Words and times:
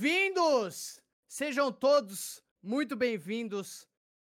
Bem-vindos! 0.00 1.02
Sejam 1.26 1.72
todos 1.72 2.40
muito 2.62 2.94
bem-vindos 2.94 3.84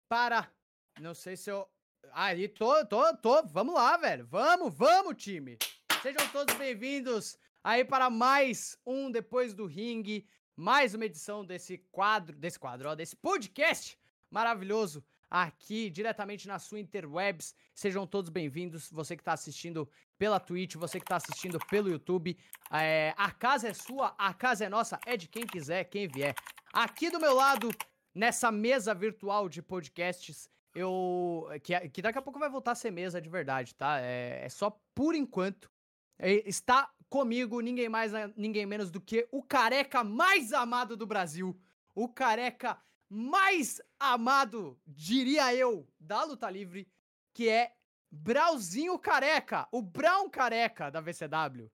para. 0.09 0.51
Não 0.99 1.13
sei 1.13 1.37
se 1.37 1.51
eu. 1.51 1.69
Aí, 2.13 2.49
tô, 2.49 2.83
tô, 2.87 3.15
tô. 3.19 3.43
Vamos 3.43 3.75
lá, 3.75 3.99
velho. 3.99 4.27
Vamos, 4.27 4.75
vamos, 4.75 5.23
time. 5.23 5.59
Sejam 6.01 6.27
todos 6.29 6.55
bem-vindos 6.55 7.37
aí 7.63 7.85
para 7.85 8.09
mais 8.09 8.79
um 8.87 9.11
Depois 9.11 9.53
do 9.53 9.67
Ringue. 9.67 10.27
Mais 10.57 10.95
uma 10.95 11.05
edição 11.05 11.45
desse 11.45 11.77
quadro, 11.93 12.35
desse 12.39 12.59
quadro, 12.59 12.89
ó, 12.89 12.95
desse 12.95 13.15
podcast 13.15 13.99
maravilhoso 14.31 15.05
aqui 15.31 15.89
diretamente 15.89 16.49
na 16.49 16.59
sua 16.59 16.81
interwebs. 16.81 17.55
Sejam 17.73 18.07
todos 18.07 18.29
bem-vindos. 18.29 18.91
Você 18.91 19.15
que 19.15 19.23
está 19.23 19.33
assistindo 19.33 19.89
pela 20.19 20.41
Twitch, 20.41 20.75
você 20.75 20.99
que 20.99 21.05
está 21.05 21.17
assistindo 21.17 21.59
pelo 21.67 21.89
YouTube. 21.89 22.37
É, 22.73 23.15
a 23.17 23.31
casa 23.31 23.69
é 23.69 23.73
sua, 23.73 24.15
a 24.19 24.35
casa 24.35 24.65
é 24.65 24.69
nossa, 24.69 24.99
é 25.07 25.17
de 25.17 25.29
quem 25.29 25.47
quiser, 25.47 25.85
quem 25.85 26.09
vier. 26.09 26.35
Aqui 26.73 27.11
do 27.11 27.21
meu 27.21 27.35
lado, 27.35 27.71
nessa 28.13 28.51
mesa 28.51 28.93
virtual 28.93 29.49
de 29.49 29.63
podcasts, 29.63 30.51
eu. 30.75 31.49
Que, 31.63 31.89
que 31.89 32.03
daqui 32.03 32.19
a 32.19 32.23
pouco 32.23 32.39
vai 32.39 32.51
voltar 32.51 32.73
a 32.73 32.77
ser 32.77 32.91
mesa 32.91 33.21
de 33.21 33.29
verdade, 33.29 33.75
tá? 33.75 34.01
É, 34.01 34.45
é 34.45 34.49
só 34.49 34.77
por 34.95 35.15
enquanto. 35.15 35.71
Está 36.19 36.91
comigo 37.09 37.61
ninguém 37.61 37.89
mais, 37.89 38.13
ninguém 38.37 38.67
menos 38.67 38.91
do 38.91 39.01
que 39.01 39.27
o 39.33 39.43
careca 39.43 40.05
mais 40.05 40.53
amado 40.53 40.97
do 40.97 41.07
Brasil. 41.07 41.59
O 41.95 42.09
careca 42.09 42.79
mais 43.11 43.83
amado, 43.99 44.79
diria 44.87 45.53
eu, 45.55 45.87
da 45.99 46.23
luta 46.23 46.49
livre, 46.49 46.87
que 47.35 47.49
é 47.49 47.75
Brauzinho 48.11 48.99
Careca, 48.99 49.69
o 49.73 49.83
Brown 49.83 50.31
Careca 50.31 50.91
da 50.91 51.01
VCW. 51.01 51.69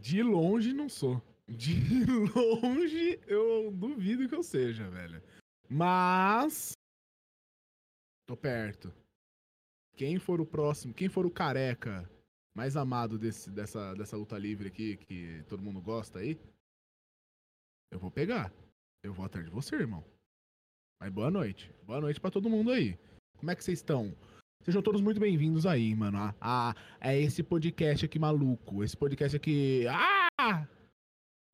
De 0.00 0.22
longe 0.22 0.72
não 0.72 0.88
sou. 0.88 1.22
De 1.48 1.72
longe 2.62 3.18
eu 3.26 3.70
duvido 3.72 4.28
que 4.28 4.34
eu 4.34 4.42
seja, 4.42 4.88
velho. 4.90 5.22
Mas. 5.68 6.72
Tô 8.26 8.36
perto. 8.36 8.92
Quem 9.96 10.18
for 10.18 10.40
o 10.40 10.46
próximo, 10.46 10.94
quem 10.94 11.08
for 11.08 11.26
o 11.26 11.30
careca 11.30 12.08
mais 12.54 12.76
amado 12.76 13.18
desse, 13.18 13.50
dessa, 13.50 13.94
dessa 13.94 14.16
luta 14.16 14.36
livre 14.38 14.68
aqui, 14.68 14.96
que 14.96 15.42
todo 15.48 15.62
mundo 15.62 15.80
gosta 15.80 16.18
aí, 16.18 16.38
eu 17.90 17.98
vou 17.98 18.10
pegar. 18.10 18.52
Eu 19.02 19.12
vou 19.12 19.24
atrás 19.24 19.46
de 19.46 19.52
você, 19.52 19.76
irmão. 19.76 20.04
Mas 21.00 21.12
boa 21.12 21.30
noite. 21.30 21.72
Boa 21.84 22.00
noite 22.00 22.20
para 22.20 22.30
todo 22.30 22.50
mundo 22.50 22.70
aí. 22.72 22.98
Como 23.38 23.50
é 23.50 23.54
que 23.54 23.62
vocês 23.62 23.78
estão? 23.78 24.14
Sejam 24.64 24.82
todos 24.82 25.00
muito 25.00 25.20
bem-vindos 25.20 25.64
aí, 25.64 25.94
mano. 25.94 26.18
A, 26.18 26.34
a, 26.40 26.74
é 27.00 27.18
esse 27.20 27.42
podcast 27.42 28.04
aqui 28.04 28.18
maluco. 28.18 28.82
Esse 28.82 28.96
podcast 28.96 29.36
aqui. 29.36 29.86
Ah! 29.88 30.66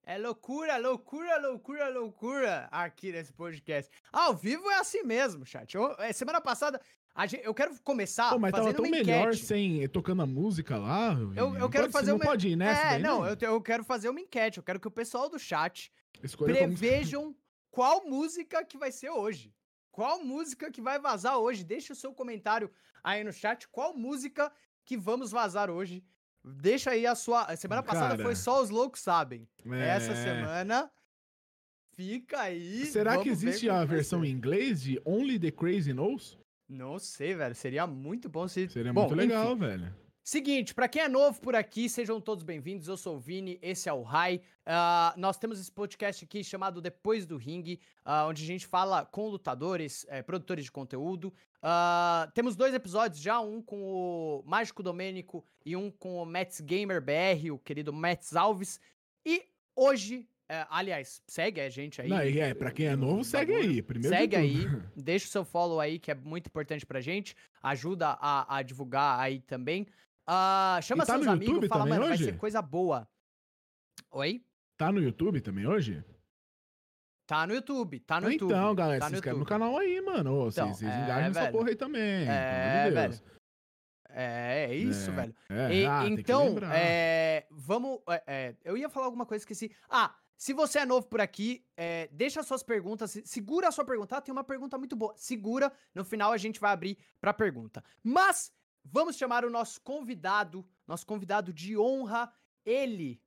É 0.06 0.18
loucura, 0.18 0.76
loucura, 0.78 1.38
loucura, 1.40 1.88
loucura 1.88 2.68
aqui 2.70 3.12
nesse 3.12 3.32
podcast. 3.32 3.90
Ao 4.12 4.34
vivo 4.34 4.70
é 4.70 4.76
assim 4.76 5.02
mesmo, 5.02 5.44
chat. 5.46 5.74
Eu, 5.74 5.94
é, 5.98 6.12
semana 6.12 6.40
passada, 6.40 6.80
gente, 7.26 7.44
eu 7.44 7.54
quero 7.54 7.74
começar 7.82 8.30
Pô, 8.30 8.38
mas 8.38 8.50
fazendo 8.50 8.76
tava 8.76 8.82
tão 8.82 8.90
melhor 8.90 9.34
sem 9.34 9.86
tocando 9.88 10.22
a 10.22 10.26
música 10.26 10.76
lá. 10.76 11.14
Eu, 11.36 11.56
eu 11.56 11.70
quero 11.70 11.84
pode, 11.84 11.92
fazer 11.92 12.10
não 12.10 12.16
uma. 12.18 12.24
pode 12.24 12.48
ir 12.48 12.56
nessa 12.56 12.80
é, 12.82 12.90
daí, 12.92 13.02
não, 13.02 13.26
eu, 13.26 13.36
te- 13.36 13.44
eu 13.46 13.60
quero 13.62 13.84
fazer 13.84 14.08
uma 14.08 14.20
enquete. 14.20 14.58
Eu 14.58 14.64
quero 14.64 14.80
que 14.80 14.88
o 14.88 14.90
pessoal 14.90 15.28
do 15.28 15.38
chat 15.38 15.90
Escolha 16.22 16.54
como- 16.54 16.76
prevejam 16.76 17.34
qual 17.74 18.06
música 18.06 18.64
que 18.64 18.78
vai 18.78 18.92
ser 18.92 19.10
hoje. 19.10 19.52
Qual 19.90 20.24
música 20.24 20.70
que 20.70 20.80
vai 20.80 20.96
vazar 21.00 21.38
hoje? 21.38 21.64
Deixa 21.64 21.92
o 21.92 21.96
seu 21.96 22.14
comentário 22.14 22.70
aí 23.02 23.24
no 23.24 23.32
chat. 23.32 23.66
Qual 23.68 23.96
música 23.96 24.52
que 24.84 24.96
vamos 24.96 25.32
vazar 25.32 25.68
hoje? 25.68 26.04
Deixa 26.44 26.90
aí 26.92 27.04
a 27.04 27.16
sua. 27.16 27.56
Semana 27.56 27.82
passada 27.82 28.10
Cara. 28.16 28.22
foi 28.22 28.36
só 28.36 28.62
os 28.62 28.70
loucos 28.70 29.00
sabem. 29.00 29.48
É. 29.66 29.88
Essa 29.88 30.14
semana 30.14 30.88
fica 31.96 32.42
aí. 32.42 32.86
Será 32.86 33.20
que 33.20 33.28
existe 33.28 33.68
a 33.68 33.84
versão 33.84 34.24
em 34.24 34.30
inglês 34.30 34.80
de 34.80 35.00
Only 35.04 35.36
the 35.40 35.50
Crazy 35.50 35.92
Knows? 35.92 36.38
Não 36.68 36.98
sei, 37.00 37.34
velho. 37.34 37.56
Seria 37.56 37.88
muito 37.88 38.28
bom 38.28 38.46
se. 38.46 38.68
Seria 38.68 38.92
Bom, 38.92 39.02
muito 39.02 39.16
legal, 39.16 39.52
enfim. 39.52 39.60
velho. 39.60 39.96
Seguinte, 40.24 40.74
pra 40.74 40.88
quem 40.88 41.02
é 41.02 41.08
novo 41.08 41.38
por 41.38 41.54
aqui, 41.54 41.86
sejam 41.86 42.18
todos 42.18 42.42
bem-vindos. 42.42 42.88
Eu 42.88 42.96
sou 42.96 43.16
o 43.16 43.20
Vini, 43.20 43.58
esse 43.60 43.90
é 43.90 43.92
o 43.92 44.00
Rai. 44.00 44.40
Ah, 44.64 45.12
nós 45.18 45.36
temos 45.36 45.60
esse 45.60 45.70
podcast 45.70 46.24
aqui 46.24 46.42
chamado 46.42 46.80
Depois 46.80 47.26
do 47.26 47.36
Ringue, 47.36 47.78
ah, 48.02 48.24
onde 48.26 48.42
a 48.42 48.46
gente 48.46 48.66
fala 48.66 49.04
com 49.04 49.28
lutadores, 49.28 50.06
eh, 50.08 50.22
produtores 50.22 50.64
de 50.64 50.72
conteúdo. 50.72 51.30
Ah, 51.62 52.32
temos 52.34 52.56
dois 52.56 52.72
episódios 52.72 53.20
já, 53.20 53.38
um 53.38 53.60
com 53.60 53.82
o 53.82 54.42
Mágico 54.46 54.82
Domênico 54.82 55.44
e 55.62 55.76
um 55.76 55.90
com 55.90 56.16
o 56.16 56.24
Mets 56.24 56.62
Gamer 56.62 57.02
BR, 57.02 57.50
o 57.52 57.58
querido 57.58 57.92
Mets 57.92 58.34
Alves. 58.34 58.80
E 59.26 59.44
hoje, 59.76 60.26
eh, 60.48 60.66
aliás, 60.70 61.22
segue 61.26 61.60
a 61.60 61.68
gente 61.68 62.00
aí. 62.00 62.08
Não, 62.08 62.16
é, 62.16 62.54
pra 62.54 62.70
quem 62.70 62.86
é 62.86 62.96
novo, 62.96 63.24
segue 63.24 63.52
aí. 63.52 63.82
Primeiro 63.82 64.16
Segue 64.16 64.36
aí, 64.36 64.66
deixa 64.96 65.26
o 65.26 65.30
seu 65.30 65.44
follow 65.44 65.78
aí, 65.80 65.98
que 65.98 66.10
é 66.10 66.14
muito 66.14 66.46
importante 66.46 66.86
pra 66.86 67.02
gente. 67.02 67.36
Ajuda 67.62 68.16
a, 68.18 68.56
a 68.56 68.62
divulgar 68.62 69.20
aí 69.20 69.40
também. 69.40 69.86
Ah, 70.26 70.78
chama 70.82 71.04
E 71.04 71.06
tá 71.06 71.12
seus 71.14 71.26
no 71.26 71.32
amigos, 71.32 71.48
YouTube 71.54 71.68
fala, 71.68 71.86
mano, 71.86 72.02
vai 72.02 72.12
hoje? 72.12 72.24
ser 72.24 72.36
coisa 72.38 72.62
boa. 72.62 73.08
Oi? 74.10 74.44
Tá 74.76 74.90
no 74.90 75.00
YouTube 75.00 75.40
também 75.40 75.66
hoje? 75.66 76.02
Tá 77.26 77.46
no 77.46 77.54
YouTube, 77.54 78.00
tá 78.00 78.20
no 78.20 78.30
YouTube. 78.30 78.50
então, 78.52 78.74
galera, 78.74 79.00
tá 79.00 79.06
se 79.06 79.12
no 79.12 79.16
inscreve 79.16 79.36
no 79.38 79.42
YouTube. 79.42 79.48
canal 79.60 79.78
aí, 79.78 80.00
mano. 80.00 80.32
Ô, 80.44 80.48
Então, 80.48 80.66
vocês 80.68 80.78
vocês 80.78 80.92
é, 80.92 81.04
engajam 81.04 81.28
nessa 81.28 81.40
velho. 81.40 81.52
porra 81.52 81.68
aí 81.70 81.76
também. 81.76 82.26
É, 82.28 82.88
de 82.90 82.94
Deus. 82.94 83.22
É, 84.10 84.66
é 84.70 84.74
isso, 84.74 85.10
É, 85.10 85.14
velho. 85.14 85.34
É, 85.48 85.74
E- 85.74 85.86
ah, 85.86 86.06
então, 86.06 86.56
é, 86.72 87.46
vamos. 87.50 87.98
é, 88.08 88.22
é, 88.26 88.56
eu 88.62 88.76
ia 88.76 88.88
falar 88.90 89.06
alguma 89.06 89.24
coisa, 89.26 89.42
esqueci. 89.42 89.74
Ah, 89.88 90.14
se 90.36 90.52
você 90.52 90.80
é 90.80 90.84
novo 90.86 91.06
por 91.06 91.20
aqui, 91.20 91.64
é, 91.76 92.08
deixa 92.12 92.42
suas 92.42 92.62
perguntas. 92.62 93.10
se- 93.10 93.26
Segura 93.26 93.68
a 93.68 93.72
sua 93.72 93.84
pergunta. 93.84 94.16
Ah, 94.16 94.20
tem 94.20 94.32
uma 94.32 94.44
pergunta 94.44 94.76
muito 94.76 94.94
boa. 94.94 95.14
Segura. 95.16 95.72
No 95.94 96.04
final 96.04 96.30
a 96.30 96.36
gente 96.36 96.60
vai 96.60 96.72
abrir 96.72 96.98
pra 97.20 97.32
pergunta. 97.32 97.82
Mas 98.02 98.52
vamos 98.84 99.16
chamar 99.16 99.44
o 99.44 99.50
nosso 99.50 99.80
convidado, 99.80 100.64
nosso 100.86 101.06
convidado 101.06 101.52
de 101.52 101.76
honra, 101.78 102.32
ele, 102.64 103.20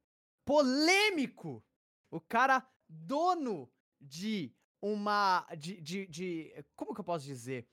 polêmico, 0.45 1.63
o 2.11 2.19
cara 2.21 2.65
dono 2.87 3.69
de 3.99 4.53
uma. 4.81 5.45
De, 5.57 5.79
de, 5.81 6.07
de- 6.07 6.65
Como 6.75 6.93
que 6.93 6.99
eu 7.01 7.05
posso 7.05 7.25
dizer? 7.25 7.67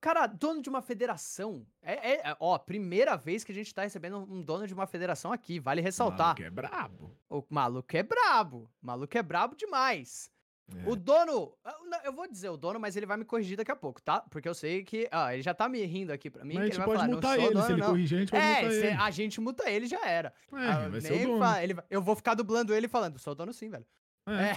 Cara, 0.00 0.26
dono 0.26 0.62
de 0.62 0.68
uma 0.70 0.80
federação. 0.80 1.66
É, 1.82 2.12
é- 2.12 2.30
é- 2.30 2.36
ó, 2.40 2.58
primeira 2.58 3.16
vez 3.16 3.44
que 3.44 3.52
a 3.52 3.54
gente 3.54 3.74
tá 3.74 3.82
recebendo 3.82 4.16
um 4.18 4.42
dono 4.42 4.66
de 4.66 4.72
uma 4.72 4.86
federação 4.86 5.30
aqui, 5.30 5.60
vale 5.60 5.82
ressaltar. 5.82 6.28
Maluco 6.28 6.42
é 6.42 6.50
brabo. 6.50 7.18
O 7.28 7.44
maluco 7.50 7.96
é 7.96 8.02
brabo. 8.02 8.70
O 8.82 8.86
maluco 8.86 9.18
é 9.18 9.22
brabo 9.22 9.54
demais. 9.54 10.30
É. 10.76 10.88
O 10.88 10.94
dono. 10.96 11.52
eu 11.64 11.84
não- 11.86 12.00
Eu 12.04 12.12
vou 12.12 12.28
dizer 12.28 12.48
o 12.48 12.56
dono, 12.56 12.78
mas 12.80 12.96
ele 12.96 13.06
vai 13.06 13.16
me 13.16 13.24
corrigir 13.24 13.56
daqui 13.56 13.70
a 13.70 13.76
pouco, 13.76 14.00
tá? 14.00 14.20
Porque 14.20 14.48
eu 14.48 14.54
sei 14.54 14.84
que. 14.84 15.08
Ah, 15.10 15.32
ele 15.34 15.42
já 15.42 15.52
tá 15.52 15.68
me 15.68 15.84
rindo 15.84 16.12
aqui 16.12 16.30
pra 16.30 16.44
mim. 16.44 16.54
Mas 16.54 16.62
a 16.64 16.66
que 16.66 16.66
gente 16.66 16.74
ele 16.76 16.78
vai 16.78 16.86
pode 16.86 17.20
falar, 17.20 17.22
sou 17.36 17.44
ele. 17.44 17.54
dono, 17.54 17.66
se 17.66 17.72
ele 17.72 17.80
não. 17.80 17.88
corrigir, 17.88 18.16
a 18.16 18.20
gente 18.20 18.30
pode 18.30 18.42
É, 18.42 18.48
multar 18.54 18.70
se 18.72 18.78
ele. 18.78 18.88
a 18.96 19.10
gente 19.10 19.40
multa 19.40 19.70
ele 19.70 19.86
já 19.86 20.06
era. 20.08 20.28
É, 20.52 20.56
Ah, 20.56 20.88
vai 20.88 21.00
ser 21.00 21.10
nem 21.10 21.24
o 21.26 21.28
dono. 21.28 21.38
fa- 21.44 21.62
ele 21.62 21.76
eu 21.90 22.00
vou 22.02 22.14
ficar 22.16 22.34
dublando 22.34 22.74
ele 22.74 22.88
falando, 22.88 23.18
sou 23.18 23.34
dono 23.34 23.52
sim, 23.52 23.68
velho. 23.68 23.86
É. 24.26 24.50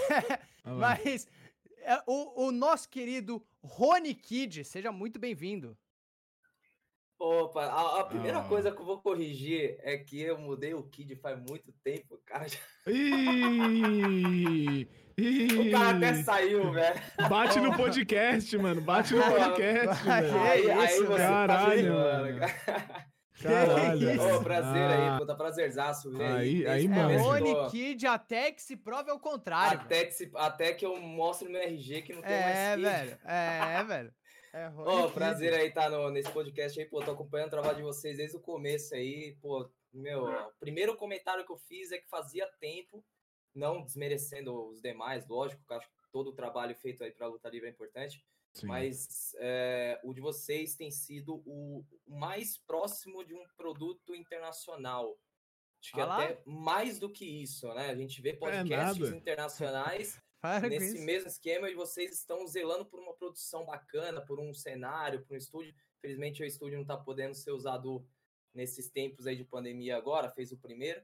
É, 0.65 0.71
lá. 0.71 0.75
mas 1.03 1.27
é, 1.81 2.01
o, 2.07 2.45
o 2.47 2.51
nosso 2.51 2.87
querido 2.89 3.43
Rony 3.63 4.13
Kid, 4.13 4.63
seja 4.63 4.91
muito 4.91 5.19
bem-vindo. 5.19 5.77
Opa, 7.19 7.63
a, 7.65 8.01
a 8.01 8.03
primeira 8.05 8.39
Ah. 8.39 8.43
coisa 8.47 8.71
que 8.71 8.79
eu 8.81 8.85
vou 8.85 8.99
corrigir 9.01 9.77
é 9.79 9.97
que 9.97 10.19
eu 10.21 10.37
mudei 10.37 10.73
o 10.73 10.83
Kid 10.83 11.15
faz 11.15 11.39
muito 11.39 11.71
tempo, 11.83 12.19
cara. 12.25 12.47
já- 12.49 12.57
Ih, 15.17 15.69
O 15.69 15.71
cara 15.71 15.97
até 15.97 16.23
saiu, 16.23 16.71
velho. 16.71 17.01
Bate 17.29 17.59
no 17.59 17.75
podcast, 17.77 18.57
mano. 18.57 18.81
Bate 18.81 19.13
no 19.13 19.21
podcast, 19.31 20.03
velho. 20.03 20.27
É 20.37 20.49
Aí, 20.51 20.71
aí 20.71 20.99
você 20.99 21.17
caralho, 21.17 21.87
tá 21.87 21.99
mano. 21.99 22.39
cara. 22.39 23.13
Caralho. 23.41 24.11
isso? 24.11 24.35
Ô, 24.35 24.43
prazer 24.43 24.81
Ah, 24.81 25.13
aí, 25.13 25.19
puta 25.19 25.35
prazerzaço 25.35 26.11
ver 26.11 26.23
Aí- 26.31 26.67
aí, 26.67 26.85
É 26.85 26.87
mano. 26.87 27.09
Que 27.09 27.15
Rony 27.17 27.69
Kid 27.71 28.07
até 28.07 28.51
que 28.51 28.61
se 28.61 28.77
prove 28.77 29.09
ao 29.11 29.19
contrário. 29.19 29.71
velho. 29.79 29.81
até, 29.85 30.05
que 30.05 30.11
se- 30.13 30.31
até 30.35 30.73
que 30.73 30.85
eu 30.85 30.99
mostre 31.01 31.49
no 31.49 31.57
RG 31.57 32.01
que 32.03 32.13
não 32.13 32.21
tem 32.21 32.31
É, 32.31 32.41
mais 32.43 32.75
Kid. 32.75 32.81
velho. 32.83 33.19
É, 33.25 33.83
velho. 33.83 34.13
É 34.53 34.67
Rony 34.73 34.89
Ô, 34.89 35.03
Kid. 35.05 35.13
prazer 35.13 35.53
aí 35.53 35.67
estar 35.67 35.89
no, 35.89 36.09
nesse 36.09 36.29
podcast 36.31 36.79
aí, 36.79 36.85
pô, 36.87 37.01
tô 37.01 37.11
acompanhando 37.11 37.47
o 37.47 37.51
trabalho 37.51 37.75
de 37.77 37.83
vocês 37.83 38.17
desde 38.17 38.37
o 38.37 38.39
começo 38.39 38.93
aí, 38.95 39.35
pô, 39.41 39.69
meu, 39.93 40.25
o 40.25 40.51
primeiro 40.59 40.95
comentário 40.95 41.45
que 41.45 41.51
eu 41.51 41.57
fiz 41.57 41.91
é 41.91 41.97
que 41.97 42.07
fazia 42.09 42.47
tempo, 42.61 43.03
não 43.53 43.83
desmerecendo 43.83 44.69
os 44.69 44.81
demais, 44.81 45.27
lógico, 45.27 45.63
que 45.65 45.73
acho 45.73 45.87
que 45.87 45.93
todo 46.11 46.29
o 46.29 46.33
trabalho 46.33 46.75
feito 46.75 47.03
aí 47.03 47.11
pra 47.11 47.27
luta 47.27 47.49
livre 47.49 47.67
é 47.67 47.71
importante, 47.71 48.23
Sim. 48.53 48.67
mas 48.67 49.33
é, 49.39 49.99
o 50.03 50.13
de 50.13 50.21
vocês 50.21 50.75
tem 50.75 50.91
sido 50.91 51.41
o 51.45 51.83
mais 52.07 52.57
próximo 52.57 53.23
de 53.25 53.33
um 53.33 53.43
produto 53.57 54.15
internacional. 54.15 55.17
Acho 55.81 55.91
que 55.91 55.99
Ah 55.99 56.05
lá. 56.05 56.23
até 56.23 56.41
mais 56.45 56.99
do 56.99 57.11
que 57.11 57.25
isso, 57.25 57.67
né? 57.73 57.89
A 57.89 57.95
gente 57.95 58.21
vê 58.21 58.33
podcasts 58.33 58.99
nada. 58.99 59.17
internacionais 59.17 60.21
Para 60.43 60.67
nesse 60.67 60.99
mesmo 60.99 61.29
esquema 61.29 61.69
e 61.69 61.73
vocês 61.73 62.11
estão 62.11 62.45
zelando 62.45 62.85
por 62.85 62.99
uma 62.99 63.13
produção 63.13 63.65
bacana, 63.65 64.19
por 64.25 64.41
um 64.41 64.53
cenário, 64.53 65.25
por 65.25 65.35
um 65.35 65.37
estúdio. 65.37 65.73
Infelizmente 65.99 66.43
o 66.43 66.45
estúdio 66.45 66.75
não 66.75 66.81
está 66.81 66.97
podendo 66.97 67.33
ser 67.33 67.51
usado 67.51 68.05
nesses 68.53 68.89
tempos 68.89 69.25
aí 69.25 69.37
de 69.37 69.45
pandemia 69.45 69.95
agora, 69.95 70.29
fez 70.31 70.51
o 70.51 70.57
primeiro. 70.57 71.01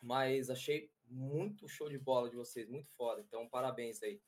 Mas 0.00 0.50
achei 0.50 0.90
muito 1.08 1.68
show 1.68 1.88
de 1.88 1.98
bola 1.98 2.28
de 2.28 2.36
vocês, 2.36 2.68
muito 2.68 2.88
foda. 2.90 3.20
Então, 3.20 3.48
parabéns 3.48 4.02
aí. 4.02 4.20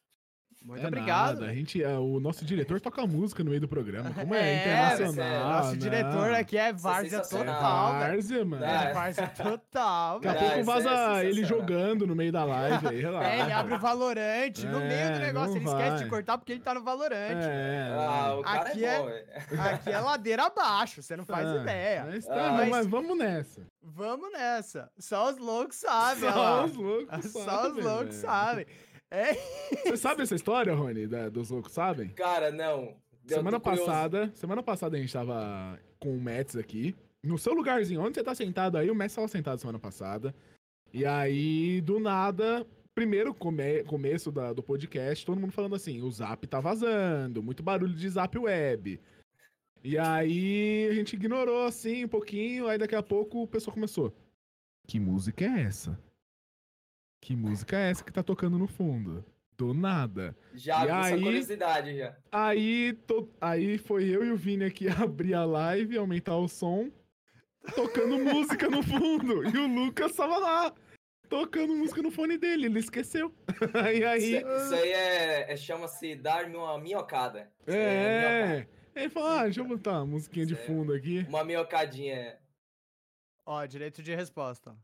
Muito 0.65 0.85
É 0.85 0.89
obrigado. 0.89 1.41
nada, 1.41 1.51
A 1.51 1.55
gente, 1.55 1.83
é, 1.83 1.97
o 1.97 2.21
nosso 2.21 2.45
diretor 2.45 2.79
toca 2.81 3.07
música 3.07 3.43
no 3.43 3.49
meio 3.49 3.61
do 3.63 3.69
programa. 3.69 4.11
Como 4.11 4.35
é, 4.35 4.41
É, 4.53 4.61
internacional. 4.61 5.49
Nosso 5.53 5.71
né? 5.73 5.77
diretor 5.79 6.35
aqui 6.35 6.59
é 6.59 6.73
várzea 6.75 7.21
total, 7.21 7.93
velho. 7.99 8.13
Várzea, 8.13 8.45
mano. 8.45 8.65
É. 8.65 8.91
É 8.91 8.93
várzea 8.93 9.29
total, 9.29 10.21
Daqui 10.21 10.39
a 10.45 10.49
pouco 10.49 10.59
é 10.59 10.63
vaza 10.65 11.25
ele 11.25 11.45
jogando 11.45 12.07
no 12.07 12.15
meio 12.15 12.33
da 12.33 12.45
live 12.45 12.87
aí, 12.89 13.01
relaxa. 13.01 13.31
É, 13.31 13.41
ele 13.41 13.53
abre 13.53 13.75
o 13.75 13.79
Valorante 13.79 14.67
no 14.67 14.79
meio 14.81 14.89
do 14.91 15.15
É, 15.15 15.19
negócio. 15.21 15.57
Ele 15.57 15.65
esquece 15.65 15.91
vai. 15.91 15.99
de 16.05 16.07
cortar 16.11 16.37
porque 16.39 16.53
ele 16.53 16.61
tá 16.61 16.75
no 16.75 16.83
Valorante. 16.83 17.47
É, 17.49 17.97
Ah, 17.99 18.35
o 18.39 18.43
cara 18.43 18.61
Aqui 18.69 18.85
é 18.85 18.89
é- 18.89 18.99
bom. 18.99 19.63
Aqui 19.63 19.91
é 19.91 20.01
ladeira 20.01 20.45
abaixo, 20.47 21.03
você 21.03 21.17
não 21.17 21.25
faz 21.25 21.49
Ah, 21.49 21.57
ideia. 21.63 22.05
Mas, 22.11 22.27
tá, 22.27 22.35
Ah, 22.49 22.53
mas, 22.53 22.69
mas- 22.69 22.87
vamos 22.87 23.17
nessa. 23.17 23.63
Vamos 23.91 24.31
nessa. 24.33 24.91
Só 24.99 25.31
os 25.31 25.39
loucos 25.39 25.77
sabem, 25.77 26.31
Só 26.31 26.65
os 26.67 26.75
loucos 26.77 27.33
Só 27.33 27.45
sabem, 27.45 27.71
os 27.79 27.85
loucos 27.85 28.15
sabem. 28.17 28.67
É 29.11 29.33
Você 29.87 29.97
sabe 29.97 30.23
essa 30.23 30.35
história, 30.35 30.75
Rony, 30.75 31.07
da- 31.07 31.29
dos 31.29 31.51
loucos 31.51 31.73
sabem? 31.73 32.09
Cara, 32.11 32.51
não. 32.51 32.95
Eu 33.29 33.37
Semana 33.37 33.59
tô 33.59 33.65
curioso. 33.71 33.87
passada, 33.87 34.33
semana 34.35 34.63
passada 34.63 34.97
a 34.97 35.01
gente 35.01 35.13
tava 35.13 35.79
com 35.99 36.17
o 36.17 36.21
Mets 36.21 36.57
aqui. 36.57 36.95
No 37.23 37.37
seu 37.39 37.53
lugarzinho, 37.53 38.01
onde 38.01 38.15
você 38.15 38.23
tá 38.25 38.35
sentado 38.35 38.77
aí, 38.79 38.91
o 38.91 38.95
Mets 38.95 39.15
tava 39.15 39.29
sentado 39.29 39.59
semana 39.61 39.79
passada. 39.79 40.35
E 40.93 41.05
aí, 41.05 41.81
do 41.83 41.99
nada, 42.01 42.67
primeiro 42.95 43.35
come- 43.35 43.83
começo 43.85 44.31
da- 44.33 44.53
do 44.53 44.63
podcast, 44.63 45.25
todo 45.27 45.41
mundo 45.41 45.53
falando 45.53 45.75
assim, 45.75 46.01
o 46.03 46.11
Zap 46.11 46.47
tá 46.47 46.61
vazando, 46.61 47.43
muito 47.43 47.63
barulho 47.63 47.95
de 47.95 48.09
Zap 48.09 48.39
Web. 48.39 49.01
E 49.85 49.99
aí 49.99 50.89
a 50.91 50.95
gente 50.95 51.15
ignorou 51.15 51.65
assim 51.67 52.05
um 52.05 52.09
pouquinho, 52.09 52.67
aí 52.67 52.79
daqui 52.79 52.95
a 52.95 53.03
pouco 53.03 53.43
o 53.43 53.47
pessoal 53.49 53.75
começou. 53.75 54.13
Que 54.87 54.99
música 54.99 55.45
é 55.45 55.63
essa? 55.63 55.99
Que 57.21 57.35
música 57.37 57.77
é 57.79 57.91
essa 57.91 58.05
que 58.05 58.13
tá 58.13 58.23
tocando 58.23 58.59
no 58.59 58.67
fundo? 58.67 59.25
Do 59.57 59.75
nada. 59.75 60.37
Já, 60.55 60.87
E 60.87 60.91
aí- 60.91 61.23
curiosidade 61.23 61.97
já. 61.97 62.17
Aí, 62.31 62.93
to- 63.07 63.29
aí 63.41 63.77
foi 63.77 64.05
eu 64.09 64.25
e 64.25 64.31
o 64.31 64.37
Vini 64.37 64.65
aqui 64.65 64.87
abrir 65.11 65.35
a 65.35 65.45
live, 65.45 65.99
aumentar 65.99 66.37
o 66.37 66.47
som, 66.49 66.91
tocando 67.75 68.19
música 68.21 68.69
no 68.71 68.83
fundo. 68.83 69.45
E 69.49 69.59
o 69.59 69.67
Lucas 69.67 70.13
tava 70.15 70.39
lá, 70.39 70.73
tocando 71.29 71.75
música 71.75 72.01
no 72.01 72.11
fone 72.13 72.39
dele, 72.39 72.67
ele 72.67 72.79
esqueceu. 72.79 73.35
e 73.99 74.05
aí, 74.05 74.37
Isso, 74.37 74.47
isso 74.47 74.75
aí 74.75 74.93
é, 74.93 75.53
é- 75.53 75.57
chama-se 75.57 76.15
dar-me 76.15 76.57
uma 76.57 76.79
minhocada. 76.79 77.51
Aí 77.67 77.75
é. 77.75 78.47
minhoca- 78.47 78.69
Ele 78.95 79.09
falou: 79.09 79.29
ah, 79.29 79.43
deixa 79.45 79.61
eu 79.61 79.65
botar 79.67 79.93
uma 79.99 80.07
musiquinha 80.07 80.47
de 80.47 80.53
Isso 80.55 80.63
é- 80.63 80.67
fundo 80.67 80.93
aqui. 80.93 81.27
Uma 81.29 81.43
minhocadinha. 81.45 82.39
Ó, 83.45 83.65
direito 83.67 84.03
de 84.05 84.15
resposta. 84.15 84.77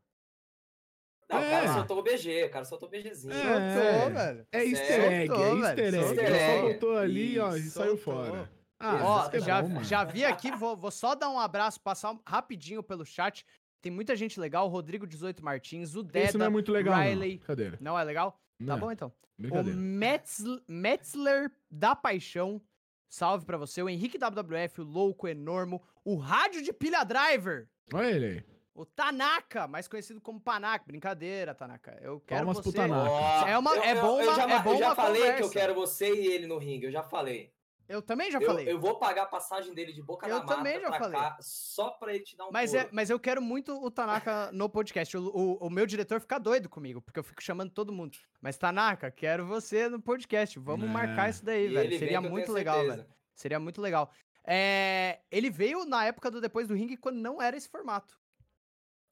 Não, 1.31 1.39
o 1.39 1.43
É. 1.43 1.51
cara 1.51 1.73
soltou 1.75 1.99
o 1.99 2.03
BG, 2.03 2.45
o 2.45 2.51
cara 2.51 2.65
soltou 2.65 2.89
o 2.89 2.91
BGzinho. 2.91 3.33
É. 3.33 3.75
Soltou, 3.75 4.11
velho. 4.15 4.47
É 4.53 4.65
easter 4.65 5.01
egg, 5.13 5.33
é 5.33 5.37
Soltou, 5.37 5.59
easter 5.59 5.77
velho, 5.77 5.97
egg. 5.97 6.07
soltou. 6.07 6.25
Ele 6.25 6.39
só 6.39 6.69
botou 6.73 6.97
ali, 6.99 7.39
ó, 7.39 7.57
e 7.57 7.61
Isso, 7.61 7.71
saiu 7.71 7.97
soltou. 7.97 8.25
fora. 8.27 8.51
Ah, 8.81 9.01
Ó, 9.03 9.21
isso 9.29 9.37
é 9.37 9.41
já, 9.41 9.63
bom, 9.63 9.83
já 9.83 10.05
vi 10.05 10.25
aqui, 10.25 10.51
vou, 10.51 10.77
vou 10.77 10.91
só 10.91 11.15
dar 11.15 11.31
um 11.31 11.39
abraço, 11.39 11.81
passar 11.81 12.13
um- 12.13 12.19
rapidinho 12.27 12.83
pelo 12.83 13.05
chat. 13.05 13.47
Tem 13.81 13.91
muita 13.91 14.15
gente 14.17 14.39
legal, 14.39 14.67
o 14.67 14.71
Rodrigo 14.71 15.07
18 15.07 15.43
Martins, 15.45 15.95
o 15.95 16.03
Deda, 16.03 16.27
Esse 16.29 16.39
não 16.39 16.47
é 16.47 16.49
muito 16.51 16.71
legal, 16.73 17.01
Riley. 17.01 17.39
não. 17.39 17.47
Cadê? 17.47 17.73
Não 17.81 17.99
é 17.99 18.05
legal? 18.05 18.33
Tá 18.33 18.39
Não, 18.61 18.79
bom 18.79 18.91
então. 18.93 19.09
O 19.39 19.43
Brincadeira. 19.43 19.79
Metzl- 19.79 20.61
Metzler 20.69 21.51
da 21.71 21.97
Paixão, 21.97 22.61
salve 23.09 23.45
pra 23.47 23.57
você. 23.57 23.83
O 23.83 23.89
Henrique 23.89 24.19
WWF, 24.19 24.81
o 24.81 24.85
Louco 24.85 25.27
Enormo. 25.29 25.83
O 26.05 26.17
Rádio 26.17 26.63
de 26.63 26.73
Pilha 26.73 27.05
Driver. 27.05 27.69
Olha 27.93 28.07
ele 28.11 28.27
aí. 28.27 28.45
O 28.75 28.85
Tanaka, 28.85 29.69
mais 29.69 29.87
conhecido 29.87 30.21
como 30.21 30.41
Panaca. 30.41 30.85
Brincadeira, 30.85 31.55
Tanaka. 31.55 31.97
Eu 32.03 32.19
quero 32.21 32.45
Palmas 32.47 32.65
você. 32.65 32.77
Tanaka. 32.77 33.49
É 33.49 33.57
uma- 33.57 33.77
eu, 33.77 33.83
é 33.83 33.93
eu- 33.97 34.01
bom 34.01 34.21
eu 34.21 34.27
uma- 34.29 34.35
já, 34.37 34.51
é 34.51 34.59
bom 34.63 34.73
eu 34.75 34.79
já 34.79 34.87
uma 34.89 34.97
falei 34.97 35.23
que 35.23 35.29
eu 35.29 35.33
conversa. 35.35 35.53
quero 35.53 35.75
você 35.75 36.13
e 36.13 36.27
ele 36.27 36.47
no 36.49 36.59
ringue, 36.59 36.87
eu 36.87 36.91
já 36.91 37.03
falei. 37.05 37.53
Eu 37.87 38.01
também 38.01 38.31
já 38.33 38.41
Eu, 38.41 38.47
falei. 38.47 38.67
eu 38.73 38.81
vou 38.81 38.99
pagar 38.99 39.25
a 39.25 39.27
passagem 39.27 39.75
dele 39.75 39.93
de 39.93 40.03
boca 40.03 40.27
Eu 40.27 40.37
na 40.39 40.41
mata 40.41 40.57
também 40.57 40.81
já 40.81 40.89
pra 40.89 40.99
falei. 40.99 41.21
cá, 41.21 41.37
só 41.41 41.91
pra 41.91 42.15
ele 42.15 42.25
te 42.25 42.35
dar 42.35 42.47
um 42.47 42.51
Mas, 42.51 42.71
couro. 42.73 42.87
é, 42.87 42.89
mas 42.91 43.11
eu 43.11 43.21
quero 43.21 43.43
muito 43.43 43.75
o 43.81 43.91
Tanaka 43.91 44.51
no 44.53 44.69
podcast. 44.71 45.15
O, 45.19 45.27
o- 45.29 45.67
o 45.67 45.71
meu 45.71 45.85
diretor 45.87 46.19
fica 46.19 46.39
doido 46.39 46.69
comigo, 46.69 47.03
porque 47.03 47.19
eu 47.19 47.25
fico 47.25 47.43
chamando 47.43 47.71
todo 47.71 47.93
mundo. 47.93 48.17
Mas, 48.41 48.57
Tanaka, 48.57 49.11
quero 49.11 49.47
você 49.47 49.87
no 49.89 50.01
podcast. 50.01 50.59
Vamos 50.59 50.89
É. 50.89 50.91
marcar 50.93 51.29
isso 51.29 51.45
daí, 51.45 51.67
E 51.67 51.75
velho. 51.75 51.99
Seria 51.99 52.17
eu 52.17 52.23
muito 52.23 52.51
legal, 52.51 52.77
certeza. 52.81 52.97
velho. 53.03 53.09
Seria 53.35 53.61
muito 53.61 53.81
legal. 53.83 54.11
É, 54.47 55.21
ele 55.31 55.51
veio 55.51 55.85
na 55.85 56.07
época 56.07 56.31
do 56.31 56.41
Depois 56.41 56.67
do 56.67 56.75
Ringue, 56.75 56.97
quando 56.97 57.19
não 57.19 57.41
era 57.41 57.55
esse 57.57 57.69
formato. 57.69 58.19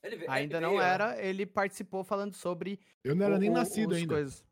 Ele 0.02 0.16
ve- 0.16 0.26
Ainda 0.28 0.56
ele 0.56 0.60
não 0.66 0.70
veio, 0.70 0.82
né? 0.82 0.88
era, 0.94 1.22
ele 1.22 1.46
participou 1.46 2.02
falando 2.02 2.34
sobre 2.34 2.80
Eu 3.04 3.14
não 3.14 3.26
era 3.26 3.34
o- 3.36 3.38
nem 3.38 3.50
nascido 3.50 3.94
ainda. 3.94 4.14
coisas. 4.14 4.44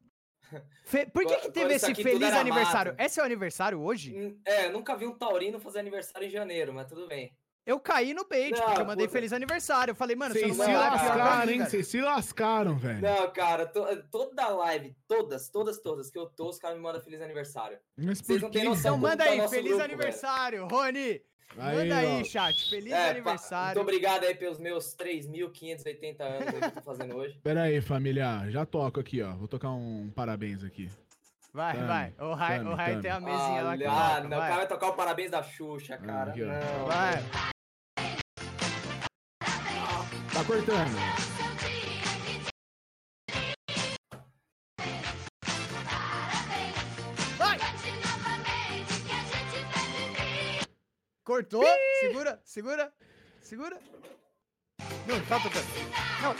Fe- 0.84 1.06
Por 1.06 1.24
que, 1.26 1.36
que 1.36 1.50
teve 1.50 1.74
esse 1.74 1.94
feliz 1.94 2.32
aniversário? 2.32 2.92
mato. 2.92 3.02
Esse 3.02 3.20
é 3.20 3.22
o 3.22 3.26
aniversário 3.26 3.80
hoje? 3.80 4.16
Hum, 4.16 4.40
É, 4.44 4.68
nunca 4.68 4.96
vi 4.96 5.06
um 5.06 5.16
taurino 5.16 5.60
fazer 5.60 5.80
aniversário 5.80 6.26
em 6.26 6.30
janeiro, 6.30 6.72
mas 6.72 6.88
tudo 6.88 7.06
bem. 7.06 7.36
Eu 7.70 7.78
caí 7.80 8.12
no 8.12 8.26
bait, 8.26 8.50
Não, 8.50 8.62
porque 8.64 8.80
eu 8.80 8.84
mandei 8.84 9.06
puta. 9.06 9.16
feliz 9.18 9.32
aniversário. 9.32 9.92
Eu 9.92 9.94
falei, 9.94 10.16
mano, 10.16 10.34
você 10.34 10.40
Vocês 10.40 10.56
se 10.56 10.72
lascaram, 10.72 11.40
hein? 11.52 11.58
velho. 11.58 11.70
Vocês 11.70 11.86
se 11.88 12.00
lascaram, 12.00 12.76
velho. 12.78 13.00
Não, 13.00 13.30
cara, 13.32 13.66
to- 13.66 14.02
toda 14.10 14.48
live, 14.48 14.96
todas, 15.06 15.48
todas, 15.48 15.78
todas 15.80 16.10
que 16.10 16.18
eu 16.18 16.26
tô, 16.26 16.48
os 16.48 16.58
caras 16.58 16.76
me 16.76 16.82
mandam 16.82 17.00
feliz 17.00 17.20
aniversário. 17.22 17.78
Mas 17.96 18.18
Vocês 18.18 18.42
não 18.42 18.50
têm 18.50 18.62
quê? 18.62 18.68
noção. 18.68 18.96
Então 18.96 18.98
manda 18.98 19.24
tá 19.24 19.30
o 19.30 19.32
aí, 19.32 19.48
feliz 19.48 19.62
grupo, 19.64 19.78
velho. 19.78 19.84
aniversário, 19.84 20.66
Rony! 20.66 21.22
Aí, 21.58 21.76
Manda 21.76 21.96
aí, 21.96 22.20
ó. 22.20 22.24
chat, 22.24 22.70
feliz 22.70 22.92
É, 22.92 23.04
pa- 23.04 23.10
aniversário. 23.10 23.66
Muito 23.76 23.80
obrigado 23.80 24.24
aí 24.24 24.34
pelos 24.36 24.58
meus 24.60 24.94
3.580 24.94 26.20
anos 26.22 26.48
que 26.50 26.64
eu 26.64 26.70
tô 26.70 26.80
fazendo 26.82 27.16
hoje. 27.16 27.38
Pera 27.42 27.62
aí, 27.62 27.80
família. 27.80 28.48
Já 28.50 28.64
toco 28.64 29.00
aqui, 29.00 29.20
ó. 29.22 29.32
Vou 29.34 29.48
tocar 29.48 29.70
um 29.70 30.10
parabéns 30.14 30.62
aqui. 30.62 30.88
Vai, 31.52 31.74
Tame, 31.74 31.86
vai. 31.88 32.14
O 32.20 32.32
Rai, 32.34 32.58
tame, 32.58 32.70
o 32.70 32.74
Rai 32.76 32.90
tame. 32.90 33.02
tem 33.02 33.10
a 33.10 33.18
mesinha 33.20 33.62
lá 33.62 33.76
que 33.76 33.84
ah, 33.84 34.20
não, 34.20 34.26
o 34.36 34.40
vai. 34.40 34.48
cara 34.48 34.56
vai 34.56 34.68
tocar 34.68 34.86
o 34.86 34.92
parabéns 34.94 35.30
da 35.32 35.42
Xuxa, 35.42 35.96
cara. 35.98 36.30
aqui, 36.30 36.44
ó. 36.44 36.46
não. 36.46 36.86
Vai. 36.86 37.24
Cortando. 40.50 40.96
Vai! 47.38 47.58
Cortou? 51.22 51.64
Segura, 52.00 52.40
segura, 52.44 52.92
segura. 53.40 53.78
Não, 55.06 55.24
tá 55.26 55.38
tocando. 55.38 55.66
Não. 56.20 56.34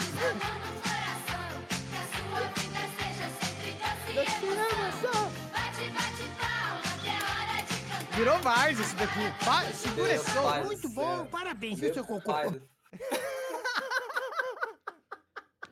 Virou 8.17 8.39
Vars 8.41 8.81
esse 8.81 8.97
daqui. 8.97 9.45
Pa- 9.45 9.73
segura 9.73 10.15
esse 10.15 10.31
som. 10.33 10.65
Muito 10.65 10.89
bom. 10.89 11.27
Parabéns, 11.27 11.79
viu, 11.79 11.95
seu 11.95 12.05
cocô? 12.05 12.33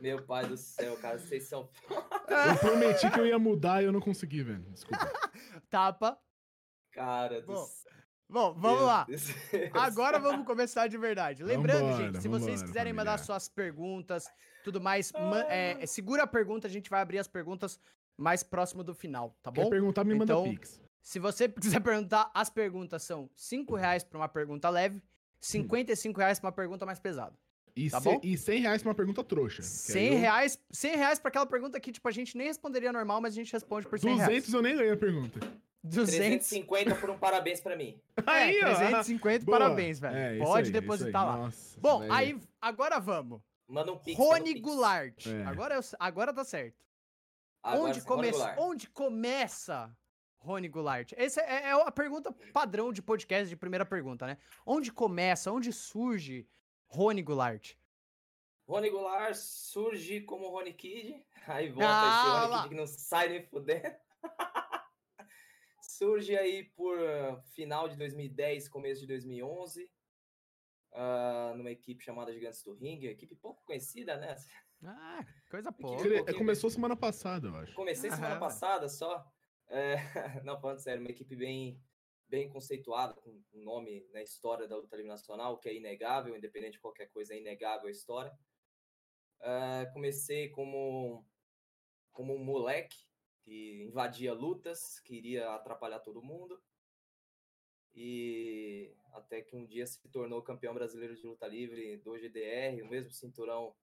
Meu 0.00 0.22
pai 0.24 0.46
do 0.46 0.56
céu, 0.56 0.96
cara, 0.98 1.18
vocês 1.18 1.44
são. 1.48 1.68
Eu 1.90 2.58
prometi 2.60 3.10
que 3.10 3.18
eu 3.20 3.26
ia 3.26 3.38
mudar 3.38 3.82
e 3.82 3.86
eu 3.86 3.92
não 3.92 4.00
consegui, 4.00 4.42
velho. 4.42 4.62
Desculpa. 4.70 5.04
Tapa. 5.70 6.18
Cara 6.92 7.40
do 7.40 7.46
Bom, 7.48 7.64
céu. 7.64 7.92
Bom, 8.30 8.54
vamos 8.54 8.82
lá. 8.82 9.04
Deus. 9.04 9.26
Agora 9.72 10.18
vamos 10.18 10.46
começar 10.46 10.86
de 10.86 10.98
verdade. 10.98 11.42
Lembrando, 11.42 11.86
Vambora, 11.86 12.04
gente, 12.12 12.22
se 12.22 12.28
vocês 12.28 12.46
vambora, 12.60 12.66
quiserem 12.66 12.92
mandar 12.92 13.18
suas 13.18 13.48
perguntas, 13.48 14.24
tudo 14.62 14.80
mais, 14.80 15.10
ma- 15.12 15.44
é, 15.48 15.84
segura 15.86 16.24
a 16.24 16.26
pergunta, 16.26 16.66
a 16.66 16.70
gente 16.70 16.90
vai 16.90 17.00
abrir 17.00 17.18
as 17.18 17.26
perguntas 17.28 17.80
mais 18.18 18.42
próximo 18.42 18.84
do 18.84 18.94
final, 18.94 19.34
tá 19.42 19.50
Quer 19.50 19.62
bom? 19.64 19.70
perguntar, 19.70 20.04
me 20.04 20.14
manda 20.14 20.24
Então, 20.32 20.44
pix. 20.44 20.80
Se 21.02 21.18
você 21.18 21.48
quiser 21.80 21.80
perguntar, 21.80 22.30
as 22.34 22.50
perguntas 22.50 23.02
são 23.02 23.30
5 23.34 23.74
reais 23.76 24.04
pra 24.04 24.18
uma 24.18 24.28
pergunta 24.28 24.68
leve, 24.68 25.02
55 25.40 26.18
reais 26.20 26.38
pra 26.38 26.48
uma 26.48 26.52
pergunta 26.52 26.84
mais 26.84 26.98
pesada. 27.00 27.34
E, 27.76 27.90
tá 27.90 28.00
e 28.22 28.36
100 28.36 28.60
reais 28.60 28.82
pra 28.82 28.88
uma 28.90 28.94
pergunta 28.94 29.22
trouxa. 29.24 29.62
que 29.62 29.98
aí 29.98 30.08
100 30.08 30.12
eu- 30.14 30.18
reais, 30.18 30.60
100 30.70 30.96
reais 30.96 31.18
pra 31.18 31.28
aquela 31.28 31.46
pergunta 31.46 31.78
que, 31.80 31.92
tipo, 31.92 32.06
a 32.08 32.10
gente 32.12 32.36
nem 32.36 32.46
responderia 32.48 32.92
normal, 32.92 33.20
mas 33.20 33.32
a 33.34 33.36
gente 33.36 33.52
responde 33.52 33.86
por 33.86 33.98
100 33.98 34.16
reais. 34.16 34.28
200 34.28 34.54
eu 34.54 34.62
nem 34.62 34.76
ganhei 34.76 34.92
a 34.92 34.96
pergunta. 34.96 35.40
200, 35.82 36.16
350 36.16 36.94
por 36.96 37.08
um 37.10 37.18
parabéns 37.18 37.60
pra 37.60 37.76
mim. 37.76 37.98
Aí, 38.26 38.58
é, 38.58 38.66
ó. 38.66 38.74
350, 38.76 39.44
Boa. 39.44 39.58
parabéns, 39.58 40.00
velho. 40.00 40.16
É, 40.16 40.38
Pode 40.38 40.66
aí, 40.66 40.72
depositar 40.72 41.24
lá. 41.24 41.36
Nossa, 41.36 41.78
Bom, 41.80 42.02
aí, 42.10 42.36
agora 42.60 42.98
vamos. 42.98 43.40
Manda 43.66 43.92
um 43.92 43.96
pix. 43.98 44.18
Rony 44.18 44.54
pix. 44.54 44.60
Goulart. 44.60 45.26
É. 45.26 45.44
Agora, 45.44 45.76
eu- 45.76 45.80
agora 46.00 46.32
tá 46.32 46.44
certo. 46.44 46.76
Agora 47.62 47.90
onde, 47.90 48.00
come... 48.02 48.30
Goulart. 48.30 48.58
onde 48.58 48.88
começa 48.90 49.90
Rony 50.38 50.68
Goulart? 50.68 51.12
Essa 51.16 51.40
é, 51.42 51.64
é 51.64 51.70
a 51.72 51.90
pergunta 51.92 52.32
padrão 52.52 52.92
de 52.92 53.00
podcast 53.02 53.48
de 53.48 53.56
primeira 53.56 53.84
pergunta, 53.86 54.26
né? 54.26 54.36
Onde 54.66 54.90
começa, 54.92 55.52
onde 55.52 55.72
surge 55.72 56.46
Rony 56.88 57.22
Goulart? 57.22 57.74
Rony 58.66 58.90
Goulart 58.90 59.34
surge 59.34 60.20
como 60.22 60.48
Rony 60.50 60.72
Kid. 60.74 61.24
Aí 61.46 61.70
volta 61.70 61.88
Ah, 61.90 62.08
esse 62.08 62.30
Rony 62.40 62.50
lá. 62.50 62.58
Kid 62.62 62.68
que 62.70 62.74
não 62.74 62.86
sai 62.86 63.28
nem 63.28 63.42
fudendo. 63.42 63.96
surge 65.80 66.36
aí 66.36 66.64
por 66.64 66.98
ah, 67.00 67.40
final 67.54 67.88
de 67.88 67.96
2010, 67.96 68.68
começo 68.68 69.00
de 69.02 69.06
2011. 69.08 69.90
ah, 70.92 71.52
numa 71.56 71.70
equipe 71.70 72.02
chamada 72.02 72.32
Gigantes 72.32 72.62
do 72.62 72.74
Ringue, 72.74 73.06
equipe 73.08 73.34
pouco 73.36 73.62
conhecida, 73.64 74.16
né? 74.16 74.36
Ah, 74.82 75.24
coisa 75.50 75.70
pouca. 75.72 76.06
Ele- 76.06 76.16
pouquinho 76.16 76.38
começou 76.38 76.70
semana 76.70 76.96
passada, 76.96 77.48
eu 77.48 77.56
acho. 77.56 77.74
Comecei 77.74 78.10
semana 78.10 78.32
Aham. 78.34 78.40
passada 78.40 78.88
só. 78.88 79.24
É, 79.68 79.96
não, 80.44 80.58
falando 80.60 80.78
sério, 80.78 81.00
uma 81.02 81.10
equipe 81.10 81.36
bem, 81.36 81.82
bem 82.28 82.48
conceituada, 82.48 83.14
com 83.14 83.30
um 83.30 83.64
nome 83.64 84.06
na 84.12 84.22
história 84.22 84.68
da 84.68 84.76
luta 84.76 84.96
livre 84.96 85.10
nacional, 85.10 85.58
que 85.58 85.68
é 85.68 85.74
inegável, 85.74 86.36
independente 86.36 86.72
de 86.72 86.80
qualquer 86.80 87.06
coisa, 87.06 87.34
é 87.34 87.38
inegável 87.38 87.88
a 87.88 87.90
história. 87.90 88.36
É, 89.40 89.86
comecei 89.92 90.48
como, 90.50 91.24
como 92.12 92.34
um 92.34 92.44
moleque 92.44 92.98
que 93.40 93.82
invadia 93.82 94.32
lutas, 94.34 95.00
queria 95.00 95.54
atrapalhar 95.54 96.00
todo 96.00 96.22
mundo. 96.22 96.60
E 97.94 98.94
até 99.12 99.40
que 99.40 99.56
um 99.56 99.64
dia 99.64 99.86
se 99.86 99.98
tornou 100.08 100.42
campeão 100.42 100.74
brasileiro 100.74 101.16
de 101.16 101.26
luta 101.26 101.46
livre 101.46 101.96
do 101.96 102.16
GDR, 102.16 102.82
o 102.82 102.88
mesmo 102.88 103.10
cinturão 103.10 103.74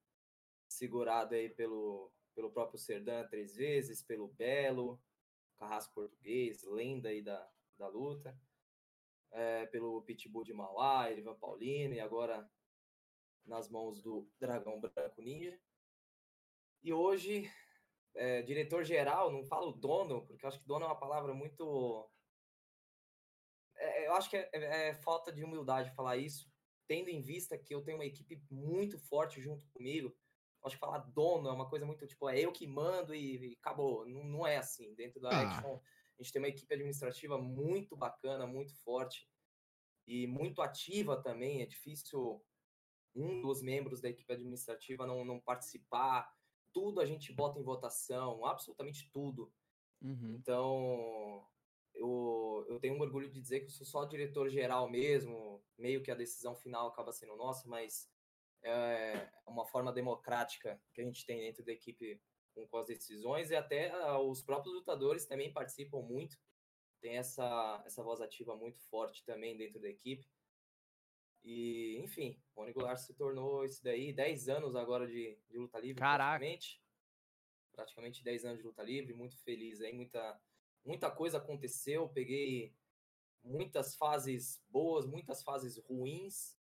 segurado 0.68 1.34
aí 1.34 1.50
pelo, 1.50 2.12
pelo 2.34 2.50
próprio 2.50 2.78
Serdan 2.78 3.26
três 3.28 3.56
vezes, 3.56 4.02
pelo 4.02 4.28
Belo, 4.28 5.00
Carrasco 5.56 5.94
Português, 5.94 6.62
lenda 6.64 7.08
aí 7.08 7.22
da, 7.22 7.48
da 7.76 7.88
luta, 7.88 8.38
é, 9.32 9.66
pelo 9.66 10.02
Pitbull 10.02 10.44
de 10.44 10.52
Mauá, 10.52 11.10
Erivan 11.10 11.36
Paulino, 11.38 11.94
e 11.94 12.00
agora 12.00 12.50
nas 13.44 13.68
mãos 13.68 14.00
do 14.02 14.28
Dragão 14.38 14.80
Branco 14.80 15.20
Ninja. 15.22 15.58
E 16.82 16.92
hoje, 16.92 17.50
é, 18.14 18.42
diretor-geral, 18.42 19.30
não 19.30 19.44
falo 19.44 19.72
dono, 19.72 20.26
porque 20.26 20.44
eu 20.44 20.48
acho 20.48 20.60
que 20.60 20.66
dono 20.66 20.84
é 20.84 20.88
uma 20.88 20.98
palavra 20.98 21.34
muito. 21.34 22.10
É, 23.76 24.06
eu 24.06 24.14
acho 24.14 24.30
que 24.30 24.36
é, 24.36 24.48
é- 24.52 24.88
é 24.88 24.94
falta 24.94 25.32
de 25.32 25.44
humildade 25.44 25.94
falar 25.94 26.16
isso, 26.16 26.50
tendo 26.86 27.08
em 27.10 27.20
vista 27.20 27.58
que 27.58 27.74
eu 27.74 27.82
tenho 27.82 27.98
uma 27.98 28.06
equipe 28.06 28.42
muito 28.50 28.98
forte 28.98 29.40
junto 29.40 29.66
comigo. 29.68 30.16
Acho 30.64 30.74
que 30.76 30.80
falar 30.80 30.98
dono 30.98 31.48
é 31.48 31.52
uma 31.52 31.68
coisa 31.68 31.86
muito 31.86 32.06
tipo, 32.08 32.28
é 32.28 32.40
eu 32.40 32.50
que 32.52 32.66
mando 32.66 33.14
e, 33.14 33.52
e 33.52 33.56
acabou. 33.60 34.04
Não, 34.06 34.24
não 34.24 34.46
é 34.46 34.56
assim. 34.56 34.94
Dentro 34.94 35.20
da 35.20 35.28
Ah. 35.30 35.42
Action, 35.42 35.78
a 36.18 36.22
gente 36.22 36.32
tem 36.32 36.42
uma 36.42 36.48
equipe 36.48 36.72
administrativa 36.72 37.38
muito 37.38 37.96
bacana, 37.96 38.46
muito 38.46 38.74
forte 38.82 39.28
e 40.06 40.26
muito 40.26 40.62
ativa 40.62 41.20
também. 41.20 41.62
É 41.62 41.66
difícil 41.66 42.42
um 43.14 43.40
dos 43.40 43.62
membros 43.62 44.00
da 44.00 44.08
equipe 44.08 44.32
administrativa 44.32 45.06
não, 45.06 45.24
não 45.24 45.40
participar. 45.40 46.30
Tudo 46.72 47.00
a 47.00 47.06
gente 47.06 47.32
bota 47.32 47.58
em 47.58 47.62
votação, 47.62 48.44
absolutamente 48.44 49.10
tudo. 49.10 49.52
Uhum. 50.02 50.36
Então, 50.38 51.46
eu, 51.94 52.66
eu 52.68 52.78
tenho 52.78 52.94
um 52.94 53.00
orgulho 53.00 53.30
de 53.30 53.40
dizer 53.40 53.60
que 53.60 53.66
eu 53.66 53.70
sou 53.70 53.86
só 53.86 54.04
diretor-geral 54.04 54.88
mesmo, 54.88 55.62
meio 55.78 56.02
que 56.02 56.10
a 56.10 56.14
decisão 56.14 56.54
final 56.54 56.88
acaba 56.88 57.12
sendo 57.12 57.36
nossa, 57.36 57.68
mas 57.68 58.10
é 58.62 59.30
uma 59.46 59.66
forma 59.66 59.92
democrática 59.92 60.80
que 60.92 61.00
a 61.00 61.04
gente 61.04 61.24
tem 61.24 61.40
dentro 61.40 61.64
da 61.64 61.72
equipe 61.72 62.20
com, 62.56 62.66
com 62.66 62.78
as 62.78 62.86
decisões, 62.86 63.50
e 63.50 63.54
até 63.54 63.90
ah, 63.90 64.18
os 64.18 64.42
próprios 64.42 64.74
lutadores 64.74 65.26
também 65.26 65.52
participam 65.52 66.00
muito, 66.00 66.38
tem 67.02 67.18
essa, 67.18 67.82
essa 67.84 68.02
voz 68.02 68.22
ativa 68.22 68.56
muito 68.56 68.80
forte 68.88 69.22
também 69.24 69.56
dentro 69.56 69.78
da 69.78 69.88
equipe. 69.88 70.26
E, 71.44 71.98
enfim, 72.02 72.42
o 72.54 72.60
Rony 72.60 72.72
Goulart 72.72 72.98
se 72.98 73.14
tornou 73.14 73.64
isso 73.64 73.84
daí, 73.84 74.12
10 74.12 74.48
anos 74.48 74.74
agora 74.74 75.06
de, 75.06 75.38
de 75.48 75.58
luta 75.58 75.78
livre, 75.78 76.00
Caraca. 76.00 76.38
praticamente. 76.38 76.82
Praticamente 77.70 78.24
10 78.24 78.44
anos 78.46 78.58
de 78.58 78.64
luta 78.64 78.82
livre, 78.82 79.12
muito 79.12 79.38
feliz 79.44 79.80
aí, 79.82 79.92
muita, 79.92 80.40
muita 80.84 81.10
coisa 81.10 81.36
aconteceu, 81.36 82.08
peguei 82.08 82.74
muitas 83.44 83.94
fases 83.94 84.64
boas, 84.68 85.06
muitas 85.06 85.42
fases 85.42 85.76
ruins. 85.76 86.56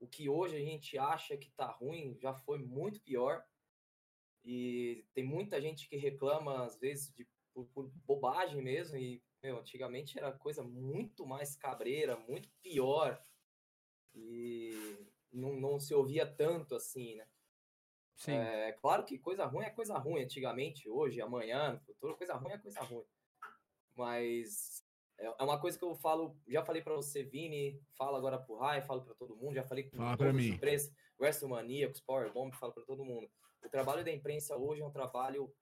O 0.00 0.06
que 0.06 0.28
hoje 0.28 0.56
a 0.56 0.60
gente 0.60 0.98
acha 0.98 1.36
que 1.36 1.50
tá 1.52 1.70
ruim 1.70 2.18
já 2.20 2.34
foi 2.34 2.58
muito 2.58 3.00
pior. 3.00 3.42
E 4.50 5.04
tem 5.12 5.22
muita 5.22 5.60
gente 5.60 5.86
que 5.86 5.96
reclama, 5.98 6.64
às 6.64 6.78
vezes, 6.78 7.12
de, 7.12 7.28
por, 7.52 7.66
por 7.66 7.90
bobagem 8.06 8.62
mesmo. 8.62 8.96
E, 8.96 9.22
meu, 9.42 9.58
antigamente 9.58 10.18
era 10.18 10.32
coisa 10.32 10.62
muito 10.62 11.26
mais 11.26 11.54
cabreira, 11.54 12.16
muito 12.16 12.48
pior. 12.62 13.22
E 14.14 14.70
não, 15.30 15.52
não 15.52 15.78
se 15.78 15.92
ouvia 15.92 16.24
tanto 16.26 16.74
assim, 16.74 17.16
né? 17.16 17.28
Sim. 18.16 18.32
É 18.32 18.72
claro 18.72 19.04
que 19.04 19.18
coisa 19.18 19.44
ruim 19.44 19.66
é 19.66 19.70
coisa 19.70 19.98
ruim 19.98 20.22
antigamente, 20.22 20.88
hoje, 20.88 21.20
amanhã, 21.20 21.74
no 21.74 21.80
futuro, 21.80 22.16
coisa 22.16 22.34
ruim 22.34 22.52
é 22.52 22.58
coisa 22.58 22.80
ruim. 22.80 23.04
Mas 23.94 24.82
é 25.18 25.26
é 25.26 25.42
uma 25.42 25.60
coisa 25.60 25.78
que 25.78 25.84
eu 25.84 25.94
falo, 25.94 26.40
já 26.48 26.64
falei 26.64 26.80
pra 26.80 26.94
você, 26.94 27.22
Vini, 27.22 27.82
falo 27.98 28.16
agora 28.16 28.38
pro 28.38 28.56
Rai, 28.56 28.80
falo 28.80 29.02
pra 29.02 29.14
todo 29.14 29.36
mundo, 29.36 29.56
já 29.56 29.62
falei 29.62 29.84
com 29.84 29.96
pra 29.98 30.16
todos 30.16 30.34
os 30.34 30.42
mim. 30.42 30.54
imprensa, 30.54 30.90
WrestleManiacos, 31.20 32.00
Powerbomb, 32.00 32.56
falo 32.56 32.72
pra 32.72 32.84
todo 32.84 33.04
mundo. 33.04 33.30
O 33.64 33.68
trabalho 33.68 34.04
da 34.04 34.12
imprensa 34.12 34.56
hoje 34.56 34.82
é 34.82 34.86
um 34.86 34.90
trabalho 34.90 35.54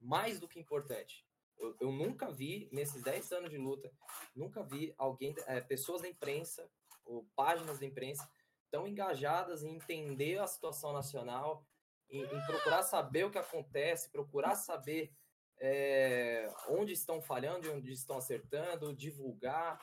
mais 0.00 0.40
do 0.40 0.48
que 0.48 0.58
importante. 0.58 1.26
Eu, 1.58 1.76
eu 1.80 1.92
nunca 1.92 2.30
vi, 2.30 2.68
nesses 2.72 3.02
10 3.02 3.32
anos 3.32 3.50
de 3.50 3.58
luta, 3.58 3.92
nunca 4.34 4.62
vi 4.62 4.94
alguém, 4.96 5.34
é, 5.46 5.60
pessoas 5.60 6.02
da 6.02 6.08
imprensa, 6.08 6.68
ou 7.04 7.28
páginas 7.36 7.78
da 7.78 7.86
imprensa, 7.86 8.28
tão 8.70 8.86
engajadas 8.86 9.62
em 9.62 9.74
entender 9.76 10.38
a 10.38 10.46
situação 10.46 10.92
nacional, 10.92 11.66
em, 12.08 12.22
em 12.22 12.46
procurar 12.46 12.82
saber 12.82 13.24
o 13.24 13.30
que 13.30 13.38
acontece, 13.38 14.10
procurar 14.10 14.54
saber 14.54 15.12
é, 15.60 16.48
onde 16.68 16.92
estão 16.94 17.20
falhando 17.20 17.70
onde 17.72 17.92
estão 17.92 18.16
acertando, 18.16 18.94
divulgar 18.94 19.78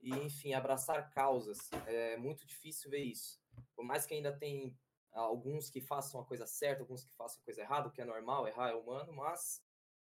e, 0.00 0.10
enfim, 0.10 0.54
abraçar 0.54 1.10
causas. 1.10 1.70
É 1.86 2.16
muito 2.16 2.46
difícil 2.46 2.90
ver 2.90 3.04
isso. 3.04 3.38
Por 3.76 3.84
mais 3.84 4.06
que 4.06 4.14
ainda 4.14 4.32
tem 4.32 4.76
alguns 5.20 5.70
que 5.70 5.80
façam 5.80 6.20
a 6.20 6.24
coisa 6.24 6.46
certa, 6.46 6.82
alguns 6.82 7.04
que 7.04 7.14
façam 7.14 7.40
a 7.40 7.44
coisa 7.44 7.60
errada, 7.62 7.88
o 7.88 7.90
que 7.92 8.02
é 8.02 8.04
normal, 8.04 8.46
errar 8.48 8.70
é 8.70 8.74
humano, 8.74 9.12
mas 9.12 9.64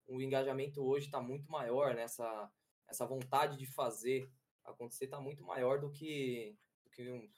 o 0.08 0.22
engajamento 0.22 0.82
hoje 0.84 1.06
está 1.06 1.22
muito 1.22 1.50
maior, 1.52 1.94
né? 1.96 2.04
essa, 2.04 2.52
essa 2.88 3.06
vontade 3.06 3.58
de 3.58 3.66
fazer 3.66 4.30
acontecer 4.64 5.06
está 5.06 5.20
muito 5.20 5.44
maior 5.44 5.80
do 5.80 5.90
que, 5.92 6.58
do 6.84 6.90
que 6.92 7.10
um, 7.12 7.32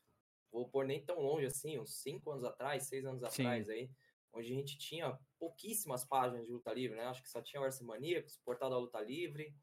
vou 0.51 0.67
pôr 0.69 0.85
nem 0.85 1.05
tão 1.05 1.19
longe 1.19 1.45
assim, 1.45 1.79
uns 1.79 2.01
cinco 2.01 2.31
anos 2.31 2.43
atrás, 2.43 2.83
seis 2.83 3.05
anos 3.05 3.21
Sim. 3.31 3.43
atrás 3.43 3.69
aí, 3.69 3.89
onde 4.33 4.51
a 4.51 4.55
gente 4.55 4.77
tinha 4.77 5.17
pouquíssimas 5.37 6.03
páginas 6.05 6.45
de 6.45 6.51
luta 6.51 6.73
livre, 6.73 6.95
né? 6.97 7.05
Acho 7.05 7.21
que 7.21 7.29
só 7.29 7.41
tinha 7.41 7.61
o 7.61 7.65
Arce 7.65 7.83
Maníacos, 7.83 8.37
Portal 8.43 8.69
da 8.69 8.77
Luta 8.77 9.01
Livre, 9.01 9.55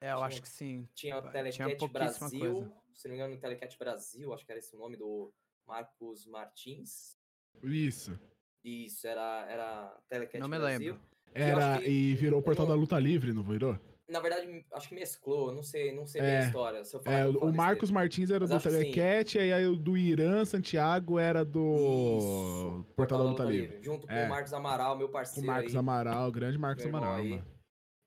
É, 0.00 0.12
eu 0.12 0.16
tinha- 0.16 0.26
acho 0.26 0.42
que 0.42 0.48
sim. 0.48 0.88
tinha 0.94 1.18
o 1.18 1.30
Telecat 1.30 1.88
Brasil, 1.88 2.28
coisa. 2.54 2.82
se 2.94 3.08
não 3.08 3.10
me 3.10 3.16
engano, 3.16 3.34
o 3.34 3.40
Telecat 3.40 3.78
Brasil, 3.78 4.32
acho 4.32 4.44
que 4.44 4.52
era 4.52 4.58
esse 4.58 4.74
o 4.74 4.78
nome 4.78 4.96
do 4.96 5.32
Marcos 5.66 6.26
Martins. 6.26 7.18
Isso. 7.62 8.18
Isso, 8.64 9.06
era, 9.06 9.46
era 9.48 9.98
Telecat 10.08 10.40
Não 10.40 10.48
me 10.48 10.58
Brasil. 10.58 10.92
lembro. 10.94 11.10
Era, 11.34 11.78
que- 11.78 11.88
e 11.88 12.14
virou 12.14 12.40
o 12.40 12.42
portal 12.42 12.66
da 12.66 12.74
luta 12.74 12.98
livre, 12.98 13.32
não 13.32 13.42
virou? 13.42 13.78
Na 14.08 14.18
verdade, 14.18 14.66
acho 14.72 14.88
que 14.88 14.94
mesclou, 14.96 15.52
não 15.52 15.62
sei, 15.62 15.94
não 15.94 16.04
sei 16.04 16.20
bem 16.20 16.30
É, 16.32 16.38
a 16.38 16.46
história. 16.46 16.84
Se 16.84 16.96
eu 16.96 17.00
falar, 17.00 17.18
É, 17.20 17.28
o. 17.28 17.52
Marcos 17.52 17.92
Martins 17.92 18.28
era 18.28 18.40
Mas 18.40 18.50
do 18.50 18.56
acho 18.56 18.64
que 18.68 18.70
sim. 18.74 18.90
Telecat, 18.90 19.38
e 19.38 19.52
aí 19.52 19.66
o 19.66 19.76
do 19.76 19.96
Irã 19.96 20.44
Santiago 20.44 21.16
era 21.16 21.44
do 21.44 21.76
Isso, 22.18 22.86
Portal 22.96 23.18
da 23.18 23.24
Luta 23.24 23.44
Livre. 23.44 23.80
Junto 23.80 24.08
com 24.08 24.12
É. 24.12 24.26
o 24.26 24.28
Marcos 24.28 24.52
Amaral, 24.52 24.98
meu 24.98 25.06
Com 25.06 25.12
o 25.12 25.14
parceiro 25.14 25.46
Marcos 25.46 25.72
aí. 25.74 25.78
Amaral, 25.78 26.28
o 26.28 26.32
grande 26.32 26.58
Marcos 26.58 26.84
Amaral, 26.84 27.14
aí. 27.14 27.40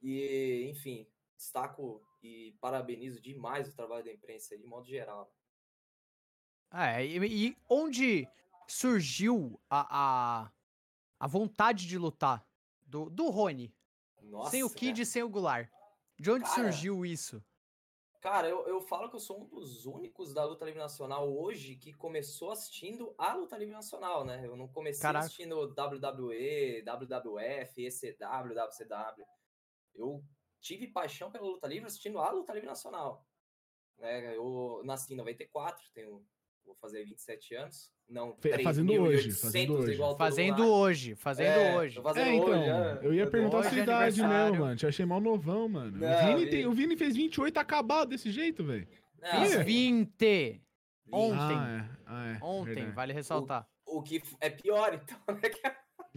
E, 0.02 0.68
enfim, 0.70 1.08
destaco 1.38 2.02
e 2.22 2.54
parabenizo 2.60 3.22
demais 3.22 3.70
o 3.70 3.76
trabalho 3.76 4.04
da 4.04 4.12
imprensa 4.12 4.54
aí, 4.54 4.60
de 4.60 4.68
modo 4.68 4.86
geral. 4.86 5.34
É, 6.74 7.06
e, 7.06 7.18
e 7.50 7.58
onde 7.70 8.28
surgiu 8.68 9.60
a, 9.70 9.88
a, 10.46 10.52
a 11.20 11.28
vontade 11.28 11.88
de 11.88 11.98
lutar 11.98 12.46
do, 12.86 13.10
do 13.10 13.30
Rony? 13.30 13.74
Nossa, 14.22 14.52
sem 14.52 14.64
o. 14.64 14.70
Kid 14.70 15.02
e 15.02 15.06
sem 15.06 15.24
o 15.24 15.30
Goulart. 15.30 15.70
De 16.18 16.32
onde 16.32 16.46
Cara, 16.46 16.56
surgiu 16.56 17.06
isso? 17.06 17.44
Cara, 18.22 18.48
eu, 18.48 18.66
eu 18.68 18.80
falo 18.80 19.10
que 19.10 19.16
eu 19.18 19.20
sou 19.20 19.42
um 19.42 19.46
dos 19.46 19.86
únicos 19.86 20.34
da 20.34 20.46
luta 20.46 20.64
livre 20.64 20.80
nacional 20.80 21.30
hoje 21.30 21.76
que 21.76 21.92
começou 21.92 22.52
assistindo 22.52 23.14
a 23.18 23.34
luta 23.34 23.58
livre 23.58 23.74
nacional, 23.74 24.24
né? 24.24 24.46
Eu 24.46 24.56
não 24.56 24.68
comecei 24.68 25.02
Caraca. 25.02 25.26
assistindo 25.26 25.60
WWE, 25.60 26.82
WWF, 26.84 27.86
ECW, 27.86 28.56
WCW. 28.56 29.26
Eu 29.94 30.24
tive 30.62 30.88
paixão 30.88 31.30
pela 31.30 31.46
luta 31.46 31.68
livre 31.68 31.88
assistindo 31.88 32.20
a 32.20 32.32
luta 32.32 32.54
livre 32.54 32.70
nacional. 32.70 33.28
Né? 33.98 34.36
Eu 34.36 34.82
nasci 34.86 35.14
em 35.14 35.18
94, 35.18 35.84
tenho, 35.94 36.26
vou 36.66 36.76
fazer 36.76 37.04
27 37.06 37.56
anos. 37.56 37.92
Não, 38.10 38.36
fazendo 38.64 38.92
3.800 38.94 39.00
hoje, 39.02 39.32
fazendo 39.32 39.74
hoje. 39.76 39.94
igual 39.94 40.18
Fazendo 40.18 40.66
hoje, 40.68 41.16
fazendo 41.16 41.48
É, 41.48 41.78
hoje. 41.78 42.02
fazendo 42.02 42.26
É, 42.28 42.36
então, 42.36 42.50
hoje, 42.50 42.70
é. 42.70 43.00
eu 43.08 43.14
ia 43.14 43.28
perguntar 43.30 43.58
a 43.58 43.60
Hoje 43.62 43.70
sua 43.70 43.80
é 43.80 43.84
idade 43.84 44.22
mesmo, 44.22 44.60
mano. 44.60 44.76
Te 44.76 44.86
achei 44.88 45.06
mal 45.06 45.22
novão, 45.22 45.70
mano. 45.70 45.98
Não, 45.98 46.08
o, 46.34 46.38
Vini 46.38 46.50
tem- 46.50 46.66
o 46.68 46.72
Vini 46.74 46.98
fez 46.98 47.16
28 47.16 47.58
acabado 47.58 48.10
desse 48.10 48.30
jeito, 48.32 48.64
velho. 48.64 48.88
Fiz 49.32 49.54
É. 49.54 49.64
20 49.64 50.62
ontem. 51.12 51.58
Ah, 51.58 51.88
é. 51.90 51.98
Ah, 52.06 52.28
é. 52.28 52.40
Ontem, 52.44 52.74
verdade. 52.76 52.96
vale 52.96 53.14
ressaltar. 53.14 53.68
O 53.86 54.02
que 54.02 54.18
f- 54.18 54.36
é 54.42 54.50
pior, 54.50 54.94
então, 54.94 55.18
né? 55.36 55.50
Que 55.50 55.62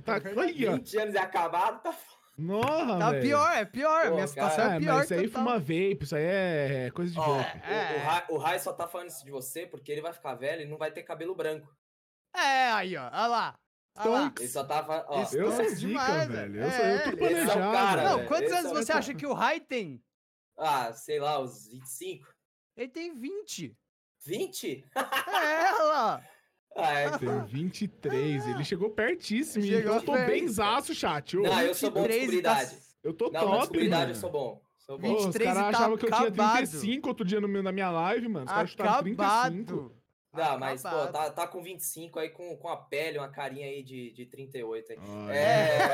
Tá, 0.03 0.21
olha. 0.37 0.77
20 0.77 0.99
anos 0.99 1.15
e 1.15 1.19
acabado, 1.19 1.83
tá 1.83 1.93
Nossa, 2.39 2.99
Tá 2.99 3.11
velho. 3.11 3.23
pior, 3.23 3.53
é 3.53 3.65
pior. 3.65 4.09
Pô, 4.09 4.15
Minha 4.15 4.27
situação 4.29 4.73
É, 4.73 4.77
é 4.77 4.79
pior. 4.79 4.95
mas 4.97 5.05
isso 5.05 5.15
aí 5.15 5.27
total. 5.29 5.43
fuma 5.45 5.59
vape, 5.59 5.99
isso 6.03 6.17
aí 6.17 6.23
é 6.25 6.91
coisa 6.91 7.13
de 7.13 7.19
Ó, 7.19 7.23
vape. 7.39 7.59
o- 7.59 7.63
É. 7.65 7.97
O, 7.97 8.01
Rai, 8.07 8.25
o 8.31 8.37
Rai 8.37 8.59
só 8.59 8.73
tá 8.73 8.87
falando 8.87 9.09
isso 9.09 9.25
de 9.25 9.31
você 9.31 9.67
porque 9.67 9.91
ele 9.91 10.03
vai 10.03 10.13
ficar 10.13 10.35
velho 10.35 10.63
e 10.63 10.67
não 10.67 10.77
vai 10.77 10.91
ter 10.93 11.03
cabelo 11.03 11.35
branco. 11.35 11.75
É, 12.35 12.71
aí, 12.73 12.97
ó. 12.97 13.05
Olha 13.07 13.27
lá. 13.27 13.59
Ah 13.99 14.09
lá. 14.09 14.19
Stonks. 14.21 14.43
Ele 14.43 14.53
só 14.53 14.65
tava. 14.65 15.07
Ó, 15.09 15.21
Eu 15.33 15.51
sou 15.51 15.65
zica, 15.65 15.75
demais, 15.77 16.29
velho. 16.29 16.53
velho. 16.53 16.65
Eu, 16.65 16.71
sou, 16.71 16.85
eu 16.85 16.87
É, 16.97 16.99
tô 17.03 17.09
é 17.09 17.17
planejado. 17.17 17.73
cara, 17.73 18.03
Não, 18.05 18.17
velho. 18.17 18.29
quantos 18.29 18.47
Esse 18.51 18.59
anos 18.59 18.71
é 18.73 18.75
você 18.75 18.93
acha 18.93 19.15
que 19.15 19.27
o 19.27 19.33
Rai 19.33 19.59
tem? 19.61 20.03
ah, 20.59 20.93
sei 20.93 21.19
lá, 21.19 21.41
uns 21.41 21.67
25. 21.69 22.29
Ele 22.77 22.89
tem 22.89 23.15
20. 23.15 23.75
20? 24.27 24.85
É, 24.95 25.73
olha 25.73 25.83
lá. 25.85 26.23
Ah, 26.77 26.93
é. 26.93 27.19
Tem 27.19 27.45
23, 27.47 28.47
ele 28.49 28.65
chegou 28.65 28.91
pertíssimo. 28.91 29.65
Chegou 29.65 29.81
então 29.81 29.95
eu 29.97 30.03
tô 30.03 30.13
perto. 30.13 30.27
bem 30.27 30.47
zaço, 30.49 30.95
chat. 30.95 31.37
Ô, 31.39 31.43
Não, 31.43 31.61
eu 31.63 31.75
sou 31.75 31.91
bom 31.91 32.03
de 32.07 32.19
23 32.19 32.33
e 32.39 32.43
tá- 32.43 32.71
eu 33.03 33.15
tô 33.15 33.31
Não, 33.31 33.41
top, 33.41 33.79
eu 33.79 34.15
sou 34.15 34.31
bom. 34.31 34.61
Sou 34.79 34.99
bom. 34.99 35.15
os 35.17 35.25
23 35.25 35.53
caras 35.55 35.69
e 35.69 35.73
tá 35.73 35.79
achavam 35.79 35.97
que 35.97 36.05
eu 36.07 36.11
tinha 36.11 36.29
acabado. 36.29 36.57
35 36.59 37.09
outro 37.09 37.25
dia 37.25 37.41
no 37.41 37.49
meu- 37.49 37.63
na 37.63 37.73
minha 37.73 37.91
live, 37.91 38.29
mano. 38.29 38.47
Os 38.47 38.53
caras 38.53 38.71
chutaram 38.71 39.03
35. 39.03 39.23
Acabado. 39.73 39.97
Não, 40.35 40.59
mas, 40.59 40.83
pô, 40.83 41.07
tá, 41.09 41.31
tá 41.31 41.47
com 41.49 41.63
25 41.63 42.19
aí, 42.19 42.29
com, 42.29 42.55
com 42.59 42.69
a 42.69 42.77
pele, 42.77 43.17
uma 43.19 43.31
carinha 43.31 43.67
aí 43.67 43.83
de, 43.83 44.13
de 44.13 44.27
38 44.27 44.93
aí. 44.93 44.99
Olha, 44.99 45.33
É. 45.35 45.89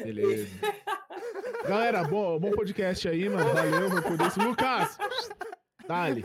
Beleza. 0.02 0.48
Galera, 1.68 2.04
bom, 2.04 2.38
bom 2.38 2.50
podcast 2.52 3.06
aí, 3.08 3.28
mano. 3.28 3.52
Valeu, 3.52 3.90
meu 3.90 4.26
isso. 4.26 4.40
Lucas! 4.40 4.98
Dali. 5.86 6.24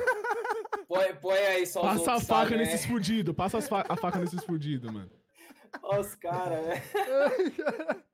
Põe, 0.94 1.16
põe 1.16 1.38
aí 1.40 1.66
só 1.66 1.80
os 1.82 1.88
Passa 1.88 2.12
a 2.12 2.20
faca 2.20 2.26
sabe, 2.26 2.52
né? 2.52 2.58
nesses 2.58 2.86
fudidos. 2.86 3.34
Passa 3.34 3.62
fa- 3.62 3.86
a 3.88 3.96
faca 3.96 4.20
nesses 4.20 4.44
fudidos, 4.44 4.92
mano. 4.92 5.10
Olha 5.84 6.02
os 6.02 6.16
caras, 6.16 6.66
né? 6.68 6.82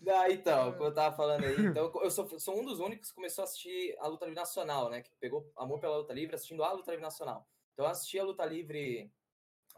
Não, 0.00 0.26
então, 0.28 0.72
como 0.72 0.84
eu 0.84 0.94
tava 0.94 1.14
falando 1.14 1.44
aí, 1.44 1.54
então 1.66 1.92
eu 2.02 2.10
sou, 2.10 2.26
sou 2.40 2.58
um 2.58 2.64
dos 2.64 2.80
únicos 2.80 3.10
que 3.10 3.14
começou 3.14 3.42
a 3.42 3.44
assistir 3.44 3.94
a 4.00 4.06
luta 4.06 4.24
livre 4.24 4.40
nacional, 4.40 4.88
né? 4.88 5.02
Que 5.02 5.10
pegou 5.20 5.50
amor 5.56 5.80
pela 5.80 5.98
luta 5.98 6.14
livre 6.14 6.34
assistindo 6.34 6.64
a 6.64 6.72
luta 6.72 6.90
livre 6.90 7.04
nacional. 7.04 7.46
Então 7.74 7.84
eu 7.84 7.90
assisti 7.90 8.18
a 8.18 8.24
luta 8.24 8.44
livre. 8.46 9.12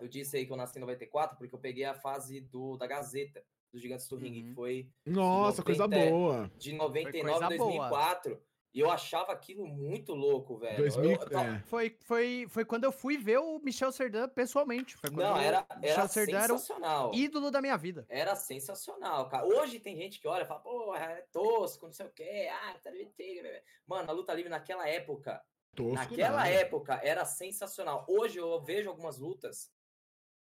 Eu 0.00 0.06
disse 0.08 0.36
aí 0.36 0.46
que 0.46 0.52
eu 0.52 0.56
nasci 0.56 0.78
em 0.78 0.80
94, 0.82 1.36
porque 1.36 1.54
eu 1.54 1.58
peguei 1.58 1.84
a 1.84 1.94
fase 1.94 2.40
do, 2.40 2.76
da 2.76 2.86
Gazeta, 2.86 3.42
dos 3.72 3.82
Gigantes 3.82 4.06
do 4.08 4.16
Ringue, 4.16 4.40
Uhum. 4.42 4.48
que 4.50 4.54
foi 4.54 4.88
Nossa, 5.04 5.62
coisa 5.62 5.86
90. 5.88 6.10
boa. 6.10 6.50
de 6.56 6.72
99 6.74 7.30
coisa 7.30 7.44
a 7.44 7.48
2004. 7.48 8.42
E 8.72 8.78
eu 8.78 8.88
achava 8.88 9.32
aquilo 9.32 9.66
muito 9.66 10.14
louco, 10.14 10.56
velho. 10.56 10.76
2000, 10.76 11.10
Eu- 11.10 11.28
eu- 11.28 11.38
é. 11.40 11.58
Foi, 11.66 11.96
foi, 12.04 12.46
foi 12.48 12.64
quando 12.64 12.84
eu 12.84 12.92
fui 12.92 13.18
ver 13.18 13.38
o 13.38 13.58
Michel 13.58 13.90
Serdan 13.90 14.28
pessoalmente. 14.28 14.96
Não, 15.12 15.36
era, 15.36 15.66
Michel 15.76 15.90
era 15.98 16.08
Serdan 16.08 16.38
era 16.38 16.54
o 16.54 16.58
sensacional. 16.58 17.12
ídolo 17.12 17.50
da 17.50 17.60
minha 17.60 17.76
vida. 17.76 18.06
Era 18.08 18.36
sensacional, 18.36 19.28
cara. 19.28 19.44
Hoje 19.44 19.80
tem 19.80 19.96
gente 19.96 20.20
que 20.20 20.28
olha 20.28 20.44
e 20.44 20.46
fala, 20.46 20.60
pô, 20.60 20.94
é 20.94 21.22
tosco, 21.32 21.86
não 21.86 21.92
sei 21.92 22.06
o 22.06 22.10
quê. 22.10 22.48
Ah, 22.52 22.78
tá 22.82 22.90
livre. 22.92 23.62
Mano, 23.86 24.08
a 24.08 24.12
luta 24.12 24.32
livre 24.32 24.48
naquela 24.50 24.88
época, 24.88 25.42
Tosco 25.74 25.94
naquela 25.94 26.36
nada. 26.36 26.50
época 26.50 27.00
era 27.02 27.24
sensacional. 27.24 28.06
Hoje 28.08 28.38
eu 28.38 28.60
vejo 28.62 28.88
algumas 28.88 29.18
lutas. 29.18 29.72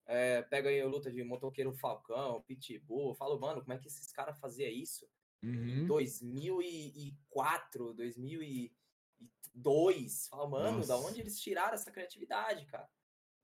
É, 0.07 0.40
pega 0.43 0.71
aí 0.71 0.81
a 0.81 0.87
luta 0.87 1.11
de 1.12 1.23
motoqueiro 1.25 1.73
Falcão, 1.75 2.43
Pitbull. 2.43 3.11
Eu 3.11 3.14
falo, 3.14 3.38
mano, 3.38 3.61
como 3.61 3.73
é 3.75 3.78
que 3.78 3.87
esses 3.88 4.11
caras 4.12 4.38
faziam 4.38 4.71
isso? 4.71 5.07
Uhum. 5.44 5.86
2004, 5.86 7.94
2002. 7.94 10.28
Fala, 10.28 10.48
mano, 10.48 10.86
da 10.86 10.96
Nossa. 10.96 11.08
onde 11.08 11.20
eles 11.20 11.40
tiraram 11.40 11.74
essa 11.74 11.90
criatividade, 11.90 12.64
cara? 12.66 12.88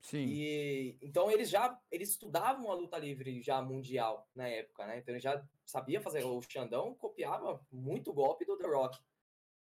Sim. 0.01 0.25
E 0.25 0.97
então 0.99 1.29
eles 1.29 1.49
já 1.49 1.79
eles 1.91 2.09
estudavam 2.09 2.71
a 2.71 2.73
luta 2.73 2.97
livre 2.97 3.39
já 3.41 3.61
mundial 3.61 4.27
na 4.33 4.47
época, 4.47 4.87
né? 4.87 4.97
Então 4.97 5.13
ele 5.13 5.21
já 5.21 5.45
sabia 5.63 6.01
fazer. 6.01 6.23
O 6.23 6.41
Xandão 6.41 6.95
copiava 6.95 7.63
muito 7.71 8.11
golpe 8.11 8.43
do 8.43 8.57
The 8.57 8.67
Rock. 8.67 8.99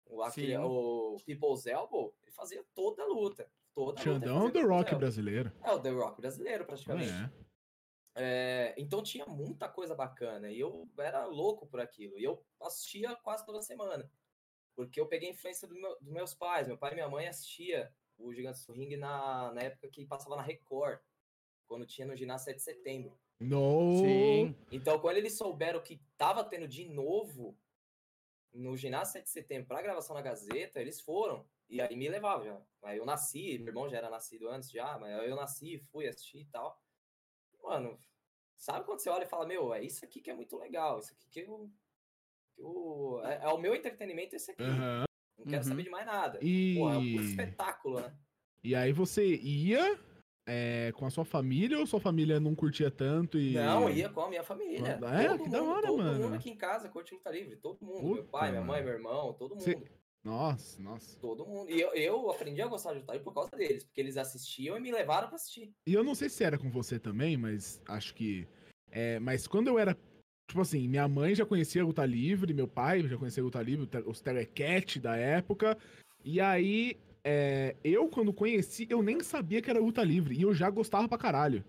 O, 0.08 0.22
aquele, 0.22 0.56
o 0.58 1.18
People's 1.26 1.66
Elbow, 1.66 2.14
ele 2.22 2.32
fazia 2.32 2.64
toda 2.76 3.02
a 3.02 3.08
luta. 3.08 3.50
Toda 3.74 4.02
a 4.02 4.02
luta 4.04 4.04
Xandão 4.04 4.42
é 4.42 4.44
o 4.44 4.52
The 4.52 4.62
Rock 4.62 4.96
brasileiro. 4.96 5.52
É 5.64 5.72
o 5.72 5.80
The 5.80 5.90
Rock 5.90 6.22
brasileiro, 6.22 6.66
praticamente. 6.66 7.12
É. 7.12 7.45
É, 8.16 8.74
então 8.78 9.04
tinha 9.04 9.26
muita 9.26 9.68
coisa 9.68 9.94
bacana 9.94 10.50
e 10.50 10.60
eu 10.60 10.90
era 10.98 11.26
louco 11.26 11.68
por 11.68 11.80
aquilo. 11.82 12.18
E 12.18 12.24
eu 12.24 12.44
assistia 12.62 13.16
quase 13.18 13.46
toda 13.46 13.62
semana. 13.62 14.10
Porque 14.76 15.00
eu 15.00 15.08
peguei 15.08 15.30
a 15.30 15.32
influência 15.34 15.68
do 15.68 15.76
meu- 15.76 15.98
dos 16.00 16.12
meus 16.12 16.34
pais. 16.34 16.68
Meu 16.68 16.78
pai 16.78 16.92
e 16.92 16.96
minha 16.96 17.10
mãe 17.10 17.28
assistia 17.28 17.94
o 18.18 18.34
Gigantes 18.34 18.66
do 18.66 18.74
Ring 18.74 18.96
na, 18.96 19.52
na 19.54 19.62
época 19.62 19.90
que 19.90 20.06
passava 20.06 20.36
na 20.38 20.42
Record. 20.42 21.00
Quando 21.68 21.86
tinha 21.86 22.08
no 22.08 22.16
ginásio 22.16 22.46
7 22.46 22.58
de 22.58 22.62
setembro. 22.64 23.20
No. 23.40 23.98
Sim. 24.00 24.56
Então, 24.72 25.00
quando 25.00 25.18
eles 25.18 25.38
souberam 25.38 25.82
que 25.82 26.00
tava 26.18 26.44
tendo 26.44 26.68
de 26.68 26.88
novo 26.88 27.58
no 28.54 28.78
ginásio 28.78 29.14
7 29.14 29.24
de 29.26 29.30
setembro 29.32 29.68
pra 29.68 29.82
gravação 29.82 30.16
na 30.16 30.22
Gazeta, 30.22 30.80
eles 30.80 31.02
foram. 31.02 31.46
E 31.68 31.82
aí 31.82 31.96
me 31.96 32.08
levavam 32.08 32.46
já. 32.46 32.62
Aí 32.84 32.98
eu 32.98 33.06
nasci, 33.06 33.58
meu 33.58 33.70
irmão 33.70 33.90
já 33.90 33.98
era 33.98 34.10
nascido 34.10 34.48
antes 34.48 34.70
já, 34.72 34.98
mas 35.00 35.12
eu 35.28 35.36
nasci, 35.36 35.80
fui 35.92 36.08
assistir 36.08 36.42
e 36.42 36.46
tal. 36.46 36.80
Mano, 37.64 38.00
sabe 38.58 38.86
quando 38.86 39.00
você 39.00 39.10
olha 39.10 39.24
e 39.24 39.28
fala, 39.28 39.46
meu, 39.48 39.74
é 39.74 39.84
isso 39.84 40.04
aqui 40.06 40.22
que 40.22 40.30
é 40.30 40.34
muito 40.36 40.58
legal, 40.58 41.00
isso 41.00 41.14
aqui 41.14 41.28
que 41.30 41.40
eu. 41.42 41.70
que 42.56 42.62
eu- 42.62 43.22
é, 43.24 43.42
é 43.44 43.48
o 43.50 43.58
meu 43.58 43.74
entretenimento 43.76 44.36
esse 44.36 44.52
aqui. 44.52 44.64
Aham. 44.64 45.06
Não 45.38 45.46
quero 45.46 45.64
Uhum. 45.64 45.70
saber 45.70 45.84
de 45.84 45.90
mais 45.90 46.06
nada. 46.06 46.40
E... 46.42 46.76
Pô, 46.78 46.90
é 46.90 46.98
um 46.98 47.22
espetáculo, 47.22 48.00
né? 48.00 48.16
e 48.64 48.74
aí 48.74 48.92
você 48.94 49.36
ia 49.36 50.00
é, 50.48 50.92
com 50.94 51.06
a 51.06 51.10
sua 51.10 51.26
família 51.26 51.78
ou 51.78 51.86
sua 51.86 52.00
família 52.00 52.40
não 52.40 52.56
curtia 52.56 52.90
tanto 52.90 53.38
e. 53.38 53.54
Não, 53.54 53.90
ia 53.90 54.08
com 54.10 54.22
a 54.22 54.30
minha 54.30 54.44
família. 54.44 55.00
É, 55.12 55.28
todo 55.28 55.44
que 55.44 55.50
da 55.50 55.60
mundo, 55.62 55.72
hora, 55.72 55.88
todo 55.88 55.98
mano. 55.98 56.20
mundo 56.24 56.36
aqui 56.36 56.50
em 56.50 56.56
casa 56.56 56.88
curte 56.88 57.14
luta 57.14 57.30
livre. 57.32 57.58
Todo 57.58 57.84
mundo. 57.86 58.02
meu 58.02 58.16
Puta, 58.18 58.30
pai, 58.30 58.52
minha 58.52 58.64
mãe, 58.64 58.82
meu 58.84 58.94
irmão, 58.94 59.34
todo 59.34 59.52
mundo. 59.56 59.64
Cê- 59.64 59.78
Nossa, 60.26 60.82
nossa. 60.82 61.20
Todo 61.20 61.46
mundo. 61.46 61.70
E 61.70 61.80
eu, 61.80 61.94
eu 61.94 62.32
aprendi 62.32 62.60
a 62.60 62.68
gostar 62.68 62.94
de 62.94 63.00
livre 63.00 63.20
por 63.20 63.32
causa 63.32 63.56
deles, 63.56 63.84
porque 63.84 64.02
eles 64.02 64.18
assistiam 64.18 64.76
e 64.76 64.82
me 64.82 64.92
levaram 64.92 65.28
pra 65.28 65.36
assistir. 65.36 65.72
E 65.86 65.94
eu 65.94 66.04
não 66.04 66.16
sei 66.16 66.30
se 66.30 66.44
era 66.44 66.58
com 66.58 66.68
você 66.68 66.98
também, 66.98 67.38
mas 67.38 67.80
acho 67.88 68.16
que. 68.16 68.48
É, 68.90 69.20
mas 69.20 69.46
quando 69.46 69.68
eu 69.68 69.78
era. 69.78 69.96
Tipo 70.48 70.62
assim, 70.62 70.88
minha 70.88 71.08
mãe 71.08 71.36
já 71.36 71.46
conhecia 71.46 71.82
a 71.82 71.86
Luta 71.86 72.06
Livre, 72.06 72.54
meu 72.54 72.68
pai 72.68 73.08
já 73.08 73.18
conhecia 73.18 73.42
a 73.42 73.46
Luta 73.46 73.62
Livre, 73.62 73.88
os 74.06 74.22
Telecat 74.22 75.00
da 75.00 75.16
época. 75.16 75.78
E 76.24 76.42
aí, 76.42 77.00
é, 77.24 77.76
eu 77.84 78.08
quando 78.10 78.34
conheci, 78.34 78.88
eu 78.90 79.04
nem 79.04 79.22
sabia 79.22 79.62
que 79.62 79.70
era 79.70 79.80
Luta 79.80 80.04
Livre. 80.04 80.36
E 80.36 80.42
eu 80.42 80.56
já 80.56 80.70
gostava 80.72 81.08
pra 81.08 81.18
caralho. 81.20 81.64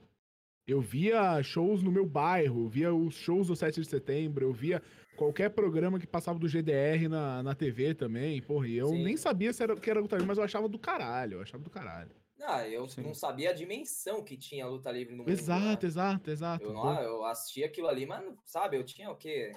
Eu 0.67 0.81
via 0.81 1.43
shows 1.43 1.83
no 1.83 1.93
meu 1.93 2.07
bairro, 2.07 2.69
via 2.69 2.93
os 2.93 3.15
shows 3.15 3.47
do 3.47 3.55
7 3.55 3.81
de 3.81 3.87
setembro, 3.87 4.45
eu 4.47 4.53
via 4.53 4.83
qualquer 5.17 5.51
programa 5.51 5.99
que 5.99 6.07
passava 6.07 6.39
do 6.39 6.49
GDR 6.49 7.09
na, 7.09 7.43
na 7.43 7.55
TV 7.55 7.95
também. 7.95 8.41
Porra, 8.43 8.69
e 8.69 8.77
eu 8.77 8.89
Sim. 8.89 9.03
nem 9.03 9.17
sabia 9.17 9.53
se 9.53 9.63
era, 9.63 9.75
que 9.75 9.91
era 9.91 10.01
Luta 10.01 10.17
Livre, 10.17 10.29
mas 10.29 10.39
eu 10.39 10.45
achava 10.45 10.69
do 10.69 10.79
caralho, 10.79 11.39
eu 11.39 11.43
achava 11.43 11.65
do 11.65 11.71
caralho. 11.71 12.15
Ah, 12.43 12.69
eu 12.69 12.87
Sim. 12.89 13.03
não 13.03 13.15
sabia 13.15 13.51
a 13.51 13.53
dimensão 13.53 14.23
que 14.23 14.37
tinha 14.37 14.65
a 14.65 14.69
luta 14.69 14.91
livre 14.93 15.15
no 15.15 15.25
mundo. 15.25 15.31
Exato, 15.31 15.83
né? 15.83 15.89
exato, 15.89 16.31
exato. 16.31 16.65
Eu, 16.65 16.73
não, 16.75 17.03
eu 17.03 17.25
assisti 17.25 17.65
aquilo 17.65 17.89
ali, 17.89 18.07
mas, 18.07 18.23
sabe, 18.45 18.77
eu 18.77 18.85
tinha 18.85 19.11
o 19.11 19.17
quê? 19.17 19.53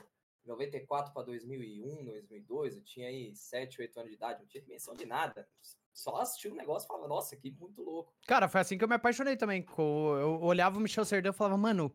94 0.45 1.13
pra 1.13 1.21
2001, 1.21 2.05
2002, 2.05 2.77
eu 2.77 2.83
tinha 2.83 3.07
aí 3.07 3.35
7, 3.35 3.81
8 3.81 3.99
anos 3.99 4.09
de 4.09 4.15
idade, 4.15 4.39
não 4.39 4.47
tinha 4.47 4.63
dimensão 4.63 4.95
de 4.95 5.05
nada. 5.05 5.47
Só 5.93 6.15
assisti 6.15 6.47
o 6.47 6.55
negócio 6.55 6.85
e 6.85 6.87
falava, 6.87 7.07
nossa, 7.07 7.35
que 7.35 7.51
muito 7.51 7.83
louco. 7.83 8.13
Cara, 8.25 8.47
foi 8.47 8.61
assim 8.61 8.77
que 8.77 8.83
eu 8.83 8.87
me 8.87 8.95
apaixonei 8.95 9.35
também. 9.35 9.65
Eu 9.77 10.39
olhava 10.41 10.77
o 10.77 10.81
Michel 10.81 11.03
Serdan 11.03 11.31
e 11.31 11.33
falava, 11.33 11.57
mano, 11.57 11.93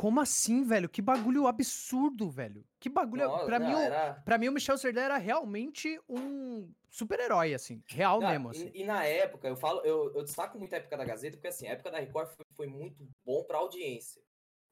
como 0.00 0.18
assim, 0.18 0.64
velho? 0.64 0.88
Que 0.88 1.02
bagulho 1.02 1.46
absurdo, 1.46 2.30
velho. 2.30 2.64
Que 2.78 2.88
bagulho. 2.88 3.26
Nossa, 3.28 3.44
pra, 3.44 3.58
não, 3.58 3.66
mim, 3.68 3.74
o, 3.74 3.78
era... 3.78 4.14
pra 4.14 4.38
mim, 4.38 4.48
o 4.48 4.52
Michel 4.52 4.78
Serdan 4.78 5.02
era 5.02 5.16
realmente 5.18 6.00
um 6.08 6.72
super-herói, 6.88 7.52
assim. 7.52 7.82
Real 7.86 8.18
Não, 8.18 8.30
mesmo, 8.30 8.48
e- 8.48 8.50
assim. 8.56 8.70
E, 8.72 8.82
na 8.84 9.04
época, 9.04 9.46
eu 9.46 9.56
falo, 9.56 9.82
eu, 9.84 10.10
eu 10.14 10.24
destaco 10.24 10.58
muito 10.58 10.72
a 10.72 10.78
época 10.78 10.96
da 10.96 11.04
Gazeta, 11.04 11.36
porque 11.36 11.48
assim, 11.48 11.66
a 11.68 11.72
época 11.72 11.90
da 11.90 11.98
Record 11.98 12.28
foi, 12.28 12.46
foi 12.54 12.66
muito 12.66 13.06
bom 13.26 13.44
pra 13.44 13.58
audiência. 13.58 14.22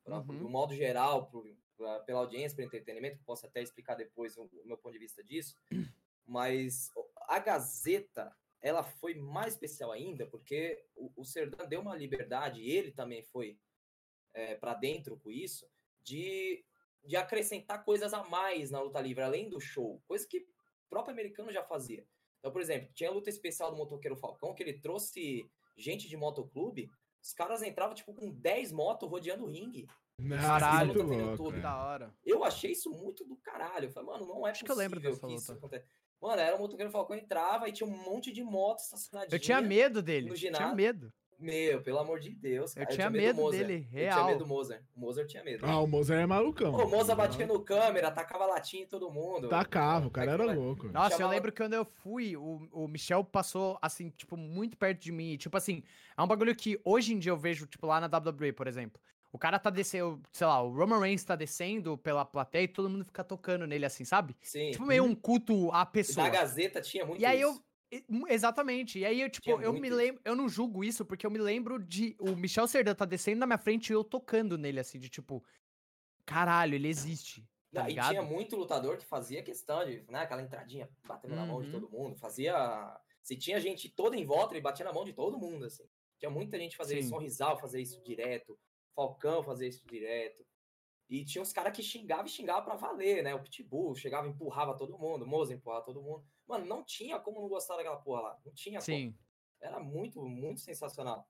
Pra, 0.03 0.17
Uhum. 0.21 0.25
Do 0.39 0.49
modo 0.49 0.75
geral, 0.75 1.27
pro, 1.27 1.45
pra- 1.77 2.01
pela 2.01 2.21
audiência, 2.21 2.57
pelo 2.57 2.67
entretenimento, 2.69 3.19
que 3.19 3.25
posso 3.25 3.45
até 3.45 3.61
explicar 3.61 3.97
depois 3.97 4.35
o, 4.39 4.45
o 4.45 4.67
meu 4.67 4.79
ponto 4.79 4.95
de 4.95 4.99
vista 4.99 5.23
disso. 5.23 5.55
Mas 6.27 6.91
a 7.29 7.39
Gazeta, 7.39 8.35
ela 8.63 8.83
foi 8.83 9.15
mais 9.15 9.53
especial 9.53 9.93
ainda, 9.93 10.27
porque 10.27 10.83
o, 10.97 11.13
o 11.17 11.25
Serdan 11.25 11.67
deu 11.69 11.81
uma 11.83 11.95
liberdade, 11.95 12.63
e 12.63 12.71
ele 12.71 12.91
também 12.93 13.23
foi 13.25 13.59
é, 14.35 14.55
para 14.55 14.75
dentro 14.75 15.17
com 15.19 15.31
isso, 15.31 15.69
de, 16.03 16.65
de 17.05 17.17
acrescentar 17.17 17.85
coisas 17.85 18.13
a 18.13 18.25
mais 18.25 18.71
na 18.71 18.81
luta 18.81 19.01
livre, 19.01 19.23
além 19.23 19.49
do 19.49 19.61
show. 19.61 20.03
Coisa 20.07 20.27
que 20.27 20.39
o 20.39 20.89
próprio 20.89 21.13
americano 21.13 21.53
já 21.53 21.63
fazia. 21.63 22.07
Então, 22.39 22.53
por 22.53 22.61
exemplo, 22.61 22.91
tinha 22.95 23.11
a 23.11 23.13
luta 23.13 23.29
especial 23.29 23.71
do 23.71 23.77
motoqueiro 23.77 24.17
Falcão, 24.17 24.55
que 24.55 24.63
ele 24.63 24.81
trouxe 24.81 25.51
gente 25.77 26.09
de 26.09 26.17
motoclube, 26.17 26.91
os 27.23 27.33
caras 27.33 27.63
entravam, 27.63 27.95
tipo, 27.95 28.15
com 28.15 28.31
10 28.31 28.73
motos 28.73 29.09
rodeando 29.09 29.45
o 29.45 29.49
ringue. 29.49 29.87
Caralho, 30.41 30.95
vendo 31.07 31.37
louco, 31.37 31.55
é. 31.57 31.61
Da 31.61 31.77
hora. 31.77 32.15
Eu 32.25 32.43
achei 32.45 32.73
isso 32.73 32.91
muito 32.91 33.25
do 33.25 33.37
caralho. 33.37 33.87
Eu 33.87 33.91
falei, 33.93 34.09
mano, 34.09 34.27
não 34.27 34.47
é 34.47 34.51
Acho 34.51 34.65
que 34.65 34.71
eu 34.71 34.77
lembro 34.77 35.01
possível 35.01 35.15
dessa 35.15 35.27
que 35.27 35.35
isso 35.35 35.53
luta. 35.53 35.67
aconteça. 35.67 35.87
Mano, 36.21 36.41
era 36.41 36.57
o 36.57 36.59
motoqueiro 36.59 36.91
Falcão 36.91 37.17
entrava 37.17 37.69
e 37.69 37.73
tinha 37.73 37.89
um 37.89 37.97
monte 38.05 38.33
de 38.33 38.43
motos 38.43 38.85
estacionadinhas. 38.85 39.33
Eu 39.33 39.39
tinha 39.39 39.61
medo 39.61 40.03
dele. 40.03 40.31
no 40.31 40.35
Tinha 40.35 40.75
medo. 40.75 41.13
Meu, 41.39 41.81
pelo 41.83 41.99
amor 42.01 42.19
de 42.19 42.31
Deus, 42.31 42.77
Eu 42.77 42.83
cara. 42.83 42.95
tinha 42.97 43.09
do 43.11 43.17
medo 43.17 43.37
Mozart. 43.41 43.67
dele, 43.67 43.85
Eu 43.85 43.89
tinha 43.91 44.01
real. 44.15 44.27
medo 44.27 44.39
do 44.41 44.47
Mozart. 44.47 44.83
O 44.97 45.01
Mozart 45.01 45.29
tinha 45.29 45.45
medo. 45.45 45.65
Ah, 45.65 45.79
o 45.81 45.87
Mozart 45.87 46.21
é 46.21 46.27
malucão. 46.27 46.73
Pô, 46.73 46.85
o 46.85 46.91
Mozart 46.91 47.17
batia 47.17 47.47
no 47.47 47.61
câmera, 47.61 48.11
tacava 48.11 48.45
latinha 48.47 48.83
em 48.83 48.87
todo 48.87 49.09
mundo. 49.11 49.49
Tacava, 49.49 50.07
o 50.07 50.11
cara 50.11 50.33
era 50.33 50.45
Aquilo 50.45 50.61
louco. 50.61 50.89
Nossa, 50.89 51.15
eu 51.15 51.19
Chamava- 51.19 51.35
lembro 51.35 51.53
que 51.53 51.63
quando 51.63 51.75
eu 51.75 51.85
fui, 51.85 52.37
o, 52.37 52.69
o 52.73 52.89
Michel 52.89 53.23
passou, 53.23 53.79
assim, 53.81 54.11
tipo, 54.11 54.37
muito 54.37 54.77
perto 54.77 55.01
de 55.01 55.13
mim. 55.13 55.37
Tipo 55.37 55.57
assim, 55.57 55.83
é 56.17 56.23
um 56.23 56.27
bagulho 56.27 56.55
que 56.57 56.81
hoje 56.85 57.15
em 57.15 57.19
dia 57.21 57.31
eu 57.31 57.37
vejo, 57.37 57.67
tipo, 57.67 57.87
lá 57.87 58.01
na 58.01 58.09
WWE, 58.09 58.53
por 58.53 58.67
exemplo. 58.67 59.01
O 59.31 59.39
cara 59.39 59.59
tá 59.59 59.69
descendo, 59.69 60.21
sei 60.33 60.47
lá, 60.47 60.63
o 60.63 60.73
Roman 60.75 60.99
Reigns 61.01 61.23
tá 61.23 61.37
descendo 61.37 61.99
pela 61.99 62.25
plateia 62.25 62.63
e 62.65 62.69
todo 62.69 62.89
mundo 62.89 63.05
fica 63.05 63.23
tocando 63.23 63.67
nele, 63.67 63.85
assim, 63.85 64.03
sabe? 64.03 64.35
Sim. 64.41 64.71
Tipo, 64.71 64.87
meio 64.87 65.05
um 65.05 65.15
culto 65.15 65.71
à 65.71 65.85
pessoa. 65.85 66.25
na 66.27 66.33
Gazeta 66.33 66.81
tinha 66.81 67.05
muito 67.05 67.21
E 67.21 67.27
aí 67.27 67.41
isso. 67.43 67.51
eu. 67.51 67.68
Exatamente. 68.29 68.99
E 68.99 69.05
aí 69.05 69.21
eu, 69.21 69.31
tipo, 69.31 69.45
Tinha 69.45 69.57
eu 69.57 69.73
muito 69.73 69.83
me 69.83 69.91
lembro. 69.91 70.21
Eu 70.25 70.37
não 70.37 70.49
julgo 70.49 70.85
isso, 70.85 71.05
porque 71.05 71.27
eu 71.27 71.31
me 71.31 71.39
lembro 71.39 71.79
de. 71.83 72.17
O 72.21 72.37
Michel 72.37 72.67
Serdan 72.67 72.95
tá 72.95 73.05
descendo 73.05 73.41
na 73.41 73.47
minha 73.47 73.59
frente 73.59 73.91
e 73.91 73.95
eu 73.95 74.05
tocando 74.05 74.59
nele, 74.59 74.81
assim, 74.81 74.99
de 74.99 75.09
tipo. 75.09 75.45
Caralho, 76.27 76.75
ele 76.75 76.89
existe. 76.89 77.49
Tá 77.73 77.83
Não, 77.85 77.91
e 77.91 77.95
tinha 77.95 78.23
muito 78.23 78.57
lutador 78.57 78.99
que 78.99 79.05
fazia 79.05 79.43
questão 79.43 79.85
de, 79.85 80.05
né, 80.11 80.21
aquela 80.21 80.43
entradinha, 80.43 80.89
batendo 81.07 81.35
na 81.35 81.47
mão 81.47 81.61
de 81.61 81.67
Uhum. 81.69 81.73
todo 81.81 81.91
mundo. 81.91 82.17
Fazia. 82.17 82.99
Se 83.23 83.37
tinha 83.37 83.61
gente 83.61 83.89
toda 83.91 84.17
em 84.17 84.25
volta, 84.25 84.55
ele 84.55 84.61
batia 84.63 84.85
na 84.85 84.93
mão 84.93 85.05
de 85.05 85.13
todo 85.13 85.39
mundo, 85.39 85.65
assim. 85.65 85.85
Tinha 86.19 86.31
muita 86.31 86.59
gente 86.59 86.77
fazer 86.77 86.99
isso. 86.99 87.11
Sorrisal 87.11 87.59
fazer 87.59 87.81
isso 87.81 88.03
direto. 88.03 88.59
Falcão 88.95 89.43
fazer 89.43 89.69
isso 89.69 89.87
direto. 89.87 90.45
E 91.09 91.25
tinha 91.25 91.41
uns 91.41 91.53
caras 91.53 91.75
que 91.75 91.83
xingavam 91.83 92.27
e 92.27 92.29
xingavam 92.29 92.65
pra 92.65 92.75
valer, 92.75 93.23
né? 93.23 93.35
O 93.35 93.43
Pitbull 93.43 93.95
chegava 93.95 94.27
e 94.27 94.31
empurrava 94.31 94.77
todo 94.77 94.99
mundo. 94.99 95.25
O 95.25 95.29
Moza 95.29 95.55
empurrava 95.55 95.85
todo 95.85 96.03
mundo. 96.03 96.27
Mano, 96.49 96.65
não 96.65 96.83
tinha 96.83 97.21
como 97.21 97.41
não 97.41 97.49
gostar 97.49 97.77
daquela 97.77 97.99
porra 97.99 98.23
lá. 98.23 98.41
Não 98.45 98.53
tinha 98.53 98.79
como. 98.79 98.85
Sim. 98.85 99.15
Era 99.61 99.79
muito, 99.79 100.23
muito 100.23 100.61
sensacional. 100.61 101.29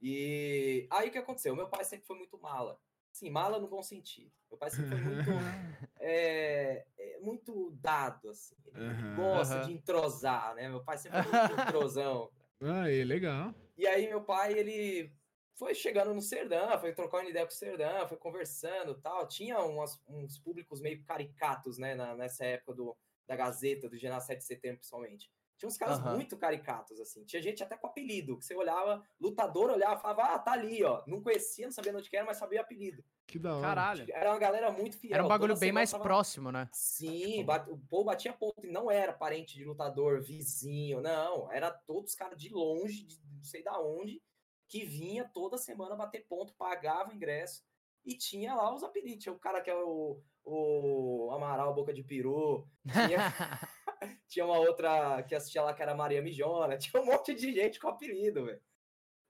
E 0.00 0.86
aí 0.90 1.08
o 1.08 1.12
que 1.12 1.18
aconteceu? 1.18 1.56
Meu 1.56 1.68
pai 1.68 1.84
sempre 1.84 2.06
foi 2.06 2.16
muito 2.18 2.38
mala. 2.38 2.78
Sim, 3.10 3.30
mala 3.30 3.58
no 3.58 3.66
bom 3.68 3.82
sentido. 3.82 4.30
Meu 4.50 4.58
pai 4.58 4.70
sempre 4.70 4.90
foi 4.90 5.00
muito, 5.00 5.30
é, 5.98 6.86
é, 6.98 7.18
muito 7.20 7.70
dado, 7.80 8.28
assim. 8.30 8.54
Ele 8.66 8.86
Aham. 8.90 9.16
gosta 9.16 9.54
Aham. 9.54 9.66
de 9.66 9.72
entrosar, 9.72 10.54
né? 10.54 10.68
Meu 10.68 10.84
pai 10.84 10.98
sempre 10.98 11.22
foi 11.22 11.32
muito 11.32 11.52
entrosão. 11.80 12.30
Aí, 12.60 13.02
legal. 13.04 13.54
E 13.76 13.86
aí 13.86 14.08
meu 14.08 14.22
pai, 14.24 14.52
ele 14.52 15.12
foi 15.54 15.74
chegando 15.74 16.12
no 16.14 16.20
Serdã, 16.20 16.78
foi 16.78 16.92
trocando 16.94 17.30
ideia 17.30 17.46
com 17.46 17.52
o 17.52 17.54
Serdã, 17.56 18.06
foi 18.06 18.16
conversando 18.18 18.92
e 18.92 19.00
tal. 19.00 19.26
Tinha 19.26 19.58
umas- 19.60 20.00
uns 20.06 20.38
públicos 20.38 20.80
meio 20.80 21.02
caricatos, 21.04 21.78
né, 21.78 21.94
na- 21.94 22.14
nessa 22.14 22.44
época 22.44 22.74
do, 22.74 22.96
da 23.28 23.36
Gazeta, 23.36 23.88
do 23.88 23.96
Geral 23.96 24.20
7 24.20 24.38
de 24.38 24.44
setembro, 24.44 24.78
principalmente. 24.78 25.30
Tinha 25.58 25.68
uns 25.68 25.76
caras 25.76 25.98
Aham. 25.98 26.14
muito 26.14 26.36
caricatos, 26.36 27.00
assim. 27.00 27.24
Tinha 27.24 27.42
gente 27.42 27.62
até 27.62 27.76
com 27.76 27.88
apelido, 27.88 28.38
que 28.38 28.44
você 28.44 28.54
olhava, 28.54 29.04
lutador 29.20 29.70
olhava 29.70 29.98
e 29.98 30.02
falava, 30.02 30.22
ah, 30.34 30.38
tá 30.38 30.52
ali, 30.52 30.82
ó. 30.84 31.02
Não 31.06 31.20
conhecia, 31.20 31.66
não 31.66 31.72
sabia 31.72 31.94
onde 31.94 32.08
que 32.08 32.16
era, 32.16 32.24
mas 32.24 32.36
sabia 32.36 32.60
o 32.60 32.62
apelido. 32.62 33.04
Que 33.26 33.38
da 33.40 33.54
hora. 33.56 33.66
Caralho. 33.66 34.06
Era 34.08 34.30
uma 34.30 34.38
galera 34.38 34.70
muito 34.70 34.96
fiel. 34.96 35.14
Era 35.14 35.24
um 35.24 35.28
bagulho 35.28 35.54
toda 35.54 35.60
bem 35.60 35.72
mais 35.72 35.90
tava- 35.90 36.02
próximo, 36.04 36.50
né? 36.52 36.68
Sim, 36.72 37.44
bate- 37.44 37.70
o 37.70 37.76
povo 37.76 38.04
batia 38.04 38.32
ponto 38.32 38.64
e 38.64 38.70
não 38.70 38.88
era 38.90 39.12
parente 39.12 39.56
de 39.56 39.64
lutador, 39.64 40.22
vizinho, 40.22 41.00
não. 41.02 41.50
Era 41.52 41.70
todos 41.72 42.10
os 42.10 42.16
caras 42.16 42.40
de 42.40 42.48
longe, 42.54 43.02
de 43.04 43.20
não 43.34 43.42
sei 43.44 43.62
da 43.62 43.78
onde, 43.80 44.22
que 44.68 44.84
vinha 44.84 45.24
toda 45.34 45.58
semana 45.58 45.96
bater 45.96 46.24
ponto, 46.28 46.54
pagava 46.54 47.10
o 47.10 47.14
ingresso 47.14 47.64
e 48.04 48.16
tinha 48.16 48.54
lá 48.54 48.72
os 48.74 48.82
apelidos. 48.82 49.22
Tinha 49.22 49.32
o 49.34 49.38
cara 49.38 49.60
que 49.60 49.70
é 49.70 49.74
o, 49.76 50.20
o 50.44 51.30
Amaral 51.32 51.74
Boca 51.74 51.92
de 51.92 52.02
Peru, 52.02 52.66
tinha, 52.84 53.18
tinha 54.28 54.44
uma 54.44 54.58
outra 54.58 55.22
que 55.24 55.34
assistia 55.34 55.62
lá 55.62 55.74
que 55.74 55.82
era 55.82 55.94
Maria 55.94 56.22
Mijona, 56.22 56.76
tinha 56.78 57.02
um 57.02 57.06
monte 57.06 57.34
de 57.34 57.52
gente 57.52 57.78
com 57.78 57.88
apelido, 57.88 58.44
velho. 58.46 58.62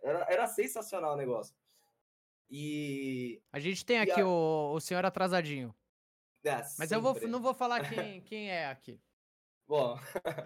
Era, 0.01 0.27
era 0.31 0.47
sensacional 0.47 1.15
o 1.15 1.17
negócio. 1.17 1.55
E. 2.51 3.43
A 3.53 3.59
gente 3.59 3.85
tem 3.85 3.99
E 3.99 4.01
aqui 4.11 4.21
a- 4.21 4.27
o, 4.27 4.73
o 4.75 4.81
senhor 4.81 5.05
atrasadinho. 5.05 5.75
é, 6.45 6.57
Mas 6.79 6.91
eu 6.93 7.01
vou, 7.01 7.15
sempre. 7.15 7.29
não 7.29 7.41
vou 7.43 7.53
falar 7.55 7.89
quem, 7.89 8.21
quem 8.23 8.51
é 8.51 8.67
aqui. 8.67 9.01
Bom, 9.67 9.99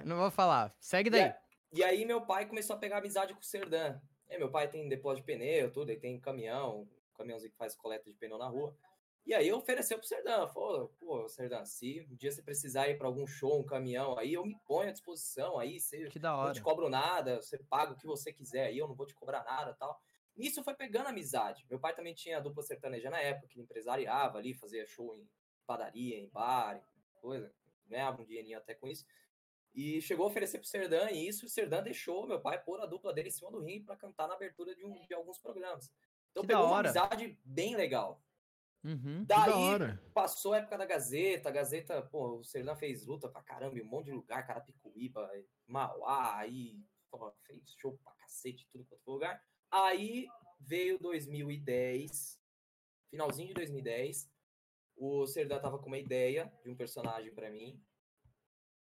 Não 0.05 0.17
vou 0.17 0.31
falar. 0.31 0.75
Segue 0.81 1.09
E 1.09 1.11
daí. 1.13 1.23
a- 1.23 1.39
E 1.73 1.85
aí 1.85 2.05
meu 2.05 2.23
pai 2.27 2.47
começou 2.47 2.75
a 2.75 2.79
pegar 2.79 2.99
amizade 2.99 3.33
com 3.35 3.41
o 3.41 3.45
Serdan. 3.45 4.01
É, 4.29 4.37
meu 4.39 4.51
pai 4.51 4.69
tem 4.69 4.89
depósito 4.89 5.25
de 5.27 5.33
pneu, 5.33 5.71
tudo, 5.71 5.91
ele 5.91 6.01
tem 6.01 6.19
caminhão, 6.19 6.89
caminhãozinho 7.13 7.51
que 7.53 7.57
faz 7.59 7.75
coleta 7.75 8.11
de 8.11 8.17
pneu 8.17 8.39
na 8.39 8.49
rua. 8.49 8.77
E 9.25 9.33
aí 9.33 9.53
ofereceu 9.53 9.99
pro 9.99 10.07
Serdan, 10.07 10.49
falou, 10.49 10.89
pô, 10.99 11.29
Serdan, 11.29 11.65
se 11.65 12.01
um 12.11 12.17
dia 12.17 12.33
você 12.33 12.43
precisar 12.43 12.89
ir 12.89 12.99
para 12.99 13.07
algum 13.07 13.25
show, 13.27 13.61
um 13.61 13.65
caminhão, 13.65 14.19
aí 14.19 14.33
eu 14.33 14.45
me 14.45 14.59
ponho 14.67 14.89
à 14.89 14.93
disposição, 14.93 15.59
aí 15.61 15.79
você 15.79 16.09
Que 16.09 16.19
da 16.19 16.33
não 16.33 16.39
hora. 16.41 16.53
te 16.53 16.61
cobro 16.61 16.89
nada, 16.89 17.41
você 17.41 17.57
paga 17.57 17.93
o 17.93 17.97
que 17.97 18.05
você 18.07 18.33
quiser 18.33 18.67
aí, 18.67 18.79
eu 18.79 18.89
não 18.89 18.97
vou 18.97 19.07
te 19.07 19.15
cobrar 19.15 19.45
nada 19.45 19.75
tal. 19.75 20.01
Nisso 20.37 20.65
foi 20.65 20.75
pegando 20.75 21.09
amizade. 21.09 21.65
Meu 21.71 21.79
pai 21.79 21.95
também 21.95 22.15
tinha 22.15 22.41
dupla 22.41 22.63
sertaneja 22.65 23.11
na 23.11 23.21
época, 23.21 23.47
que 23.47 23.55
ele 23.55 23.63
empresariava 23.65 24.39
ali, 24.39 24.55
fazia 24.55 24.85
show 24.87 25.15
em 25.17 25.29
padaria, 25.65 26.19
em 26.19 26.29
bar, 26.29 26.83
coisa, 27.21 27.55
ganhava 27.87 28.21
um 28.21 28.25
dinheirinho 28.25 28.59
até 28.59 28.75
com 28.75 28.89
isso. 28.89 29.07
E 29.75 30.01
chegou 30.03 30.27
a 30.27 30.29
oferecer 30.29 30.59
pro 30.59 30.67
Serdan 30.67 31.11
e 31.11 31.29
isso, 31.29 31.47
o 31.47 31.49
Serdan 31.49 31.83
deixou 31.83 32.27
meu 32.27 32.41
pai 32.41 32.61
pôr 32.63 32.81
a 32.81 32.87
dupla 32.87 33.13
dele 33.13 33.29
em 33.29 33.33
cima 33.33 33.51
do 33.51 33.61
ringue 33.61 33.85
para 33.85 33.97
cantar 33.97 34.27
na 34.27 34.35
abertura 34.35 34.75
de, 34.75 34.85
um, 34.85 35.01
de 35.07 35.15
alguns 35.15 35.39
programas. 35.39 35.91
Então 36.33 36.43
Que 36.43 36.49
pegou 36.49 36.67
uma 36.67 36.81
amizade 36.81 37.39
bem 37.45 37.77
legal. 37.77 38.23
Uhum. 38.85 39.25
Daí 39.25 39.53
passou 40.13 40.55
a 40.55 40.59
época 40.59 40.77
da 40.77 40.85
Gazeta, 40.85 41.49
a 41.49 41.53
Gazeta, 41.53 42.03
pô, 42.03 42.39
o 42.39 42.45
Serdan 42.45 42.75
fez 42.75 43.07
luta 43.07 43.29
pra 43.29 43.41
caramba 43.43 43.79
em 43.79 43.83
um 43.83 43.87
monte 43.87 44.07
de 44.07 44.13
lugar, 44.13 44.45
Carapicuíba, 44.45 45.31
Mauá, 45.67 46.37
aí 46.39 46.85
pô, 47.11 47.33
fez 47.45 47.63
show 47.79 47.97
pra 48.03 48.13
cacete, 48.15 48.67
tudo 48.73 48.85
quanto 48.87 49.03
foi 49.05 49.15
lugar. 49.15 49.45
Aí 49.71 50.27
veio 50.59 50.99
2010, 50.99 52.41
finalzinho 53.09 53.49
de 53.49 53.55
2010, 53.55 54.29
o 54.97 55.27
Serdan 55.27 55.61
tava 55.61 55.79
com 55.79 55.87
uma 55.87 55.99
ideia 55.99 56.53
de 56.65 56.71
um 56.71 56.75
personagem 56.77 57.33
pra 57.33 57.51
mim, 57.51 57.81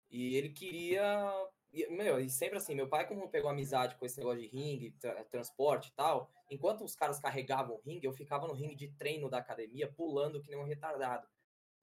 e 0.09 0.35
ele 0.35 0.49
queria. 0.51 1.31
e, 1.73 1.87
Meu, 1.89 2.19
e 2.19 2.31
sempre 2.31 2.57
assim, 2.57 2.75
meu 2.75 2.89
pai, 2.89 3.07
como 3.07 3.29
pegou 3.29 3.51
amizade 3.51 3.97
com 3.97 4.07
esse 4.07 4.19
negócio 4.19 4.41
de 4.41 4.47
ringue, 4.49 4.93
tra- 4.93 5.25
transporte 5.25 5.89
e 5.89 5.93
tal, 5.93 6.33
enquanto 6.51 6.85
os 6.85 6.95
caras 6.95 7.19
carregavam 7.21 7.77
o 7.77 7.81
ringue, 7.81 8.07
eu 8.07 8.13
ficava 8.13 8.47
no 8.47 8.53
ringue 8.53 8.75
de 8.75 8.89
treino 8.93 9.31
da 9.31 9.39
academia, 9.39 9.91
pulando 9.91 10.43
que 10.43 10.51
nem 10.51 10.59
um 10.59 10.65
retardado. 10.65 11.27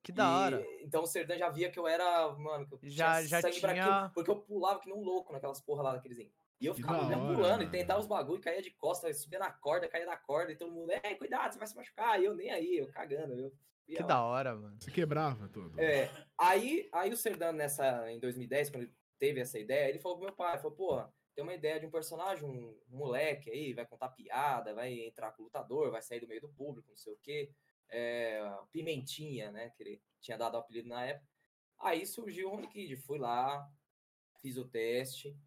Que 0.03 0.11
da 0.11 0.23
E, 0.25 0.27
hora. 0.27 0.67
Então 0.81 1.03
o 1.03 1.07
Serdan 1.07 1.37
já 1.37 1.49
via 1.49 1.69
que 1.71 1.79
eu 1.79 1.87
era, 1.87 2.29
mano, 2.35 2.67
que 2.67 2.73
eu 2.75 2.79
Já- 2.83 3.15
tinha 3.17 3.27
já 3.27 3.41
sangue 3.41 3.59
pra 3.59 3.73
tinha- 3.73 3.95
aquilo, 3.97 4.13
porque 4.13 4.29
eu 4.31 4.39
pulava 4.39 4.79
que 4.79 4.87
nem 4.89 4.95
um 4.97 5.03
louco 5.03 5.33
naquelas 5.33 5.59
porra 5.61 5.83
lá 5.83 5.93
daqueles 5.93 6.17
ringue. 6.17 6.33
E 6.59 6.65
eu 6.65 6.73
ficava 6.73 7.05
hora, 7.05 7.17
pulando 7.17 7.63
e 7.63 7.69
tentava 7.69 7.99
os 7.99 8.07
bagulho, 8.07 8.41
caía 8.41 8.61
de 8.61 8.71
costas, 8.71 9.21
subia 9.21 9.37
na 9.37 9.51
corda, 9.51 9.87
caía 9.87 10.05
da 10.07 10.17
corda, 10.17 10.51
e 10.51 10.55
todo 10.55 10.71
mundo, 10.71 10.91
é, 10.91 11.13
cuidado, 11.15 11.53
você 11.53 11.59
vai 11.59 11.67
se 11.67 11.75
machucar. 11.75 12.19
E 12.19 12.25
eu 12.25 12.33
nem 12.35 12.49
aí, 12.51 12.77
eu 12.77 12.87
cagando, 12.91 13.33
eu 13.35 13.51
Que 13.85 14.01
da 14.03 14.23
hora, 14.23 14.55
mano. 14.55 14.75
Você 14.79 14.89
quebrava 14.91 15.47
tudo. 15.49 15.79
É, 15.79 16.09
aí, 16.37 16.89
aí 16.91 17.11
o 17.11 17.17
Serdan, 17.17 17.51
nessa, 17.53 18.11
em 18.11 18.19
2010, 18.19 18.69
quando 18.71 18.83
ele 18.83 18.93
teve 19.19 19.39
essa 19.39 19.59
ideia, 19.59 19.87
ele 19.89 19.99
falou 19.99 20.17
pro 20.17 20.27
meu 20.27 20.35
pai, 20.35 20.57
falou, 20.57 20.71
pô, 20.75 21.03
tem 21.37 21.43
uma 21.43 21.53
ideia 21.53 21.79
de 21.79 21.85
um 21.85 21.91
personagem, 21.91 22.49
um 22.49 22.75
moleque 22.89 23.51
aí, 23.51 23.71
vai 23.71 23.85
contar 23.85 24.09
piada, 24.09 24.73
vai 24.73 24.91
entrar 25.05 25.31
com 25.33 25.43
o 25.43 25.45
lutador, 25.45 25.91
vai 25.91 26.01
sair 26.01 26.19
do 26.19 26.27
meio 26.27 26.41
do 26.41 26.49
público, 26.49 26.89
não 26.89 26.97
sei 26.97 27.13
o 27.13 27.17
quê. 27.21 27.51
É, 27.89 28.41
Pimentinha, 28.71 29.51
né, 29.51 29.69
que 29.77 29.83
ele 29.83 30.01
tinha 30.19 30.35
dado 30.35 30.55
o 30.55 30.57
apelido 30.57 30.89
na 30.89 31.05
época. 31.05 31.27
Aí 31.79 32.07
surgiu 32.07 32.47
o 32.49 32.55
Rony 32.55 32.67
Kid, 32.69 32.95
fui 32.97 33.19
lá, 33.19 33.69
fiz 34.41 34.57
o 34.57 34.65
teste. 34.67 35.37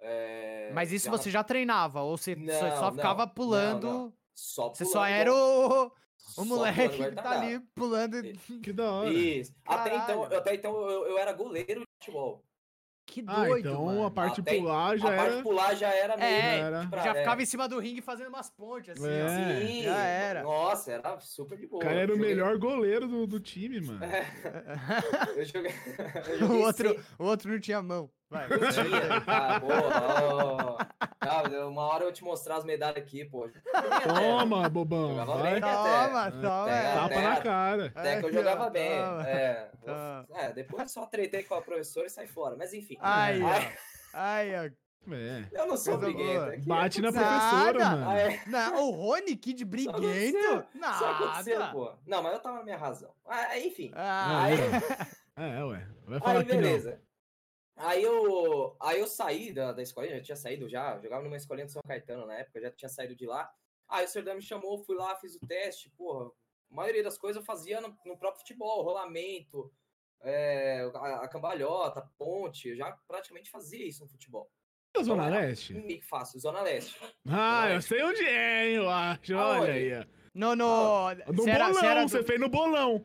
é, 0.00 0.72
Mas 0.74 0.90
isso 0.90 1.04
já- 1.06 1.10
você 1.12 1.30
já 1.30 1.44
treinava? 1.44 2.02
Ou 2.02 2.16
você 2.16 2.34
Não, 2.34 2.52
só 2.52 2.76
só 2.76 2.90
ficava 2.92 3.24
não, 3.24 3.32
pulando? 3.32 3.86
não. 3.86 4.12
Só 4.34 4.68
Você 4.70 4.82
pulando 4.84 4.92
só 4.92 5.06
igual- 5.06 5.20
era 5.20 5.32
o, 5.32 5.92
só 6.16 6.42
o 6.42 6.44
moleque 6.44 6.88
que 6.88 7.12
tá 7.12 7.40
ali 7.40 7.60
pulando. 7.72 8.16
Que 8.64 8.72
da 8.72 8.90
hora. 8.92 9.10
Isso. 9.14 9.54
Até 9.64 9.94
então, 9.96 10.22
até 10.24 10.54
então 10.56 10.90
eu, 10.90 11.06
eu 11.06 11.18
era 11.18 11.32
goleiro 11.32 11.82
de 11.82 11.86
futebol. 12.00 12.44
Que 13.06 13.22
Ah, 13.26 13.44
doido, 13.44 13.68
então 13.68 13.84
mano. 13.84 14.06
a 14.06 14.10
parte 14.10 14.40
Até- 14.40 14.56
pular 14.58 14.96
já 14.98 15.08
a 15.08 15.10
parte 15.16 15.26
era. 15.28 15.36
de 15.36 15.42
pular 15.42 15.74
já 15.76 15.88
era 15.94 16.16
meio. 16.16 16.28
É, 16.28 16.58
era. 16.60 16.86
pra- 16.86 17.02
Já 17.02 17.10
é. 17.10 17.14
ficava 17.20 17.42
em 17.42 17.46
cima 17.46 17.68
do 17.68 17.78
ringue 17.78 18.00
fazendo 18.00 18.28
umas 18.28 18.48
pontes, 18.50 18.90
assim, 18.98 19.06
É. 19.08 19.24
ó. 19.24 19.28
Sim, 19.68 19.82
já 19.82 19.98
era. 19.98 20.42
Nossa, 20.42 20.90
era 20.92 21.20
super 21.20 21.58
de 21.58 21.66
O 21.66 21.68
boa. 21.68 21.82
cara 21.82 21.94
era 22.00 22.10
o 22.12 22.16
Joguei- 22.16 22.30
melhor 22.30 22.56
goleiro 22.58 23.06
do, 23.06 23.26
do 23.26 23.38
time, 23.38 23.78
mano. 23.84 24.00
Eu 25.36 25.44
joguei. 25.44 25.72
eu 26.28 26.34
o, 26.34 26.38
joguei 26.38 26.62
outro, 26.64 26.88
sem- 26.88 27.00
o 27.18 27.24
outro 27.24 27.52
não 27.52 27.60
tinha 27.60 27.82
mão. 27.82 28.10
Vai. 28.30 28.48
Tinha, 28.48 29.20
cara, 29.20 29.60
porra, 29.60 30.88
uma 31.68 31.82
hora 31.82 32.02
eu 32.02 32.06
vou 32.06 32.12
te 32.12 32.24
mostrar 32.24 32.56
as 32.56 32.64
medalhas 32.64 32.96
aqui, 32.98 33.24
pô. 33.24 33.48
Toma, 34.02 34.68
bobão. 34.68 35.10
Jogava 35.10 35.36
Vai. 35.38 35.52
bem? 35.52 35.60
Toma, 35.60 36.26
É, 36.26 36.30
toma. 36.30 36.94
Tapa 37.08 37.20
na 37.22 37.40
cara. 37.40 37.92
Até 37.94 38.20
que 38.20 38.26
eu 38.26 38.32
jogava 38.32 38.70
bem. 38.70 38.90
É, 39.26 39.70
é, 40.34 40.52
depois 40.52 40.82
eu 40.82 40.88
só 40.88 41.06
tretei 41.06 41.42
com 41.44 41.54
a 41.54 41.62
professora 41.62 42.06
e 42.06 42.10
saí 42.10 42.26
fora. 42.26 42.56
Mas 42.56 42.72
enfim. 42.74 42.96
Ai, 43.00 43.40
Aí, 44.12 44.54
ó. 44.56 44.70
É. 45.12 45.44
eu 45.52 45.66
não 45.66 45.76
sou 45.76 45.98
briguento. 45.98 46.66
Bate 46.66 47.02
na 47.02 47.12
professora, 47.12 47.78
Nada. 47.78 47.96
mano. 47.96 48.10
Ah, 48.10 48.18
é. 48.18 48.40
Não, 48.46 48.88
o 48.88 48.90
Rony 48.90 49.36
Kid 49.36 49.60
Só 49.62 49.66
briguento? 49.68 49.98
aconteceu, 49.98 50.64
Só 50.98 51.10
aconteceu, 51.10 51.58
Nada. 51.58 51.72
pô. 51.72 51.92
Não, 52.06 52.22
mas 52.22 52.32
eu 52.32 52.38
tava 52.40 52.56
na 52.58 52.64
minha 52.64 52.78
razão. 52.78 53.10
Ah, 53.28 53.58
enfim. 53.58 53.92
Ah, 53.94 54.44
Aí, 54.44 54.54
É, 55.36 55.62
ué. 55.64 55.86
Vai 56.06 56.20
falar 56.20 56.38
aí 56.38 56.44
beleza. 56.44 57.00
Aí 57.76 58.02
eu, 58.02 58.76
aí 58.80 59.00
eu 59.00 59.06
saí 59.06 59.52
da, 59.52 59.72
da 59.72 59.82
escolinha, 59.82 60.16
já 60.18 60.22
tinha 60.22 60.36
saído 60.36 60.68
já, 60.68 60.98
jogava 61.00 61.22
numa 61.24 61.36
escolinha 61.36 61.66
de 61.66 61.72
São 61.72 61.82
Caetano 61.86 62.26
na 62.26 62.34
época, 62.38 62.60
já 62.60 62.70
tinha 62.70 62.88
saído 62.88 63.16
de 63.16 63.26
lá. 63.26 63.50
Aí 63.88 64.04
o 64.04 64.08
Serdão 64.08 64.34
me 64.36 64.42
chamou, 64.42 64.78
fui 64.84 64.96
lá, 64.96 65.16
fiz 65.16 65.34
o 65.34 65.40
teste, 65.46 65.90
porra. 65.90 66.26
A 66.70 66.74
maioria 66.74 67.02
das 67.02 67.18
coisas 67.18 67.40
eu 67.40 67.44
fazia 67.44 67.80
no, 67.80 67.96
no 68.06 68.16
próprio 68.16 68.40
futebol, 68.40 68.82
rolamento, 68.82 69.72
é, 70.22 70.88
a, 70.94 71.16
a 71.24 71.28
cambalhota, 71.28 72.08
ponte, 72.16 72.68
eu 72.68 72.76
já 72.76 72.96
praticamente 73.06 73.50
fazia 73.50 73.86
isso 73.86 74.02
no 74.04 74.08
futebol. 74.08 74.50
A 74.96 75.02
Zona 75.02 75.26
Então, 75.28 75.40
Leste? 75.40 75.74
Meio 75.74 76.00
que 76.00 76.06
fácil, 76.06 76.38
Zona 76.40 76.62
Leste. 76.62 76.96
Ah, 77.28 77.68
eu 77.70 77.74
Leste. 77.74 77.88
sei 77.88 78.02
onde 78.04 78.24
é, 78.24 78.68
hein, 78.68 78.74
eu 78.76 78.88
acho. 78.88 79.34
Olha 79.34 79.72
aí. 79.72 79.92
ó. 79.98 80.04
No, 80.32 80.54
no, 80.56 81.14
No 81.26 81.32
bolão, 81.44 81.84
era 81.84 82.02
você 82.08 82.18
do- 82.18 82.24
fez 82.24 82.40
no 82.40 82.48
bolão. 82.48 83.04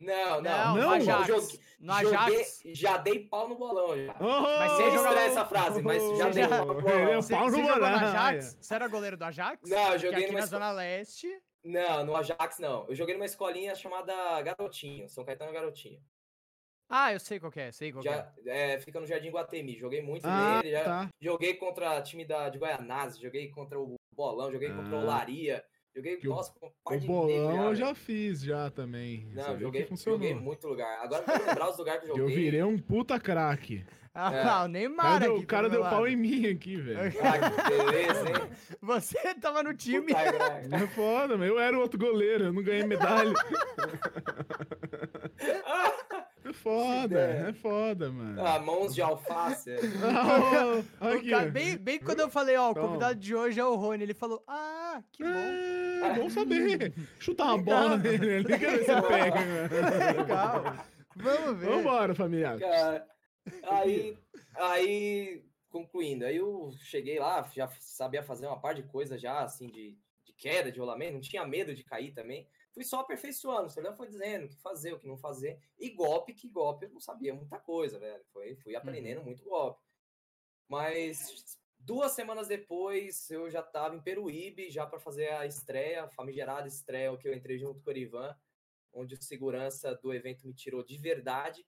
Não, 0.00 0.40
não, 0.40 0.76
Não, 0.76 0.90
Ajax. 0.92 1.26
joguei- 1.26 1.60
No 1.80 1.92
joguei- 2.00 2.16
Ajax. 2.18 2.62
já 2.66 2.96
dei 2.98 3.18
pau 3.28 3.48
no 3.48 3.56
bolão 3.56 3.96
já. 3.96 4.14
Mas 4.20 4.72
você 4.72 4.76
Sem 4.82 4.90
jogava- 4.92 5.08
estranhar 5.08 5.30
essa 5.30 5.44
frase, 5.44 5.82
mas 5.82 6.18
já 6.18 6.28
dei 6.28 6.42
já- 6.44 6.48
pau 6.48 6.66
no 6.66 6.74
bolão. 6.82 7.22
Você 7.22 7.34
pau 7.34 7.44
no 7.44 7.50
você 7.50 7.56
jogou 7.56 7.74
no 7.74 7.80
bolão, 7.80 7.94
Ajax? 7.94 8.56
Você 8.60 8.74
era 8.74 8.88
goleiro 8.88 9.16
do 9.16 9.24
Ajax? 9.24 9.68
Não, 9.68 9.92
eu 9.92 9.98
joguei 9.98 10.18
aqui 10.18 10.26
numa 10.28 10.38
na 10.38 10.44
esco- 10.44 10.50
Zona 10.50 10.70
Leste. 10.72 11.42
Não, 11.64 12.04
no 12.06 12.16
Ajax 12.16 12.58
não. 12.60 12.86
Eu 12.88 12.94
joguei 12.94 13.14
numa 13.14 13.26
escolinha 13.26 13.74
chamada 13.74 14.14
Garotinho, 14.42 15.08
São 15.08 15.24
Caetano 15.24 15.52
Garotinho. 15.52 16.00
Ah, 16.88 17.12
eu 17.12 17.20
sei 17.20 17.38
qual 17.38 17.52
que 17.52 17.60
é, 17.60 17.70
sei 17.72 17.92
qual 17.92 18.00
que 18.02 18.08
é. 18.08 18.12
Já, 18.12 18.32
é, 18.46 18.80
fica 18.80 18.98
no 18.98 19.06
Jardim 19.06 19.30
Guatemi. 19.30 19.76
Joguei 19.76 20.00
muito 20.00 20.24
Ah, 20.24 20.60
nele. 20.62 20.70
Já, 20.70 20.84
tá. 20.84 21.08
Joguei 21.20 21.54
contra 21.54 22.00
time 22.00 22.24
da, 22.24 22.48
de 22.48 22.56
Guaianazes, 22.58 23.18
joguei 23.20 23.50
contra 23.50 23.78
o 23.78 23.96
Bolão, 24.14 24.50
joguei 24.50 24.72
contra 24.72 24.94
o 24.96 25.00
Ah. 25.10 25.16
Joguei, 25.98 26.16
Que 26.16 26.28
o- 26.28 26.30
nossa, 26.30 26.52
com 26.52 26.66
um 26.66 26.70
par 26.84 26.96
O 26.96 27.00
de 27.00 27.06
bolão 27.08 27.64
eu 27.66 27.74
já 27.74 27.92
fiz 27.94 28.40
já 28.40 28.70
também. 28.70 29.26
Não, 29.34 29.58
joguei, 29.58 29.84
funcionou. 29.84 30.18
joguei 30.20 30.32
muito 30.34 30.68
lugar. 30.68 31.00
Agora 31.02 31.24
não 31.26 31.36
vou 31.36 31.46
lembrar 31.46 31.70
os 31.70 31.76
lugares 31.78 32.04
que 32.04 32.10
eu 32.10 32.14
Eu 32.16 32.28
joguei. 32.28 32.36
virei 32.36 32.62
um 32.62 32.78
puta 32.78 33.18
craque. 33.18 33.84
Ah, 34.14 34.32
É. 34.32 34.38
o 34.38 34.40
O 34.40 34.44
cara 34.44 34.68
Neymar 34.68 35.20
deu, 35.20 35.34
aqui 35.34 35.44
o 35.44 35.46
cara 35.46 35.68
do 35.68 35.72
meu 35.72 35.80
deu 35.82 35.90
pau 35.90 36.00
lado. 36.02 36.12
em 36.12 36.16
mim 36.16 36.46
aqui, 36.46 36.76
velho. 36.76 36.98
Ah, 37.22 37.50
que 37.50 37.70
beleza, 37.70 38.28
hein? 38.28 38.50
Você 38.80 39.34
tava 39.34 39.62
no 39.62 39.74
time. 39.74 40.06
Puta 40.14 40.32
graça. 40.32 40.68
É 40.76 40.86
foda, 40.88 41.36
meu. 41.36 41.48
Eu 41.48 41.58
era 41.58 41.76
o 41.76 41.80
outro 41.80 41.98
goleiro, 41.98 42.44
eu 42.44 42.52
não 42.52 42.62
ganhei 42.62 42.84
medalha. 42.84 43.32
É 46.50 46.52
foda, 46.52 47.20
é 47.20 47.52
foda, 47.52 48.10
mano. 48.10 48.44
Ah, 48.44 48.58
mãos 48.58 48.94
de 48.94 49.02
alface. 49.02 49.70
é. 49.70 49.78
Ó, 51.00 51.06
O 51.06 51.08
aqui, 51.14 51.30
cara- 51.30 51.50
bem, 51.50 51.76
bem 51.76 51.98
quando 51.98 52.20
eu 52.20 52.30
falei, 52.30 52.56
ó, 52.56 52.70
o 52.70 52.74
Toma. 52.74 52.86
convidado 52.86 53.18
de 53.18 53.34
hoje 53.34 53.60
é 53.60 53.64
o 53.64 53.74
Rony, 53.74 54.02
ele 54.02 54.14
falou, 54.14 54.42
ah, 54.46 55.02
que 55.12 55.22
bom. 55.22 55.28
É, 55.30 56.14
bom 56.14 56.30
saber. 56.30 56.92
Chutar 57.18 57.54
uma 57.54 57.58
bola 57.62 57.96
nele 57.96 58.36
ali, 58.36 58.44
quer 58.46 58.58
ver 58.58 58.84
se 58.84 59.02
pega. 59.02 59.36
mano. 59.40 59.68
Legal. 60.22 60.64
Vamos 61.16 61.58
ver. 61.60 61.66
Vambora, 61.70 62.14
familiar. 62.14 62.58
Cara, 62.58 63.06
aí, 63.64 64.16
aí, 64.56 65.42
concluindo, 65.70 66.24
aí 66.24 66.36
eu 66.36 66.70
cheguei 66.84 67.18
lá, 67.18 67.46
já 67.54 67.68
sabia 67.80 68.22
fazer 68.22 68.46
uma 68.46 68.60
par 68.60 68.74
de 68.74 68.82
coisas 68.84 69.20
já, 69.20 69.40
assim, 69.40 69.68
de, 69.68 69.96
de 70.24 70.32
queda, 70.36 70.70
de 70.72 70.78
rolamento, 70.80 71.14
não 71.14 71.20
tinha 71.20 71.44
medo 71.46 71.74
de 71.74 71.82
cair 71.84 72.12
também. 72.12 72.46
Fui 72.72 72.84
só 72.84 73.00
aperfeiçoando, 73.00 73.66
o 73.66 73.70
Serdão 73.70 73.94
foi 73.94 74.06
dizendo 74.08 74.46
o 74.46 74.48
que 74.48 74.56
fazer, 74.56 74.92
o 74.92 74.98
que 74.98 75.06
não 75.06 75.16
fazer. 75.16 75.60
E 75.78 75.90
golpe, 75.90 76.34
que 76.34 76.48
golpe, 76.48 76.86
eu 76.86 76.90
não 76.90 77.00
sabia 77.00 77.34
muita 77.34 77.58
coisa, 77.58 77.98
velho. 77.98 78.24
Foi, 78.32 78.54
fui 78.56 78.76
aprendendo 78.76 79.22
muito 79.22 79.42
golpe. 79.44 79.82
Mas 80.68 81.58
duas 81.78 82.12
semanas 82.12 82.46
depois, 82.46 83.30
eu 83.30 83.50
já 83.50 83.62
tava 83.62 83.96
em 83.96 84.02
Peruíbe, 84.02 84.70
já 84.70 84.86
para 84.86 84.98
fazer 84.98 85.30
a 85.32 85.46
estreia, 85.46 86.04
a 86.04 86.08
famigerada 86.08 86.68
estreia, 86.68 87.16
que 87.16 87.26
eu 87.26 87.34
entrei 87.34 87.58
junto 87.58 87.80
com 87.80 87.90
o 87.90 87.96
Ivan, 87.96 88.36
onde 88.92 89.14
o 89.14 89.22
segurança 89.22 89.94
do 89.94 90.12
evento 90.12 90.46
me 90.46 90.54
tirou 90.54 90.84
de 90.84 90.98
verdade 90.98 91.66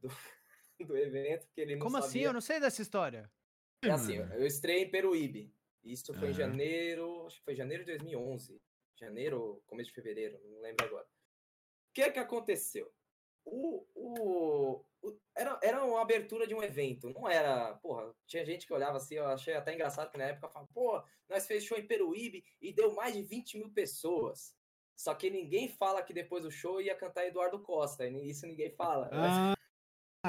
do, 0.00 0.08
do 0.86 0.96
evento, 0.96 1.46
porque 1.46 1.60
ele 1.60 1.76
não 1.76 1.84
Como 1.84 1.96
assim? 1.96 2.18
sabia. 2.18 2.26
Eu 2.28 2.32
não 2.32 2.40
sei 2.40 2.58
dessa 2.58 2.82
história. 2.82 3.30
É 3.82 3.90
assim, 3.90 4.16
eu 4.16 4.46
estreiei 4.46 4.84
em 4.84 4.90
Peruíbe. 4.90 5.54
Isso 5.82 6.12
foi 6.12 6.28
em 6.28 6.32
Aham. 6.32 6.38
janeiro, 6.38 7.26
acho 7.26 7.38
que 7.38 7.44
foi 7.44 7.54
janeiro 7.54 7.84
de 7.84 7.92
2011. 7.92 8.60
Janeiro, 9.00 9.62
começo 9.66 9.88
de 9.88 9.94
fevereiro, 9.94 10.38
não 10.44 10.60
lembro 10.60 10.84
agora. 10.86 11.06
O 11.06 11.92
que 11.94 12.02
é 12.02 12.10
que 12.10 12.18
aconteceu? 12.18 12.92
O, 13.44 13.86
o, 13.94 14.84
o- 15.02 15.18
era, 15.34 15.58
era 15.62 15.84
uma 15.84 16.02
abertura 16.02 16.46
de 16.46 16.54
um 16.54 16.62
evento, 16.62 17.08
não 17.10 17.28
era. 17.28 17.74
Porra, 17.76 18.14
tinha 18.26 18.44
gente 18.44 18.66
que 18.66 18.72
olhava 18.74 18.98
assim, 18.98 19.14
eu 19.14 19.26
achei 19.26 19.54
até 19.54 19.74
engraçado 19.74 20.10
que 20.10 20.18
na 20.18 20.24
época 20.24 20.48
falava, 20.48 20.70
pô, 20.72 21.02
nós 21.28 21.46
fez 21.46 21.64
show 21.64 21.78
em 21.78 21.86
Peruíbe 21.86 22.44
e 22.60 22.72
deu 22.72 22.94
mais 22.94 23.14
de 23.14 23.22
20 23.22 23.58
mil 23.58 23.70
pessoas. 23.72 24.54
Só 24.94 25.14
que 25.14 25.30
ninguém 25.30 25.66
fala 25.66 26.02
que 26.02 26.12
depois 26.12 26.42
do 26.42 26.50
show 26.50 26.80
ia 26.80 26.94
cantar 26.94 27.26
Eduardo 27.26 27.58
Costa, 27.62 28.06
isso 28.06 28.46
ninguém 28.46 28.70
fala. 28.70 29.08
Ah, 29.10 29.54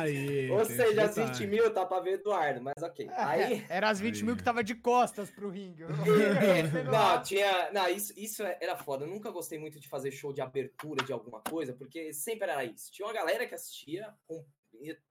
aí. 0.02 0.50
Ou 0.50 0.64
seja, 0.66 1.04
esse 1.06 1.20
20 1.22 1.28
detalhe. 1.32 1.48
mil 1.48 1.74
tá 1.74 1.86
pra 1.86 2.00
ver 2.00 2.14
Eduardo, 2.14 2.62
mas 2.62 2.82
ok. 2.82 3.10
Aí. 3.14 3.66
Era 3.70 3.90
as 3.90 4.00
20 4.00 4.22
mil 4.24 4.34
Aí. 4.34 4.38
que 4.38 4.44
tava 4.44 4.64
de 4.64 4.76
costas 4.76 5.30
pro 5.30 5.50
ringue. 5.50 5.84
É, 6.42 6.84
não, 6.84 7.22
tinha. 7.22 7.72
Não, 7.72 7.88
isso, 7.90 8.14
isso 8.18 8.44
era 8.44 8.76
foda. 8.78 9.06
Eu 9.06 9.10
nunca 9.10 9.30
gostei 9.32 9.60
muito 9.60 9.80
de 9.80 9.88
fazer 9.88 10.12
show 10.12 10.34
de 10.34 10.42
abertura 10.42 11.04
de 11.04 11.12
alguma 11.14 11.42
coisa, 11.42 11.74
porque 11.74 12.14
sempre 12.14 12.50
era 12.50 12.64
isso. 12.64 12.92
Tinha 12.92 13.08
uma 13.08 13.14
galera 13.14 13.46
que 13.46 13.56
assistia, 13.56 14.14
com- 14.28 14.46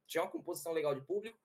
tinha 0.07 0.23
uma 0.23 0.31
composição 0.31 0.73
legal 0.73 0.95
de 0.95 1.03
público, 1.03 1.39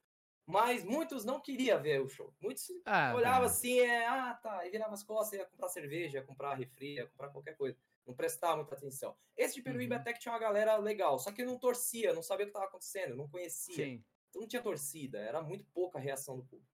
mas 0.45 0.83
muitos 0.83 1.25
não 1.25 1.39
queriam 1.39 1.81
ver 1.81 2.01
o 2.01 2.07
show. 2.07 2.33
Muitos 2.41 2.67
Ah, 2.85 3.13
olhavam 3.15 3.45
assim, 3.47 3.79
é, 3.79 4.05
ah, 4.07 4.39
tá, 4.41 4.65
e 4.65 4.69
virava 4.69 4.93
as 4.93 5.03
costas, 5.03 5.39
ia 5.39 5.45
comprar 5.45 5.67
cerveja, 5.69 6.19
ia 6.19 6.23
comprar 6.23 6.53
refri, 6.55 6.95
ia 6.95 7.07
comprar 7.07 7.29
qualquer 7.29 7.55
coisa. 7.57 7.77
Não 8.05 8.13
prestava 8.13 8.57
muita 8.57 8.75
atenção. 8.75 9.17
Esse 9.35 9.55
de 9.55 9.61
Peruíbe 9.63 9.95
Uhum. 9.95 10.01
até 10.01 10.13
que 10.13 10.19
tinha 10.19 10.31
uma 10.31 10.39
galera 10.39 10.77
legal, 10.77 11.17
só 11.17 11.31
que 11.31 11.41
eu 11.41 11.45
não 11.45 11.57
torcia, 11.57 12.13
não 12.13 12.21
sabia 12.21 12.45
o 12.45 12.47
que 12.47 12.51
estava 12.51 12.65
acontecendo, 12.65 13.15
não 13.15 13.27
conhecia. 13.27 13.75
Sim. 13.75 14.05
Então 14.29 14.41
não 14.41 14.47
tinha 14.47 14.61
torcida, 14.61 15.17
era 15.19 15.41
muito 15.41 15.65
pouca 15.67 15.97
a 15.97 16.01
reação 16.01 16.37
do 16.37 16.45
público. 16.45 16.71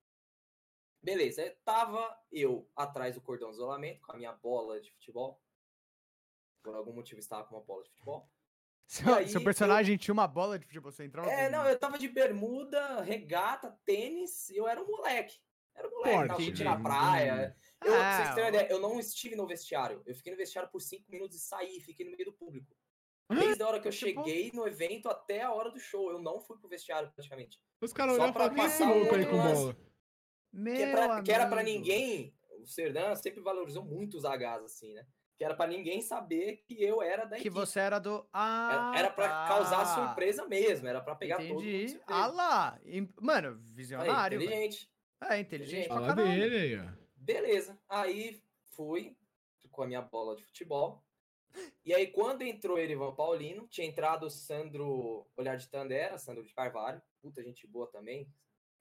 Beleza, 1.01 1.41
aí 1.41 1.49
tava 1.63 2.19
eu 2.31 2.69
atrás 2.75 3.15
do 3.15 3.21
cordão 3.21 3.49
de 3.49 3.55
isolamento 3.55 4.01
com 4.01 4.11
a 4.11 4.17
minha 4.17 4.33
bola 4.33 4.79
de 4.79 4.91
futebol. 4.91 5.41
Por 6.61 6.75
algum 6.75 6.93
motivo 6.93 7.19
estava 7.19 7.43
com 7.43 7.55
uma 7.55 7.63
bola 7.63 7.83
de 7.83 7.89
futebol. 7.89 8.29
Seu, 8.85 9.13
aí, 9.15 9.27
seu 9.29 9.41
personagem 9.43 9.97
tinha 9.97 10.13
uma 10.13 10.27
bola 10.27 10.59
de 10.59 10.65
futebol 10.65 10.91
central? 10.91 11.25
É, 11.25 11.49
não, 11.49 11.65
eu 11.65 11.79
tava 11.79 11.97
de 11.97 12.09
bermuda, 12.09 13.01
regata, 13.01 13.79
tênis, 13.85 14.49
eu 14.49 14.67
era 14.67 14.81
um 14.83 14.85
moleque. 14.85 15.39
Era 15.75 15.87
um 15.87 15.91
moleque, 15.91 16.11
tava 16.15 16.27
Forte, 16.27 16.45
curtindo 16.45 16.69
né? 16.69 16.75
na 16.75 16.81
praia. 16.83 17.55
Eu, 17.83 17.91
pra 17.91 18.15
vocês 18.15 18.29
Ah, 18.29 18.33
terem 18.35 18.43
uma 18.43 18.49
ideia, 18.49 18.71
eu 18.71 18.79
não 18.79 18.99
estive 18.99 19.35
no 19.35 19.47
vestiário. 19.47 20.01
Eu 20.05 20.13
fiquei 20.15 20.31
no 20.31 20.37
vestiário 20.37 20.69
por 20.69 20.81
cinco 20.81 21.09
minutos 21.11 21.35
e 21.37 21.39
saí, 21.39 21.79
fiquei 21.81 22.05
no 22.05 22.11
meio 22.11 22.25
do 22.25 22.33
público. 22.33 22.75
Desde 23.29 23.63
a 23.63 23.67
hora 23.67 23.79
que 23.79 23.87
eu 23.87 23.91
Tipo- 23.93 24.23
cheguei 24.23 24.51
no 24.53 24.67
evento 24.67 25.07
até 25.09 25.41
a 25.41 25.51
hora 25.53 25.71
do 25.71 25.79
show. 25.79 26.11
Eu 26.11 26.21
não 26.21 26.39
fui 26.41 26.57
pro 26.57 26.67
vestiário 26.69 27.09
praticamente. 27.11 27.59
Os 27.81 27.93
caras 27.93 28.15
olharam 28.15 28.33
pra 28.33 28.43
é 28.43 28.47
esse 28.47 28.55
passar 28.57 28.93
louco 28.93 29.15
aí 29.15 29.25
com 29.25 29.37
lance. 29.37 29.53
bola? 29.61 29.77
Meu 30.53 30.75
que, 30.75 30.81
é 30.83 30.91
pra- 30.91 31.21
que 31.23 31.31
era 31.31 31.47
pra 31.47 31.63
ninguém. 31.63 32.35
O 32.59 32.65
Serdan 32.67 33.15
sempre 33.15 33.41
valorizou 33.41 33.83
muito 33.83 34.17
os 34.17 34.23
Hs, 34.25 34.63
assim, 34.65 34.93
né? 34.93 35.07
Que 35.37 35.45
era 35.45 35.55
pra 35.55 35.65
ninguém 35.65 36.01
saber 36.01 36.57
que 36.57 36.83
eu 36.83 37.01
era 37.01 37.23
da 37.25 37.37
Que 37.37 37.43
equipe. 37.43 37.49
você 37.55 37.79
era 37.79 37.97
do. 37.97 38.27
Ah, 38.31 38.91
Era, 38.93 38.99
era 39.05 39.09
pra 39.13 39.27
tá. 39.29 39.47
causar 39.47 39.85
surpresa 39.85 40.45
mesmo, 40.45 40.87
era 40.87 41.01
pra 41.01 41.15
pegar 41.15 41.37
todo 41.37 41.47
mundo 41.47 41.65
Entendi. 41.65 41.99
Ah 42.05 42.27
lá. 42.27 42.79
Mano, 43.19 43.47
Aí, 43.49 43.73
visionário. 43.73 44.37
velho. 44.37 44.51
inteligente. 44.51 44.90
É, 45.29 45.39
inteligente 45.39 45.87
pra 45.87 45.95
Fala 45.95 46.07
caramba. 46.15 46.31
dele 46.33 46.55
aí, 46.57 46.77
ó. 46.79 46.91
Beleza. 47.15 47.79
Aí 47.87 48.41
fui 48.71 49.15
com 49.71 49.83
a 49.83 49.87
minha 49.87 50.01
bola 50.01 50.35
de 50.35 50.43
futebol. 50.43 51.03
E 51.85 51.93
aí, 51.93 52.07
quando 52.07 52.41
entrou 52.43 52.77
Erivan 52.77 53.13
Paulino, 53.13 53.67
tinha 53.67 53.85
entrado 53.87 54.25
o 54.25 54.29
Sandro 54.29 55.27
Olhar 55.37 55.57
de 55.57 55.67
Tandera, 55.69 56.17
Sandro 56.17 56.43
de 56.43 56.53
Carvalho. 56.53 57.01
Puta 57.21 57.43
gente 57.43 57.67
boa 57.67 57.87
também. 57.87 58.27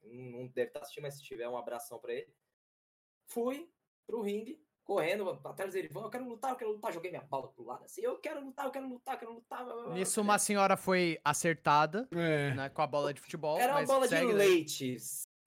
Não 0.03 0.47
deve 0.47 0.69
estar 0.69 0.79
assistindo, 0.81 1.03
mas 1.03 1.15
se 1.15 1.23
tiver, 1.23 1.47
um 1.47 1.57
abração 1.57 1.99
pra 1.99 2.13
ele. 2.13 2.33
Fui 3.27 3.69
pro 4.07 4.21
ringue, 4.21 4.61
correndo 4.83 5.29
atrás 5.43 5.71
do 5.73 5.77
Erivan. 5.77 6.01
Eu 6.03 6.09
quero 6.09 6.27
lutar, 6.27 6.51
eu 6.51 6.55
quero 6.57 6.71
lutar. 6.71 6.91
Joguei 6.93 7.11
minha 7.11 7.23
bola 7.23 7.49
pro 7.51 7.63
lado 7.65 7.83
assim. 7.85 8.01
Eu 8.01 8.17
quero 8.19 8.43
lutar, 8.43 8.65
eu 8.65 8.71
quero 8.71 8.87
lutar, 8.89 9.15
eu 9.15 9.19
quero 9.19 9.33
lutar. 9.33 9.65
Nisso, 9.93 10.21
uma 10.21 10.39
senhora 10.39 10.75
foi 10.75 11.19
acertada 11.23 12.07
É. 12.11 12.53
né, 12.53 12.69
com 12.69 12.81
a 12.81 12.87
bola 12.87 13.13
de 13.13 13.21
futebol. 13.21 13.57
Era 13.59 13.73
uma 13.73 13.79
mas 13.81 13.87
bola 13.89 14.07
de 14.07 14.15
segue 14.15 14.27
daí. 14.33 14.47
leite. 14.49 14.95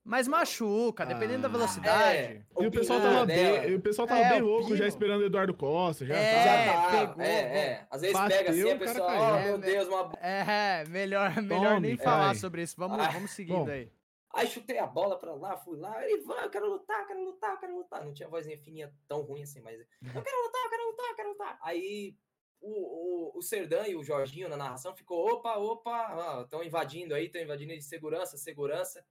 Mas 0.05 0.29
machuca, 0.29 1.07
dependendo 1.07 1.43
da 1.43 1.49
Ah. 1.49 1.51
velocidade. 1.51 2.19
É, 2.19 2.43
E 2.61 2.67
o 2.67 2.71
pessoal 2.71 3.01
tava 3.01 3.25
dela. 3.25 3.61
bem, 3.63 3.75
o 3.75 3.81
pessoal 3.81 4.07
tava 4.07 4.21
É, 4.21 4.29
bem 4.29 4.43
louco, 4.43 4.77
já 4.77 4.87
esperando 4.87 5.23
o 5.23 5.25
Eduardo 5.27 5.55
Costa, 5.55 6.05
já 6.05 6.15
É, 6.15 6.35
tá. 6.35 6.45
Já 6.45 6.73
tá, 6.73 6.91
pegou, 7.07 7.23
é, 7.25 7.31
é. 7.59 7.87
Às 7.91 8.01
vezes 8.03 8.13
Bateu, 8.15 8.37
pega 8.37 8.51
assim, 8.51 8.71
a 8.71 8.77
pessoa, 8.77 9.07
oh 9.09 9.37
É, 9.39 9.45
meu 9.45 9.59
né? 9.59 9.67
Deus, 9.67 9.89
uma 9.89 10.13
É, 10.21 10.85
melhor, 10.89 11.31
melhor 11.43 11.81
nem 11.81 11.97
Tome, 11.97 12.05
falar 12.05 12.27
vai. 12.27 12.35
sobre 12.35 12.63
isso. 12.63 12.75
Vamos, 12.77 12.99
Ah, 13.01 13.11
vamos 13.11 13.31
seguindo 13.31 13.65
bom. 13.65 13.71
aí. 13.71 13.91
Aí 14.35 14.47
chutei 14.49 14.79
a 14.79 14.87
bola 14.87 15.17
pra 15.19 15.33
lá, 15.35 15.57
fui 15.57 15.79
lá, 15.79 15.95
Ivan, 16.11 16.35
eu 16.43 16.51
quero 16.51 16.67
lutar, 16.69 17.01
eu 17.01 17.07
quero 17.07 17.25
lutar, 17.25 17.51
eu 17.53 17.59
quero 17.59 17.75
lutar. 17.77 18.05
Não 18.05 18.13
tinha 18.13 18.29
vozinha 18.29 18.59
fininha 18.59 18.93
tão 19.09 19.23
ruim 19.23 19.43
assim, 19.45 19.61
mas 19.63 19.81
eu 19.81 19.87
quero 20.23 20.43
lutar, 20.43 20.65
eu 20.65 20.71
quero 20.71 20.87
lutar, 20.91 21.07
eu 21.09 21.15
quero 21.17 21.29
lutar. 21.31 21.59
Aí 21.63 22.15
o, 22.61 23.33
o, 23.37 23.39
o 23.39 23.43
Serdan 23.43 23.87
e 23.87 23.95
o 23.97 24.03
Jorginho 24.05 24.49
na 24.51 24.57
narração 24.57 24.95
ficou, 24.95 25.27
opa, 25.33 25.57
opa, 25.57 26.43
estão 26.43 26.63
invadindo 26.63 27.15
aí, 27.15 27.27
estão 27.27 27.41
invadindo 27.41 27.73
de 27.75 27.83
segurança, 27.83 28.37
segurança. 28.37 29.03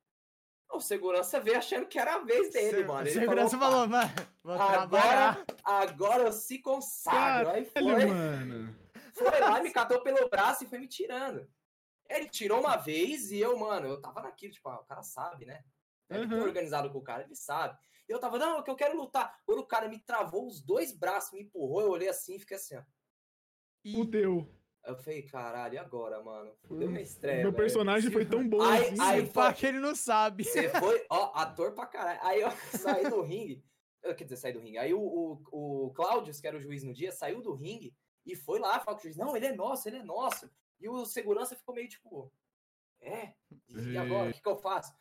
O 0.71 0.79
segurança 0.79 1.39
veio 1.39 1.57
achando 1.57 1.85
que 1.85 1.99
era 1.99 2.15
a 2.15 2.19
vez 2.19 2.51
dele, 2.51 2.77
Se- 2.77 2.83
mano. 2.83 3.07
Ele 3.07 3.19
segurança 3.19 3.57
falou, 3.57 3.87
falou, 3.87 3.87
mano, 3.87 4.61
agora, 4.61 5.45
agora 5.63 6.23
eu 6.23 6.31
se 6.31 6.59
consagro. 6.59 7.51
Aí 7.51 7.65
foi, 7.65 7.83
mano. 7.83 8.75
foi 9.13 9.39
lá, 9.39 9.61
me 9.61 9.71
catou 9.71 10.01
pelo 10.01 10.29
braço 10.29 10.63
e 10.63 10.67
foi 10.67 10.79
me 10.79 10.87
tirando. 10.87 11.47
Ele 12.09 12.27
tirou 12.27 12.59
uma 12.59 12.75
vez 12.75 13.31
e 13.31 13.39
eu, 13.39 13.57
mano, 13.57 13.87
eu 13.87 14.01
tava 14.01 14.21
naquilo, 14.21 14.53
tipo, 14.53 14.67
ah, 14.69 14.79
o 14.79 14.85
cara 14.85 15.03
sabe, 15.03 15.45
né? 15.45 15.63
Ele 16.09 16.33
uhum. 16.33 16.43
organizado 16.43 16.91
com 16.91 16.97
o 16.97 17.03
cara, 17.03 17.23
ele 17.23 17.35
sabe. 17.35 17.77
Eu 18.07 18.19
tava, 18.19 18.37
não, 18.37 18.61
que 18.61 18.69
eu 18.69 18.75
quero 18.75 18.97
lutar. 18.97 19.39
Quando 19.45 19.59
o 19.59 19.65
cara 19.65 19.87
me 19.87 19.99
travou 19.99 20.47
os 20.47 20.61
dois 20.61 20.91
braços, 20.91 21.31
me 21.31 21.41
empurrou, 21.41 21.81
eu 21.81 21.89
olhei 21.89 22.09
assim 22.09 22.35
e 22.35 22.39
fiquei 22.39 22.57
assim, 22.57 22.77
ó. 22.77 22.83
Fudeu. 23.91 24.47
Eu 24.85 24.97
falei, 24.97 25.21
caralho, 25.23 25.75
e 25.75 25.77
agora, 25.77 26.21
mano? 26.21 26.53
Fudeu 26.63 26.89
minha 26.89 27.01
estreia. 27.01 27.41
Meu 27.41 27.53
personagem 27.53 28.11
foi 28.11 28.25
tão 28.25 28.47
bom 28.47 28.61
aí, 28.61 28.89
assim. 28.89 29.01
Aí, 29.01 29.29
pá, 29.29 29.53
que 29.53 29.65
ele 29.65 29.79
não 29.79 29.95
sabe. 29.95 30.43
Você 30.43 30.67
foi, 30.69 31.05
ó, 31.09 31.31
ator 31.35 31.71
pra 31.73 31.85
caralho. 31.85 32.19
Aí 32.21 32.41
eu 32.41 32.51
saí 32.77 33.09
do 33.09 33.21
ringue. 33.21 33.63
Quer 34.01 34.23
dizer, 34.25 34.35
saí 34.35 34.51
do 34.51 34.59
ringue. 34.59 34.77
Aí 34.77 34.93
o, 34.93 34.99
o, 34.99 35.85
o 35.85 35.93
Cláudio, 35.93 36.33
que 36.33 36.45
era 36.45 36.57
o 36.57 36.59
juiz 36.59 36.83
no 36.83 36.93
dia, 36.93 37.13
saiu 37.13 37.41
do 37.41 37.53
ringue 37.53 37.95
e 38.25 38.35
foi 38.35 38.59
lá 38.59 38.79
falar 38.79 38.97
com 38.97 39.01
o 39.01 39.03
juiz. 39.03 39.15
Não, 39.15 39.35
ele 39.37 39.45
é 39.45 39.55
nosso, 39.55 39.87
ele 39.87 39.97
é 39.97 40.03
nosso. 40.03 40.51
E 40.81 40.89
o 40.89 41.05
segurança 41.05 41.55
ficou 41.55 41.73
meio 41.73 41.87
tipo, 41.87 42.29
é? 42.99 43.33
E 43.69 43.97
agora? 43.97 44.29
O 44.29 44.33
que, 44.33 44.41
que 44.41 44.49
eu 44.49 44.57
faço? 44.57 44.93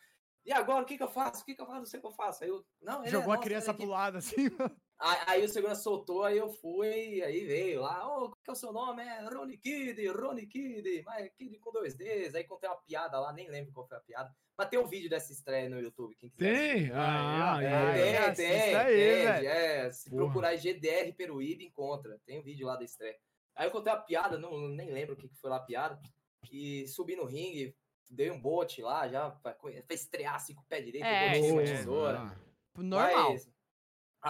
E 0.45 0.51
agora, 0.51 0.83
o 0.83 0.85
que, 0.85 0.97
que 0.97 1.03
eu 1.03 1.09
faço? 1.09 1.41
O 1.41 1.45
que, 1.45 1.55
que 1.55 1.61
eu 1.61 1.65
faço? 1.65 1.79
Não 1.79 1.85
sei 1.85 1.99
o 1.99 2.01
que 2.01 2.07
eu 2.07 2.11
faço. 2.11 2.43
Aí 2.43 2.49
eu, 2.49 2.65
não, 2.81 3.05
Jogou 3.07 3.33
é, 3.33 3.37
a 3.37 3.39
criança 3.39 3.73
pro 3.73 3.85
lado, 3.85 4.17
assim. 4.17 4.35
Aí, 5.25 5.43
o 5.43 5.49
segurança 5.49 5.81
soltou, 5.81 6.23
aí 6.23 6.37
eu 6.37 6.49
fui, 6.49 7.21
aí 7.21 7.45
veio 7.45 7.81
lá, 7.81 8.07
ô, 8.07 8.25
oh, 8.25 8.29
qual 8.29 8.37
que 8.41 8.49
é 8.49 8.53
o 8.53 8.55
seu 8.55 8.71
nome? 8.71 9.03
É 9.03 9.21
Rony 9.25 9.57
Kid, 9.57 10.07
Rony 10.07 10.47
Kid, 10.47 11.03
mas 11.05 11.29
Kid 11.33 11.59
com 11.59 11.73
dois 11.73 11.93
Ds. 11.93 12.35
Aí 12.35 12.45
contei 12.45 12.69
uma 12.69 12.77
piada 12.77 13.19
lá, 13.19 13.33
nem 13.33 13.49
lembro 13.49 13.73
qual 13.73 13.85
foi 13.85 13.97
a 13.97 13.99
piada. 14.01 14.33
Mas 14.57 14.69
tem 14.69 14.79
um 14.79 14.87
vídeo 14.87 15.09
dessa 15.09 15.33
estreia 15.33 15.67
no 15.67 15.81
YouTube, 15.81 16.15
quem 16.15 16.29
quiser. 16.29 16.53
Tem? 16.53 16.91
Ah, 16.93 17.59
é, 17.61 18.11
é, 18.11 18.31
tem, 18.31 18.35
tem, 18.35 18.75
aí, 18.75 18.95
tem, 18.95 19.47
é, 19.47 19.91
se 19.91 20.09
Porra. 20.09 20.23
procurar 20.23 20.55
GDR 20.55 21.11
Peruíbe, 21.17 21.65
encontra. 21.65 22.17
Tem 22.25 22.39
um 22.39 22.43
vídeo 22.43 22.65
lá 22.65 22.77
da 22.77 22.85
estreia. 22.85 23.17
Aí 23.55 23.67
eu 23.67 23.71
contei 23.71 23.91
a 23.91 23.97
piada, 23.97 24.37
não, 24.37 24.69
nem 24.69 24.89
lembro 24.89 25.15
o 25.15 25.17
que, 25.17 25.27
que 25.27 25.35
foi 25.35 25.49
lá 25.49 25.57
a 25.57 25.63
piada, 25.63 25.99
que 26.45 26.87
subi 26.87 27.15
no 27.15 27.25
ringue, 27.25 27.75
dei 28.09 28.31
um 28.31 28.39
bote 28.39 28.81
lá, 28.81 29.07
já 29.09 29.29
pra, 29.31 29.53
pra 29.53 29.71
estrear 29.89 30.35
assim 30.35 30.55
com 30.55 30.61
o 30.61 30.65
pé 30.65 30.81
direito, 30.81 31.05
é, 31.05 31.39
bote 31.39 31.51
uma 31.51 31.63
tesoura. 31.63 32.37
Normal. 32.75 33.33
Mas, 33.33 33.52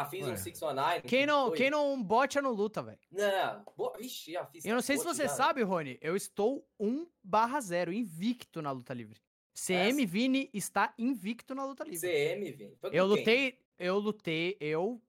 fiz 0.06 0.26
Ué. 0.26 0.34
um 0.34 0.38
619. 0.38 1.02
Quem 1.04 1.26
não, 1.26 1.52
quem 1.52 1.70
não 1.70 2.02
bote 2.02 2.42
não 2.42 2.52
luta, 2.52 2.82
velho. 2.82 3.00
Não, 3.12 3.64
bo... 3.78 3.94
Vixe, 3.98 4.32
já 4.32 4.46
fiz. 4.46 4.66
Eu 4.66 4.74
não 4.76 4.82
sei 4.82 4.98
se 4.98 5.04
você 5.04 5.24
já, 5.24 5.30
sabe, 5.30 5.62
Rony, 5.62 5.98
eu 6.02 6.16
estou 6.16 6.68
1 6.80 7.08
barra 7.24 7.60
0, 7.62 7.94
invicto 7.94 8.62
na 8.62 8.72
luta 8.72 8.94
livre. 8.94 9.22
CM 9.54 10.02
é. 10.02 10.06
Vini 10.06 10.50
está 10.54 10.94
invicto 10.98 11.54
na 11.54 11.64
luta 11.66 11.84
livre. 11.84 12.00
CM 12.00 12.52
Vini. 12.52 12.78
Eu 12.92 13.06
lutei, 13.06 13.60
eu 13.78 14.00
lutei, 14.00 14.58
eu 14.60 15.02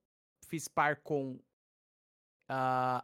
fiz 0.43 0.69
par 0.69 0.97
com 0.97 1.41
uh, 2.51 3.03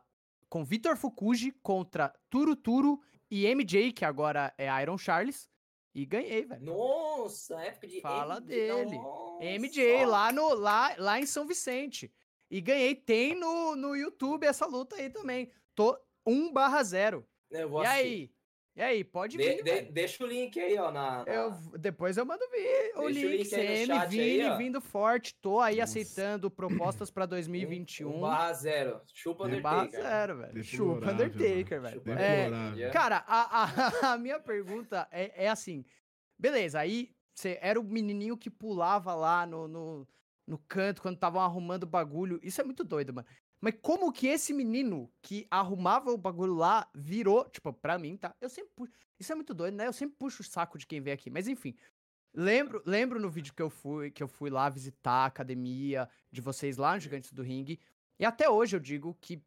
com 0.49 0.65
Vitor 0.65 0.97
Fukuji 0.97 1.53
contra 1.63 2.13
Turo 2.29 2.55
Turo 2.55 3.01
e 3.31 3.47
MJ, 3.55 3.93
que 3.93 4.05
agora 4.05 4.53
é 4.59 4.69
Iron 4.83 4.99
Charles. 4.99 5.49
E 5.95 6.07
ganhei, 6.07 6.45
velho. 6.45 6.63
Nossa, 6.63 7.61
época 7.61 7.89
de 7.89 8.01
Fala 8.01 8.41
MJ, 8.41 8.47
dele. 8.47 8.97
Nossa. 8.97 9.45
MJ, 9.45 10.07
lá, 10.07 10.33
no, 10.33 10.55
lá, 10.55 10.95
lá 10.97 11.19
em 11.19 11.27
São 11.27 11.47
Vicente. 11.47 12.13
E 12.51 12.61
ganhei. 12.61 12.95
Tem 12.95 13.35
no, 13.35 13.75
no 13.75 13.97
YouTube 13.97 14.45
essa 14.45 14.67
luta 14.67 14.97
aí 14.97 15.11
também. 15.11 15.51
Tô 15.75 15.99
1 16.25 16.53
barra 16.53 16.83
0. 16.83 17.27
E 17.51 17.87
aí? 17.87 18.33
E 18.77 18.83
aí, 18.83 19.03
pode 19.03 19.37
de, 19.37 19.43
vir. 19.43 19.63
De, 19.63 19.83
deixa 19.93 20.25
o 20.25 20.27
link 20.27 20.59
aí, 20.59 20.79
ó. 20.79 20.93
Na, 20.93 21.25
na... 21.25 21.33
Eu, 21.33 21.51
depois 21.79 22.17
eu 22.17 22.25
mando 22.25 22.43
vir 22.51 22.93
o 22.97 23.09
link. 23.09 23.25
O 23.25 23.29
link 23.31 23.49
CM 23.49 24.07
Vini 24.09 24.43
aí, 24.43 24.57
vindo 24.57 24.81
forte. 24.81 25.35
Tô 25.35 25.61
aí 25.61 25.79
Nossa. 25.79 25.91
aceitando 25.91 26.51
propostas 26.51 27.11
pra 27.11 27.27
2021. 27.27 28.17
1 28.17 28.21
barra 28.21 28.53
0. 28.53 29.01
Chupa 29.13 29.45
Undertaker. 29.45 30.01
1 30.01 30.03
barra 30.03 30.27
0, 30.27 30.37
velho. 30.39 30.65
Chupa 30.65 31.11
Undertaker, 31.11 31.81
velho. 31.81 32.03
É, 32.07 32.91
cara, 32.91 33.25
a, 33.27 33.65
a, 33.65 34.13
a, 34.15 34.19
minha 34.19 34.39
pergunta 34.39 35.09
é, 35.11 35.45
é 35.45 35.49
assim. 35.49 35.85
Beleza, 36.39 36.79
aí 36.79 37.11
você 37.35 37.59
era 37.61 37.79
o 37.79 37.85
menininho 37.85 38.37
que 38.37 38.49
pulava 38.49 39.15
lá 39.15 39.45
no, 39.47 39.67
no, 39.67 40.09
no 40.47 40.59
canto 40.59 41.03
quando 41.03 41.17
estavam 41.17 41.43
arrumando 41.43 41.83
o 41.83 41.87
bagulho. 41.87 42.39
Isso 42.43 42.61
é 42.61 42.65
muito 42.65 42.85
doido, 42.85 43.13
mano. 43.13 43.27
Mas 43.61 43.75
como 43.83 44.13
que 44.13 44.27
esse 44.27 44.55
menino 44.55 45.13
que 45.21 45.47
arrumava 45.51 46.11
o 46.11 46.17
bagulho 46.17 46.55
lá 46.55 46.89
virou, 46.95 47.49
tipo, 47.49 47.73
pra 47.73 47.99
mim, 47.99 48.17
tá? 48.17 48.35
Eu 48.41 48.49
sempre 48.49 48.73
puxo. 48.75 48.93
Isso 49.19 49.33
é 49.33 49.35
muito 49.35 49.53
doido, 49.53 49.75
né? 49.75 49.87
Eu 49.87 49.93
sempre 49.93 50.17
puxo 50.17 50.43
o 50.43 50.45
saco 50.45 50.79
de 50.79 50.87
quem 50.87 51.01
vem 51.01 51.13
aqui. 51.13 51.29
Mas 51.29 51.47
enfim. 51.47 51.75
Lembro, 52.33 52.83
lembro 52.87 53.19
no 53.21 53.29
vídeo 53.29 53.53
que 53.53 53.61
eu 53.61 53.69
fui, 53.69 54.11
que 54.11 54.23
eu 54.23 54.29
fui 54.29 54.51
lá 54.51 54.69
visitar 54.69 55.25
a 55.25 55.27
academia 55.27 56.09
de 56.31 56.41
vocês 56.41 56.77
lá 56.77 56.95
no 56.95 57.01
Gigantes 57.01 57.33
do 57.33 57.43
Ringue. 57.43 57.81
E 58.19 58.25
até 58.25 58.49
hoje 58.49 58.77
eu 58.77 58.81
digo 58.81 59.17
que 59.21 59.43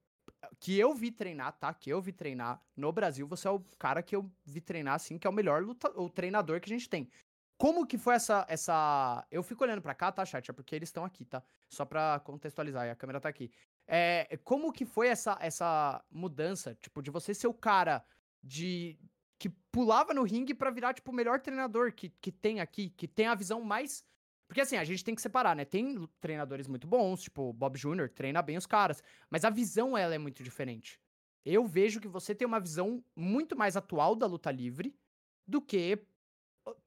que 0.59 0.77
eu 0.77 0.93
vi 0.93 1.11
treinar, 1.11 1.53
tá? 1.53 1.73
Que 1.73 1.89
eu 1.89 2.01
vi 2.01 2.11
treinar 2.11 2.61
no 2.75 2.91
Brasil, 2.91 3.27
você 3.27 3.47
é 3.47 3.51
o 3.51 3.59
cara 3.77 4.01
que 4.01 4.15
eu 4.15 4.31
vi 4.45 4.61
treinar 4.61 4.95
assim, 4.95 5.17
que 5.17 5.27
é 5.27 5.29
o 5.29 5.33
melhor 5.33 5.61
luta, 5.61 5.89
o 5.99 6.09
treinador 6.09 6.59
que 6.61 6.71
a 6.71 6.75
gente 6.75 6.89
tem. 6.89 7.09
Como 7.57 7.85
que 7.85 7.97
foi 7.97 8.15
essa 8.15 8.45
essa 8.49 9.25
eu 9.31 9.43
fico 9.43 9.63
olhando 9.63 9.81
para 9.81 9.95
cá, 9.95 10.11
tá, 10.11 10.25
chat? 10.25 10.49
É 10.49 10.53
porque 10.53 10.75
eles 10.75 10.89
estão 10.89 11.05
aqui, 11.05 11.25
tá? 11.25 11.43
Só 11.69 11.85
para 11.85 12.19
contextualizar, 12.21 12.89
a 12.89 12.95
câmera 12.95 13.21
tá 13.21 13.29
aqui. 13.29 13.51
É, 13.87 14.37
como 14.43 14.71
que 14.71 14.85
foi 14.85 15.07
essa, 15.07 15.37
essa 15.41 16.03
mudança, 16.09 16.75
tipo, 16.75 17.01
de 17.01 17.11
você 17.11 17.33
ser 17.33 17.47
o 17.47 17.53
cara 17.53 18.03
de 18.41 18.97
que 19.37 19.49
pulava 19.49 20.13
no 20.13 20.23
ringue 20.23 20.53
para 20.53 20.71
virar, 20.71 20.93
tipo, 20.93 21.11
o 21.11 21.13
melhor 21.13 21.41
treinador 21.41 21.93
que, 21.93 22.09
que 22.09 22.31
tem 22.31 22.61
aqui, 22.61 22.89
que 22.89 23.07
tem 23.07 23.27
a 23.27 23.35
visão 23.35 23.61
mais... 23.61 24.05
Porque, 24.47 24.61
assim, 24.61 24.77
a 24.77 24.83
gente 24.83 25.03
tem 25.03 25.15
que 25.15 25.21
separar, 25.21 25.55
né? 25.55 25.65
Tem 25.65 26.07
treinadores 26.21 26.67
muito 26.67 26.87
bons, 26.87 27.23
tipo, 27.23 27.51
Bob 27.51 27.77
Jr. 27.77 28.09
treina 28.09 28.41
bem 28.41 28.55
os 28.55 28.65
caras, 28.65 29.03
mas 29.29 29.43
a 29.43 29.49
visão, 29.49 29.97
ela 29.97 30.15
é 30.15 30.17
muito 30.17 30.43
diferente. 30.43 31.01
Eu 31.43 31.65
vejo 31.65 31.99
que 31.99 32.07
você 32.07 32.33
tem 32.33 32.47
uma 32.47 32.59
visão 32.59 33.03
muito 33.15 33.57
mais 33.57 33.75
atual 33.75 34.15
da 34.15 34.25
luta 34.25 34.49
livre 34.51 34.95
do 35.45 35.61
que 35.61 36.05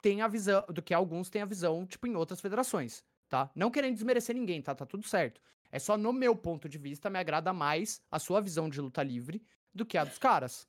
tem 0.01 0.23
a 0.23 0.29
visão, 0.29 0.65
do 0.73 0.83
que 0.83 0.95
alguns 0.95 1.29
têm 1.29 1.43
a 1.43 1.47
visão, 1.47 1.87
tipo, 1.87 2.07
em 2.07 2.17
outras 2.17 2.41
federações, 2.41 3.05
tá? 3.29 3.51
Não 3.55 3.71
querendo 3.71 3.95
desmerecer 3.95 4.35
ninguém, 4.35 4.63
tá? 4.63 4.75
Tá 4.75 4.87
tudo 4.87 5.07
certo. 5.07 5.43
É 5.77 5.79
só 5.79 5.99
no 5.99 6.11
meu 6.11 6.35
ponto 6.35 6.71
de 6.71 6.79
vista 6.79 7.11
me 7.11 7.19
agrada 7.19 7.53
mais 7.53 8.01
a 8.11 8.19
sua 8.19 8.41
visão 8.41 8.67
de 8.67 8.81
luta 8.81 9.03
livre 9.03 9.43
do 9.75 9.85
que 9.85 9.99
a 9.99 10.05
dos 10.05 10.17
caras. 10.17 10.67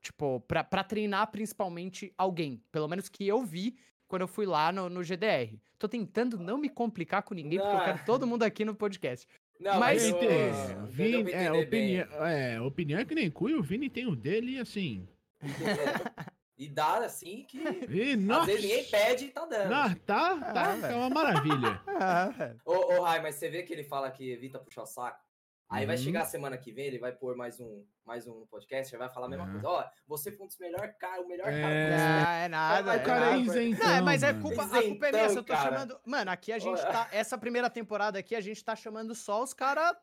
Tipo, 0.00 0.40
pra, 0.40 0.64
pra 0.64 0.82
treinar 0.82 1.30
principalmente 1.30 2.14
alguém. 2.16 2.64
Pelo 2.72 2.88
menos 2.88 3.10
que 3.10 3.28
eu 3.28 3.44
vi 3.44 3.76
quando 4.08 4.22
eu 4.22 4.28
fui 4.28 4.46
lá 4.46 4.72
no, 4.72 4.88
no 4.88 5.02
GDR. 5.02 5.60
Tô 5.78 5.86
tentando 5.86 6.38
não 6.38 6.56
me 6.56 6.70
complicar 6.70 7.22
com 7.22 7.34
ninguém, 7.34 7.58
não. 7.58 7.66
porque 7.66 7.76
eu 7.76 7.84
quero 7.84 8.06
todo 8.06 8.26
mundo 8.26 8.42
aqui 8.42 8.64
no 8.64 8.74
podcast. 8.74 9.28
Não, 9.60 9.78
mas. 9.78 10.10
mas 10.10 10.70
eu, 10.70 10.86
Vini, 10.86 11.30
é, 11.30 11.52
opinião, 11.52 12.26
é, 12.26 12.60
opinião 12.62 13.00
é 13.00 13.04
que 13.04 13.14
nem 13.14 13.30
cu, 13.30 13.50
o 13.50 13.62
Vini 13.62 13.90
tem 13.90 14.06
o 14.06 14.16
dele 14.16 14.58
assim. 14.58 15.06
E 16.62 16.68
dá 16.68 16.98
assim 16.98 17.44
que. 17.48 17.58
E, 17.90 18.12
às 18.32 18.46
vezes 18.46 18.62
ninguém 18.62 18.84
pede 18.84 19.24
e 19.24 19.28
tá 19.30 19.44
dando. 19.44 19.68
Não, 19.68 19.94
tá, 19.94 20.36
tá, 20.52 20.88
é, 20.88 20.92
é 20.92 20.96
uma 20.96 21.10
maravilha. 21.10 21.82
É, 21.92 22.56
ô, 22.64 22.94
ô, 22.94 23.02
Rai, 23.02 23.20
mas 23.20 23.36
você 23.36 23.48
vê 23.48 23.62
que 23.62 23.72
ele 23.72 23.84
fala 23.84 24.10
que 24.10 24.30
evita 24.30 24.58
puxar 24.58 24.82
o 24.82 24.86
saco. 24.86 25.20
Aí 25.68 25.82
uhum. 25.82 25.86
vai 25.88 25.96
chegar 25.96 26.22
a 26.22 26.26
semana 26.26 26.56
que 26.56 26.70
vem, 26.70 26.86
ele 26.86 26.98
vai 26.98 27.12
pôr 27.12 27.36
mais 27.36 27.58
um, 27.60 27.84
mais 28.04 28.26
um 28.26 28.46
podcast, 28.46 28.96
vai 28.96 29.08
falar 29.08 29.26
a 29.26 29.28
mesma 29.28 29.44
uhum. 29.46 29.52
coisa. 29.52 29.68
Ó, 29.68 29.84
você 30.06 30.30
foi 30.30 30.44
um 30.44 30.48
dos 30.48 30.58
melhores 30.58 30.94
caras, 30.98 31.24
o 31.24 31.28
melhor 31.28 31.48
é... 31.48 31.60
cara. 31.60 31.96
Não, 31.96 32.30
é 32.30 32.48
nada. 32.48 32.96
O 32.96 33.02
cara 33.04 33.32
é 33.32 33.38
isentão. 33.38 33.88
Não, 33.88 34.04
mas 34.04 34.22
é 34.22 34.32
culpa, 34.32 34.62
isentão, 34.62 34.78
a 34.78 34.82
culpa 34.82 35.06
é 35.06 35.12
minha. 35.12 35.24
Eu 35.24 35.34
tô 35.34 35.52
cara. 35.52 35.70
chamando. 35.70 36.00
Mano, 36.06 36.30
aqui 36.30 36.52
a 36.52 36.58
gente 36.58 36.80
tá. 36.80 37.08
Essa 37.10 37.36
primeira 37.38 37.68
temporada 37.68 38.18
aqui, 38.18 38.34
a 38.34 38.40
gente 38.40 38.64
tá 38.64 38.76
chamando 38.76 39.14
só 39.14 39.42
os 39.42 39.52
caras. 39.52 39.96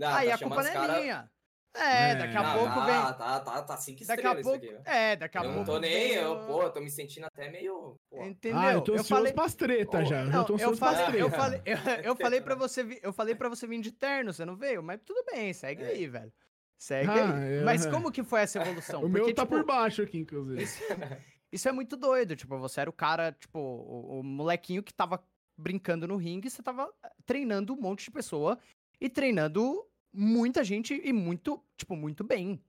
Aí 0.00 0.28
tá 0.28 0.34
a 0.34 0.38
culpa 0.38 0.62
não 0.62 0.70
é 0.70 0.72
cara... 0.72 1.00
minha. 1.00 1.30
É, 1.74 2.10
é, 2.10 2.14
daqui 2.16 2.36
a 2.36 2.42
não, 2.42 2.58
pouco 2.58 2.74
tá, 2.74 2.84
vem. 2.84 2.94
Tá, 2.94 3.40
tá, 3.40 3.62
tá 3.62 3.76
cinco 3.78 4.04
daqui 4.04 4.26
a 4.26 4.34
pouco, 4.34 4.56
aqui, 4.56 4.76
É, 4.84 5.16
daqui 5.16 5.38
a 5.38 5.40
eu 5.40 5.44
pouco. 5.44 5.58
não 5.58 5.64
tô 5.64 5.78
nem, 5.78 6.12
eu, 6.12 6.46
pô, 6.46 6.68
tô 6.68 6.80
me 6.80 6.90
sentindo 6.90 7.24
até 7.24 7.50
meio. 7.50 7.98
Pô. 8.10 8.24
Entendeu? 8.24 8.58
Ah, 8.58 8.72
eu 8.74 8.80
tô 8.82 8.94
eu 8.94 9.02
falei 9.02 9.32
pras 9.32 9.54
treta 9.54 10.04
já. 10.04 10.24
Não, 10.24 10.40
eu 10.40 10.44
tô 10.44 10.56
eu 10.58 10.76
falei, 10.76 11.22
eu 11.22 11.30
falei, 11.30 11.62
eu, 11.64 11.76
eu 12.04 12.16
falei 12.16 12.40
para 12.42 12.54
você, 12.54 13.00
eu 13.02 13.12
falei 13.12 13.34
para 13.34 13.48
você 13.48 13.66
vir 13.66 13.80
de 13.80 13.90
terno, 13.90 14.32
você 14.32 14.44
não 14.44 14.54
veio, 14.54 14.82
mas 14.82 15.00
tudo 15.04 15.24
bem, 15.32 15.52
segue 15.54 15.82
é. 15.82 15.88
aí, 15.88 16.06
velho. 16.06 16.32
Segue 16.78 17.10
ah, 17.10 17.36
aí. 17.36 17.54
É. 17.54 17.64
Mas 17.64 17.86
como 17.86 18.12
que 18.12 18.22
foi 18.22 18.40
essa 18.40 18.60
evolução? 18.60 19.00
o 19.00 19.02
Porque, 19.02 19.18
meu 19.18 19.34
tá 19.34 19.42
tipo, 19.42 19.56
por 19.56 19.64
baixo 19.64 20.02
aqui, 20.02 20.18
inclusive. 20.18 20.62
Isso, 20.62 20.82
isso, 21.50 21.68
é 21.68 21.72
muito 21.72 21.96
doido, 21.96 22.36
tipo, 22.36 22.58
você 22.58 22.82
era 22.82 22.90
o 22.90 22.92
cara, 22.92 23.32
tipo, 23.32 23.58
o, 23.58 24.20
o 24.20 24.22
molequinho 24.22 24.82
que 24.82 24.92
tava 24.92 25.24
brincando 25.56 26.06
no 26.06 26.16
ringue, 26.16 26.50
você 26.50 26.62
tava 26.62 26.92
treinando 27.24 27.72
um 27.72 27.80
monte 27.80 28.04
de 28.04 28.10
pessoa 28.10 28.58
e 29.00 29.08
treinando 29.08 29.86
muita 30.12 30.62
gente 30.62 30.94
e 30.94 31.12
muito, 31.12 31.64
tipo, 31.76 31.96
muito 31.96 32.22
bem. 32.22 32.62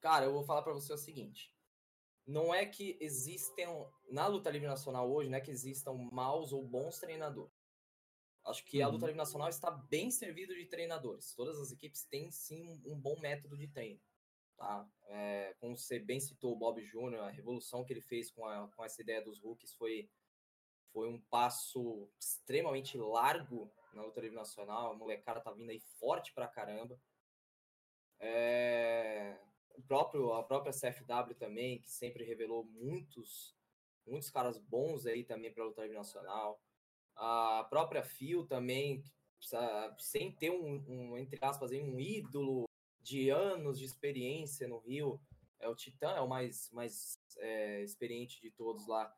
Cara, 0.00 0.26
eu 0.26 0.32
vou 0.32 0.44
falar 0.44 0.62
para 0.62 0.72
você 0.72 0.92
o 0.92 0.98
seguinte. 0.98 1.52
Não 2.26 2.54
é 2.54 2.64
que 2.64 2.96
existem, 3.00 3.66
na 4.10 4.26
luta 4.26 4.50
livre 4.50 4.68
nacional 4.68 5.10
hoje, 5.10 5.28
não 5.28 5.38
é 5.38 5.40
que 5.40 5.50
existam 5.50 5.92
maus 6.12 6.52
ou 6.52 6.66
bons 6.66 6.98
treinadores. 6.98 7.52
Acho 8.46 8.64
que 8.64 8.80
a 8.80 8.86
luta 8.86 9.04
uhum. 9.04 9.08
livre 9.08 9.18
nacional 9.18 9.48
está 9.48 9.70
bem 9.70 10.10
servido 10.10 10.54
de 10.54 10.64
treinadores. 10.66 11.34
Todas 11.34 11.58
as 11.58 11.72
equipes 11.72 12.04
têm 12.04 12.30
sim 12.30 12.80
um 12.86 12.98
bom 12.98 13.18
método 13.20 13.56
de 13.56 13.68
treino. 13.68 14.00
Tá? 14.56 14.88
É, 15.06 15.54
como 15.58 15.76
você 15.76 15.98
bem 15.98 16.20
citou 16.20 16.52
o 16.52 16.58
Bob 16.58 16.82
Júnior, 16.84 17.24
a 17.24 17.30
revolução 17.30 17.84
que 17.84 17.92
ele 17.92 18.00
fez 18.00 18.30
com, 18.30 18.46
a, 18.46 18.68
com 18.68 18.84
essa 18.84 19.00
ideia 19.02 19.22
dos 19.22 19.40
rookies 19.40 19.74
foi, 19.74 20.08
foi 20.92 21.08
um 21.08 21.20
passo 21.20 22.08
extremamente 22.18 22.96
largo 22.98 23.72
na 23.92 24.02
luta 24.02 24.20
livre 24.20 24.36
nacional. 24.36 24.92
A 24.92 24.96
molecada 24.96 25.40
tá 25.40 25.50
vindo 25.52 25.70
aí 25.70 25.80
forte 25.98 26.32
pra 26.32 26.48
caramba. 26.48 27.00
É... 28.18 29.38
o 29.76 29.82
próprio, 29.82 30.32
a 30.32 30.42
própria 30.42 30.72
CFW 30.72 31.34
também, 31.38 31.80
que 31.80 31.90
sempre 31.90 32.24
revelou 32.24 32.64
muitos, 32.64 33.56
muitos 34.06 34.30
caras 34.30 34.58
bons 34.58 35.06
aí 35.06 35.24
também 35.24 35.52
para 35.52 35.62
a 35.62 35.66
luta 35.66 35.86
nacional. 35.88 36.62
A 37.16 37.66
própria 37.68 38.02
Fio 38.02 38.46
também, 38.46 39.02
sem 39.98 40.32
ter 40.32 40.50
um, 40.50 40.84
um, 40.88 41.18
entre 41.18 41.38
aspas, 41.42 41.70
um 41.72 41.98
ídolo 41.98 42.64
de 43.00 43.30
anos 43.30 43.78
de 43.78 43.84
experiência 43.84 44.68
no 44.68 44.78
Rio. 44.78 45.20
É 45.58 45.68
o 45.68 45.74
Titã, 45.74 46.12
é 46.12 46.20
o 46.20 46.28
mais, 46.28 46.70
mais 46.72 47.18
é, 47.38 47.82
experiente 47.82 48.40
de 48.40 48.50
todos 48.50 48.86
lá. 48.86 49.14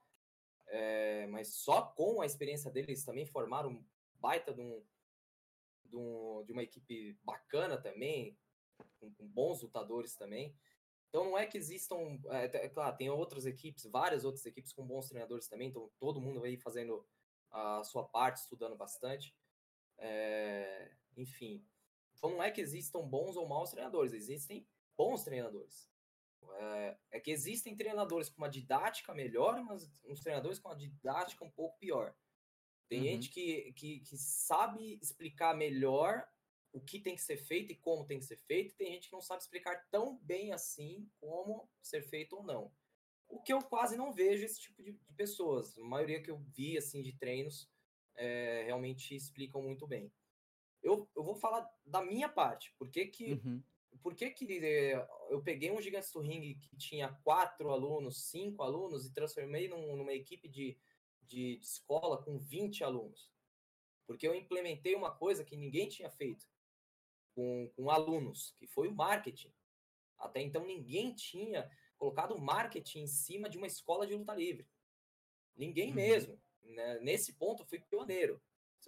É, 0.75 1.27
mas 1.27 1.55
só 1.57 1.83
com 1.83 2.23
a 2.23 2.27
experiência 2.27 2.71
deles 2.71 3.05
também 3.05 3.27
formaram 3.27 3.69
um 3.69 3.85
baita 4.15 4.55
de, 4.55 4.63
um, 4.63 4.83
de, 5.85 5.97
um, 5.99 6.43
de 6.47 6.53
uma 6.53 6.63
equipe 6.63 7.19
bacana 7.23 7.77
também, 7.77 8.39
com, 8.99 9.13
com, 9.13 9.27
bons 9.27 9.61
lutadores 9.61 10.17
também. 10.17 10.57
Então 11.11 11.27
não 11.27 11.37
é 11.37 11.47
que 11.47 11.59
existam, 11.59 12.19
é, 12.31 12.45
é, 12.45 12.69
claro, 12.71 12.97
tem 12.97 13.11
outras 13.11 13.45
equipes, 13.45 13.85
várias 13.85 14.25
outras 14.25 14.47
equipes 14.47 14.73
com 14.73 14.87
bons 14.87 15.09
treinadores 15.09 15.47
também, 15.47 15.69
então 15.69 15.93
todo 15.99 16.23
mundo 16.23 16.43
aí 16.43 16.57
fazendo 16.57 17.07
a 17.51 17.85
sua 17.85 18.09
parte, 18.09 18.39
estudando 18.39 18.75
bastante. 18.75 19.37
É, 19.99 20.91
enfim, 21.19 21.63
então 22.17 22.31
não 22.31 22.43
é 22.43 22.51
que 22.51 22.63
existam 22.63 23.07
bons 23.07 23.37
ou 23.37 23.47
maus 23.47 23.73
treinadores, 23.73 24.15
existem 24.15 24.67
bons 24.97 25.23
treinadores. 25.23 25.92
É, 26.55 26.99
é, 27.13 27.21
que 27.21 27.31
existem 27.31 27.77
treinadores 27.77 28.29
com 28.29 28.39
uma 28.39 28.49
didática 28.49 29.15
melhor, 29.15 29.63
mas 29.63 29.91
uns 30.05 30.21
treinadores 30.21 30.59
com 30.59 30.69
uma 30.69 30.77
didática 30.77 31.45
um 31.45 31.51
pouco 31.51 31.79
pior. 31.79 32.15
Tem 32.89 33.01
uhum. 33.01 33.07
gente 33.07 33.31
que, 33.31 33.73
que, 33.73 34.01
que, 34.01 34.17
sabe 34.17 34.99
explicar 35.01 35.57
melhor 35.57 36.27
o 36.73 36.81
que 36.81 36.99
tem 36.99 37.15
que 37.15 37.23
ser 37.23 37.37
feito 37.37 37.73
e 37.73 37.77
como 37.77 38.07
tem 38.07 38.19
que 38.19 38.25
ser 38.25 38.37
feito, 38.37 38.75
tem 38.77 38.93
gente 38.93 39.09
que 39.09 39.15
não 39.15 39.23
sabe 39.23 39.43
explicar 39.43 39.87
tão 39.91 40.19
bem 40.19 40.53
assim 40.53 41.09
como 41.19 41.69
ser 41.81 42.03
feito 42.03 42.37
ou 42.37 42.43
não. 42.43 42.73
O 43.29 43.41
que 43.41 43.53
eu 43.53 43.63
quase 43.63 43.97
não 43.97 44.13
vejo 44.13 44.45
esse 44.45 44.61
tipo 44.61 44.83
de, 44.83 44.93
de 44.93 45.15
pessoas. 45.15 45.79
A 45.79 45.83
maioria 45.83 46.23
que 46.23 46.31
eu 46.31 46.39
vi 46.39 46.77
assim 46.77 47.03
de 47.03 47.17
treinos 47.17 47.71
é, 48.15 48.65
realmente 48.65 49.15
explicam 49.15 49.63
muito 49.63 49.87
bem. 49.87 50.13
Eu, 50.83 51.09
eu 51.17 51.23
vou 51.23 51.35
falar 51.35 51.67
da 51.87 52.03
minha 52.03 52.29
parte. 52.29 52.75
Por 52.79 52.91
que 52.91 53.07
que, 53.07 53.33
uhum. 53.35 53.63
Por 53.99 54.15
que, 54.15 54.31
que 54.31 54.59
eh, 54.65 55.07
eu 55.31 55.43
peguei 55.43 55.71
um 55.71 55.81
Gigantes 55.81 56.11
do 56.13 56.21
Ring 56.21 56.59
que 56.59 56.77
tinha 56.77 57.13
quatro 57.25 57.71
alunos, 57.71 58.25
cinco 58.31 58.63
alunos 58.63 59.07
e 59.07 59.13
transformei 59.13 59.69
num, 59.69 59.97
numa 59.97 60.13
equipe 60.13 60.49
de, 60.49 60.79
de, 61.21 61.57
de 61.59 61.65
escola 61.65 62.23
com 62.23 62.39
20 62.39 62.85
alunos? 62.85 63.31
Porque 64.07 64.27
eu 64.27 64.35
implementei 64.35 64.95
uma 64.95 65.15
coisa 65.15 65.45
que 65.45 65.57
ninguém 65.57 65.89
tinha 65.89 66.11
feito 66.11 66.47
com, 67.35 67.71
com 67.75 67.91
alunos, 67.91 68.55
que 68.59 68.67
foi 68.67 68.89
o 68.89 68.95
marketing. 68.95 69.53
Até 70.19 70.41
então 70.41 70.65
ninguém 70.65 71.15
tinha 71.15 71.69
colocado 71.97 72.39
marketing 72.39 73.01
em 73.01 73.07
cima 73.07 73.49
de 73.49 73.59
uma 73.59 73.67
escola 73.67 74.07
de 74.07 74.15
luta 74.15 74.35
livre. 74.35 74.69
Ninguém 75.57 75.89
uhum. 75.89 75.95
mesmo. 75.95 76.41
Né? 76.63 76.99
Nesse 77.01 77.35
ponto, 77.35 77.63
eu 77.63 77.67
fui 77.67 77.81
pioneiro. 77.81 78.43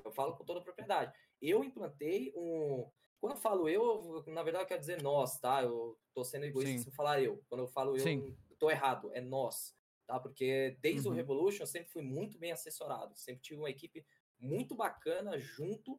Eu 0.04 0.12
falo 0.12 0.36
com 0.36 0.44
toda 0.44 0.60
a 0.60 0.62
propriedade. 0.62 1.16
Eu 1.40 1.62
implantei 1.62 2.32
um. 2.34 2.90
Quando 3.24 3.36
eu 3.36 3.40
falo 3.40 3.66
eu, 3.70 4.22
na 4.26 4.42
verdade 4.42 4.64
eu 4.64 4.68
quero 4.68 4.80
dizer 4.80 5.02
nós, 5.02 5.40
tá? 5.40 5.62
Eu 5.62 5.98
tô 6.12 6.22
sendo 6.22 6.44
egoísta 6.44 6.72
Sim. 6.72 6.78
se 6.82 6.88
eu 6.90 6.92
falar 6.92 7.22
eu. 7.22 7.42
Quando 7.48 7.62
eu 7.62 7.66
falo 7.66 7.96
eu, 7.96 8.00
Sim. 8.00 8.36
eu 8.50 8.56
tô 8.58 8.70
errado, 8.70 9.10
é 9.14 9.20
nós, 9.22 9.74
tá? 10.06 10.20
Porque 10.20 10.76
desde 10.78 11.08
uhum. 11.08 11.14
o 11.14 11.16
Revolution 11.16 11.62
eu 11.62 11.66
sempre 11.66 11.90
fui 11.90 12.02
muito 12.02 12.38
bem 12.38 12.52
assessorado, 12.52 13.16
sempre 13.16 13.40
tive 13.40 13.60
uma 13.60 13.70
equipe 13.70 14.04
muito 14.38 14.74
bacana 14.74 15.38
junto 15.38 15.98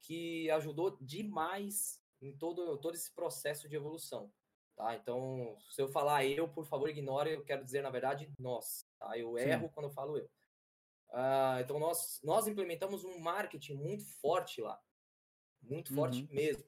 que 0.00 0.48
ajudou 0.52 0.96
demais 1.00 2.00
em 2.22 2.32
todo, 2.38 2.78
todo 2.78 2.94
esse 2.94 3.12
processo 3.12 3.68
de 3.68 3.74
evolução. 3.74 4.32
Tá? 4.76 4.94
Então, 4.94 5.58
se 5.68 5.82
eu 5.82 5.88
falar 5.88 6.24
eu, 6.24 6.48
por 6.48 6.64
favor, 6.64 6.88
ignore, 6.88 7.32
eu 7.32 7.44
quero 7.44 7.64
dizer, 7.64 7.82
na 7.82 7.90
verdade, 7.90 8.32
nós. 8.38 8.86
Tá? 9.00 9.18
Eu 9.18 9.36
Sim. 9.36 9.48
erro 9.48 9.70
quando 9.70 9.86
eu 9.86 9.92
falo 9.92 10.16
eu. 10.16 10.30
Uh, 11.08 11.58
então, 11.60 11.80
nós, 11.80 12.20
nós 12.22 12.46
implementamos 12.46 13.02
um 13.04 13.18
marketing 13.18 13.74
muito 13.74 14.04
forte 14.20 14.60
lá. 14.60 14.80
Muito 15.62 15.94
forte 15.94 16.22
uhum. 16.22 16.28
mesmo. 16.30 16.64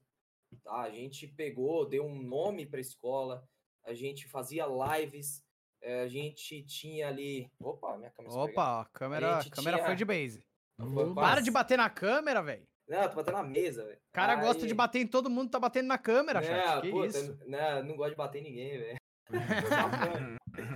Tá? 0.62 0.82
A 0.82 0.90
gente 0.90 1.26
pegou, 1.26 1.88
deu 1.88 2.04
um 2.04 2.22
nome 2.22 2.66
para 2.66 2.78
a 2.78 2.80
escola, 2.80 3.48
a 3.84 3.94
gente 3.94 4.28
fazia 4.28 4.66
lives, 4.66 5.44
eh, 5.80 6.02
a 6.02 6.08
gente 6.08 6.62
tinha 6.64 7.08
ali. 7.08 7.50
Opa, 7.58 7.96
minha 7.96 8.10
câmera 8.10 8.34
Opa, 8.34 8.80
a 8.82 8.84
câmera, 8.86 9.38
a 9.38 9.50
câmera 9.50 9.76
tinha... 9.76 9.86
foi 9.86 9.96
de 9.96 10.04
base. 10.04 10.44
Para 11.14 11.40
de 11.40 11.50
bater 11.50 11.78
na 11.78 11.88
câmera, 11.88 12.42
velho. 12.42 12.66
Não, 12.88 13.08
tô 13.08 13.16
batendo 13.16 13.36
na 13.36 13.42
mesa, 13.44 13.84
velho. 13.84 13.96
O 13.96 14.12
cara 14.12 14.34
Aí... 14.34 14.40
gosta 14.40 14.66
de 14.66 14.74
bater 14.74 15.00
em 15.00 15.06
todo 15.06 15.30
mundo, 15.30 15.50
tá 15.50 15.58
batendo 15.58 15.86
na 15.86 15.98
câmera, 15.98 16.40
não, 16.40 16.46
chat. 16.46 16.82
Que 16.82 16.90
puta, 16.90 17.06
isso? 17.06 17.38
Não, 17.46 17.82
não 17.84 17.96
gosto 17.96 18.10
de 18.10 18.16
bater 18.16 18.40
em 18.40 18.44
ninguém, 18.44 18.78
velho. 18.78 18.98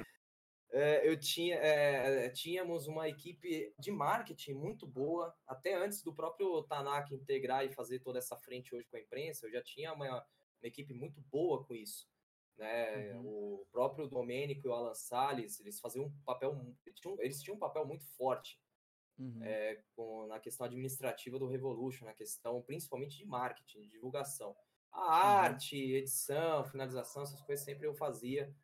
é, 0.77 1.09
eu 1.09 1.19
tinha, 1.19 1.57
é, 1.57 2.29
tínhamos 2.29 2.87
uma 2.87 3.09
equipe 3.09 3.75
de 3.79 3.91
marketing 3.91 4.53
muito 4.53 4.87
boa, 4.87 5.35
até 5.47 5.75
antes 5.75 6.03
do 6.03 6.15
próprio 6.15 6.63
Tanaka 6.65 7.15
integrar 7.15 7.65
e 7.65 7.73
fazer 7.73 8.01
toda 8.01 8.19
essa 8.19 8.37
frente 8.37 8.75
hoje 8.75 8.87
com 8.87 8.99
a 8.99 9.01
imprensa, 9.01 9.47
eu 9.47 9.53
já 9.53 9.63
tinha 9.63 9.95
uma, 9.95 10.07
uma 10.07 10.25
equipe 10.65 10.93
muito 10.93 11.19
boa 11.33 11.65
com 11.65 11.75
isso. 11.75 12.07
Né? 12.59 13.15
Uhum. 13.15 13.27
O 13.27 13.67
próprio 13.73 14.07
Domênico 14.07 14.67
e 14.67 14.69
o 14.69 14.75
Alan 14.75 14.93
Salles, 14.95 15.59
eles 15.61 15.81
faziam 15.81 16.05
um 16.05 16.13
papel, 16.27 16.55
eles 16.85 17.01
tinham, 17.01 17.23
eles 17.23 17.43
tinham 17.43 17.57
um 17.57 17.61
papel 17.61 17.87
muito 17.87 18.05
forte 18.15 18.61
uhum. 19.19 19.43
é, 19.43 19.83
com, 19.95 20.27
na 20.27 20.39
questão 20.39 20.67
administrativa 20.67 21.39
do 21.39 21.49
Revolution, 21.49 22.05
na 22.05 22.13
questão 22.13 22.61
principalmente 22.61 23.17
de 23.17 23.25
marketing, 23.25 23.81
de 23.81 23.89
divulgação. 23.89 24.55
A 24.93 25.01
uhum. 25.01 25.09
arte, 25.09 25.75
edição, 25.75 26.67
finalização, 26.67 27.23
essas 27.23 27.41
coisas 27.41 27.65
sempre 27.65 27.87
eu 27.87 27.95
fazia 27.95 28.55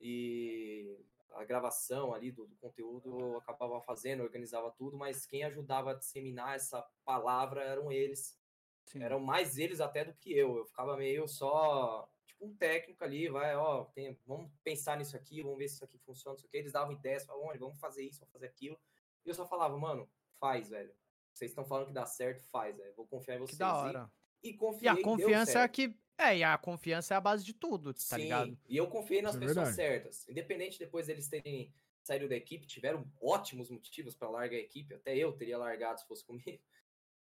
e 0.00 0.96
a 1.36 1.44
gravação 1.44 2.14
ali 2.14 2.32
do, 2.32 2.46
do, 2.46 2.56
conteúdo 2.56 3.20
eu 3.20 3.38
acabava 3.38 3.80
fazendo, 3.82 4.22
organizava 4.22 4.70
tudo, 4.72 4.96
mas 4.96 5.26
quem 5.26 5.44
ajudava 5.44 5.90
a 5.90 5.94
disseminar 5.94 6.56
essa 6.56 6.84
palavra 7.04 7.62
eram 7.62 7.92
eles. 7.92 8.38
Sim. 8.86 9.02
Eram 9.02 9.20
mais 9.20 9.58
eles 9.58 9.80
até 9.80 10.04
do 10.04 10.14
que 10.14 10.32
eu. 10.32 10.56
Eu 10.56 10.64
ficava 10.64 10.96
meio 10.96 11.28
só, 11.28 12.08
tipo, 12.26 12.46
um 12.46 12.56
técnico 12.56 13.02
ali, 13.04 13.28
vai, 13.28 13.54
ó, 13.56 13.84
tem, 13.86 14.18
vamos 14.24 14.50
pensar 14.62 14.96
nisso 14.96 15.16
aqui, 15.16 15.42
vamos 15.42 15.58
ver 15.58 15.68
se 15.68 15.74
isso 15.74 15.84
aqui 15.84 15.98
funciona, 15.98 16.36
isso 16.36 16.46
aqui. 16.46 16.56
Eles 16.56 16.72
davam 16.72 16.92
ideias, 16.92 17.24
falavam, 17.24 17.58
vamos 17.58 17.78
fazer 17.78 18.04
isso, 18.04 18.20
vamos 18.20 18.32
fazer 18.32 18.46
aquilo. 18.46 18.78
E 19.24 19.28
eu 19.28 19.34
só 19.34 19.46
falava, 19.46 19.76
mano, 19.76 20.08
faz, 20.38 20.68
velho. 20.68 20.94
Vocês 21.34 21.50
estão 21.50 21.66
falando 21.66 21.88
que 21.88 21.92
dá 21.92 22.06
certo, 22.06 22.42
faz, 22.44 22.76
velho. 22.76 22.94
Vou 22.94 23.06
confiar 23.06 23.36
em 23.36 23.40
vocês. 23.40 23.52
Que 23.52 23.58
da 23.58 23.76
hora. 23.76 24.12
E, 24.42 24.50
e 24.50 24.56
confiei, 24.56 24.92
E 24.92 25.00
a 25.00 25.02
confiança 25.02 25.60
é 25.60 25.68
que. 25.68 25.94
É, 26.18 26.38
e 26.38 26.44
a 26.44 26.56
confiança 26.56 27.14
é 27.14 27.16
a 27.16 27.20
base 27.20 27.44
de 27.44 27.52
tudo, 27.52 27.92
tá 27.92 28.00
Sim, 28.00 28.22
ligado? 28.22 28.58
E 28.68 28.76
eu 28.76 28.86
confiei 28.86 29.20
nas 29.20 29.36
é 29.36 29.38
pessoas 29.38 29.68
é 29.68 29.72
certas. 29.72 30.28
Independente 30.28 30.78
depois 30.78 31.06
deles 31.06 31.28
terem 31.28 31.72
saído 32.02 32.28
da 32.28 32.36
equipe, 32.36 32.66
tiveram 32.66 33.04
ótimos 33.20 33.70
motivos 33.70 34.14
para 34.14 34.30
largar 34.30 34.56
a 34.56 34.60
equipe. 34.60 34.94
Até 34.94 35.16
eu 35.16 35.32
teria 35.32 35.58
largado 35.58 36.00
se 36.00 36.06
fosse 36.06 36.24
comigo. 36.26 36.62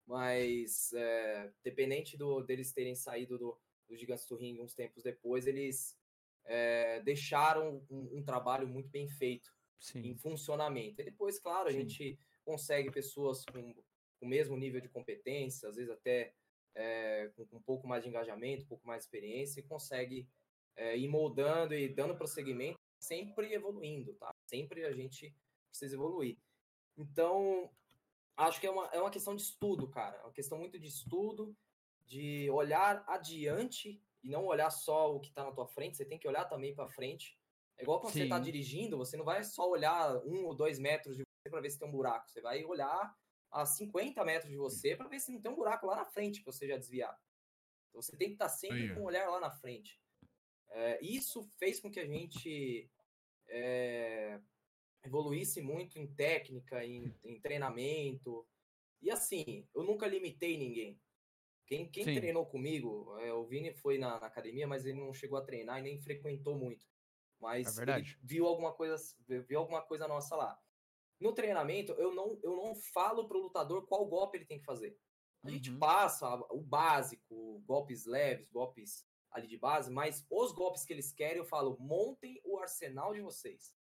Mas, 0.06 0.92
é, 0.92 1.52
dependente 1.62 2.16
do, 2.16 2.42
deles 2.42 2.72
terem 2.72 2.96
saído 2.96 3.38
do, 3.38 3.60
do 3.88 3.96
Gigantes 3.96 4.26
do 4.26 4.36
Ring 4.36 4.60
uns 4.60 4.74
tempos 4.74 5.04
depois, 5.04 5.46
eles 5.46 5.96
é, 6.44 7.00
deixaram 7.00 7.84
um, 7.88 8.18
um, 8.18 8.22
trabalho 8.24 8.66
muito 8.66 8.88
bem 8.88 9.08
feito 9.08 9.52
Sim. 9.78 10.00
em 10.00 10.16
funcionamento. 10.16 11.00
E 11.00 11.04
depois, 11.04 11.38
claro, 11.38 11.68
a 11.68 11.72
gente 11.72 12.18
consegue 12.44 12.90
pessoas 12.90 13.44
com 13.44 13.72
o 14.20 14.26
mesmo 14.26 14.56
nível 14.56 14.80
de 14.80 14.88
competência, 14.88 15.68
às 15.68 15.76
vezes 15.76 15.90
até 15.90 16.34
é, 16.74 17.30
com, 17.36 17.46
com, 17.46 17.56
um 17.56 17.62
pouco 17.62 17.86
mais 17.86 18.02
de 18.02 18.08
engajamento, 18.08 18.64
um 18.64 18.68
pouco 18.68 18.86
mais 18.86 19.00
de 19.00 19.04
experiência, 19.06 19.60
e 19.60 19.64
consegue 19.64 20.28
é, 20.76 20.96
ir 20.96 21.08
moldando 21.08 21.74
e 21.74 21.88
dando 21.88 22.16
prosseguimento, 22.16 22.78
sempre 22.98 23.52
evoluindo, 23.52 24.14
tá? 24.14 24.34
Sempre 24.46 24.84
a 24.84 24.92
gente 24.92 25.34
precisa 25.68 25.94
evoluir. 25.94 26.36
Então, 26.96 27.70
acho 28.36 28.60
que 28.60 28.66
é 28.66 28.70
uma, 28.70 28.86
é 28.86 29.00
uma 29.00 29.10
questão 29.10 29.34
de 29.34 29.42
estudo, 29.42 29.88
cara. 29.88 30.16
É 30.18 30.22
uma 30.22 30.32
questão 30.32 30.58
muito 30.58 30.78
de 30.78 30.88
estudo, 30.88 31.56
de 32.06 32.50
olhar 32.50 33.04
adiante 33.06 34.02
e 34.22 34.28
não 34.28 34.46
olhar 34.46 34.70
só 34.70 35.14
o 35.14 35.20
que 35.20 35.28
está 35.28 35.44
na 35.44 35.52
tua 35.52 35.66
frente, 35.66 35.96
você 35.96 36.04
tem 36.04 36.18
que 36.18 36.28
olhar 36.28 36.44
também 36.44 36.74
para 36.74 36.88
frente 36.88 37.38
é 37.80 37.82
igual 37.82 37.98
quando 37.98 38.12
tá 38.12 38.12
Sim. 38.12 38.18
você 38.18 38.24
está 38.24 38.38
dirigindo, 38.38 38.98
você 38.98 39.16
não 39.16 39.24
vai 39.24 39.42
só 39.42 39.68
olhar 39.68 40.14
um 40.26 40.44
ou 40.44 40.54
dois 40.54 40.78
metros 40.78 41.16
de 41.16 41.22
você 41.22 41.50
para 41.50 41.62
ver 41.62 41.70
se 41.70 41.78
tem 41.78 41.88
um 41.88 41.92
buraco. 41.92 42.28
Você 42.28 42.40
vai 42.42 42.62
olhar 42.64 43.16
a 43.50 43.66
50 43.66 44.24
metros 44.24 44.50
de 44.50 44.56
você 44.56 44.94
para 44.94 45.08
ver 45.08 45.20
se 45.20 45.32
não 45.32 45.40
tem 45.40 45.50
um 45.50 45.56
buraco 45.56 45.86
lá 45.86 45.96
na 45.96 46.04
frente 46.04 46.42
para 46.42 46.52
você 46.52 46.66
já 46.66 46.76
desviar. 46.76 47.18
Então 47.88 48.00
você 48.00 48.16
tem 48.16 48.28
que 48.28 48.34
estar 48.34 48.46
tá 48.46 48.50
sempre 48.50 48.82
Aí. 48.82 48.94
com 48.94 49.00
o 49.00 49.04
olhar 49.04 49.28
lá 49.28 49.40
na 49.40 49.50
frente. 49.50 50.00
É, 50.70 51.04
isso 51.04 51.42
fez 51.58 51.80
com 51.80 51.90
que 51.90 51.98
a 51.98 52.06
gente 52.06 52.88
é, 53.48 54.40
evoluísse 55.04 55.60
muito 55.60 55.98
em 55.98 56.06
técnica, 56.06 56.84
em, 56.84 57.14
em, 57.24 57.40
treinamento. 57.40 58.46
E 59.02 59.10
assim, 59.10 59.66
eu 59.74 59.82
nunca 59.82 60.06
limitei 60.06 60.56
ninguém. 60.56 61.00
Quem, 61.66 61.88
quem 61.88 62.04
treinou 62.04 62.46
comigo, 62.46 63.16
é, 63.20 63.32
o 63.32 63.44
Vini 63.46 63.72
foi 63.72 63.98
na, 63.98 64.18
na, 64.18 64.26
academia, 64.26 64.66
mas 64.66 64.84
ele 64.84 64.98
não 64.98 65.14
chegou 65.14 65.38
a 65.38 65.44
treinar 65.44 65.78
e 65.78 65.82
nem 65.82 66.00
frequentou 66.00 66.56
muito. 66.56 66.86
Mas 67.38 67.78
é 67.78 68.02
viu 68.22 68.46
alguma 68.46 68.72
coisa, 68.72 68.96
viu 69.26 69.58
alguma 69.58 69.80
coisa 69.82 70.06
nossa 70.06 70.36
lá. 70.36 70.60
No 71.20 71.32
treinamento, 71.34 71.92
eu 71.92 72.14
não, 72.14 72.38
eu 72.42 72.56
não 72.56 72.74
falo 72.74 73.28
pro 73.28 73.42
lutador 73.42 73.86
qual 73.86 74.06
golpe 74.06 74.38
ele 74.38 74.46
tem 74.46 74.58
que 74.58 74.64
fazer. 74.64 74.98
A 75.42 75.46
uhum. 75.46 75.52
gente 75.54 75.70
passa 75.72 76.34
o 76.50 76.60
básico, 76.62 77.62
golpes 77.66 78.06
leves, 78.06 78.48
golpes 78.50 79.06
ali 79.30 79.46
de 79.46 79.56
base, 79.56 79.90
mas 79.90 80.26
os 80.30 80.52
golpes 80.52 80.84
que 80.84 80.92
eles 80.92 81.12
querem, 81.12 81.38
eu 81.38 81.44
falo, 81.44 81.76
montem 81.78 82.40
o 82.44 82.58
arsenal 82.58 83.14
de 83.14 83.20
vocês. 83.20 83.74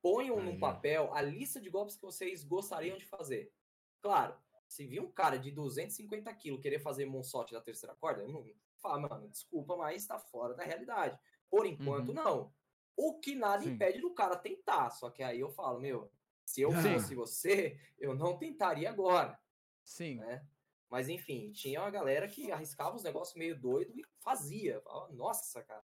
Ponham 0.00 0.38
Aí. 0.38 0.58
papel 0.58 1.12
a 1.12 1.20
lista 1.20 1.60
de 1.60 1.68
golpes 1.68 1.96
que 1.96 2.02
vocês 2.02 2.44
gostariam 2.44 2.96
de 2.96 3.04
fazer. 3.06 3.52
Claro, 4.00 4.38
se 4.68 4.86
vir 4.86 5.00
um 5.00 5.10
cara 5.10 5.38
de 5.38 5.50
250 5.50 6.32
quilos 6.34 6.60
querer 6.60 6.78
fazer 6.78 7.06
moonsault 7.06 7.52
da 7.52 7.60
terceira 7.60 7.94
corda, 7.96 8.22
eu 8.22 8.28
não 8.28 8.44
fala, 8.80 9.00
mano, 9.08 9.28
desculpa, 9.28 9.76
mas 9.76 10.06
tá 10.06 10.18
fora 10.18 10.54
da 10.54 10.62
realidade. 10.62 11.18
Por 11.50 11.66
enquanto, 11.66 12.08
Uhum. 12.08 12.14
não. 12.14 12.54
O 12.96 13.18
que 13.20 13.34
nada 13.34 13.62
Sim. 13.62 13.72
impede 13.72 14.00
do 14.00 14.14
cara 14.14 14.36
tentar. 14.36 14.90
Só 14.90 15.10
que 15.10 15.22
aí 15.22 15.40
eu 15.40 15.50
falo, 15.50 15.80
meu, 15.80 16.10
se 16.44 16.62
eu 16.62 16.70
fosse 16.72 17.14
você, 17.14 17.78
eu 17.98 18.14
não 18.14 18.38
tentaria 18.38 18.88
agora, 18.88 19.38
Sim. 19.84 20.16
né? 20.16 20.46
Mas 20.88 21.08
enfim, 21.08 21.50
tinha 21.52 21.80
uma 21.80 21.90
galera 21.90 22.28
que 22.28 22.50
arriscava 22.50 22.94
uns 22.94 23.02
negócios 23.02 23.36
meio 23.36 23.58
doido 23.58 23.92
e 23.94 24.04
fazia. 24.20 24.80
Falava, 24.80 25.12
Nossa, 25.12 25.62
cara. 25.62 25.84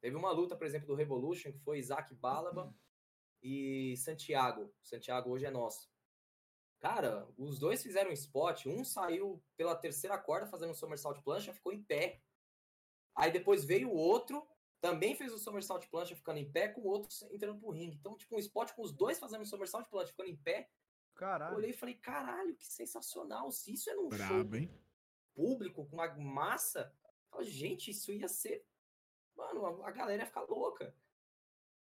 Teve 0.00 0.16
uma 0.16 0.30
luta, 0.30 0.56
por 0.56 0.66
exemplo, 0.66 0.86
do 0.86 0.94
Revolution, 0.94 1.52
que 1.52 1.58
foi 1.58 1.78
Isaac 1.78 2.14
Balaban 2.14 2.72
e 3.42 3.96
Santiago. 3.96 4.72
Santiago 4.82 5.30
hoje 5.30 5.44
é 5.44 5.50
nosso. 5.50 5.90
Cara, 6.78 7.28
os 7.36 7.58
dois 7.58 7.82
fizeram 7.82 8.10
um 8.10 8.14
spot. 8.14 8.66
Um 8.66 8.84
saiu 8.84 9.42
pela 9.56 9.74
terceira 9.74 10.16
corda 10.16 10.46
fazendo 10.46 10.70
um 10.70 10.74
somersault 10.74 11.20
plancha, 11.22 11.52
ficou 11.52 11.72
em 11.72 11.82
pé. 11.82 12.22
Aí 13.14 13.32
depois 13.32 13.64
veio 13.64 13.90
o 13.90 13.96
outro, 13.96 14.46
também 14.80 15.14
fez 15.16 15.32
o 15.32 15.38
somersault 15.38 15.88
plancha 15.88 16.14
ficando 16.14 16.38
em 16.38 16.50
pé, 16.50 16.68
com 16.68 16.82
o 16.82 16.86
outro 16.86 17.08
entrando 17.32 17.58
pro 17.58 17.70
ringue. 17.70 17.96
Então, 17.96 18.16
tipo, 18.16 18.36
um 18.36 18.38
spot 18.38 18.72
com 18.72 18.82
os 18.82 18.92
dois 18.92 19.18
fazendo 19.18 19.42
um 19.42 19.46
somersault 19.46 19.88
plancha 19.90 20.10
ficando 20.12 20.30
em 20.30 20.36
pé. 20.36 20.70
Eu 20.70 21.18
Caralho. 21.20 21.56
olhei 21.56 21.70
e 21.70 21.76
falei, 21.76 21.96
caralho, 21.96 22.54
que 22.56 22.66
sensacional. 22.66 23.50
Se 23.50 23.72
isso 23.72 23.90
é 23.90 23.94
num 23.94 24.08
show 24.08 24.18
Brabo, 24.18 24.56
hein? 24.56 24.70
público, 25.34 25.84
com 25.86 25.96
uma 25.96 26.14
massa, 26.16 26.92
eu 27.04 27.28
falei, 27.30 27.46
gente, 27.50 27.90
isso 27.90 28.12
ia 28.12 28.28
ser. 28.28 28.64
Mano, 29.36 29.84
a, 29.84 29.90
galera 29.90 30.22
ia 30.22 30.26
ficar 30.26 30.42
louca. 30.42 30.94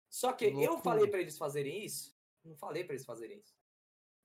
Só 0.09 0.33
que 0.33 0.47
eu 0.47 0.53
Loucura. 0.53 0.83
falei 0.83 1.07
pra 1.09 1.21
eles 1.21 1.37
fazerem 1.37 1.85
isso? 1.85 2.17
Não 2.43 2.57
falei 2.57 2.85
pra 2.85 2.95
eles 2.95 3.05
fazerem 3.05 3.39
isso. 3.39 3.55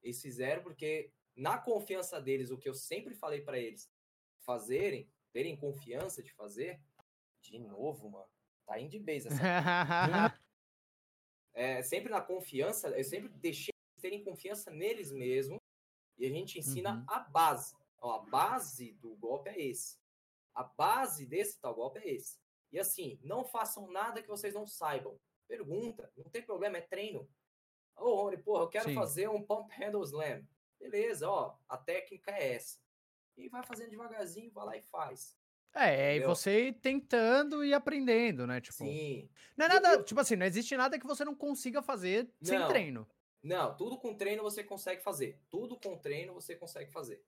Eles 0.01 0.21
fizeram 0.21 0.63
porque, 0.63 1.11
na 1.35 1.57
confiança 1.57 2.21
deles, 2.21 2.51
o 2.51 2.57
que 2.57 2.67
eu 2.69 2.73
sempre 2.73 3.13
falei 3.13 3.41
pra 3.41 3.59
eles 3.59 3.91
fazerem, 4.39 5.09
terem 5.31 5.57
confiança 5.57 6.21
de 6.23 6.31
fazer, 6.33 6.81
de 7.41 7.59
novo, 7.59 8.09
mano, 8.09 8.29
tá 8.65 8.79
indo 8.79 8.91
de 8.91 8.99
base 8.99 9.27
essa 9.27 9.37
é, 11.53 11.81
sempre 11.83 12.09
na 12.09 12.21
confiança, 12.21 12.89
eu 12.89 13.03
sempre 13.03 13.29
deixei 13.29 13.73
eles 13.73 14.01
terem 14.01 14.23
confiança 14.23 14.71
neles 14.71 15.11
mesmos 15.11 15.59
e 16.17 16.25
a 16.25 16.29
gente 16.29 16.59
ensina 16.59 16.95
Uhum. 16.95 17.05
a 17.07 17.19
base. 17.19 17.75
Ó, 17.99 18.15
a 18.15 18.19
base 18.19 18.93
do 18.93 19.15
golpe 19.15 19.49
é 19.49 19.59
esse. 19.61 19.97
A 20.53 20.63
base 20.63 21.25
desse 21.25 21.59
tal 21.59 21.73
golpe 21.73 21.99
é 21.99 22.09
esse. 22.13 22.37
E 22.71 22.79
assim, 22.79 23.19
não 23.23 23.43
façam 23.45 23.89
nada 23.91 24.21
que 24.21 24.27
vocês 24.27 24.53
não 24.53 24.65
saibam. 24.67 25.19
Pergunta, 25.47 26.11
não 26.17 26.29
tem 26.29 26.41
problema, 26.41 26.77
é 26.77 26.81
treino. 26.81 27.29
Ô, 27.95 28.15
Rony, 28.15 28.37
porra, 28.37 28.63
eu 28.63 28.69
quero 28.69 28.89
Sim. 28.89 28.95
fazer 28.95 29.29
um 29.29 29.41
pump 29.41 29.71
handle 29.75 30.03
slam. 30.03 30.45
Beleza, 30.79 31.29
ó, 31.29 31.57
a 31.69 31.77
técnica 31.77 32.31
é 32.31 32.55
essa. 32.55 32.79
E 33.37 33.47
vai 33.47 33.63
fazendo 33.63 33.89
devagarzinho, 33.91 34.51
vai 34.51 34.65
lá 34.65 34.77
e 34.77 34.81
faz. 34.81 35.37
É, 35.75 36.13
e 36.13 36.17
Entendeu? 36.17 36.35
você 36.35 36.67
ir 36.67 36.73
tentando 36.73 37.65
e 37.65 37.73
aprendendo, 37.73 38.45
né? 38.45 38.61
Tipo, 38.61 38.77
Sim. 38.77 39.27
não 39.57 39.65
é 39.65 39.69
nada, 39.69 39.93
eu- 39.93 40.03
tipo 40.03 40.19
assim, 40.21 40.35
não 40.35 40.45
existe 40.45 40.77
nada 40.77 40.99
que 40.99 41.07
você 41.07 41.25
não 41.25 41.33
consiga 41.35 41.81
fazer 41.81 42.29
sem 42.41 42.59
Não. 42.59 42.67
treino. 42.67 43.07
Não, 43.41 43.75
tudo 43.75 43.97
com 43.97 44.13
treino 44.15 44.43
você 44.43 44.63
consegue 44.63 45.01
fazer. 45.01 45.39
Tudo 45.49 45.75
com 45.77 45.97
treino 45.97 46.33
você 46.33 46.55
consegue 46.55 46.91
fazer. 46.91 47.23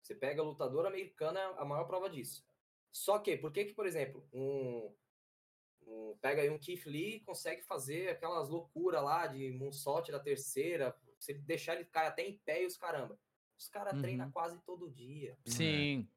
Você 0.00 0.14
pega 0.14 0.42
lutador 0.42 0.86
americano, 0.86 1.38
é 1.38 1.44
a 1.58 1.64
maior 1.64 1.84
prova 1.84 2.08
disso. 2.08 2.46
Só 2.92 3.18
que, 3.18 3.36
por 3.36 3.52
que 3.52 3.64
que, 3.66 3.74
por 3.74 3.86
exemplo, 3.86 4.26
um, 4.32 4.90
um- 5.86 6.16
pega 6.20 6.42
aí 6.42 6.48
um 6.50 6.58
Keith 6.58 6.86
Lee 6.86 7.20
consegue 7.20 7.62
fazer 7.62 8.08
aquelas 8.10 8.48
loucuras 8.48 9.02
lá 9.02 9.26
de 9.26 9.50
moonsault 9.52 10.10
da 10.10 10.18
terceira, 10.20 10.96
se 11.18 11.34
deixar 11.34 11.74
ele 11.74 11.84
cair 11.84 12.06
até 12.08 12.22
em 12.26 12.38
pé 12.38 12.62
e 12.62 12.66
os 12.66 12.76
caramba. 12.76 13.18
Os 13.58 13.68
caras 13.68 13.94
Uhum. 13.94 14.00
treinam 14.00 14.30
quase 14.30 14.58
todo 14.62 14.90
dia. 14.90 15.36
Sim. 15.44 16.08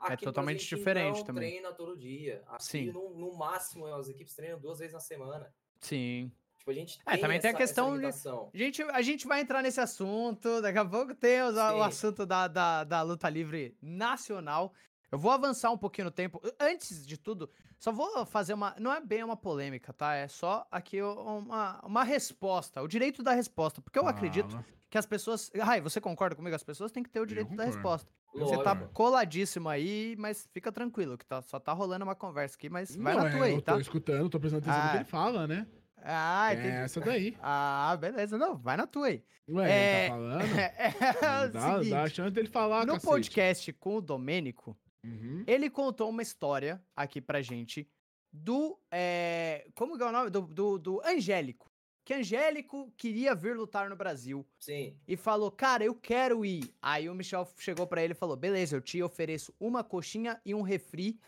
Aqui, 0.00 0.16
por 0.18 0.24
totalmente 0.24 0.60
exemplo, 0.60 0.78
diferente 0.78 1.18
não 1.18 1.24
também. 1.24 1.50
treina 1.50 1.72
todo 1.72 1.96
dia. 1.96 2.42
Aqui, 2.48 2.64
Sim. 2.64 2.92
no, 2.92 3.10
no 3.10 3.36
máximo, 3.36 3.86
as 3.86 4.08
equipes 4.08 4.34
treinam 4.34 4.58
duas 4.58 4.78
vezes 4.78 4.94
na 4.94 5.00
semana. 5.00 5.52
Sim. 5.80 6.30
Tipo, 6.58 6.70
a 6.70 6.74
gente 6.74 7.00
É, 7.06 7.16
também 7.16 7.40
tem 7.40 7.48
a 7.50 7.52
essa- 7.54 7.62
essa 7.62 7.84
questão 7.84 7.98
de-. 7.98 8.06
A 8.54 8.58
gente, 8.58 8.82
a 8.82 9.02
gente 9.02 9.26
vai 9.26 9.40
entrar 9.40 9.62
nesse 9.62 9.80
assunto, 9.80 10.60
daqui 10.60 10.78
a 10.78 10.84
pouco 10.84 11.14
temos 11.14 11.56
a- 11.56 11.74
o 11.74 11.82
assunto 11.82 12.26
da, 12.26 12.46
da, 12.48 12.84
da 12.84 13.02
luta 13.02 13.28
livre 13.30 13.76
nacional. 13.80 14.72
Eu 15.10 15.18
vou 15.18 15.30
avançar 15.32 15.70
um 15.70 15.78
pouquinho 15.78 16.04
no 16.06 16.10
tempo. 16.10 16.40
Antes 16.58 17.04
de 17.04 17.16
tudo, 17.16 17.50
só 17.78 17.90
vou 17.90 18.24
fazer 18.26 18.54
uma. 18.54 18.74
Não 18.78 18.92
é 18.92 19.00
bem 19.00 19.24
uma 19.24 19.36
polêmica, 19.36 19.92
tá? 19.92 20.14
É 20.14 20.28
só 20.28 20.66
aqui 20.70 21.02
uma, 21.02 21.80
uma 21.84 22.04
resposta, 22.04 22.82
o 22.82 22.86
direito 22.86 23.22
da 23.22 23.32
resposta. 23.32 23.80
Porque 23.80 23.98
eu 23.98 24.06
acredito 24.06 24.50
Fala. 24.50 24.64
Que 24.90 24.98
as 24.98 25.06
pessoas. 25.06 25.50
Rai, 25.56 25.80
você 25.80 26.00
concorda 26.00 26.34
comigo? 26.36 26.54
As 26.56 26.62
pessoas 26.64 26.90
têm 26.92 27.02
que 27.02 27.08
ter 27.10 27.20
o 27.20 27.26
direito 27.26 27.54
da 27.54 27.64
resposta. 27.64 28.10
Você 28.34 28.40
Lógico. 28.56 28.62
tá 28.64 28.76
coladíssimo 28.92 29.68
aí, 29.68 30.14
mas 30.18 30.48
fica 30.52 30.70
tranquilo, 30.70 31.16
que 31.18 31.24
tá, 31.26 31.40
só 31.42 31.58
tá 31.58 31.72
rolando 31.72 32.04
uma 32.04 32.14
conversa 32.14 32.56
aqui, 32.56 32.68
mas 32.68 32.94
vai 32.96 33.14
Não, 33.14 33.22
na 33.24 33.28
é, 33.28 33.32
tua 33.36 33.44
aí, 33.46 33.54
eu 33.54 33.62
tá? 33.62 33.72
tô 33.74 33.80
escutando, 33.80 34.28
tô 34.28 34.38
prestando 34.38 34.62
atenção 34.62 34.82
no 34.82 34.88
Ah. 34.88 34.90
que 34.92 34.96
ele 34.98 35.04
fala, 35.04 35.46
né? 35.46 35.66
Ah, 36.02 36.50
é 36.52 36.54
entendi. 36.54 36.76
essa 36.76 37.00
daí. 37.00 37.36
Ah, 37.42 37.96
beleza. 38.00 38.38
Não, 38.38 38.56
vai 38.56 38.76
na 38.76 38.86
tua 38.86 39.08
aí. 39.08 39.22
Ué, 39.48 39.70
É, 39.70 40.00
ele 40.06 40.08
tá 40.08 40.14
falando? 40.14 40.40
É, 40.78 40.88
o 40.88 41.00
dá, 41.20 41.46
dá 41.48 41.74
a 41.74 41.82
seguinte, 41.84 42.10
chance 42.16 42.30
dele 42.34 42.48
falar, 42.48 42.86
no 42.86 42.94
cacete. 42.94 43.06
podcast 43.10 43.72
com 43.74 43.96
o 43.96 44.00
Domênico, 44.00 44.76
Uhum. 45.04 45.44
ele 45.46 45.68
contou 45.70 46.08
uma 46.10 46.20
história 46.22 46.80
aqui 46.94 47.20
pra 47.20 47.40
gente 47.42 47.88
do. 48.32 48.78
é, 48.90 49.66
como 49.74 49.96
que 49.96 50.02
é 50.02 50.06
o 50.06 50.12
nome? 50.12 50.30
Do, 50.30 50.42
do, 50.42 50.78
do 50.78 51.02
Angélico. 51.04 51.69
Que 52.04 52.14
Angélico 52.14 52.90
queria 52.96 53.34
vir 53.34 53.56
lutar 53.56 53.88
no 53.88 53.94
Brasil 53.96 54.46
Sim. 54.58 54.98
e 55.06 55.16
falou: 55.16 55.50
Cara, 55.50 55.84
eu 55.84 55.94
quero 55.94 56.44
ir. 56.44 56.74
Aí 56.82 57.08
o 57.08 57.14
Michel 57.14 57.46
chegou 57.58 57.86
pra 57.86 58.02
ele 58.02 58.12
e 58.12 58.16
falou: 58.16 58.36
Beleza, 58.36 58.74
eu 58.76 58.80
te 58.80 59.02
ofereço 59.02 59.54
uma 59.60 59.84
coxinha 59.84 60.40
e 60.44 60.54
um 60.54 60.62
refri, 60.62 61.20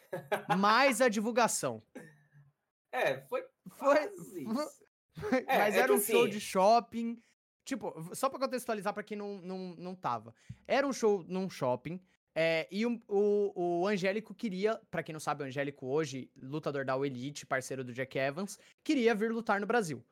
mais 0.59 1.01
a 1.01 1.09
divulgação. 1.09 1.83
É, 2.95 3.23
foi 3.23 3.43
Foi. 3.71 4.05
isso. 4.05 4.83
É, 5.47 5.59
Mas 5.59 5.75
é 5.75 5.79
era 5.79 5.95
um 5.95 5.99
show 5.99 6.23
assim- 6.25 6.31
de 6.31 6.39
shopping. 6.41 7.23
Tipo, 7.65 8.15
só 8.15 8.29
pra 8.29 8.39
contextualizar 8.39 8.93
pra 8.93 9.03
quem 9.03 9.17
não, 9.17 9.39
não, 9.41 9.75
não 9.79 9.95
tava. 9.95 10.35
Era 10.69 10.87
um 10.87 10.93
show 10.93 11.25
num 11.27 11.49
shopping. 11.49 11.99
é, 12.35 12.69
e 12.71 12.85
o, 12.85 13.01
o, 13.09 13.81
o 13.83 13.87
Angélico 13.89 14.35
queria, 14.35 14.79
pra 14.91 15.03
quem 15.03 15.13
não 15.15 15.21
sabe, 15.21 15.43
o 15.43 15.47
Angélico 15.47 15.87
hoje, 15.87 16.31
lutador 16.37 16.85
da 16.85 16.95
Elite, 16.99 17.47
parceiro 17.47 17.83
do 17.83 17.95
Jack 17.95 18.19
Evans, 18.19 18.59
queria 18.85 19.15
vir 19.15 19.33
lutar 19.33 19.59
no 19.59 19.67
Brasil. 19.67 20.05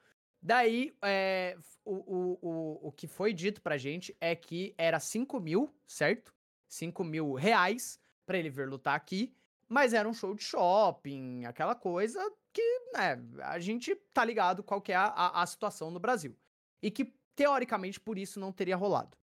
Daí, 0.42 0.96
é, 1.02 1.56
o, 1.84 1.94
o, 1.94 2.38
o, 2.40 2.88
o 2.88 2.92
que 2.92 3.06
foi 3.06 3.32
dito 3.32 3.60
pra 3.60 3.76
gente 3.76 4.16
é 4.20 4.34
que 4.34 4.74
era 4.78 4.98
5 4.98 5.38
mil, 5.38 5.74
certo? 5.86 6.34
5 6.68 7.04
mil 7.04 7.34
reais 7.34 8.00
pra 8.24 8.38
ele 8.38 8.48
vir 8.48 8.68
lutar 8.68 8.94
aqui. 8.94 9.34
Mas 9.68 9.92
era 9.92 10.08
um 10.08 10.14
show 10.14 10.34
de 10.34 10.42
shopping, 10.42 11.44
aquela 11.44 11.74
coisa 11.74 12.18
que, 12.52 12.62
né, 12.92 13.16
a 13.42 13.58
gente 13.60 13.94
tá 14.12 14.24
ligado 14.24 14.64
qual 14.64 14.80
que 14.80 14.92
é 14.92 14.96
a, 14.96 15.04
a, 15.06 15.42
a 15.42 15.46
situação 15.46 15.90
no 15.90 16.00
Brasil. 16.00 16.36
E 16.82 16.90
que, 16.90 17.14
teoricamente, 17.36 18.00
por 18.00 18.18
isso 18.18 18.40
não 18.40 18.52
teria 18.52 18.76
rolado. 18.76 19.16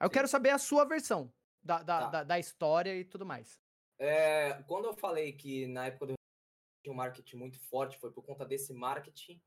Eu 0.00 0.08
Sim. 0.08 0.14
quero 0.14 0.28
saber 0.28 0.50
a 0.50 0.58
sua 0.58 0.84
versão 0.86 1.30
da, 1.62 1.82
da, 1.82 1.98
Tá. 1.98 2.06
da, 2.10 2.24
da 2.24 2.38
história 2.38 2.96
e 2.96 3.04
tudo 3.04 3.26
mais. 3.26 3.60
É, 3.98 4.62
quando 4.66 4.86
eu 4.86 4.94
falei 4.94 5.32
que 5.32 5.66
na 5.66 5.86
época 5.86 6.06
do 6.06 6.14
um 6.88 6.94
marketing 6.94 7.36
muito 7.36 7.60
forte, 7.60 7.98
foi 7.98 8.10
por 8.10 8.22
conta 8.24 8.44
desse 8.46 8.72
marketing 8.72 9.38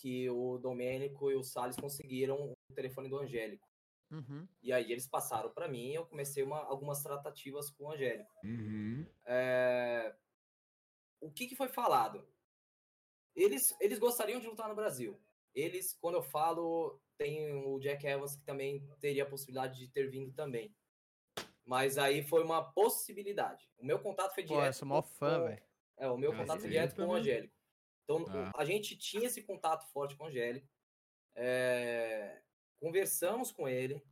que 0.00 0.28
o 0.30 0.58
Domênico 0.58 1.30
e 1.30 1.34
o 1.34 1.42
Salles 1.42 1.76
conseguiram 1.76 2.52
o 2.52 2.74
telefone 2.74 3.08
do 3.08 3.18
Angélico. 3.18 3.66
Uhum. 4.10 4.46
E 4.62 4.72
aí 4.72 4.92
eles 4.92 5.08
passaram 5.08 5.50
para 5.50 5.66
mim 5.66 5.88
e 5.90 5.94
eu 5.94 6.06
comecei 6.06 6.42
uma, 6.42 6.58
algumas 6.64 7.02
tratativas 7.02 7.70
com 7.70 7.84
o 7.84 7.92
Angélico. 7.92 8.30
Uhum. 8.44 9.06
É, 9.24 10.14
O 11.20 11.30
que, 11.30 11.46
que 11.48 11.56
foi 11.56 11.68
falado? 11.68 12.28
Eles, 13.34 13.74
eles 13.80 13.98
gostariam 13.98 14.38
de 14.40 14.46
lutar 14.46 14.68
no 14.68 14.74
Brasil. 14.74 15.18
Eles, 15.54 15.94
quando 16.00 16.16
eu 16.16 16.22
falo, 16.22 17.00
tem 17.16 17.52
o 17.64 17.78
Jack 17.80 18.06
Evans 18.06 18.36
que 18.36 18.44
também 18.44 18.86
teria 19.00 19.22
a 19.24 19.28
possibilidade 19.28 19.78
de 19.78 19.88
ter 19.88 20.08
vindo 20.10 20.32
também. 20.32 20.74
Mas 21.64 21.98
aí 21.98 22.22
foi 22.22 22.44
uma 22.44 22.62
possibilidade. 22.72 23.68
O 23.78 23.84
meu 23.84 23.98
contato 23.98 24.34
foi 24.34 24.44
Pô, 24.44 24.54
direto. 24.54 24.66
eu 24.66 24.72
sou 24.74 24.86
mó 24.88 25.02
fã, 25.02 25.38
com- 25.40 25.44
velho. 25.46 25.62
É, 25.98 26.08
o 26.10 26.18
meu 26.18 26.32
Ah, 26.32 26.36
contato 26.36 26.60
foi 26.60 26.68
direto 26.68 26.94
com 26.94 27.06
o. 27.06 27.14
Angélico. 27.14 27.55
Então, 28.08 28.24
Tá. 28.24 28.52
a 28.56 28.64
gente 28.64 28.96
tinha 28.96 29.26
esse 29.26 29.42
contato 29.42 29.84
forte 29.92 30.16
com 30.16 30.24
o 30.24 30.26
Angélico. 30.28 30.68
é, 31.38 32.40
conversamos 32.80 33.50
com 33.52 33.68
ele. 33.68 34.02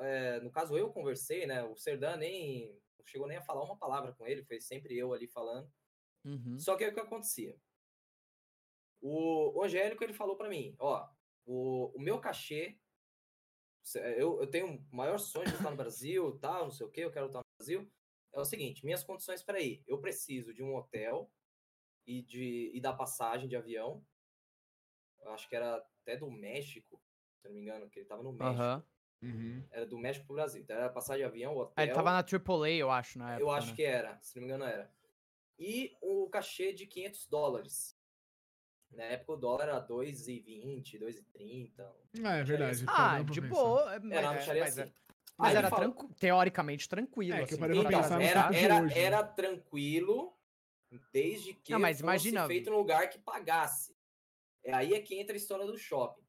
é, 0.00 0.40
no 0.40 0.50
caso, 0.50 0.78
eu 0.78 0.90
conversei, 0.92 1.44
né? 1.46 1.62
O 1.64 1.76
Serdan 1.76 2.16
nem 2.16 2.80
chegou 3.04 3.26
nem 3.26 3.36
a 3.36 3.42
falar 3.42 3.64
uma 3.64 3.76
palavra 3.76 4.12
com 4.14 4.24
ele, 4.26 4.44
foi 4.44 4.60
sempre 4.60 4.96
eu 4.96 5.12
ali 5.12 5.26
falando. 5.28 5.70
Uhum. 6.24 6.56
Só 6.58 6.76
que 6.76 6.84
aí 6.84 6.90
o 6.90 6.94
que 6.94 7.00
acontecia? 7.00 7.58
O, 9.00 9.58
o 9.58 9.64
Angélico, 9.64 10.02
ele 10.04 10.12
falou 10.14 10.36
pra 10.36 10.48
mim, 10.48 10.74
ó, 10.78 11.08
o, 11.44 11.92
o 11.96 12.00
meu 12.00 12.20
cachê, 12.20 12.78
se- 13.82 13.98
eu, 14.16 14.40
eu 14.40 14.46
tenho 14.46 14.76
o 14.76 14.96
maior 14.96 15.18
sonho 15.18 15.46
de 15.46 15.56
lutar 15.56 15.70
no 15.72 15.76
Brasil, 15.76 16.38
tal, 16.38 16.64
não 16.64 16.70
sei 16.70 16.86
o 16.86 16.90
que, 16.90 17.00
eu 17.00 17.10
quero 17.10 17.26
lutar 17.26 17.40
no 17.42 17.56
Brasil, 17.58 17.92
é 18.32 18.40
o 18.40 18.44
seguinte: 18.44 18.84
minhas 18.84 19.02
condições 19.02 19.42
para 19.42 19.60
ir. 19.60 19.82
Eu 19.86 20.00
preciso 20.00 20.54
de 20.54 20.62
um 20.62 20.74
hotel 20.76 21.30
e, 22.06 22.22
de, 22.22 22.70
e 22.74 22.80
da 22.80 22.92
passagem 22.92 23.48
de 23.48 23.56
avião. 23.56 24.04
Eu 25.20 25.32
acho 25.32 25.48
que 25.48 25.54
era 25.56 25.76
até 25.76 26.16
do 26.16 26.30
México, 26.30 27.00
se 27.40 27.46
não 27.46 27.54
me 27.54 27.60
engano, 27.60 27.88
que 27.88 28.00
ele 28.00 28.06
tava 28.06 28.22
no 28.22 28.32
México. 28.32 28.60
Aham. 28.60 28.84
Uhum. 29.22 29.64
Era 29.70 29.86
do 29.86 29.96
México 29.96 30.26
pro 30.26 30.34
Brasil. 30.34 30.60
Então 30.60 30.76
era 30.76 30.88
passagem 30.90 31.22
de 31.22 31.28
avião, 31.28 31.56
hotel. 31.56 31.72
Ah, 31.76 31.84
ele 31.84 31.92
tava 31.92 32.10
na 32.10 32.24
AAA, 32.24 32.70
eu 32.70 32.90
acho, 32.90 33.18
na 33.18 33.34
época. 33.34 33.42
Eu 33.42 33.50
acho 33.52 33.70
né? 33.70 33.76
que 33.76 33.82
era, 33.84 34.18
se 34.20 34.34
não 34.34 34.42
me 34.42 34.48
engano 34.48 34.64
era. 34.64 34.90
E 35.58 35.96
o 36.00 36.28
cachê 36.28 36.72
de 36.72 36.86
500 36.86 37.26
dólares. 37.28 37.96
Na 38.90 39.04
época 39.04 39.32
o 39.32 39.36
dólar 39.36 39.68
era 39.68 39.80
2,20, 39.80 40.98
2,30. 40.98 41.88
Ah, 42.24 42.34
é 42.36 42.44
verdade. 42.44 42.84
Ah, 42.88 43.22
de 43.22 43.40
boa. 43.40 44.00
Mas, 44.00 44.12
Era 44.12 44.30
uma 44.30 44.40
é, 44.40 44.58
mas, 44.58 44.78
assim. 44.78 44.90
é- 44.90 44.92
mas 45.38 45.50
Aí 45.50 45.56
era 45.56 45.70
tranqui- 45.70 46.14
teoricamente 46.18 46.88
tranquilo. 46.88 47.36
É, 47.36 47.46
que 47.46 47.54
eu 47.54 47.58
assim. 47.58 48.14
Então, 48.14 48.20
era, 48.20 48.54
era, 48.54 48.82
hoje, 48.82 48.94
né? 48.94 49.00
era 49.00 49.24
tranquilo 49.24 50.36
desde 51.12 51.54
que 51.54 51.72
Não, 51.72 51.78
mas 51.80 51.96
fosse 51.98 52.02
imagina- 52.04 52.46
feito 52.46 52.70
num 52.70 52.78
lugar 52.78 53.08
que 53.10 53.18
pagasse. 53.18 53.96
É 54.64 54.72
aí 54.72 54.94
é 54.94 55.00
que 55.00 55.14
entra 55.18 55.34
a 55.34 55.36
história 55.36 55.66
do 55.66 55.76
shopping. 55.78 56.22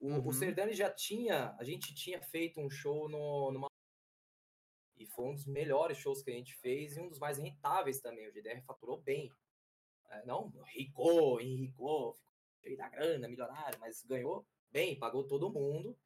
O, 0.00 0.08
Uhum. 0.08 0.26
o 0.28 0.32
Serdani 0.32 0.72
já 0.74 0.90
tinha, 0.90 1.54
a 1.58 1.64
gente 1.64 1.94
tinha 1.94 2.20
feito 2.20 2.60
um 2.60 2.68
show 2.68 3.08
no, 3.08 3.50
numa 3.52 3.68
e 4.98 5.06
foi 5.06 5.26
um 5.26 5.34
dos 5.34 5.46
melhores 5.46 5.98
shows 5.98 6.22
que 6.22 6.30
a 6.30 6.34
gente 6.34 6.54
fez 6.56 6.96
e 6.96 7.00
um 7.00 7.08
dos 7.08 7.18
mais 7.18 7.38
rentáveis 7.38 8.00
também. 8.00 8.26
O 8.28 8.32
GDR 8.32 8.62
faturou 8.62 8.98
bem. 9.00 9.30
É, 10.10 10.24
não, 10.24 10.48
ricou, 10.66 11.40
enricou, 11.40 12.14
ficou 12.14 12.32
cheio 12.62 12.76
da 12.76 12.88
grana, 12.88 13.28
milionário, 13.28 13.78
mas 13.78 14.02
ganhou 14.04 14.46
bem, 14.70 14.98
pagou 14.98 15.26
todo 15.26 15.52
mundo. 15.52 15.98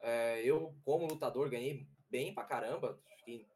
É, 0.00 0.40
eu, 0.42 0.74
como 0.84 1.06
lutador, 1.06 1.48
ganhei 1.50 1.86
bem 2.10 2.34
pra 2.34 2.44
caramba. 2.44 2.98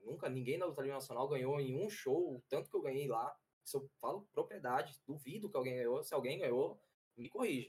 Nunca 0.03 0.28
ninguém 0.28 0.57
na 0.59 0.66
luta 0.66 0.82
nacional 0.84 1.26
ganhou 1.28 1.61
em 1.61 1.74
um 1.84 1.90
show 1.90 2.36
o 2.36 2.42
tanto 2.49 2.70
que 2.70 2.76
eu 2.76 2.82
ganhei 2.82 3.09
lá. 3.09 3.36
Isso 3.67 3.79
eu 3.79 3.91
falo 4.01 4.29
propriedade, 4.33 4.95
duvido 5.07 5.51
que 5.51 5.57
alguém 5.57 5.75
ganhou. 5.77 6.01
Se 6.05 6.14
alguém 6.14 6.39
ganhou, 6.39 6.81
me 7.19 7.29
corrija. 7.29 7.69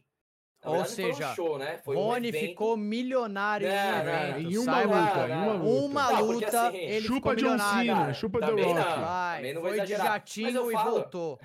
Na 0.63 0.69
Ou 0.71 0.75
verdade, 0.77 0.95
seja, 0.95 1.31
um 1.31 1.35
show, 1.35 1.57
né? 1.57 1.77
Foi 1.79 1.95
um 1.95 1.99
Rony 1.99 2.27
evento. 2.29 2.49
ficou 2.49 2.77
milionário 2.77 3.67
Não, 3.67 3.75
em 3.75 3.79
um 3.79 3.99
evento. 3.99 4.39
Em 4.51 4.57
uma 4.57 4.81
luta, 4.81 5.27
em 5.27 5.31
uma 5.33 5.53
luta. 5.53 5.65
Uma 5.85 6.11
Não, 6.11 6.21
luta, 6.25 6.67
assim, 6.67 6.77
ele 6.77 7.01
Chupa 7.07 7.15
ficou 7.15 7.35
John 7.35 7.41
milionário. 7.45 7.81
Cena, 7.89 7.99
Cara, 8.01 8.13
chupa 8.13 8.39
também 8.39 8.65
Rock. 8.65 8.79
não. 8.79 9.01
Vai, 9.01 9.37
Também 9.37 9.53
não 9.53 9.61
foi 9.61 9.79
de 9.81 9.87
jatinho 9.95 10.69
e 10.71 10.73
falo- 10.73 10.91
voltou. 10.91 11.39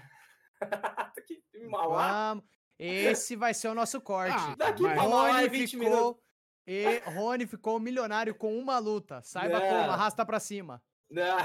que 1.26 1.66
Mauá. 1.68 2.12
Vamos. 2.34 2.44
Esse 2.78 3.36
vai 3.36 3.54
ser 3.54 3.68
o 3.68 3.74
nosso 3.74 4.00
corte. 4.00 4.34
Ah, 4.36 4.54
Daqui 4.56 4.82
pra 4.82 4.94
é 4.94 4.98
Rony 4.98 5.48
20 5.48 5.70
ficou. 5.70 5.84
minutos. 5.88 6.22
E 6.66 6.98
Rony 7.10 7.46
ficou 7.46 7.78
milionário 7.80 8.34
com 8.34 8.56
uma 8.58 8.78
luta. 8.78 9.20
Saiba 9.22 9.60
como, 9.60 9.90
arrasta 9.90 10.24
pra 10.26 10.40
cima. 10.40 10.82
Não. 11.10 11.36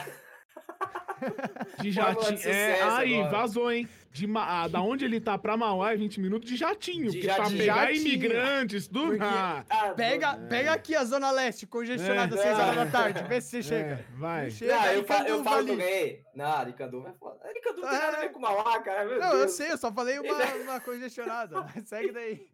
De 1.81 1.91
jatinho. 1.91 2.39
É, 2.45 2.81
aí, 2.81 3.15
agora. 3.19 3.29
vazou, 3.31 3.71
hein? 3.71 3.87
De, 4.11 4.25
Ma- 4.25 4.63
ah, 4.63 4.67
da 4.67 4.81
onde 4.81 5.05
ele 5.05 5.19
tá 5.21 5.37
pra 5.37 5.55
Mauá 5.55 5.93
é 5.93 5.95
20 5.95 6.19
minutos 6.19 6.49
de 6.49 6.55
jatinho. 6.55 7.11
De 7.11 7.17
porque 7.19 7.27
pra 7.27 7.35
jatinho. 7.43 7.57
pegar 7.59 7.75
Jatinho. 7.85 8.07
imigrantes 8.07 8.87
do. 8.87 9.07
Porque- 9.07 9.23
Ah, 9.23 9.63
Ah, 9.69 9.89
Pega, 9.93 10.31
É. 10.41 10.47
pega 10.47 10.73
aqui 10.73 10.95
a 10.95 11.03
Zona 11.03 11.29
Leste, 11.31 11.67
congestionada 11.67 12.33
às 12.33 12.41
É. 12.41 12.43
6 12.43 12.59
horas 12.59 12.75
da 12.75 12.85
tarde. 12.87 13.23
Vê 13.27 13.39
se 13.41 13.49
você 13.49 13.57
é, 13.57 13.61
chega. 13.61 14.05
vai. 14.15 14.49
Chega 14.49 14.75
Não, 14.75 14.85
eu, 14.87 15.03
falo, 15.03 15.27
eu 15.27 15.43
falo 15.43 15.67
eu 15.69 15.77
ganhei. 15.77 16.21
Não, 16.35 16.45
Aricanduva 16.51 17.09
é 17.09 17.13
foda. 17.13 17.39
Aricanduva 17.47 17.81
não 17.85 17.89
tem 17.91 17.99
nada 17.99 18.17
a 18.17 18.21
ver 18.21 18.29
com 18.31 18.39
Mauá, 18.39 18.79
cara. 18.79 19.05
Meu 19.05 19.19
Não, 19.19 19.31
eu 19.33 19.37
Deus. 19.39 19.51
sei, 19.51 19.71
eu 19.71 19.77
só 19.77 19.91
falei 19.93 20.17
uma, 20.19 20.33
uma 20.63 20.79
congestionada. 20.79 21.65
Segue 21.85 22.11
daí. 22.11 22.47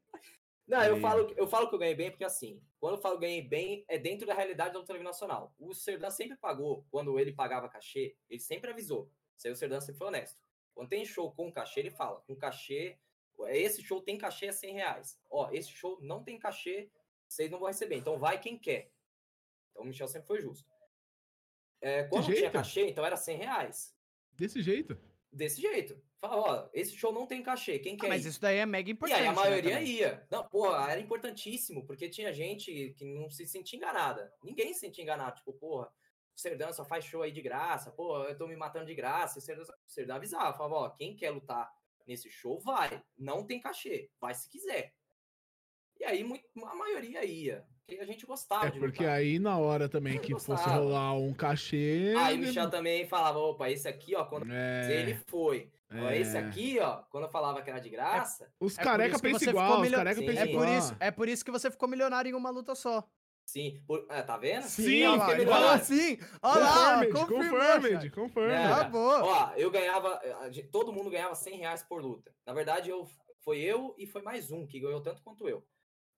Não, 0.68 0.82
eu 0.84 1.00
falo, 1.00 1.34
eu 1.36 1.48
falo 1.48 1.68
que 1.68 1.76
eu 1.76 1.80
ganhei 1.80 1.96
bem 1.96 2.10
porque 2.10 2.24
assim, 2.24 2.62
quando 2.80 2.96
eu 2.96 3.02
falo 3.02 3.20
ganhei 3.20 3.42
bem, 3.42 3.84
é 3.88 3.98
dentro 3.98 4.26
da 4.26 4.34
realidade 4.34 4.74
da 4.74 4.80
luta 4.80 4.94
livre 4.94 5.06
nacional. 5.06 5.54
O 5.60 5.74
Serdan 5.74 6.10
sempre 6.10 6.38
pagou, 6.38 6.86
quando 6.90 7.20
ele 7.20 7.34
pagava 7.34 7.68
cachê, 7.68 8.16
ele 8.30 8.40
sempre 8.40 8.72
avisou. 8.72 9.12
Isso 9.36 9.48
aí 9.48 9.54
o 9.54 9.56
Serdan 9.56 9.82
sempre 9.82 9.98
foi 9.98 10.08
honesto. 10.08 10.42
Quando 10.74 10.90
tem 10.90 11.06
show 11.06 11.32
com 11.32 11.52
cachê, 11.52 11.82
ele 11.82 11.92
fala, 11.92 12.22
com 12.22 12.36
cachê, 12.36 12.98
esse 13.50 13.84
show 13.84 14.02
tem 14.02 14.18
cachê 14.18 14.48
a 14.48 14.54
100 14.54 14.74
reais. 14.74 15.20
Ó, 15.30 15.50
esse 15.52 15.70
show 15.70 16.00
não 16.02 16.24
tem 16.24 16.40
cachê, 16.40 16.90
vocês 17.28 17.52
não 17.52 17.60
vão 17.60 17.68
receber. 17.68 17.98
Então 17.98 18.18
vai 18.18 18.40
quem 18.40 18.58
quer. 18.58 18.92
Então 19.72 19.84
o 19.84 19.86
Michel 19.86 20.08
sempre 20.08 20.28
foi 20.28 20.42
justo. 20.42 20.72
É, 21.82 22.04
quando 22.04 22.34
tinha 22.34 22.50
cachê, 22.50 22.88
então 22.88 23.06
era 23.06 23.18
100 23.18 23.38
reais. 23.38 23.96
Desse 24.32 24.62
jeito. 24.62 24.98
Desse 25.34 25.60
jeito. 25.62 26.00
Fala, 26.22 26.38
ó, 26.38 26.70
esse 26.74 26.96
show 26.96 27.12
não 27.12 27.26
tem 27.28 27.44
cachê, 27.44 27.80
quem 27.80 27.98
quer 27.98 28.08
Mas 28.08 28.26
ir? 28.26 28.30
isso 28.30 28.40
daí 28.40 28.58
é 28.60 28.66
mega 28.66 28.88
E 28.90 28.94
importante. 28.94 29.20
aí 29.20 29.28
a 29.28 29.32
né, 29.32 29.36
maioria 29.36 29.72
também. 29.74 29.92
ia. 29.92 30.28
Não, 30.32 30.48
porra, 30.48 30.90
era 30.92 31.02
importantíssimo, 31.02 31.86
porque 31.86 32.08
tinha 32.08 32.32
gente 32.32 32.94
que 32.98 33.04
não 33.04 33.30
se 33.30 33.46
sentia 33.46 33.76
enganada. 33.78 34.32
Ninguém 34.42 34.74
se 34.74 34.80
sentia 34.82 35.04
enganado. 35.04 35.36
Tipo, 35.38 35.52
porra, 35.54 35.88
o 35.88 36.40
Serdão 36.40 36.72
só 36.72 36.86
faz 36.86 37.04
show 37.04 37.22
aí 37.24 37.32
de 37.32 37.42
graça, 37.42 37.92
porra, 37.92 38.30
eu 38.30 38.38
tô 38.38 38.48
me 38.48 38.56
matando 38.56 38.86
de 38.86 38.96
graça. 38.96 39.40
O 39.40 39.42
Serdão, 39.42 39.66
o 39.66 39.92
Serdão 39.92 40.16
avisava, 40.16 40.56
falava, 40.58 40.76
ó, 40.76 40.90
quem 40.92 41.16
quer 41.16 41.32
lutar 41.32 41.70
nesse 42.08 42.30
show, 42.30 42.60
vai. 42.62 43.04
Não 43.18 43.46
tem 43.46 43.60
cachê, 43.60 44.10
vai 44.22 44.34
se 44.34 44.48
quiser. 44.48 44.94
E 46.00 46.06
aí 46.06 46.24
muito, 46.24 46.46
a 46.66 46.76
maioria 46.76 47.24
ia, 47.26 47.68
porque 47.86 48.02
a 48.02 48.06
gente 48.06 48.26
gostava 48.26 48.68
É 48.68 48.72
de 48.72 48.80
porque 48.80 49.04
lutar. 49.04 49.16
aí 49.18 49.40
na 49.40 49.58
hora 49.58 49.90
também 49.90 50.18
que 50.20 50.32
fosse 50.34 50.48
gostava. 50.48 50.78
rolar 50.78 51.14
um 51.14 51.34
cachê. 51.34 52.14
Aí 52.18 52.36
o 52.36 52.40
Michel 52.40 52.70
também 52.70 53.06
falava, 53.08 53.40
opa, 53.40 53.70
esse 53.70 53.88
aqui, 53.88 54.16
ó, 54.16 54.24
quando 54.26 54.52
É, 54.52 55.02
ele 55.02 55.16
foi. 55.28 55.70
Ó, 55.92 56.10
esse 56.10 56.36
é. 56.36 56.40
aqui, 56.40 56.80
ó, 56.80 57.04
quando 57.10 57.26
eu 57.26 57.30
falava 57.30 57.62
que 57.62 57.70
era 57.70 57.80
de 57.80 57.90
graça, 57.90 58.50
Os 58.60 58.78
É 58.78 58.84
careca 58.84 59.16
que 59.16 59.22
pensam 59.22 59.50
igual, 59.50 59.82
os 59.82 59.90
careca 59.92 60.20
Sim. 60.20 60.26
pensam 60.26 60.44
É 60.44 60.50
igual. 60.50 60.66
por, 60.66 60.74
isso, 60.74 60.96
é 61.00 61.12
por 61.12 61.28
isso 61.30 61.46
que 61.46 61.52
você 61.52 61.70
ficou 61.70 61.88
milionário 61.88 62.30
em 62.32 62.34
uma 62.34 62.50
luta 62.50 62.74
só. 62.74 63.04
sim, 63.46 63.84
por- 63.86 64.06
ah, 64.10 64.24
tá 64.24 64.38
vendo? 64.38 64.64
Sim, 64.64 65.04
olha 65.06 65.50
lá, 65.50 65.74
assim. 65.76 66.18
Olha 66.42 66.62
lá, 66.64 67.06
Confirmed, 67.08 68.10
confirmed. 68.10 68.54
É. 68.54 68.66
Acabou. 68.66 69.24
Ó, 69.24 69.52
eu 69.56 69.70
ganhava. 69.70 70.20
Todo 70.72 70.92
mundo 70.94 71.10
ganhava 71.12 71.36
100 71.36 71.58
reais 71.58 71.84
por 71.84 72.02
luta. 72.02 72.34
Na 72.48 72.54
verdade, 72.54 72.90
eu, 72.90 73.06
foi 73.44 73.60
eu 73.60 73.94
e 73.98 74.08
foi 74.08 74.22
mais 74.24 74.50
um 74.50 74.66
que 74.66 74.80
ganhou 74.80 75.02
tanto 75.02 75.22
quanto 75.22 75.48
eu. 75.48 75.64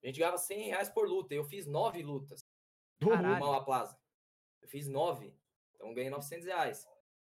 A 0.06 0.08
gente 0.08 0.20
ganhava 0.20 0.38
100 0.38 0.68
reais 0.68 0.88
por 0.90 1.08
luta. 1.10 1.34
Eu 1.34 1.44
fiz 1.44 1.66
nove 1.66 2.04
lutas 2.04 2.46
no 3.02 3.10
Caralho. 3.10 3.40
Mauá 3.40 3.62
Plaza. 3.64 3.98
Eu 4.62 4.68
fiz 4.70 4.88
nove. 4.88 5.34
Então 5.76 5.94
ganhei 5.94 6.10
900 6.12 6.46
reais. 6.46 6.88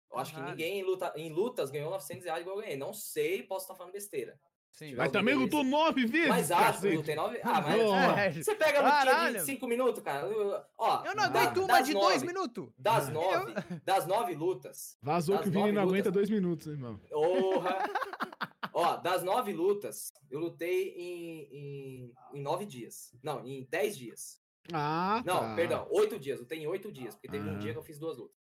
Eu 0.09 0.17
acho 0.17 0.33
que 0.33 0.41
ninguém 0.41 0.79
em, 0.79 0.83
luta, 0.83 1.13
em 1.15 1.31
lutas 1.31 1.69
ganhou 1.69 1.89
900 1.91 2.25
reais 2.25 2.41
igual 2.41 2.55
eu 2.57 2.61
ganhei. 2.61 2.77
Não 2.77 2.93
sei, 2.93 3.43
posso 3.43 3.65
estar 3.65 3.75
falando 3.75 3.91
besteira. 3.93 4.39
Sim. 4.71 4.95
Mas 4.95 5.11
também 5.11 5.35
lutou 5.35 5.65
nove 5.65 6.05
vezes, 6.05 6.29
Mas 6.29 6.49
acho 6.49 6.79
que 6.79 6.87
eu 6.87 6.95
lutei 6.95 7.13
nove. 7.13 7.41
Ah, 7.43 7.59
mas. 7.61 8.17
É, 8.17 8.31
Você 8.41 8.55
pega 8.55 8.79
a 8.79 8.83
lutinha 8.83 9.13
Caralho. 9.13 9.39
de 9.39 9.43
5 9.45 9.67
minutos, 9.67 10.01
cara. 10.01 10.27
eu- 10.27 10.61
Ó, 10.77 11.03
Eu 11.05 11.13
não 11.13 11.29
da- 11.29 11.41
aguento 11.41 11.57
uma 11.65 11.81
de 11.81 11.91
dois 11.93 12.21
nove- 12.21 12.25
minutos. 12.33 12.69
Das 12.77 13.07
Eu- 13.09 13.13
nove, 13.13 13.53
das 13.83 14.07
nove 14.07 14.33
lutas, 14.33 14.97
Vazou 15.01 15.35
Das 15.35 15.43
que 15.43 15.49
o 15.49 15.51
Vini 15.51 15.73
não 15.73 15.81
aguenta 15.81 15.97
lutas. 16.09 16.13
dois 16.13 16.29
minutos, 16.29 16.67
hein, 16.67 16.73
irmão. 16.73 16.97
Porra! 17.09 17.77
Ó, 18.73 18.97
das 18.97 19.23
nove 19.23 19.51
lutas, 19.53 20.11
eu 20.29 20.39
lutei 20.39 20.89
em, 20.95 21.41
em, 21.51 22.13
em 22.33 22.41
nove 22.41 22.65
dias. 22.65 23.13
Não, 23.21 23.45
em 23.45 23.63
dez 23.69 23.97
dias. 23.97 24.41
Ah, 24.71 25.21
Não, 25.25 25.39
tá. 25.41 25.55
perdão, 25.55 25.87
oito 25.91 26.17
dias. 26.19 26.39
Lutei 26.39 26.59
em 26.59 26.67
oito 26.67 26.91
dias, 26.91 27.15
porque 27.15 27.27
teve 27.27 27.45
um 27.47 27.51
Aham. 27.51 27.59
dia 27.59 27.73
que 27.73 27.77
eu 27.79 27.83
fiz 27.83 27.99
duas 27.99 28.17
lutas. 28.17 28.37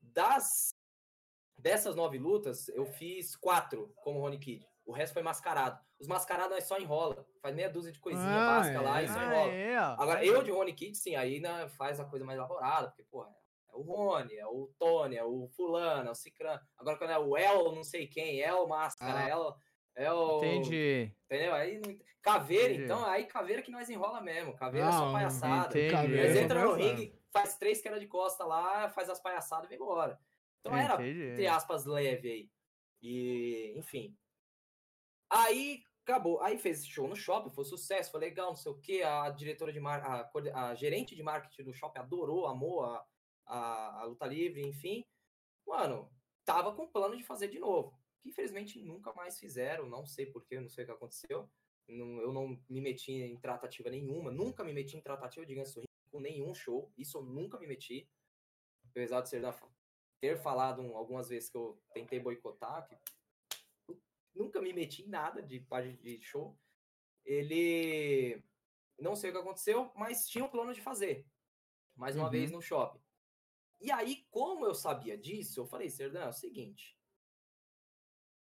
Das 0.00 0.68
dessas 1.58 1.96
nove 1.96 2.18
lutas, 2.18 2.68
eu 2.68 2.86
fiz 2.86 3.34
quatro 3.34 3.92
como 3.96 4.20
Rony 4.20 4.38
Kid. 4.38 4.68
O 4.84 4.92
resto 4.92 5.14
foi 5.14 5.22
mascarado. 5.22 5.84
Os 5.98 6.06
mascarados 6.06 6.52
nós 6.54 6.64
só 6.64 6.78
enrola. 6.78 7.26
Faz 7.42 7.54
meia 7.56 7.68
dúzia 7.68 7.90
de 7.90 7.98
coisinha 7.98 8.40
Ah, 8.42 8.46
básica 8.46 8.80
lá 8.80 9.02
e 9.02 9.06
é. 9.06 9.08
só 9.08 9.18
Ah, 9.18 9.24
enrola. 9.24 9.52
é, 9.52 9.80
ó. 9.80 10.02
Agora, 10.02 10.24
eu 10.24 10.42
de 10.44 10.50
Rony 10.52 10.72
Kid, 10.74 10.96
sim, 10.96 11.16
aí 11.16 11.40
né, 11.40 11.68
faz 11.70 11.98
a 11.98 12.04
coisa 12.04 12.24
mais 12.24 12.38
elaborada, 12.38 12.88
porque, 12.88 13.02
porra, 13.02 13.30
é 13.30 13.45
o 13.76 13.82
Rony, 13.82 14.34
é 14.36 14.46
o 14.46 14.70
Tony, 14.78 15.16
é 15.16 15.24
o 15.24 15.48
Fulano, 15.56 16.08
é 16.08 16.12
o 16.12 16.14
Cicrano. 16.14 16.60
Agora, 16.76 16.96
quando 16.98 17.10
é 17.10 17.18
o 17.18 17.36
El, 17.36 17.72
não 17.72 17.84
sei 17.84 18.06
quem, 18.06 18.40
El 18.40 18.66
Máscara, 18.66 19.18
Ah. 19.24 19.28
El. 19.28 19.56
É 19.94 20.12
o. 20.12 20.38
Entendi. 20.38 21.12
Entendeu? 21.24 21.54
Aí 21.54 21.78
não... 21.80 21.96
Caveira, 22.20 22.64
Entendi. 22.72 22.82
então, 22.84 23.04
aí 23.06 23.24
caveira 23.24 23.62
que 23.62 23.70
nós 23.70 23.88
enrola 23.88 24.20
mesmo. 24.20 24.52
Caveira 24.56 24.86
é 24.88 24.90
Ah, 24.90 24.92
só 24.92 25.12
palhaçada. 25.12 25.68
entendi. 25.78 25.92
Caveira 25.92 26.24
Eles 26.24 26.36
é 26.36 26.42
entram 26.42 26.62
no 26.62 26.72
ringue, 26.74 27.14
faz 27.32 27.56
três 27.56 27.80
quedas 27.80 28.00
de 28.00 28.08
costa 28.08 28.44
lá, 28.44 28.88
faz 28.90 29.08
as 29.08 29.20
palhaçadas 29.22 29.66
e 29.66 29.68
vem 29.68 29.76
embora. 29.78 30.18
Então 30.60 30.76
era, 30.76 30.94
Entendi. 30.94 31.28
entre 31.32 31.46
aspas, 31.46 31.84
leve 31.86 32.28
aí. 32.28 32.50
E, 33.00 33.74
enfim. 33.78 34.16
Aí 35.30 35.82
acabou. 36.04 36.40
Aí 36.40 36.58
fez 36.58 36.78
esse 36.80 36.88
show 36.88 37.06
no 37.08 37.16
shopping, 37.16 37.50
foi 37.50 37.64
sucesso, 37.64 38.10
foi 38.10 38.20
legal, 38.20 38.48
não 38.48 38.56
sei 38.56 38.72
o 38.72 38.78
quê. 38.80 39.02
A 39.04 39.30
diretora 39.30 39.72
de 39.72 39.80
mar... 39.80 40.02
a, 40.04 40.30
a 40.70 40.74
gerente 40.74 41.14
de 41.14 41.22
marketing 41.22 41.62
do 41.64 41.74
shopping 41.74 42.00
adorou, 42.00 42.46
amou 42.46 42.84
a, 42.84 43.04
a, 43.46 44.00
a 44.00 44.04
luta 44.04 44.26
livre, 44.26 44.60
enfim. 44.66 45.04
Mano, 45.66 46.10
tava 46.44 46.74
com 46.74 46.86
plano 46.86 47.16
de 47.16 47.22
fazer 47.24 47.48
de 47.48 47.58
novo. 47.58 47.98
Que 48.22 48.28
infelizmente 48.30 48.80
nunca 48.82 49.12
mais 49.14 49.38
fizeram, 49.38 49.88
não 49.88 50.04
sei 50.06 50.26
porquê, 50.26 50.60
não 50.60 50.68
sei 50.68 50.84
o 50.84 50.86
que 50.86 50.92
aconteceu. 50.92 51.48
Não- 51.88 52.20
eu 52.20 52.32
não 52.32 52.60
me 52.68 52.80
meti 52.80 53.12
em 53.12 53.38
tratativa 53.38 53.88
nenhuma, 53.90 54.30
nunca 54.30 54.64
me 54.64 54.72
meti 54.72 54.96
em 54.96 55.00
tratativa 55.00 55.46
de 55.46 55.54
sorriso 55.64 55.86
com 56.10 56.20
nenhum 56.20 56.52
show. 56.54 56.92
Isso 56.98 57.18
eu 57.18 57.22
nunca 57.22 57.58
me 57.58 57.66
meti. 57.66 58.08
Apesar 58.90 59.20
de 59.20 59.28
ser 59.28 59.40
da, 59.40 59.54
ter 60.20 60.36
falado 60.38 60.80
um- 60.82 60.96
algumas 60.96 61.28
vezes 61.28 61.48
que 61.50 61.56
eu 61.56 61.80
tentei 61.92 62.18
boicotar, 62.18 62.88
que 62.88 62.96
nunca 64.34 64.60
me 64.60 64.72
meti 64.72 65.02
em 65.02 65.08
nada 65.08 65.42
de 65.42 65.60
página 65.60 65.96
de 65.98 66.20
show. 66.22 66.58
Ele 67.24 68.42
não 68.98 69.14
sei 69.14 69.30
o 69.30 69.32
que 69.34 69.38
aconteceu, 69.40 69.92
mas 69.94 70.26
tinha 70.28 70.44
um 70.44 70.48
plano 70.48 70.72
de 70.72 70.80
fazer. 70.80 71.26
Mais 71.94 72.16
uma 72.16 72.24
Uhum. 72.26 72.30
vez 72.30 72.50
no 72.50 72.60
shopping. 72.62 73.00
E 73.80 73.90
aí, 73.92 74.26
como 74.30 74.64
eu 74.66 74.74
sabia 74.74 75.16
disso, 75.18 75.60
eu 75.60 75.66
falei, 75.66 75.90
Serdão, 75.90 76.22
é 76.22 76.28
o 76.28 76.32
seguinte. 76.32 76.96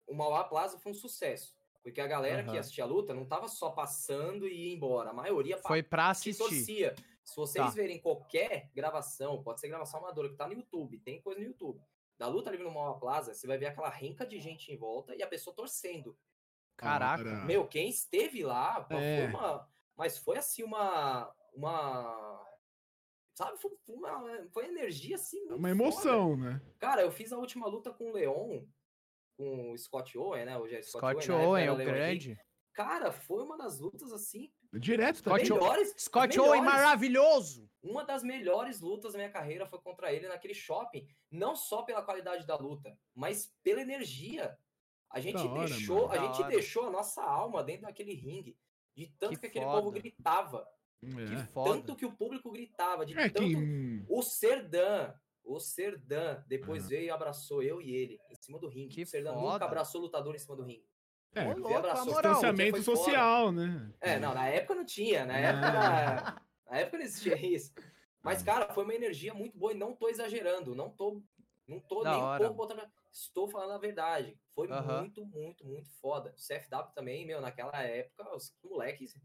O 0.05 0.13
Mauá 0.13 0.43
Plaza 0.43 0.77
foi 0.77 0.91
um 0.91 0.95
sucesso. 0.95 1.55
Porque 1.81 1.99
a 1.99 2.07
galera 2.07 2.43
que 2.43 2.49
Aham. 2.51 2.59
assistia 2.59 2.83
a 2.83 2.87
luta 2.87 3.13
não 3.13 3.25
tava 3.25 3.47
só 3.49 3.69
passando 3.71 4.47
e 4.47 4.67
ia 4.69 4.73
embora. 4.73 5.09
A 5.09 5.13
maioria 5.13 5.57
Foi 5.57 5.83
pra 5.83 6.05
que 6.05 6.11
assistir. 6.11 6.37
torcia. 6.41 6.95
Se 7.23 7.35
vocês 7.35 7.65
Tá. 7.65 7.71
verem 7.71 7.99
qualquer 7.99 8.69
gravação, 8.73 9.41
pode 9.43 9.59
ser 9.59 9.67
gravação 9.69 9.99
amadora 9.99 10.29
que 10.29 10.35
tá 10.35 10.47
no 10.47 10.53
YouTube, 10.53 10.99
tem 10.99 11.21
coisa 11.21 11.39
no 11.41 11.45
YouTube. 11.47 11.81
Da 12.17 12.27
luta 12.27 12.49
livre 12.51 12.65
no 12.65 12.71
Mauá 12.73 12.97
Plaza, 12.99 13.33
você 13.33 13.45
vai 13.47 13.57
ver 13.57 13.65
aquela 13.67 13.89
renca 13.89 14.25
de 14.25 14.39
gente 14.39 14.71
em 14.71 14.77
volta 14.77 15.15
e 15.15 15.21
a 15.23 15.27
pessoa 15.27 15.53
torcendo. 15.55 16.17
Caraca. 16.77 17.23
Cara, 17.23 17.45
Meu, 17.45 17.67
quem 17.67 17.89
esteve 17.89 18.43
lá, 18.43 18.85
É. 18.89 19.27
foi 19.27 19.27
uma. 19.33 19.69
Mas 19.95 20.17
foi 20.17 20.37
assim 20.37 20.63
uma. 20.63 21.33
Uma. 21.53 22.45
Sabe, 23.35 23.57
foi, 23.59 23.71
uma, 23.87 24.47
foi 24.51 24.65
energia 24.67 25.15
assim. 25.15 25.39
muito 25.39 25.55
uma 25.55 25.69
foda. 25.69 25.71
emoção, 25.83 26.37
né? 26.37 26.61
Cara, 26.79 27.01
eu 27.01 27.11
fiz 27.11 27.31
a 27.33 27.37
última 27.37 27.67
luta 27.67 27.91
com 27.91 28.09
o 28.09 28.13
Leon, 28.13 28.63
com 29.35 29.71
o 29.71 29.77
Scott 29.77 30.15
Owen, 30.17 30.45
né? 30.45 30.57
Hoje 30.57 30.75
é 30.75 30.81
Scott, 30.81 30.99
Scott 31.23 31.31
Owen, 31.31 31.47
Owen, 31.47 31.63
era 31.63 31.73
o 31.73 31.77
grande. 31.77 32.37
Cara, 32.73 33.11
foi 33.11 33.43
uma 33.43 33.55
das 33.57 33.79
lutas 33.79 34.11
assim. 34.11 34.51
Direto 34.73 35.17
Scott 35.19 35.43
também. 35.47 35.59
melhores. 35.61 35.93
Scott 35.97 36.27
melhores. 36.29 36.49
Owen 36.51 36.61
maravilhoso! 36.63 37.69
Uma 37.83 38.03
das 38.03 38.23
melhores 38.23 38.81
lutas 38.81 39.13
da 39.13 39.19
minha 39.19 39.31
carreira 39.31 39.65
foi 39.67 39.79
contra 39.79 40.11
ele 40.13 40.27
naquele 40.27 40.53
shopping. 40.55 41.07
Não 41.29 41.55
só 41.55 41.83
pela 41.83 42.01
qualidade 42.03 42.45
da 42.47 42.55
luta, 42.55 42.97
mas 43.15 43.53
pela 43.63 43.81
energia. 43.81 44.57
A 45.11 45.19
gente 45.19 45.47
Da 45.47 45.65
deixou, 45.65 46.07
mano. 46.07 46.11
a 46.11 46.15
Da 46.17 46.25
gente 46.27 46.41
hora. 46.41 46.49
deixou 46.51 46.87
a 46.87 46.89
nossa 46.89 47.21
alma 47.23 47.63
dentro 47.63 47.83
daquele 47.83 48.13
ringue. 48.15 48.57
De 48.95 49.07
tanto 49.19 49.33
Que 49.33 49.39
que, 49.41 49.45
aquele 49.47 49.65
povo 49.65 49.91
foda. 49.91 50.67
Gritava. 51.03 51.35
Que 51.35 51.41
É. 51.41 51.45
foda. 51.53 51.69
Tanto 51.71 51.95
que 51.95 52.05
o 52.05 52.11
público 52.11 52.51
gritava. 52.51 53.05
De 53.05 53.17
É 53.17 53.29
tanto 53.29 53.41
que. 53.47 54.05
O 54.09 54.21
Serdan, 54.21 55.13
o 55.43 55.59
Serdan, 55.59 56.43
depois 56.47 56.83
Aham. 56.83 56.89
veio 56.89 57.03
e 57.05 57.09
abraçou 57.09 57.61
eu 57.63 57.81
e 57.81 57.93
ele 57.95 58.19
em 58.29 58.35
cima 58.35 58.59
do 58.59 58.67
ringue. 58.67 58.95
Que 58.95 59.03
o 59.03 59.07
Serdan 59.07 59.33
foda. 59.33 59.53
nunca 59.53 59.65
abraçou 59.65 60.01
o 60.01 60.03
lutador 60.05 60.35
em 60.35 60.39
cima 60.39 60.55
do 60.55 60.63
ringue. 60.63 60.87
É, 61.35 61.47
Ô, 61.47 61.57
louco, 61.57 61.73
abraçou 61.75 62.13
distanciamento 62.13 62.83
social, 62.83 63.51
né? 63.51 63.91
É, 63.99 64.19
não, 64.19 64.35
na 64.35 64.47
época 64.47 64.75
não 64.75 64.85
tinha, 64.85 65.25
na 65.25 65.37
É. 65.39 65.43
época 65.45 65.67
era- 65.67 66.41
na 66.69 66.77
época 66.77 66.97
não 66.97 67.05
existia 67.05 67.35
isso. 67.43 67.73
Mas, 68.21 68.43
cara, 68.43 68.71
foi 68.73 68.83
uma 68.83 68.93
energia 68.93 69.33
muito 69.33 69.57
boa 69.57 69.73
e 69.73 69.75
não 69.77 69.95
tô 69.95 70.07
exagerando, 70.09 70.75
não 70.75 70.89
tô, 70.91 71.21
não 71.67 71.79
tô 71.79 72.03
Da 72.03 72.11
nem 72.11 72.19
um 72.19 72.23
hora. 72.23 72.39
pouco 72.45 72.55
botando. 72.55 72.87
Estou 73.11 73.47
falando 73.49 73.71
a 73.71 73.77
verdade. 73.79 74.37
Foi 74.55 74.67
muito, 74.67 75.25
muito, 75.25 75.65
muito 75.65 75.89
foda. 75.99 76.31
O 76.37 76.41
CFW 76.41 76.93
também, 76.95 77.25
meu, 77.25 77.41
naquela 77.41 77.81
época, 77.81 78.35
os 78.35 78.55
moleques. 78.63 79.15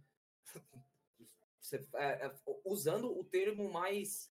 Você- 1.69 1.87
é, 1.95 2.27
é, 2.27 2.35
usando 2.65 3.17
o 3.19 3.23
termo 3.25 3.71
mais, 3.71 4.33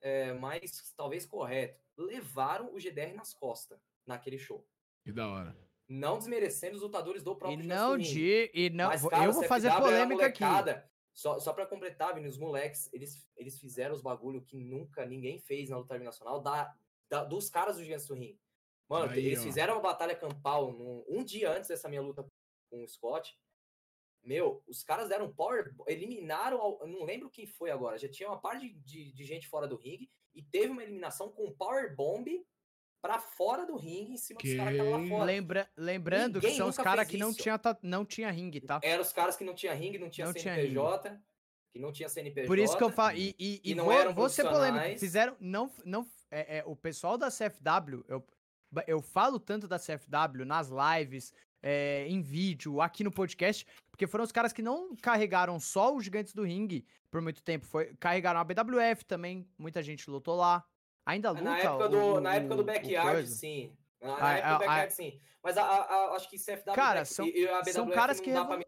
é, 0.00 0.32
mais 0.32 0.92
talvez 0.96 1.24
correto, 1.24 1.80
levaram 1.96 2.74
o 2.74 2.80
GDR 2.80 3.14
nas 3.14 3.32
costas 3.32 3.78
naquele 4.06 4.38
show. 4.38 4.66
Que 5.04 5.12
da 5.12 5.28
hora. 5.28 5.56
Não 5.88 6.18
desmerecendo 6.18 6.74
os 6.76 6.82
lutadores 6.82 7.22
do 7.22 7.32
E 7.32 7.36
próprio 7.36 7.64
não 7.64 7.96
Justin 7.96 8.14
Ring. 8.14 8.20
de. 8.24 8.50
E 8.54 8.70
não, 8.70 8.88
Mas, 8.88 9.06
cara, 9.06 9.24
eu 9.24 9.32
vou 9.32 9.44
fazer 9.44 9.70
polêmica 9.76 10.26
aqui. 10.26 10.42
Só, 11.14 11.38
só 11.38 11.52
pra 11.52 11.64
completar, 11.64 12.12
Vini, 12.14 12.26
os 12.26 12.36
moleques, 12.36 12.92
eles, 12.92 13.26
eles 13.36 13.58
fizeram 13.58 13.94
os 13.94 14.02
bagulho 14.02 14.42
que 14.42 14.56
nunca 14.56 15.06
ninguém 15.06 15.38
fez 15.38 15.70
na 15.70 15.78
luta 15.78 15.94
livre 15.94 16.04
nacional 16.04 16.40
da, 16.42 16.76
da- 17.08 17.24
dos 17.24 17.48
caras 17.48 17.76
do 17.76 17.84
Gigantes 17.84 18.06
do 18.06 18.14
Ring. 18.14 18.38
Mano, 18.88 19.12
Aí, 19.12 19.24
eles 19.24 19.40
ó. 19.40 19.42
fizeram 19.44 19.74
uma 19.74 19.80
batalha 19.82 20.14
campal 20.14 20.72
num- 20.72 21.04
um 21.08 21.24
dia 21.24 21.50
antes 21.52 21.68
dessa 21.68 21.88
minha 21.88 22.02
luta 22.02 22.26
com 22.68 22.84
o 22.84 22.88
Scott. 22.88 23.38
Meu, 24.26 24.62
os 24.66 24.82
caras 24.82 25.08
deram 25.08 25.26
um 25.26 25.32
power, 25.32 25.72
eliminaram, 25.86 26.78
não 26.84 27.04
lembro 27.04 27.30
quem 27.30 27.46
foi 27.46 27.70
agora, 27.70 27.96
já 27.96 28.08
tinha 28.08 28.28
uma 28.28 28.40
parte 28.40 28.68
de, 28.68 28.74
de, 28.80 29.12
de 29.12 29.24
gente 29.24 29.46
fora 29.46 29.68
do 29.68 29.76
ringue 29.76 30.10
e 30.34 30.42
teve 30.42 30.66
uma 30.66 30.82
eliminação 30.82 31.30
com 31.30 31.46
um 31.46 31.54
power 31.54 31.94
bomb 31.94 32.26
pra 33.00 33.20
fora 33.20 33.64
do 33.64 33.76
ringue 33.76 34.14
em 34.14 34.16
cima 34.16 34.40
dos 34.40 34.54
caras 34.56 34.72
que 34.72 34.78
estavam 34.80 34.92
lá 34.92 35.02
Que 35.02 35.08
fora. 35.08 35.24
Lembra, 35.24 35.70
lembrando 35.76 36.40
que 36.40 36.46
Ninguém 36.46 36.58
são 36.58 36.68
os 36.68 36.76
caras 36.76 37.06
que 37.06 37.16
não 37.16 37.30
isso. 37.30 37.40
tinha, 37.40 37.60
não 37.82 38.04
tinha 38.04 38.30
ringue, 38.32 38.60
tá? 38.60 38.80
Eram 38.82 39.02
os 39.02 39.12
caras 39.12 39.36
que 39.36 39.44
não 39.44 39.54
tinha 39.54 39.72
ringue, 39.72 39.98
não 39.98 40.10
tinha 40.10 40.26
Não 40.26 40.34
tinha 40.34 40.54
CNPJ, 40.54 41.20
que 41.72 41.78
não 41.78 41.92
tinha 41.92 42.08
CNPJ. 42.08 42.48
Por 42.48 42.58
isso 42.58 42.76
que 42.76 42.82
eu 42.82 42.90
falo. 42.90 43.16
E, 43.16 43.32
e, 43.38 43.60
e 43.62 43.74
não 43.76 43.84
vou, 43.84 43.92
eram 43.92 44.12
vou 44.12 44.28
ser 44.28 44.42
polêmico. 44.48 44.98
Fizeram. 44.98 45.36
Não, 45.38 45.70
não, 45.84 46.04
é, 46.32 46.58
é, 46.58 46.64
o 46.66 46.74
pessoal 46.74 47.16
da 47.16 47.28
CFW, 47.28 48.04
eu, 48.08 48.26
eu 48.88 49.00
falo 49.00 49.38
tanto 49.38 49.68
da 49.68 49.78
CFW 49.78 50.44
nas 50.44 50.68
lives, 50.68 51.32
é, 51.68 52.06
em 52.06 52.22
vídeo, 52.22 52.80
aqui 52.80 53.02
no 53.02 53.10
podcast, 53.10 53.66
porque 53.90 54.06
foram 54.06 54.22
os 54.22 54.30
caras 54.30 54.52
que 54.52 54.62
não 54.62 54.94
carregaram 54.94 55.58
só 55.58 55.92
os 55.92 56.04
gigantes 56.04 56.32
do 56.32 56.44
ringue 56.44 56.86
por 57.10 57.20
muito 57.20 57.42
tempo. 57.42 57.66
Foi, 57.66 57.92
carregaram 57.98 58.38
a 58.38 58.44
BWF 58.44 59.04
também, 59.04 59.44
muita 59.58 59.82
gente 59.82 60.08
lutou 60.08 60.36
lá. 60.36 60.64
Ainda 61.04 61.30
luta. 61.30 61.42
Na 61.42 61.58
época 61.58 61.88
do, 61.88 61.98
o- 61.98 62.20
na 62.20 62.36
época 62.36 62.54
do 62.54 62.62
backyard, 62.64 63.28
sim. 63.28 63.76
Na, 64.00 64.08
na 64.08 64.26
Ah, 64.28 64.32
época 64.34 64.52
do 64.52 64.58
backyard, 64.60 64.92
sim. 64.92 65.20
Mas 65.42 65.56
a, 65.58 65.62
a- 65.64 65.82
a- 66.12 66.14
acho 66.16 66.30
que 66.30 66.38
CFW 66.38 66.72
Cara, 66.74 67.04
são- 67.04 67.26
e, 67.26 67.48
a 67.48 67.58
BWF 67.62 67.72
são 67.72 67.90
caras 67.90 68.18
não 68.18 68.24
que 68.24 68.32
dá 68.32 68.42
revol- 68.42 68.58
pra 68.58 68.66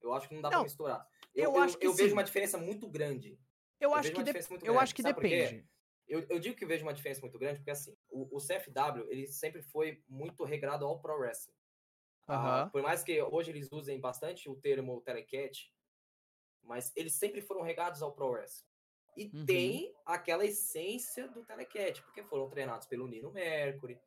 Eu 0.00 0.14
acho 0.14 0.28
que 0.28 0.34
não 0.34 0.42
dá 0.42 0.48
Não, 0.50 0.58
pra 0.58 0.64
misturar. 0.64 1.06
eu 1.34 1.44
Eu, 1.44 1.54
eu, 1.56 1.62
acho 1.62 1.76
que 1.78 1.86
eu 1.86 1.92
vejo 1.92 2.14
uma 2.14 2.24
diferença 2.24 2.56
muito 2.56 2.88
grande. 2.88 3.38
Eu 3.78 3.90
eu 3.90 3.94
acho 3.94 4.12
que, 4.12 4.22
de- 4.22 4.30
eu 4.30 4.58
grande. 4.58 4.78
acho 4.78 4.94
que 4.94 5.02
depende. 5.02 5.66
Eu, 6.06 6.24
eu 6.30 6.38
digo 6.38 6.56
que 6.56 6.64
vejo 6.64 6.84
uma 6.84 6.92
diferença 6.94 7.20
muito 7.20 7.38
grande 7.38 7.58
porque, 7.58 7.70
assim, 7.70 7.94
o, 8.10 8.36
o 8.36 8.40
CFW, 8.40 9.06
ele 9.10 9.26
sempre 9.26 9.60
foi 9.62 10.02
muito 10.08 10.42
regrado 10.44 10.86
ao 10.86 10.98
pro 11.00 11.18
wrestling. 11.18 11.54
Aham. 12.28 12.70
por 12.70 12.82
mais 12.82 13.02
que 13.02 13.20
hoje 13.22 13.50
eles 13.50 13.70
usem 13.70 14.00
bastante 14.00 14.48
o 14.48 14.56
termo 14.56 15.00
telecat, 15.02 15.72
mas 16.62 16.92
eles 16.96 17.14
sempre 17.14 17.40
foram 17.40 17.62
regados 17.62 18.02
ao 18.02 18.12
pro 18.12 18.28
wrestling. 18.30 18.68
E 19.16 19.26
Uhum. 19.26 19.46
tem 19.46 19.94
aquela 20.04 20.44
essência 20.44 21.28
do 21.28 21.44
telecat, 21.44 22.02
porque 22.02 22.22
foram 22.24 22.48
treinados 22.48 22.86
pelo 22.86 23.06
Nino 23.06 23.30
Mercury. 23.30 24.00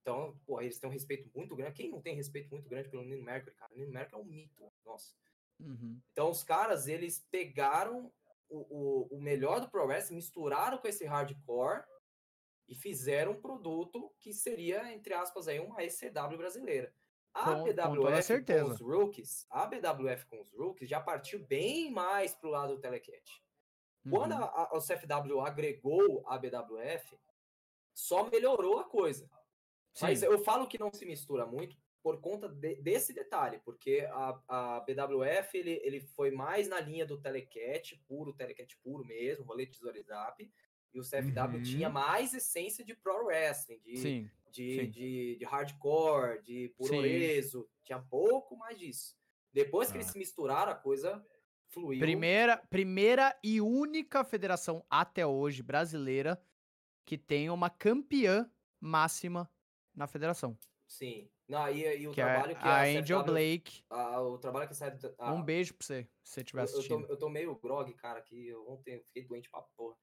Então, 0.00 0.36
pô, 0.46 0.60
eles 0.60 0.78
têm 0.80 0.88
um 0.88 0.92
respeito 0.92 1.30
muito 1.34 1.54
grande. 1.54 1.74
Quem 1.74 1.90
não 1.90 2.00
tem 2.00 2.14
respeito 2.16 2.50
muito 2.50 2.68
grande 2.68 2.88
pelo 2.88 3.04
Nino 3.04 3.22
Mercury, 3.22 3.54
cara? 3.54 3.72
O 3.72 3.76
Nino 3.76 3.92
Mercury 3.92 4.20
é 4.20 4.24
um 4.24 4.26
mito, 4.26 4.72
nossa. 4.84 5.14
Uhum. 5.60 6.00
Então, 6.12 6.30
os 6.30 6.42
caras, 6.42 6.88
eles 6.88 7.26
pegaram 7.30 8.12
o, 8.48 9.06
o, 9.10 9.16
o 9.16 9.20
melhor 9.20 9.60
do 9.60 9.70
Pro 9.70 9.86
Wrestling, 9.86 10.16
misturaram 10.16 10.78
com 10.78 10.88
esse 10.88 11.04
hardcore 11.04 11.84
e 12.68 12.74
fizeram 12.74 13.32
um 13.32 13.40
produto 13.40 14.14
que 14.18 14.32
seria, 14.32 14.92
entre 14.92 15.14
aspas, 15.14 15.48
aí, 15.48 15.60
uma 15.60 15.82
ECW 15.82 16.36
brasileira. 16.36 16.94
A 17.34 17.44
Com- 17.54 17.58
com 17.60 17.64
BWF 17.64 18.22
certeza. 18.22 18.64
com 18.64 18.70
os 18.72 18.80
rookies, 18.80 19.46
a 19.50 19.66
BWF 19.66 20.26
com 20.26 20.40
os 20.40 20.50
rookies 20.52 20.88
já 20.88 21.00
partiu 21.00 21.38
bem 21.46 21.90
mais 21.90 22.34
pro 22.34 22.50
lado 22.50 22.74
do 22.74 22.80
telecat. 22.80 23.22
Quando 24.10 24.32
uhum. 24.32 24.42
a, 24.42 24.68
a, 24.72 24.76
o 24.76 24.80
CFW 24.80 25.40
agregou 25.40 26.24
a 26.26 26.38
BWF, 26.38 27.18
só 27.94 28.28
melhorou 28.30 28.78
a 28.78 28.84
coisa. 28.84 29.28
Mas 30.00 30.20
Sim. 30.20 30.26
eu 30.26 30.38
falo 30.38 30.66
que 30.66 30.78
não 30.78 30.92
se 30.92 31.04
mistura 31.04 31.44
muito 31.46 31.76
por 32.02 32.20
conta 32.20 32.48
de- 32.48 32.76
desse 32.80 33.12
detalhe, 33.12 33.58
porque 33.64 34.06
a, 34.10 34.40
a 34.48 34.80
BWF 34.80 35.58
ele, 35.58 35.72
ele 35.82 36.00
foi 36.00 36.30
mais 36.30 36.68
na 36.68 36.80
linha 36.80 37.04
do 37.04 37.20
telecat, 37.20 37.96
puro, 38.06 38.32
telecat 38.32 38.76
puro 38.82 39.04
mesmo, 39.04 39.44
rolê 39.44 39.68
zap, 40.06 40.50
e 40.94 40.98
o 41.00 41.02
CFW 41.02 41.56
Uhum. 41.58 41.62
tinha 41.62 41.90
mais 41.90 42.32
essência 42.32 42.84
de 42.84 42.94
pro 42.94 43.26
wrestling, 43.26 43.80
de, 43.80 43.96
Sim. 43.98 44.30
De, 44.50 44.86
de, 44.88 45.36
de 45.36 45.44
hardcore, 45.44 46.42
de 46.42 46.68
puroreso, 46.76 47.68
tinha 47.84 48.00
pouco 48.00 48.56
mais 48.56 48.78
disso. 48.78 49.16
Depois 49.52 49.88
que 49.88 49.94
Tá. 49.94 49.98
eles 50.00 50.10
se 50.12 50.18
misturaram, 50.18 50.72
a 50.72 50.74
coisa 50.74 51.24
fluiu. 51.68 52.00
Primeira, 52.00 52.56
primeira 52.68 53.38
e 53.42 53.60
única 53.60 54.24
federação 54.24 54.84
até 54.90 55.26
hoje 55.26 55.62
brasileira 55.62 56.40
que 57.04 57.16
tem 57.16 57.48
uma 57.50 57.70
campeã 57.70 58.50
máxima 58.80 59.50
na 59.94 60.06
federação. 60.06 60.58
Sim. 60.86 61.30
Não, 61.48 61.66
e, 61.70 61.80
e 62.02 62.06
o 62.08 62.12
Que 62.12 62.20
é 62.20 62.24
trabalho 62.24 62.56
que 62.56 62.64
a 62.68 62.76
a 62.76 62.82
Angel 62.84 63.20
CFW 63.20 63.24
Blake. 63.32 63.82
a- 63.88 64.20
o 64.20 64.38
trabalho 64.38 64.68
que 64.68 64.74
sai 64.74 64.96
a- 65.18 65.32
Um 65.32 65.42
beijo 65.42 65.74
pra 65.74 65.86
você, 65.86 66.04
se 66.22 66.34
você 66.34 66.40
estiver 66.42 66.60
eu, 66.60 66.64
eu, 66.66 66.70
tô, 66.72 66.78
assistindo. 66.78 67.06
eu 67.10 67.16
tô 67.16 67.28
meio 67.30 67.54
grog, 67.58 67.92
cara, 67.94 68.20
que 68.20 68.48
eu 68.48 68.68
ontem 68.68 69.02
fiquei 69.04 69.24
doente 69.24 69.50
pra 69.50 69.62
porra. 69.76 69.96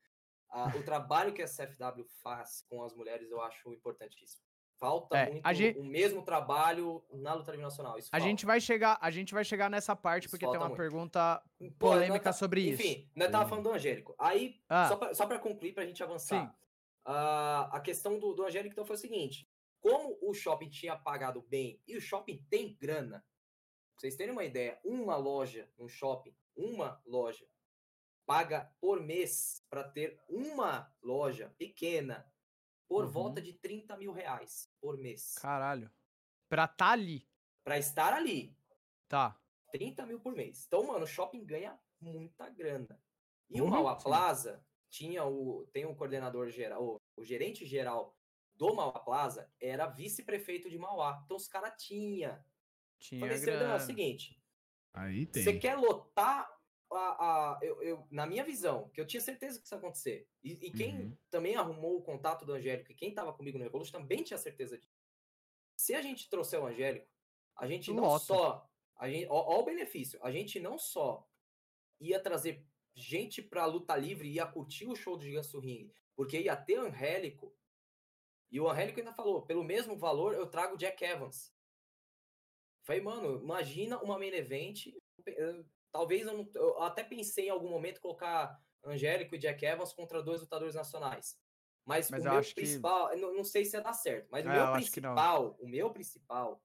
Ah, 0.57 0.71
o 0.77 0.83
trabalho 0.83 1.33
que 1.33 1.41
a 1.41 1.47
CFW 1.47 2.05
faz 2.23 2.63
com 2.69 2.81
as 2.81 2.93
mulheres 2.95 3.29
eu 3.29 3.41
acho 3.41 3.73
importantíssimo. 3.73 4.41
Falta 4.77 5.17
É, 5.17 5.29
muito 5.31 5.45
a 5.45 5.53
gente- 5.53 5.77
o 5.79 5.83
mesmo 5.83 6.21
trabalho 6.23 7.03
na 7.11 7.33
luta 7.33 7.51
livre 7.51 7.63
nacional. 7.65 7.97
Isso 7.97 8.07
A 8.11 8.17
falta. 8.17 8.25
gente 8.25 8.45
vai 8.45 8.61
chegar, 8.61 8.97
a 9.01 9.11
gente 9.11 9.33
vai 9.33 9.43
chegar 9.43 9.69
nessa 9.69 9.95
parte 9.95 10.23
Isso 10.25 10.31
porque 10.31 10.45
tem 10.45 10.55
uma 10.57 10.67
muito. 10.67 10.77
pergunta 10.77 11.41
Pô, 11.79 11.89
polêmica 11.89 12.13
nós 12.13 12.23
tá- 12.23 12.33
sobre 12.33 12.61
isso. 12.61 12.81
Enfim, 12.81 13.09
nós 13.15 13.29
tava 13.31 13.49
falando 13.49 13.65
do 13.65 13.71
Angélico. 13.73 14.15
Aí, 14.17 14.61
Ah. 14.69 14.87
só, 14.87 14.95
pra, 14.97 15.13
só 15.13 15.25
pra 15.25 15.39
concluir, 15.39 15.73
pra 15.73 15.85
gente 15.85 16.01
avançar. 16.03 16.55
Ah, 17.05 17.69
a 17.71 17.79
questão 17.81 18.17
do, 18.17 18.33
do 18.33 18.43
Angélico 18.45 18.71
então 18.73 18.85
foi 18.85 18.95
o 18.95 18.99
seguinte: 18.99 19.47
como 19.81 20.17
o 20.21 20.33
shopping 20.33 20.69
tinha 20.69 20.95
pagado 20.95 21.41
bem 21.43 21.81
e 21.87 21.95
o 21.97 22.01
shopping 22.01 22.43
tem 22.49 22.75
grana, 22.79 23.19
pra 23.19 23.99
vocês 23.99 24.15
terem 24.15 24.31
uma 24.33 24.43
ideia, 24.43 24.79
uma 24.83 25.15
loja 25.15 25.69
no 25.77 25.87
shopping, 25.87 26.35
uma 26.55 27.01
loja, 27.05 27.45
paga 28.25 28.71
por 28.79 29.01
mês 29.01 29.63
para 29.69 29.83
ter 29.83 30.19
uma 30.27 30.91
loja 31.01 31.53
pequena 31.57 32.29
por 32.87 33.05
Uhum. 33.05 33.11
volta 33.11 33.41
de 33.41 33.53
30 33.53 33.97
mil 33.97 34.11
reais 34.11 34.71
por 34.79 34.97
mês. 34.97 35.35
Caralho. 35.35 35.91
Pra 36.49 36.67
tá 36.67 36.91
ali. 36.91 37.27
Para 37.63 37.77
estar 37.79 38.13
ali, 38.13 38.55
Tá. 39.07 39.39
30 39.71 40.05
mil 40.05 40.19
por 40.19 40.33
mês. 40.35 40.65
Então, 40.67 40.83
mano, 40.85 41.03
o 41.03 41.07
shopping 41.07 41.43
ganha 41.45 41.79
muita 41.99 42.49
grana. 42.49 42.99
E 43.49 43.61
o 43.61 43.65
Porra, 43.65 43.77
Mauá. 43.77 43.95
Plaza 43.95 44.65
tinha 44.89 45.25
o 45.25 45.67
tem 45.73 45.85
um 45.85 45.95
coordenador 45.95 46.49
geral, 46.49 46.83
o, 46.83 47.01
o 47.17 47.23
gerente 47.23 47.65
geral 47.65 48.15
do 48.53 48.73
Mauá 48.73 48.99
Plaza 48.99 49.51
era 49.59 49.87
vice-prefeito 49.87 50.69
de 50.69 50.77
Mauá. 50.77 51.21
Então 51.25 51.35
os 51.37 51.47
caras 51.47 51.73
tinha. 51.83 52.43
Tinha 52.97 53.19
Falei, 53.21 53.37
Serdão, 53.37 53.53
é 53.53 53.57
o 53.57 53.67
grana. 53.69 53.79
seguinte, 53.79 54.41
Aí 54.93 55.25
tem. 55.25 55.43
você 55.43 55.59
quer 55.59 55.75
lotar 55.75 56.49
a, 56.91 57.55
a- 57.55 57.59
eu, 57.61 57.81
eu- 57.81 58.07
na 58.11 58.25
minha 58.25 58.43
visão, 58.43 58.89
que 58.89 59.01
eu 59.01 59.07
tinha 59.07 59.21
certeza 59.21 59.59
que 59.59 59.65
isso 59.65 59.73
ia 59.73 59.77
acontecer. 59.79 60.27
E, 60.43 60.51
e 60.67 60.71
quem 60.71 60.95
Uhum. 61.01 61.17
também 61.29 61.55
arrumou 61.55 61.97
o 61.97 62.03
contato 62.03 62.45
do 62.45 62.53
Angélico 62.53 62.91
e 62.91 62.95
quem 62.95 63.13
tava 63.13 63.33
comigo 63.33 63.57
no 63.57 63.63
Revolution 63.63 63.91
também 63.91 64.23
tinha 64.23 64.37
certeza 64.37 64.77
disso. 64.77 64.93
Se 65.75 65.93
a 65.95 66.01
gente 66.01 66.29
trouxer 66.29 66.59
o 66.61 66.67
Angélico, 66.67 67.07
a 67.55 67.67
gente 67.67 67.91
não 67.93 68.03
Lota. 68.03 68.25
só. 68.25 68.69
A 68.97 69.09
gente, 69.09 69.27
ó, 69.29 69.35
ó 69.35 69.59
o 69.59 69.65
benefício. 69.65 70.19
A 70.23 70.31
gente 70.31 70.59
não 70.59 70.77
só 70.77 71.27
ia 71.99 72.19
trazer 72.19 72.65
gente 72.93 73.41
pra 73.41 73.65
luta 73.65 73.95
livre 73.97 74.27
e 74.29 74.33
ia 74.35 74.45
curtir 74.47 74.87
o 74.87 74.95
show 74.95 75.17
do 75.17 75.23
Gigante 75.25 75.51
do 75.51 75.59
Ring, 75.59 75.91
porque 76.15 76.39
ia 76.39 76.55
ter 76.55 76.77
Angélico. 76.77 77.53
E 78.51 78.59
o 78.59 78.69
Angélico 78.69 78.99
ainda 78.99 79.11
falou: 79.13 79.41
pelo 79.45 79.63
mesmo 79.63 79.97
valor 79.97 80.33
eu 80.33 80.47
trago 80.49 80.75
o 80.75 80.77
Jack 80.77 81.03
Evans. 81.03 81.53
Falei, 82.83 83.01
mano, 83.01 83.41
imagina 83.41 83.97
uma 84.01 84.17
main 84.17 84.31
event. 84.33 84.93
Talvez 85.95 86.27
eu, 86.27 86.33
não, 86.37 86.49
eu 86.55 86.83
até 86.83 87.05
pensei 87.05 87.47
em 87.47 87.49
algum 87.49 87.69
momento 87.69 88.01
colocar 88.01 88.59
Angélico 88.83 89.33
e 89.33 89.37
Jack 89.37 89.65
Evans 89.65 89.93
contra 89.93 90.21
dois 90.21 90.41
lutadores 90.41 90.75
nacionais. 90.75 91.39
Mas, 91.85 92.11
Mas 92.11 92.21
o 92.25 92.27
eu 92.27 92.31
meu 92.31 92.39
acho 92.41 92.49
que- 92.49 92.55
principal, 92.55 93.13
eu 93.13 93.17
não, 93.21 93.33
não 93.37 93.43
sei 93.45 93.63
se 93.63 93.77
ia 93.77 93.81
dar 93.81 93.93
certo, 93.93 94.27
mas 94.29 94.45
o 94.45 94.49
É, 94.49 94.51
meu 94.51 94.61
eu 94.61 94.67
acho 94.73 94.91
que 94.91 94.99
não. 94.99 95.13
principal, 95.15 95.55
o 95.57 95.65
meu 95.69 95.89
principal 95.91 96.61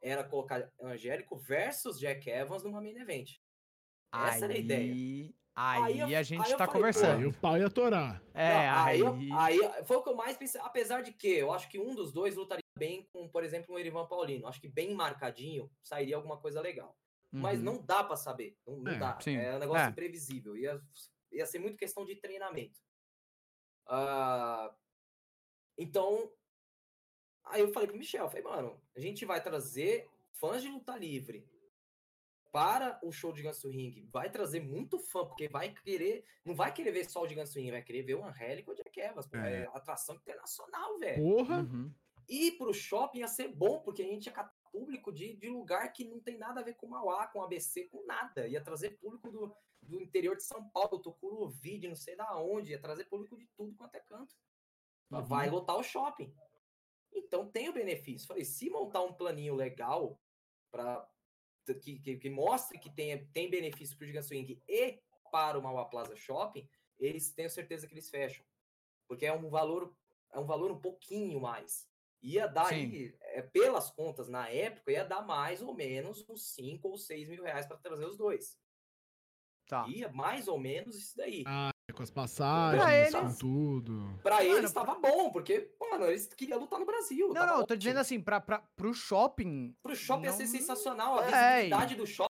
era 0.00 0.22
colocar 0.22 0.70
Angélico 0.80 1.36
versus 1.36 1.98
Jack 1.98 2.30
Evans 2.30 2.62
numa 2.62 2.80
main 2.80 2.96
event. 2.96 3.30
Essa 4.14 4.44
era 4.44 4.54
a 4.54 4.56
ideia. 4.56 4.92
Aí, 4.92 5.34
Aí 5.56 6.02
aí 6.02 6.12
eu- 6.12 6.18
a 6.18 6.22
gente 6.22 6.44
aí 6.46 6.52
eu 6.52 6.56
tá 6.58 6.66
falei, 6.66 6.80
pô, 6.80 6.86
Aí 6.88 6.92
conversando. 6.94 7.28
o 7.28 7.34
pau 7.40 7.58
ia 7.58 7.68
torar. 7.70 8.22
É, 8.32 8.54
Não, 8.70 8.84
aí. 8.84 9.00
eu- 9.00 9.36
aí 9.36 9.58
foi 9.84 9.96
o 9.96 10.02
que 10.04 10.08
eu 10.10 10.14
mais 10.14 10.36
pensei. 10.36 10.60
Apesar 10.60 11.02
de 11.02 11.12
que 11.12 11.26
eu 11.26 11.52
acho 11.52 11.68
que 11.68 11.78
um 11.80 11.92
dos 11.92 12.12
dois 12.12 12.36
lutaria 12.36 12.62
bem 12.78 13.02
com, 13.12 13.28
por 13.28 13.42
exemplo, 13.42 13.74
o 13.74 13.78
Erivan 13.80 14.06
Paulino. 14.06 14.46
Acho 14.46 14.60
que 14.60 14.68
bem 14.68 14.94
marcadinho 14.94 15.68
sairia 15.82 16.14
alguma 16.14 16.38
coisa 16.38 16.60
legal. 16.60 16.96
Mas 17.32 17.58
Uhum. 17.58 17.64
não 17.64 17.82
dá 17.82 18.02
pra 18.02 18.16
saber. 18.16 18.58
Não, 18.66 18.76
não 18.78 18.92
É, 18.92 18.98
dá. 18.98 19.20
sim, 19.20 19.36
É 19.36 19.54
um 19.54 19.58
negócio 19.60 19.86
é. 19.86 19.90
imprevisível. 19.90 20.56
Ia, 20.56 20.80
ia 21.30 21.46
ser 21.46 21.58
muito 21.60 21.76
questão 21.76 22.04
de 22.04 22.16
treinamento. 22.16 22.78
Ah, 23.86 24.74
então, 25.78 26.32
aí 27.44 27.60
eu 27.60 27.72
falei 27.72 27.88
pro 27.88 27.96
Michel, 27.98 28.28
falei, 28.28 28.42
mano, 28.44 28.80
a 28.96 29.00
gente 29.00 29.24
vai 29.24 29.42
trazer 29.42 30.08
fãs 30.32 30.62
de 30.62 30.68
luta 30.68 30.96
livre 30.96 31.48
para 32.52 32.98
o 33.02 33.12
show 33.12 33.30
de 33.32 33.38
Gigantes 33.38 33.62
do 33.62 33.68
Ring. 33.70 34.08
Vai 34.12 34.28
trazer 34.30 34.60
muito 34.60 34.98
fã, 34.98 35.24
porque 35.24 35.48
vai 35.48 35.72
querer, 35.72 36.24
não 36.44 36.54
vai 36.54 36.72
querer 36.72 36.90
ver 36.90 37.08
só 37.08 37.22
o 37.22 37.28
Gigantes 37.28 37.52
do 37.54 37.60
Ring, 37.60 37.70
vai 37.70 37.82
querer 37.82 38.02
ver 38.02 38.14
o 38.16 38.24
Angélico 38.24 38.70
ou 38.70 38.74
o 38.74 38.76
Jack 38.76 39.00
Evans. 39.00 39.28
É. 39.32 39.62
É 39.62 39.66
atração 39.68 40.16
internacional, 40.16 40.98
velho. 40.98 41.22
Porra. 41.22 41.60
Uhum. 41.60 41.92
Ir 42.28 42.52
pro 42.58 42.72
shopping 42.74 43.20
ia 43.20 43.28
ser 43.28 43.48
bom, 43.48 43.80
porque 43.80 44.02
a 44.02 44.06
gente 44.06 44.26
ia 44.26 44.32
catar 44.32 44.52
público 44.72 45.12
de, 45.12 45.34
de 45.36 45.48
lugar 45.48 45.92
que 45.92 46.04
não 46.04 46.20
tem 46.20 46.38
nada 46.38 46.60
a 46.60 46.64
ver 46.64 46.74
com 46.74 46.86
Mauá, 46.86 47.26
com 47.26 47.42
ABC, 47.42 47.84
com 47.84 48.04
nada. 48.06 48.46
Ia 48.46 48.62
trazer 48.62 48.98
público 48.98 49.30
do, 49.30 49.54
do 49.82 50.00
interior 50.00 50.36
de 50.36 50.42
São 50.42 50.68
Paulo, 50.70 50.98
Tucuruvi, 50.98 51.78
de 51.78 51.88
não 51.88 51.96
sei 51.96 52.16
da 52.16 52.36
onde. 52.36 52.70
Ia 52.70 52.80
trazer 52.80 53.04
público 53.04 53.36
de 53.36 53.46
tudo 53.56 53.74
quanto 53.74 53.94
é 53.94 54.00
canto. 54.00 54.34
Uhum. 55.10 55.22
Vai 55.22 55.50
lotar 55.50 55.76
o 55.76 55.82
shopping. 55.82 56.34
Então 57.12 57.50
tem 57.50 57.68
o 57.68 57.72
benefício. 57.72 58.26
Falei, 58.26 58.44
se 58.44 58.70
montar 58.70 59.02
um 59.02 59.12
planinho 59.12 59.54
legal 59.54 60.20
para 60.70 61.08
que, 61.82 61.98
que, 61.98 62.16
que 62.16 62.30
mostre 62.30 62.78
que 62.78 62.90
tem, 62.90 63.26
tem 63.26 63.50
benefício 63.50 63.96
para 63.96 64.04
o 64.04 64.06
Gigant 64.06 64.24
Swing 64.24 64.62
e 64.68 65.00
para 65.30 65.58
o 65.58 65.62
Mauá 65.62 65.84
Plaza 65.84 66.16
Shopping, 66.16 66.68
eles 66.98 67.32
tenho 67.32 67.50
certeza 67.50 67.86
que 67.86 67.94
eles 67.94 68.10
fecham. 68.10 68.44
Porque 69.08 69.26
é 69.26 69.32
um 69.32 69.48
valor, 69.48 69.94
é 70.32 70.38
um 70.38 70.46
valor 70.46 70.70
um 70.70 70.80
pouquinho 70.80 71.40
mais. 71.40 71.89
Ia 72.22 72.46
dar 72.46 72.66
Sim. 72.66 72.74
aí, 72.74 73.14
é, 73.22 73.42
pelas 73.42 73.90
contas, 73.90 74.28
na 74.28 74.48
época, 74.48 74.92
ia 74.92 75.04
dar 75.04 75.22
mais 75.22 75.62
ou 75.62 75.74
menos 75.74 76.24
uns 76.28 76.54
5 76.54 76.88
ou 76.88 76.98
6 76.98 77.28
mil 77.28 77.42
reais 77.42 77.66
para 77.66 77.78
trazer 77.78 78.04
os 78.04 78.16
dois. 78.18 78.58
Tá. 79.66 79.86
Ia 79.88 80.08
mais 80.12 80.48
ou 80.48 80.58
menos 80.58 80.96
isso 80.96 81.16
daí. 81.16 81.44
Ah, 81.46 81.70
com 81.94 82.02
as 82.02 82.10
passagens, 82.10 82.82
Pra 83.10 83.20
com 83.20 83.26
eles- 83.26 83.38
tudo. 83.38 84.18
Pra 84.22 84.36
Mano, 84.36 84.56
eles 84.58 84.72
tava 84.72 84.94
bom, 84.96 85.30
porque, 85.30 85.74
mano, 85.80 86.06
eles 86.06 86.26
queriam 86.34 86.58
lutar 86.60 86.78
no 86.78 86.86
Brasil. 86.86 87.32
Não, 87.32 87.46
não, 87.46 87.58
eu 87.60 87.66
tô 87.66 87.74
dizendo 87.76 87.98
assim, 87.98 88.20
pra, 88.20 88.40
pra, 88.40 88.58
pro 88.76 88.92
shopping. 88.92 89.74
Pro 89.82 89.94
shopping 89.96 90.24
ia 90.24 90.32
ser 90.32 90.44
Não- 90.44 90.50
sensacional. 90.50 91.18
A 91.20 91.24
É, 91.24 91.54
visibilidade 91.54 91.94
do 91.94 92.06
shopping. 92.06 92.28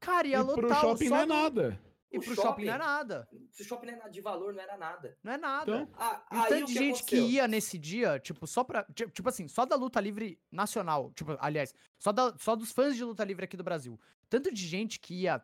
Cara, 0.00 0.26
ia 0.28 0.38
E 0.38 0.42
lotar 0.42 0.54
pro 0.56 0.66
o 0.70 0.74
shopping 0.74 1.08
não 1.08 1.16
é 1.16 1.20
só 1.20 1.26
nada. 1.26 1.80
E 2.12 2.18
O 2.18 2.20
pro 2.22 2.34
shopping 2.34 2.64
não 2.64 2.74
é 2.74 2.76
shopping- 2.78 2.86
nada. 2.88 3.28
Se 3.52 3.62
o 3.62 3.64
shopping 3.64 3.86
não 3.86 3.92
é 3.94 3.96
nada 3.98 4.10
de 4.10 4.20
valor, 4.20 4.52
não 4.52 4.60
era 4.60 4.76
nada. 4.76 5.16
Não 5.22 5.32
é 5.32 5.38
nada. 5.38 5.82
Então, 5.82 5.94
Ah, 5.96 6.26
E 6.32 6.36
o 6.36 6.40
aí 6.42 6.48
tanto 6.48 6.64
o 6.64 6.66
de 6.66 6.72
que 6.72 6.78
gente 6.78 7.04
que 7.04 7.14
aconteceu? 7.16 7.30
ia 7.30 7.48
nesse 7.48 7.78
dia, 7.78 8.18
tipo, 8.18 8.46
só 8.46 8.64
pra. 8.64 8.82
ti- 8.92 9.08
Tipo 9.10 9.28
assim, 9.28 9.46
só 9.46 9.64
da 9.64 9.76
luta 9.76 10.00
livre 10.00 10.40
nacional. 10.50 11.12
Tipo, 11.12 11.36
aliás, 11.40 11.72
só, 11.98 12.10
da, 12.10 12.36
só 12.36 12.56
dos 12.56 12.72
fãs 12.72 12.96
de 12.96 13.04
luta 13.04 13.22
livre 13.22 13.44
aqui 13.44 13.56
do 13.56 13.62
Brasil. 13.64 13.98
Tanto 14.28 14.52
de 14.52 14.66
gente 14.66 14.98
que 14.98 15.14
ia. 15.22 15.40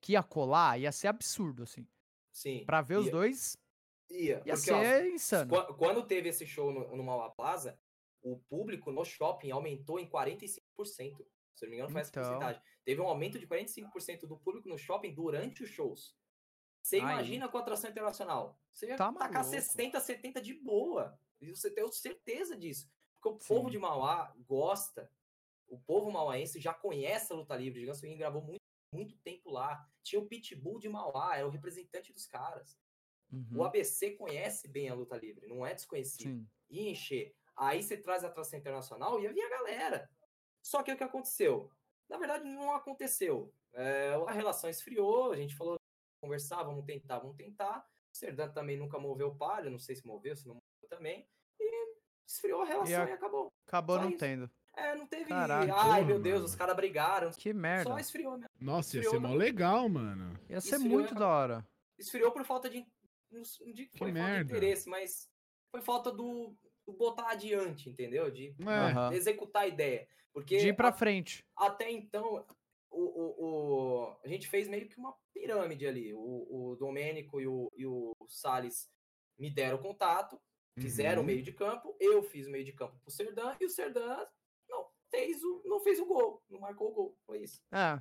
Que 0.00 0.12
ia 0.12 0.22
colar, 0.22 0.78
ia 0.78 0.92
ser 0.92 1.08
absurdo, 1.08 1.62
assim. 1.62 1.86
Sim. 2.32 2.64
Pra 2.66 2.80
ver 2.82 2.98
os 2.98 3.06
ia, 3.06 3.12
dois, 3.12 3.56
Ia, 4.10 4.42
ia 4.44 4.54
porque, 4.54 4.70
ó, 4.72 4.80
ser 4.82 5.10
insano. 5.12 5.50
Qua- 5.50 5.74
Quando 5.74 6.02
teve 6.06 6.28
esse 6.28 6.46
show 6.46 6.70
no, 6.72 6.94
no 6.96 7.02
Mauá 7.02 7.30
Plaza, 7.30 7.78
o 8.22 8.38
público 8.38 8.90
no 8.92 9.04
shopping 9.04 9.50
aumentou 9.50 9.98
em 9.98 10.06
45%. 10.08 11.24
Se 11.64 11.66
não 11.66 11.70
me 11.70 11.76
engano, 11.76 11.90
foi 11.92 12.00
essa 12.00 12.10
Então. 12.10 12.22
porcentagem. 12.24 12.62
Teve 12.84 13.00
um 13.00 13.08
aumento 13.08 13.38
de 13.38 13.46
45% 13.46 14.26
do 14.26 14.36
público 14.38 14.68
no 14.68 14.76
shopping 14.78 15.14
durante 15.14 15.62
os 15.62 15.70
shows. 15.70 16.16
Você 16.82 16.96
Aí. 16.96 17.02
imagina 17.02 17.48
com 17.48 17.56
a 17.56 17.60
atração 17.60 17.90
internacional. 17.90 18.58
Você 18.72 18.86
ia 18.88 18.96
Tá 18.96 19.12
tacar 19.12 19.32
maluco. 19.32 19.50
60, 19.50 20.00
70 20.00 20.40
de 20.42 20.52
boa. 20.54 21.18
E 21.40 21.50
você 21.50 21.70
tem 21.70 21.90
certeza 21.90 22.56
disso. 22.56 22.90
Porque 23.20 23.36
o 23.36 23.40
Sim. 23.40 23.48
povo 23.54 23.70
de 23.70 23.78
Mauá 23.78 24.34
gosta. 24.46 25.10
O 25.66 25.78
povo 25.80 26.10
mauaense 26.10 26.60
já 26.60 26.74
conhece 26.74 27.32
a 27.32 27.36
luta 27.36 27.56
livre. 27.56 27.78
O 27.78 27.80
Gigante 27.80 27.98
Swing 28.00 28.16
gravou 28.18 28.42
muito, 28.42 28.60
muito 28.92 29.16
tempo 29.18 29.50
lá. 29.50 29.88
Tinha 30.02 30.20
o 30.20 30.26
Pitbull 30.26 30.78
de 30.78 30.88
Mauá, 30.90 31.36
era 31.36 31.46
o 31.46 31.50
representante 31.50 32.12
dos 32.12 32.26
caras. 32.26 32.78
Uhum, 33.32 33.48
O 33.56 33.64
ABC 33.64 34.10
conhece 34.12 34.68
bem 34.68 34.90
a 34.90 34.94
luta 34.94 35.16
livre, 35.16 35.46
não 35.48 35.64
é 35.64 35.74
desconhecido. 35.74 36.28
Sim. 36.38 36.46
Ia 36.68 36.90
encher. 36.90 37.34
Aí 37.56 37.82
você 37.82 37.96
traz 37.96 38.22
a 38.24 38.28
atração 38.28 38.58
internacional 38.58 39.18
e 39.18 39.22
ia 39.24 39.32
vir 39.32 39.42
a 39.42 39.48
galera. 39.50 40.10
Só 40.64 40.82
que 40.82 40.90
o 40.92 40.96
que 40.96 41.04
aconteceu? 41.04 41.70
Na 42.08 42.16
verdade, 42.16 42.44
não 42.44 42.72
aconteceu. 42.74 43.52
É, 43.74 44.14
a 44.26 44.32
relação 44.32 44.70
esfriou, 44.70 45.32
a 45.32 45.36
gente 45.36 45.54
falou, 45.54 45.76
conversar, 46.22 46.62
vamos 46.62 46.84
tentar, 46.86 47.18
vamos 47.18 47.36
tentar. 47.36 47.86
O 48.12 48.16
Serdan 48.16 48.48
também 48.50 48.76
nunca 48.76 48.98
moveu 48.98 49.34
palha, 49.34 49.68
não 49.68 49.78
sei 49.78 49.94
se 49.96 50.06
moveu, 50.06 50.34
se 50.36 50.46
não 50.46 50.54
moveu 50.54 50.88
também. 50.88 51.28
E 51.60 51.96
esfriou 52.26 52.62
a 52.62 52.64
relação 52.64 53.02
a- 53.02 53.08
e, 53.08 53.12
acabou. 53.12 53.52
Acabou 53.66 53.96
Só 53.96 54.02
não 54.02 54.08
isso. 54.10 54.18
tendo. 54.18 54.50
É, 54.76 54.94
não 54.94 55.06
teve. 55.06 55.26
Caralho, 55.26 55.74
Ai, 55.76 56.04
meu 56.04 56.18
Deus, 56.18 56.36
mano. 56.36 56.46
os 56.46 56.54
caras 56.54 56.74
brigaram. 56.76 57.30
Que 57.32 57.52
merda. 57.52 57.90
Só 57.90 57.98
esfriou 57.98 58.32
mesmo. 58.32 58.48
Nossa, 58.60 58.96
ia 58.96 59.00
Esfriou, 59.02 59.22
ser 59.22 59.28
mó 59.28 59.34
legal, 59.34 59.88
mano. 59.88 60.38
Ia 60.48 60.60
ser 60.60 60.76
esfriou, 60.76 60.98
muito 60.98 61.14
da 61.14 61.28
hora. 61.28 61.66
esfriou 61.98 62.32
por 62.32 62.44
falta 62.44 62.68
de. 62.70 62.84
Digo 63.30 63.90
que 63.92 63.98
falta 63.98 64.06
de 64.06 64.12
merda. 64.12 64.50
interesse, 64.56 64.88
mas 64.88 65.28
foi 65.70 65.80
falta 65.80 66.10
do 66.10 66.56
botar 66.92 67.30
adiante, 67.30 67.88
entendeu? 67.88 68.30
De 68.30 68.54
Aham. 68.66 69.12
executar 69.12 69.62
a 69.62 69.66
ideia. 69.68 70.06
Porque 70.32 70.58
De 70.58 70.68
ir 70.68 70.76
pra 70.76 70.88
a- 70.88 70.92
frente. 70.92 71.44
até 71.56 71.90
então, 71.90 72.44
o, 72.90 73.00
o, 73.00 73.44
o- 73.46 74.16
a 74.24 74.28
gente 74.28 74.48
fez 74.48 74.68
meio 74.68 74.88
que 74.88 74.98
uma 74.98 75.14
pirâmide 75.32 75.86
ali. 75.86 76.12
O, 76.12 76.72
o 76.72 76.76
Domênico 76.76 77.40
e 77.40 77.46
o, 77.46 77.70
e 77.76 77.86
o 77.86 78.12
Salles 78.28 78.90
me 79.38 79.50
deram 79.50 79.78
contato, 79.78 80.40
fizeram 80.78 81.18
o 81.18 81.20
Uhum. 81.20 81.26
meio 81.26 81.42
de 81.42 81.52
campo, 81.52 81.96
eu 82.00 82.22
fiz 82.22 82.46
o 82.46 82.50
meio 82.50 82.64
de 82.64 82.72
campo 82.72 82.98
pro 83.00 83.10
Serdan, 83.10 83.56
e 83.60 83.64
o 83.64 83.70
Serdan 83.70 84.26
não 84.68 84.86
fez 85.10 85.42
o, 85.42 85.62
não 85.64 85.80
fez 85.80 85.98
o 86.00 86.06
gol, 86.06 86.42
não 86.50 86.60
marcou 86.60 86.90
o 86.90 86.94
gol. 86.94 87.18
Foi 87.26 87.42
isso. 87.42 87.60
É. 87.72 88.00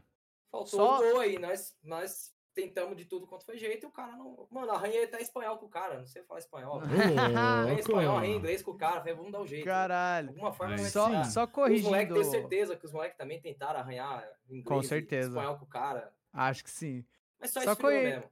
Faltou 0.51 0.67
Só- 0.79 0.99
o 0.99 1.11
gol 1.11 1.19
aí, 1.19 1.37
nós, 1.39 1.75
nós 1.83 2.33
tentamos 2.53 2.95
de 2.97 3.05
tudo 3.05 3.25
quanto 3.27 3.45
foi 3.45 3.57
jeito 3.57 3.85
e 3.85 3.87
o 3.87 3.91
cara 3.91 4.15
não. 4.15 4.47
Mano, 4.51 4.71
arranhei 4.71 5.03
até 5.03 5.21
espanhol 5.21 5.57
com 5.57 5.65
o 5.65 5.69
cara, 5.69 5.97
não 5.99 6.05
sei 6.07 6.23
falar 6.23 6.39
espanhol. 6.39 6.81
Arranhei 7.17 7.79
espanhol, 7.79 8.17
arranhei 8.17 8.35
inglês 8.37 8.61
com 8.61 8.71
o 8.71 8.77
cara, 8.77 8.99
falei, 8.99 9.13
vamos 9.15 9.31
dar 9.31 9.41
um 9.41 9.47
jeito. 9.47 9.61
De 9.63 9.65
Caralho. 9.69 10.29
alguma 10.29 10.53
forma 10.53 10.75
vai 10.77 10.85
Só, 10.85 11.23
só 11.25 11.43
Os 11.43 11.49
moleques, 11.51 11.53
corrigindo. 11.53 12.13
tenho 12.13 12.23
certeza 12.31 12.75
que 12.75 12.85
os 12.85 12.91
moleques 12.91 13.17
também 13.17 13.41
tentaram 13.41 13.79
arranhar 13.79 14.23
inglês 14.47 14.65
Com 14.65 14.79
e 14.79 14.83
certeza. 14.83 15.29
espanhol 15.29 15.57
com 15.57 15.65
o 15.65 15.67
cara. 15.67 16.13
Acho 16.31 16.63
que 16.63 16.69
sim. 16.69 17.05
Mas 17.39 17.51
só, 17.51 17.61
Só 17.61 17.75
corri- 17.75 18.03
mesmo. 18.03 18.23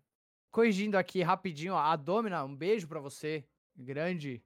Corrigindo 0.51 0.97
aqui 0.97 1.21
rapidinho, 1.21 1.73
ó, 1.73 1.77
a 1.79 1.95
Domina, 1.95 2.43
um 2.43 2.55
beijo 2.55 2.87
pra 2.87 2.99
você. 2.99 3.45
Grande 3.75 4.43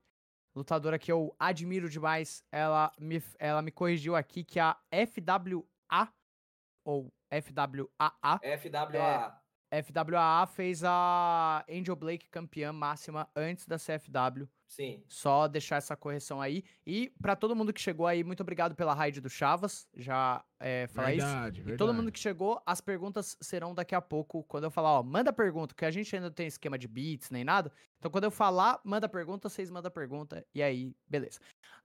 lutadora 0.55 0.99
que 0.99 1.11
eu 1.11 1.35
admiro 1.39 1.89
demais. 1.89 2.43
Ela 2.51 2.91
me, 2.99 3.21
ela 3.39 3.61
me 3.61 3.71
corrigiu 3.71 4.15
aqui 4.15 4.43
que 4.43 4.59
a 4.59 4.77
FWA, 4.91 6.07
ou 6.85 7.11
FWAA, 7.31 8.39
FWA. 8.59 9.41
FWAA 9.71 10.45
fez 10.47 10.83
a 10.83 11.65
Angel 11.69 11.95
Blake 11.95 12.29
campeã 12.29 12.71
máxima 12.71 13.29
antes 13.35 13.65
da 13.65 13.77
CFW. 13.77 14.47
Sim. 14.67 15.03
Só 15.07 15.47
deixar 15.47 15.77
essa 15.77 15.95
correção 15.95 16.41
aí. 16.41 16.63
E 16.85 17.09
pra 17.21 17.35
todo 17.35 17.55
mundo 17.55 17.71
que 17.71 17.79
chegou 17.79 18.07
aí, 18.07 18.23
muito 18.23 18.41
obrigado 18.41 18.75
pela 18.75 18.93
raid 18.93 19.21
do 19.21 19.29
Chavas. 19.29 19.87
Já 19.95 20.43
é, 20.59 20.87
falar 20.87 21.13
isso. 21.13 21.25
Verdade, 21.25 21.59
E 21.59 21.63
verdade. 21.63 21.77
todo 21.77 21.93
mundo 21.93 22.11
que 22.11 22.19
chegou, 22.19 22.61
as 22.65 22.81
perguntas 22.81 23.37
serão 23.41 23.73
daqui 23.75 23.93
a 23.95 24.01
pouco. 24.01 24.43
Quando 24.43 24.63
eu 24.65 24.71
falar, 24.71 24.99
ó, 24.99 25.03
manda 25.03 25.31
pergunta, 25.31 25.73
porque 25.73 25.85
a 25.85 25.91
gente 25.91 26.13
ainda 26.15 26.27
não 26.27 26.33
tem 26.33 26.47
esquema 26.47 26.77
de 26.77 26.87
beats 26.87 27.29
nem 27.29 27.43
nada. 27.43 27.71
Então 27.99 28.09
quando 28.11 28.23
eu 28.25 28.31
falar, 28.31 28.81
manda 28.83 29.07
pergunta, 29.07 29.47
vocês 29.49 29.69
mandam 29.69 29.91
pergunta. 29.91 30.45
E 30.53 30.61
aí, 30.63 30.95
beleza. 31.07 31.39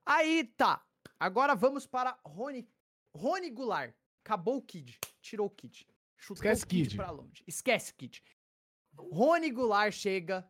Aí 0.05 0.45
tá. 0.57 0.83
Agora 1.19 1.55
vamos 1.55 1.87
para 1.87 2.19
Rony. 2.25 2.67
Rony 3.15 3.51
Goulart. 3.51 3.95
Acabou 4.25 4.57
o 4.57 4.63
Kid. 4.63 4.99
Tirou 5.21 5.47
o 5.47 5.51
Kid. 5.51 5.87
Chutou 6.21 6.35
Esquece 6.45 6.65
o 6.65 6.67
Kid, 6.69 6.83
Kid. 6.91 6.97
pra 6.97 7.11
longe. 7.11 7.43
Esquece 7.47 7.95
Kid. 7.95 8.23
Rony 8.97 9.51
Goulart 9.51 9.93
chega 9.93 10.47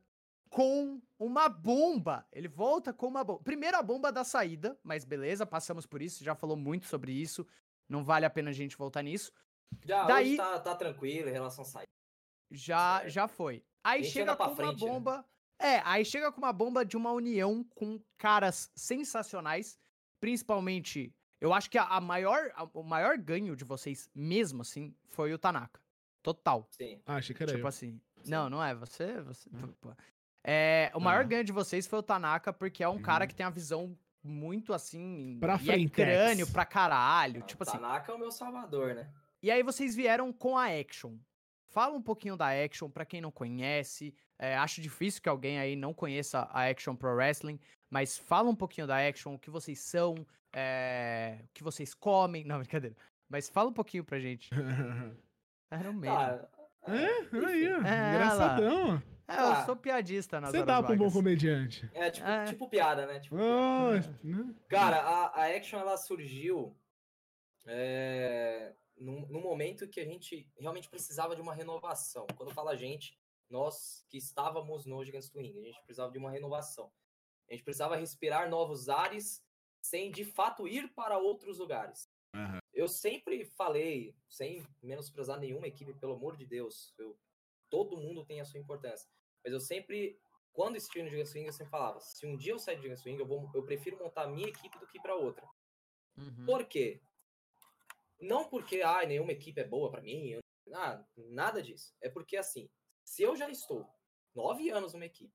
com 0.49 1.01
uma 1.19 1.49
bomba. 1.49 2.27
Ele 2.33 2.49
volta 2.49 2.93
com 2.93 3.07
uma 3.07 3.23
bomba. 3.23 3.43
Primeiro 3.45 3.77
a 3.77 3.83
bomba 3.83 4.11
da 4.11 4.25
saída, 4.25 4.79
mas 4.83 5.05
beleza, 5.05 5.47
passamos 5.47 5.87
por 5.87 6.03
isso, 6.03 6.25
já 6.25 6.35
falou 6.35 6.57
muito 6.57 6.87
sobre 6.87 7.13
isso. 7.13 7.47
Não 7.89 8.03
vale 8.05 8.27
a 8.27 8.31
pena 8.31 8.51
a 8.51 8.53
gente 8.53 8.77
voltar 8.77 9.03
nisso. 9.03 9.33
Já 9.85 10.05
Daí- 10.07 10.29
hoje 10.31 10.37
tá, 10.37 10.59
tá 10.61 10.75
tranquilo 10.75 11.29
em 11.29 11.33
relação 11.33 11.63
a 11.63 11.67
sair. 11.67 11.87
Já, 12.51 12.99
Certo. 13.01 13.11
já 13.13 13.29
foi. 13.29 13.65
Aí 13.85 14.05
chega 14.05 14.35
com 14.37 14.57
frente, 14.57 14.83
uma 14.83 14.87
né? 14.87 14.93
bomba. 14.93 15.25
É, 15.59 15.79
aí 15.85 16.05
chega 16.05 16.33
com 16.33 16.39
uma 16.39 16.53
bomba 16.53 16.85
de 16.85 16.97
uma 16.97 17.13
união 17.13 17.63
com 17.77 18.01
caras 18.19 18.71
sensacionais. 18.75 19.79
Principalmente, 20.19 21.15
eu 21.41 21.53
acho 21.55 21.71
que 21.71 21.79
a, 21.79 21.85
a 21.85 22.01
maior, 22.01 22.51
a- 22.55 22.69
o 22.75 22.83
maior 22.83 23.17
ganho 23.19 23.57
de 23.57 23.65
vocês 23.65 24.09
mesmo, 24.15 24.63
assim, 24.63 24.95
foi 25.09 25.33
o 25.33 25.39
Tanaka. 25.39 25.81
Total. 26.23 26.67
Sim. 26.71 27.01
Ah, 27.07 27.17
achei 27.17 27.35
que 27.35 27.43
era 27.43 27.53
tipo 27.53 27.65
eu. 27.65 27.69
assim. 27.69 28.01
Não, 28.27 28.51
não 28.51 28.63
é. 28.63 28.75
Você. 28.75 29.21
você 29.23 29.49
pô. 29.81 29.91
É, 30.45 30.91
o 30.95 31.01
maior 31.01 31.21
Ah. 31.21 31.25
ganho 31.29 31.45
de 31.45 31.53
vocês 31.53 31.87
foi 31.87 31.99
o 31.99 32.03
Tanaka, 32.03 32.53
porque 32.53 32.83
é 32.83 32.89
um 32.89 33.01
cara 33.01 33.25
Uhum. 33.25 33.29
que 33.29 33.35
tem 33.35 33.47
a 33.47 33.51
visão 33.51 33.97
muito 34.23 34.73
assim. 34.75 35.39
Pra 35.41 35.55
e 35.55 35.57
é 35.57 35.59
frentex. 35.59 35.95
crânio 35.95 36.47
pra 36.53 36.65
caralho. 36.67 37.41
Ah, 37.43 37.47
Tipo 37.47 37.63
assim. 37.63 37.73
Tanaka 37.79 38.13
é 38.13 38.15
o 38.15 38.19
meu 38.19 38.31
salvador, 38.31 38.95
né? 38.95 39.11
E 39.43 39.51
aí 39.51 39.63
vocês 39.63 39.95
vieram 39.97 40.31
com 40.33 40.59
a 40.59 40.67
Action. 40.67 41.17
Fala 41.69 41.97
um 41.97 42.03
pouquinho 42.03 42.37
da 42.37 42.49
Action 42.49 42.91
pra 42.91 43.07
quem 43.07 43.21
não 43.21 43.31
conhece. 43.31 44.15
É, 44.39 44.57
acho 44.59 44.81
difícil 44.83 45.23
que 45.23 45.29
alguém 45.29 45.59
aí 45.59 45.75
não 45.77 45.95
conheça 45.95 46.41
a 46.53 46.69
Action 46.69 46.95
Pro 46.97 47.15
Wrestling, 47.15 47.59
mas 47.89 48.19
fala 48.19 48.49
um 48.51 48.55
pouquinho 48.57 48.87
da 48.87 48.97
Action, 49.07 49.35
o 49.35 49.39
que 49.39 49.49
vocês 49.51 49.79
são, 49.79 50.15
é, 50.53 51.39
o 51.45 51.49
que 51.55 51.63
vocês 51.63 51.95
comem. 51.95 52.45
Não, 52.45 52.59
brincadeira. 52.61 52.97
Mas 53.29 53.49
fala 53.49 53.71
um 53.71 53.73
pouquinho 53.73 54.05
pra 54.05 54.19
gente. 54.19 54.51
Era 55.71 55.93
meme. 55.93 56.07
Tá, 56.07 56.49
É, 56.89 57.47
aí, 57.47 57.73
ó. 57.73 57.83
É, 57.87 58.15
engraçadão. 58.15 59.03
é, 59.29 59.61
eu 59.61 59.67
sou 59.67 59.77
piadista 59.77 60.41
nas 60.41 60.51
Você 60.51 60.65
dá 60.65 60.83
pra 60.83 60.95
um 60.95 60.97
bom 60.99 61.11
comediante. 61.13 61.89
é 61.95 62.11
tipo, 62.11 62.27
É. 62.27 62.45
tipo 62.47 62.69
piada, 62.69 63.07
né? 63.07 63.21
Tipo 63.21 63.37
piada. 63.37 64.19
Oh, 64.25 64.27
né? 64.27 64.55
Cara, 64.69 64.97
a, 65.01 65.43
a 65.43 65.57
Action 65.57 65.79
ela 65.79 65.97
surgiu 65.97 66.77
é, 67.67 68.73
num, 68.97 69.27
num 69.29 69.41
momento 69.41 69.87
que 69.89 70.01
a 70.01 70.05
gente 70.05 70.49
realmente 70.59 70.89
precisava 70.89 71.35
de 71.37 71.43
uma 71.43 71.55
renovação. 71.55 72.27
Quando 72.37 72.53
fala 72.53 72.73
a 72.73 72.77
gente, 72.77 73.17
nós 73.49 74.05
que 74.09 74.19
estávamos 74.19 74.87
no 74.87 75.05
Gigantes 75.05 75.29
Twin, 75.31 75.57
a 75.61 75.67
gente 75.67 75.83
precisava 75.85 76.11
de 76.11 76.19
uma 76.19 76.31
renovação. 76.31 76.91
A 77.49 77.53
gente 77.53 77.63
precisava 77.65 77.97
respirar 77.97 78.49
novos 78.49 78.89
ares 78.89 79.43
sem 79.81 80.11
de 80.11 80.25
fato 80.25 80.69
ir 80.69 80.93
para 80.95 81.19
outros 81.19 81.59
lugares. 81.59 82.09
Aham. 82.35 82.61
Eu 82.73 82.89
sempre 82.89 83.45
falei, 83.45 84.15
sem 84.29 84.67
menosprezar 84.83 85.39
nenhuma 85.39 85.67
equipe, 85.67 85.93
pelo 85.95 86.15
amor 86.15 86.37
de 86.37 86.47
Deus, 86.47 86.95
eu, 86.99 87.19
todo 87.69 87.97
mundo 87.97 88.25
tem 88.25 88.41
a 88.41 88.45
sua 88.45 88.61
importância. 88.61 89.11
Mas 89.45 89.53
eu 89.53 89.61
sempre, 89.61 90.19
quando 90.53 90.77
estive 90.77 91.03
no 91.03 91.11
Gigantes 91.11 91.33
Swing, 91.33 91.47
eu 91.47 91.53
sempre 91.53 91.71
falava: 91.71 92.01
se 92.01 92.27
um 92.27 92.37
dia 92.37 92.53
eu 92.53 92.59
sair 92.59 92.77
do 92.77 92.83
Gigantes 92.83 93.03
Swing, 93.03 93.19
eu, 93.19 93.27
vou, 93.27 93.51
eu 93.55 93.65
prefiro 93.65 93.99
montar 93.99 94.23
a 94.23 94.29
minha 94.29 94.49
equipe 94.49 94.79
do 94.79 94.87
que 94.87 94.99
ir 94.99 95.03
para 95.03 95.17
outra. 95.17 95.47
Uhum. 96.17 96.47
Por 96.47 96.65
quê? 96.67 97.01
Não 98.21 98.49
porque 98.49 98.83
ah, 98.83 99.05
nenhuma 99.07 99.33
equipe 99.33 99.61
é 99.61 99.65
boa 99.67 99.91
pra 99.91 100.03
mim, 100.03 100.29
eu- 100.29 100.41
ah, 100.75 101.05
nada 101.17 101.63
disso. 101.63 101.95
É 102.01 102.09
porque 102.09 102.37
assim, 102.37 102.69
se 103.05 103.23
eu 103.23 103.35
já 103.35 103.49
estou 103.51 103.89
nove 104.35 104.71
anos 104.71 104.93
numa 104.93 105.07
equipe, 105.07 105.35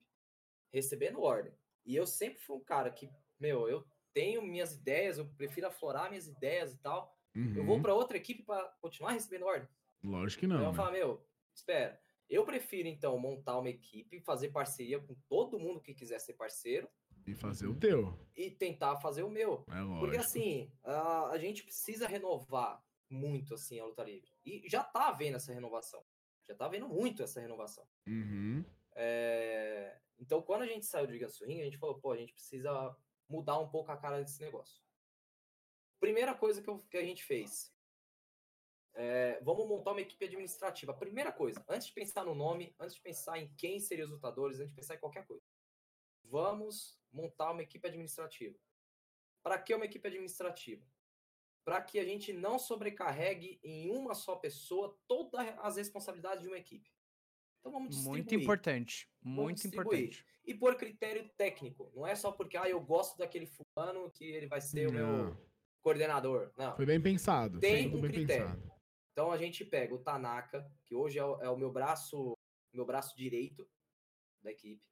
recebendo 0.71 1.21
ordem, 1.21 1.53
e 1.85 1.95
eu 1.95 2.05
sempre 2.05 2.39
fui 2.39 2.55
um 2.55 2.63
cara 2.63 2.91
que, 2.91 3.09
meu, 3.39 3.67
eu 3.67 3.85
tenho 4.16 4.41
minhas 4.41 4.74
ideias, 4.74 5.18
eu 5.20 5.28
prefiro 5.38 5.68
aflorar 5.68 6.09
minhas 6.09 6.28
ideias 6.28 6.74
e 6.74 6.78
tal, 6.78 7.13
eu 7.36 7.63
vou 7.66 7.76
Uhum. 7.76 7.82
pra 7.82 7.93
outra 7.93 8.16
equipe 8.18 8.41
pra 8.43 8.63
continuar 8.82 9.11
recebendo 9.11 9.45
ordem. 9.45 9.68
Lógico 10.01 10.39
que 10.39 10.45
Então 10.45 10.57
não. 10.57 10.66
eu 10.68 10.72
né? 10.72 10.76
falo, 10.78 10.91
meu, 10.93 11.28
espera. 11.53 12.01
Eu 12.30 12.43
prefiro 12.45 12.88
então 12.88 13.20
montar 13.20 13.59
uma 13.59 13.70
equipe, 13.70 14.20
fazer 14.22 14.49
parceria 14.49 14.99
com 14.99 15.13
todo 15.30 15.59
mundo 15.59 15.80
que 15.82 15.93
quiser 15.93 16.18
ser 16.20 16.34
parceiro 16.34 16.89
E 17.28 17.36
fazer 17.36 17.68
o 17.68 17.76
teu. 17.76 18.18
e 18.36 18.49
tentar 18.49 18.95
fazer 19.01 19.22
o 19.24 19.30
meu. 19.30 19.63
É 19.70 19.80
lógico. 19.82 19.99
Porque 19.99 20.18
assim, 20.18 20.72
a, 20.84 21.30
a 21.32 21.38
gente 21.38 21.63
precisa 21.63 22.07
renovar 22.07 22.82
muito 23.09 23.53
assim 23.53 23.80
a 23.80 23.86
luta 23.86 24.03
livre. 24.03 24.32
E 24.45 24.63
já 24.68 24.84
tá 24.84 25.09
havendo 25.09 25.36
essa 25.38 25.53
renovação. 25.53 26.03
Já 26.47 26.55
tá 26.55 26.66
havendo 26.66 26.88
muito 26.88 27.22
essa 27.22 27.39
renovação. 27.41 27.86
Uhum. 28.07 28.63
É, 28.95 29.97
Então, 30.18 30.41
quando 30.41 30.61
a 30.61 30.68
gente 30.68 30.86
saiu 30.86 31.05
do 31.07 31.13
Giga 31.13 31.28
a 31.28 31.63
gente 31.66 31.78
falou, 31.78 31.99
pô, 31.99 32.11
a 32.13 32.18
gente 32.18 32.34
precisa 32.34 32.95
mudar 33.30 33.59
um 33.59 33.69
pouco 33.69 33.91
a 33.91 33.97
cara 33.97 34.21
desse 34.21 34.41
negócio. 34.41 34.82
Primeira 35.99 36.34
coisa 36.36 36.61
que, 36.61 36.69
eu- 36.69 36.80
que 36.89 36.97
a 36.97 37.03
gente 37.03 37.23
fez. 37.23 37.73
é, 38.97 39.41
vamos 39.41 39.67
montar 39.67 39.91
uma 39.91 39.99
equipe 39.99 40.23
administrativa. 40.23 40.93
Primeira 40.93 41.30
coisa, 41.30 41.61
antes 41.67 41.88
de 41.88 41.93
pensar 41.93 42.23
no 42.23 42.34
nome, 42.34 42.73
antes 42.80 42.95
de 42.95 43.01
pensar 43.01 43.38
em 43.38 43.53
quem 43.55 43.78
seriam 43.78 44.05
os 44.05 44.11
lutadores, 44.11 44.57
antes 44.59 44.69
de 44.69 44.76
pensar 44.76 44.95
em 44.95 44.99
qualquer 44.99 45.26
coisa. 45.28 45.43
Vamos 46.23 46.97
montar 47.11 47.51
uma 47.51 47.61
equipe 47.61 47.86
administrativa. 47.86 48.57
Para 49.43 49.59
que 49.61 49.76
uma 49.76 49.84
equipe 49.84 50.07
administrativa? 50.07 50.86
Para 51.65 51.82
que 51.82 51.99
a 51.99 52.05
gente 52.05 52.32
não 52.32 52.57
sobrecarregue 52.57 53.59
em 53.63 53.91
uma 53.91 54.13
só 54.15 54.38
pessoa 54.38 54.97
todas 55.07 55.45
as 55.59 55.76
responsabilidades 55.76 56.43
de 56.43 56.47
uma 56.47 56.57
equipe. 56.57 56.94
Então 57.66 57.72
vamos 57.74 57.89
distribuir. 57.89 58.18
Muito 58.24 58.36
importante. 58.36 59.09
Muito 59.24 59.55
distribuir. 59.63 59.99
importante. 60.03 60.26
E 60.45 60.53
por 60.53 60.76
critério 60.76 61.28
técnico. 61.36 61.91
Não 61.95 62.05
é 62.05 62.13
só 62.13 62.32
porque 62.32 62.55
ah, 62.55 62.70
eu 62.70 62.80
gosto 62.80 63.18
daquele 63.18 63.47
fulano 63.47 64.11
que 64.11 64.24
ele 64.24 64.45
vai 64.45 64.61
ser 64.61 64.88
o 64.88 64.93
meu 64.93 65.07
Não. 65.07 65.38
coordenador. 65.82 66.51
Não. 66.55 66.76
Foi 66.76 66.86
bem 66.86 67.01
pensado. 67.01 67.59
Tem 67.59 67.88
um 67.88 67.99
bem 67.99 68.11
critério. 68.11 68.45
pensado. 68.45 68.72
Então 69.11 69.32
a 69.32 69.38
gente 69.38 69.66
pega 69.66 69.95
o 69.95 69.97
Tanaka, 69.97 70.72
que 70.86 70.93
hoje 70.93 71.18
é 71.18 71.26
o, 71.26 71.41
é 71.41 71.49
o 71.49 71.57
meu 71.57 71.72
braço, 71.72 72.38
meu 72.72 72.86
braço 72.86 73.18
direito 73.18 73.68
da 74.43 74.51
equipe. 74.51 74.84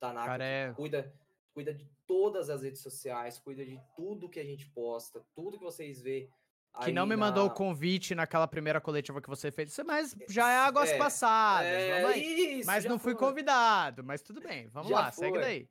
Tanaka 0.00 0.26
Cara, 0.26 0.44
é- 0.44 0.72
cuida, 0.72 1.14
cuida 1.52 1.74
de 1.74 1.86
todas 2.06 2.48
as 2.48 2.62
redes 2.62 2.80
sociais, 2.80 3.38
cuida 3.38 3.66
de 3.66 3.78
tudo 3.94 4.30
que 4.30 4.40
a 4.40 4.44
gente 4.44 4.66
posta, 4.70 5.22
tudo 5.34 5.58
que 5.58 5.64
vocês 5.64 6.00
vê. 6.00 6.30
Que 6.80 6.86
aí 6.86 6.92
não 6.92 7.06
me 7.06 7.14
na- 7.16 7.26
mandou 7.26 7.46
o 7.46 7.50
convite 7.50 8.14
naquela 8.14 8.48
primeira 8.48 8.80
coletiva 8.80 9.20
que 9.22 9.28
você 9.28 9.50
fez. 9.52 9.78
Mas 9.86 10.14
já 10.28 10.50
é 10.50 10.56
águas 10.58 10.90
É, 10.90 10.98
passadas. 10.98 11.66
É, 11.68 12.00
vamos 12.02 12.16
aí. 12.16 12.58
isso, 12.60 12.66
Mas 12.66 12.84
não 12.84 12.98
fui 12.98 13.12
foi. 13.12 13.20
convidado. 13.28 14.02
Mas 14.02 14.22
tudo 14.22 14.40
bem, 14.40 14.68
vamos 14.72 14.88
Já 14.88 14.96
lá, 14.96 15.12
segue 15.12 15.30
foi. 15.34 15.40
daí. 15.40 15.68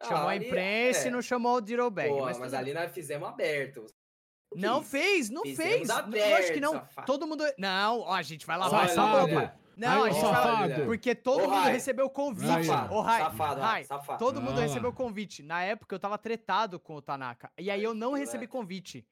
Ah, 0.00 0.06
Chamou 0.06 0.28
a 0.28 0.32
ali- 0.32 0.46
imprensa 0.46 1.04
e 1.04 1.08
é. 1.08 1.10
não 1.10 1.22
chamou 1.22 1.56
o 1.56 1.60
Dirobag. 1.60 2.08
Pô, 2.08 2.24
mas 2.24 2.38
mas, 2.38 2.50
tudo 2.50 2.58
ali 2.58 2.74
nós 2.74 2.90
fizemos 2.92 3.28
aberto. 3.28 3.86
O 4.50 4.58
Não 4.58 4.80
isso? 4.80 4.90
fez, 4.90 5.30
não 5.30 5.42
Fizemos 5.42 5.72
fez. 5.72 5.90
aberto, 5.90 6.30
Lógico 6.32 6.54
que 6.54 6.60
não. 6.60 6.72
safado. 6.72 7.06
Todo 7.06 7.26
mundo. 7.26 7.44
Não, 7.56 8.00
ó, 8.00 8.14
a 8.14 8.22
gente 8.22 8.44
vai 8.44 8.56
lavar 8.58 8.86
essa 8.86 9.02
roupa. 9.04 9.54
Não, 9.76 10.02
Aí, 10.04 10.10
a 10.10 10.12
gente 10.12 10.22
vai 10.22 10.32
lavar. 10.32 10.68
safado. 10.68 10.84
Porque 10.86 11.14
todo 11.14 11.44
Ô, 11.44 11.48
mundo 11.48 11.62
Rai. 11.62 11.72
recebeu 11.72 12.06
o 12.06 12.10
convite. 12.10 12.64
Safado, 12.66 12.94
Ô, 12.94 13.00
Rai, 13.00 13.84
safado. 13.84 14.18
Todo 14.18 14.42
mundo 14.42 14.58
Ah 14.58 14.62
recebeu 14.62 14.92
convite. 14.92 15.42
Na 15.44 15.62
época 15.62 15.94
eu 15.94 15.98
tava 16.00 16.18
tretado 16.18 16.80
com 16.80 16.96
o 16.96 17.00
Tanaka. 17.00 17.50
E 17.56 17.70
aí 17.70 17.82
eu 17.84 17.94
não 17.94 18.12
recebi 18.14 18.46
convite 18.48 19.06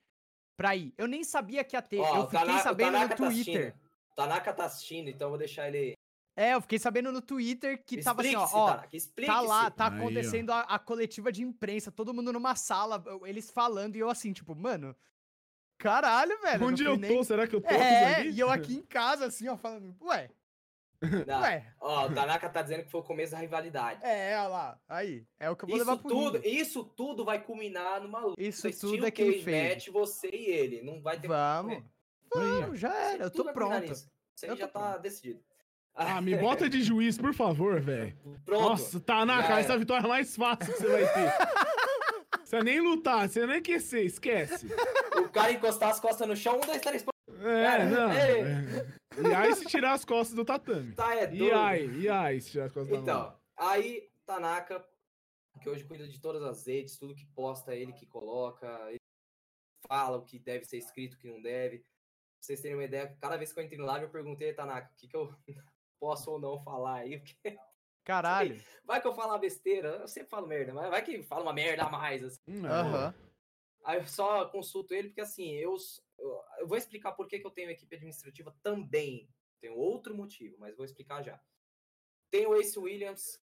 pra 0.59 0.75
ir. 0.75 0.93
Eu 0.99 1.07
nem 1.07 1.23
sabia 1.23 1.63
que 1.63 1.77
ia 1.77 1.81
ter. 1.81 2.01
Ó, 2.01 2.17
eu 2.17 2.25
fiquei 2.25 2.41
Tana- 2.41 2.59
o 2.59 2.63
sabendo 2.63 2.87
no 2.91 2.99
Tanaka 2.99 3.17
tá 3.17 3.25
Twitter. 3.31 3.75
O 4.11 4.15
Tanaka 4.17 4.53
tá 4.53 4.65
assistindo, 4.65 5.09
então 5.09 5.27
eu 5.27 5.31
vou 5.31 5.39
deixar 5.39 5.69
ele. 5.69 5.97
É, 6.37 6.55
eu 6.55 6.61
fiquei 6.61 6.79
sabendo 6.79 7.11
no 7.13 7.23
Twitter 7.23 7.83
que 7.85 8.03
tava 8.03 8.21
assim, 8.23 8.35
ó, 8.37 8.43
ó, 8.53 8.67
Tanaka, 8.67 8.89
tá 9.27 9.41
lá, 9.41 9.71
tá 9.71 9.89
Aí, 9.91 9.99
acontecendo 9.99 10.51
a, 10.53 10.61
a 10.63 10.79
coletiva 10.79 11.31
de 11.33 11.43
imprensa, 11.43 11.91
todo 11.93 12.13
mundo 12.13 12.33
numa 12.33 12.55
sala, 12.57 13.03
eles 13.25 13.51
falando 13.51 13.97
e 13.97 14.01
eu 14.01 14.11
assim, 14.11 14.33
tipo, 14.33 14.55
mano, 14.55 14.95
caralho, 15.79 16.41
velho. 16.43 16.65
Onde 16.67 16.85
eu 16.85 16.97
fui 16.97 17.09
tô? 17.09 17.15
nem- 17.15 17.25
Será 17.25 17.47
que 17.47 17.55
eu 17.57 17.61
tô 17.61 17.69
É, 17.69 18.13
aqui? 18.21 18.29
e 18.31 18.41
eu 18.41 18.51
aqui 18.51 18.75
em 18.77 18.83
casa, 18.83 19.27
assim, 19.27 19.49
ó, 19.49 19.57
falando, 19.57 19.97
ué, 20.03 20.29
Não, 21.27 21.41
ué, 21.43 21.65
Ó, 21.81 22.07
o 22.07 22.13
Tanaka 22.15 22.49
tá 22.49 22.61
dizendo 22.61 22.83
que 22.85 22.91
foi 22.91 23.01
o 23.01 23.05
começo 23.05 23.31
da 23.33 23.39
rivalidade. 23.39 24.01
é, 24.05 24.37
olha 24.39 24.49
lá, 24.49 24.79
aí, 24.89 25.25
é 25.39 25.49
o 25.49 25.55
que 25.55 25.65
eu 25.65 25.69
vou 25.69 25.77
Isso 25.77 25.87
levar 25.87 26.01
pro 26.01 26.09
tudo, 26.11 26.41
isso 26.45 26.85
tudo 26.85 27.25
vai 27.25 27.41
culminar 27.41 28.01
numa 28.01 28.19
luta. 28.19 28.43
Isso 28.43 28.69
tudo 28.81 29.07
é 29.07 29.11
que 29.11 29.23
ele 29.23 29.33
Cage 29.35 29.45
fez. 29.45 29.75
Match, 29.75 29.89
você 29.89 30.29
e 30.29 30.47
ele. 30.47 30.83
Não 30.83 31.01
vai 31.01 31.19
ter 31.21 31.29
Vamos, 31.29 31.83
vamos, 32.35 32.81
já 32.81 32.93
era, 32.95 33.25
eu 33.25 33.31
Tudo 33.31 33.45
tô 33.47 33.53
pronto. 33.53 33.93
Isso 33.93 34.09
aí 34.43 34.49
Eu 34.51 34.57
já 34.57 34.67
tá 34.69 34.99
decidido. 34.99 35.41
Ah, 35.95 36.21
me 36.21 36.37
bota 36.37 36.69
de 36.69 36.81
juiz, 36.83 37.17
por 37.19 37.35
favor, 37.35 37.81
velho. 37.81 38.17
Pronto. 38.45 38.63
Nossa, 38.69 39.01
Tanaka, 39.01 39.49
Já 39.49 39.59
essa 39.61 39.69
é 39.69 39.73
era. 39.73 39.79
vitória 39.81 40.09
mais 40.09 40.37
fácil 40.37 40.73
que 40.73 40.79
você 40.81 40.87
vai 40.87 41.07
ter. 41.13 41.33
Você 42.45 42.63
nem 42.63 42.81
lutar, 42.81 43.29
você 43.29 43.47
nem 43.47 43.57
aquecer, 43.57 44.07
esquece. 44.07 44.69
O 45.19 45.29
cara 45.29 45.53
encostar 45.53 45.91
as 45.91 46.01
costas 46.01 46.27
no 46.27 46.35
chão, 46.35 46.57
um, 46.57 46.61
dois, 46.61 46.81
três, 46.81 47.05
É, 47.43 47.63
Cara, 47.65 47.85
não. 47.85 48.11
é. 48.11 48.87
E 49.23 49.35
aí 49.35 49.55
se 49.55 49.67
tirar 49.67 49.93
as 49.93 50.05
costas 50.05 50.35
do 50.35 50.45
tatame. 50.45 50.95
tá, 50.95 51.15
é 51.15 51.27
E 51.27 51.39
doido. 51.39 51.55
aí, 51.55 52.01
e 52.03 52.09
aí 52.09 52.41
se 52.41 52.51
tirar 52.53 52.67
as 52.67 52.73
costas 52.73 52.91
da 52.91 52.97
mão? 52.97 53.03
Então, 53.03 53.41
aí 53.57 54.11
Tanaka 54.25 54.89
que 55.61 55.69
hoje 55.69 55.85
cuida 55.85 56.07
de 56.07 56.21
todas 56.21 56.43
as 56.43 56.67
redes, 56.67 56.99
tudo 56.99 57.15
que 57.15 57.27
posta 57.27 57.75
ele 57.75 57.93
que 57.93 58.07
coloca, 58.07 58.67
ele 58.91 58.99
fala 59.89 60.19
o 60.19 60.25
que 60.25 60.39
deve 60.39 60.65
ser 60.65 60.79
escrito, 60.79 61.15
o 61.15 61.19
que 61.19 61.29
não 61.29 61.43
deve. 61.43 61.79
Pra 61.79 61.87
vocês 62.41 62.61
terem 62.61 62.77
uma 62.77 62.85
ideia, 62.85 63.17
cada 63.21 63.37
vez 63.37 63.53
que 63.53 63.59
eu 63.59 63.65
entro 63.65 63.77
em 63.77 63.85
live 63.85 64.05
eu 64.07 64.11
perguntei, 64.13 64.53
Tanaka, 64.55 64.93
o 64.93 64.97
que, 64.97 65.09
que 65.09 65.17
eu 65.17 65.35
posso 65.99 66.31
ou 66.31 66.39
não 66.39 66.63
falar 66.63 67.01
aí, 67.01 67.19
porque 67.19 67.37
Caralho. 68.05 68.63
vai 68.85 69.01
que 69.03 69.07
eu 69.07 69.13
falo 69.13 69.33
uma 69.33 69.39
besteira, 69.39 69.97
eu 70.01 70.09
sempre 70.09 70.31
falo 70.31 70.47
merda, 70.47 70.73
mas 70.73 70.89
vai 70.89 71.05
que 71.05 71.23
fala 71.25 71.43
uma 71.43 71.53
merda 71.53 71.85
a 71.85 71.91
mais, 71.91 72.23
assim. 72.25 72.39
Hum, 72.47 72.65
é. 72.67 72.71
Aham. 72.71 73.15
Aí 73.85 73.99
eu 73.99 74.07
só 74.07 74.47
consulto 74.49 74.95
ele, 74.95 75.09
porque 75.09 75.21
assim, 75.21 75.53
eu, 75.55 75.77
eu, 76.19 76.43
eu 76.59 76.69
vou 76.69 76.77
explicar 76.77 77.13
por 77.13 77.27
que, 77.27 77.39
que 77.39 77.47
eu 77.47 77.51
tenho 77.51 77.71
equipe 77.71 77.95
administrativa 77.95 78.57
também. 78.63 79.29
Tem 79.61 79.71
outro 79.71 80.15
motivo, 80.15 80.57
mas 80.59 80.77
vou 80.77 80.85
explicar 80.85 81.23
já. 81.23 81.41
Tem 82.31 82.47
o 82.47 82.55
Ace 82.57 82.79
Williams. 82.79 83.43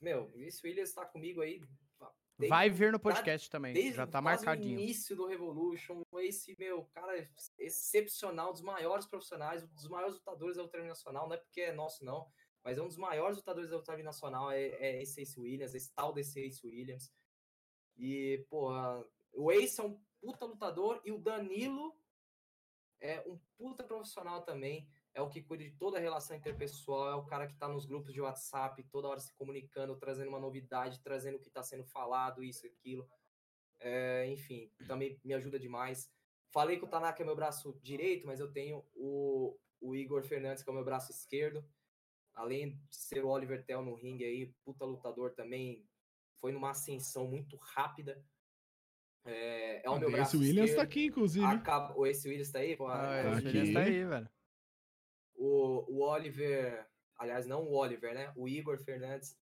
Meu, 0.00 0.30
o 0.34 0.42
Ace 0.42 0.60
Williams 0.66 0.92
tá 0.92 1.04
comigo 1.06 1.40
aí. 1.40 1.60
desde- 2.38 2.48
Vai 2.48 2.68
vir 2.70 2.90
no 2.92 2.98
podcast 2.98 3.48
também. 3.50 3.72
desde 3.72 3.92
Já 3.92 4.06
tá 4.06 4.20
quase 4.20 4.42
o 4.42 4.46
marcadinho. 4.46 4.78
início 4.78 5.14
do 5.16 5.26
Revolution. 5.26 6.02
Esse, 6.18 6.56
meu, 6.58 6.84
cara 6.86 7.16
excepcional, 7.58 8.52
dos 8.52 8.62
maiores 8.62 9.06
profissionais, 9.06 9.62
um 9.62 9.68
dos 9.68 9.88
maiores 9.88 10.14
lutadores 10.16 10.56
da 10.56 10.62
luta 10.62 10.82
nacional. 10.82 11.28
Não 11.28 11.34
é 11.34 11.38
porque 11.38 11.60
é 11.62 11.72
nosso, 11.72 12.04
não. 12.04 12.30
Mas 12.64 12.78
é 12.78 12.82
um 12.82 12.88
dos 12.88 12.96
maiores 12.96 13.36
lutadores 13.36 13.70
da 13.70 13.76
luta 13.76 13.96
nacional. 14.02 14.50
É, 14.50 14.62
é 14.68 15.02
esse 15.02 15.20
Ace 15.22 15.38
Williams, 15.38 15.74
esse 15.74 15.92
tal 15.92 16.12
desse 16.12 16.40
Ace 16.40 16.64
Williams. 16.66 17.12
E, 17.96 18.44
porra, 18.48 19.04
o 19.32 19.50
Ace 19.52 19.80
é 19.80 19.84
um 19.84 20.00
puta 20.22 20.46
lutador 20.46 21.02
e 21.04 21.10
o 21.10 21.18
Danilo 21.18 21.94
é 23.00 23.20
um 23.28 23.36
puta 23.58 23.82
profissional 23.82 24.42
também. 24.42 24.88
É 25.12 25.20
o 25.20 25.28
que 25.28 25.42
cuida 25.42 25.64
de 25.64 25.72
toda 25.72 25.98
a 25.98 26.00
relação 26.00 26.34
interpessoal, 26.34 27.10
é 27.10 27.14
o 27.16 27.26
cara 27.26 27.46
que 27.46 27.56
tá 27.56 27.68
nos 27.68 27.84
grupos 27.84 28.14
de 28.14 28.20
WhatsApp, 28.20 28.82
toda 28.84 29.08
hora 29.08 29.20
se 29.20 29.34
comunicando, 29.34 29.98
trazendo 29.98 30.28
uma 30.28 30.40
novidade, 30.40 31.02
trazendo 31.02 31.36
o 31.36 31.40
que 31.40 31.50
tá 31.50 31.62
sendo 31.62 31.84
falado, 31.84 32.42
isso, 32.42 32.66
aquilo. 32.66 33.06
É, 33.80 34.26
enfim, 34.28 34.72
também 34.86 35.20
me 35.22 35.34
ajuda 35.34 35.58
demais. 35.58 36.10
Falei 36.50 36.78
que 36.78 36.84
o 36.84 36.88
Tanaka 36.88 37.22
é 37.22 37.26
meu 37.26 37.36
braço 37.36 37.78
direito, 37.82 38.26
mas 38.26 38.40
eu 38.40 38.50
tenho 38.50 38.86
o, 38.94 39.58
o 39.80 39.94
Igor 39.94 40.22
Fernandes, 40.22 40.62
que 40.62 40.70
é 40.70 40.72
o 40.72 40.74
meu 40.74 40.84
braço 40.84 41.10
esquerdo. 41.10 41.66
Além 42.32 42.76
de 42.88 42.96
ser 42.96 43.24
o 43.24 43.28
Oliver 43.28 43.64
Tell 43.66 43.82
no 43.82 43.94
ringue 43.94 44.24
aí, 44.24 44.46
puta 44.64 44.84
lutador 44.86 45.34
também, 45.34 45.86
foi 46.40 46.52
numa 46.52 46.70
ascensão 46.70 47.26
muito 47.26 47.56
rápida. 47.56 48.24
É, 49.24 49.86
é 49.86 49.90
o 49.90 49.98
meu 49.98 50.08
Esse 50.08 50.16
braço 50.16 50.38
Williams 50.38 50.56
tá 50.58 50.64
esquerdo. 50.64 50.84
aqui, 50.86 51.04
inclusive. 51.06 51.46
Acaba, 51.46 51.96
o 51.96 52.06
esse 52.06 52.28
Williams 52.28 52.50
tá 52.50 52.58
aí? 52.58 52.76
Pô, 52.76 52.88
Ah, 52.88 53.14
é, 53.14 53.22
Tá 53.22 53.32
esse. 53.38 53.46
Williams 53.46 53.72
tá 53.72 53.80
aí, 53.80 54.04
velho. 54.04 54.28
o, 55.34 55.84
o 55.88 56.02
Oliver, 56.02 56.86
aliás, 57.18 57.46
não 57.46 57.62
o 57.64 57.72
Oliver, 57.74 58.14
né? 58.14 58.32
O 58.36 58.48
Igor 58.48 58.78
Fernandes 58.82 59.36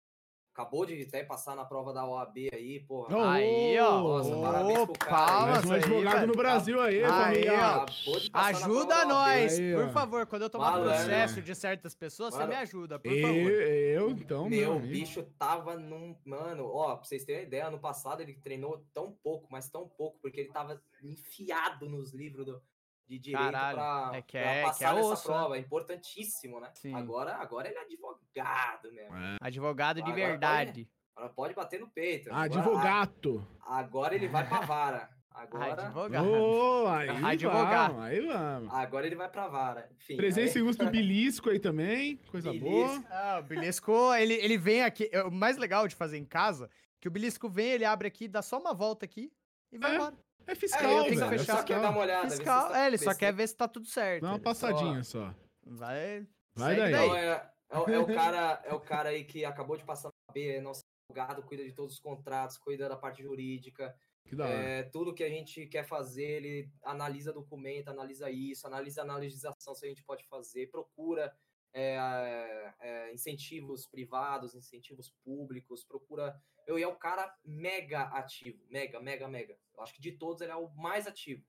acabou 0.59 0.85
de 0.85 1.01
até 1.03 1.23
passar 1.23 1.55
na 1.55 1.65
prova 1.65 1.93
da 1.93 2.05
OAB 2.05 2.37
aí, 2.53 2.81
porra. 2.81 3.17
Oh, 3.17 3.21
Aí, 3.23 3.79
ó. 3.79 4.01
Nossa, 4.01 4.35
Ô, 4.37 4.43
parabéns 4.43 4.85
pro 4.87 4.93
cara, 4.99 5.47
Mais 5.53 5.65
um 5.65 5.73
advogado 5.73 6.27
no 6.27 6.33
Brasil 6.35 6.81
aí, 6.83 7.05
Aí, 7.05 7.09
família. 7.09 7.87
ó. 8.35 8.39
Ajuda 8.41 9.05
nós, 9.05 9.57
Aí, 9.59 9.75
por 9.77 9.89
favor. 9.91 10.27
Quando 10.27 10.43
eu 10.43 10.51
tomar 10.51 10.73
Malandro. 10.73 10.95
processo 10.97 11.41
de 11.41 11.55
certas 11.55 11.95
pessoas, 11.95 12.35
você 12.35 12.45
me 12.45 12.57
ajuda, 12.57 12.99
por 12.99 13.13
Eu, 13.13 13.23
favor. 13.23 13.51
eu, 13.53 14.11
então, 14.11 14.49
meu 14.49 14.75
Meu, 14.75 14.81
bicho 14.81 15.23
tava 15.39 15.77
num. 15.77 16.17
Mano, 16.25 16.67
ó, 16.67 16.97
pra 16.97 17.05
vocês 17.05 17.25
terem 17.25 17.43
uma 17.43 17.47
ideia, 17.47 17.67
ano 17.69 17.79
passado 17.79 18.21
ele 18.21 18.35
treinou 18.35 18.85
tão 18.93 19.13
pouco, 19.23 19.47
mas 19.51 19.71
tão 19.71 19.87
pouco, 19.89 20.19
porque 20.21 20.41
ele 20.41 20.51
tava 20.53 20.83
enfiado 21.05 21.89
nos 21.89 22.13
livros 22.13 22.45
do- 22.45 22.61
de 23.09 23.19
direito 23.19 23.51
Caralho, 23.53 23.77
pra, 23.79 24.11
é 24.19 24.23
que 24.23 24.39
pra 24.39 24.41
é- 24.51 24.61
que 24.61 24.67
passar 24.67 24.93
é 24.93 24.95
nessa 24.97 25.09
osso, 25.09 25.29
né? 25.29 25.35
prova. 25.39 25.57
É 25.57 25.61
importantíssimo, 25.61 26.61
né? 26.61 26.71
Sim. 26.75 26.95
Agora, 26.95 27.37
agora 27.37 27.69
ele 27.69 27.79
é 27.79 27.83
advogado 27.83 28.93
mesmo. 28.93 29.17
É. 29.17 29.37
Advogado 29.41 29.97
de 29.97 30.03
Agora 30.03 30.15
pode- 30.17 30.27
verdade. 30.31 30.91
Agora 31.17 31.33
pode 31.33 31.55
bater 31.55 31.81
no 31.81 31.89
peito. 31.89 32.29
Ah, 32.33 32.43
Agora- 32.43 32.61
Advogato. 32.61 33.49
Agora 33.67 34.15
ele 34.15 34.29
vai 34.29 34.47
pra 34.47 34.61
vara. 34.61 35.09
Agora, 35.31 35.85
Advogado. 35.87 36.27
Ô, 36.29 36.87
aí 36.89 37.09
Advogado. 37.25 37.93
vamos, 37.95 38.05
aí 38.07 38.21
vamos. 38.27 38.75
agora 38.75 39.07
ele 39.07 39.15
vai 39.17 39.29
pra 39.29 39.47
vara. 39.47 39.89
Enfim, 39.97 40.17
300 40.17 40.49
aí- 40.49 40.53
segundos 40.53 40.77
do 40.79 40.91
Belisco 40.91 41.49
aí 41.51 41.61
também, 41.61 42.17
coisa 42.31 42.51
Belisco. 42.51 42.69
boa. 42.71 43.05
Ah, 43.09 43.39
o 43.41 43.43
Belisco, 43.45 44.15
ele, 44.15 44.35
ele 44.35 44.59
vem 44.59 44.83
aqui. 44.83 45.09
é, 45.13 45.23
O 45.23 45.31
mais 45.31 45.57
legal 45.57 45.87
de 45.87 45.95
fazer 45.95 46.19
em 46.19 46.25
casa, 46.25 46.69
que 47.01 47.07
o 47.07 47.11
Belisco 47.11 47.49
vem, 47.49 47.71
ele 47.71 47.85
abre 47.85 48.09
aqui, 48.09 48.27
dá 48.27 48.43
só 48.43 48.59
uma 48.59 48.75
volta 48.75 49.05
aqui 49.05 49.31
e 49.71 49.79
vai 49.79 49.93
É, 49.93 49.95
embora. 49.95 50.15
É 50.49 50.53
É, 50.53 50.55
fiscal, 50.55 50.83
eu 50.83 50.89
tenho 50.89 51.05
que 51.05 51.11
ele 51.11 51.21
velho. 51.21 51.35
é 51.35 51.39
fechar. 51.39 51.57
só 51.59 51.63
quer 51.63 51.81
dar 51.81 51.91
uma 51.91 52.01
olhada. 52.01 52.23
ver 52.23 52.31
se 52.31 52.37
Fiscal, 52.39 52.69
tá- 52.71 52.81
é, 52.83 52.87
ele 52.87 52.99
só 52.99 53.13
se- 53.13 53.19
quer 53.19 53.33
ver 53.35 53.47
se 53.49 53.55
tá 53.57 53.69
tudo 53.69 53.87
certo. 53.87 54.23
Dá 54.23 54.29
uma 54.31 54.39
passadinha 54.41 55.05
só. 55.05 55.35
Vai. 55.67 56.27
Vai 56.55 56.75
segue 56.75 56.81
daí. 56.93 57.05
Então, 57.05 57.17
é, 57.17 57.53
é, 57.71 57.79
o- 57.79 57.91
é 57.91 57.99
o 57.99 58.07
cara, 58.35 58.63
é 58.65 58.75
o 58.75 58.81
cara 58.81 59.09
aí 59.11 59.25
que 59.25 59.45
acabou 59.45 59.77
de 59.77 59.85
passar 59.85 60.09
na 60.09 60.33
B, 60.33 60.57
é 60.57 60.61
nosso 60.61 60.81
advogado, 61.11 61.43
cuida 61.43 61.65
de 61.65 61.73
todos 61.73 61.95
os 61.95 62.01
contratos, 62.01 62.57
cuida 62.57 62.89
da 62.89 62.97
parte 62.97 63.23
jurídica, 63.23 63.95
Que 64.27 64.35
da 64.35 64.45
hora. 64.45 64.55
é, 64.55 64.83
tudo 64.85 65.13
que 65.15 65.23
a 65.23 65.29
gente 65.29 65.67
quer 65.67 65.87
fazer, 65.87 66.25
ele 66.25 66.71
analisa 66.83 67.31
documento, 67.33 67.89
analisa 67.89 68.31
isso, 68.31 68.67
analisa 68.67 69.03
a 69.03 69.05
analisação 69.05 69.75
se 69.75 69.85
a 69.85 69.89
gente 69.89 70.03
pode 70.03 70.27
fazer, 70.29 70.71
procura 70.71 71.31
é, 71.75 72.73
é, 72.81 73.13
incentivos 73.13 73.87
privados, 73.87 74.55
incentivos 74.55 75.13
públicos, 75.23 75.85
procura. 75.85 76.35
Eu 76.69 76.77
é 76.77 76.87
um 76.87 76.95
cara 76.95 77.35
mega 77.43 78.03
ativo, 78.09 78.63
mega, 78.69 79.01
mega, 79.01 79.27
mega. 79.27 79.59
Eu 79.75 79.83
acho 79.83 79.95
que 79.95 80.03
de 80.03 80.13
todos 80.13 80.43
ele 80.43 80.53
é 80.53 80.57
o 80.57 80.69
mais 80.77 81.07
ativo. 81.07 81.43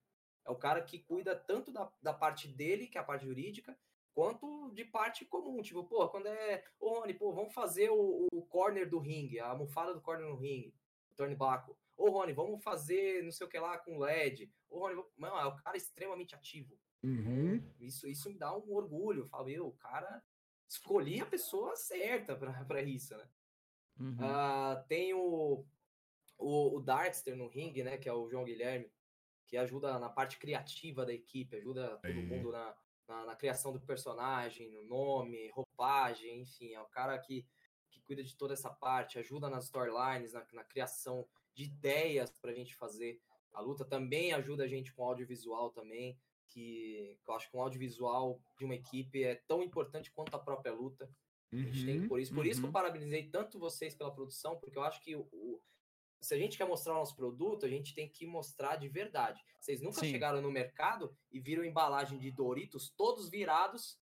É 0.46 0.50
o 0.50 0.56
cara 0.56 0.82
que 0.82 1.00
cuida 1.00 1.36
tanto 1.36 1.74
da, 1.74 1.92
da 2.02 2.14
parte 2.14 2.48
dele, 2.48 2.88
que 2.88 2.98
é 2.98 3.02
a 3.02 3.04
parte 3.04 3.26
jurídica, 3.26 3.78
quanto 4.14 4.72
de 4.72 4.86
parte 4.86 5.26
comum. 5.26 5.62
Tipo, 5.62 5.84
pô, 5.84 6.08
quando 6.08 6.28
é. 6.28 6.64
Ô, 6.80 7.00
Rony, 7.00 7.14
pô, 7.14 7.34
vamos 7.34 7.54
fazer 7.54 7.90
o, 7.90 8.28
o 8.32 8.46
corner 8.46 8.90
do 8.90 8.98
ringue, 8.98 9.42
a 9.42 9.50
almofada 9.50 9.94
do 9.94 10.00
corner 10.00 10.26
no 10.26 10.38
ringue, 10.38 10.74
o 11.12 11.16
turnbuckle. 11.16 11.76
Ô, 11.98 12.10
Rony, 12.12 12.32
vamos 12.32 12.64
fazer 12.64 13.22
não 13.22 13.32
sei 13.32 13.46
o 13.46 13.50
que 13.50 13.60
lá 13.60 13.78
com 13.78 14.00
LED. 14.00 14.50
Ô, 14.70 14.80
Rony, 14.80 14.96
vamos... 14.96 15.12
Mano, 15.18 15.36
é 15.36 15.48
um 15.48 15.58
cara 15.58 15.76
extremamente 15.76 16.34
ativo. 16.34 16.80
Uhum. 17.04 17.62
Isso, 17.78 18.08
isso 18.08 18.30
me 18.30 18.38
dá 18.38 18.56
um 18.56 18.74
orgulho. 18.74 19.24
Eu 19.24 19.28
falo, 19.28 19.48
meu, 19.48 19.68
o 19.68 19.78
cara 19.78 20.24
escolhi 20.66 21.20
a 21.20 21.26
pessoa 21.26 21.76
certa 21.76 22.38
pra 22.66 22.82
isso, 22.82 23.18
né? 23.18 23.30
Uhum. 24.00 24.18
Ah, 24.20 24.84
tem 24.88 25.14
o, 25.14 25.66
o, 26.38 26.78
o 26.78 26.80
Darkster 26.80 27.36
no 27.36 27.48
ringue, 27.48 27.84
né? 27.84 27.98
Que 27.98 28.08
é 28.08 28.14
o 28.14 28.30
João 28.30 28.46
Guilherme, 28.46 28.92
que 29.46 29.58
ajuda 29.58 30.00
na 30.00 30.10
parte 30.10 30.38
criativa 30.38 31.06
da 31.06 31.14
equipe, 31.14 31.58
ajuda 31.58 31.98
todo 31.98 32.22
mundo 32.22 32.52
na, 32.52 32.76
na, 33.08 33.26
na 33.26 33.36
criação 33.36 33.74
do 33.74 33.82
personagem, 33.82 34.70
no 34.72 34.84
nome, 34.84 35.50
roupagem, 35.50 36.42
enfim, 36.42 36.74
é 36.74 36.82
o 36.82 36.86
cara 36.86 37.18
que, 37.18 37.46
que 37.90 38.00
cuida 38.02 38.24
de 38.24 38.36
toda 38.38 38.54
essa 38.54 38.70
parte, 38.70 39.18
ajuda 39.18 39.50
nas 39.50 39.66
storylines, 39.66 40.34
na, 40.34 40.46
na 40.54 40.64
criação 40.64 41.28
de 41.56 41.64
ideias 41.66 42.32
pra 42.40 42.54
gente 42.54 42.76
fazer 42.76 43.20
a 43.52 43.60
luta. 43.60 43.84
Também 43.84 44.32
ajuda 44.32 44.64
a 44.64 44.68
gente 44.68 44.94
com 44.94 45.04
audiovisual 45.04 45.72
também, 45.72 46.18
que, 46.48 47.20
que 47.24 47.30
eu 47.30 47.36
acho 47.36 47.50
que 47.50 47.58
um 47.58 47.62
audiovisual 47.62 48.40
de 48.58 48.66
uma 48.66 48.76
equipe 48.76 49.24
é 49.24 49.36
tão 49.36 49.64
importante 49.64 50.12
quanto 50.12 50.36
a 50.36 50.40
própria 50.40 50.74
luta. 50.74 51.10
A 51.52 51.56
gente 51.56 51.86
tem 51.86 52.00
Uhum. 52.02 52.08
por 52.08 52.20
isso. 52.20 52.34
Por 52.34 52.46
isso 52.46 52.60
que 52.60 52.66
eu 52.66 52.68
uhum. 52.68 52.74
parabenizei 52.74 53.30
tanto 53.30 53.58
vocês 53.60 53.96
pela 53.96 54.14
produção, 54.14 54.60
porque 54.60 54.78
eu 54.78 54.84
acho 54.84 55.02
que 55.02 55.16
o, 55.16 55.28
o- 55.32 55.62
se 56.22 56.34
a 56.34 56.38
gente 56.38 56.58
quer 56.58 56.68
mostrar 56.68 56.94
o 56.94 56.98
nosso 56.98 57.16
produto, 57.16 57.66
a 57.66 57.70
gente 57.70 57.94
tem 57.96 58.08
que 58.10 58.26
mostrar 58.28 58.76
de 58.76 58.88
verdade. 58.90 59.42
Vocês 59.60 59.82
nunca 59.82 60.02
Sim. 60.02 60.12
chegaram 60.12 60.42
no 60.42 60.52
mercado 60.52 61.16
e 61.32 61.40
viram 61.40 61.64
embalagem 61.64 62.20
de 62.20 62.30
Doritos 62.30 62.92
todos 62.96 63.30
virados 63.30 63.98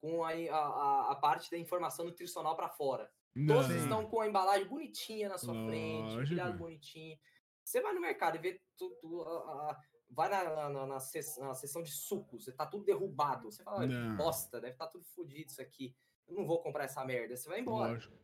com 0.00 0.22
a, 0.24 0.30
a, 0.32 1.12
a 1.12 1.16
parte 1.16 1.50
da 1.50 1.56
informação 1.58 2.04
nutricional 2.04 2.54
para 2.56 2.68
fora. 2.68 3.10
Todos 3.46 3.68
Não. 3.70 3.76
estão 3.76 4.06
com 4.10 4.20
a 4.20 4.28
embalagem 4.28 4.68
bonitinha 4.68 5.28
na 5.28 5.38
sua 5.38 5.54
frente, 5.54 6.02
Lógico. 6.02 6.22
empilhado 6.24 6.58
bonitinho. 6.58 7.18
Você 7.64 7.80
vai 7.80 7.94
no 7.94 8.00
mercado 8.00 8.36
e 8.36 8.40
vê 8.40 8.60
tudo. 8.76 8.98
vai 10.10 10.28
na, 10.28 10.68
na, 10.68 10.86
na, 10.86 11.00
seção 11.00 11.82
de 11.82 11.90
sucos, 11.90 12.44
tá 12.56 12.66
tudo 12.66 12.84
derrubado. 12.84 13.50
Você 13.50 13.62
fala, 13.62 13.86
bosta, 14.16 14.60
deve 14.60 14.74
estar 14.74 14.88
tudo 14.88 15.04
fodido 15.06 15.50
isso 15.50 15.62
aqui. 15.62 15.96
Eu 16.28 16.34
não 16.36 16.46
vou 16.46 16.60
comprar 16.62 16.84
essa 16.84 17.04
merda. 17.04 17.36
Você 17.36 17.48
vai 17.48 17.60
embora. 17.60 17.92
Lógico. 17.92 18.14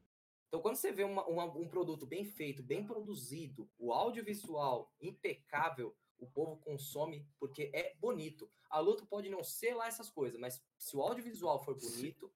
Então, 0.49 0.61
quando 0.63 0.77
você 0.77 0.91
vê 0.93 1.05
uma- 1.05 1.27
uma- 1.27 1.45
um 1.45 1.69
produto 1.69 2.07
bem 2.07 2.25
feito, 2.25 2.63
bem 2.63 2.85
produzido, 2.87 3.69
o 3.79 3.93
audiovisual 3.93 4.91
impecável, 5.01 5.95
o 6.19 6.27
povo 6.27 6.57
consome 6.57 7.27
porque 7.39 7.71
é 7.75 7.95
bonito. 7.97 8.51
A 8.71 8.81
luta 8.81 9.05
pode 9.07 9.29
não 9.29 9.45
ser 9.45 9.75
lá 9.75 9.87
essas 9.87 10.09
coisas, 10.11 10.39
mas 10.41 10.63
se 10.79 10.97
o 10.97 11.03
audiovisual 11.03 11.63
for 11.63 11.75
bonito, 11.79 12.33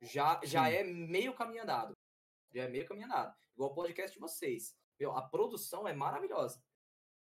já, 0.00 0.40
já 0.44 0.66
Sim. 0.68 0.74
é 0.76 0.84
meio 0.84 1.34
caminho 1.34 1.62
andado. 1.62 1.96
Já 2.54 2.62
é 2.64 2.68
meio 2.68 2.86
caminho 2.86 3.06
andado. 3.06 3.34
Igual 3.54 3.70
o 3.70 3.74
podcast 3.74 4.12
de 4.14 4.20
vocês. 4.20 4.76
Meu, 4.98 5.12
a 5.16 5.22
produção 5.22 5.86
é 5.86 5.92
maravilhosa. 5.92 6.62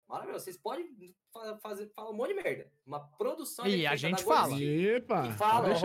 Maravilhosa. 0.07 0.43
Vocês 0.45 0.57
podem 0.57 1.15
fa- 1.33 1.57
fazer 1.57 1.87
falar 1.89 2.11
um 2.11 2.13
monte 2.13 2.29
de 2.35 2.41
merda. 2.43 2.71
Uma 2.85 2.99
produção. 3.17 3.65
E 3.65 3.85
é 3.85 3.87
a 3.87 3.95
gente 3.95 4.23
fala. 4.23 4.53
Epa, 4.61 5.27
E 5.27 5.33
fala, 5.33 5.69
Ô, 5.71 5.75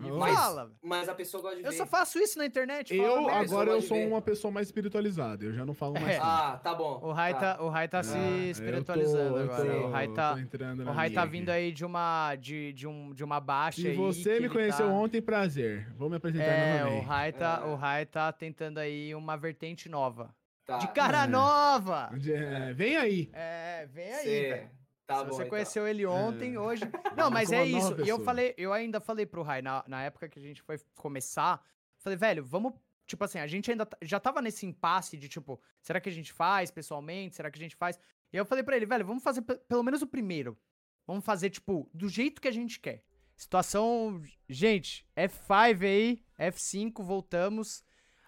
Mas- 0.00 0.34
fala. 0.38 0.70
Mas 0.80 1.08
a 1.08 1.14
pessoa 1.14 1.42
gosta 1.42 1.56
de 1.58 1.64
Eu 1.64 1.72
ver. 1.72 1.76
só 1.76 1.84
faço 1.86 2.18
isso 2.20 2.38
na 2.38 2.46
internet. 2.46 2.96
fala 2.96 3.08
Eu, 3.08 3.28
agora 3.28 3.70
eu 3.72 3.82
sou 3.82 3.96
ver. 3.96 4.06
uma 4.06 4.22
pessoa 4.22 4.50
mais 4.52 4.68
espiritualizada. 4.68 5.44
Eu 5.44 5.52
já 5.52 5.66
não 5.66 5.74
falo 5.74 5.94
mais 5.94 6.06
É. 6.16 6.18
Ah, 6.22 6.58
tá 6.62 6.72
bom. 6.74 7.00
O 7.02 7.10
Rai 7.10 7.36
tá, 7.38 7.60
o 7.60 7.68
Rai 7.68 7.88
tá 7.88 8.02
se 8.04 8.14
Ah, 8.16 8.18
eu 8.20 8.44
tô- 8.44 8.50
espiritualizando 8.50 9.38
eu 9.38 9.46
tô- 9.48 9.52
agora. 9.54 9.68
eu 9.68 9.82
o 9.86 9.90
Rai 9.90 10.06
tô 10.06 10.14
tá, 10.14 10.34
o 10.34 10.92
Rai 10.92 11.10
tá 11.10 11.24
vindo 11.24 11.48
aqui. 11.50 11.58
aí 11.58 11.72
de 11.72 11.84
uma, 11.84 12.34
de, 12.36 12.72
de, 12.74 12.86
um, 12.86 13.12
de 13.12 13.24
uma 13.24 13.40
baixa 13.40 13.80
Se 13.82 13.88
aí. 13.88 13.96
você 13.96 14.38
me 14.38 14.48
conheceu 14.48 14.86
tá... 14.86 14.92
ontem, 14.92 15.20
prazer. 15.20 15.92
Vou 15.96 16.08
me 16.08 16.16
apresentar 16.16 16.44
É, 16.44 16.76
o 16.76 16.84
novamente. 16.84 17.04
Rai, 17.06 17.32
tá, 17.32 17.62
É. 17.64 17.68
o 17.68 17.74
Rai 17.74 18.06
tá 18.06 18.30
tentando 18.32 18.78
aí 18.78 19.12
uma 19.16 19.36
vertente 19.36 19.88
nova. 19.88 20.32
Tá. 20.64 20.76
De 20.78 20.86
cara 20.88 21.24
É. 21.24 21.26
nova! 21.26 22.10
É, 22.24 22.72
vem 22.74 22.96
aí. 22.96 23.30
É, 23.32 23.86
vem 23.90 24.12
aí, 24.14 24.22
Cê- 24.24 24.48
velho. 24.50 24.70
Tá 25.08 25.20
Se 25.20 25.24
bom. 25.24 25.30
você 25.30 25.36
então. 25.42 25.48
conheceu 25.48 25.88
ele 25.88 26.04
ontem, 26.06 26.54
É. 26.54 26.60
hoje. 26.60 26.82
Não, 27.16 27.30
mas 27.30 27.50
é 27.50 27.64
isso. 27.64 27.98
E 28.04 28.08
eu 28.08 28.20
falei, 28.20 28.54
eu 28.58 28.72
ainda 28.74 29.00
falei 29.00 29.24
pro 29.24 29.42
Rai, 29.42 29.62
na, 29.62 29.82
na 29.88 30.02
época 30.02 30.28
que 30.28 30.38
a 30.38 30.42
gente 30.42 30.60
foi 30.62 30.78
começar, 30.94 31.64
falei, 31.96 32.16
velho, 32.16 32.44
vamos. 32.44 32.74
Tipo 33.06 33.24
assim, 33.24 33.38
a 33.38 33.46
gente 33.46 33.70
ainda 33.70 33.86
tá- 33.86 33.96
já 34.02 34.20
tava 34.20 34.42
nesse 34.42 34.66
impasse 34.66 35.16
de 35.16 35.26
tipo, 35.30 35.58
será 35.80 35.98
que 35.98 36.10
a 36.10 36.12
gente 36.12 36.30
faz 36.30 36.70
pessoalmente? 36.70 37.36
Será 37.36 37.50
que 37.50 37.58
a 37.58 37.62
gente 37.62 37.74
faz? 37.74 37.98
E 38.30 38.36
eu 38.36 38.44
falei 38.44 38.62
pra 38.62 38.76
ele, 38.76 38.84
velho, 38.84 39.06
vamos 39.06 39.22
fazer 39.22 39.40
pe- 39.40 39.56
pelo 39.66 39.82
menos 39.82 40.02
o 40.02 40.06
primeiro. 40.06 40.58
Vamos 41.06 41.24
fazer, 41.24 41.48
tipo, 41.48 41.88
do 41.94 42.06
jeito 42.06 42.38
que 42.38 42.48
a 42.48 42.52
gente 42.52 42.78
quer. 42.78 43.02
Situação. 43.34 44.20
Gente, 44.46 45.06
F5 45.16 45.82
aí, 45.84 46.22
F5, 46.38 47.02
voltamos. 47.02 47.82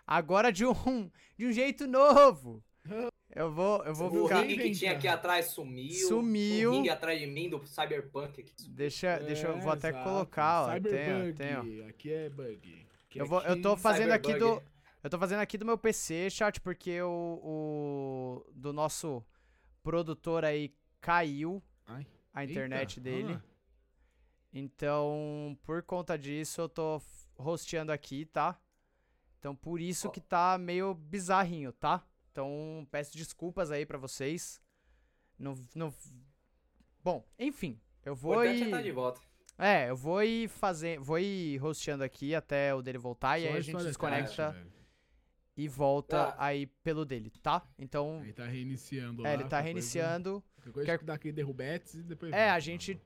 Agora 0.06 0.50
de 0.50 0.64
um, 0.64 0.72
de 1.36 1.46
um 1.46 1.52
jeito 1.52 1.86
novo. 1.86 2.64
Eu 3.34 3.52
vou, 3.52 3.84
eu 3.84 3.94
vou 3.94 4.08
O 4.08 4.22
ficar. 4.24 4.40
ringue 4.42 4.56
que 4.58 4.70
tinha 4.72 4.92
aqui 4.92 5.06
atrás 5.06 5.46
sumiu. 5.46 6.08
Sumiu. 6.08 6.70
O 6.70 6.74
ringue 6.74 6.90
atrás 6.90 7.18
de 7.20 7.26
mim 7.26 7.48
do 7.48 7.64
Cyberpunk 7.66 8.40
aqui. 8.40 8.52
sumiu. 8.56 8.74
Deixa, 8.76 9.18
deixa 9.20 9.46
eu 9.46 9.56
É, 9.56 9.60
vou 9.60 9.72
até 9.72 9.90
exato. 9.90 10.04
colocar, 10.04 10.62
ó. 10.62 10.66
Tem, 10.72 10.82
Cyberbug. 10.82 11.32
tem, 11.34 11.56
ó. 11.56 11.88
Aqui 11.88 12.12
é 12.12 12.28
bug. 12.28 12.86
Aqui 13.06 13.18
Eu, 13.20 13.24
é 13.24 13.28
vou, 13.28 13.40
eu 13.42 13.62
tô 13.62 13.76
fazendo 13.76 14.10
aqui 14.12 14.34
do. 14.34 14.60
Eu 15.02 15.08
tô 15.08 15.18
fazendo 15.18 15.38
aqui 15.40 15.56
do 15.56 15.64
meu 15.64 15.78
PC, 15.78 16.28
chat, 16.30 16.60
porque 16.60 17.00
o, 17.02 17.40
o. 17.42 18.50
Do 18.52 18.72
nosso 18.72 19.24
produtor 19.82 20.44
aí 20.44 20.74
caiu 21.00 21.62
Ai, 21.86 22.06
a 22.34 22.42
eita, 22.42 22.52
internet 22.52 23.00
dele. 23.00 23.34
ah. 23.34 23.42
Então, 24.52 25.56
por 25.62 25.82
conta 25.82 26.18
disso, 26.18 26.60
eu 26.60 26.68
tô 26.68 27.00
hosteando 27.38 27.92
aqui, 27.92 28.26
tá? 28.26 28.58
Então, 29.38 29.54
por 29.54 29.80
isso 29.80 30.10
que 30.10 30.20
tá 30.20 30.58
meio 30.58 30.92
bizarrinho, 30.94 31.72
tá? 31.72 32.04
Então, 32.30 32.86
peço 32.90 33.16
desculpas 33.16 33.70
aí 33.70 33.84
pra 33.84 33.98
vocês. 33.98 34.60
Não, 35.38 35.54
não... 35.74 35.92
Bom, 37.02 37.26
enfim, 37.38 37.80
eu 38.04 38.12
O 38.12 38.16
vou 38.16 38.34
importante 38.34 38.56
é 38.56 38.64
ir... 38.64 38.64
estar 38.66 38.82
de 38.82 38.92
volta. 38.92 39.20
É, 39.58 39.90
eu 39.90 39.96
vou 39.96 40.22
ir 40.22 40.48
fazer, 40.48 40.98
vou 41.00 41.18
ir 41.18 41.62
hosteando 41.62 42.02
aqui 42.04 42.34
até 42.34 42.74
o 42.74 42.80
dele 42.80 42.98
voltar 42.98 43.38
e 43.38 43.42
Só 43.42 43.48
aí 43.48 43.56
a 43.56 43.60
gente 43.60 43.82
desconecta 43.84 44.56
e 45.56 45.68
volta 45.68 46.28
Ah. 46.28 46.46
aí 46.46 46.66
pelo 46.66 47.04
dele, 47.04 47.30
tá? 47.42 47.66
Então, 47.78 48.20
Ele 48.22 48.32
tá 48.32 48.46
reiniciando 48.46 49.26
é, 49.26 49.28
lá. 49.28 49.34
ele 49.34 49.44
tá 49.48 49.60
reiniciando. 49.60 50.42
Coisa, 50.72 50.84
Quer- 50.86 50.98
que 50.98 51.04
dá 51.04 51.14
aquele 51.14 51.32
derrubetes 51.34 51.94
e 51.94 52.02
depois. 52.02 52.32
É, 52.32 52.36
volta, 52.36 52.50
a 52.50 52.54
tá 52.54 52.60
gente 52.60 52.94
bom. 52.94 53.00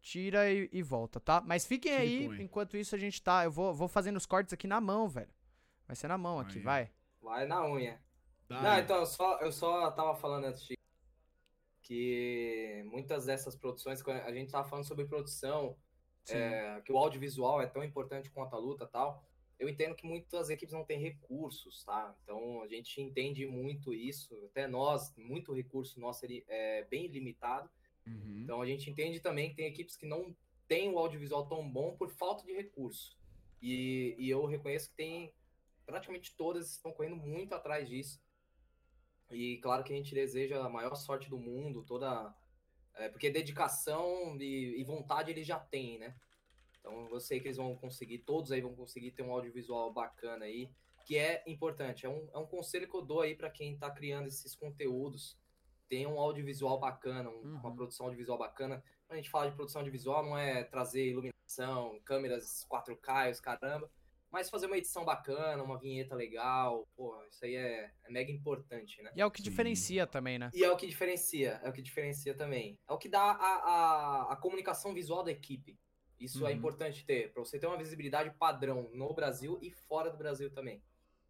tira 0.00 0.52
e, 0.52 0.68
e 0.72 0.82
volta, 0.82 1.18
tá? 1.18 1.40
Mas 1.40 1.66
fiquem 1.66 1.90
Tira 1.92 2.04
e 2.04 2.18
aí, 2.18 2.26
põe. 2.28 2.42
enquanto 2.42 2.76
isso 2.76 2.94
a 2.94 2.98
gente 2.98 3.20
tá. 3.22 3.44
Eu 3.44 3.50
vou, 3.50 3.74
vou 3.74 3.88
fazendo 3.88 4.16
os 4.16 4.26
cortes 4.26 4.52
aqui 4.52 4.66
na 4.68 4.80
mão, 4.80 5.08
velho. 5.08 5.30
Vai 5.86 5.96
ser 5.96 6.06
na 6.08 6.18
mão 6.18 6.38
aqui, 6.38 6.58
Aí. 6.58 6.64
vai. 6.64 6.90
Vai 7.20 7.46
na 7.46 7.64
unha. 7.66 8.00
Dá, 8.48 8.56
Não, 8.56 8.62
né? 8.62 8.80
então, 8.80 8.96
eu 8.96 9.06
só, 9.06 9.38
eu 9.40 9.52
só 9.52 9.90
tava 9.90 10.14
falando 10.16 10.44
antes 10.46 10.64
de 10.64 10.76
que 11.82 12.82
muitas 12.86 13.26
dessas 13.26 13.56
produções, 13.56 14.06
a 14.06 14.32
gente 14.32 14.50
tava 14.50 14.68
falando 14.68 14.86
sobre 14.86 15.06
produção, 15.06 15.76
é, 16.28 16.80
que 16.84 16.92
o 16.92 16.98
audiovisual 16.98 17.60
é 17.60 17.66
tão 17.66 17.82
importante 17.82 18.30
quanto 18.30 18.54
a 18.54 18.58
luta 18.58 18.84
e 18.84 18.88
tal, 18.88 19.24
eu 19.58 19.68
entendo 19.68 19.94
que 19.94 20.06
muitas 20.06 20.50
equipes 20.50 20.72
não 20.72 20.84
têm 20.84 21.00
recursos, 21.00 21.82
tá? 21.84 22.14
Então 22.22 22.62
a 22.62 22.68
gente 22.68 23.00
entende 23.00 23.46
muito 23.46 23.92
isso, 23.92 24.34
até 24.50 24.66
nós, 24.66 25.12
muito 25.16 25.52
recurso 25.52 25.98
nosso 25.98 26.24
ele 26.24 26.44
é 26.48 26.84
bem 26.84 27.06
limitado, 27.06 27.68
Uhum. 28.06 28.40
então 28.42 28.62
a 28.62 28.66
gente 28.66 28.88
entende 28.88 29.20
também 29.20 29.50
que 29.50 29.56
tem 29.56 29.66
equipes 29.66 29.94
que 29.94 30.06
não 30.06 30.34
têm 30.66 30.90
o 30.90 30.98
audiovisual 30.98 31.46
tão 31.46 31.68
bom 31.68 31.94
por 31.94 32.08
falta 32.10 32.42
de 32.44 32.52
recurso. 32.54 33.18
E, 33.60 34.14
e 34.18 34.30
eu 34.30 34.46
reconheço 34.46 34.88
que 34.90 34.96
tem 34.96 35.32
praticamente 35.84 36.34
todas 36.36 36.70
estão 36.70 36.92
correndo 36.92 37.16
muito 37.16 37.54
atrás 37.54 37.88
disso. 37.88 38.20
E 39.30 39.58
claro 39.58 39.84
que 39.84 39.92
a 39.92 39.96
gente 39.96 40.14
deseja 40.14 40.64
a 40.64 40.68
maior 40.68 40.94
sorte 40.94 41.28
do 41.28 41.38
mundo, 41.38 41.82
toda. 41.84 42.34
é, 42.94 43.08
porque 43.08 43.30
dedicação 43.30 44.36
e, 44.40 44.80
e 44.80 44.84
vontade 44.84 45.30
eles 45.30 45.46
já 45.46 45.58
têm, 45.58 45.98
né? 45.98 46.16
Então 46.80 47.08
eu 47.10 47.20
sei 47.20 47.38
que 47.40 47.46
eles 47.46 47.56
vão 47.56 47.76
conseguir, 47.76 48.18
todos 48.18 48.50
aí 48.50 48.60
vão 48.60 48.74
conseguir 48.74 49.10
ter 49.12 49.22
um 49.22 49.32
audiovisual 49.32 49.92
bacana 49.92 50.44
aí, 50.46 50.70
que 51.04 51.16
é 51.16 51.42
importante. 51.46 52.06
É 52.06 52.08
um, 52.08 52.28
é 52.32 52.38
um 52.38 52.46
conselho 52.46 52.88
que 52.88 52.96
eu 52.96 53.02
dou 53.02 53.20
aí 53.20 53.34
para 53.34 53.50
quem 53.50 53.76
tá 53.76 53.90
criando 53.90 54.26
esses 54.26 54.54
conteúdos. 54.56 55.38
Tem 55.88 56.06
um 56.06 56.18
audiovisual 56.18 56.78
bacana, 56.78 57.30
um- 57.30 57.40
uma 57.42 57.68
Uhum. 57.68 57.76
produção 57.76 58.06
audiovisual 58.06 58.38
bacana. 58.38 58.82
Quando 59.06 59.12
a 59.18 59.22
gente 59.22 59.30
fala 59.30 59.48
de 59.50 59.56
produção 59.56 59.80
audiovisual, 59.80 60.22
não 60.24 60.36
é 60.36 60.64
trazer 60.64 61.06
iluminação, 61.06 61.98
câmeras 62.04 62.64
4K, 62.68 63.28
e 63.28 63.30
os 63.32 63.40
caramba, 63.40 63.90
mas 64.30 64.50
fazer 64.50 64.66
uma 64.66 64.76
edição 64.76 65.04
bacana, 65.04 65.62
uma 65.62 65.78
vinheta 65.78 66.14
legal, 66.14 66.86
pô, 66.96 67.22
isso 67.30 67.44
aí 67.44 67.54
é, 67.56 67.90
é 68.04 68.10
mega 68.10 68.30
importante, 68.30 69.02
né? 69.02 69.10
E 69.16 69.20
é 69.20 69.26
o 69.26 69.30
que 69.30 69.38
Sim. 69.42 69.50
diferencia 69.50 70.06
também, 70.06 70.38
né? 70.38 70.50
E 70.54 70.62
é 70.64 70.70
o 70.70 70.76
que 70.76 70.86
diferencia, 70.86 71.60
é 71.62 71.68
o 71.68 71.72
que 71.72 71.82
diferencia 71.82 72.34
também. 72.34 72.78
É 72.88 72.92
o 72.92 72.98
que 72.98 73.08
dá 73.08 73.22
a, 73.22 73.34
a, 73.34 74.32
a 74.32 74.36
comunicação 74.36 74.92
visual 74.92 75.22
da 75.22 75.30
equipe. 75.30 75.78
Isso 76.20 76.44
é 76.46 76.50
Uhum. 76.50 76.56
importante 76.56 77.06
ter, 77.06 77.32
pra 77.32 77.42
você 77.44 77.58
ter 77.58 77.66
uma 77.66 77.78
visibilidade 77.78 78.30
padrão 78.38 78.90
no 78.92 79.14
Brasil 79.14 79.58
e 79.62 79.70
fora 79.70 80.10
do 80.10 80.18
Brasil 80.18 80.50
também. 80.50 80.82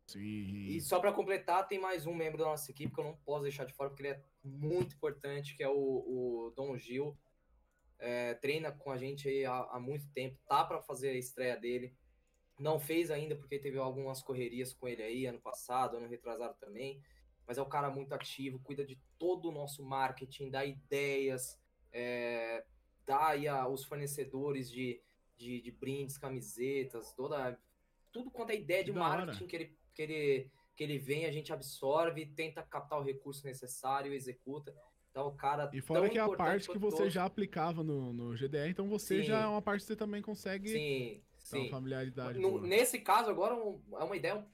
Sim. 0.07 0.66
E 0.66 0.81
só 0.81 0.99
pra 0.99 1.12
completar, 1.12 1.69
tem 1.69 1.79
mais 1.79 2.07
um 2.07 2.15
membro 2.15 2.39
da 2.39 2.47
nossa 2.47 2.70
equipe 2.70 2.93
que 2.93 2.99
eu 3.01 3.05
não 3.05 3.16
posso 3.19 3.43
deixar 3.43 3.65
de 3.65 3.75
fora, 3.75 3.91
porque 3.91 4.03
ele 4.03 4.15
é 4.15 4.25
muito 4.43 4.97
importante, 4.97 5.55
que 5.55 5.62
é 5.62 5.69
o, 5.69 5.75
o 5.75 6.53
Dom 6.57 6.77
Gil. 6.79 7.16
É, 7.99 8.35
treina 8.35 8.73
com 8.73 8.91
a 8.91 8.97
gente 8.97 9.29
aí 9.29 9.45
há, 9.45 9.57
há 9.73 9.81
muito 9.81 10.09
tempo, 10.12 10.39
tá 10.47 10.65
pra 10.65 10.81
fazer 10.81 11.11
a 11.11 11.19
estreia 11.19 11.57
dele. 11.57 11.95
Não 12.59 12.78
fez 12.80 13.10
ainda 13.10 13.36
porque 13.36 13.59
teve 13.59 13.78
algumas 13.78 14.22
correrias 14.22 14.72
com 14.72 14.89
ele 14.89 15.02
aí 15.02 15.26
ano 15.26 15.40
passado, 15.40 15.97
ano 15.97 16.09
retrasado 16.09 16.56
também. 16.59 17.01
Mas 17.47 17.56
é 17.56 17.62
um 17.62 17.68
cara 17.68 17.89
muito 17.90 18.12
ativo, 18.12 18.59
cuida 18.59 18.85
de 18.85 18.98
todo 19.18 19.48
o 19.48 19.52
nosso 19.52 19.82
marketing, 19.82 20.51
dá 20.51 20.64
ideias, 20.64 21.59
é, 21.93 22.64
dá 23.06 23.28
aí 23.28 23.48
a- 23.48 23.66
os 23.66 23.85
fornecedores 23.85 24.70
de, 24.70 25.01
de, 25.36 25.60
de 25.62 25.70
brindes, 25.70 26.18
camisetas, 26.18 27.12
toda, 27.14 27.59
tudo 28.12 28.30
quanto 28.30 28.51
é 28.51 28.56
ideia 28.56 28.85
de 28.85 28.93
marketing 28.93 29.47
que 29.47 29.56
ele, 29.56 29.78
que, 29.94 30.02
ele, 30.02 30.51
que 30.76 30.85
ele 30.85 30.98
vem, 30.98 31.24
a 31.24 31.32
gente 31.32 31.52
absorve, 31.52 32.26
tenta 32.26 32.62
captar 32.62 32.98
o 33.01 33.05
recurso 33.05 33.47
necessário, 33.47 34.12
executa. 34.12 34.74
Então 35.10 35.28
o 35.28 35.32
cara. 35.35 35.70
E 35.72 35.80
fora 35.80 36.02
tão 36.02 36.10
que 36.10 36.18
é 36.18 36.20
a 36.20 36.28
parte 36.28 36.68
que 36.68 36.78
você 36.78 36.98
todos- 36.98 37.12
já 37.14 37.24
aplicava 37.24 37.82
no, 37.82 38.12
no 38.12 38.36
GDR, 38.36 38.68
então 38.70 38.89
você 38.89 39.20
Sim. 39.20 39.22
já 39.22 39.40
é 39.40 39.47
uma 39.47 39.62
parte 39.62 39.80
que 39.80 39.86
você 39.86 39.97
também 39.97 40.20
consegue 40.20 40.68
Sim, 40.68 41.22
uma 41.57 41.65
sim. 41.65 41.70
familiaridade. 41.70 42.39
No- 42.39 42.51
boa. 42.53 42.62
nesse 42.66 42.99
caso, 43.01 43.31
agora 43.31 43.55
um- 43.55 43.83
é 43.93 44.05
uma 44.05 44.16
ideia. 44.16 44.47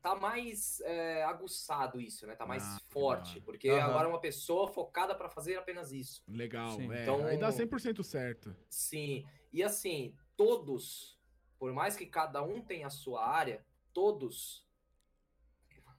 Tá 0.00 0.14
mais 0.14 0.80
é, 0.82 1.24
aguçado 1.24 2.00
isso, 2.00 2.24
né? 2.26 2.36
Tá 2.36 2.46
mais 2.46 2.62
Ah, 2.62 2.80
forte. 2.88 3.40
Porque 3.40 3.68
agora 3.68 4.06
é 4.06 4.08
uma 4.08 4.20
pessoa 4.20 4.68
focada 4.68 5.12
pra 5.14 5.28
fazer 5.28 5.56
apenas 5.56 5.90
isso. 5.92 6.22
Legal, 6.28 6.70
Sim. 6.76 6.92
é. 6.92 7.02
Então- 7.02 7.24
Aí 7.26 7.36
dá 7.36 7.50
100% 7.50 8.04
certo. 8.04 8.54
Sim. 8.70 9.26
E 9.52 9.60
assim, 9.62 10.14
todos, 10.36 11.18
por 11.58 11.72
mais 11.72 11.96
que 11.96 12.06
cada 12.06 12.42
um 12.42 12.62
tenha 12.62 12.86
a 12.86 12.90
sua 12.90 13.26
área, 13.26 13.64
todos. 13.92 14.64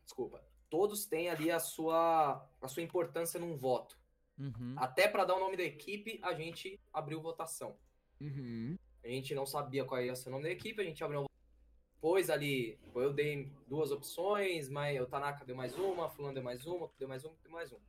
Desculpa. 0.05 0.41
Todos 0.69 1.05
têm 1.05 1.29
ali 1.29 1.51
a 1.51 1.59
sua, 1.59 2.47
a 2.61 2.67
sua 2.67 2.81
importância 2.83 3.39
num 3.39 3.55
voto. 3.57 3.99
Uhum. 4.37 4.75
Até 4.77 5.07
pra 5.07 5.25
dar 5.25 5.35
o 5.35 5.39
nome 5.39 5.57
da 5.57 5.63
equipe, 5.63 6.19
a 6.23 6.33
gente 6.33 6.79
abriu 6.93 7.21
votação. 7.21 7.77
Uhum. 8.21 8.77
A 9.03 9.07
gente 9.07 9.33
não 9.33 9.45
sabia 9.45 9.85
qual 9.85 10.01
ia 10.01 10.15
ser 10.15 10.29
o 10.29 10.31
nome 10.31 10.43
da 10.43 10.49
equipe, 10.51 10.81
a 10.81 10.83
gente 10.85 11.03
abriu 11.03 11.21
uma 11.21 11.29
Depois 11.95 12.29
ali, 12.29 12.79
eu 12.95 13.11
dei 13.13 13.51
duas 13.67 13.91
opções, 13.91 14.69
mas 14.69 14.99
o 15.01 15.05
Tanaka 15.05 15.43
deu 15.45 15.55
mais 15.55 15.77
uma, 15.77 16.05
a 16.05 16.09
Fulano 16.09 16.33
deu 16.33 16.43
mais 16.43 16.65
uma, 16.65 16.89
deu 16.97 17.07
mais 17.09 17.25
uma, 17.25 17.35
deu 17.43 17.51
mais 17.51 17.71
uma. 17.71 17.81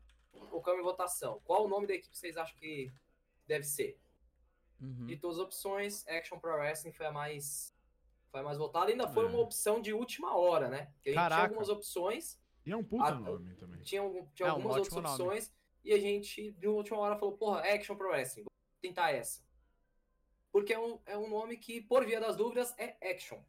Colocamos 0.49 0.81
em 0.81 0.85
votação. 0.85 1.41
Qual 1.45 1.65
o 1.65 1.69
nome 1.69 1.87
da 1.87 1.95
equipe 1.95 2.17
vocês 2.17 2.37
acham 2.37 2.57
que 2.59 2.93
deve 3.47 3.65
ser? 3.65 3.99
Uhum. 4.81 5.07
De 5.07 5.17
todas 5.17 5.39
as 5.39 5.45
opções, 5.45 6.07
Action 6.09 6.39
Pro 6.41 6.55
Wrestling 6.55 6.93
foi 6.93 7.07
a 7.07 7.13
mais 7.13 7.73
foi 8.31 8.41
a 8.41 8.43
mais 8.45 8.59
votada. 8.59 8.91
Ainda 8.91 9.09
foi 9.09 9.25
É. 9.25 9.29
uma 9.29 9.41
opção 9.41 9.81
de 9.81 9.93
última 9.93 10.37
hora, 10.37 10.69
né? 10.69 10.87
Porque 10.95 11.11
a 11.11 11.13
gente 11.15 11.27
tinha 11.29 11.43
algumas 11.45 11.69
opções, 11.69 12.41
E 12.67 12.71
é 12.73 12.77
um 12.77 12.85
puta 12.85 13.05
Ah, 13.07 13.15
nome 13.15 13.55
também. 13.57 13.81
tinha, 13.83 14.03
tinha 14.35 14.49
É, 14.49 14.51
um 14.53 14.55
algumas 14.55 14.77
outras 14.77 14.93
ótimo 14.97 15.03
nome. 15.03 15.23
opções, 15.23 15.53
e 15.85 15.93
a 15.93 15.99
gente, 15.99 16.53
de 16.53 16.67
última 16.69 16.99
hora, 16.99 17.17
falou, 17.19 17.37
porra, 17.37 17.61
Action 17.63 17.97
Pro 17.97 18.09
Wrestling, 18.11 18.43
vou 18.45 18.53
tentar 18.81 19.11
essa. 19.13 19.43
Porque 20.53 20.73
é 20.73 20.79
um, 20.79 21.01
é 21.07 21.17
um 21.17 21.29
nome 21.29 21.57
que, 21.57 21.81
por 21.81 22.05
via 22.05 22.21
das 22.21 22.37
dúvidas, 22.37 22.75
é 22.79 22.97
Action. 23.13 23.41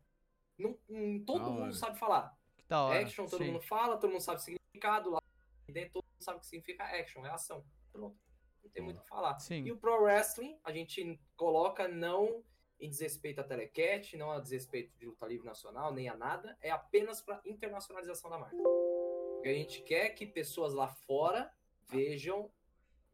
Não, 0.57 0.77
não- 0.87 1.23
todo 1.25 1.39
Da 1.43 1.49
mundo 1.49 1.61
hora. 1.63 1.73
sabe 1.73 1.97
falar. 1.97 2.37
Que 2.57 2.63
da 2.67 2.83
hora. 2.83 2.99
action, 3.01 3.25
todo 3.25 3.43
sim. 3.43 3.47
mundo 3.51 3.61
fala, 3.61 3.97
todo 3.97 4.11
mundo 4.11 4.21
sabe 4.21 4.37
o 4.39 4.43
significado, 4.43 5.09
lá 5.09 5.21
dentro 5.67 5.93
todo 5.93 6.03
mundo 6.03 6.23
sabe 6.23 6.37
o 6.37 6.41
que 6.41 6.47
significa 6.47 6.83
action, 6.83 7.25
é 7.25 7.29
ação. 7.31 7.65
Pronto. 7.91 8.17
Não 8.63 8.69
tem 8.69 8.83
muito 8.83 8.99
o 8.99 9.01
que 9.01 9.07
falar. 9.07 9.39
Sim. 9.39 9.63
E 9.65 9.71
o 9.71 9.77
Pro 9.77 10.03
Wrestling, 10.03 10.59
a 10.63 10.71
gente 10.71 11.19
coloca 11.35 11.87
não 11.87 12.43
em 12.79 12.89
desrespeito 12.89 13.41
a 13.41 13.43
Telecat, 13.43 14.15
não 14.17 14.31
a 14.31 14.39
desrespeito 14.39 14.95
de 14.97 15.05
luta 15.05 15.25
livre 15.25 15.45
nacional, 15.45 15.93
nem 15.93 16.09
a 16.09 16.15
nada, 16.15 16.57
é 16.61 16.69
apenas 16.71 17.21
para 17.21 17.41
internacionalização 17.45 18.29
da 18.29 18.37
marca. 18.37 18.55
Porque 18.57 19.49
a 19.49 19.53
gente 19.53 19.81
quer 19.83 20.09
que 20.11 20.25
pessoas 20.27 20.73
lá 20.73 20.87
fora 20.87 21.51
vejam 21.89 22.51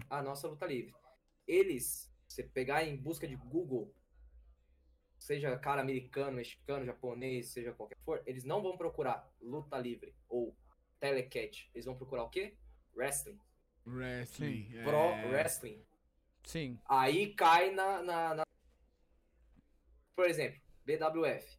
a 0.10 0.22
nossa 0.22 0.48
luta 0.48 0.66
livre. 0.66 0.94
Eles, 1.48 2.12
você 2.28 2.44
pegar 2.44 2.84
em 2.84 2.96
busca 2.98 3.28
de 3.28 3.36
Google, 3.36 3.94
seja 5.18 5.58
cara 5.58 5.82
americano, 5.82 6.38
mexicano, 6.38 6.86
japonês, 6.86 7.50
seja 7.50 7.74
qualquer 7.74 7.98
for, 8.06 8.22
eles 8.26 8.44
não 8.44 8.62
vão 8.62 8.78
procurar 8.78 9.30
luta 9.42 9.78
livre 9.78 10.14
ou 10.28 10.56
telecat, 11.00 11.70
eles 11.74 11.86
vão 11.86 11.96
procurar 11.98 12.24
o 12.24 12.30
quê? 12.30 12.56
Wrestling. 12.96 13.40
Wrestling. 13.86 14.70
é. 14.76 14.84
Pro 14.84 15.30
Wrestling. 15.30 15.84
Sim. 16.44 16.80
Aí 16.86 17.34
cai 17.34 17.72
na, 17.72 18.02
na, 18.04 18.36
na- 18.36 18.44
Por 20.16 20.26
exemplo, 20.30 20.60
BWF. 20.86 21.58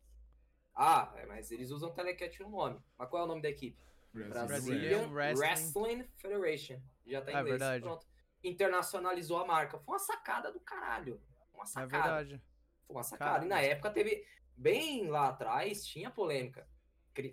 Ah, 0.75 1.13
é, 1.17 1.27
mas 1.27 1.51
eles 1.51 1.71
usam 1.71 1.93
telecat 1.93 2.41
no 2.43 2.51
nome. 2.51 2.81
Mas 2.97 3.09
qual 3.09 3.23
é 3.23 3.25
o 3.25 3.29
nome 3.29 3.43
da 3.43 3.49
equipe? 3.49 3.77
Wrestling. 4.15 4.47
Brazilian 4.47 5.09
Wrestling. 5.11 5.47
Wrestling. 5.47 6.09
Federation. 6.17 6.81
Já 7.07 7.21
tá 7.23 7.33
em 7.33 7.35
É 7.35 7.39
inglês. 7.41 7.59
verdade. 7.59 7.83
Pronto. 7.85 8.07
Internacionalizou 8.43 9.39
a 9.39 9.47
marca. 9.47 9.79
Foi 9.79 9.95
uma 9.95 9.99
sacada 9.99 10.53
do 10.53 10.61
caralho. 10.61 11.21
Uma 11.53 11.65
É 11.65 11.67
sacada. 11.67 11.89
verdade. 11.89 12.43
Foi 12.87 12.97
uma 12.97 13.03
sacada. 13.03 13.45
E 13.45 13.49
na 13.49 13.61
época 13.61 13.91
teve. 13.91 14.25
Bem 14.57 15.07
lá 15.09 15.29
atrás, 15.29 15.87
tinha 15.87 16.11
polêmica. 16.11 16.69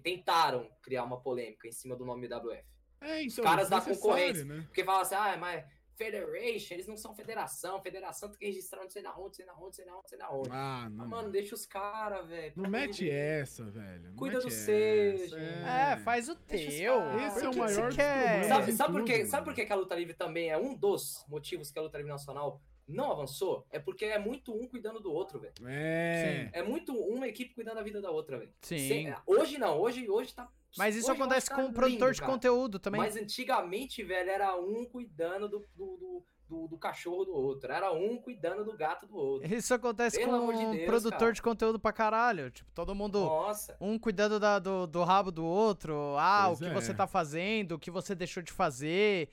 Tentaram 0.03 0.69
criar 0.81 1.03
uma 1.03 1.21
polêmica 1.21 1.67
em 1.67 1.71
cima 1.71 1.95
do 1.95 2.05
nome 2.05 2.27
WF. 2.27 2.63
É, 3.01 3.23
então, 3.23 3.43
caras 3.43 3.69
da 3.69 3.81
concorrência. 3.81 4.45
Né? 4.45 4.63
Porque 4.65 4.83
fala 4.83 5.01
assim, 5.01 5.15
ah, 5.15 5.37
mas 5.37 5.65
Federation, 5.95 6.73
eles 6.75 6.87
não 6.87 6.97
são 6.97 7.15
federação. 7.15 7.81
Federação 7.81 8.29
tem 8.29 8.37
que 8.39 8.45
registrar 8.45 8.81
não 8.81 8.89
sei 8.89 9.01
na 9.01 9.17
onde, 9.17 9.37
sei 9.37 9.45
na 9.45 9.53
onde, 9.57 9.75
sei 9.75 9.85
na 9.85 9.97
onde, 9.97 10.09
sei 10.09 10.17
na 10.17 10.29
onde. 10.31 10.49
Ah, 10.51 10.83
Ah, 10.85 10.89
não. 10.89 11.07
mano, 11.07 11.29
deixa 11.31 11.55
os 11.55 11.65
caras, 11.65 12.27
velho. 12.27 12.53
Não 12.55 12.69
mete 12.69 13.09
essa, 13.09 13.63
velho. 13.65 14.09
Não 14.09 14.15
Cuida 14.15 14.39
do 14.39 14.49
seu, 14.49 15.17
gente. 15.17 15.35
É, 15.35 15.97
faz 16.03 16.27
o 16.29 16.35
teu. 16.35 16.59
Esse 16.59 16.83
é 16.83 16.91
o 16.91 17.17
que 17.17 17.49
que 17.51 17.59
maior 17.59 17.87
dos 17.87 17.95
quer? 17.95 18.43
Sabe, 18.45 18.71
sabe 18.73 18.93
por 18.93 19.03
quê? 19.05 19.25
Sabe 19.25 19.45
por 19.45 19.53
que 19.53 19.65
que 19.65 19.73
a 19.73 19.75
luta 19.75 19.95
livre 19.95 20.13
também 20.13 20.49
é 20.49 20.57
um 20.57 20.75
dos 20.75 21.25
motivos 21.27 21.71
que 21.71 21.79
a 21.79 21.81
luta 21.81 21.97
livre 21.97 22.11
nacional 22.11 22.61
não 22.87 23.11
avançou? 23.11 23.65
É 23.71 23.79
porque 23.79 24.05
é 24.05 24.19
muito 24.19 24.53
um 24.53 24.67
cuidando 24.67 24.99
do 24.99 25.11
outro, 25.11 25.39
velho. 25.39 25.53
É. 25.65 26.49
É 26.53 26.63
muito 26.63 26.93
uma 26.93 27.27
equipe 27.27 27.53
cuidando 27.53 27.75
da 27.75 27.83
vida 27.83 28.01
da 28.01 28.11
outra, 28.11 28.37
velho. 28.37 28.51
Sim. 28.61 28.77
Sem- 28.87 29.15
Hoje 29.25 29.57
não, 29.57 29.79
hoje, 29.79 30.09
hoje 30.09 30.33
tá. 30.33 30.47
Mas 30.77 30.95
isso 30.95 31.09
hoje 31.09 31.19
eu 31.19 31.23
acontece 31.25 31.49
com 31.49 31.55
tá 31.55 31.63
o 31.69 31.73
produtor 31.73 32.07
lindo, 32.07 32.13
de 32.13 32.19
cara. 32.19 32.31
conteúdo 32.31 32.79
também. 32.79 32.99
Mas 33.01 33.15
antigamente, 33.15 34.03
velho, 34.03 34.29
era 34.29 34.55
um 34.55 34.85
cuidando 34.85 35.47
do, 35.47 35.59
do, 35.75 35.97
do, 35.97 36.23
do- 36.49 36.67
do 36.67 36.77
cachorro 36.77 37.23
do 37.25 37.31
outro. 37.33 37.71
Era 37.71 37.91
um 37.93 38.17
cuidando 38.17 38.63
do 38.65 38.75
gato 38.77 39.07
do 39.07 39.15
outro. 39.15 39.51
Isso 39.55 39.73
acontece 39.73 40.19
Pelo 40.19 40.47
com 40.47 40.53
de 40.53 40.65
um 40.65 40.71
Deus, 40.73 40.85
produtor 40.85 41.19
cara. 41.19 41.31
de 41.33 41.41
conteúdo 41.41 41.79
pra 41.79 41.93
caralho. 41.93 42.51
Tipo, 42.51 42.69
todo 42.73 42.93
mundo. 42.93 43.19
Nossa. 43.21 43.75
Um 43.79 43.97
cuidando 43.97 44.39
da- 44.39 44.59
do, 44.59 44.85
do 44.85 45.01
rabo 45.03 45.31
do 45.31 45.45
outro. 45.45 46.15
Ah, 46.17 46.43
Pois 46.47 46.59
o 46.59 46.63
que 46.65 46.69
é. 46.69 46.73
você 46.73 46.93
tá 46.93 47.07
fazendo, 47.07 47.71
o 47.75 47.79
que 47.79 47.89
você 47.89 48.13
deixou 48.13 48.43
de 48.43 48.51
fazer. 48.51 49.29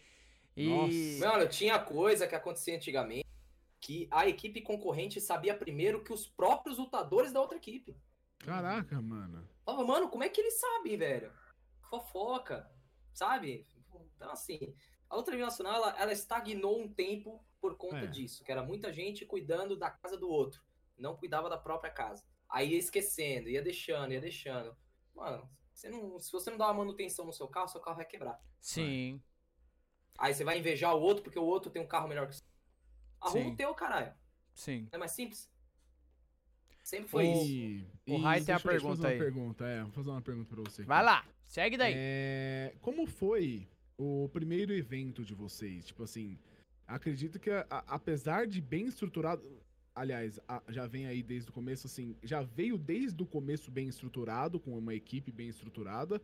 E. 0.57 1.19
Mano, 1.19 1.49
tinha 1.49 1.79
coisa 1.79 2.27
que 2.27 2.35
acontecia 2.35 2.77
antigamente 2.77 3.27
que 3.83 4.07
a 4.13 4.29
equipe 4.29 4.63
concorrente 4.63 5.21
sabia 5.21 5.57
primeiro 5.59 6.05
que 6.05 6.13
os 6.13 6.29
próprios 6.29 6.79
lutadores 6.79 7.33
da 7.33 7.41
outra 7.41 7.59
equipe. 7.59 7.97
Caraca, 8.39 9.03
mano. 9.03 9.47
Falava, 9.65 9.85
mano, 9.85 10.09
como 10.09 10.23
é 10.23 10.29
que 10.29 10.41
eles 10.41 10.59
sabem, 10.61 10.97
velho? 10.97 11.33
Fofoca, 11.91 12.71
sabe? 13.13 13.67
Então, 14.17 14.31
assim, 14.31 14.73
a 15.11 15.17
luta 15.17 15.37
nacional, 15.37 15.75
ela, 15.75 16.01
ela 16.01 16.13
estagnou 16.13 16.81
um 16.81 16.89
tempo 16.89 17.45
por 17.61 17.77
conta 17.77 18.05
É. 18.05 18.07
disso, 18.07 18.45
que 18.45 18.53
era 18.53 18.63
muita 18.63 18.93
gente 18.93 19.27
cuidando 19.27 19.77
da 19.77 19.91
casa 19.91 20.17
do 20.17 20.29
outro, 20.29 20.63
não 20.97 21.17
cuidava 21.17 21.51
da 21.51 21.59
própria 21.59 21.91
casa. 21.93 22.25
Aí 22.49 22.71
ia 22.71 22.79
esquecendo, 22.79 23.49
ia 23.49 23.63
deixando, 23.63 24.13
ia 24.13 24.21
deixando. 24.21 24.77
Mano, 25.13 25.51
você 25.75 25.89
não, 25.89 26.21
se 26.21 26.31
você 26.31 26.51
não 26.51 26.57
dá 26.57 26.67
uma 26.67 26.75
manutenção 26.85 27.25
no 27.25 27.33
seu 27.33 27.49
carro, 27.49 27.69
seu 27.69 27.81
carro 27.81 27.97
vai 27.97 28.07
quebrar. 28.07 28.41
Sim. 28.61 29.21
Aí 30.17 30.33
você 30.33 30.45
vai 30.45 30.59
invejar 30.59 30.95
o 30.95 31.01
outro 31.01 31.25
porque 31.25 31.39
o 31.39 31.45
outro 31.45 31.71
tem 31.71 31.83
um 31.83 31.87
carro 31.87 32.07
melhor 32.07 32.29
que 32.29 32.35
o 32.35 32.37
seu. 32.37 32.52
Arruma 33.23 33.45
Sim. 33.45 33.53
o 33.53 33.57
teu, 33.57 33.75
caralho. 33.75 34.13
Sim. 34.55 34.89
É 34.93 34.99
mais 34.99 35.13
simples. 35.13 35.51
Sempre 36.83 37.09
foi 37.09 37.27
isso. 37.29 37.87
O 38.09 38.17
Rai 38.19 38.41
tem 38.43 38.55
a 38.55 38.61
pergunta 38.61 39.07
aí. 39.09 39.19
Pergunta, 39.19 39.65
é, 39.65 39.83
vou 39.83 39.93
fazer 39.93 40.11
uma 40.11 40.21
pergunta 40.21 40.49
pra 40.55 40.63
você. 40.63 40.83
aqui. 40.83 40.89
Vai 40.89 41.05
lá, 41.05 41.25
segue 41.47 41.77
daí. 41.77 41.95
É, 41.97 42.75
como 42.81 43.07
foi 43.07 43.69
o 43.97 44.29
primeiro 44.33 44.73
evento 44.73 45.25
de 45.25 45.33
vocês? 45.35 45.87
Tipo 45.87 46.03
assim, 46.03 46.37
acredito 46.87 47.39
que 47.39 47.51
a- 47.51 47.67
a- 47.71 47.85
apesar 47.87 48.47
de 48.49 48.61
bem 48.61 48.87
estruturado, 48.87 49.43
aliás, 49.95 50.41
a- 50.49 50.63
já 50.69 50.87
vem 50.89 51.07
aí 51.07 51.23
desde 51.23 51.51
o 51.51 51.53
começo, 51.53 51.87
assim, 51.87 52.17
já 52.23 52.43
veio 52.43 52.77
desde 52.77 53.23
o 53.23 53.27
começo 53.27 53.71
bem 53.71 53.87
estruturado, 53.87 54.59
com 54.59 54.77
uma 54.77 54.95
equipe 54.95 55.31
bem 55.31 55.49
estruturada. 55.49 56.21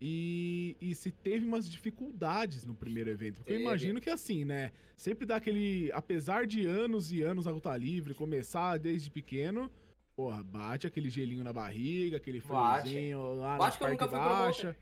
E, 0.00 0.76
e 0.80 0.94
se 0.94 1.10
teve 1.10 1.44
umas 1.44 1.68
dificuldades 1.68 2.64
no 2.64 2.74
primeiro 2.74 3.10
evento. 3.10 3.36
Porque 3.38 3.52
eu 3.52 3.60
imagino 3.60 4.00
que 4.00 4.08
assim, 4.10 4.44
né? 4.44 4.70
Sempre 4.96 5.26
dá 5.26 5.36
aquele. 5.36 5.90
Apesar 5.92 6.46
de 6.46 6.64
anos 6.66 7.10
e 7.12 7.22
anos 7.22 7.46
a 7.46 7.50
luta 7.50 7.76
livre, 7.76 8.14
começar 8.14 8.78
desde 8.78 9.10
pequeno, 9.10 9.70
porra, 10.14 10.42
bate 10.44 10.86
aquele 10.86 11.10
gelinho 11.10 11.42
na 11.42 11.52
barriga, 11.52 12.16
aquele 12.16 12.40
friozinho 12.40 13.34
lá 13.34 13.56
Bate 13.56 13.80
na 13.82 13.90
nunca 13.90 14.08
parte 14.08 14.62
baixa. 14.64 14.76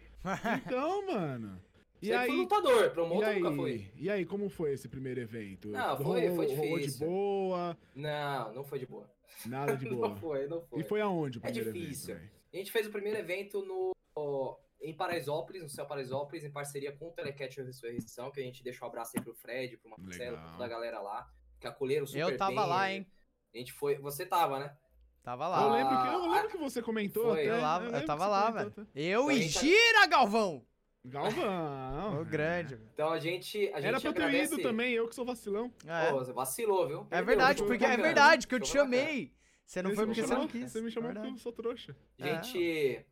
Então, 0.64 1.06
mano. 1.06 1.60
E 2.02 2.08
Sempre 2.08 2.26
fui 2.26 2.34
aí, 2.34 2.40
lutador, 2.42 2.90
promotor 2.90 3.34
nunca 3.34 3.48
aí, 3.48 3.56
foi. 3.56 3.90
e 3.96 4.10
aí, 4.10 4.26
como 4.26 4.50
foi 4.50 4.74
esse 4.74 4.86
primeiro 4.86 5.18
evento? 5.18 5.68
Não, 5.68 5.96
foi- 5.96 6.04
rolou, 6.04 6.36
foi 6.36 6.54
rolou 6.54 6.76
de 6.78 6.84
difícil. 6.84 7.06
boa, 7.06 7.76
Não, 7.94 8.52
não 8.52 8.62
foi 8.64 8.78
de 8.78 8.86
boa. 8.86 9.10
nada 9.46 9.74
de 9.78 9.86
boa. 9.88 10.10
Não 10.10 10.16
foi, 10.16 10.46
não 10.46 10.60
foi. 10.60 10.80
E 10.80 10.84
foi 10.84 11.00
aonde 11.00 11.38
o 11.38 11.40
É 11.42 11.50
primeiro 11.50 11.72
difícil. 11.72 12.14
evento? 12.16 12.30
A 12.52 12.56
gente 12.58 12.70
fez 12.70 12.86
o 12.86 12.90
primeiro 12.90 13.18
evento 13.18 13.64
no, 13.64 13.92
em 14.80 14.94
Paraisópolis, 14.94 15.62
no 15.62 15.68
Céu 15.68 15.86
Paraisópolis, 15.86 16.44
em 16.44 16.50
parceria 16.50 16.92
com 16.92 17.08
o 17.08 17.12
Telecat 17.12 17.56
Ressurreição, 17.60 18.30
que 18.30 18.40
a 18.40 18.42
gente 18.42 18.62
deixa 18.62 18.84
um 18.84 18.88
abraço 18.88 19.12
aí 19.16 19.22
pro 19.22 19.34
Fred, 19.34 19.76
pro 19.78 19.90
Marcelo, 19.90 20.36
pra 20.38 20.50
toda 20.52 20.64
a 20.64 20.68
galera 20.68 21.00
lá, 21.00 21.26
que 21.60 21.66
acolheram 21.66 22.06
super 22.06 22.20
Eu 22.20 22.36
tava 22.36 22.60
bem, 22.62 22.68
lá, 22.70 22.92
hein? 22.92 23.06
A 23.54 23.58
gente 23.58 23.72
foi. 23.72 23.96
Você 23.98 24.26
tava, 24.26 24.58
né? 24.58 24.76
Tava 25.22 25.44
Eu 25.46 25.50
lá. 25.50 25.72
lembro, 25.74 25.96
que, 26.02 26.06
eu 26.08 26.24
Ah, 26.24 26.34
lembro 26.34 26.48
que 26.50 26.56
você 26.58 26.80
comentou 26.82 27.24
foi. 27.24 27.40
até. 27.48 27.50
Eu, 27.50 27.60
lá, 27.60 27.82
eu 27.84 27.92
que 28.00 28.06
tava 28.06 28.26
lá, 28.28 28.50
velho. 28.50 28.68
até. 28.68 28.82
Eu 28.94 29.22
Então 29.22 29.32
e 29.32 29.42
gente 29.42 29.54
tá- 29.54 29.60
gira, 29.60 30.06
Galvão! 30.06 30.64
Galvão. 31.04 32.20
Ô, 32.20 32.24
grande. 32.24 32.74
velho. 32.76 32.90
Então 32.92 33.10
a 33.10 33.18
gente. 33.18 33.58
A 33.72 33.80
gente 33.80 33.86
Era 33.88 34.00
pra 34.00 34.10
eu 34.10 34.14
ter 34.14 34.22
agradece... 34.22 34.54
ido 34.54 34.62
também, 34.62 34.92
eu 34.92 35.08
que 35.08 35.14
sou 35.14 35.24
vacilão. 35.24 35.72
É. 35.86 36.10
Pô, 36.10 36.18
você 36.18 36.32
vacilou, 36.32 36.86
viu? 36.86 37.06
É 37.10 37.22
verdade, 37.22 37.62
porque 37.64 37.84
é 37.84 37.96
verdade 37.96 38.46
que 38.46 38.54
eu 38.54 38.60
te 38.60 38.68
chamei. 38.68 39.32
Você 39.64 39.82
não 39.82 39.94
foi 39.94 40.06
porque 40.06 40.22
você 40.22 40.34
não 40.34 40.46
quis. 40.46 40.70
Você 40.70 40.80
me 40.80 40.90
chamou 40.90 41.10
é 41.10 41.14
porque 41.14 41.28
eu 41.28 41.38
sou 41.38 41.52
trouxa. 41.52 41.96
A 42.20 42.26
gente. 42.26 43.04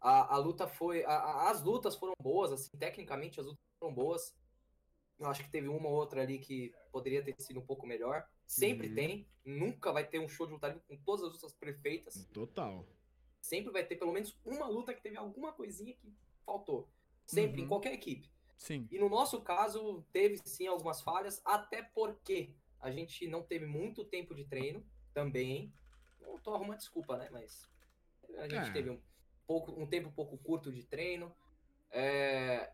A, 0.00 0.34
a 0.34 0.38
luta 0.38 0.66
foi. 0.68 1.04
a- 1.04 1.50
as 1.50 1.62
lutas 1.62 1.96
foram 1.96 2.14
boas, 2.20 2.52
assim, 2.52 2.76
tecnicamente 2.78 3.40
as 3.40 3.46
lutas 3.46 3.60
foram 3.80 3.94
boas. 3.94 4.34
Eu 5.18 5.26
acho 5.26 5.42
que 5.42 5.50
teve 5.50 5.66
uma 5.68 5.88
ou 5.88 5.94
outra 5.96 6.22
ali 6.22 6.38
que 6.38 6.72
poderia 6.92 7.22
ter 7.24 7.34
sido 7.40 7.58
um 7.58 7.66
pouco 7.66 7.86
melhor. 7.86 8.24
Sempre 8.46 8.88
Uhum. 8.88 8.94
tem. 8.94 9.28
Nunca 9.44 9.92
vai 9.92 10.06
ter 10.06 10.20
um 10.20 10.28
show 10.28 10.46
de 10.46 10.52
luta 10.52 10.80
com 10.86 10.96
todas 10.98 11.24
as 11.24 11.32
lutas 11.32 11.52
perfeitas. 11.54 12.24
Total. 12.32 12.86
Sempre 13.40 13.72
vai 13.72 13.84
ter 13.84 13.96
pelo 13.96 14.12
menos 14.12 14.36
uma 14.44 14.66
luta 14.68 14.94
que 14.94 15.02
teve 15.02 15.16
alguma 15.16 15.52
coisinha 15.52 15.94
que 15.94 16.14
faltou. 16.46 16.88
Sempre, 17.26 17.58
Uhum. 17.60 17.64
em 17.64 17.68
qualquer 17.68 17.92
equipe. 17.94 18.30
Sim. 18.56 18.86
E 18.90 18.98
no 18.98 19.08
nosso 19.08 19.40
caso, 19.42 20.04
teve 20.12 20.38
sim 20.44 20.66
algumas 20.68 21.00
falhas, 21.00 21.40
até 21.44 21.82
porque 21.82 22.54
a 22.80 22.90
gente 22.90 23.26
não 23.26 23.42
teve 23.42 23.66
muito 23.66 24.04
tempo 24.04 24.34
de 24.34 24.44
treino 24.44 24.84
também. 25.12 25.72
Não 26.20 26.38
tô 26.38 26.54
arrumando 26.54 26.78
desculpa, 26.78 27.16
né? 27.16 27.28
Mas 27.30 27.68
a 28.36 28.48
gente 28.48 28.70
É. 28.70 28.72
teve 28.72 28.90
um, 28.90 29.00
pouco, 29.48 29.72
um 29.80 29.86
tempo 29.86 30.08
um 30.10 30.12
pouco 30.12 30.36
curto 30.38 30.70
de 30.70 30.84
treino. 30.84 31.34
É, 31.90 32.70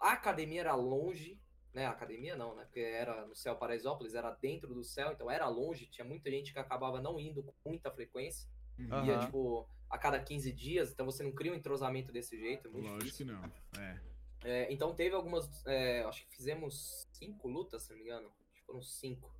A 0.00 0.12
academia 0.12 0.60
era 0.60 0.74
longe, 0.74 1.40
né? 1.72 1.86
A 1.86 1.90
academia 1.90 2.36
não, 2.36 2.54
né? 2.56 2.64
Porque 2.64 2.80
era 2.80 3.24
no 3.26 3.34
céu 3.34 3.54
Paraisópolis, 3.56 4.14
era 4.14 4.30
dentro 4.32 4.74
do 4.74 4.82
céu, 4.82 5.12
então 5.12 5.30
era 5.30 5.48
longe. 5.48 5.86
Tinha 5.86 6.04
muita 6.04 6.28
gente 6.30 6.52
que 6.52 6.58
acabava 6.58 7.00
não 7.00 7.18
indo 7.20 7.42
com 7.42 7.54
muita 7.64 7.90
frequência. 7.90 8.48
Uhum. 8.78 9.06
Ia, 9.06 9.20
tipo, 9.20 9.66
a 9.88 9.96
cada 9.96 10.18
15 10.20 10.52
dias, 10.52 10.90
então 10.92 11.06
você 11.06 11.22
não 11.22 11.32
cria 11.32 11.52
um 11.52 11.54
entrosamento 11.54 12.12
desse 12.12 12.36
jeito. 12.36 12.66
É 12.68 12.70
muito 12.70 12.84
Lógico 12.88 13.04
difícil. 13.04 13.26
que 13.26 13.32
não. 13.32 13.82
É. 13.82 14.00
É, 14.44 14.72
então 14.72 14.94
teve 14.94 15.14
algumas. 15.14 15.48
é, 15.66 16.02
acho 16.04 16.26
que 16.26 16.36
fizemos 16.36 17.08
cinco 17.12 17.48
lutas, 17.48 17.84
se 17.84 17.90
não 17.90 17.96
me 17.96 18.04
engano. 18.04 18.28
Acho 18.52 18.60
que 18.60 18.66
foram 18.66 18.82
cinco. 18.82 19.32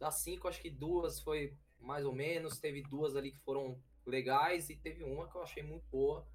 Das 0.00 0.16
cinco, 0.16 0.48
acho 0.48 0.60
que 0.60 0.70
duas 0.70 1.20
foi 1.20 1.56
mais 1.78 2.04
ou 2.04 2.12
menos. 2.12 2.58
Teve 2.58 2.82
duas 2.82 3.14
ali 3.14 3.30
que 3.30 3.38
foram 3.40 3.78
legais 4.10 4.68
e 4.70 4.76
teve 4.76 5.02
uma 5.04 5.28
que 5.28 5.36
eu 5.36 5.42
achei 5.42 5.62
muito 5.62 5.84
boa. 5.90 6.26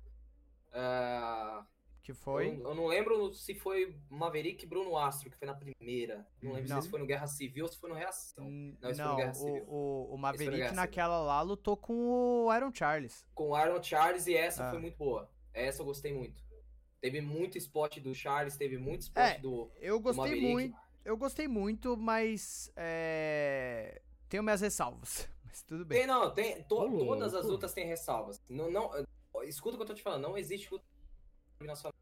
É, 0.72 1.62
Que 2.04 2.12
eu, 2.12 2.16
foi? 2.16 2.52
não- 2.58 2.70
eu 2.70 2.76
não 2.76 2.86
lembro 2.88 3.34
se 3.34 3.54
foi 3.56 3.96
Maverick 4.10 4.64
e 4.64 4.68
Bruno 4.68 4.96
Astro, 4.98 5.30
que 5.30 5.38
foi 5.38 5.48
na 5.48 5.54
primeira. 5.56 6.28
Não 6.42 6.54
lembro 6.54 6.70
Não. 6.70 6.82
se 6.82 6.90
foi 6.90 7.00
no 7.00 7.06
Guerra 7.06 7.28
Civil 7.28 7.66
ou 7.66 7.72
se 7.72 7.78
foi 7.80 7.90
no 7.90 7.96
Reação. 7.96 8.46
Hum, 8.46 8.76
Não, 8.82 8.90
isso 8.90 8.98
foi 9.02 9.06
no 9.06 9.10
Não, 9.12 9.18
Guerra 9.18 9.34
Civil. 9.34 9.64
o, 9.68 10.10
o, 10.12 10.14
o 10.16 10.18
Maverick 10.18 10.74
naquela 10.74 11.20
lá 11.22 11.42
lutou 11.42 11.76
com 11.78 11.94
o 12.46 12.56
Iron 12.56 12.72
Charles. 12.74 13.26
Com 13.34 13.50
o 13.50 13.60
Iron 13.60 13.82
Charles 13.82 14.28
e 14.28 14.36
essa 14.36 14.68
Ah. 14.68 14.70
foi 14.72 14.80
muito 14.80 14.98
boa. 14.98 15.30
Essa 15.54 15.82
eu 15.82 15.86
gostei 15.86 16.14
muito. 16.14 16.42
Teve 17.02 17.22
muito 17.22 17.58
spot 17.58 17.98
do 18.00 18.14
Charles, 18.14 18.58
teve 18.58 18.78
muito 18.78 19.02
spot 19.04 19.24
É, 19.24 19.38
do. 19.40 19.72
Eu 19.80 20.00
gostei 20.00 20.24
Maverick. 20.26 20.52
muito. 20.52 20.78
Eu 21.06 21.18
gostei 21.18 21.48
muito, 21.48 21.96
mas. 21.98 22.72
É... 22.76 24.02
Tenho 24.28 24.44
minhas 24.44 24.62
ressalvas. 24.62 25.28
Mas 25.50 25.64
tudo 25.64 25.84
bem. 25.86 26.00
Tem, 26.00 26.08
não, 26.08 26.34
tem. 26.34 26.64
to- 26.64 26.76
louco. 26.76 26.98
todas 27.06 27.34
as 27.34 27.46
lutas 27.46 27.74
têm 27.74 27.86
ressalvas. 27.86 28.40
Não, 28.48 28.70
não, 28.72 28.92
escuta 29.44 29.76
o 29.76 29.78
que 29.78 29.84
eu 29.84 29.88
tô 29.88 29.94
te 29.94 30.04
falando, 30.04 30.22
não 30.24 30.38
existe 30.38 30.72
luta 30.72 30.86
nacional. 31.62 31.94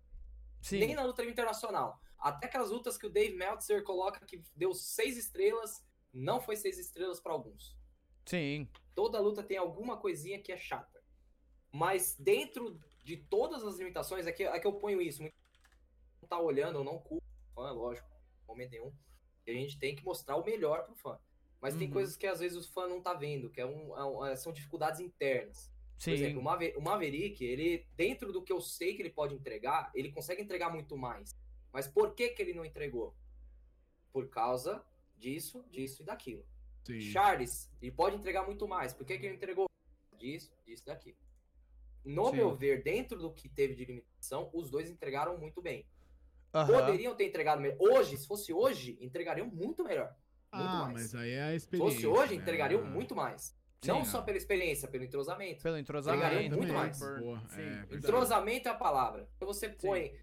Sim. 0.61 0.80
Nem 0.80 0.95
na 0.95 1.03
luta 1.03 1.24
internacional. 1.24 1.99
Até 2.19 2.48
aquelas 2.48 2.72
lutas 2.72 2.98
que 2.98 3.06
o 3.06 3.10
Dave 3.10 3.36
Meltzer 3.36 3.84
coloca 3.84 4.26
que 4.26 4.44
deu 4.56 4.74
seis 4.74 5.18
estrelas, 5.18 5.84
não 6.14 6.41
foi 6.41 6.56
seis 6.56 6.78
estrelas 6.78 7.19
pra 7.19 7.32
alguns. 7.32 7.78
Sim. 8.26 8.68
Toda 8.94 9.19
luta 9.19 9.44
tem 9.44 9.57
alguma 9.57 9.98
coisinha 9.98 10.41
que 10.41 10.52
é 10.52 10.57
chata. 10.57 11.02
Mas 11.72 12.15
dentro 12.19 12.80
de 13.03 13.18
todas 13.18 13.64
as 13.64 13.78
limitações, 13.78 14.28
é 14.28 14.32
que, 14.32 14.44
é 14.44 14.60
que 14.60 14.68
eu 14.68 14.74
ponho 14.74 15.02
isso. 15.02 15.22
muito- 15.22 15.36
tá 16.28 16.38
olhando, 16.40 16.80
eu 16.80 16.84
não 16.84 16.99
culpo 16.99 17.24
o 17.26 17.53
fã, 17.56 17.72
lógico, 17.72 18.10
momento 18.45 18.72
nenhum. 18.72 18.94
E 19.45 19.52
a 19.52 19.53
gente 19.53 19.80
tem 19.80 19.95
que 19.95 20.03
mostrar 20.03 20.36
o 20.36 20.44
melhor 20.44 20.84
pro 20.86 20.95
fã. 20.95 21.18
Mas 21.61 21.75
tem 21.75 21.88
Uhum. 21.88 21.93
coisas 21.93 22.15
que 22.15 22.27
às 22.27 22.39
vezes 22.39 22.57
o 22.57 22.71
fã 22.71 22.88
não 22.88 23.01
tá 23.01 23.13
vendo, 23.13 23.49
que 23.49 23.59
é 23.59 23.65
um, 23.65 24.25
é 24.27 24.31
é- 24.31 24.35
são 24.35 24.53
dificuldades 24.53 24.99
internas. 24.99 25.71
Por 25.95 26.03
Sim. 26.03 26.11
exemplo, 26.11 26.39
o, 26.39 26.43
Mave- 26.43 26.75
o 26.77 26.81
Maverick, 26.81 27.43
ele, 27.43 27.88
dentro 27.95 28.31
do 28.31 28.43
que 28.43 28.53
eu 28.53 28.61
sei 28.61 28.93
que 28.95 29.01
ele 29.01 29.09
pode 29.09 29.34
entregar, 29.34 29.91
ele 29.95 30.11
consegue 30.11 30.41
entregar 30.41 30.69
muito 30.71 30.95
mais. 30.95 31.35
Mas 31.73 31.88
por 31.88 32.13
que, 32.13 32.29
que 32.29 32.41
ele 32.41 32.53
não 32.53 32.63
entregou? 32.63 33.15
Por 34.13 34.29
causa 34.29 34.84
disso, 35.17 35.63
disso 35.71 36.03
e 36.03 36.05
daquilo. 36.05 36.45
Sim. 36.85 37.01
Charles, 37.01 37.69
ele 37.81 37.91
pode 37.91 38.15
entregar 38.15 38.45
muito 38.45 38.67
mais. 38.67 38.93
Por 38.93 39.05
que, 39.05 39.17
que 39.17 39.25
ele 39.25 39.35
entregou? 39.35 39.65
Disso, 40.17 40.51
disso 40.63 40.84
e 40.84 40.85
daquilo. 40.85 41.17
No 42.05 42.29
Sim. 42.29 42.35
meu 42.38 42.55
ver, 42.55 42.84
dentro 42.84 43.17
do 43.19 43.34
que 43.34 43.49
teve 43.49 43.73
de 43.73 43.84
limitação, 43.85 44.49
os 44.53 44.69
dois 44.69 44.89
entregaram 44.89 45.38
muito 45.38 45.61
bem. 45.61 45.85
Aham. 46.53 46.79
Poderiam 46.79 47.15
ter 47.15 47.25
entregado 47.25 47.59
melhor. 47.61 47.77
Hoje, 47.79 48.15
se 48.17 48.25
fosse 48.27 48.53
hoje, 48.53 48.97
entregariam 49.01 49.47
muito 49.47 49.84
melhor. 49.84 50.15
Muito 50.53 50.69
Ah, 50.69 50.78
mais. 50.86 50.94
mas 50.94 51.15
aí 51.15 51.32
é 51.32 51.44
a 51.44 51.49
Se 51.52 51.56
experiência. 51.57 51.94
fosse 51.95 52.07
hoje, 52.07 52.36
né? 52.36 52.41
entregariam 52.41 52.84
muito 52.86 53.15
mais. 53.15 53.56
Sim, 53.82 53.90
não 53.90 53.99
é. 54.02 54.06
só 54.06 54.22
pela 54.22 54.38
experiência, 54.38 54.88
pelo 54.88 55.03
entrosamento. 55.03 55.61
Pelo 55.61 55.78
entrosamento. 55.78 56.26
Entregariam 56.26 56.57
muito 56.57 56.74
mais. 56.74 56.98
por- 56.98 57.19
Boa, 57.19 57.41
Sim. 57.49 57.61
é. 57.61 57.95
Entrosamento 57.95 58.68
é 58.68 58.72
a 58.72 58.76
palavra. 58.76 59.30
Quando 59.38 59.53
você 59.53 59.69
põe 59.69 60.18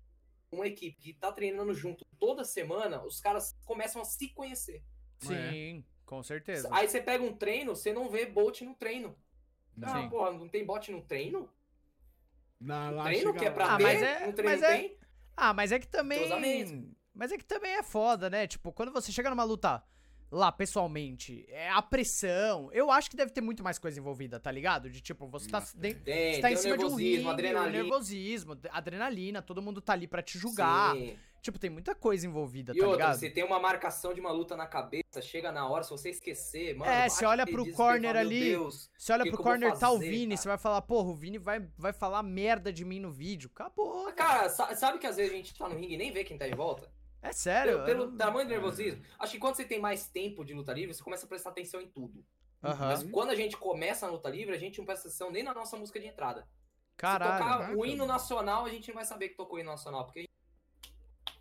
uma 0.50 0.66
equipe 0.66 0.96
que 1.00 1.12
tá 1.14 1.30
treinando 1.30 1.72
junto 1.74 2.04
toda 2.18 2.44
semana, 2.44 3.02
os 3.04 3.20
caras 3.20 3.56
começam 3.64 4.02
a 4.02 4.04
se 4.04 4.28
conhecer. 4.30 4.82
Sim, 5.18 5.84
com 6.04 6.22
certeza. 6.22 6.68
Aí 6.72 6.88
você 6.88 7.00
pega 7.00 7.22
um 7.22 7.32
treino, 7.36 7.76
você 7.76 7.92
não 7.92 8.08
vê 8.08 8.26
bot 8.26 8.64
no 8.64 8.74
treino. 8.74 9.16
Ah, 9.82 10.00
Sim. 10.02 10.08
porra, 10.08 10.32
não 10.32 10.48
tem 10.48 10.64
bot 10.64 10.90
no 10.90 11.02
treino? 11.02 11.48
Na, 12.60 12.90
lá 12.90 13.04
treino 13.04 13.34
que 13.34 13.44
é 13.44 13.50
pra 13.50 13.74
Ah, 13.74 13.76
ter, 13.76 13.82
mas 13.82 14.02
é- 14.02 14.26
no 14.26 14.32
treino 14.32 14.50
mas 14.50 14.60
não 14.60 14.68
é- 14.68 14.76
tem? 14.78 14.98
Ah, 15.36 15.52
mas 15.54 15.72
é 15.72 15.78
que 15.78 15.86
também. 15.88 16.94
Mas 17.12 17.30
é 17.32 17.36
que 17.38 17.44
também 17.44 17.72
é 17.72 17.82
foda, 17.82 18.28
né? 18.30 18.46
Tipo, 18.46 18.72
quando 18.72 18.90
você 18.92 19.12
chega 19.12 19.30
numa 19.30 19.44
luta 19.44 19.82
lá 20.34 20.50
pessoalmente, 20.50 21.46
é 21.48 21.70
a 21.70 21.80
pressão. 21.80 22.68
Eu 22.72 22.90
acho 22.90 23.08
que 23.08 23.16
deve 23.16 23.30
ter 23.30 23.40
muito 23.40 23.62
mais 23.62 23.78
coisa 23.78 23.98
envolvida, 23.98 24.40
tá 24.40 24.50
ligado? 24.50 24.90
De 24.90 25.00
tipo, 25.00 25.26
você 25.28 25.48
tá, 25.48 25.60
dentro, 25.76 26.02
Tem, 26.02 26.34
você 26.34 26.40
tá 26.40 26.48
tem 26.48 26.56
em 26.56 26.60
cima 26.60 26.76
de 26.76 26.84
um 26.84 26.94
ringue, 26.96 27.28
adrenalina. 27.28 27.70
nervosismo, 27.82 28.58
adrenalina, 28.70 29.40
todo 29.40 29.62
mundo 29.62 29.80
tá 29.80 29.92
ali 29.92 30.06
pra 30.08 30.22
te 30.22 30.36
julgar. 30.38 30.94
Sim. 30.96 31.16
Tipo, 31.40 31.58
tem 31.58 31.68
muita 31.68 31.94
coisa 31.94 32.26
envolvida, 32.26 32.72
E 32.74 32.78
tá 32.78 32.86
outra, 32.86 33.04
ligado? 33.04 33.18
você 33.20 33.28
tem 33.30 33.44
uma 33.44 33.60
marcação 33.60 34.14
de 34.14 34.20
uma 34.20 34.32
luta 34.32 34.56
na 34.56 34.66
cabeça, 34.66 35.20
chega 35.20 35.52
na 35.52 35.68
hora, 35.68 35.84
se 35.84 35.90
você 35.90 36.08
esquecer, 36.08 36.74
mano. 36.74 36.90
É, 36.90 37.06
você 37.08 37.24
olha 37.26 37.44
pro 37.46 37.70
corner 37.72 38.12
fala, 38.14 38.20
ali, 38.20 38.40
Deus. 38.50 38.90
Você 38.96 39.12
olha 39.12 39.26
pro 39.30 39.36
corner, 39.42 39.76
tá 39.78 39.90
o 39.90 39.98
Vini, 39.98 40.28
cara? 40.28 40.36
você 40.40 40.48
vai 40.48 40.56
falar, 40.58 40.80
porra, 40.82 41.10
o 41.10 41.14
Vini 41.14 41.36
vai, 41.36 41.60
vai 41.76 41.92
falar 41.92 42.22
merda 42.22 42.72
de 42.72 42.82
mim 42.82 42.98
no 42.98 43.10
vídeo. 43.12 43.50
Acabou. 43.54 44.04
Mas, 44.04 44.14
Cara, 44.14 44.48
sa- 44.48 44.74
sabe 44.74 44.98
que 44.98 45.06
às 45.06 45.16
vezes 45.16 45.32
a 45.32 45.36
gente 45.36 45.54
tá 45.54 45.68
no 45.68 45.76
ringue 45.76 45.92
e 45.94 45.96
nem 45.98 46.10
vê 46.10 46.24
quem 46.24 46.38
tá 46.38 46.48
em 46.48 46.54
volta? 46.54 46.90
É 47.28 47.32
sério. 47.32 47.84
Pelo, 47.84 47.84
pelo 47.86 48.10
não- 48.10 48.16
tamanho 48.18 48.46
do 48.46 48.50
nervosismo. 48.50 49.02
Acho 49.18 49.32
que 49.32 49.38
quando 49.38 49.54
você 49.56 49.64
tem 49.64 49.78
mais 49.80 50.06
tempo 50.08 50.44
de 50.44 50.52
luta 50.54 50.72
livre, 50.72 50.94
você 50.94 51.02
começa 51.02 51.24
a 51.24 51.28
prestar 51.28 51.50
atenção 51.50 51.80
em 51.80 51.88
tudo. 51.88 52.24
Aham. 52.62 52.88
Mas 52.88 53.02
quando 53.10 53.30
a 53.30 53.34
gente 53.34 53.56
começa 53.56 54.06
na 54.06 54.12
luta 54.12 54.28
livre, 54.28 54.54
a 54.54 54.58
gente 54.58 54.78
não 54.78 54.84
presta 54.86 55.08
atenção 55.08 55.30
nem 55.30 55.42
na 55.42 55.52
nossa 55.54 55.76
música 55.76 55.98
de 56.00 56.06
entrada. 56.06 56.46
Caralho. 56.96 57.32
Se 57.32 57.38
tocar 57.38 57.58
caraca, 57.58 57.76
o 57.78 57.84
hino 57.86 58.06
nacional, 58.06 58.64
a 58.64 58.68
gente 58.68 58.88
não 58.88 58.94
vai 58.94 59.04
saber 59.04 59.30
que 59.30 59.36
tocou 59.36 59.56
o 59.56 59.60
hino 59.60 59.70
nacional. 59.70 60.04
Porque 60.04 60.28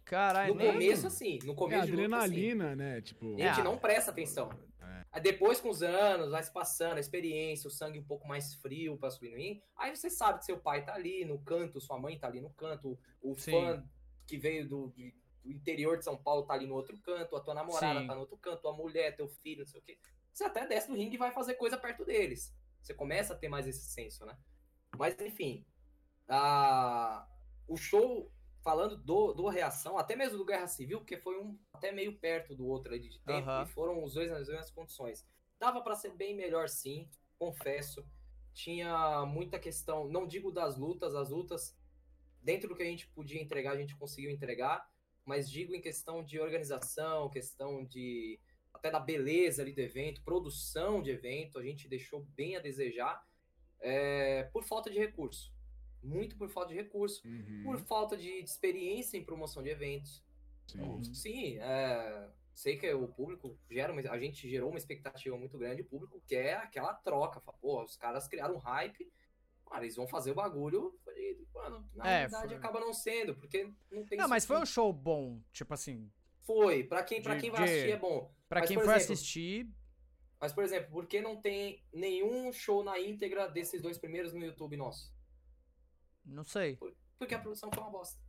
Caralho. 0.05 0.53
no 0.53 0.59
nem- 0.59 0.71
começo, 0.73 1.07
assim. 1.07 1.39
No 1.43 1.53
É 1.53 1.55
começo 1.55 1.85
de 1.85 1.91
luta, 1.95 2.03
assim. 2.03 2.15
adrenalina, 2.25 2.75
né? 2.75 3.01
Tipo. 3.01 3.25
A 3.35 3.37
gente 3.39 3.59
É. 3.59 3.63
não 3.63 3.77
presta 3.77 4.11
atenção. 4.11 4.49
É. 4.81 5.05
Aí 5.11 5.21
depois, 5.21 5.59
com 5.59 5.69
os 5.69 5.81
anos, 5.81 6.31
vai 6.31 6.43
se 6.43 6.51
passando, 6.51 6.97
a 6.97 6.99
experiência, 6.99 7.67
o 7.67 7.71
sangue 7.71 7.99
um 7.99 8.03
pouco 8.03 8.27
mais 8.27 8.53
frio 8.55 8.97
pra 8.97 9.09
subir 9.09 9.29
no 9.31 9.37
rim, 9.37 9.61
aí 9.77 9.95
você 9.95 10.09
sabe 10.09 10.39
que 10.39 10.45
seu 10.45 10.57
pai 10.57 10.83
tá 10.83 10.93
ali 10.93 11.23
no 11.25 11.39
canto, 11.39 11.79
sua 11.79 11.97
mãe 11.99 12.17
tá 12.19 12.27
ali 12.27 12.41
no 12.41 12.49
canto, 12.51 12.97
o 13.21 13.35
Sim. 13.35 13.51
fã 13.51 13.83
que 14.27 14.37
veio 14.37 14.67
do, 14.67 14.89
de- 14.95 15.13
do 15.43 15.51
interior 15.51 15.97
de 15.97 16.05
São 16.05 16.17
Paulo 16.17 16.45
tá 16.45 16.53
ali 16.53 16.65
no 16.65 16.75
outro 16.75 16.97
canto, 16.99 17.35
a 17.35 17.41
tua 17.41 17.53
namorada 17.53 17.99
Sim. 17.99 18.07
tá 18.07 18.15
no 18.15 18.21
outro 18.21 18.37
canto, 18.37 18.67
a 18.67 18.73
mulher, 18.73 19.15
teu 19.15 19.27
filho, 19.27 19.59
não 19.59 19.67
sei 19.67 19.79
o 19.79 19.83
quê. 19.83 19.97
Você 20.31 20.45
até 20.45 20.65
desce 20.65 20.87
do 20.87 20.95
ringue 20.95 21.15
e 21.15 21.19
vai 21.19 21.31
fazer 21.31 21.55
coisa 21.55 21.77
perto 21.77 22.05
deles. 22.05 22.55
Você 22.81 22.93
começa 22.93 23.33
a 23.33 23.37
ter 23.37 23.49
mais 23.49 23.67
esse 23.67 23.85
senso, 23.85 24.25
né? 24.25 24.37
Mas, 24.97 25.19
enfim, 25.19 25.65
a... 26.27 27.27
o 27.67 27.77
show, 27.77 28.31
falando 28.63 28.97
do, 28.97 29.33
do 29.33 29.47
Reação, 29.47 29.97
até 29.97 30.15
mesmo 30.15 30.37
do 30.37 30.45
Guerra 30.45 30.67
Civil, 30.67 30.99
porque 30.99 31.17
foi 31.17 31.39
um 31.39 31.57
até 31.73 31.91
meio 31.91 32.17
perto 32.17 32.55
do 32.55 32.65
outro 32.65 32.93
ali 32.93 33.09
de 33.09 33.19
tempo, 33.19 33.49
Aham. 33.49 33.63
e 33.63 33.71
foram 33.73 34.03
os 34.03 34.13
dois 34.13 34.31
nas 34.31 34.47
mesmas 34.47 34.71
condições. 34.71 35.27
Dava 35.59 35.81
pra 35.81 35.95
ser 35.95 36.13
bem 36.13 36.35
melhor, 36.35 36.67
sim, 36.67 37.09
confesso. 37.37 38.05
Tinha 38.53 39.25
muita 39.25 39.59
questão, 39.59 40.07
não 40.07 40.27
digo 40.27 40.51
das 40.51 40.77
lutas, 40.77 41.15
as 41.15 41.29
lutas, 41.29 41.77
dentro 42.41 42.69
do 42.69 42.75
que 42.75 42.83
a 42.83 42.87
gente 42.87 43.07
podia 43.07 43.41
entregar, 43.41 43.71
a 43.71 43.77
gente 43.77 43.95
conseguiu 43.95 44.29
entregar, 44.29 44.87
mas 45.25 45.49
digo 45.49 45.73
em 45.73 45.81
questão 45.81 46.23
de 46.23 46.39
organização, 46.39 47.29
questão 47.29 47.83
de 47.85 48.39
até 48.73 48.89
da 48.91 48.99
beleza 48.99 49.61
ali 49.61 49.71
do 49.71 49.79
evento, 49.79 50.23
produção 50.23 51.01
de 51.01 51.11
evento, 51.11 51.57
a 51.59 51.63
gente 51.63 51.87
deixou 51.87 52.21
bem 52.35 52.55
a 52.55 52.59
desejar 52.59 53.25
é, 53.79 54.43
por 54.51 54.63
falta 54.63 54.89
de 54.89 54.97
recurso. 54.97 55.53
Muito 56.01 56.35
por 56.37 56.49
falta 56.49 56.69
de 56.69 56.75
recurso, 56.75 57.25
Uhum, 57.25 57.61
por 57.63 57.79
falta 57.79 58.17
de, 58.17 58.43
de 58.43 58.49
experiência 58.49 59.17
em 59.17 59.23
promoção 59.23 59.63
de 59.63 59.69
eventos. 59.69 60.21
sim. 60.67 60.79
Uhum. 60.81 61.03
Sim, 61.13 61.57
é, 61.59 62.29
sei 62.53 62.77
que 62.77 62.91
o 62.93 63.07
público 63.07 63.57
gera, 63.69 63.93
uma- 63.93 64.01
a 64.11 64.19
gente 64.19 64.49
gerou 64.49 64.69
uma 64.69 64.77
expectativa 64.77 65.37
muito 65.37 65.57
grande, 65.57 65.81
o 65.81 65.85
público 65.85 66.21
quer 66.27 66.55
aquela 66.57 66.93
troca. 66.93 67.39
Fala, 67.39 67.57
Pô, 67.61 67.83
os 67.83 67.95
caras 67.95 68.27
criaram 68.27 68.55
um 68.55 68.59
hype, 68.59 69.09
cara, 69.69 69.83
eles 69.85 69.95
vão 69.95 70.07
fazer 70.07 70.31
o 70.31 70.35
bagulho. 70.35 70.93
E, 71.15 71.37
mano, 71.53 71.89
na 71.95 72.07
É, 72.09 72.19
verdade 72.21 72.47
foi- 72.49 72.57
acaba 72.57 72.79
não 72.79 72.93
sendo, 72.93 73.35
porque 73.35 73.71
não 73.91 74.05
tem 74.05 74.17
Não, 74.17 74.27
mas 74.27 74.45
foi 74.45 74.57
um 74.59 74.65
show 74.65 74.91
bom. 74.91 75.41
Tipo 75.51 75.73
assim, 75.73 76.11
Foi, 76.41 76.83
pra 76.83 77.03
quem, 77.03 77.21
pra 77.21 77.35
de- 77.35 77.41
quem 77.41 77.51
vai 77.51 77.63
de- 77.63 77.69
assistir 77.71 77.91
é 77.91 77.97
bom. 77.97 78.33
pra 78.49 78.59
Mas, 78.61 78.67
quem 78.67 78.77
por 78.77 78.85
for 78.85 78.95
exemplo, 78.95 79.13
assistir. 79.13 79.69
Mas, 80.39 80.51
por 80.51 80.63
exemplo, 80.63 80.91
por 80.91 81.05
que 81.07 81.21
não 81.21 81.39
tem 81.41 81.81
nenhum 81.93 82.51
show 82.51 82.83
na 82.83 82.99
íntegra 82.99 83.47
desses 83.47 83.81
dois 83.81 83.97
primeiros 83.97 84.33
no 84.33 84.43
YouTube 84.43 84.75
nosso? 84.75 85.13
Não 86.25 86.43
sei. 86.43 86.77
Porque 87.17 87.33
a 87.33 87.39
produção 87.39 87.69
foi 87.73 87.81
uma 87.81 87.91
bosta. 87.91 88.21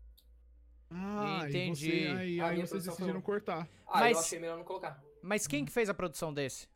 Ah, 0.90 1.44
Entendi. 1.48 1.90
E 1.90 2.04
você, 2.04 2.16
aí, 2.16 2.40
aí 2.40 2.60
vocês 2.60 2.84
decidiram 2.84 3.14
foi- 3.14 3.22
cortar. 3.22 3.68
Ah, 3.86 4.00
Mas- 4.00 4.12
eu 4.16 4.22
achei 4.22 4.38
melhor 4.38 4.56
não 4.58 4.64
colocar. 4.64 5.02
Mas 5.22 5.46
quem 5.46 5.64
que 5.64 5.72
fez 5.72 5.88
a 5.88 5.94
produção 5.94 6.32
desse? 6.32 6.68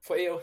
Foi 0.00 0.22
eu. 0.22 0.40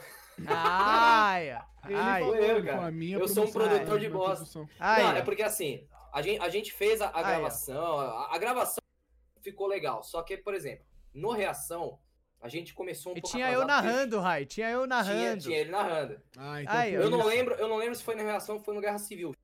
Ai, 0.48 1.50
Ele 1.86 1.96
ai, 1.96 2.24
eu, 2.24 2.64
cara. 2.64 2.92
Eu 2.92 3.28
sou 3.28 3.46
um 3.46 3.52
produtor 3.52 3.98
a 3.98 4.00
de 4.00 4.10
bosta. 4.10 4.68
ai. 4.80 5.04
Não, 5.04 5.12
é 5.18 5.22
porque 5.22 5.44
assim, 5.44 5.88
a 6.12 6.22
gente, 6.22 6.42
a 6.42 6.50
gente 6.50 6.72
fez 6.72 7.02
a, 7.02 7.12
a 7.14 7.20
é. 7.20 7.24
gravação, 7.24 8.00
a, 8.00 8.36
a 8.36 8.38
gravação 8.38 8.84
ficou 9.42 9.68
legal. 9.68 10.04
Só 10.04 10.22
que, 10.24 10.38
por 10.38 10.54
exemplo, 10.54 10.86
no 11.14 11.32
Reação, 11.32 12.00
a 12.42 12.50
gente 12.50 12.74
começou 12.74 13.14
um 13.14 13.18
E 13.18 13.22
pouco 13.22 13.36
tinha 13.36 13.52
eu 13.52 13.66
narrando, 13.66 14.20
Rai. 14.20 14.46
Tinha 14.46 14.70
eu 14.70 14.82
Tinha, 14.82 14.88
narrando. 14.88 15.44
tinha 15.44 15.58
ele 15.60 15.72
narrando. 15.72 16.22
Ah, 16.38 16.62
então 16.62 16.76
Ai, 16.76 16.96
Eu 16.96 17.10
não 17.10 17.26
lembro, 17.26 17.56
eu 17.56 17.68
não 17.68 17.78
lembro 17.78 17.96
se 17.96 18.04
foi 18.04 18.16
na 18.16 18.24
Reação 18.24 18.56
ou 18.56 18.62
foi 18.62 18.74
no 18.74 18.82
Guerra 18.82 18.98
Civil. 18.98 19.36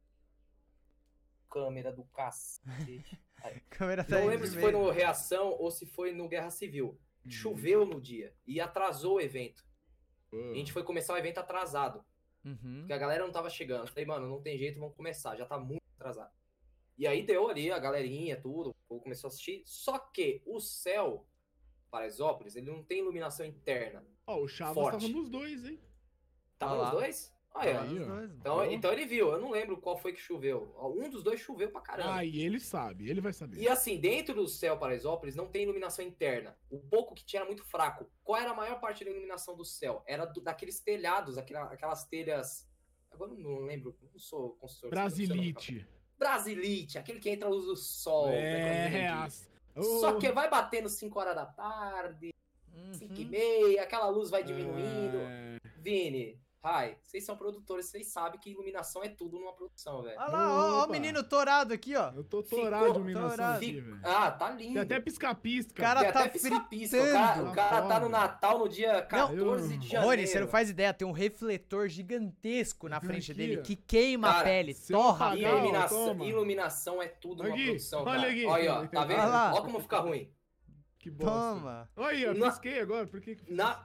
Câmera 1.50 1.92
do 1.92 2.04
cacete. 2.06 3.20
Câmera 3.70 4.04
tá 4.04 4.20
Não 4.20 4.28
lembro 4.28 4.46
se 4.48 4.60
foi 4.60 4.72
no 4.72 4.90
Reação 4.90 5.56
ou 5.58 5.72
se 5.72 5.86
foi 5.86 6.12
no 6.12 6.28
Guerra 6.28 6.50
Civil. 6.50 7.00
Uhum. 7.24 7.32
Choveu 7.32 7.86
no 7.86 8.02
dia 8.02 8.34
e 8.46 8.60
atrasou 8.60 9.16
o 9.16 9.22
evento. 9.22 9.64
Pô. 10.30 10.52
A 10.52 10.56
gente 10.56 10.72
foi 10.72 10.84
começar 10.84 11.14
o 11.14 11.18
evento 11.18 11.40
atrasado. 11.40 12.04
Uhum. 12.46 12.80
Porque 12.80 12.94
a 12.94 12.98
galera 12.98 13.26
não 13.26 13.32
tava 13.32 13.50
chegando. 13.50 13.84
Eu 13.84 13.88
Falei, 13.88 14.06
mano, 14.06 14.28
não 14.28 14.42
tem 14.42 14.58
jeito, 14.58 14.80
vamos 14.80 14.96
começar. 14.96 15.36
Já 15.36 15.46
tá 15.46 15.58
muito 15.58 15.84
atrasado. 15.96 16.32
E 16.98 17.08
aí 17.08 17.26
deu 17.26 17.48
ali 17.50 17.72
a 17.72 17.80
galerinha, 17.80 18.40
tudo. 18.40 18.72
O 18.72 18.76
povo 18.88 19.02
começou 19.02 19.28
a 19.28 19.30
assistir. 19.30 19.64
Só 19.66 19.98
que 19.98 20.42
o 20.46 20.60
céu, 20.60 21.26
Paraisópolis, 21.90 22.56
ele 22.56 22.70
não 22.70 22.84
tem 22.84 23.00
iluminação 23.00 23.46
interna. 23.46 24.06
Ó, 24.28 24.42
o 24.42 24.48
Chavas 24.48 24.76
Forte. 24.76 25.08
tava 25.08 25.14
nos 25.14 25.30
dois, 25.30 25.66
hein? 25.66 25.80
Tava 26.58 26.74
Ah 26.74 26.78
nos 26.84 26.92
dois? 26.92 27.39
É. 27.56 27.74
nos 27.74 27.92
Aí, 27.92 28.00
dois. 28.06 28.32
Então, 28.32 28.66
então 28.72 28.92
ele 28.94 29.06
viu. 29.06 29.32
Eu 29.32 29.40
não 29.42 29.50
lembro 29.52 29.78
qual 29.82 29.98
foi 29.98 30.14
que 30.14 30.20
choveu. 30.20 30.74
Um 30.96 31.10
dos 31.10 31.24
dois 31.24 31.40
choveu 31.42 31.70
pra 31.72 31.82
caramba. 31.82 32.16
Ah, 32.16 32.24
e 32.26 32.40
ele 32.42 32.60
sabe, 32.60 33.10
ele 33.10 33.20
vai 33.20 33.34
saber. 33.34 33.58
E 33.60 33.68
assim, 33.68 34.00
dentro 34.00 34.34
do 34.36 34.48
céu 34.48 34.78
Paraisópolis 34.78 35.36
não 35.36 35.48
tem 35.48 35.64
iluminação 35.64 36.06
interna. 36.06 36.56
O 36.70 36.80
pouco 36.80 37.14
que 37.16 37.26
tinha 37.26 37.42
era 37.42 37.48
muito 37.48 37.64
fraco. 37.66 38.10
Qual 38.24 38.40
era 38.40 38.52
a 38.52 38.56
maior 38.56 38.80
parte 38.80 39.04
da 39.04 39.12
iluminação 39.12 39.56
do 39.58 39.66
céu? 39.66 40.02
Era 40.06 40.26
do- 40.26 40.42
daqueles 40.42 40.80
telhados, 40.80 41.38
aquela- 41.38 41.66
aquelas 41.74 42.06
telhas. 42.06 42.68
Agora 43.12 43.32
eu 43.32 43.38
não 43.38 43.60
lembro, 43.66 43.98
não 44.14 44.20
sou 44.20 44.52
construtor. 44.58 44.92
Brasilite. 44.92 45.86
Brasilite, 46.18 46.98
aquele 46.98 47.20
que 47.20 47.30
entra 47.30 47.48
a 47.48 47.52
luz 47.52 47.66
do 47.66 47.76
sol. 47.76 48.30
É, 48.30 48.90
né, 48.90 49.08
as... 49.10 49.50
Só 50.00 50.16
Ô, 50.16 50.20
que 50.20 50.32
vai 50.32 50.50
batendo 50.50 50.90
5 50.90 51.18
horas 51.20 51.34
da 51.36 51.46
tarde, 51.46 52.34
5 52.94 53.14
e 53.14 53.24
Uhum. 53.24 53.30
meia, 53.30 53.84
aquela 53.84 54.10
luz 54.10 54.30
vai 54.30 54.44
diminuindo. 54.44 55.18
é, 55.18 55.58
Vini, 55.78 56.38
Rai, 56.62 56.98
vocês 57.02 57.24
são 57.26 57.38
produtores, 57.38 57.86
vocês 57.86 58.08
sabem 58.08 58.38
que 58.38 58.50
iluminação 58.52 59.02
é 59.02 59.08
tudo 59.08 59.40
numa 59.40 59.54
produção, 59.54 60.04
velho. 60.04 60.20
Olha 60.20 60.28
lá, 60.30 60.50
ó, 60.50 60.82
ó 60.82 60.86
o 60.88 60.90
menino 60.90 61.24
torado 61.24 61.74
aqui, 61.74 61.96
ó. 61.96 62.12
Eu 62.14 62.22
tô 62.22 62.44
Ficou 62.44 62.64
torado 62.64 62.84
de 62.86 62.92
iluminação 62.92 63.30
torado. 63.30 63.56
aqui, 63.58 63.80
velho. 63.80 64.00
Ah, 64.04 64.30
tá 64.32 64.50
lindo. 64.50 64.74
Tem 64.74 64.82
até 64.82 65.00
pisca-pisca. 65.00 65.74
Cara, 65.74 66.02
Tem 66.04 66.12
tá 66.12 66.20
até 66.20 66.30
pisca-pisca. 66.30 66.98
O 66.98 67.12
cara, 67.14 67.28
fritando. 67.34 67.52
o 67.52 67.56
cara 67.56 67.82
tá 67.88 68.00
no. 68.02 68.10
Natal 68.10 68.60
no 68.60 68.68
dia 68.68 69.02
14 69.04 69.78
de 69.78 69.88
janeiro. 69.88 70.10
Rony, 70.10 70.28
você 70.28 70.40
não 70.42 70.48
faz 70.50 70.70
ideia, 70.70 70.94
tem 70.94 71.08
um 71.08 71.14
refletor 71.14 71.88
gigantesco 71.88 72.90
na 72.90 73.00
frente 73.00 73.34
dele 73.34 73.62
que 73.62 73.78
queima 73.78 74.30
a 74.30 74.34
Cara, 74.34 74.44
pele, 74.44 74.74
se 74.74 74.92
eu 74.92 74.98
torra 75.00 75.28
a 75.28 75.32
pele. 75.32 75.46
Iluminação, 75.46 76.26
iluminação 76.26 77.02
é 77.02 77.08
tudo 77.08 77.44
numa 77.44 77.56
produção, 77.56 78.02
olha 78.04 78.20
cara. 78.20 78.32
aqui. 78.32 78.46
Olha 78.46 78.62
aí, 78.62 78.68
ó, 78.68 78.88
tá 78.88 79.06
vendo? 79.06 79.20
Olha 79.20 79.28
lá. 79.30 79.54
Olha 79.54 79.62
como 79.62 79.80
fica 79.80 80.00
ruim. 80.00 80.30
Que 80.98 81.10
bosta. 81.10 81.32
Toma. 81.34 81.90
Olha 81.96 82.10
aí, 82.10 82.26
ó, 82.28 82.34
Na- 82.34 82.50
pisquei 82.50 82.80
agora. 82.82 83.08
Por 83.08 83.22
que 83.22 83.36
que... 83.38 83.54
Na, 83.54 83.82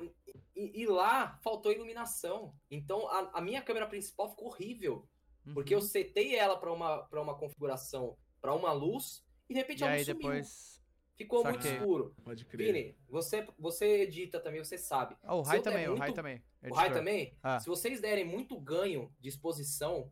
e, 0.56 0.82
e 0.82 0.86
lá 0.86 1.38
faltou 1.42 1.72
iluminação. 1.72 2.54
Então 2.70 3.08
a, 3.08 3.38
a 3.38 3.40
minha 3.40 3.60
câmera 3.62 3.86
principal 3.86 4.30
ficou 4.30 4.48
horrível. 4.48 5.08
Porque 5.52 5.74
eu 5.74 5.78
Uhum. 5.78 5.84
setei 5.84 6.34
ela 6.34 6.56
pra 6.56 6.72
uma, 6.72 7.02
pra 7.04 7.20
uma 7.20 7.36
configuração, 7.36 8.16
pra 8.40 8.54
uma 8.54 8.72
luz, 8.72 9.22
e 9.48 9.52
de 9.52 9.60
repente 9.60 9.80
E 9.80 9.84
ela 9.84 9.92
aí 9.92 10.04
sumiu. 10.04 10.16
depois... 10.22 10.74
Ficou 11.16 11.42
Saquei. 11.42 11.60
muito 11.60 11.74
escuro. 11.80 12.16
Pode 12.24 12.44
crer. 12.44 12.72
Vini, 12.72 12.98
você, 13.08 13.46
você 13.56 14.00
edita 14.02 14.40
também, 14.40 14.64
você 14.64 14.76
sabe. 14.76 15.16
Ah, 15.22 15.36
o 15.36 15.42
Rai 15.42 15.60
também, 15.62 15.86
o 15.86 15.94
Rai 15.94 16.08
muito- 16.08 16.16
também. 16.16 16.42
O 16.68 16.74
Rai 16.74 16.92
também, 16.92 17.38
Ah. 17.40 17.60
se 17.60 17.66
vocês 17.68 18.00
derem 18.00 18.24
muito 18.24 18.58
ganho 18.60 19.14
de 19.20 19.28
exposição, 19.28 20.10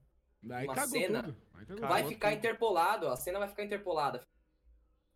Aí 0.49 0.65
uma 0.65 0.87
cena, 0.87 1.23
tudo. 1.25 1.37
Cagou 1.67 1.89
vai 1.89 2.03
tudo. 2.03 2.13
ficar 2.13 2.33
interpolado, 2.33 3.09
a 3.09 3.17
cena 3.17 3.41
vai 3.41 3.49
ficar 3.49 3.65
interpolada. 3.65 4.25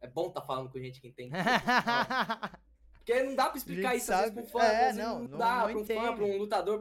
É 0.01 0.09
bom 0.09 0.29
tá 0.31 0.41
falando 0.43 0.71
com 0.73 0.79
gente 0.81 1.01
que 1.01 1.07
entende. 1.09 1.31
Porque 3.07 3.23
não 3.23 3.37
dá 3.37 3.49
pra 3.49 3.57
explicar 3.57 3.95
isso 3.95 4.13
às 4.13 4.19
vezes 4.23 4.35
sabe. 4.35 4.51
pro 4.51 4.59
fã. 4.61 4.65
É, 4.67 4.93
não, 4.93 5.21
não, 5.21 5.29
não- 5.29 5.39
dá 5.39 5.57
não 5.59 5.63
pra 5.69 5.79
um 5.79 5.85
fã, 5.85 5.95
entende. 5.95 6.17
pra 6.17 6.25
um 6.25 6.37
lutador. 6.39 6.81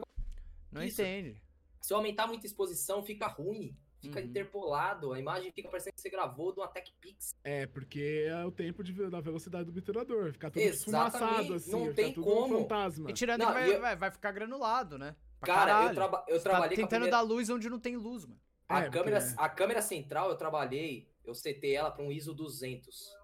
Não 0.72 0.82
Isso. 0.82 1.00
entende. 1.00 1.40
Se 1.80 1.92
eu 1.92 1.98
aumentar 1.98 2.26
muita 2.26 2.44
exposição, 2.46 3.04
fica 3.04 3.28
ruim. 3.28 3.76
Fica 4.02 4.18
Uhum. 4.20 4.26
interpolado, 4.26 5.12
a 5.12 5.18
imagem 5.18 5.50
fica 5.52 5.68
parecendo 5.68 5.94
que 5.94 6.00
você 6.02 6.10
gravou 6.10 6.52
de 6.52 6.60
uma 6.60 6.68
Tech 6.68 6.92
Pix. 7.00 7.34
É, 7.42 7.66
porque 7.66 8.26
é 8.28 8.44
o 8.44 8.50
tempo 8.50 8.82
de, 8.84 8.92
da 9.08 9.20
velocidade 9.20 9.64
do 9.64 9.70
obturador. 9.70 10.32
Fica 10.32 10.50
tudo 10.50 10.60
esfumaçado, 10.62 11.54
assim. 11.54 11.70
não 11.70 11.94
tem 11.94 12.12
como. 12.12 12.58
fantasma. 12.58 13.08
E 13.10 13.14
tirando 13.14 13.40
Não, 13.40 13.46
que 13.48 13.52
vai, 13.54 13.74
eu- 13.74 13.80
vai, 13.80 13.96
vai 13.96 14.10
ficar 14.10 14.32
granulado, 14.32 14.98
né? 14.98 15.16
Pra 15.40 15.54
Cara, 15.54 15.66
caralho. 15.72 15.88
eu, 15.90 15.94
traba 15.94 16.24
eu 16.28 16.36
Você 16.38 16.44
tá 16.44 16.50
trabalhei 16.50 16.76
com 16.76 16.82
a 16.82 16.84
tentando 16.84 17.00
primeira... 17.02 17.16
dar 17.16 17.22
luz 17.22 17.48
onde 17.50 17.70
não 17.70 17.78
tem 17.80 17.96
luz, 17.96 18.24
mano. 18.26 18.40
A, 18.68 18.80
É, 18.80 18.82
porque- 18.84 18.98
câmera, 18.98 19.34
a 19.38 19.48
câmera 19.48 19.82
central 19.82 20.28
eu 20.30 20.36
trabalhei, 20.36 21.08
eu 21.24 21.34
setei 21.34 21.74
ela 21.74 21.90
pra 21.90 22.04
um 22.04 22.10
ISO 22.12 22.34
200. 22.34 23.08
Pra 23.08 23.20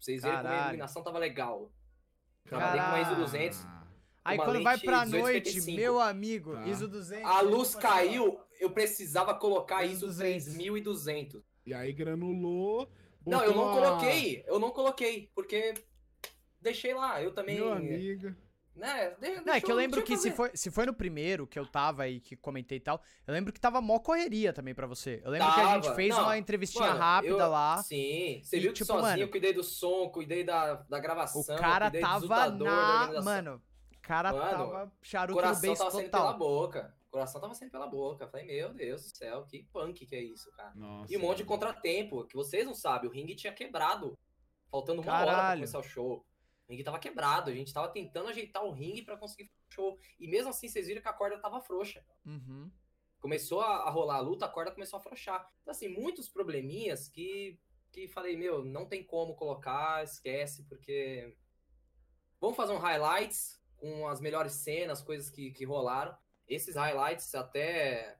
vocês 0.00 0.22
verem 0.22 0.38
como 0.38 0.48
a 0.52 0.62
iluminação 0.64 1.02
tava 1.02 1.18
legal. 1.18 1.72
Trabalhei 2.46 2.80
com 2.80 2.88
uma 2.88 3.00
ISO 3.00 3.10
Caralho. 3.10 3.24
200. 3.24 3.66
Aí 4.24 4.38
quando 4.38 4.62
vai 4.62 4.78
pra 4.78 5.06
noite, 5.06 5.54
1855. 5.54 5.76
meu 5.76 6.00
amigo, 6.00 6.54
Tá. 6.54 6.66
ISO 6.66 6.88
200. 6.88 7.24
A 7.30 7.40
luz 7.42 7.74
caiu, 7.74 8.40
eu 8.58 8.70
precisava 8.70 9.34
colocar 9.34 9.84
ISO 9.84 10.06
ISO 10.06 10.06
200. 10.06 10.54
3200. 10.54 11.42
E 11.64 11.72
aí 11.74 11.92
granulou. 11.92 12.90
Não, 13.24 13.42
eu 13.42 13.54
não 13.54 13.72
coloquei, 13.72 14.44
eu 14.46 14.58
não 14.58 14.70
coloquei, 14.70 15.30
porque 15.34 15.74
deixei 16.60 16.94
lá, 16.94 17.22
eu 17.22 17.32
também... 17.32 17.56
Meu 17.56 17.72
amigo. 17.72 18.34
Né, 18.76 19.10
de- 19.18 19.40
Não, 19.40 19.54
é 19.54 19.60
que 19.60 19.72
eu 19.72 19.74
lembro 19.74 20.02
que 20.02 20.18
se 20.18 20.30
foi, 20.30 20.50
se 20.54 20.70
foi 20.70 20.84
no 20.84 20.92
primeiro 20.92 21.46
que 21.46 21.58
eu 21.58 21.66
tava 21.66 22.02
aí, 22.02 22.20
que 22.20 22.36
comentei 22.36 22.76
e 22.76 22.80
tal, 22.80 23.00
eu 23.26 23.32
lembro 23.32 23.50
que 23.50 23.58
tava 23.58 23.80
mó 23.80 23.98
correria 23.98 24.52
também 24.52 24.74
pra 24.74 24.86
você. 24.86 25.22
Eu 25.24 25.30
lembro 25.30 25.50
que 25.54 25.60
a 25.60 25.74
gente 25.74 25.84
Tava. 25.84 25.96
fez 25.96 26.14
Não, 26.14 26.24
uma 26.24 26.36
entrevistinha 26.36 26.88
Mano, 26.88 26.98
rápida 27.00 27.32
eu- 27.42 27.48
lá. 27.48 27.82
Sim, 27.82 28.42
você 28.44 28.58
E, 28.58 28.60
viu 28.60 28.72
que 28.72 28.78
tipo, 28.78 28.86
sozinho 28.92 29.02
mano, 29.10 29.22
eu 29.22 29.30
cuidei 29.30 29.54
do 29.54 29.64
som, 29.64 30.10
cuidei 30.10 30.44
da, 30.44 30.74
da 30.74 31.00
gravação, 31.00 31.40
O 31.40 31.58
cara 31.58 31.90
tava 31.90 32.50
na. 32.50 33.22
Mano, 33.22 33.62
o 33.96 34.00
cara 34.02 34.30
Mano, 34.30 34.50
tava 34.50 34.84
O 34.86 34.90
charuto 35.06 35.32
no 35.36 35.42
coração 35.42 35.60
beijo 35.62 35.78
tava 35.78 35.90
saindo 35.90 36.10
pela 36.10 36.32
boca. 36.34 36.94
O 37.08 37.10
coração 37.12 37.40
tava 37.40 37.54
saindo 37.54 37.70
pela 37.70 37.86
boca. 37.86 38.24
Eu 38.24 38.28
falei, 38.28 38.46
meu 38.46 38.74
Deus 38.74 39.10
do 39.10 39.16
céu, 39.16 39.46
que 39.46 39.62
punk 39.72 40.04
que 40.04 40.14
é 40.14 40.20
isso, 40.22 40.50
cara. 40.52 40.72
Nossa. 40.74 41.10
E 41.10 41.16
um 41.16 41.20
monte 41.20 41.38
de 41.38 41.44
contratempo, 41.44 42.26
que 42.26 42.36
vocês 42.36 42.66
não 42.66 42.74
sabem, 42.74 43.08
o 43.08 43.12
ringue 43.12 43.34
tinha 43.34 43.54
quebrado. 43.54 44.18
Faltando 44.70 45.00
uma 45.00 45.12
hora 45.12 45.24
pra 45.24 45.34
Caralho. 45.34 45.60
começar 45.60 45.78
o 45.78 45.82
show. 45.82 46.26
O 46.68 46.72
ringue 46.72 46.82
tava 46.84 46.98
quebrado, 46.98 47.50
a 47.50 47.54
gente 47.54 47.72
tava 47.72 47.88
tentando 47.88 48.28
ajeitar 48.28 48.64
o 48.64 48.72
ringue 48.72 49.02
pra 49.02 49.16
conseguir 49.16 49.44
fazer 49.44 49.62
o 49.68 49.72
show. 49.74 49.98
E 50.18 50.26
mesmo 50.26 50.50
assim, 50.50 50.68
vocês 50.68 50.86
viram 50.88 51.00
que 51.00 51.08
a 51.08 51.12
corda 51.12 51.38
tava 51.38 51.60
frouxa. 51.60 52.04
Uhum. 52.24 52.70
Começou 53.20 53.60
a, 53.60 53.84
a 53.86 53.90
rolar 53.90 54.16
a 54.16 54.20
luta, 54.20 54.46
a 54.46 54.48
corda 54.48 54.72
começou 54.72 54.96
a 54.96 55.00
afrouxar. 55.00 55.48
Então, 55.62 55.70
assim, 55.70 55.88
muitos 55.88 56.28
probleminhas 56.28 57.08
que, 57.08 57.58
que 57.92 58.08
falei, 58.08 58.36
meu, 58.36 58.64
não 58.64 58.84
tem 58.86 59.04
como 59.04 59.34
colocar, 59.36 60.02
esquece, 60.04 60.64
porque. 60.64 61.36
Vamos 62.40 62.56
fazer 62.56 62.72
um 62.72 62.78
highlights 62.78 63.60
com 63.76 64.06
as 64.08 64.20
melhores 64.20 64.52
cenas, 64.54 65.00
coisas 65.02 65.30
que, 65.30 65.50
que 65.52 65.64
rolaram. 65.64 66.16
Esses 66.48 66.74
highlights 66.76 67.34
até. 67.34 68.18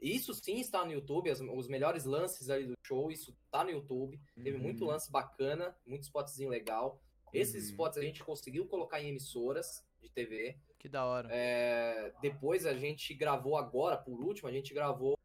Isso 0.00 0.32
sim 0.32 0.60
está 0.60 0.84
no 0.84 0.92
YouTube, 0.92 1.28
as- 1.30 1.40
os 1.40 1.66
melhores 1.68 2.04
lances 2.04 2.48
ali 2.48 2.66
do 2.68 2.74
show, 2.86 3.10
isso 3.10 3.36
tá 3.50 3.64
no 3.64 3.70
YouTube. 3.70 4.20
Teve 4.36 4.56
muito 4.56 4.82
Uhum. 4.84 4.90
lance 4.90 5.10
bacana, 5.10 5.76
muito 5.84 6.04
spotzinho 6.04 6.48
legal. 6.48 7.02
Esses 7.32 7.64
Uhum. 7.64 7.70
spots 7.70 7.98
a 7.98 8.02
gente 8.02 8.22
conseguiu 8.24 8.66
colocar 8.66 9.00
em 9.02 9.08
emissoras 9.08 9.84
de 10.00 10.08
TV. 10.08 10.58
Que 10.78 10.88
da 10.88 11.04
hora. 11.04 11.28
É, 11.32 12.12
depois 12.20 12.64
a 12.66 12.74
gente 12.74 13.12
gravou 13.14 13.56
agora, 13.56 13.96
por 13.96 14.20
último, 14.20 14.48
a 14.48 14.52
gente 14.52 14.72
gravou 14.72 15.18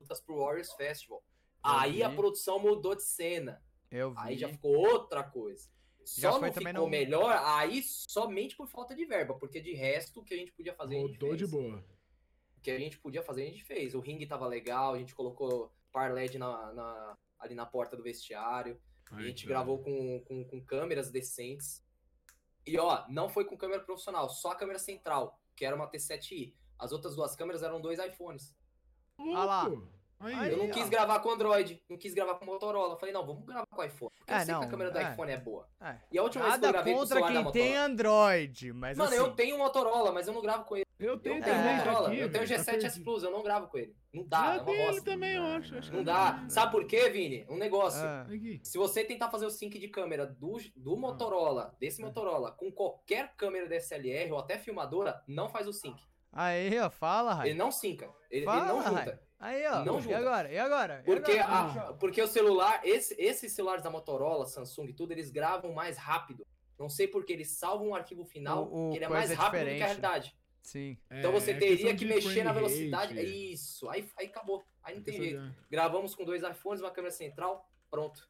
lutas 0.00 0.20
pro 0.20 0.36
Warriors 0.38 0.72
Festival. 0.72 1.22
Eu 1.64 1.70
aí 1.70 2.02
a 2.02 2.08
vi. 2.08 2.16
produção 2.16 2.58
mudou 2.58 2.94
de 2.94 3.02
cena. 3.02 3.62
Eu 3.90 4.10
vi. 4.10 4.16
Aí 4.20 4.38
já 4.38 4.48
ficou 4.48 4.76
outra 4.76 5.22
coisa. 5.22 5.68
Já 6.16 6.30
Só 6.30 6.38
foi 6.38 6.48
não 6.48 6.54
também 6.54 6.72
ficou 6.72 6.84
no- 6.86 6.90
melhor 6.90 7.32
aí 7.44 7.82
somente 7.82 8.56
por 8.56 8.68
falta 8.68 8.94
de 8.94 9.04
verba, 9.04 9.34
porque 9.34 9.60
de 9.60 9.72
resto 9.74 10.20
o 10.20 10.24
que 10.24 10.34
a 10.34 10.36
gente 10.36 10.52
podia 10.52 10.72
fazer, 10.74 10.96
a 11.04 11.18
fez. 11.18 11.36
de 11.38 11.46
boa. 11.46 11.84
O 12.56 12.60
que 12.60 12.70
a 12.70 12.78
gente 12.78 12.98
podia 12.98 13.22
fazer, 13.22 13.42
a 13.42 13.46
gente 13.46 13.64
fez. 13.64 13.94
O 13.94 14.00
ringue 14.00 14.26
tava 14.26 14.46
legal, 14.46 14.94
a 14.94 14.98
gente 14.98 15.14
colocou 15.14 15.72
par 15.90 16.12
LED 16.12 16.38
na, 16.38 16.72
na- 16.72 17.18
ali 17.40 17.54
na 17.56 17.66
porta 17.66 17.96
do 17.96 18.02
vestiário. 18.04 18.80
A 19.10 19.16
Aí, 19.16 19.26
gente 19.26 19.44
tá. 19.44 19.48
gravou 19.48 19.78
com, 19.82 20.20
com, 20.20 20.44
com 20.44 20.60
câmeras 20.64 21.10
decentes. 21.10 21.84
E 22.66 22.78
ó, 22.78 23.04
não 23.08 23.28
foi 23.28 23.44
com 23.44 23.56
câmera 23.56 23.82
profissional, 23.82 24.28
só 24.28 24.50
a 24.50 24.56
câmera 24.56 24.78
central, 24.78 25.40
que 25.54 25.64
era 25.64 25.76
uma 25.76 25.88
T7i. 25.88 26.52
As 26.78 26.92
outras 26.92 27.14
duas 27.14 27.36
câmeras 27.36 27.62
eram 27.62 27.80
dois 27.80 27.98
iPhones. 27.98 28.54
Ah 29.18 29.44
lá. 29.44 29.70
Aí, 30.18 30.50
eu 30.50 30.56
não 30.56 30.68
ó. 30.68 30.70
quis 30.70 30.88
gravar 30.88 31.20
com 31.20 31.30
Android, 31.30 31.82
não 31.88 31.98
quis 31.98 32.14
gravar 32.14 32.36
com 32.36 32.44
Motorola. 32.46 32.94
Eu 32.94 32.98
falei, 32.98 33.12
não, 33.12 33.24
vamos 33.24 33.44
gravar 33.44 33.66
com 33.66 33.84
iPhone. 33.84 34.10
Porque 34.16 34.32
É, 34.32 34.36
eu 34.40 34.44
sei 34.44 34.54
não, 34.54 34.60
que 34.60 34.66
a 34.66 34.70
câmera 34.70 34.90
do 34.90 34.98
é. 34.98 35.12
iPhone 35.12 35.32
é 35.32 35.36
boa. 35.36 35.68
É. 35.80 35.96
E 36.10 36.18
a 36.18 36.22
última 36.22 36.44
vez 36.44 36.56
que 36.56 36.64
eu 36.64 36.66
Nada 36.66 36.72
gravei 36.72 36.94
com 36.94 36.98
o 36.98 37.02
contra 37.02 37.16
celular 37.20 37.44
da 37.44 37.52
quem 37.52 37.52
tem. 37.52 37.76
Android, 37.76 38.72
mas 38.72 38.96
Mano, 38.98 39.10
assim... 39.10 39.20
eu 39.20 39.32
tenho 39.32 39.56
um 39.56 39.58
Motorola, 39.58 40.12
mas 40.12 40.26
eu 40.26 40.34
não 40.34 40.40
gravo 40.40 40.64
com 40.64 40.76
ele. 40.76 40.85
Eu 40.98 41.18
tenho 41.18 41.36
Eu 41.36 41.42
também, 41.44 41.62
tá 41.62 41.84
Motorola, 41.84 42.08
aqui, 42.08 42.18
eu 42.18 42.32
tenho 42.32 42.44
o 42.44 42.48
tá 42.48 42.54
G7S 42.54 42.64
perdido. 42.80 43.04
Plus, 43.04 43.22
eu 43.22 43.30
não 43.30 43.42
gravo 43.42 43.68
com 43.68 43.76
ele. 43.76 43.94
Não 44.14 44.26
dá, 44.26 44.38
é 44.38 44.56
Eu 44.56 44.60
uma 44.60 44.64
tenho 44.64 44.88
ele 44.90 45.00
também, 45.02 45.34
eu 45.34 45.42
Não, 45.42 45.56
acho. 45.56 45.76
acho 45.76 45.92
Não 45.92 45.98
que 45.98 46.04
dá. 46.06 46.44
Sabe 46.48 46.72
por 46.72 46.86
quê, 46.86 47.10
Vini? 47.10 47.46
Um 47.50 47.58
negócio. 47.58 48.00
Ah. 48.02 48.26
Se 48.62 48.78
você 48.78 49.04
tentar 49.04 49.28
fazer 49.30 49.44
o 49.44 49.50
sync 49.50 49.78
de 49.78 49.88
câmera 49.88 50.26
do, 50.26 50.56
do 50.74 50.96
Motorola, 50.96 51.76
desse 51.78 52.00
Motorola, 52.00 52.50
com 52.52 52.72
qualquer 52.72 53.34
câmera 53.36 53.68
DSLR 53.68 54.32
ou 54.32 54.38
até 54.38 54.56
filmadora, 54.58 55.22
não 55.28 55.50
faz 55.50 55.68
o 55.68 55.72
sync. 55.72 56.02
Aí, 56.32 56.78
ó, 56.78 56.88
fala, 56.88 57.34
Rai. 57.34 57.50
Ele 57.50 57.58
não 57.58 57.70
synca. 57.70 58.06
Ele, 58.30 58.40
ele 58.40 58.44
Fala, 58.46 58.64
não 58.66 58.78
Rai. 58.80 59.04
junta. 59.04 59.22
Aí, 59.38 59.66
ó. 59.66 59.84
Não 59.84 59.98
e 59.98 60.02
junta. 60.02 60.16
agora? 60.18 60.50
E 60.52 60.58
agora? 60.58 61.00
E 61.00 61.04
Porque, 61.04 61.32
agora? 61.38 61.88
a- 61.90 61.92
porque 61.92 62.22
o 62.22 62.26
celular, 62.26 62.80
esse- 62.84 63.14
esses 63.20 63.52
celulares 63.52 63.82
da 63.84 63.90
Motorola, 63.90 64.46
Samsung 64.46 64.86
e 64.88 64.92
tudo, 64.94 65.12
eles 65.12 65.30
gravam 65.30 65.72
mais 65.74 65.98
rápido. 65.98 66.46
Não 66.78 66.88
sei 66.88 67.06
porque 67.06 67.32
eles 67.34 67.50
salvam 67.50 67.88
o 67.90 67.94
arquivo 67.94 68.24
final, 68.24 68.64
O- 68.70 68.88
o 68.88 68.90
que 68.92 68.96
ele 68.98 69.04
é 69.04 69.08
mais 69.08 69.30
é 69.30 69.34
rápido 69.34 69.60
do 69.60 69.64
que 69.66 69.70
a 69.70 69.74
diferente. 69.74 70.00
realidade. 70.00 70.36
Sim. 70.66 70.98
Então 71.10 71.30
É, 71.30 71.32
você 71.32 71.52
é 71.52 71.54
teria 71.54 71.76
questão 71.76 71.96
que 71.96 72.04
mexer 72.04 72.42
na 72.42 72.52
velocidade. 72.52 73.14
rate. 73.14 73.52
Isso. 73.52 73.88
Aí, 73.88 74.08
aí 74.18 74.26
acabou. 74.26 74.64
Aí 74.82 74.94
não 74.94 75.00
É 75.00 75.04
tem 75.04 75.16
jeito. 75.16 75.40
de- 75.40 75.54
Gravamos 75.70 76.14
com 76.14 76.24
dois 76.24 76.42
iPhones, 76.42 76.80
uma 76.80 76.90
câmera 76.90 77.12
central, 77.14 77.70
pronto. 77.88 78.28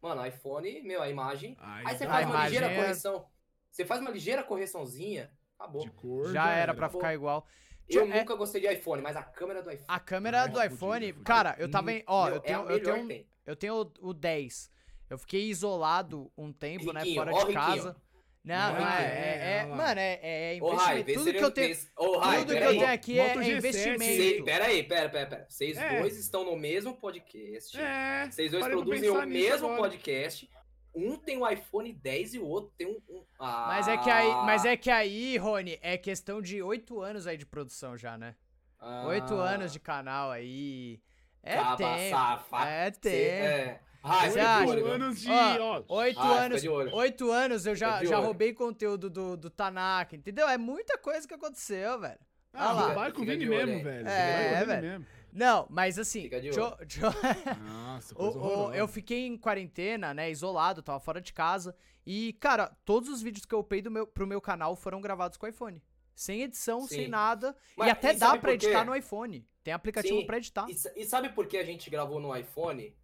Mano, 0.00 0.24
iPhone, 0.26 0.80
meu, 0.82 1.02
a 1.02 1.08
imagem. 1.08 1.56
Aí, 1.60 1.84
Aí 1.86 1.96
você 1.98 2.06
faz 2.06 2.24
uma 2.26 2.30
imagem 2.34 2.44
ligeira 2.58 2.66
é- 2.72 2.76
correção. 2.76 3.26
Você 3.70 3.84
faz 3.84 4.00
uma 4.00 4.10
ligeira 4.10 4.42
correçãozinha, 4.44 5.30
acabou. 5.58 5.82
de 5.82 5.90
cor, 5.90 6.32
Já 6.32 6.50
era 6.52 6.72
pra 6.74 6.86
Acabou. 6.86 7.00
ficar 7.00 7.14
igual. 7.14 7.46
Eu 7.88 8.02
é- 8.04 8.20
nunca 8.20 8.34
gostei 8.36 8.60
de 8.60 8.72
iPhone, 8.72 9.02
mas 9.02 9.16
a 9.16 9.22
câmera 9.24 9.60
do 9.62 9.70
iPhone. 9.70 9.86
A 9.88 9.98
câmera 10.00 10.42
Ah, 10.42 10.46
do 10.46 10.62
iPhone, 10.62 11.12
cara, 11.24 11.56
eu 11.58 11.68
tava 11.70 11.92
em. 11.92 12.02
Ó, 12.06 12.26
meu, 12.26 12.34
eu 12.36 12.40
tenho, 12.40 12.70
é 12.70 12.74
eu 12.74 12.82
tenho, 12.82 12.96
um- 12.96 13.08
tem. 13.08 13.26
eu 13.44 13.56
tenho 13.56 13.74
o, 14.00 14.08
o 14.10 14.14
10. 14.14 14.70
Eu 15.10 15.18
fiquei 15.18 15.48
isolado 15.48 16.30
um 16.38 16.52
tempo, 16.52 16.92
né? 16.92 17.00
Riquinho, 17.00 17.16
Fora 17.22 17.34
ó 17.34 17.44
de 17.44 17.52
casa. 17.52 17.74
riquinho. 17.90 17.96
Não, 18.44 18.72
o 18.72 18.76
não 18.80 18.88
é, 18.88 19.02
é, 19.04 19.06
é- 19.06 19.56
É. 19.58 19.66
Mano, 19.66 20.00
é, 20.00 20.56
é 20.56 20.58
Ô, 20.60 20.74
Rai, 20.74 21.00
investimento. 21.00 21.04
vê 21.04 21.12
se 21.12 21.18
Tudo 21.18 21.32
que 21.38 21.44
eu 21.44 21.50
tenho. 21.52 21.76
Ô, 21.96 22.18
Rai, 22.18 22.38
Tudo 22.40 22.52
que 22.56 22.58
eu 22.64 22.70
tenho 22.70 22.88
aqui 22.92 23.18
é, 23.20 23.26
é 23.28 23.34
G7, 23.36 23.56
investimento. 23.56 24.04
Cê, 24.04 24.42
pera 24.44 24.64
aí, 24.66 24.82
pera, 24.82 25.08
pera, 25.08 25.26
pera. 25.26 25.46
Vocês 25.48 25.78
É. 25.78 26.00
dois 26.00 26.18
estão 26.18 26.44
no 26.44 26.56
mesmo 26.56 26.94
podcast. 26.96 27.78
É. 27.80 28.28
Vocês 28.30 28.50
dois 28.50 28.66
produzem 28.66 29.10
o 29.10 29.26
mesmo 29.26 29.66
agora. 29.68 29.82
podcast. 29.82 30.50
Um 30.94 31.16
tem 31.16 31.38
um 31.38 31.48
iPhone 31.48 31.92
10 31.92 32.34
e 32.34 32.38
o 32.38 32.44
outro 32.46 32.72
tem 32.76 32.86
um. 32.86 33.00
um- 33.08 33.24
Ah, 33.38 33.66
Mas 33.68 33.88
é 33.88 33.96
que 33.96 34.10
aí, 34.10 34.28
mas 34.44 34.64
é 34.64 34.76
que 34.76 34.90
aí, 34.90 35.36
Rony, 35.38 35.78
é 35.80 35.96
questão 35.96 36.42
de 36.42 36.60
oito 36.62 37.00
anos 37.00 37.26
aí 37.26 37.36
de 37.36 37.46
produção 37.46 37.96
já, 37.96 38.18
né? 38.18 38.34
ah, 38.78 39.06
Oito 39.06 39.34
anos 39.34 39.72
de 39.72 39.78
canal 39.80 40.30
aí. 40.32 41.00
É 41.44 41.54
caba, 41.56 41.76
tempo. 41.76 42.10
safa. 42.10 42.68
É 42.68 42.92
Cê- 42.92 43.00
tempo. 43.00 43.44
é. 43.44 43.80
Acha? 44.02 44.58
olho, 44.60 44.68
Oito 44.70 44.74
viu? 44.84 44.92
anos 44.92 45.20
de. 45.20 45.30
Ó, 45.30 45.82
Oito 45.88 46.18
Ah, 46.20 46.40
anos, 46.44 46.62
oito 46.92 47.30
anos 47.30 47.66
eu 47.66 47.74
já, 47.76 48.04
já 48.04 48.18
roubei 48.18 48.52
conteúdo 48.52 49.08
do, 49.08 49.36
do 49.36 49.48
Tanaka, 49.50 50.16
entendeu? 50.16 50.48
É 50.48 50.58
muita 50.58 50.98
coisa 50.98 51.26
que 51.28 51.34
aconteceu, 51.34 52.00
velho. 52.00 52.18
Ah, 52.52 52.72
lá. 52.72 52.86
roubar 52.88 53.08
é 53.08 53.12
com 53.12 53.22
o 53.22 53.24
Vini 53.24 53.48
olho, 53.48 53.66
mesmo, 53.66 53.82
velho. 53.84 54.08
É, 54.08 54.54
Vini 54.54 54.66
velho. 54.66 54.82
mesmo. 54.82 55.06
Não, 55.32 55.66
mas 55.70 55.98
assim, 55.98 56.22
Fica 56.22 56.36
de 56.40 56.48
deixa 56.50 56.60
eu- 56.60 56.66
olho. 56.66 56.76
deixa 56.80 57.06
eu- 57.06 57.64
Nossa, 57.64 58.12
O- 58.18 58.32
coisa 58.32 58.38
o- 58.38 58.74
eu 58.74 58.86
fiquei 58.88 59.26
em 59.26 59.38
quarentena, 59.38 60.12
né, 60.12 60.30
isolado, 60.30 60.82
tava 60.82 61.00
fora 61.00 61.20
de 61.20 61.32
casa. 61.32 61.74
E, 62.04 62.34
cara, 62.34 62.70
todos 62.84 63.08
os 63.08 63.22
vídeos 63.22 63.46
que 63.46 63.54
eu 63.54 63.60
upei 63.60 63.80
do 63.80 63.90
meu, 63.90 64.06
pro 64.06 64.26
meu 64.26 64.40
canal 64.40 64.76
foram 64.76 65.00
gravados 65.00 65.38
com 65.38 65.46
iPhone. 65.46 65.80
Sem 66.14 66.42
edição, 66.42 66.86
sem 66.86 67.04
Sim. 67.04 67.08
nada. 67.08 67.56
Mas- 67.76 67.88
e 67.88 67.90
até 67.90 68.12
e 68.12 68.16
dá 68.18 68.36
pra 68.36 68.52
editar 68.52 68.84
no 68.84 68.94
iPhone. 68.94 69.46
Tem 69.64 69.72
aplicativo 69.72 70.18
Sim, 70.20 70.26
pra 70.26 70.36
editar. 70.36 70.66
E, 70.68 71.00
e 71.00 71.04
sabe 71.06 71.30
por 71.30 71.46
que 71.46 71.56
a 71.56 71.64
gente 71.64 71.88
gravou 71.88 72.20
no 72.20 72.36
iPhone? 72.36 72.94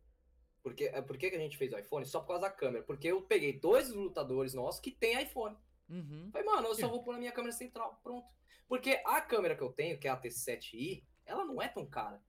Porque, 0.63 0.85
é, 0.85 1.01
por 1.01 1.17
que 1.17 1.31
que 1.31 1.37
a 1.37 1.41
gente 1.41 1.57
fez 1.57 1.73
o 1.73 1.79
iPhone? 1.79 2.05
Só 2.05 2.21
por 2.21 2.29
causa 2.29 2.43
da 2.43 2.51
câmera. 2.51 2.85
Porque 2.85 3.09
eu 3.09 3.23
peguei 3.23 3.59
dois 3.59 3.91
lutadores 3.91 4.55
nossos 4.55 4.81
que 4.81 4.91
tem 4.91 5.21
iPhone. 5.23 5.57
Uhum. 5.89 6.29
Falei, 6.33 6.47
mano, 6.47 6.69
eu 6.69 6.75
só 6.75 6.87
É. 6.87 6.91
vou 6.91 7.03
pôr 7.03 7.13
na 7.13 7.19
minha 7.19 7.33
câmera 7.33 7.53
central. 7.53 8.01
Pronto. 8.03 8.27
Porque 8.69 9.01
a 9.07 9.21
câmera 9.21 9.57
que 9.57 9.63
eu 9.63 9.73
tenho, 9.73 9.99
que 9.99 10.07
é 10.07 10.11
a 10.11 10.21
T7i, 10.21 11.03
ela 11.25 11.45
não 11.45 11.63
é 11.63 11.69
tão 11.69 11.87
cara. 11.87 12.23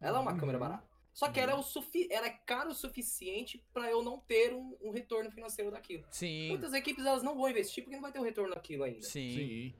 Ela 0.00 0.18
é 0.18 0.20
uma 0.22 0.32
Uhum. 0.32 0.38
câmera 0.38 0.58
barata. 0.58 0.88
Só 1.12 1.28
que 1.30 1.38
ela 1.40 1.52
é, 1.52 1.54
o 1.54 1.62
sufi 1.62 2.08
ela 2.10 2.26
é 2.28 2.30
cara 2.30 2.68
o 2.70 2.74
suficiente 2.74 3.64
pra 3.72 3.90
eu 3.90 4.00
não 4.02 4.18
ter 4.20 4.52
um, 4.54 4.76
um 4.80 4.90
retorno 4.90 5.30
financeiro 5.30 5.70
daquilo. 5.70 6.04
Sim, 6.10 6.48
Muitas 6.50 6.72
equipes 6.72 7.04
elas 7.04 7.22
não 7.22 7.36
vão 7.36 7.48
investir 7.50 7.82
porque 7.82 7.96
não 7.96 8.02
vai 8.02 8.12
ter 8.12 8.20
um 8.20 8.24
retorno 8.24 8.54
daquilo 8.54 8.84
ainda. 8.84 9.02
sim. 9.02 9.30
Sim. 9.34 9.74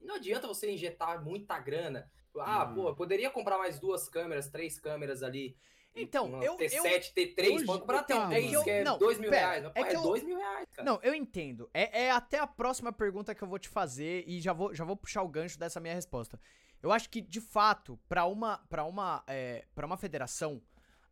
Não 0.00 0.14
adianta 0.16 0.48
você 0.48 0.70
injetar 0.72 1.22
muita 1.22 1.58
grana. 1.58 2.10
Ah, 2.38 2.64
Não. 2.66 2.74
pô, 2.74 2.88
eu 2.88 2.96
poderia 2.96 3.30
comprar 3.30 3.58
mais 3.58 3.78
duas 3.78 4.08
câmeras, 4.08 4.48
três 4.48 4.80
câmeras 4.80 5.22
ali. 5.22 5.54
Então, 5.94 6.26
Uma 6.26 6.44
eu- 6.44 6.56
T7, 6.56 7.12
T3, 7.12 7.54
Hoje- 7.56 7.66
pode 7.66 7.80
comprar 7.80 8.00
então, 8.02 8.28
T3, 8.28 8.50
mano. 8.52 8.64
que 8.64 8.70
é 8.70 8.84
Não, 8.84 8.98
dois 8.98 9.18
mil 9.18 9.30
pera, 9.30 9.48
reais. 9.60 9.72
É 9.74 9.80
é 9.82 9.96
eu- 9.96 10.02
dois 10.02 10.22
mil 10.22 10.36
reais, 10.38 10.68
cara. 10.70 10.84
Não, 10.88 11.00
eu 11.02 11.14
entendo. 11.14 11.68
É, 11.74 12.02
é 12.04 12.10
até 12.10 12.38
a 12.38 12.46
próxima 12.46 12.92
pergunta 12.92 13.34
que 13.34 13.42
eu 13.42 13.48
vou 13.48 13.58
te 13.58 13.68
fazer 13.68 14.24
e 14.26 14.40
já 14.40 14.52
vou, 14.52 14.72
já 14.74 14.84
vou 14.84 14.96
puxar 14.96 15.22
o 15.22 15.28
gancho 15.28 15.58
dessa 15.58 15.80
minha 15.80 15.94
resposta. 15.94 16.40
Eu 16.82 16.92
acho 16.92 17.10
que, 17.10 17.20
de 17.20 17.40
fato, 17.40 17.98
pra 18.08 18.24
uma, 18.24 18.58
pra 18.68 18.84
uma, 18.84 19.22
é, 19.26 19.66
pra 19.74 19.84
uma 19.84 19.96
federação, 19.96 20.62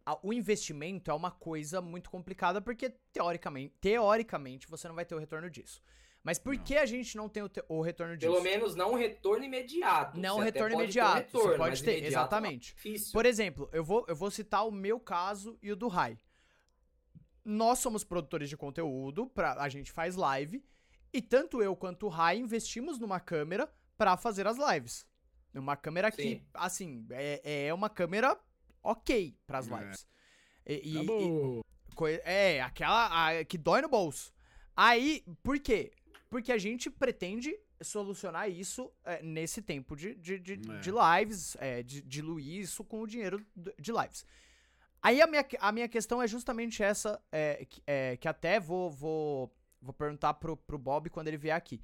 a- 0.06 0.18
o 0.22 0.32
investimento 0.32 1.10
é 1.10 1.14
uma 1.14 1.30
coisa 1.32 1.82
muito 1.82 2.08
complicada 2.08 2.60
porque, 2.60 2.88
teoricamente, 3.12 3.74
teoricamente, 3.80 4.68
você 4.68 4.86
não 4.88 4.94
vai 4.94 5.04
ter 5.04 5.14
o 5.14 5.18
retorno 5.18 5.50
disso. 5.50 5.82
Mas 6.28 6.38
por 6.38 6.54
Não. 6.54 6.62
que 6.62 6.76
a 6.76 6.84
gente 6.84 7.16
não 7.16 7.26
tem 7.26 7.42
o, 7.42 7.48
te- 7.48 7.64
o 7.70 7.80
retorno 7.80 8.14
disso? 8.14 8.30
Pelo 8.30 8.44
menos 8.44 8.74
não 8.74 8.92
um 8.92 8.96
retorno 8.96 9.42
imediato. 9.46 10.20
não 10.20 10.36
Você 10.36 10.44
retorno 10.44 10.76
pode 10.76 10.92
ter 10.92 11.00
um 11.00 11.06
imediato. 11.06 11.16
retorno, 11.16 11.48
você 11.52 11.56
pode 11.56 11.82
ter, 11.82 11.90
imediato 11.92 12.04
é 12.04 12.08
exatamente. 12.20 12.74
Difícil. 12.74 13.12
Por 13.14 13.24
exemplo, 13.24 13.70
eu 13.72 13.82
vou, 13.82 14.04
eu 14.06 14.14
vou 14.14 14.30
citar 14.30 14.68
o 14.68 14.70
meu 14.70 15.00
caso 15.00 15.58
e 15.62 15.72
o 15.72 15.76
do 15.76 15.88
Rai. 15.88 16.18
Nós 17.42 17.78
somos 17.78 18.04
produtores 18.04 18.50
de 18.50 18.58
conteúdo, 18.58 19.26
pra, 19.26 19.54
a 19.54 19.70
gente 19.70 19.90
faz 19.90 20.16
live, 20.16 20.62
e 21.14 21.22
tanto 21.22 21.62
eu 21.62 21.74
quanto 21.74 22.04
o 22.04 22.10
Rai 22.10 22.36
investimos 22.36 22.98
numa 22.98 23.18
câmera 23.18 23.66
pra 23.96 24.14
fazer 24.18 24.46
as 24.46 24.58
lives. 24.58 25.06
Uma 25.54 25.76
câmera 25.78 26.10
que, 26.12 26.22
Sim. 26.22 26.46
assim, 26.52 27.06
é, 27.10 27.68
é 27.68 27.72
uma 27.72 27.88
câmera 27.88 28.38
ok 28.82 29.34
pras 29.46 29.66
É. 29.66 29.74
lives. 29.78 30.06
E, 30.66 30.74
e- 30.74 31.06
e- 31.06 31.94
coi- 31.94 32.20
é, 32.22 32.60
aquela 32.60 33.28
a- 33.30 33.44
que 33.46 33.56
dói 33.56 33.80
no 33.80 33.88
bolso. 33.88 34.30
Aí, 34.76 35.24
por 35.42 35.58
quê? 35.58 35.90
Porque 36.30 36.52
a 36.52 36.58
gente 36.58 36.90
pretende 36.90 37.58
solucionar 37.80 38.50
isso 38.50 38.92
é, 39.04 39.22
nesse 39.22 39.62
tempo 39.62 39.96
de, 39.96 40.14
de, 40.16 40.38
de, 40.38 40.52
É. 40.54 40.78
de 40.80 40.90
lives, 40.90 41.56
é, 41.58 41.82
de 41.82 42.02
diluir 42.02 42.60
isso 42.60 42.84
com 42.84 43.00
o 43.00 43.06
dinheiro 43.06 43.44
de 43.78 43.92
lives. 43.92 44.26
Aí 45.00 45.22
a 45.22 45.26
minha, 45.26 45.46
a 45.60 45.72
minha 45.72 45.88
questão 45.88 46.20
é 46.20 46.26
justamente 46.26 46.82
essa, 46.82 47.22
é, 47.30 47.64
que, 47.64 47.82
é, 47.86 48.16
que 48.16 48.26
até 48.28 48.58
vou, 48.60 48.90
vou, 48.90 49.56
vou 49.80 49.94
perguntar 49.94 50.34
pro, 50.34 50.56
pro 50.56 50.76
Bob 50.78 51.08
quando 51.08 51.28
ele 51.28 51.36
vier 51.38 51.56
aqui. 51.56 51.80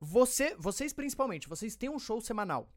Você, 0.00 0.54
vocês 0.56 0.92
principalmente, 0.92 1.48
vocês 1.48 1.76
têm 1.76 1.88
um 1.88 1.98
show 1.98 2.20
semanal. 2.20 2.70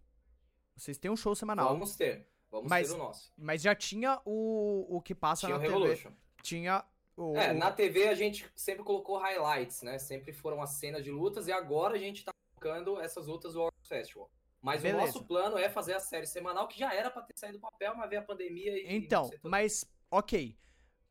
Vocês 0.75 0.97
têm 0.97 1.11
um 1.11 1.17
show 1.17 1.35
semanal, 1.35 1.69
Vamos 1.69 1.95
ter. 1.95 2.25
Vamos 2.49 2.69
Mas- 2.69 2.87
ter 2.87 2.93
o 2.93 2.97
nosso. 2.97 3.33
mas 3.37 3.61
já 3.61 3.75
tinha 3.75 4.21
o, 4.25 4.85
o 4.97 5.01
que 5.01 5.13
passa 5.13 5.45
Tinha 5.47 5.57
o 5.57 5.59
na 5.59 5.65
TV. 5.65 5.77
Revolution. 5.77 6.11
Tinha 6.41 6.85
o, 7.19 7.35
É, 7.35 7.53
na 7.53 7.69
TV 7.71 8.07
a 8.07 8.13
gente 8.13 8.49
sempre 8.55 8.83
colocou 8.83 9.17
highlights, 9.17 9.81
né? 9.81 9.99
Sempre 9.99 10.31
foram 10.31 10.61
as 10.61 10.71
cenas 10.71 11.03
de 11.03 11.11
lutas 11.11 11.47
e 11.47 11.51
agora 11.51 11.95
a 11.95 11.99
gente 11.99 12.23
tá 12.23 12.31
colocando 12.55 12.99
essas 12.99 13.27
lutas 13.27 13.53
do 13.53 13.59
World 13.59 13.75
Festival. 13.87 14.31
Mas 14.61 14.81
Beleza. 14.81 15.03
o 15.03 15.05
nosso 15.05 15.25
plano 15.25 15.57
é 15.57 15.69
fazer 15.69 15.93
a 15.93 15.99
série 15.99 16.25
semanal, 16.25 16.67
que 16.67 16.79
já 16.79 16.93
era 16.93 17.11
pra 17.11 17.21
ter 17.21 17.37
saído 17.37 17.57
do 17.57 17.61
papel, 17.61 17.93
mas 17.95 18.09
veio 18.09 18.21
a 18.21 18.25
pandemia 18.25 18.71
e. 18.77 18.95
Então, 18.95 19.29
mas, 19.43 19.85
ok. 20.09 20.57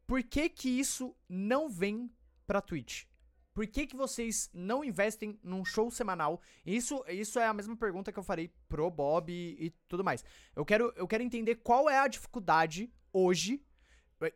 Por 0.07 0.23
que 0.23 0.49
que 0.49 0.69
isso 0.81 1.15
não 1.29 1.69
vem 1.69 2.11
pra 2.47 2.63
Twitch? 2.63 3.05
Por 3.53 3.67
que 3.67 3.87
que 3.87 3.97
vocês 3.97 4.49
não 4.55 4.85
investem 4.85 5.39
num 5.43 5.65
show 5.65 5.91
semanal? 5.91 6.41
Isso, 6.65 7.05
isso 7.09 7.39
é 7.39 7.47
a 7.47 7.53
mesma 7.53 7.77
pergunta 7.77 8.13
que 8.13 8.19
eu 8.19 8.23
farei 8.23 8.51
pro 8.69 8.91
Bob 8.91 9.31
e, 9.31 9.67
e 9.67 9.71
tudo 9.89 10.05
mais. 10.05 10.25
Eu 10.57 10.65
quero, 10.65 10.93
eu 10.97 11.07
quero 11.07 11.23
entender 11.23 11.57
qual 11.57 11.91
é 11.91 11.99
a 11.99 12.09
dificuldade 12.09 12.91
hoje. 13.13 13.63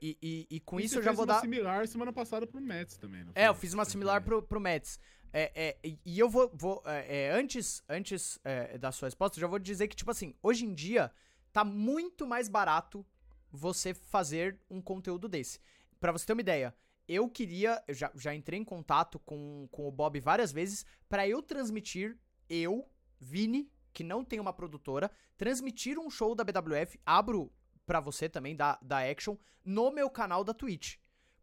E, 0.00 0.16
e- 0.22 0.46
e 0.50 0.60
com 0.60 0.78
E 0.78 0.84
isso 0.84 0.94
você 0.94 0.98
eu 1.00 1.02
já 1.02 1.10
fez 1.10 1.16
vou 1.16 1.26
uma 1.26 1.34
dar. 1.34 1.40
similar 1.40 1.88
semana 1.88 2.12
passada 2.12 2.46
pro 2.46 2.60
Mets 2.60 2.96
também, 2.96 3.24
não 3.24 3.32
É, 3.34 3.48
eu 3.48 3.54
fiz 3.54 3.74
uma 3.74 3.84
Você 3.84 3.90
similar 3.92 4.20
fez. 4.20 4.26
pro, 4.26 4.42
pro 4.42 4.60
Mets. 4.60 4.98
É, 5.32 5.50
é, 5.54 5.76
e- 5.82 6.18
eu 6.18 6.28
vou. 6.28 6.50
vou 6.54 6.82
é, 6.84 7.24
é, 7.24 7.30
antes 7.32 7.82
antes 7.88 8.38
é, 8.44 8.76
da 8.78 8.92
sua 8.92 9.06
resposta, 9.09 9.38
eu 9.38 9.40
já 9.40 9.46
vou 9.46 9.59
dizer 9.59 9.88
que, 9.88 9.96
tipo 9.96 10.10
assim, 10.10 10.34
hoje 10.42 10.64
em 10.66 10.72
dia 10.74 11.10
tá 11.52 11.64
muito 11.64 12.26
mais 12.26 12.48
barato 12.48 13.04
você 13.50 13.92
fazer 13.94 14.59
um 14.70 14.80
conteúdo 14.80 15.28
desse. 15.28 15.59
Pra 15.98 16.12
você 16.12 16.24
ter 16.26 16.32
uma 16.32 16.40
ideia, 16.42 16.74
eu 17.09 17.28
queria. 17.28 17.82
Eu 17.88 17.94
já, 17.94 18.10
já 18.14 18.34
entrei 18.34 18.59
em 18.60 18.64
contato 18.64 19.18
com, 19.20 19.66
com 19.70 19.88
o 19.88 19.90
Bob 19.90 20.20
várias 20.20 20.52
vezes 20.52 20.84
pra 21.09 21.26
eu 21.26 21.42
transmitir, 21.42 22.16
eu, 22.48 22.88
Vini, 23.18 23.70
que 23.92 24.04
não 24.04 24.24
tem 24.24 24.38
uma 24.40 24.52
produtora, 24.52 25.10
transmitir 25.36 25.98
um 25.98 26.09
show 26.10 26.34
da 26.34 26.44
BWF, 26.44 26.98
abro 27.04 27.50
pra 27.86 28.00
você 28.00 28.28
também, 28.28 28.54
da, 28.56 28.78
da 28.82 28.98
Action, 29.09 29.36
no 29.64 29.90
meu 29.90 30.09
canal 30.10 30.42
da 30.44 30.54
Twitch. 30.54 30.96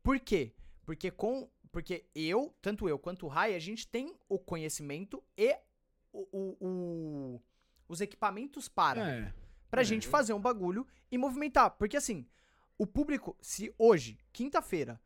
Por 0.03 0.19
quê? 0.19 0.53
Porque 0.85 1.11
com. 1.11 1.49
Porque 1.71 2.05
eu, 2.15 2.55
tanto 2.61 2.89
eu 2.89 2.97
quanto 2.97 3.25
o 3.27 3.29
Rai, 3.29 3.53
a 3.53 3.59
gente 3.59 3.87
tem 3.87 4.15
o 4.27 4.39
conhecimento 4.39 5.23
e 5.37 5.55
o, 6.11 6.27
o- 6.31 6.57
o- 6.59 7.41
os 7.87 8.01
equipamentos 8.01 8.67
para. 8.67 9.07
É. 9.07 9.33
Pra 9.69 9.81
é. 9.81 9.85
gente 9.85 10.07
fazer 10.07 10.33
um 10.33 10.41
bagulho 10.41 10.87
e 11.11 11.17
movimentar. 11.17 11.69
Porque 11.71 11.95
assim, 11.95 12.27
o 12.77 12.87
público, 12.87 13.37
se 13.39 13.71
hoje, 13.77 14.17
quinta-feira, 14.33 14.99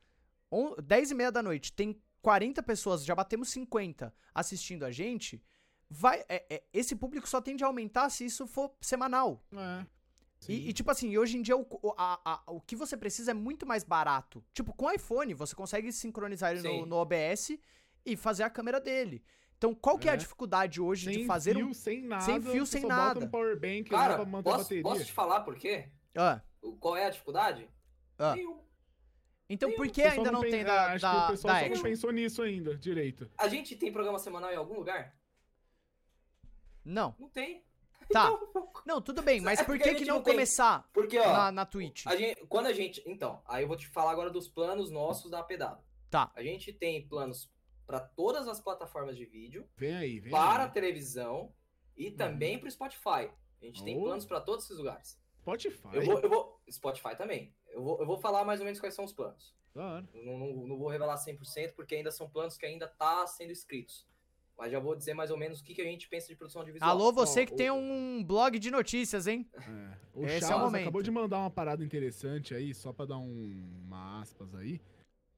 on- 0.49 0.75
10 0.81 1.11
e 1.11 1.15
meia 1.15 1.31
da 1.31 1.43
noite, 1.43 1.73
tem 1.73 2.01
40 2.21 2.63
pessoas, 2.63 3.03
já 3.03 3.13
batemos 3.13 3.49
50 3.49 4.13
assistindo 4.33 4.85
a 4.85 4.91
gente, 4.91 5.43
vai, 5.89 6.23
é- 6.29 6.45
é- 6.49 6.63
esse 6.71 6.95
público 6.95 7.27
só 7.27 7.41
tende 7.41 7.61
a 7.65 7.67
aumentar 7.67 8.09
se 8.09 8.23
isso 8.23 8.47
for 8.47 8.73
semanal. 8.79 9.43
É. 9.51 9.85
E, 10.51 10.69
e, 10.69 10.73
tipo 10.73 10.89
assim, 10.91 11.17
hoje 11.17 11.37
em 11.37 11.41
dia 11.41 11.55
o, 11.55 11.65
o- 11.81 11.93
a- 11.97 12.19
a- 12.25 12.51
o 12.51 12.59
que 12.61 12.75
você 12.75 12.95
precisa 12.97 13.31
é 13.31 13.33
muito 13.33 13.65
mais 13.65 13.83
barato. 13.83 14.43
Tipo, 14.53 14.73
com 14.73 14.85
o 14.85 14.91
iPhone, 14.91 15.33
você 15.33 15.55
consegue 15.55 15.91
sincronizar 15.91 16.51
ele 16.51 16.61
no, 16.61 16.85
no 16.85 16.95
OBS 16.97 17.57
e 18.05 18.15
fazer 18.17 18.43
a 18.43 18.49
câmera 18.49 18.79
dele. 18.79 19.23
Então, 19.57 19.73
qual 19.73 19.97
que 19.97 20.07
é 20.09 20.11
a 20.11 20.15
É. 20.15 20.17
dificuldade 20.17 20.81
hoje 20.81 21.05
sem 21.05 21.19
de 21.19 21.25
fazer 21.25 21.55
fio, 21.55 21.67
um. 21.67 21.73
sem 21.73 22.01
nada. 22.01 22.23
sem 22.23 22.41
fio, 22.41 22.65
você 22.65 22.71
sem 22.73 22.81
só 22.81 22.87
nada. 22.87 23.13
Bota 23.15 23.25
um 23.25 23.29
power 23.29 23.57
bank 23.59 23.89
lá 23.91 23.99
Cara, 23.99 24.15
pra 24.15 24.25
manter 24.25 24.49
a 24.49 24.51
posso, 24.51 24.63
bateria. 24.65 24.83
posso 24.83 25.05
te 25.05 25.13
falar 25.13 25.39
por 25.41 25.55
quê? 25.55 25.87
Ah, 26.15 26.41
Qual 26.79 26.97
é 26.97 27.05
a 27.05 27.09
dificuldade? 27.09 27.69
Ah. 28.19 28.35
Então, 29.49 29.71
por 29.73 29.87
que 29.89 30.01
ainda 30.01 30.31
não 30.31 30.41
pen- 30.41 30.51
tem 30.51 30.59
é, 30.61 30.63
da, 30.63 30.91
Acho 30.93 31.01
da, 31.01 31.11
que 31.11 31.17
o 31.17 31.27
pessoal 31.31 31.53
da 31.53 31.59
só 31.61 31.69
não 31.75 31.81
pensou 31.81 32.11
nisso 32.11 32.41
ainda, 32.41 32.75
direito. 32.77 33.29
A 33.37 33.47
gente 33.47 33.75
tem 33.75 33.91
programa 33.91 34.17
semanal 34.19 34.51
em 34.51 34.55
algum 34.55 34.73
lugar? 34.75 35.15
Não. 36.83 37.15
Não 37.19 37.29
tem. 37.29 37.63
Tá. 38.11 38.27
Então, 38.31 38.69
Não, 38.85 39.01
tudo 39.01 39.21
bem, 39.21 39.39
mas 39.41 39.59
É 39.59 39.63
por 39.63 39.77
que 39.79 39.89
a 39.89 39.95
que 39.95 40.05
não 40.05 40.15
não 40.15 40.23
tem- 40.23 40.33
começar 40.33 40.89
Porque, 40.93 41.17
ó, 41.17 41.31
na, 41.31 41.51
na 41.51 41.65
Twitch? 41.65 42.05
a 42.05 42.15
gente, 42.15 42.45
quando 42.47 42.65
a 42.67 42.73
gente. 42.73 43.01
Então, 43.05 43.41
aí 43.45 43.63
eu 43.63 43.67
vou 43.67 43.77
te 43.77 43.87
falar 43.87 44.11
agora 44.11 44.29
dos 44.29 44.47
planos 44.47 44.89
nossos 44.91 45.31
da 45.31 45.41
Pedada. 45.43 45.81
Tá. 46.09 46.31
A 46.35 46.43
gente 46.43 46.71
tem 46.73 47.07
planos 47.07 47.49
para 47.87 47.99
todas 47.99 48.47
as 48.47 48.59
plataformas 48.59 49.15
de 49.17 49.25
vídeo, 49.25 49.67
Vem 49.75 49.95
aí, 49.95 50.19
vem 50.19 50.31
para 50.31 50.63
a 50.63 50.65
aí. 50.67 50.71
televisão 50.71 51.53
e 51.97 52.11
também 52.11 52.57
para 52.59 52.67
o 52.67 52.71
Spotify. 52.71 53.29
A 53.61 53.65
gente 53.65 53.83
tem 53.83 53.97
Oh. 53.97 54.03
planos 54.03 54.25
para 54.25 54.41
todos 54.41 54.65
esses 54.65 54.77
lugares. 54.77 55.17
Spotify. 55.41 55.87
Eu 55.93 56.01
vou, 56.03 56.19
eu 56.19 56.29
vou. 56.29 56.61
Spotify 56.71 57.15
também. 57.17 57.53
Eu 57.69 57.83
vou, 57.83 57.99
eu 57.99 58.05
vou 58.05 58.17
falar 58.17 58.45
mais 58.45 58.59
ou 58.59 58.65
menos 58.65 58.79
quais 58.79 58.93
são 58.95 59.03
os 59.05 59.11
planos. 59.13 59.53
Eu 59.75 59.81
não, 60.23 60.37
não, 60.37 60.67
não 60.67 60.77
vou 60.77 60.87
revelar 60.87 61.17
100%, 61.17 61.73
porque 61.73 61.95
ainda 61.95 62.11
são 62.11 62.29
planos 62.29 62.55
que 62.57 62.65
ainda 62.65 62.87
tá 62.87 63.25
sendo 63.27 63.51
escritos. 63.51 64.05
Mas 64.57 64.71
já 64.71 64.79
vou 64.79 64.95
dizer 64.95 65.13
mais 65.13 65.31
ou 65.31 65.37
menos 65.37 65.59
o 65.59 65.63
que, 65.63 65.73
que 65.73 65.81
a 65.81 65.85
gente 65.85 66.07
pensa 66.07 66.27
de 66.27 66.35
produção 66.35 66.61
audiovisual. 66.61 66.89
Alô, 66.91 67.11
você 67.11 67.45
que 67.45 67.53
o- 67.53 67.55
tem 67.55 67.71
um 67.71 68.23
blog 68.23 68.57
de 68.59 68.69
notícias, 68.71 69.25
hein? 69.27 69.49
É. 69.55 69.97
O 70.13 70.25
Esse 70.25 70.35
é 70.35 70.37
o 70.37 70.41
Charles 70.41 70.65
momento. 70.65 70.81
acabou 70.83 71.01
de 71.01 71.11
mandar 71.11 71.39
uma 71.39 71.49
parada 71.49 71.83
interessante 71.83 72.53
aí, 72.53 72.73
só 72.73 72.93
pra 72.93 73.05
dar 73.05 73.17
um, 73.17 73.63
uma 73.85 74.21
aspas 74.21 74.53
aí. 74.55 74.79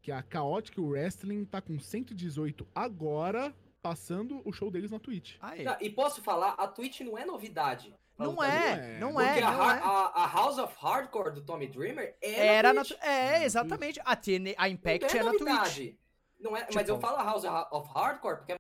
Que 0.01 0.11
a 0.11 0.23
Chaotic 0.31 0.77
Wrestling 0.77 1.45
tá 1.45 1.61
com 1.61 1.79
118 1.79 2.67
agora, 2.75 3.55
passando 3.81 4.41
o 4.43 4.51
show 4.51 4.69
deles 4.69 4.91
na 4.91 4.99
Twitch. 4.99 5.37
Aí. 5.41 5.63
Não, 5.63 5.77
e 5.79 5.89
posso 5.89 6.21
falar, 6.21 6.51
a 6.51 6.67
Twitch 6.67 6.99
não 7.01 7.17
é 7.17 7.25
novidade. 7.25 7.93
Não 8.17 8.41
é, 8.43 8.97
não 8.99 9.13
Porque 9.13 9.23
é, 9.39 9.43
a, 9.43 9.51
não 9.51 9.69
é. 9.71 9.79
a- 9.79 10.11
a 10.23 10.27
House 10.27 10.57
of 10.57 10.73
Hardcore 10.79 11.33
do 11.33 11.41
Tommy 11.41 11.67
Dreamer 11.67 12.15
é 12.21 12.47
Era 12.47 12.69
na 12.73 12.81
na. 12.81 12.85
Twitch. 12.85 12.99
É, 13.01 13.43
exatamente. 13.43 13.99
A, 14.05 14.15
TN, 14.15 14.53
a 14.57 14.69
Impact 14.69 15.05
não 15.05 15.09
é 15.09 15.17
é 15.17 15.23
na 15.23 15.31
Twitch. 15.31 15.41
novidade. 15.41 15.99
Não 16.39 16.55
é, 16.55 16.61
mas 16.61 16.85
Tipo- 16.85 16.91
eu 16.91 16.99
falo 16.99 17.17
House 17.17 17.43
of 17.71 17.89
Hardcore 17.93 18.37
porque 18.37 18.53
é 18.53 18.57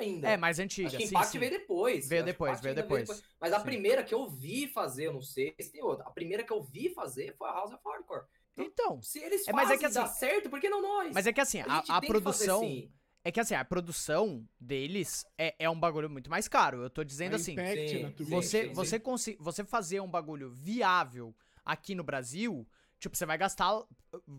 ainda. 0.00 0.28
É, 0.28 0.36
mais 0.36 0.58
antiga, 0.58 0.88
Acho 0.88 0.96
que 0.96 1.06
sim, 1.06 1.14
Impact 1.14 1.32
sim. 1.32 1.38
veio 1.38 1.50
depois. 1.52 2.08
Veio 2.08 2.20
Acho 2.22 2.26
que 2.26 2.32
depois, 2.32 2.60
veio 2.60 2.74
depois. 2.74 3.22
Mas 3.40 3.52
a 3.52 3.58
Sim. 3.58 3.64
primeira 3.64 4.02
que 4.04 4.14
eu 4.14 4.28
vi 4.28 4.66
fazer, 4.68 5.06
eu 5.06 5.12
não 5.12 5.22
sei 5.22 5.54
se 5.60 5.70
tem 5.72 5.82
outra. 5.82 6.04
A 6.06 6.10
primeira 6.10 6.42
que 6.44 6.52
eu 6.52 6.62
vi 6.62 6.88
fazer 6.90 7.34
foi 7.36 7.48
a 7.48 7.52
House 7.52 7.72
of 7.72 7.82
Hardcore. 7.84 8.24
Então, 8.56 9.00
Se 9.02 9.18
eles 9.20 9.42
É, 9.46 9.52
fazem 9.52 9.54
mas 9.54 9.70
é 9.70 9.78
que 9.78 9.86
e 9.86 9.94
dá 9.94 10.02
assim- 10.04 10.18
certo, 10.18 10.50
por 10.50 10.60
que 10.60 10.68
não 10.68 10.82
nós? 10.82 11.12
mas 11.14 11.26
é 11.26 11.32
que 11.32 11.40
assim, 11.40 11.60
a, 11.60 11.64
a 11.78 11.82
fazer 11.84 12.06
produção... 12.06 12.58
assim. 12.58 12.92
É 13.24 13.30
que 13.32 13.40
assim, 13.40 13.54
a 13.54 13.64
produção 13.64 14.48
deles 14.58 15.26
é, 15.36 15.54
é 15.58 15.68
um 15.68 15.78
bagulho 15.78 16.08
muito 16.08 16.30
mais 16.30 16.48
caro. 16.48 16.82
Eu 16.82 16.88
tô 16.90 17.04
dizendo 17.04 17.34
A 17.34 17.36
assim, 17.36 17.52
Impact 17.52 17.88
sim, 17.88 18.02
na 18.02 18.10
turma- 18.10 18.30
você, 18.36 18.66
sim, 18.68 18.72
você, 18.72 18.98
consi- 18.98 19.36
você 19.38 19.64
fazer 19.64 20.00
um 20.00 20.08
bagulho 20.10 20.50
viável 20.50 21.34
aqui 21.64 21.94
no 21.94 22.02
Brasil, 22.02 22.66
tipo, 22.98 23.16
você 23.16 23.26
vai 23.26 23.36
gastar, 23.36 23.82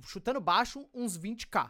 chutando 0.06 0.42
baixo, 0.42 0.90
uns 0.94 1.18
20k. 1.18 1.70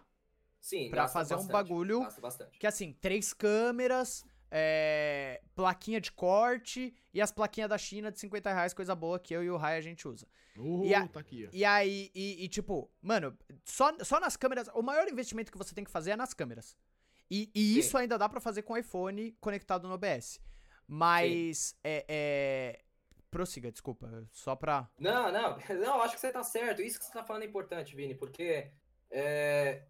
Sim, 0.61 0.89
pra 0.89 1.03
gasta 1.03 1.19
fazer 1.19 1.33
um 1.35 1.37
bastante, 1.37 1.53
bagulho 1.53 1.99
Gasta 2.01 2.21
bastante. 2.21 2.59
Que 2.59 2.67
assim, 2.67 2.93
três 2.93 3.33
câmeras, 3.33 4.25
é, 4.51 5.41
plaquinha 5.55 6.01
de 6.01 6.11
corte 6.11 6.93
e 7.13 7.21
as 7.21 7.31
plaquinhas 7.31 7.69
da 7.69 7.77
China 7.77 8.11
de 8.11 8.19
50 8.19 8.51
reais, 8.53 8.73
coisa 8.73 8.93
boa 8.95 9.19
que 9.19 9.33
eu 9.33 9.43
e 9.43 9.49
o 9.49 9.57
Rai 9.57 9.77
a 9.77 9.81
gente 9.81 10.07
usa. 10.07 10.27
Uh, 10.57 10.83
E 10.85 10.93
a- 10.93 11.07
tá 11.07 11.19
aqui, 11.21 11.45
ó. 11.47 11.49
E 11.53 11.63
aí, 11.63 12.11
e, 12.13 12.43
e, 12.43 12.47
tipo, 12.49 12.91
mano, 13.01 13.37
só, 13.63 13.93
só 14.03 14.19
nas 14.19 14.35
câmeras, 14.35 14.67
o 14.73 14.81
maior 14.81 15.07
investimento 15.07 15.51
que 15.51 15.57
você 15.57 15.73
tem 15.73 15.83
que 15.83 15.91
fazer 15.91 16.11
é 16.11 16.15
nas 16.15 16.33
câmeras. 16.33 16.75
E, 17.31 17.49
e 17.53 17.77
isso 17.77 17.97
ainda 17.97 18.17
dá 18.17 18.27
pra 18.27 18.41
fazer 18.41 18.63
com 18.63 18.73
o 18.73 18.77
iPhone 18.77 19.31
conectado 19.39 19.87
no 19.87 19.93
OBS. 19.93 20.41
Mas, 20.87 21.75
é, 21.83 22.03
é... 22.09 22.79
Prossiga, 23.29 23.71
desculpa, 23.71 24.27
só 24.31 24.55
pra... 24.55 24.89
Não, 24.97 25.31
não, 25.31 25.57
não, 25.79 26.01
acho 26.01 26.15
que 26.15 26.19
você 26.19 26.31
tá 26.31 26.41
certo. 26.43 26.81
Isso 26.81 26.97
que 26.97 27.05
você 27.05 27.13
tá 27.13 27.23
falando 27.23 27.43
é 27.43 27.45
importante, 27.45 27.95
Vini, 27.95 28.15
porque 28.15 28.71
é, 29.11 29.83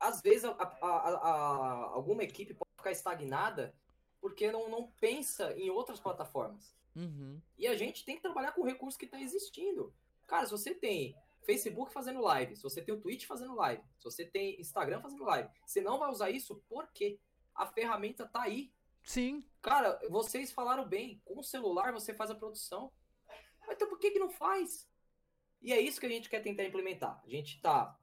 às 0.00 0.20
vezes 0.20 0.44
a- 0.44 0.50
a- 0.52 0.86
a- 0.86 1.90
alguma 1.94 2.22
equipe 2.22 2.54
pode 2.54 2.70
ficar 2.76 2.90
estagnada 2.92 3.74
porque 4.20 4.50
não, 4.50 4.68
não 4.68 4.90
pensa 5.00 5.52
em 5.56 5.70
outras 5.70 6.00
plataformas. 6.00 6.76
Uhum. 6.96 7.40
E 7.56 7.66
a 7.66 7.76
gente 7.76 8.04
tem 8.04 8.16
que 8.16 8.22
trabalhar 8.22 8.52
com 8.52 8.62
o 8.62 8.66
recurso 8.66 8.98
que 8.98 9.04
está 9.04 9.20
existindo. 9.20 9.94
Cara, 10.26 10.44
se 10.46 10.50
você 10.52 10.74
tem 10.74 11.14
Facebook 11.44 11.92
fazendo 11.92 12.20
live, 12.20 12.56
se 12.56 12.62
você 12.62 12.82
tem 12.82 12.94
o 12.94 13.00
Twitch 13.00 13.26
fazendo 13.26 13.54
live, 13.54 13.82
se 13.98 14.04
você 14.04 14.24
tem 14.24 14.60
Instagram 14.60 15.00
fazendo 15.00 15.24
live, 15.24 15.48
você 15.64 15.80
não 15.80 15.98
vai 15.98 16.10
usar 16.10 16.30
isso 16.30 16.62
porque 16.68 17.18
a 17.54 17.66
ferramenta 17.66 18.26
tá 18.26 18.42
aí. 18.42 18.72
Sim, 19.04 19.44
Cara, 19.62 19.98
vocês 20.10 20.52
falaram 20.52 20.86
bem, 20.86 21.20
com 21.24 21.38
o 21.38 21.44
celular 21.44 21.92
você 21.92 22.12
faz 22.14 22.30
a 22.30 22.34
produção. 22.34 22.92
Mas 23.66 23.76
então 23.76 23.88
por 23.88 23.98
que, 23.98 24.10
que 24.10 24.18
não 24.18 24.30
faz? 24.30 24.88
E 25.60 25.72
é 25.72 25.80
isso 25.80 25.98
que 26.00 26.06
a 26.06 26.10
gente 26.10 26.28
quer 26.28 26.40
tentar 26.40 26.64
implementar. 26.64 27.20
A 27.24 27.28
gente 27.28 27.60
tá 27.60 27.98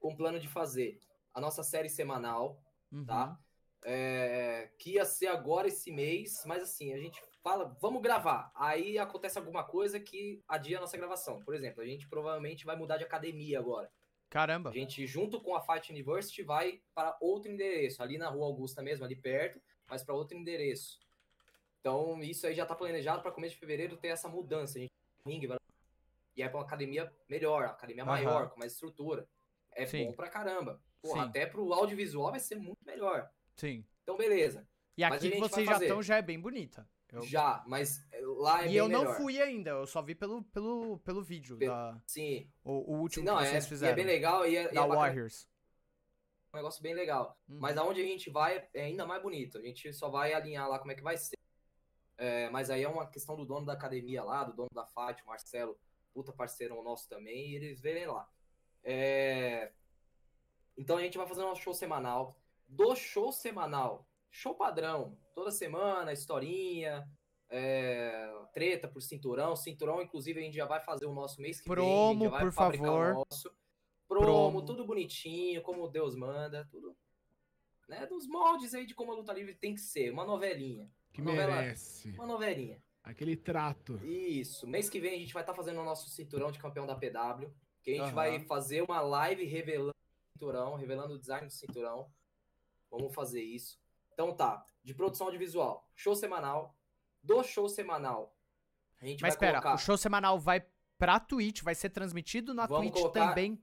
com 0.00 0.08
o 0.12 0.16
plano 0.16 0.38
de 0.40 0.48
fazer 0.48 1.00
a 1.38 1.40
nossa 1.40 1.62
série 1.62 1.88
semanal, 1.88 2.60
uhum. 2.92 3.06
tá? 3.06 3.38
É, 3.84 4.70
que 4.78 4.94
ia 4.94 5.04
ser 5.04 5.28
agora 5.28 5.68
esse 5.68 5.90
mês, 5.90 6.42
mas 6.44 6.62
assim, 6.62 6.92
a 6.92 6.98
gente 6.98 7.22
fala, 7.42 7.76
vamos 7.80 8.02
gravar. 8.02 8.50
Aí 8.54 8.98
acontece 8.98 9.38
alguma 9.38 9.64
coisa 9.64 10.00
que 10.00 10.42
adia 10.48 10.78
a 10.78 10.80
nossa 10.80 10.96
gravação. 10.96 11.38
Por 11.40 11.54
exemplo, 11.54 11.80
a 11.80 11.86
gente 11.86 12.08
provavelmente 12.08 12.66
vai 12.66 12.76
mudar 12.76 12.98
de 12.98 13.04
academia 13.04 13.58
agora. 13.58 13.90
Caramba. 14.28 14.70
A 14.70 14.72
gente, 14.72 15.06
junto 15.06 15.40
com 15.40 15.54
a 15.54 15.60
Fight 15.60 15.90
University, 15.90 16.42
vai 16.42 16.82
para 16.94 17.16
outro 17.20 17.50
endereço, 17.50 18.02
ali 18.02 18.18
na 18.18 18.28
Rua 18.28 18.46
Augusta 18.46 18.82
mesmo, 18.82 19.04
ali 19.04 19.16
perto, 19.16 19.60
mas 19.88 20.02
para 20.02 20.14
outro 20.14 20.36
endereço. 20.36 20.98
Então, 21.80 22.20
isso 22.20 22.46
aí 22.46 22.54
já 22.54 22.66
tá 22.66 22.74
planejado 22.74 23.22
para 23.22 23.30
começo 23.30 23.54
de 23.54 23.60
fevereiro 23.60 23.96
ter 23.96 24.08
essa 24.08 24.28
mudança. 24.28 24.76
A 24.76 24.82
gente 24.82 24.92
ringue, 25.24 25.48
e 26.36 26.42
é 26.42 26.48
para 26.48 26.58
uma 26.58 26.66
academia 26.66 27.10
melhor, 27.28 27.62
uma 27.62 27.72
academia 27.72 28.04
maior, 28.04 28.50
com 28.50 28.58
mais 28.58 28.72
estrutura. 28.72 29.26
É 29.72 29.86
Sim. 29.86 30.06
bom 30.06 30.12
pra 30.12 30.28
caramba. 30.28 30.82
Porra, 31.02 31.22
Sim. 31.24 31.28
até 31.28 31.46
pro 31.46 31.72
audiovisual 31.72 32.30
vai 32.30 32.40
ser 32.40 32.56
muito 32.56 32.84
melhor. 32.84 33.30
Sim. 33.56 33.84
Então, 34.02 34.16
beleza. 34.16 34.66
E 34.96 35.02
Mas 35.02 35.14
aqui 35.24 35.30
que 35.30 35.38
vocês 35.38 35.66
já 35.66 35.78
estão 35.78 36.02
já 36.02 36.16
é 36.16 36.22
bem 36.22 36.40
bonita. 36.40 36.88
Eu- 37.10 37.22
Já, 37.22 37.64
mas 37.66 38.04
lá 38.36 38.62
é 38.62 38.64
e 38.64 38.68
bem 38.68 38.76
eu 38.76 38.88
não 38.88 39.00
melhor. 39.00 39.16
fui 39.16 39.40
ainda, 39.40 39.70
eu 39.70 39.86
só 39.86 40.02
vi 40.02 40.14
pelo, 40.14 40.42
pelo, 40.44 40.98
pelo 40.98 41.22
vídeo, 41.22 41.56
Pe- 41.56 41.66
da, 41.66 41.98
Sim, 42.06 42.50
o, 42.62 42.72
o 42.72 42.84
sim 42.84 43.00
último 43.00 43.24
não, 43.24 43.38
que 43.38 43.44
é, 43.44 43.46
vocês 43.50 43.64
e 43.64 43.68
fizeram. 43.68 43.92
é 43.92 43.96
bem 43.96 44.04
legal 44.04 44.46
e 44.46 44.56
é, 44.56 44.64
e 44.64 44.66
é 44.66 44.72
da 44.72 44.86
Warriors. 44.86 45.48
um 46.52 46.56
negócio 46.58 46.82
bem 46.82 46.92
legal. 46.94 47.38
Uhum. 47.48 47.58
Mas 47.60 47.78
aonde 47.78 48.00
a 48.02 48.04
gente 48.04 48.28
vai 48.28 48.68
é 48.74 48.82
ainda 48.82 49.06
mais 49.06 49.22
bonito. 49.22 49.56
A 49.56 49.62
gente 49.62 49.90
só 49.94 50.10
vai 50.10 50.34
alinhar 50.34 50.68
lá 50.68 50.78
como 50.78 50.92
é 50.92 50.94
que 50.94 51.02
vai 51.02 51.16
ser. 51.16 51.38
É, 52.18 52.50
mas 52.50 52.68
aí 52.68 52.82
é 52.82 52.88
uma 52.88 53.06
questão 53.06 53.36
do 53.36 53.46
dono 53.46 53.64
da 53.64 53.72
academia 53.72 54.22
lá, 54.24 54.44
do 54.44 54.52
dono 54.52 54.68
da 54.74 54.84
FAT, 54.84 55.22
o 55.22 55.26
Marcelo, 55.28 55.78
puta 56.12 56.32
parceiro 56.32 56.82
nosso 56.82 57.08
também, 57.08 57.52
e 57.52 57.54
eles 57.54 57.80
verem 57.80 58.06
lá. 58.06 58.28
É, 58.82 59.72
Então 60.78 60.96
a 60.96 61.02
gente 61.02 61.18
vai 61.18 61.26
fazer 61.26 61.42
um 61.44 61.54
show 61.54 61.74
semanal. 61.74 62.40
Do 62.68 62.94
show 62.94 63.32
semanal, 63.32 64.06
show 64.30 64.54
padrão, 64.54 65.18
toda 65.34 65.50
semana, 65.50 66.12
historinha, 66.12 67.06
é, 67.50 68.30
treta 68.52 68.86
por 68.86 69.02
cinturão. 69.02 69.56
Cinturão, 69.56 70.00
inclusive, 70.00 70.38
a 70.38 70.42
gente 70.42 70.54
já 70.56 70.66
vai 70.66 70.80
fazer 70.80 71.06
o 71.06 71.12
nosso 71.12 71.40
mês 71.40 71.60
que 71.60 71.68
vem. 71.68 71.74
Promo, 71.74 72.24
já 72.24 72.30
vai 72.30 72.40
por 72.42 72.52
favor. 72.52 73.14
nosso. 73.14 73.50
Promo, 74.06 74.24
Promo. 74.24 74.64
tudo 74.64 74.86
bonitinho, 74.86 75.60
como 75.62 75.88
Deus 75.88 76.14
manda, 76.14 76.66
tudo. 76.70 76.96
Né, 77.88 78.06
dos 78.06 78.26
moldes 78.28 78.74
aí 78.74 78.84
de 78.86 78.94
como 78.94 79.12
a 79.12 79.14
luta 79.16 79.32
livre 79.32 79.54
tem 79.54 79.74
que 79.74 79.80
ser, 79.80 80.10
uma 80.12 80.24
novelinha. 80.24 80.90
Que 81.12 81.22
novela- 81.22 81.56
merece. 81.56 82.10
Uma 82.10 82.26
novelinha. 82.26 82.82
Aquele 83.02 83.34
trato. 83.34 83.98
Isso. 84.04 84.66
Mês 84.66 84.90
que 84.90 85.00
vem 85.00 85.14
a 85.14 85.18
gente 85.18 85.32
vai 85.32 85.42
estar 85.42 85.54
fazendo 85.54 85.80
o 85.80 85.84
nosso 85.84 86.08
cinturão 86.10 86.52
de 86.52 86.58
campeão 86.58 86.86
da 86.86 86.94
PW. 86.94 87.50
Que 87.82 87.92
a 87.92 87.94
gente 87.94 88.02
Aham. 88.08 88.14
vai 88.14 88.40
fazer 88.40 88.82
uma 88.82 89.00
live 89.00 89.44
revelando 89.46 89.94
cinturão, 90.38 90.76
revelando 90.76 91.14
o 91.14 91.18
design 91.18 91.46
do 91.48 91.52
cinturão. 91.52 92.10
Vamos 92.90 93.12
fazer 93.14 93.42
isso. 93.42 93.78
Então 94.12 94.34
tá. 94.34 94.64
De 94.84 94.94
produção 94.94 95.26
audiovisual, 95.26 95.86
show 95.94 96.14
semanal. 96.14 96.74
Do 97.22 97.42
show 97.42 97.68
semanal, 97.68 98.34
a 99.00 99.04
gente 99.04 99.20
Mas 99.20 99.34
vai 99.34 99.36
espera, 99.36 99.60
colocar. 99.60 99.74
o 99.74 99.78
show 99.78 99.98
semanal 99.98 100.38
vai 100.38 100.64
pra 100.96 101.18
Twitch, 101.20 101.62
vai 101.62 101.74
ser 101.74 101.90
transmitido 101.90 102.54
na 102.54 102.64
Vamos 102.66 102.86
Twitch 102.90 102.94
colocar- 103.02 103.28
também. 103.28 103.60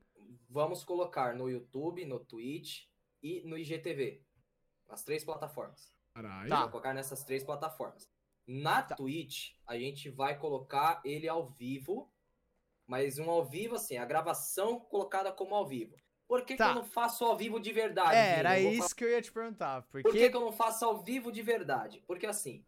Vamos 0.49 0.83
colocar 0.83 1.33
no 1.33 1.49
YouTube, 1.49 2.05
no 2.05 2.19
Twitch 2.19 2.85
e 3.23 3.41
no 3.47 3.57
IGTV. 3.57 4.21
Nas 4.87 5.03
três 5.03 5.23
plataformas. 5.23 5.91
Caralho. 6.13 6.49
Tá. 6.49 6.59
Vai 6.61 6.69
colocar 6.69 6.93
nessas 6.93 7.23
três 7.23 7.43
plataformas. 7.43 8.09
Na 8.45 8.83
Twitch, 8.83 9.53
a 9.65 9.77
gente 9.77 10.09
vai 10.09 10.37
colocar 10.37 11.01
ele 11.03 11.27
ao 11.27 11.47
vivo, 11.47 12.11
mas 12.85 13.17
um 13.17 13.29
ao 13.29 13.43
vivo, 13.43 13.75
assim, 13.75 13.97
a 13.97 14.05
gravação 14.05 14.79
colocada 14.79 15.31
como 15.31 15.55
ao 15.55 15.65
vivo. 15.65 15.95
Por 16.27 16.41
que, 16.43 16.55
Tá. 16.55 16.65
que 16.65 16.71
eu 16.71 16.75
não 16.75 16.85
faço 16.85 17.23
ao 17.23 17.37
vivo 17.37 17.59
de 17.59 17.71
verdade? 17.71 18.15
É, 18.17 18.39
era 18.39 18.59
isso 18.59 18.95
que 18.95 19.03
eu 19.03 19.09
ia 19.09 19.21
te 19.21 19.31
perguntar. 19.31 19.83
Porque... 19.83 20.01
Por 20.03 20.11
que, 20.11 20.29
que 20.29 20.35
eu 20.35 20.41
não 20.41 20.51
faço 20.51 20.83
ao 20.83 21.03
vivo 21.03 21.31
de 21.31 21.41
verdade? 21.43 22.03
Porque 22.07 22.25
assim, 22.25 22.65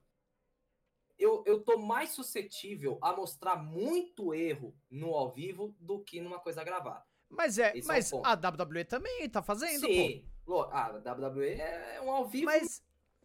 eu, 1.17 1.43
eu 1.47 1.59
tô 1.63 1.77
mais 1.79 2.09
suscetível 2.11 2.99
a 3.01 3.13
mostrar 3.13 3.55
muito 3.55 4.33
erro 4.33 4.75
no 4.89 5.13
ao 5.15 5.31
vivo 5.31 5.75
do 5.79 5.99
que 5.99 6.21
numa 6.21 6.39
coisa 6.39 6.63
gravada. 6.63 7.03
Mas 7.29 7.57
é, 7.57 7.69
Esse 7.75 7.79
é 7.79 7.83
o 7.83 7.87
mas 7.87 8.11
ponto. 8.11 8.25
a 8.25 8.33
WWE 8.35 8.85
também 8.85 9.27
tá 9.29 9.41
fazendo, 9.41 9.85
Sim, 9.87 10.23
lo- 10.45 10.69
a 10.71 10.89
WWE 10.89 11.53
é 11.59 11.99
um 12.01 12.11
ao 12.11 12.23
pô. 12.23 12.29
vivo 12.29 12.45
Mas 12.45 12.81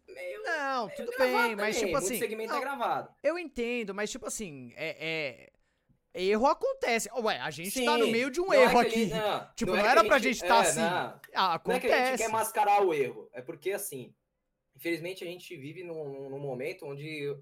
meio 0.09 0.41
não, 0.43 0.89
tudo 0.89 1.11
gravado 1.11 1.47
bem, 1.47 1.55
mas 1.55 1.75
também, 1.75 1.87
tipo 1.87 1.91
muito 1.91 1.97
assim, 2.05 2.19
segmento 2.19 2.51
não, 2.51 2.57
é 2.57 2.61
gravado. 2.61 3.15
eu 3.23 3.39
entendo, 3.39 3.93
mas 3.93 4.11
tipo 4.11 4.25
assim, 4.25 4.73
é, 4.75 4.97
é- 4.99 5.53
erro 6.13 6.47
acontece. 6.47 7.09
Ué, 7.13 7.39
a 7.39 7.49
gente 7.49 7.83
tá 7.85 7.97
no 7.97 8.05
Sim, 8.05 8.11
meio 8.11 8.29
de 8.31 8.39
um 8.41 8.45
não 8.47 8.53
é 8.53 8.63
erro 8.63 8.79
a 8.79 8.81
aqui. 8.81 9.05
gente- 9.05 9.13
não, 9.13 9.49
Tipo, 9.55 9.71
é 9.71 9.75
não 9.75 9.83
que 9.83 9.89
era 9.89 10.01
a 10.01 10.05
pra 10.05 10.19
gente 10.19 10.39
tá 10.41 10.57
é, 10.57 10.59
assim. 10.61 10.79
Não, 10.81 10.87
Ah, 10.87 11.19
não 11.33 11.51
é 11.51 11.55
acontece. 11.55 11.87
que 11.87 11.93
a 11.93 12.05
gente 12.11 12.17
quer 12.19 12.29
mascarar 12.29 12.81
o 12.83 12.93
erro. 12.93 13.29
É 13.33 13.41
porque, 13.41 13.71
assim, 13.71 14.13
infelizmente 14.75 15.23
a 15.23 15.27
gente 15.27 15.55
vive 15.57 15.83
num, 15.83 16.29
num 16.29 16.39
momento 16.39 16.85
onde 16.85 17.35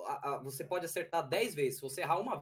a- 0.00 0.34
a- 0.34 0.38
você 0.38 0.64
pode 0.64 0.84
acertar 0.86 1.26
10 1.26 1.54
vezes. 1.54 1.76
Se 1.76 1.82
você 1.82 2.00
errar 2.02 2.18
uma 2.18 2.40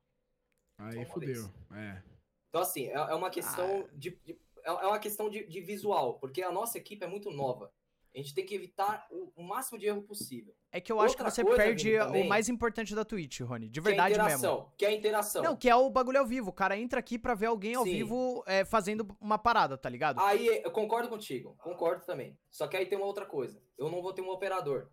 Aí 0.81 0.97
Uma 0.97 1.07
fudeu. 1.07 1.49
É. 1.73 2.03
Então, 2.49 2.61
assim, 2.63 2.89
é, 2.89 2.95
é 2.95 3.15
uma 3.15 3.31
questão, 3.31 3.87
Ah. 3.89 3.91
de, 3.93 4.11
de- 4.25 4.37
é 4.65 4.69
é 4.69 4.87
uma 4.87 4.99
questão 4.99 5.29
de, 5.31 5.47
de 5.47 5.61
visual, 5.61 6.19
porque 6.19 6.43
a 6.43 6.51
nossa 6.51 6.79
equipe 6.79 7.05
é 7.05 7.07
muito 7.07 7.31
nova. 7.31 7.71
A 8.15 8.19
gente 8.19 8.33
tem 8.33 8.47
que 8.47 8.55
evitar 8.55 9.07
o, 9.11 9.33
o 9.35 9.43
máximo 9.43 9.77
de 9.77 9.87
erro 9.87 10.01
possível. 10.03 10.55
É 10.71 10.81
que 10.81 10.93
eu 10.93 11.01
acho 11.01 11.17
que 11.17 11.23
Outra 11.23 11.35
você 11.35 11.43
coisa, 11.43 11.57
perde 11.63 11.85
Vini, 11.91 11.97
o 12.01 12.07
também, 12.07 12.29
mais 12.29 12.49
importante 12.49 12.95
da 12.95 13.05
Twitch, 13.05 13.41
Rony. 13.41 13.69
De 13.69 13.81
que 13.81 13.89
é 13.89 13.91
a 13.91 13.93
verdade 13.93 14.15
interação. 14.15 14.55
mesmo. 14.59 14.73
Que 14.79 14.85
é 14.85 14.89
a 14.89 14.93
interação. 14.93 15.43
Não, 15.43 15.57
que 15.57 15.69
é 15.69 15.75
o 15.75 15.91
bagulho 15.91 16.21
ao 16.21 16.27
vivo. 16.27 16.51
O 16.51 16.53
cara 16.53 16.79
entra 16.79 17.01
aqui 17.01 17.19
pra 17.19 17.35
ver 17.35 17.47
alguém 17.47 17.75
ao 17.75 17.83
Sim. 17.85 17.91
vivo 17.91 18.45
é, 18.47 18.65
fazendo 18.65 19.17
uma 19.21 19.37
parada, 19.37 19.77
tá 19.77 19.89
ligado? 19.89 20.21
Aí 20.21 20.47
eu 20.47 20.71
concordo 20.71 21.09
contigo, 21.09 21.57
concordo 21.61 22.05
também. 22.07 22.39
Só 22.51 22.69
que 22.69 22.77
aí 22.77 22.87
tem 22.87 22.97
uma 22.97 23.07
outra 23.07 23.27
coisa. 23.27 23.61
Eu 23.77 23.91
não 23.91 24.01
vou 24.01 24.13
ter 24.13 24.23
um 24.23 24.31
operador. 24.31 24.89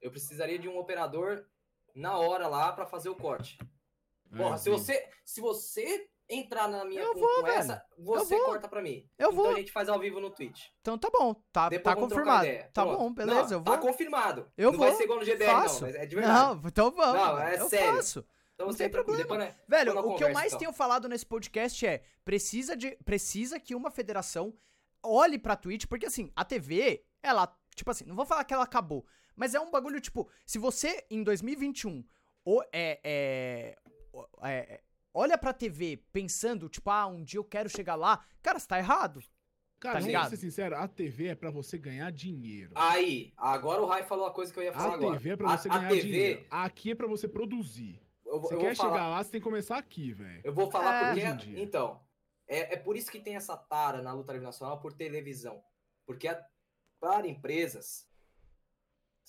Eu 0.00 0.10
precisaria 0.10 0.58
de 0.58 0.66
um 0.68 0.78
operador 0.78 1.44
na 1.94 2.16
hora 2.16 2.48
lá 2.48 2.72
pra 2.72 2.86
fazer 2.86 3.10
o 3.10 3.14
corte. 3.14 3.58
Porra, 4.34 4.54
É, 4.54 4.58
se 4.58 4.70
você 4.70 5.08
se 5.26 5.42
você 5.42 6.08
entrar 6.34 6.68
na 6.68 6.84
minha 6.84 7.00
Eu 7.02 7.14
vou, 7.14 7.46
essa, 7.46 7.84
você 7.98 8.36
vou. 8.36 8.44
corta 8.46 8.68
pra 8.68 8.80
mim. 8.82 9.08
Eu 9.18 9.30
Então 9.30 9.42
vou. 9.44 9.52
a 9.52 9.56
gente 9.58 9.70
faz 9.72 9.88
ao 9.88 9.98
vivo 9.98 10.20
no 10.20 10.30
Twitch. 10.30 10.66
Então 10.80 10.96
tá 10.98 11.10
bom. 11.10 11.34
Tá, 11.52 11.68
Depois 11.68 11.94
tá 11.94 12.00
confirmado. 12.00 12.48
Tá 12.72 12.82
Pronto. 12.82 12.98
bom, 12.98 13.12
beleza, 13.12 13.40
Não, 13.42 13.50
eu 13.52 13.62
vou. 13.62 13.74
Tá 13.74 13.78
confirmado. 13.78 14.52
Eu 14.56 14.72
não 14.72 14.78
vou. 14.78 14.86
vai 14.88 14.96
ser 14.96 15.04
igual 15.04 15.18
no 15.18 15.24
GDR, 15.24 15.44
faço. 15.46 15.82
não. 15.86 15.88
É 15.90 16.06
de 16.06 16.14
verdade. 16.16 16.38
Não, 16.62 16.68
então 16.68 16.90
vamos. 16.90 17.14
Não, 17.20 17.38
é 17.38 17.58
eu 17.60 17.68
sério. 17.68 17.94
faço. 17.96 18.24
então 18.54 18.66
não 18.66 18.72
você 18.72 18.84
tem 18.84 18.90
problema. 18.90 19.22
Depois? 19.22 19.54
Velho, 19.68 19.92
o 19.92 19.94
na 19.94 20.00
que 20.02 20.06
eu 20.08 20.12
conversa, 20.12 20.32
mais 20.34 20.46
então. 20.48 20.58
tenho 20.58 20.72
falado 20.72 21.08
nesse 21.08 21.26
podcast 21.26 21.86
é 21.86 22.02
precisa 22.24 22.76
de 22.76 22.92
precisa 23.04 23.60
que 23.60 23.74
uma 23.74 23.90
federação 23.90 24.54
olhe 25.02 25.38
pra 25.38 25.56
Twitch, 25.56 25.86
porque 25.86 26.06
assim, 26.06 26.30
a 26.36 26.44
TV, 26.44 27.04
ela, 27.22 27.52
tipo 27.74 27.90
assim, 27.90 28.04
não 28.04 28.14
vou 28.14 28.24
falar 28.24 28.44
que 28.44 28.54
ela 28.54 28.62
acabou, 28.64 29.04
Mas 29.34 29.54
é 29.54 29.60
um 29.60 29.70
bagulho, 29.70 30.00
tipo, 30.00 30.28
se 30.46 30.58
você 30.58 31.04
em 31.10 31.22
2021 31.24 32.04
ou 32.44 32.62
é, 32.72 33.00
é, 33.02 33.76
é, 34.44 34.80
olha 35.14 35.36
pra 35.38 35.52
TV 35.52 35.98
pensando, 36.12 36.68
tipo, 36.68 36.90
ah, 36.90 37.06
um 37.06 37.22
dia 37.22 37.38
eu 37.38 37.44
quero 37.44 37.68
chegar 37.68 37.94
lá, 37.94 38.24
cara, 38.42 38.58
você 38.58 38.66
tá 38.66 38.78
errado. 38.78 39.20
Cara, 39.80 39.94
Tá 39.94 39.98
vamos 40.00 40.06
ligado? 40.06 40.30
ser 40.30 40.36
sincero, 40.36 40.76
a 40.76 40.86
TV 40.86 41.26
é 41.28 41.34
pra 41.34 41.50
você 41.50 41.76
ganhar 41.76 42.10
dinheiro. 42.12 42.70
Aí, 42.76 43.32
agora 43.36 43.82
o 43.82 43.86
Rai 43.86 44.04
falou 44.04 44.26
a 44.26 44.30
coisa 44.32 44.52
que 44.52 44.58
eu 44.60 44.62
ia 44.62 44.72
falar 44.72 44.92
A 44.92 44.94
agora. 44.94 45.16
TV 45.18 45.30
é 45.30 45.36
pra 45.36 45.56
você 45.56 45.68
a, 45.68 45.74
a 45.74 45.78
ganhar 45.78 45.88
TV, 45.90 46.02
dinheiro. 46.02 46.46
Aqui 46.50 46.90
é 46.92 46.94
pra 46.94 47.06
você 47.08 47.26
produzir. 47.26 48.00
eu, 48.24 48.40
vou- 48.40 48.48
Você 48.48 48.54
eu 48.54 48.58
quer 48.60 48.66
vou 48.68 48.76
falar, 48.76 48.90
chegar 48.92 49.08
lá, 49.08 49.22
você 49.24 49.30
tem 49.32 49.40
que 49.40 49.44
começar 49.44 49.76
aqui, 49.78 50.12
velho. 50.12 50.40
Eu 50.44 50.54
vou 50.54 50.70
falar 50.70 51.16
É. 51.18 51.30
porque. 51.32 51.46
Dia. 51.46 51.60
Então, 51.62 52.00
é, 52.46 52.74
é 52.74 52.76
por 52.76 52.96
isso 52.96 53.10
que 53.10 53.18
tem 53.18 53.34
essa 53.34 53.56
tara 53.56 54.00
na 54.00 54.12
luta 54.12 54.32
livre 54.32 54.46
nacional 54.46 54.80
por 54.80 54.92
televisão. 54.92 55.60
Porque 56.06 56.28
a- 56.28 56.46
para 57.00 57.26
empresas, 57.26 58.06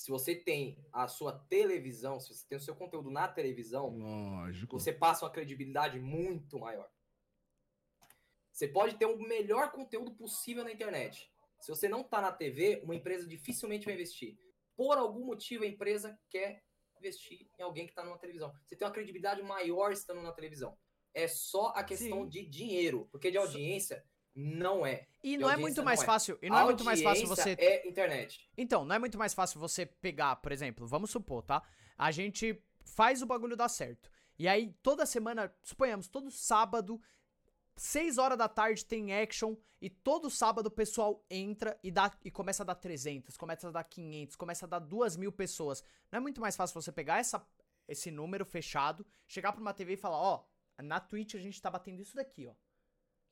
se 0.04 0.12
você 0.12 0.36
tem 0.36 0.78
a 0.92 1.08
sua 1.08 1.32
televisão, 1.32 2.20
se 2.20 2.36
você 2.36 2.46
tem 2.46 2.58
o 2.58 2.62
seu 2.62 2.76
conteúdo 2.76 3.10
na 3.10 3.26
televisão, 3.26 3.88
Lógico. 3.98 4.78
você 4.78 4.92
passa 4.92 5.24
uma 5.24 5.32
credibilidade 5.32 5.98
muito 5.98 6.60
maior. 6.60 6.92
Você 8.52 8.68
pode 8.68 8.98
ter 8.98 9.06
o 9.06 9.18
melhor 9.18 9.72
conteúdo 9.72 10.14
possível 10.14 10.62
na 10.66 10.74
internet. 10.74 11.32
Se 11.62 11.70
você 11.70 11.88
não 11.88 12.04
tá 12.04 12.20
na 12.20 12.34
TV, 12.34 12.82
uma 12.84 12.94
empresa 12.94 13.26
dificilmente 13.26 13.86
vai 13.86 13.94
investir. 13.94 14.38
Por 14.76 14.98
algum 14.98 15.26
motivo, 15.26 15.64
a 15.64 15.68
empresa 15.68 16.20
quer 16.30 16.62
investir 16.98 17.48
em 17.58 17.64
alguém 17.64 17.86
que 17.86 17.94
está 17.94 18.04
numa 18.04 18.20
televisão. 18.20 18.54
Você 18.66 18.76
tem 18.76 18.86
uma 18.86 18.94
credibilidade 18.94 19.42
maior 19.42 19.94
estando 19.94 20.22
na 20.22 20.34
televisão. 20.34 20.78
É 21.14 21.30
só 21.30 21.68
a 21.68 21.82
questão 21.82 22.24
Sim. 22.24 22.30
de 22.30 22.46
dinheiro, 22.46 23.08
porque 23.10 23.32
de 23.32 23.38
audiência 23.38 24.04
não 24.36 24.86
é. 24.86 25.08
E 25.24 25.32
De 25.32 25.38
não 25.38 25.50
é 25.50 25.58
muito 25.58 25.84
mais 25.84 26.02
é. 26.02 26.06
fácil. 26.06 26.38
E 26.42 26.50
não 26.50 26.60
é 26.60 26.64
muito 26.66 26.84
mais 26.84 27.02
fácil 27.02 27.28
você. 27.28 27.56
É 27.58 27.88
internet. 27.88 28.50
Então, 28.58 28.84
não 28.84 28.96
é 28.96 29.00
muito 29.00 29.18
mais 29.18 29.34
fácil 29.34 29.60
você 29.60 29.86
pegar, 29.86 30.36
por 30.38 30.52
exemplo, 30.52 30.88
vamos 30.88 31.12
supor, 31.12 31.44
tá? 31.44 31.62
A 31.98 32.12
gente 32.12 32.62
faz 32.84 33.22
o 33.22 33.26
bagulho 33.26 33.56
dar 33.56 33.70
certo. 33.70 34.10
E 34.38 34.48
aí, 34.48 34.76
toda 34.82 35.06
semana, 35.06 35.54
suponhamos, 35.62 36.08
todo 36.08 36.32
sábado, 36.32 37.00
6 37.76 38.18
horas 38.18 38.38
da 38.38 38.48
tarde 38.48 38.86
tem 38.86 39.16
action. 39.16 39.56
E 39.82 39.90
todo 39.90 40.30
sábado 40.30 40.68
o 40.68 40.72
pessoal 40.72 41.26
entra 41.30 41.78
e, 41.84 41.92
dá, 41.92 42.10
e 42.24 42.32
começa 42.32 42.64
a 42.64 42.66
dar 42.66 42.76
300, 42.76 43.36
começa 43.36 43.68
a 43.68 43.72
dar 43.72 43.84
500, 43.84 44.36
começa 44.38 44.66
a 44.66 44.70
dar 44.70 44.80
2 44.80 45.18
mil 45.18 45.30
pessoas. 45.30 45.84
Não 46.10 46.18
é 46.18 46.20
muito 46.22 46.40
mais 46.40 46.56
fácil 46.56 46.82
você 46.82 46.90
pegar 46.90 47.20
essa, 47.20 47.46
esse 47.86 48.10
número 48.10 48.46
fechado, 48.46 49.06
chegar 49.28 49.52
pra 49.52 49.60
uma 49.60 49.74
TV 49.74 49.94
e 49.94 49.98
falar: 49.98 50.18
ó, 50.18 50.46
na 50.82 51.02
Twitch 51.02 51.36
a 51.36 51.40
gente 51.40 51.62
tá 51.62 51.70
batendo 51.70 52.02
isso 52.02 52.16
daqui, 52.16 52.48
ó. 52.48 52.54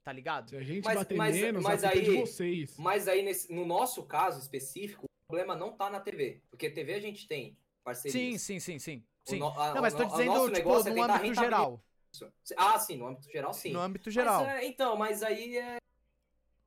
Tá 0.04 0.12
ligado? 0.12 0.50
Se 0.50 0.58
a 0.58 0.64
gente 0.64 0.84
Mas- 0.84 0.96
bater 0.96 1.16
mas- 1.18 1.36
menos, 1.36 1.64
mas 1.64 1.84
é 1.84 1.92
de 1.94 2.00
aí- 2.00 2.20
vocês. 2.22 2.76
Mas 2.78 3.08
aí, 3.08 3.22
nesse- 3.22 3.54
no 3.54 3.66
nosso 3.66 4.04
caso 4.04 4.40
específico, 4.40 5.06
o 5.06 5.28
problema 5.28 5.56
não 5.56 5.72
tá 5.74 5.90
na 5.90 6.00
TV. 6.00 6.42
Porque 6.50 6.70
TV 6.72 6.96
a 6.96 7.00
gente 7.00 7.28
tem 7.28 7.56
parcerias. 7.84 8.14
Sim, 8.14 8.38
sim, 8.38 8.60
sim, 8.60 8.80
sim. 8.80 9.04
Sim. 9.24 9.38
no- 9.38 9.50
a- 9.50 9.76
Não, 9.76 9.82
mas 9.84 9.94
tô 9.94 10.04
dizendo, 10.04 10.26
nosso 10.26 10.46
tipo, 10.48 10.58
negócio 10.58 10.90
é 10.92 10.94
no 10.96 11.04
âmbito 11.04 11.36
geral. 11.36 11.84
isso. 12.12 12.34
Ah, 12.58 12.80
sim, 12.80 12.98
no 12.98 13.06
âmbito 13.08 13.32
geral, 13.32 13.54
sim. 13.54 13.72
No 13.72 13.80
âmbito 13.80 14.08
Mas, 14.08 14.14
geral. 14.16 14.44
é, 14.46 14.66
então, 14.66 14.96
mas 14.98 15.22
aí 15.22 15.58
é. 15.58 15.78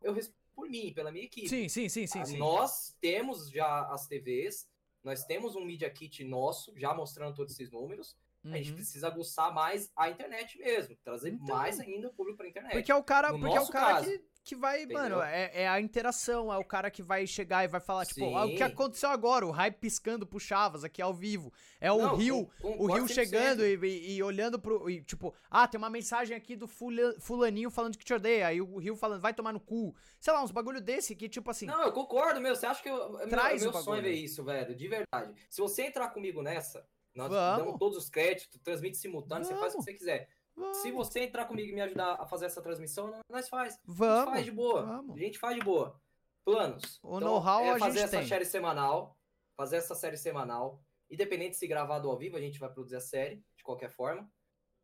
Eu 0.01 0.13
respondo 0.13 0.39
por 0.55 0.69
mim, 0.71 0.93
pela 0.95 1.11
minha 1.11 1.25
equipe. 1.25 1.49
Sim, 1.49 1.69
sim, 1.69 1.89
sim, 1.89 2.07
sim, 2.07 2.21
Ah, 2.21 2.25
sim. 2.25 2.37
Nós 2.37 2.97
temos 3.01 3.51
já 3.51 3.87
as 3.89 4.07
TVs, 4.07 4.69
nós 5.03 5.25
temos 5.25 5.57
um 5.57 5.65
Media 5.65 5.91
Kit 5.91 6.23
nosso, 6.23 6.73
já 6.79 6.95
mostrando 6.95 7.35
todos 7.35 7.53
esses 7.55 7.73
números. 7.73 8.17
A 8.45 8.57
gente 8.59 8.71
Uhum. 8.71 8.77
precisa 8.77 9.07
aguçar 9.07 9.53
mais 9.55 9.91
a 9.97 10.11
internet 10.11 10.59
mesmo, 10.59 10.95
trazer 11.03 11.31
Então. 11.33 11.57
mais 11.57 11.81
ainda 11.81 12.09
o 12.09 12.13
público 12.13 12.37
pra 12.39 12.49
internet. 12.49 12.73
Porque 12.73 12.93
é 12.93 12.95
o 12.95 13.03
cara, 13.03 13.33
No 13.33 13.39
porque 13.41 13.57
é 13.57 13.61
o 13.61 13.69
cara 13.69 13.87
caso, 13.95 14.11
que, 14.11 14.25
que 14.45 14.55
vai, 14.57 14.83
entendeu? 14.83 14.99
mano, 15.03 15.23
é, 15.23 15.63
é 15.63 15.69
a 15.69 15.81
interação, 15.81 16.53
é 16.53 16.59
o 16.59 16.65
cara 16.65 16.91
que 16.91 17.03
vai 17.03 17.27
chegar 17.27 17.65
e 17.65 17.69
vai 17.69 17.81
falar, 17.81 18.05
tipo, 18.05 18.37
ah, 18.37 18.45
o 18.45 18.51
que 18.51 18.59
Sim. 18.59 18.63
aconteceu 18.65 19.09
agora, 19.09 19.47
o 19.47 19.51
hype 19.51 19.77
piscando 19.79 20.27
pro 20.27 20.39
Chavas 20.39 20.85
aqui 20.85 21.01
ao 21.01 21.15
vivo. 21.15 21.51
É 21.81 21.91
o 21.91 21.97
Não, 21.99 22.17
Rio, 22.17 22.51
o 22.63 22.87
Rio 22.87 23.07
100%. 23.07 23.15
chegando 23.15 23.65
e, 23.65 23.77
e- 23.83 24.17
e 24.17 24.23
olhando 24.23 24.59
pro. 24.59 24.91
e, 24.91 25.03
tipo, 25.03 25.35
ah, 25.51 25.67
tem 25.67 25.79
uma 25.79 25.89
mensagem 25.89 26.37
aqui 26.37 26.55
do 26.55 26.69
fula- 26.69 27.15
fulaninho 27.21 27.71
falando 27.71 27.97
que 27.97 28.05
te 28.05 28.13
odeia. 28.13 28.49
Aí 28.49 28.61
o 28.61 28.77
Rio 28.77 28.95
falando, 28.95 29.23
vai 29.23 29.33
tomar 29.33 29.55
no 29.55 29.61
cu. 29.61 29.95
Sei 30.21 30.33
lá, 30.35 30.43
uns 30.43 30.51
bagulho 30.51 30.81
desse 30.83 31.17
que, 31.17 31.29
tipo 31.31 31.51
assim. 31.51 31.65
Não, 31.65 31.83
eu 31.83 31.93
concordo, 31.93 32.41
meu. 32.43 32.55
Você 32.55 32.67
acha 32.67 32.83
que 32.83 32.91
eu, 32.91 33.13
meu, 33.13 33.29
Traz 33.29 33.63
meu 33.63 33.71
o 33.71 33.83
sonho 33.83 33.99
é 34.01 34.03
ver 34.03 34.13
isso, 34.13 34.45
velho? 34.45 34.75
De 34.75 34.87
verdade. 34.87 35.33
Se 35.49 35.63
você 35.63 35.85
entrar 35.85 36.11
comigo 36.11 36.43
nessa, 36.43 36.87
nós 37.15 37.29
Vamos. 37.31 37.65
damos 37.65 37.79
todos 37.79 37.99
os 37.99 38.09
créditos, 38.11 38.61
transmite 38.63 38.97
simultâneo, 38.97 39.45
você 39.45 39.55
faz 39.57 39.75
o 39.75 39.79
que 39.79 39.83
Vamos. 39.83 39.85
você 39.85 39.95
quiser. 39.95 40.29
vamos, 40.57 40.77
Se 40.79 40.91
você 40.91 41.21
entrar 41.21 41.45
comigo 41.47 41.69
e 41.71 41.73
me 41.73 41.81
ajudar 41.81 42.15
a 42.15 42.27
fazer 42.27 42.47
essa 42.47 42.61
transmissão, 42.63 43.13
nós 43.29 43.49
faz. 43.49 43.75
A 43.75 43.77
gente 43.77 43.97
vamos. 43.97 44.31
faz 44.33 44.45
de 44.45 44.51
boa. 44.51 44.83
vamos. 44.83 45.17
A 45.17 45.19
gente 45.21 45.39
faz 45.39 45.57
de 45.57 45.63
boa. 45.65 46.01
Planos. 46.45 46.99
O 47.03 47.21
know-how 47.21 47.65
é 47.65 47.71
a 47.71 47.79
fazer 47.79 47.93
gente 48.01 48.05
essa 48.05 48.19
tem. 48.19 48.27
série 48.29 48.45
semanal. 48.45 49.17
Fazer 49.57 49.77
essa 49.77 49.95
série 49.95 50.17
semanal. 50.17 50.83
Independente 51.11 51.53
de 51.53 51.57
se 51.59 51.67
gravado 51.67 52.11
ao 52.11 52.19
vivo, 52.19 52.37
a 52.37 52.41
gente 52.41 52.59
vai 52.59 52.71
produzir 52.71 52.97
a 52.97 53.01
série, 53.01 53.43
de 53.57 53.63
qualquer 53.63 53.91
forma. 53.91 54.29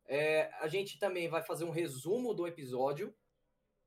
É, 0.05 0.49
a 0.59 0.67
gente 0.67 0.97
também 0.97 1.27
vai 1.29 1.41
fazer 1.43 1.63
um 1.65 1.69
resumo 1.69 2.33
do 2.33 2.47
episódio. 2.47 3.13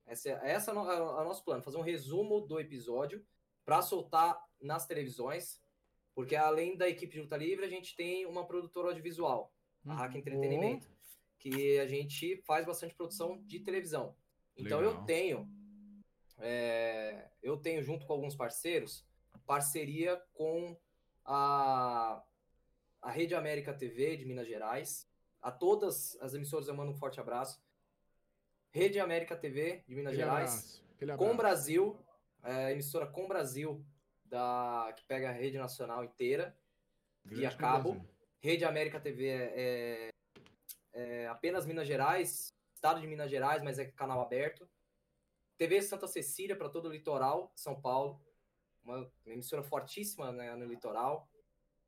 Essa, 0.07 0.29
é- 0.31 0.51
essa 0.53 0.71
é 0.71 0.75
no- 0.75 0.91
é 0.91 1.01
o 1.03 1.25
nosso 1.25 1.43
plano, 1.45 1.63
fazer 1.63 1.79
um 1.79 1.83
resumo 1.83 2.41
do 2.43 2.61
episódio 2.61 3.25
para 3.65 3.81
soltar 3.83 4.39
nas 4.61 4.87
televisões. 4.87 5.61
Porque 6.15 6.37
além 6.37 6.77
da 6.77 6.89
equipe 6.89 7.13
de 7.15 7.21
luta 7.21 7.37
livre, 7.37 7.65
a 7.65 7.69
gente 7.69 7.95
tem 7.97 8.25
uma 8.27 8.47
produtora 8.47 8.89
audiovisual, 8.89 9.53
a 9.87 9.95
Hack 9.95 10.13
Uhum. 10.13 10.19
Entretenimento, 10.21 10.89
que 11.39 11.79
a 11.79 11.87
gente 11.87 12.37
faz 12.47 12.65
bastante 12.65 12.95
produção 12.95 13.43
de 13.45 13.61
televisão. 13.61 14.17
Então 14.57 14.81
eu 14.81 14.91
Legal. 14.91 15.05
tenho, 15.05 15.49
é, 16.39 17.29
eu 17.43 17.57
tenho 17.57 17.83
junto 17.83 18.07
com 18.07 18.13
alguns 18.13 18.37
parceiros, 18.37 19.05
parceria 19.45 20.21
com 20.33 20.77
a, 21.25 22.23
a 23.03 23.11
Rede 23.11 23.35
América 23.35 23.75
TV 23.75 24.17
de 24.17 24.25
Minas 24.25 24.47
Gerais. 24.47 25.09
A 25.43 25.51
todas 25.51 26.17
as 26.23 26.33
emissoras 26.33 26.69
eu 26.69 26.75
mando 26.75 26.93
um 26.93 26.97
forte 26.97 27.21
abraço. 27.21 27.61
Rede 28.71 28.99
América 28.99 29.37
TV 29.37 29.85
de 29.87 29.95
Minas 29.95 30.15
Aquele 30.15 30.25
Gerais. 30.29 30.51
abraço, 30.51 30.85
aquele 30.95 31.11
Com 31.17 31.25
abraço. 31.25 31.37
Brasil, 31.37 31.99
é, 32.43 32.73
emissora 32.73 33.07
Com 33.07 33.29
Brasil, 33.29 33.85
da, 34.35 34.93
que 34.97 35.05
pega 35.05 35.29
a 35.29 35.33
rede 35.33 35.57
nacional 35.57 36.05
inteira. 36.05 36.57
Grande 37.25 37.41
via 37.41 37.57
cabo. 37.57 37.93
Brasil. 37.93 38.15
Rede 38.41 38.65
América 38.65 39.01
TV 39.01 39.29
é, 39.29 40.11
é 40.93 41.27
apenas 41.29 41.65
Minas 41.65 41.87
Gerais, 41.87 42.53
estado 42.75 43.01
de 43.01 43.07
Minas 43.07 43.31
Gerais, 43.31 43.63
mas 43.63 43.79
é 43.79 43.87
canal 43.87 44.21
aberto. 44.21 44.69
TV 45.57 45.81
Santa 45.81 46.07
Cecília 46.07 46.57
para 46.57 46.69
todo 46.69 46.89
o 46.89 46.93
litoral, 46.93 47.53
São 47.55 47.81
Paulo. 47.81 48.21
Uma 48.83 49.11
emissora 49.25 49.63
fortíssima 49.63 50.31
né, 50.33 50.55
no 50.57 50.67
litoral. 50.67 51.31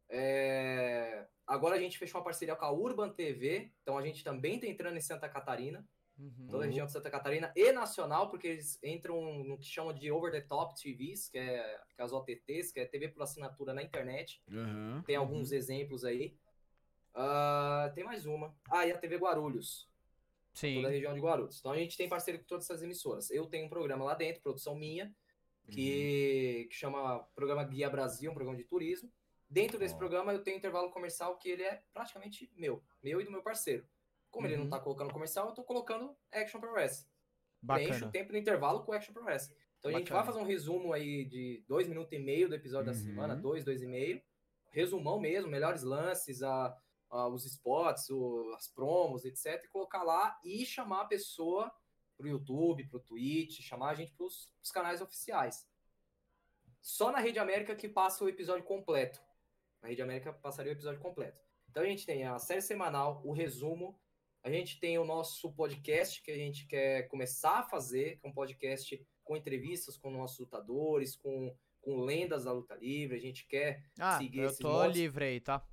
É, 0.09 1.27
Agora 1.47 1.77
a 1.77 1.78
gente 1.78 1.97
fechou 1.97 2.18
uma 2.18 2.24
parceria 2.24 2.56
com 2.56 2.64
a 2.64 2.73
Urban 2.73 3.12
TV, 3.12 3.70
então 3.81 3.97
a 3.97 4.02
gente 4.02 4.24
também 4.24 4.56
está 4.56 4.66
entrando 4.66 4.97
em 4.97 5.01
Santa 5.01 5.28
Catarina 5.28 5.86
Uhum. 6.18 6.48
toda 6.48 6.64
a 6.64 6.66
região 6.66 6.86
de 6.86 6.93
Santa 6.93 7.10
Catarina 7.10 7.52
e 7.55 7.72
nacional, 7.72 8.30
porque 8.30 8.47
eles 8.47 8.82
entram 8.82 9.44
no 9.44 9.59
que 9.59 9.66
chamam 9.66 9.93
de 9.93 10.10
over 10.10 10.32
the 10.32 10.40
top 10.40 10.74
TVs, 10.80 11.28
que 11.28 11.38
é, 11.38 11.80
que 11.94 12.01
é 12.01 12.05
as 12.05 12.12
OTTs, 12.12 12.72
que 12.72 12.80
é 12.80 12.86
TV 12.86 13.09
por 13.09 13.22
assinatura 13.22 13.74
na 13.74 13.82
internet. 13.82 14.43
Aham. 14.51 15.02
Tem 15.06 15.16
alguns 15.16 15.52
exemplos 15.52 16.05
aí. 16.05 16.34
Ah, 17.14 17.90
tem 17.94 18.05
mais 18.05 18.24
uma. 18.26 18.55
Ah, 18.70 18.86
e 18.86 18.93
a 18.93 18.98
TV 18.98 19.16
Guarulhos, 19.16 19.88
Sim. 20.55 20.76
toda 20.76 20.88
a 20.88 20.90
região 20.90 21.14
de 21.14 21.20
Guarulhos. 21.20 21.59
Então 21.59 21.72
a 21.72 21.76
gente 21.76 21.97
tem 21.97 22.09
parceiro 22.09 22.40
com 22.40 22.47
todas 22.47 22.64
essas 22.64 22.82
emissoras. 22.82 23.30
Eu 23.30 23.47
tenho 23.47 23.66
um 23.66 23.70
programa 23.70 24.05
lá 24.05 24.14
dentro, 24.14 24.43
produção 24.43 24.74
minha, 24.74 25.14
que, 25.70 26.66
que 26.70 26.76
chama 26.76 27.20
Programa 27.34 27.64
Guia 27.64 27.90
Brasil, 27.90 28.30
um 28.30 28.34
programa 28.34 28.56
de 28.56 28.64
turismo. 28.64 29.10
Dentro 29.48 29.78
desse 29.78 29.94
Ó. 29.94 29.98
programa 29.98 30.32
eu 30.32 30.43
tenho 30.43 30.56
um 30.56 30.59
intervalo 30.59 30.90
comercial 30.90 31.36
que 31.36 31.48
ele 31.48 31.62
é 31.62 31.82
praticamente 31.93 32.51
meu, 32.56 32.82
meu 33.02 33.20
e 33.20 33.24
do 33.24 33.30
meu 33.30 33.43
parceiro. 33.43 33.86
Como 34.37 34.47
ele 34.49 34.57
não 34.59 34.65
Uhum. 34.65 34.71
tá 34.71 34.79
colocando 34.79 35.11
comercial, 35.15 35.47
eu 35.49 35.55
tô 35.55 35.65
colocando 35.65 36.15
Action 36.31 36.61
Pro 36.61 36.73
Wrestling. 36.73 37.09
Preencho 37.67 37.89
o 37.89 37.95
Bacana. 37.95 38.13
tempo 38.13 38.33
no 38.33 38.39
intervalo 38.39 38.85
com 38.85 38.93
Action 38.93 39.15
Pro 39.15 39.25
Wrestling. 39.25 39.57
Então 39.79 39.91
a 39.91 39.95
gente 39.95 40.03
Bacana. 40.11 40.23
vai 40.23 40.27
fazer 40.35 40.45
um 40.45 40.47
resumo 40.47 40.93
aí 40.93 41.25
de 41.25 41.65
dois 41.67 41.89
minutos 41.89 42.13
e 42.13 42.19
meio 42.19 42.47
do 42.51 42.55
episódio 42.55 42.93
da 42.93 42.99
Uhum. 42.99 43.03
semana, 43.03 43.35
dois, 43.35 43.65
dois 43.65 43.81
e 43.81 43.87
meio. 43.87 44.23
Resumão 44.71 45.19
mesmo, 45.19 45.51
melhores 45.51 45.83
lances, 45.83 46.43
a, 46.43 46.77
a- 47.09 47.29
os 47.29 47.47
spots, 47.47 48.11
o- 48.11 48.53
as 48.55 48.69
promos, 48.69 49.25
etc. 49.25 49.65
E 49.65 49.69
colocar 49.69 50.03
lá 50.03 50.39
e 50.45 50.67
chamar 50.67 51.01
a 51.01 51.07
pessoa 51.07 51.73
pro 52.19 52.29
YouTube, 52.29 52.87
pro 52.89 53.01
Twitch, 53.01 53.63
chamar 53.63 53.93
a 53.93 53.95
gente 53.95 54.13
pros, 54.13 54.51
pros 54.61 54.71
canais 54.71 55.01
oficiais. 55.01 55.67
Só 56.83 57.11
na 57.11 57.21
Rede 57.21 57.39
América 57.39 57.75
que 57.75 57.89
passa 57.89 58.23
o 58.23 58.29
episódio 58.29 58.65
completo. 58.65 59.19
Na 59.81 59.89
Rede 59.89 60.03
América 60.03 60.31
passaria 60.31 60.73
o 60.73 60.75
episódio 60.75 61.01
completo. 61.01 61.41
Então 61.71 61.83
a 61.83 61.87
gente 61.87 62.05
tem 62.05 62.25
a 62.25 62.39
série 62.39 62.61
semanal, 62.63 63.23
o 63.25 63.33
resumo, 63.33 63.99
a 64.47 64.51
gente 64.51 64.78
tem 64.78 64.97
o 64.97 65.05
nosso 65.05 65.51
podcast 65.52 66.23
que 66.23 66.31
a 66.31 66.36
gente 66.36 66.66
quer 66.68 67.09
começar 67.09 67.59
a 67.59 67.62
fazer, 67.64 68.16
que 68.20 68.27
é 68.27 68.31
um 68.31 68.32
podcast 68.32 69.05
com 69.24 69.36
entrevistas 69.36 69.97
com 69.97 70.09
nossos 70.09 70.39
lutadores, 70.39 71.16
com, 71.16 71.52
com 71.82 72.01
lendas 72.05 72.44
da 72.44 72.52
luta 72.52 72.77
livre. 72.77 73.16
A 73.16 73.20
gente 73.20 73.44
quer. 73.48 73.82
Ah, 73.98 74.18
seguir 74.18 74.39
eu 74.43 74.56
tô 74.56 74.86
livre 74.86 75.24
aí, 75.24 75.40
tá? 75.40 75.66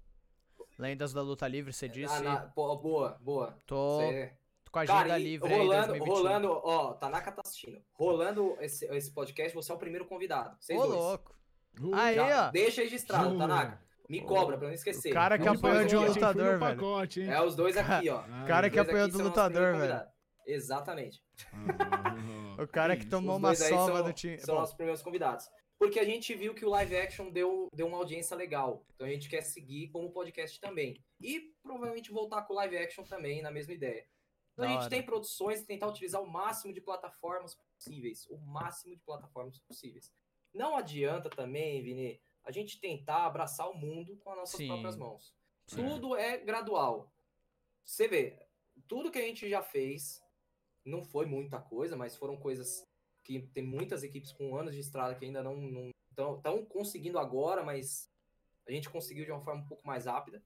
Lendas 0.79 1.13
da 1.13 1.21
Luta 1.21 1.47
Livre, 1.47 1.71
você 1.71 1.87
disse. 1.87 2.11
Ah, 2.15 2.19
na- 2.21 2.45
boa, 2.47 3.15
boa. 3.21 3.55
Tô 3.67 3.99
Cê- 3.99 4.33
com 4.71 4.79
a 4.79 4.81
agenda 4.81 4.99
Cara, 5.03 5.17
livre 5.19 5.53
aí, 5.53 5.59
rolando, 5.59 5.87
2021. 5.89 6.15
rolando, 6.15 6.47
ó, 6.63 6.93
Tanaka 6.95 7.31
tá 7.31 7.41
assistindo. 7.45 7.79
Rolando 7.93 8.57
esse, 8.59 8.85
esse 8.87 9.11
podcast, 9.11 9.53
você 9.53 9.71
é 9.71 9.75
o 9.75 9.77
primeiro 9.77 10.05
convidado. 10.07 10.57
Vocês 10.59 10.79
Ô, 10.79 10.87
dois. 10.87 10.95
louco. 10.99 11.35
Uh, 11.79 11.93
Aí, 11.93 12.17
ó. 12.17 12.49
Deixa 12.49 12.81
registrado, 12.81 13.35
Uh. 13.35 13.37
Tanaka. 13.37 13.79
Me 14.14 14.22
cobra 14.22 14.57
pra 14.57 14.68
não 14.68 14.73
esquecer. 14.76 15.10
O 15.10 15.14
cara 15.14 15.40
que 15.40 15.48
apanhou 15.48 15.85
de 15.85 15.98
um 15.98 16.06
lutador, 16.06 16.45
velho. 16.45 16.60
pacote, 16.60 17.22
hein? 17.22 17.30
É 17.31 17.41
os 17.41 17.56
dois 17.56 17.76
aqui, 17.76 18.10
ó. 18.10 18.23
Ah, 18.30 18.45
cara 18.48 18.69
que 18.69 18.77
apanhou 18.77 19.07
do 19.07 19.23
lutador, 19.23 19.76
velho. 19.77 20.02
Exatamente. 20.45 21.23
ah, 21.80 22.61
O 22.61 22.68
cara 22.68 22.95
que 22.95 23.06
tomou 23.07 23.38
uma 23.38 23.56
sova 23.56 23.98
são, 23.98 24.03
do 24.03 24.14
time. 24.14 24.38
são 24.40 24.53
Bom, 24.56 24.61
nossos 24.61 24.76
primeiros 24.76 25.02
convidados. 25.02 25.49
Porque 25.80 25.99
a 25.99 26.03
gente 26.06 26.34
viu 26.35 26.53
que 26.53 26.64
o 26.64 26.69
live 26.69 26.95
action 26.95 27.30
deu, 27.31 27.68
deu 27.73 27.88
uma 27.88 27.98
audiência 27.98 28.38
legal. 28.38 28.85
Então 28.94 29.07
a 29.07 29.10
gente 29.10 29.27
quer 29.27 29.41
seguir 29.41 29.90
como 29.90 30.11
podcast 30.11 30.60
também. 30.61 31.03
E 31.19 31.52
provavelmente 31.64 32.11
voltar 32.11 32.44
com 32.44 32.53
o 32.53 32.56
live 32.57 32.77
action 32.77 33.03
também, 33.03 33.41
na 33.41 33.49
mesma 33.52 33.73
ideia. 33.73 34.06
Então 34.53 34.64
Da 34.65 34.69
a 34.69 34.73
gente 34.73 34.81
hora. 34.81 34.90
tem 34.90 35.02
produções 35.02 35.61
e 35.61 35.65
tentar 35.65 35.88
utilizar 35.88 36.22
o 36.22 36.30
máximo 36.30 36.72
de 36.73 36.80
plataformas 36.80 37.56
possíveis. 37.56 38.27
O 38.30 38.38
máximo 38.38 38.95
de 38.95 39.02
plataformas 39.02 39.57
possíveis. 39.60 40.11
Não 40.53 40.76
adianta 40.77 41.30
também, 41.31 41.81
Vini, 41.81 42.22
a 42.43 42.51
gente 42.51 42.79
tentar 42.79 43.25
abraçar 43.25 43.69
o 43.69 43.73
mundo 43.73 44.17
com 44.17 44.31
as 44.31 44.37
nossas 44.37 44.57
Sim. 44.57 44.67
próprias 44.67 44.95
mãos. 44.95 45.35
Sim. 45.67 45.77
Tudo 45.77 46.15
é 46.15 46.37
gradual. 46.37 47.11
Você 47.85 48.07
vê, 48.07 48.47
tudo 48.87 49.11
que 49.11 49.19
a 49.19 49.21
gente 49.21 49.49
já 49.49 49.61
fez 49.61 50.21
não 50.85 51.03
foi 51.03 51.25
muita 51.25 51.59
coisa, 51.59 51.95
mas 51.95 52.15
foram 52.15 52.37
coisas 52.37 52.85
que 53.23 53.39
tem 53.53 53.63
muitas 53.63 54.03
equipes 54.03 54.31
com 54.31 54.55
anos 54.57 54.73
de 54.73 54.81
estrada 54.81 55.15
que 55.15 55.25
ainda 55.25 55.41
não 55.41 55.91
estão 56.09 56.65
conseguindo 56.65 57.17
agora, 57.17 57.63
mas 57.63 58.11
a 58.67 58.71
gente 58.71 58.89
conseguiu 58.89 59.25
de 59.25 59.31
uma 59.31 59.41
forma 59.41 59.61
um 59.61 59.67
pouco 59.67 59.85
mais 59.87 60.05
rápida. 60.05 60.43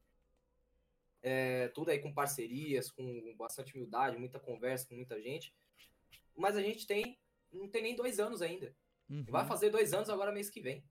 É, 1.22 1.70
tudo 1.70 1.90
aí 1.90 2.00
com 2.00 2.14
parcerias, 2.14 2.92
com 2.92 3.36
bastante 3.36 3.74
humildade, 3.76 4.18
muita 4.18 4.40
conversa 4.40 4.88
com 4.88 4.96
muita 4.96 5.20
gente. 5.20 5.54
Mas 6.36 6.56
a 6.56 6.62
gente 6.62 6.86
tem, 6.86 7.20
não 7.52 7.68
tem 7.68 7.82
nem 7.82 7.96
dois 7.96 8.20
anos 8.20 8.42
ainda. 8.42 8.76
uhum. 9.10 9.26
Vai 9.26 9.46
fazer 9.46 9.72
dois 9.72 9.94
anos 9.94 10.10
agora 10.10 10.32
mês 10.32 10.50
que 10.50 10.62
vem. 10.62 10.84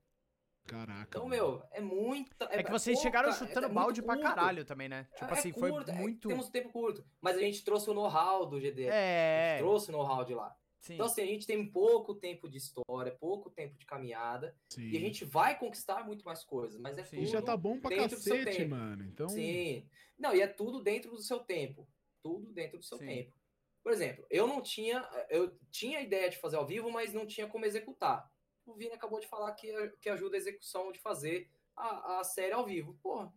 Caraca. 0.66 1.06
Então, 1.18 1.28
meu, 1.28 1.62
é 1.70 1.80
muita. 1.80 2.46
É 2.50 2.62
que 2.62 2.70
vocês 2.70 2.96
pouca- 2.96 3.08
chegaram 3.08 3.28
é- 3.28 3.32
chutando 3.32 3.66
é 3.66 3.68
balde 3.68 4.02
pra 4.02 4.14
curto. 4.16 4.28
caralho 4.28 4.64
também, 4.64 4.88
né? 4.88 5.06
Tipo 5.16 5.30
É 5.34 5.38
assim, 5.38 5.52
foi 5.52 5.70
curto, 5.70 5.90
é- 5.90 5.94
muito. 5.94 6.28
temos 6.28 6.48
um 6.48 6.50
tempo 6.50 6.70
curto. 6.70 7.04
Mas 7.20 7.36
a 7.36 7.40
gente 7.40 7.64
trouxe 7.64 7.88
o 7.88 7.94
know-how 7.94 8.46
do 8.46 8.60
GD. 8.60 8.88
A 8.90 8.94
É. 8.94 9.50
gente 9.52 9.64
trouxe 9.64 9.88
o 9.88 9.92
know-how 9.92 10.24
de 10.24 10.34
lá. 10.34 10.54
Sim. 10.80 10.94
Então, 10.94 11.06
assim, 11.06 11.22
a 11.22 11.26
gente 11.26 11.46
tem 11.46 11.66
pouco 11.68 12.14
tempo 12.14 12.48
de 12.48 12.58
história, 12.58 13.10
pouco 13.18 13.50
tempo 13.50 13.76
de 13.76 13.84
caminhada. 13.84 14.54
Sim. 14.70 14.88
E 14.88 14.96
a 14.96 15.00
gente 15.00 15.24
vai 15.24 15.58
conquistar 15.58 16.04
muito 16.06 16.24
mais 16.24 16.44
coisas. 16.44 16.78
Mas 16.80 16.96
é 16.96 17.04
Sim. 17.04 17.16
tudo. 17.16 17.22
E 17.24 17.30
já 17.30 17.42
tá 17.42 17.56
bom 17.56 17.80
pra 17.80 17.90
dentro 17.90 18.16
do 18.16 18.22
seu 18.22 18.36
cacete, 18.36 18.56
tempo. 18.58 18.70
mano. 18.76 19.02
Então. 19.04 19.28
Sim. 19.28 19.88
Não, 20.18 20.34
e 20.34 20.40
é 20.40 20.46
tudo 20.46 20.80
dentro 20.80 21.10
do 21.10 21.22
seu 21.22 21.40
tempo. 21.40 21.88
Tudo 22.22 22.52
dentro 22.52 22.78
do 22.78 22.84
seu 22.84 22.98
Sim. 22.98 23.06
tempo. 23.06 23.36
Por 23.82 23.92
exemplo, 23.92 24.24
eu 24.30 24.46
não 24.46 24.60
tinha. 24.60 25.08
Eu 25.28 25.56
tinha 25.70 25.98
a 25.98 26.02
ideia 26.02 26.28
de 26.30 26.36
fazer 26.38 26.56
ao 26.56 26.66
vivo, 26.66 26.90
mas 26.90 27.12
não 27.12 27.26
tinha 27.26 27.46
como 27.48 27.64
executar. 27.64 28.28
O 28.66 28.74
Vini 28.74 28.92
acabou 28.94 29.20
de 29.20 29.26
falar 29.28 29.52
que, 29.52 29.72
que 30.00 30.08
ajuda 30.08 30.36
a 30.36 30.38
execução 30.38 30.90
de 30.92 30.98
fazer 30.98 31.48
a, 31.76 32.18
a 32.20 32.24
série 32.24 32.52
ao 32.52 32.64
vivo. 32.64 32.94
Porra. 33.02 33.32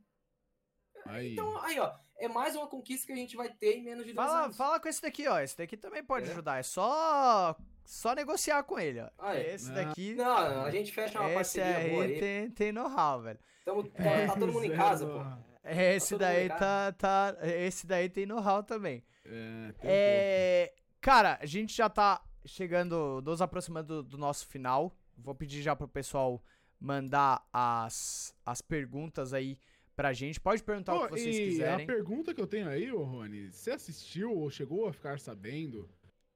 Aí. 1.06 1.34
Então, 1.34 1.58
aí, 1.62 1.80
ó. 1.80 1.94
É 2.18 2.28
mais 2.28 2.54
uma 2.56 2.68
conquista 2.68 3.08
que 3.08 3.14
a 3.14 3.16
gente 3.16 3.38
vai 3.38 3.48
ter 3.50 3.78
em 3.78 3.84
menos 3.84 4.06
de 4.06 4.12
dois 4.12 4.28
Fala, 4.28 4.44
anos. 4.46 4.58
fala 4.58 4.80
com 4.80 4.90
esse 4.90 5.02
daqui, 5.02 5.26
ó. 5.28 5.40
Esse 5.40 5.58
daqui 5.58 5.78
também 5.78 6.04
pode 6.04 6.28
É. 6.28 6.32
ajudar. 6.32 6.60
É 6.60 6.64
só. 6.64 7.56
Só 7.86 8.14
negociar 8.14 8.62
com 8.64 8.78
ele, 8.78 9.00
ó. 9.02 9.10
Ah, 9.18 9.36
é? 9.36 9.54
Esse 9.56 9.72
daqui. 9.72 10.14
Não, 10.16 10.26
não, 10.26 10.66
a 10.66 10.72
gente 10.72 10.92
fecha 10.92 11.18
uma 11.20 11.28
Esse 11.30 11.36
parceria 11.60 11.90
boa 11.90 12.04
aí 12.04 12.14
aí. 12.14 12.20
tem, 12.20 12.52
tem 12.52 12.72
know-how, 12.72 13.22
velho. 13.22 13.40
Tamo, 13.64 13.84
tá, 13.90 14.04
tá 14.28 14.34
todo 14.38 14.52
mundo 14.52 14.66
em 14.66 14.72
casa, 14.76 15.06
pô. 15.08 15.20
Esse 15.64 16.10
todo 16.12 16.20
daí 16.20 16.44
mundo 16.44 16.56
em 16.56 16.58
tá, 16.60 16.92
tá. 16.92 17.38
Esse 17.42 17.88
daí 17.88 18.10
tem 18.10 18.26
know-how 18.26 18.62
também. 18.62 19.04
É, 19.26 19.72
tem 19.80 19.90
É. 19.92 20.74
Cara, 21.02 21.40
a 21.42 21.46
gente 21.46 21.76
já 21.76 21.90
tá 21.90 22.22
chegando, 22.46 23.22
nos 23.24 23.42
aproximando 23.42 24.04
do, 24.04 24.10
do 24.10 24.18
nosso 24.18 24.46
final. 24.48 24.94
Vou 25.24 25.36
pedir 25.36 25.62
já 25.62 25.76
pro 25.76 25.88
pessoal 25.88 26.44
mandar 26.80 27.46
as, 27.52 28.34
as 28.46 28.62
perguntas 28.62 29.34
aí 29.34 29.58
pra 29.96 30.14
gente. 30.14 30.40
Pode 30.40 30.64
perguntar 30.64 30.94
Pô, 30.94 31.06
o 31.06 31.08
que 31.10 31.20
vocês 31.20 31.36
e 31.36 31.46
quiserem. 31.50 31.84
A 31.84 31.88
pergunta 31.88 32.34
que 32.34 32.42
eu 32.42 32.48
tenho 32.48 32.70
aí, 32.70 32.92
ô 32.92 33.04
Rony, 33.04 33.52
você 33.52 33.72
assistiu 33.72 34.32
ou 34.36 34.50
chegou 34.50 34.88
a 34.88 34.94
ficar 34.94 35.20
sabendo 35.20 35.90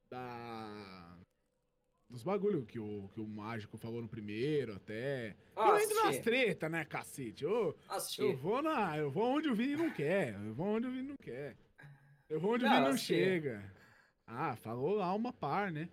da. 0.09 1.09
Dos 2.09 2.21
bagulho 2.21 2.63
que 2.63 2.77
o, 2.77 3.09
que 3.11 3.19
o 3.19 3.25
mágico 3.27 3.75
falou 3.75 3.99
no 3.99 4.07
primeiro, 4.07 4.75
até. 4.75 5.35
Ah, 5.55 5.69
eu 5.69 5.79
entro 5.79 6.03
nas 6.03 6.19
treta, 6.19 6.69
né, 6.69 6.85
cacete? 6.85 7.43
Eu, 7.43 7.75
Assisti. 7.89 8.21
eu 8.21 8.37
vou 8.37 8.61
na. 8.61 8.95
Eu 8.97 9.09
vou 9.09 9.23
onde 9.23 9.49
o 9.49 9.55
Vini 9.55 9.75
não 9.75 9.89
quer. 9.89 10.35
Eu 10.35 10.53
vou 10.53 10.67
onde 10.67 10.85
o 10.87 10.91
Vini 10.91 11.07
não 11.07 11.17
quer. 11.17 11.55
Eu 12.29 12.39
vou 12.39 12.53
onde 12.53 12.65
o 12.65 12.67
Não, 12.67 12.73
Vini 12.75 12.85
não 12.85 12.93
assisti. 12.93 13.15
chega. 13.15 13.73
Ah, 14.27 14.55
falou 14.55 14.93
lá 14.95 15.11
uma 15.13 15.33
par, 15.33 15.71
né? 15.71 15.89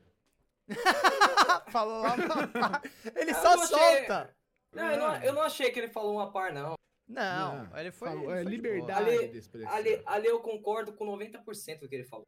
Falou 1.71 2.03
lá. 2.03 2.15
Ele 3.17 3.31
Eu 3.31 3.35
só 3.35 3.57
não 3.57 3.63
achei- 3.65 3.77
solta. 3.79 4.37
Não, 4.73 4.91
eu 4.91 4.99
não, 4.99 5.17
eu 5.23 5.33
não 5.33 5.43
achei 5.43 5.71
que 5.73 5.81
ele 5.81 5.89
falou 5.89 6.15
uma 6.15 6.31
par, 6.31 6.53
não. 6.53 6.75
Não, 7.09 7.65
Não, 7.65 7.77
ele 7.77 7.91
foi. 7.91 8.09
Falou- 8.09 8.31
ele 8.31 8.33
é 8.33 8.43
foi 8.43 8.45
de 8.45 8.57
liberdade 8.57 9.11
Ali- 9.11 9.29
de 9.29 9.39
expressão. 9.39 9.73
Ali, 9.73 10.01
ali 10.07 10.27
eu 10.29 10.39
concordo 10.41 10.93
com 10.93 11.05
90% 11.05 11.81
do 11.81 11.89
que 11.89 11.95
ele 11.97 12.05
falou. 12.05 12.25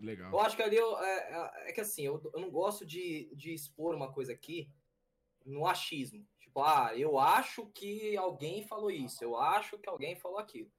Legal. 0.00 0.32
Eu 0.32 0.40
acho 0.40 0.56
que 0.56 0.62
ali 0.62 0.76
eu, 0.76 0.98
é, 0.98 1.18
é- 1.66 1.68
é 1.68 1.72
que 1.72 1.80
assim, 1.82 2.02
eu, 2.06 2.20
eu 2.34 2.40
não 2.40 2.50
gosto 2.50 2.86
de, 2.86 3.30
de 3.34 3.52
expor 3.52 3.94
uma 3.94 4.10
coisa 4.10 4.32
aqui 4.32 4.70
no 5.44 5.66
achismo. 5.66 6.26
Tipo, 6.40 6.62
ah, 6.62 6.92
eu 6.96 7.18
acho 7.18 7.66
que 7.66 8.16
alguém 8.16 8.66
falou 8.66 8.90
isso, 8.90 9.22
eu 9.22 9.36
acho 9.36 9.78
que 9.78 9.88
alguém 9.88 10.16
falou 10.16 10.38
aquilo. 10.38 10.70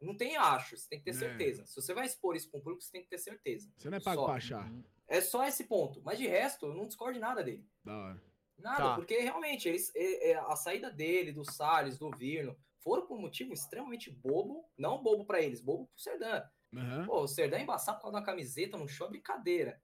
Não 0.00 0.16
tem 0.16 0.36
acho, 0.36 0.76
você 0.76 0.88
tem 0.88 0.98
que 1.00 1.04
ter 1.06 1.10
É. 1.10 1.14
certeza. 1.14 1.66
Se 1.66 1.74
você 1.74 1.92
vai 1.94 2.06
expor 2.06 2.36
isso 2.36 2.48
para 2.50 2.58
um 2.60 2.62
público, 2.62 2.82
você 2.84 2.90
tem 2.92 3.02
que 3.02 3.08
ter 3.08 3.18
certeza. 3.18 3.68
Você 3.76 3.90
não 3.90 3.98
é 3.98 4.00
pago 4.00 4.20
Só. 4.20 4.26
pra 4.26 4.34
achar. 4.34 4.72
Uhum. 5.08 5.16
É 5.16 5.20
só 5.20 5.44
esse 5.46 5.64
ponto. 5.64 6.00
Mas 6.02 6.18
de 6.18 6.26
resto, 6.26 6.66
eu 6.66 6.74
não 6.74 6.86
discordo 6.86 7.14
de 7.14 7.20
nada 7.20 7.42
dele. 7.42 7.66
Da 7.84 7.96
hora. 7.96 8.22
Nada, 8.58 8.76
Tá. 8.82 8.94
porque 8.94 9.18
realmente 9.18 9.68
eles, 9.68 9.90
é- 9.94 10.30
é, 10.30 10.34
a 10.36 10.54
saída 10.56 10.90
dele, 10.90 11.32
do 11.32 11.44
Salles, 11.44 11.98
do 11.98 12.10
Virno, 12.10 12.56
foram 12.80 13.06
por 13.06 13.16
um 13.16 13.20
motivo 13.20 13.52
extremamente 13.52 14.10
bobo. 14.10 14.68
Não 14.78 15.02
bobo 15.02 15.24
pra 15.24 15.40
eles, 15.40 15.60
bobo 15.60 15.86
pro 15.88 15.98
Serdan. 16.00 16.42
Aham. 16.74 17.06
Pô, 17.06 17.22
o 17.22 17.28
Serdan 17.28 17.58
embaçar 17.60 17.96
por 17.96 18.02
causa 18.02 18.18
da 18.20 18.24
camiseta 18.24 18.76
no 18.78 18.88
show 18.88 19.06
é 19.06 19.10
brincadeira. 19.10 19.82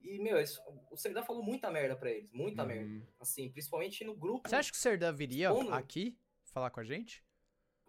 E, 0.00 0.18
meu, 0.18 0.40
isso- 0.40 0.60
o 0.90 0.96
Serdan 0.96 1.22
falou 1.22 1.42
muita 1.42 1.70
merda 1.70 1.94
pra 1.96 2.10
eles, 2.10 2.30
muita 2.32 2.64
merda. 2.64 2.86
Uhum. 2.90 3.06
Assim, 3.20 3.50
principalmente 3.50 4.02
no 4.04 4.14
grupo. 4.16 4.48
Você 4.48 4.56
acha 4.56 4.70
que 4.70 4.76
o 4.76 4.80
Serdan 4.80 5.12
viria 5.12 5.48
Expondo. 5.48 5.72
aqui 5.74 6.18
falar 6.46 6.70
com 6.70 6.80
a 6.80 6.84
gente? 6.84 7.24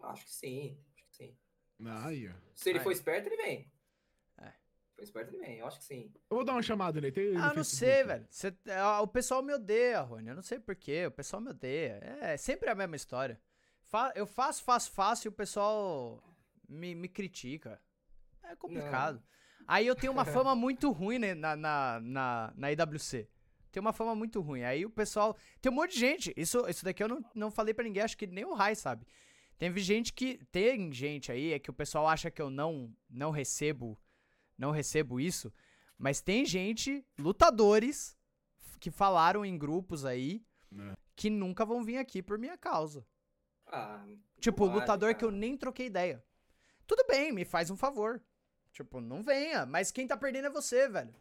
Acho 0.00 0.24
que 0.24 0.32
sim, 0.32 0.78
acho 0.94 1.04
que 1.06 1.16
sim. 1.16 1.36
Aí, 1.84 2.28
ó. 2.28 2.32
Se 2.54 2.68
ele 2.70 2.78
Aí. 2.78 2.84
for 2.84 2.92
esperto, 2.92 3.28
ele 3.28 3.36
vem. 3.36 3.72
É. 5.14 5.20
Ele 5.20 5.38
vem, 5.38 5.58
eu 5.58 5.66
acho 5.66 5.78
que 5.78 5.84
sim. 5.84 6.12
Eu 6.30 6.36
vou 6.36 6.44
dar 6.44 6.52
uma 6.52 6.62
chamada 6.62 7.00
nele. 7.00 7.12
Tem 7.12 7.36
Ah, 7.36 7.48
não 7.48 7.54
Facebook. 7.54 7.76
sei, 7.76 8.04
velho. 8.04 8.26
Cê- 8.30 8.54
ah, 8.70 9.00
o 9.00 9.06
pessoal 9.08 9.42
me 9.42 9.52
odeia, 9.52 10.00
Rony. 10.00 10.28
Eu 10.28 10.34
não 10.34 10.42
sei 10.42 10.58
porquê. 10.58 11.06
O 11.06 11.10
pessoal 11.10 11.40
me 11.42 11.50
odeia. 11.50 12.00
É 12.20 12.36
sempre 12.36 12.68
a 12.70 12.74
mesma 12.74 12.96
história. 12.96 13.40
Fa- 13.82 14.12
eu 14.14 14.26
faço, 14.26 14.62
faço, 14.62 14.90
faço 14.92 15.26
e 15.26 15.28
o 15.28 15.32
pessoal 15.32 16.22
me, 16.68 16.94
me 16.94 17.08
critica. 17.08 17.80
É 18.44 18.54
complicado. 18.56 19.22
Aí 19.66 19.86
eu 19.86 19.94
tenho 19.94 20.12
uma 20.12 20.24
fama 20.46 20.54
muito 20.54 20.90
ruim 20.90 21.18
né, 21.18 21.34
na, 21.34 21.54
na, 21.56 22.00
na, 22.00 22.52
na 22.56 22.72
IWC. 22.72 23.28
Tem 23.70 23.80
uma 23.80 23.92
fama 23.92 24.14
muito 24.14 24.40
ruim. 24.40 24.62
Aí 24.64 24.84
o 24.84 24.90
pessoal. 24.90 25.36
Tem 25.60 25.70
um 25.72 25.74
monte 25.74 25.92
de 25.94 25.98
gente. 26.00 26.32
Isso, 26.36 26.68
isso 26.68 26.84
daqui 26.84 27.02
eu 27.02 27.08
não, 27.08 27.24
não 27.34 27.50
falei 27.50 27.72
pra 27.72 27.84
ninguém, 27.84 28.02
acho 28.02 28.16
que 28.18 28.26
nem 28.26 28.44
o 28.44 28.52
Rai 28.54 28.74
sabe. 28.74 29.06
Teve 29.58 29.80
gente 29.80 30.12
que. 30.12 30.38
Tem 30.50 30.92
gente 30.92 31.30
aí, 31.32 31.52
é 31.52 31.58
que 31.58 31.70
o 31.70 31.74
pessoal 31.74 32.06
acha 32.08 32.30
que 32.30 32.42
eu 32.42 32.50
não, 32.50 32.92
não 33.08 33.30
recebo. 33.30 33.98
Não 34.58 34.70
recebo 34.70 35.18
isso. 35.20 35.52
Mas 35.98 36.20
tem 36.20 36.44
gente, 36.44 37.04
lutadores, 37.18 38.16
que 38.80 38.90
falaram 38.90 39.44
em 39.44 39.56
grupos 39.58 40.04
aí, 40.04 40.44
É. 40.76 40.94
que 41.14 41.30
nunca 41.30 41.64
vão 41.64 41.82
vir 41.84 41.98
aqui 41.98 42.22
por 42.22 42.38
minha 42.38 42.56
causa. 42.58 43.06
Ah, 43.66 44.04
Tipo, 44.40 44.66
Vale, 44.66 44.80
lutador 44.80 45.14
que 45.14 45.24
eu 45.24 45.28
cara. 45.28 45.38
nem 45.40 45.56
troquei 45.56 45.86
ideia. 45.86 46.24
Tudo 46.86 47.04
bem, 47.06 47.30
me 47.32 47.44
faz 47.44 47.70
um 47.70 47.76
favor. 47.76 48.20
Tipo, 48.72 49.00
não 49.00 49.22
venha, 49.22 49.64
mas 49.64 49.92
quem 49.92 50.06
tá 50.06 50.16
perdendo 50.16 50.46
é 50.46 50.50
você, 50.50 50.88
velho. 50.88 51.14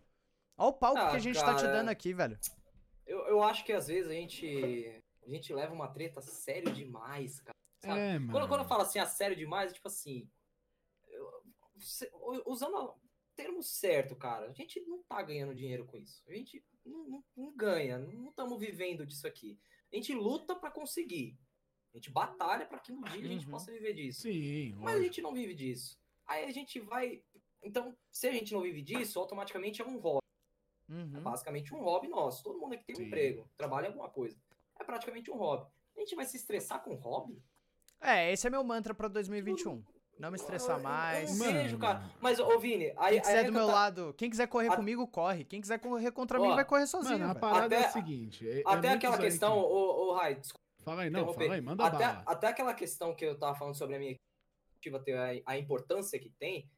Olha 0.58 0.70
o 0.70 0.74
palco 0.74 1.00
Ah, 1.00 1.12
que 1.12 1.18
a 1.18 1.20
gente 1.20 1.40
tá 1.40 1.54
te 1.54 1.62
cara. 1.62 1.74
dando 1.74 1.90
aqui, 1.90 2.14
velho. 2.14 2.38
eu, 3.06 3.20
eu 3.28 3.44
acho 3.44 3.64
que 3.64 3.74
às 3.74 3.88
vezes 3.88 4.10
a 4.10 4.14
gente, 4.14 5.04
a 5.26 5.30
gente 5.30 5.54
leva 5.54 5.74
uma 5.74 5.88
treta 5.90 6.20
sério 6.22 6.72
demais, 6.74 7.40
cara. 7.42 7.56
sabe? 7.80 8.00
É, 8.00 8.18
mano. 8.20 8.32
Quando, 8.32 8.48
quando 8.48 8.62
eu 8.62 8.68
falo 8.68 8.82
assim, 8.84 9.00
a 9.00 9.06
sério 9.06 9.36
demais, 9.36 9.72
é 9.72 9.76
tipo 9.76 9.88
assim. 9.88 10.28
eu- 11.10 11.44
usando 12.46 12.96
termo 13.42 13.64
certo, 13.64 14.16
cara, 14.16 14.48
a 14.48 14.54
gente 14.54 14.80
não 14.82 15.02
tá 15.04 15.22
ganhando 15.22 15.56
dinheiro 15.56 15.86
com 15.86 15.98
isso. 15.98 16.24
A 16.28 16.34
gente 16.34 16.64
não, 16.86 17.08
não- 17.08 17.24
não 17.36 17.56
ganha, 17.56 17.98
não 17.98 18.30
estamos 18.30 18.60
vivendo 18.60 19.06
disso 19.06 19.26
aqui. 19.28 19.58
A 19.92 19.96
gente 19.96 20.14
luta 20.14 20.56
pra 20.56 20.70
conseguir. 20.72 21.38
A 21.94 21.98
gente 21.98 22.10
batalha 22.12 22.66
pra 22.66 22.80
que 22.80 22.92
um 22.92 23.02
dia 23.02 23.26
a 23.26 23.28
gente 23.28 23.46
Uhum. 23.46 23.52
possa 23.52 23.72
viver 23.72 23.94
disso. 23.94 24.22
Sim, 24.22 24.74
Mas 24.78 24.96
a 24.96 25.02
gente 25.04 25.22
não 25.22 25.34
vive 25.34 25.54
disso. 25.54 26.00
Aí 26.26 26.46
a 26.46 26.52
gente 26.52 26.80
vai. 26.80 27.24
Então, 27.62 27.96
se 28.12 28.28
a 28.28 28.32
gente 28.32 28.54
não 28.54 28.62
vive 28.62 28.82
disso, 28.82 29.20
automaticamente 29.20 29.82
é 29.82 29.86
um 29.86 29.98
hobby. 29.98 30.26
É 30.90 30.94
Uhum. 30.94 31.22
basicamente 31.22 31.74
um 31.74 31.82
hobby 31.82 32.08
nosso. 32.08 32.44
Todo 32.44 32.60
mundo 32.60 32.74
aqui 32.74 32.84
tem 32.86 32.96
um 32.96 33.00
Sim. 33.00 33.06
emprego, 33.08 33.50
trabalha 33.58 33.88
alguma 33.88 34.10
coisa. 34.10 34.38
É 34.80 34.84
praticamente 34.84 35.30
um 35.30 35.36
hobby. 35.36 35.70
A 35.96 36.00
gente 36.00 36.16
vai 36.16 36.26
se 36.26 36.38
estressar 36.38 36.82
com 36.84 36.94
hobby? 36.96 37.42
É, 38.00 38.32
esse 38.32 38.48
é 38.48 38.50
meu 38.50 38.64
mantra 38.64 38.94
pra 38.94 39.08
2021. 39.08 39.84
Não 40.22 40.30
me 40.30 40.36
estressar 40.38 40.78
Eu- 40.78 40.84
mais. 40.84 41.40
Eu, 41.40 41.46
não 41.48 41.54
vejo, 41.54 41.78
cara. 41.80 42.04
Mas, 42.22 42.40
ô 42.40 42.60
Vini, 42.60 42.94
aí. 42.96 43.14
Quem 43.16 43.22
quiser 43.22 43.34
aí 43.34 43.40
é 43.40 43.44
do 43.44 43.46
que 43.52 43.58
meu 43.58 43.66
tá- 43.68 43.74
lado, 43.74 44.14
quem 44.16 44.30
quiser 44.30 44.48
correr 44.48 44.68
A- 44.70 44.76
comigo, 44.76 45.08
corre. 45.08 45.44
Quem 45.44 45.60
quiser 45.60 45.80
correr 45.80 46.12
contra 46.12 46.40
Ó, 46.40 46.48
mim, 46.48 46.54
vai 46.56 46.64
correr 46.64 46.86
sozinho. 46.86 47.20
Mano, 47.20 47.32
a 47.32 47.36
parada 47.36 47.74
é 47.74 47.80
Até- 47.80 47.88
a 47.88 47.92
seguinte. 47.92 48.48
é- 48.48 48.60
é 48.60 48.64
Até 48.66 48.90
muito 48.90 48.98
aquela 49.00 49.18
questão, 49.18 49.54
que- 49.54 49.66
ô, 49.66 50.10
ô 50.10 50.14
Rai, 50.14 50.36
desculpa 50.36 50.62
Fala 50.84 51.02
aí, 51.04 51.10
não, 51.10 51.34
fala 51.34 51.54
aí, 51.56 51.62
manda 51.62 51.86
até, 51.86 51.98
bala. 52.08 52.24
até 52.26 52.48
aquela 52.48 52.74
questão 52.74 53.14
que 53.16 53.26
eu 53.26 53.38
tava 53.38 53.56
falando 53.56 53.76
sobre 53.76 53.96
a 53.96 54.00
minha 54.00 54.12
equipe, 54.12 55.00
ter 55.04 55.18
a, 55.46 55.52
a 55.52 55.58
importância 55.58 56.18
que 56.20 56.30
tem, 56.30 56.70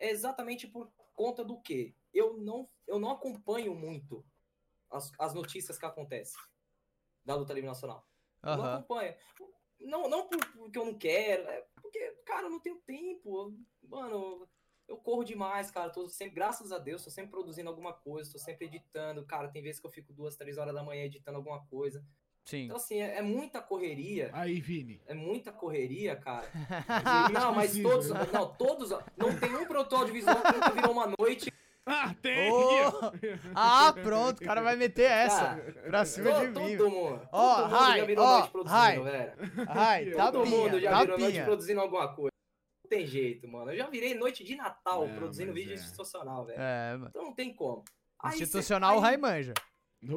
é 0.00 0.10
exatamente 0.10 0.66
por 0.66 0.90
conta 1.14 1.44
do 1.44 1.60
quê? 1.60 1.94
Eu 2.14 2.36
não, 2.38 2.68
eu 2.88 2.98
não 2.98 3.10
acompanho 3.10 3.74
muito 3.74 4.24
as, 4.90 5.10
as 5.18 5.32
notícias 5.34 5.78
que 5.78 5.86
acontecem 5.86 6.40
da 7.24 7.34
luta 7.36 7.52
livre 7.52 7.68
nacional. 7.68 8.04
Eu 8.42 8.56
Não 8.56 8.64
acompanho. 8.64 9.14
Não, 9.80 10.08
não 10.08 10.28
por- 10.28 10.44
porque 10.52 10.78
eu 10.78 10.84
não 10.84 10.94
quero, 10.94 11.48
é 11.48 11.64
porque, 11.92 12.16
cara, 12.24 12.46
eu 12.46 12.50
não 12.50 12.58
tenho 12.58 12.76
tempo. 12.86 13.54
Mano, 13.82 14.48
eu 14.88 14.96
corro 14.96 15.22
demais, 15.22 15.70
cara. 15.70 15.90
Tô 15.90 16.08
sempre, 16.08 16.34
graças 16.34 16.72
a 16.72 16.78
Deus, 16.78 17.04
tô 17.04 17.10
sempre 17.10 17.30
produzindo 17.30 17.68
alguma 17.68 17.92
coisa, 17.92 18.32
tô 18.32 18.38
sempre 18.38 18.66
editando. 18.66 19.26
Cara, 19.26 19.48
tem 19.48 19.62
vezes 19.62 19.78
que 19.78 19.86
eu 19.86 19.90
fico 19.90 20.12
duas, 20.12 20.36
três 20.36 20.56
horas 20.56 20.74
da 20.74 20.82
manhã 20.82 21.04
editando 21.04 21.36
alguma 21.36 21.64
coisa. 21.66 22.02
Sim. 22.44 22.64
Então, 22.64 22.76
assim, 22.76 22.96
é, 22.96 23.18
é 23.18 23.22
muita 23.22 23.60
correria. 23.60 24.30
Aí, 24.32 24.60
Vini. 24.60 25.00
É 25.06 25.14
muita 25.14 25.52
correria, 25.52 26.16
cara. 26.16 26.50
Não, 27.32 27.54
mas 27.54 27.70
precisa, 27.72 27.88
todos. 27.88 28.08
né? 28.08 28.20
Não, 28.32 28.54
todos. 28.54 28.90
Não 29.16 29.38
tem 29.38 29.54
um 29.54 29.66
produtor 29.66 30.00
audiovisual 30.00 30.42
que 30.42 30.52
nunca 30.52 30.70
virou 30.70 30.92
uma 30.92 31.14
noite. 31.18 31.52
Ah, 31.84 32.14
tem! 32.22 32.50
Ô! 32.52 32.92
Ah, 33.56 33.92
pronto, 33.92 34.40
o 34.40 34.44
cara 34.46 34.62
vai 34.62 34.76
meter 34.76 35.10
essa 35.10 35.56
Cara, 35.56 35.72
pra 35.88 36.04
cima 36.04 36.30
de 36.32 36.52
todo, 36.52 36.64
mim. 36.64 36.76
todo 36.76 36.90
mundo. 36.90 37.28
Ó, 37.32 37.54
todo 37.56 37.64
mundo 37.64 37.74
Rai, 37.76 37.98
já 37.98 38.04
virou 38.06 38.24
ó, 38.24 38.32
noite 38.38 38.50
produzindo, 38.52 38.78
Rai. 38.78 39.00
velho. 39.00 39.32
Ai, 39.68 40.10
Todo 40.12 40.46
mundo 40.46 40.64
tapinha, 40.70 40.80
já 40.80 40.90
virou 41.00 41.06
noite 41.18 41.22
tapinha. 41.24 41.44
produzindo 41.44 41.80
alguma 41.80 42.14
coisa. 42.14 42.30
Não 42.84 42.88
tem 42.88 43.06
jeito, 43.06 43.48
mano. 43.48 43.72
Eu 43.72 43.76
já 43.78 43.88
virei 43.88 44.14
noite 44.14 44.44
de 44.44 44.54
Natal 44.54 45.04
É, 45.06 45.14
produzindo 45.14 45.52
vídeo 45.52 45.72
é. 45.72 45.74
institucional, 45.74 46.44
velho. 46.44 46.60
É, 46.60 46.92
mano. 46.92 47.06
Então 47.08 47.22
não 47.24 47.34
tem 47.34 47.52
como. 47.54 47.82
Aí 48.22 48.36
cê- 48.36 48.44
Institucional, 48.44 48.94
o 48.94 48.98
aí- 48.98 49.02
Rai 49.02 49.16
manja. 49.16 49.54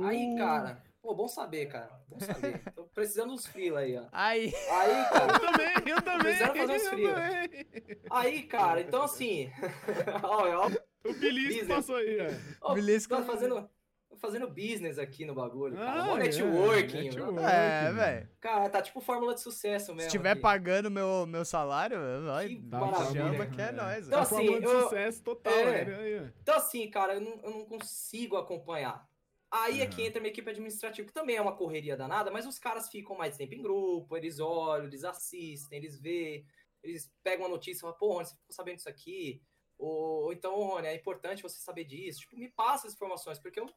Aí, 0.07 0.35
cara. 0.37 0.83
Pô, 1.01 1.15
bom 1.15 1.27
saber, 1.27 1.65
cara. 1.67 1.89
Bom 2.07 2.19
saber. 2.19 2.61
Tô 2.75 2.83
precisando 2.85 3.33
dos 3.33 3.45
freela 3.47 3.79
aí, 3.79 3.97
ó. 3.97 4.05
Aí, 4.11 4.53
Aí, 4.69 5.05
cara. 5.09 5.33
Eu 5.33 5.39
também, 5.39 5.93
eu 5.93 6.01
também. 6.01 6.19
Precisaram 6.19 6.55
fazer 6.55 6.73
uns 6.75 6.83
também. 6.89 7.67
Aí, 8.11 8.43
cara. 8.43 8.81
Então, 8.81 9.01
assim. 9.03 9.51
ó, 10.23 10.65
ó, 10.65 10.71
O 11.05 11.13
Belisco 11.13 11.49
Business. 11.59 11.67
passou 11.67 11.95
aí, 11.95 12.17
ó. 12.61 12.71
ó, 12.71 12.73
Belisco- 12.73 13.15
tá 13.15 13.21
fazendo, 13.23 13.69
fazendo 14.17 14.47
business 14.47 14.97
aqui 14.97 15.25
no 15.25 15.35
bagulho, 15.35 15.75
cara. 15.75 16.01
Ah, 16.01 16.05
Mó 16.05 16.17
é, 16.17 16.19
networking. 16.23 17.03
networking. 17.03 17.35
mano. 17.35 17.47
é, 17.47 17.91
velho. 17.93 18.29
Cara, 18.39 18.69
tá 18.69 18.81
tipo 18.81 19.01
fórmula 19.01 19.33
de 19.35 19.41
sucesso 19.41 19.93
mesmo. 19.93 20.09
Se 20.09 20.17
tiver 20.17 20.31
aqui. 20.31 20.41
pagando 20.41 20.89
meu, 20.89 21.25
meu 21.25 21.43
salário, 21.45 21.97
vai, 22.25 22.49
Que 22.49 22.59
maravilha, 22.59 23.21
chama 23.23 23.37
cara. 23.37 23.49
que 23.51 23.61
é 23.61 23.71
nóis. 23.71 24.07
Então, 24.07 24.17
Tá 24.19 24.21
assim, 24.23 24.45
falando 24.47 24.59
de 24.59 24.65
eu- 24.65 24.81
sucesso 24.83 25.23
total, 25.23 25.53
é. 25.53 25.85
né? 25.85 26.33
Então, 26.41 26.55
assim, 26.55 26.89
cara, 26.89 27.13
eu 27.15 27.21
não, 27.21 27.39
eu 27.43 27.51
não 27.51 27.65
consigo 27.65 28.35
acompanhar. 28.37 29.07
Aí 29.51 29.81
é 29.81 29.85
que 29.87 30.01
entra 30.01 30.19
minha 30.19 30.31
equipe 30.31 30.49
administrativa, 30.49 31.07
que 31.07 31.13
também 31.13 31.37
é 31.37 31.41
uma 31.41 31.55
correria 31.55 31.95
danada, 31.95 32.29
mas 32.31 32.45
os 32.45 32.59
caras 32.59 32.89
ficam 32.89 33.15
mais 33.15 33.37
tempo 33.37 33.53
em 33.53 33.61
grupo, 33.61 34.17
eles 34.17 34.39
olham, 34.39 34.85
eles 34.87 35.03
assistem, 35.05 35.77
eles 35.77 35.97
vê, 35.99 36.43
eles 36.83 37.09
pegam 37.23 37.45
a 37.45 37.49
notícia 37.49 37.77
e 37.77 37.81
falam, 37.81 37.95
pô, 37.97 38.13
Rony, 38.13 38.25
você 38.25 38.35
ficou 38.35 38.53
sabendo 38.53 38.75
disso 38.77 38.89
aqui? 38.89 39.41
Ou, 39.77 40.23
ou 40.25 40.33
então, 40.33 40.53
"Ô, 40.55 40.65
Rony, 40.75 40.87
é 40.87 40.95
importante 40.95 41.43
você 41.43 41.59
saber 41.59 41.83
disso. 41.85 42.21
Tipo, 42.21 42.37
me 42.37 42.49
passa 42.49 42.87
as 42.87 42.93
informações, 42.93 43.39
porque 43.39 43.59
eu 43.59 43.69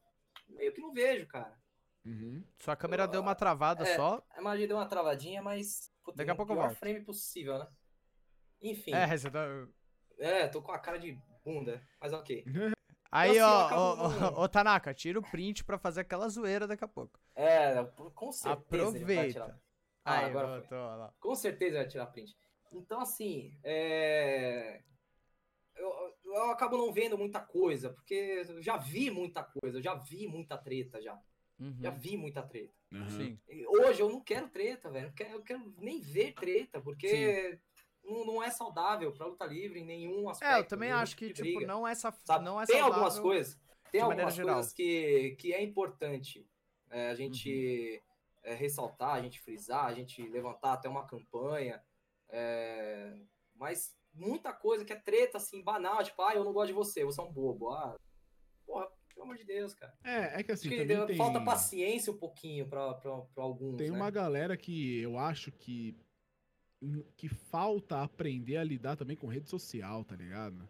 meio 0.49 0.73
que 0.73 0.81
não 0.81 0.93
vejo, 0.93 1.27
cara. 1.27 1.59
Uhum. 2.05 2.43
Sua 2.59 2.77
câmera 2.77 3.07
deu 3.07 3.21
uma 3.21 3.35
travada 3.35 3.83
É. 3.87 3.97
só. 3.97 4.23
A 4.31 4.41
magia 4.41 4.67
deu 4.69 4.77
uma 4.77 4.87
travadinha, 4.89 5.43
mas. 5.43 5.93
Puta, 6.03 6.17
Daqui 6.19 6.31
a 6.31 6.35
pouco 6.35 6.53
eu 6.53 6.57
volto. 6.57 6.75
frame 6.77 7.01
possível, 7.05 7.59
né? 7.59 7.69
Enfim. 8.63 8.95
É, 8.95 9.17
você 9.17 9.31
tá... 9.31 9.45
É, 10.19 10.49
tô 10.49 10.63
com 10.63 10.73
a 10.73 10.79
cara 10.79 10.99
de 10.99 11.21
bunda, 11.45 11.83
mas 12.01 12.13
ok. 12.13 12.45
Aí, 13.11 13.31
assim, 13.31 13.39
eu 13.39 13.47
ó, 13.47 14.43
ó, 14.43 14.49
Tanaka, 14.49 14.93
tira 14.93 15.19
o 15.19 15.23
print 15.31 15.65
pra 15.65 15.79
fazer 15.79 16.03
aquela 16.03 16.29
zoeira 16.29 16.67
daqui 16.67 16.85
a 16.85 16.89
pouco. 16.89 17.19
É, 17.35 17.83
com 18.15 18.31
certeza 18.33 18.91
vai. 18.91 18.91
Aproveita. 18.91 19.63
Ah, 20.05 20.19
Aí, 20.19 20.25
agora. 20.27 21.15
Com 21.21 21.35
certeza 21.35 21.79
vai 21.79 21.89
tirar 21.89 22.07
print. 22.07 22.37
Então, 22.73 23.01
assim, 23.01 23.59
é... 23.65 24.83
eu, 25.79 26.15
eu 26.25 26.51
acabo 26.51 26.77
não 26.77 26.93
vendo 26.93 27.17
muita 27.17 27.41
coisa, 27.41 27.91
porque 27.91 28.15
eu 28.49 28.61
já 28.63 28.77
vi 28.77 29.11
muita 29.11 29.43
coisa, 29.43 29.79
eu 29.79 29.83
já 29.83 29.95
vi 29.95 30.27
muita 30.27 30.57
treta 30.59 31.01
já. 31.01 31.19
Uhum, 31.59 31.77
Já 31.81 31.91
vi 31.91 32.17
muita 32.17 32.41
treta. 32.43 32.73
Uhum. 32.93 33.09
Sim. 33.11 33.39
Hoje 33.67 34.01
eu 34.01 34.09
não 34.09 34.21
quero 34.21 34.49
treta, 34.49 34.89
velho. 34.91 35.09
Eu 35.09 35.13
quero, 35.13 35.31
eu 35.35 35.43
quero 35.43 35.75
nem 35.79 36.01
ver 36.01 36.33
treta, 36.35 36.81
porque 36.81 37.59
não, 38.05 38.25
não 38.25 38.43
é 38.43 38.49
saudável 38.49 39.13
pra 39.13 39.27
luta 39.27 39.45
livre 39.45 39.81
em 39.81 39.85
nenhum 39.85 40.29
aspecto. 40.29 40.55
É, 40.55 40.61
eu 40.61 40.65
também 40.69 40.93
acho 40.93 41.17
que, 41.17 41.27
de 41.27 41.33
tipo, 41.35 41.57
briga. 41.57 41.67
não 41.67 41.87
é, 41.87 41.91
essa, 41.91 42.13
Sabe? 42.25 42.45
não 42.45 42.61
é 42.63 42.65
tem 42.65 42.77
saudável. 42.79 42.95
algumas 43.03 43.19
coisas, 43.19 43.59
tem 43.91 44.01
algumas 44.01 44.35
geral. 44.35 44.55
coisas 44.55 44.73
que, 44.73 45.35
que 45.37 45.53
é 45.53 45.61
importante 45.61 46.47
é, 46.91 47.11
a 47.11 47.15
gente 47.17 48.01
Uhum. 48.45 48.51
é, 48.53 48.55
ressaltar, 48.55 49.15
a 49.17 49.21
gente 49.21 49.41
frisar, 49.41 49.87
a 49.87 49.93
gente 49.95 50.23
levantar 50.29 50.75
até 50.75 50.89
uma 50.89 51.07
campanha, 51.09 51.83
é, 52.29 53.19
mas 53.57 53.98
muita 54.19 54.53
coisa 54.53 54.85
que 54.85 54.93
é 54.93 54.97
treta, 54.97 55.39
assim, 55.39 55.63
banal, 55.63 56.03
tipo, 56.03 56.21
ah, 56.23 56.35
eu 56.35 56.45
não 56.45 56.53
gosto 56.53 56.69
de 56.69 56.73
você, 56.75 57.05
você 57.05 57.21
é 57.21 57.25
um 57.25 57.33
bobo, 57.33 57.71
ah, 57.71 57.97
porra, 58.67 58.89
pelo 59.09 59.23
amor 59.23 59.37
de 59.37 59.45
Deus, 59.45 59.75
cara. 59.75 59.97
É, 60.05 60.41
é 60.41 60.43
que 60.43 60.53
assim, 60.53 60.69
que 60.69 60.85
tem... 60.85 61.17
falta 61.17 61.41
paciência 61.41 62.13
um 62.13 62.17
pouquinho 62.17 62.69
pra, 62.69 62.95
pra, 62.95 63.19
pra 63.19 63.45
alguns, 63.45 63.77
Tem 63.77 63.91
né? 63.91 63.97
uma 63.97 64.11
galera 64.11 64.57
que 64.57 65.01
eu 65.01 65.19
acho 65.19 65.51
que 65.53 65.97
que 67.17 67.29
falta 67.29 68.03
aprender 68.03 68.57
a 68.57 68.63
lidar 68.63 68.95
também 68.95 69.17
com 69.17 69.27
rede 69.27 69.49
social, 69.49 70.05
tá 70.05 70.15
ligado? 70.15 70.69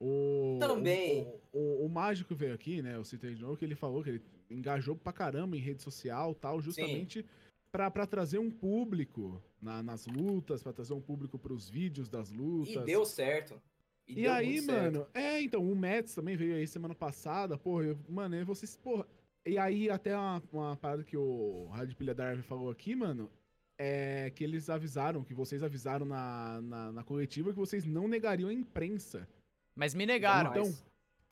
O, 0.00 0.58
Também. 0.60 1.26
O, 1.52 1.58
o, 1.58 1.86
o 1.86 1.88
Mágico 1.88 2.34
veio 2.34 2.54
aqui, 2.54 2.80
né? 2.80 2.96
O 2.98 3.04
Citei 3.04 3.34
de 3.34 3.42
novo, 3.42 3.56
que 3.56 3.64
ele 3.64 3.74
falou 3.74 4.02
que 4.02 4.10
ele 4.10 4.22
engajou 4.48 4.96
pra 4.96 5.12
caramba 5.12 5.56
em 5.56 5.60
rede 5.60 5.82
social 5.82 6.34
tal, 6.34 6.60
justamente 6.60 7.22
pra, 7.22 7.32
pra 7.72 8.06
trazer 8.06 8.38
um 8.38 8.50
público 8.50 9.42
na- 9.60 9.82
nas 9.82 10.06
lutas, 10.06 10.62
pra 10.62 10.72
trazer 10.72 10.94
um 10.94 11.00
público 11.00 11.38
pros 11.38 11.68
vídeos 11.68 12.08
das 12.08 12.30
lutas. 12.30 12.74
E 12.82 12.86
deu 12.86 13.04
certo. 13.04 13.60
E, 14.06 14.12
E 14.12 14.22
deu 14.22 14.32
aí, 14.32 14.52
muito 14.52 14.64
certo. 14.64 14.82
mano, 14.94 15.06
é, 15.12 15.42
então, 15.42 15.62
o 15.70 15.76
Mets 15.76 16.14
também 16.14 16.34
veio 16.36 16.54
aí 16.56 16.66
semana 16.66 16.94
passada, 16.94 17.58
porra, 17.58 17.84
eu, 17.84 17.98
mano, 18.08 18.36
e 18.36 18.44
vocês, 18.44 18.74
porra. 18.76 19.06
E 19.44 19.58
aí, 19.58 19.90
até 19.90 20.16
uma, 20.16 20.42
uma 20.52 20.76
parada 20.76 21.04
que 21.04 21.16
o 21.16 21.66
Rádio 21.72 21.94
Pilha 21.96 22.14
Darwin 22.14 22.42
falou 22.42 22.70
aqui, 22.70 22.94
mano, 22.94 23.30
é 23.78 24.30
que 24.30 24.42
eles 24.42 24.68
avisaram, 24.70 25.22
que 25.22 25.34
vocês 25.34 25.62
avisaram 25.62 26.06
na, 26.06 26.60
na, 26.62 26.92
na 26.92 27.04
coletiva 27.04 27.50
que 27.50 27.58
vocês 27.58 27.84
não 27.84 28.08
negariam 28.08 28.48
a 28.48 28.52
imprensa. 28.52 29.28
Mas 29.74 29.94
me 29.94 30.06
negaram. 30.06 30.50
Então- 30.50 30.64
Mas- 30.64 30.86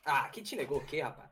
Ah, 0.05 0.29
quem 0.29 0.41
te 0.43 0.55
negou 0.55 0.77
o 0.77 0.85
quê, 0.85 1.01
rapaz? 1.01 1.29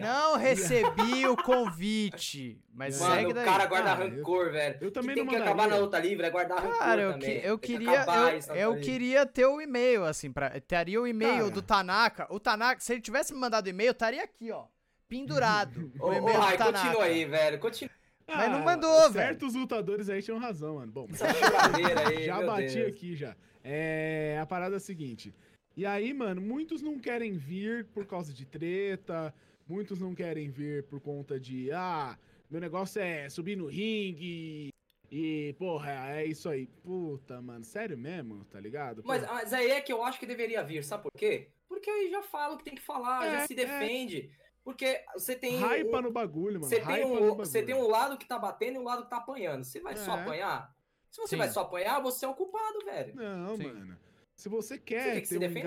Não 0.00 0.36
recebi 0.36 1.26
o 1.26 1.36
convite. 1.36 2.58
Mas 2.72 2.98
Mano, 3.00 3.14
segue 3.14 3.32
daí. 3.32 3.42
o 3.44 3.46
cara 3.46 3.66
guarda 3.66 3.90
Ah, 3.92 3.94
rancor, 3.94 4.50
velho. 4.50 4.78
eu 4.80 4.90
também 4.90 5.10
que 5.10 5.14
tem 5.16 5.24
não 5.24 5.30
que 5.30 5.36
acabar 5.36 5.54
mandaria. 5.54 5.74
na 5.76 5.84
luta 5.84 5.98
livre, 5.98 6.26
é 6.26 6.30
guardar 6.30 6.58
rancor 6.58 6.78
Cara, 6.78 7.02
eu, 7.02 7.12
também. 7.12 7.40
que- 7.40 7.46
eu 7.46 7.58
Tem 7.58 7.70
que 7.70 7.78
queria, 7.78 8.00
acabar 8.00 8.34
eu, 8.34 8.54
eu 8.56 8.80
queria 8.80 9.26
ter 9.26 9.46
o 9.46 9.60
e-mail, 9.60 10.04
assim, 10.04 10.32
pra, 10.32 10.50
teria 10.60 11.00
o 11.00 11.06
e-mail 11.06 11.38
Cara. 11.38 11.50
do 11.50 11.62
Tanaka. 11.62 12.26
O 12.34 12.40
Tanaka, 12.40 12.80
se 12.80 12.92
ele 12.92 13.00
tivesse 13.00 13.32
me 13.32 13.38
mandado 13.38 13.68
e-mail, 13.68 13.92
estaria 13.92 14.24
aqui, 14.24 14.50
ó, 14.50 14.64
pendurado. 15.08 15.92
O 16.00 16.12
e-mail 16.12 16.40
do 16.40 16.56
Tanaka. 16.56 16.72
continua 16.72 17.04
aí, 17.04 17.24
velho. 17.24 17.58
Continua 17.60 17.90
Mas 18.26 18.50
não 18.50 18.58
Ah, 18.58 18.62
mandou, 18.64 19.10
velho. 19.10 19.26
Certos 19.28 19.54
lutadores 19.54 20.08
aí 20.08 20.22
tinham 20.22 20.38
razão, 20.38 20.76
mano. 20.76 20.90
Bom, 20.90 21.06
essa 21.12 21.32
choradeira 21.32 22.08
aí, 22.08 22.24
já 22.26 22.42
bati 22.42 22.74
Deus. 22.74 22.88
aqui 22.88 23.14
já. 23.14 23.36
É, 23.62 24.38
a 24.42 24.46
parada 24.46 24.74
é 24.74 24.78
a 24.78 24.80
seguinte. 24.80 25.32
E 25.76 25.84
aí, 25.84 26.12
mano, 26.14 26.40
muitos 26.40 26.80
não 26.82 26.98
querem 26.98 27.32
vir 27.36 27.86
por 27.86 28.06
causa 28.06 28.32
de 28.32 28.46
treta, 28.46 29.34
muitos 29.66 29.98
não 29.98 30.14
querem 30.14 30.48
vir 30.50 30.84
por 30.84 31.00
conta 31.00 31.38
de, 31.38 31.70
ah, 31.72 32.16
meu 32.50 32.60
negócio 32.60 33.00
é 33.02 33.28
subir 33.28 33.56
no 33.56 33.66
ringue 33.66 34.68
e, 35.10 35.54
porra, 35.58 35.90
é 36.20 36.24
isso 36.26 36.48
aí. 36.48 36.66
Puta, 36.82 37.40
mano, 37.42 37.64
sério 37.64 37.98
mesmo, 37.98 38.44
tá 38.44 38.60
ligado? 38.60 39.02
Mas, 39.04 39.22
mas 39.26 39.52
aí 39.52 39.70
é 39.70 39.80
que 39.80 39.92
eu 39.92 40.04
acho 40.04 40.18
que 40.20 40.26
deveria 40.26 40.62
vir, 40.62 40.84
sabe 40.84 41.02
por 41.04 41.12
quê? 41.18 41.48
Porque 41.68 41.90
aí 41.90 42.08
já 42.10 42.22
fala 42.22 42.54
o 42.54 42.58
que 42.58 42.64
tem 42.64 42.74
que 42.76 42.82
falar, 42.82 43.24
já 43.30 43.40
É, 43.42 43.46
se 43.46 43.54
defende. 43.54 44.30
Porque 44.62 45.04
você 45.12 45.34
tem. 45.36 45.58
Raipa 45.58 45.98
um- 45.98 46.02
no 46.02 46.10
bagulho, 46.10 46.54
mano. 46.60 46.64
Você 46.64 46.80
tem, 46.80 47.04
um, 47.04 47.34
você 47.34 47.62
tem 47.62 47.74
um 47.74 47.86
lado 47.86 48.16
que 48.16 48.26
tá 48.26 48.38
batendo 48.38 48.76
e 48.76 48.78
um 48.78 48.84
lado 48.84 49.02
que 49.04 49.10
tá 49.10 49.18
apanhando. 49.18 49.62
Você 49.62 49.78
vai 49.80 49.94
só 49.94 50.16
É. 50.16 50.20
apanhar? 50.22 50.74
Se 51.10 51.20
você 51.20 51.30
Sim. 51.30 51.36
vai 51.36 51.48
só 51.50 51.60
apanhar, 51.60 52.00
você 52.00 52.24
é 52.24 52.28
o 52.28 52.34
culpado, 52.34 52.78
velho. 52.86 53.14
Não, 53.14 53.56
Sim. 53.56 53.64
mano. 53.66 53.98
Se 54.36 54.48
você 54.48 54.78
quer 54.78 55.24
se 55.24 55.30
ter 55.30 55.36
um 55.36 55.40
defender, 55.40 55.60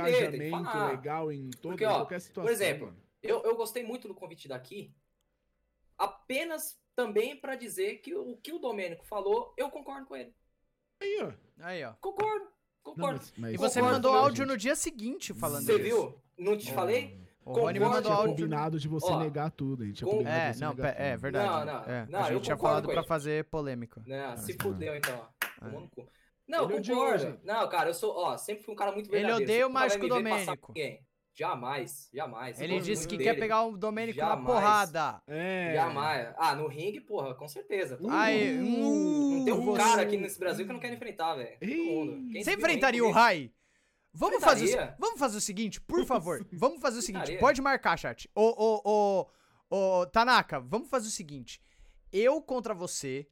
engajamento 0.49 0.77
legal 0.89 1.31
em 1.31 1.49
toda 1.49 1.69
Porque, 1.73 1.85
ó, 1.85 1.95
qualquer 1.95 2.19
situação, 2.21 2.43
por 2.47 2.51
exemplo. 2.51 2.93
Eu, 3.23 3.41
eu 3.43 3.55
gostei 3.55 3.83
muito 3.83 4.07
do 4.07 4.13
convite 4.13 4.47
daqui, 4.47 4.93
apenas 5.97 6.77
também 6.95 7.35
pra 7.39 7.55
dizer 7.55 7.97
que 7.97 8.13
o 8.15 8.37
que 8.37 8.51
o 8.53 8.59
Domênico 8.59 9.05
falou, 9.05 9.53
eu 9.57 9.69
concordo 9.69 10.05
com 10.07 10.15
ele. 10.15 10.33
Aí, 11.01 11.19
ó. 11.21 11.31
Aí, 11.63 11.83
ó. 11.83 11.93
Concordo, 12.01 12.45
Não, 12.45 12.51
concordo. 12.83 13.19
mas- 13.19 13.33
mas- 13.37 13.53
E 13.53 13.57
você 13.57 13.79
Concordo 13.79 13.95
mandou 14.07 14.15
áudio 14.15 14.37
gente. 14.43 14.47
no 14.47 14.57
dia 14.57 14.75
seguinte 14.75 15.33
falando 15.33 15.65
Você 15.65 15.73
isso. 15.75 15.83
viu? 15.83 16.21
Não 16.37 16.57
te 16.57 16.71
Ó, 16.71 16.73
falei? 16.75 17.27
O 17.45 17.53
Rony 17.53 17.79
mandou 17.79 18.01
tinha 18.01 18.13
áudio. 18.13 18.35
combinado 18.35 18.77
de 18.79 18.87
você 18.89 19.11
Ó, 19.11 19.19
negar 19.19 19.49
tudo. 19.51 19.83
A 19.83 19.85
gente 19.85 19.95
tinha 19.97 20.11
com- 20.11 20.27
É, 20.27 20.51
de 20.51 20.57
você 20.57 20.63
não, 20.65 20.71
é 20.71 21.13
tudo. 21.13 21.21
verdade. 21.21 21.47
Não, 21.49 21.65
não, 21.65 21.83
É, 21.85 22.05
não, 22.07 22.19
a 22.19 22.27
eu 22.27 22.33
gente 22.33 22.43
tinha 22.43 22.57
falado 22.57 22.89
pra 22.89 23.03
fazer 23.03 23.45
polêmica. 23.45 24.03
Não, 24.05 24.37
se 24.37 24.51
Ah, 24.51 24.55
fudeu 24.61 24.95
então, 24.95 25.27
ó. 25.61 25.87
Cu. 25.89 26.07
Não, 26.47 26.63
Ele 26.63 26.73
eu 26.73 26.77
odiou, 26.77 26.99
concordo. 26.99 27.19
gente. 27.25 27.45
Não, 27.45 27.67
cara, 27.69 27.89
eu 27.89 27.93
sou, 27.93 28.15
ó, 28.15 28.37
sempre 28.37 28.63
fui 28.63 28.73
um 28.73 28.77
cara 28.77 28.91
muito 28.91 29.07
Ele 29.07 29.17
verdadeiro. 29.23 29.43
odeia 29.43 29.65
você 29.65 29.69
o 29.69 29.73
Mágico 29.73 30.07
Domênico. 30.07 30.73
Jamais, 31.33 32.09
jamais. 32.11 32.59
Ele 32.59 32.79
disse 32.79 33.07
que 33.07 33.15
dele. 33.15 33.29
quer 33.29 33.39
pegar 33.39 33.63
o 33.63 33.77
Domênico 33.77 34.17
na 34.19 34.25
Jamais. 34.29 34.45
porrada. 34.47 35.21
É. 35.27 35.73
Jamais. 35.75 36.33
Ah, 36.35 36.55
no 36.55 36.67
ringue, 36.67 36.99
porra, 36.99 37.35
com 37.35 37.47
certeza. 37.47 37.95
Uh, 38.01 38.09
Aí, 38.09 38.53
Não 38.57 39.45
tem 39.45 39.53
um 39.53 39.65
você- 39.65 39.77
cara 39.77 40.01
aqui 40.01 40.17
nesse 40.17 40.39
Brasil 40.39 40.65
que 40.65 40.71
eu 40.71 40.73
não 40.73 40.81
quero 40.81 40.95
enfrentar, 40.95 41.35
velho. 41.35 41.57
Você 42.43 42.53
enfrentaria 42.53 43.05
o 43.05 43.11
Rai? 43.11 43.51
Vamos 44.11 44.43
fazer, 44.43 44.75
o, 44.79 44.93
vamos 44.97 45.19
fazer 45.19 45.37
o 45.37 45.41
seguinte, 45.41 45.79
por 45.79 46.03
favor. 46.05 46.43
Vamos 46.51 46.81
fazer 46.81 46.97
o 46.97 47.01
seguinte. 47.03 47.37
Pode 47.37 47.61
marcar, 47.61 47.95
chat. 47.99 48.27
Ô, 48.33 48.41
ô, 48.57 48.81
ô, 49.69 49.99
ô, 50.01 50.05
Tanaka, 50.07 50.59
vamos 50.59 50.89
fazer 50.89 51.07
o 51.07 51.11
seguinte. 51.11 51.61
Eu 52.11 52.41
contra 52.41 52.73
você 52.73 53.27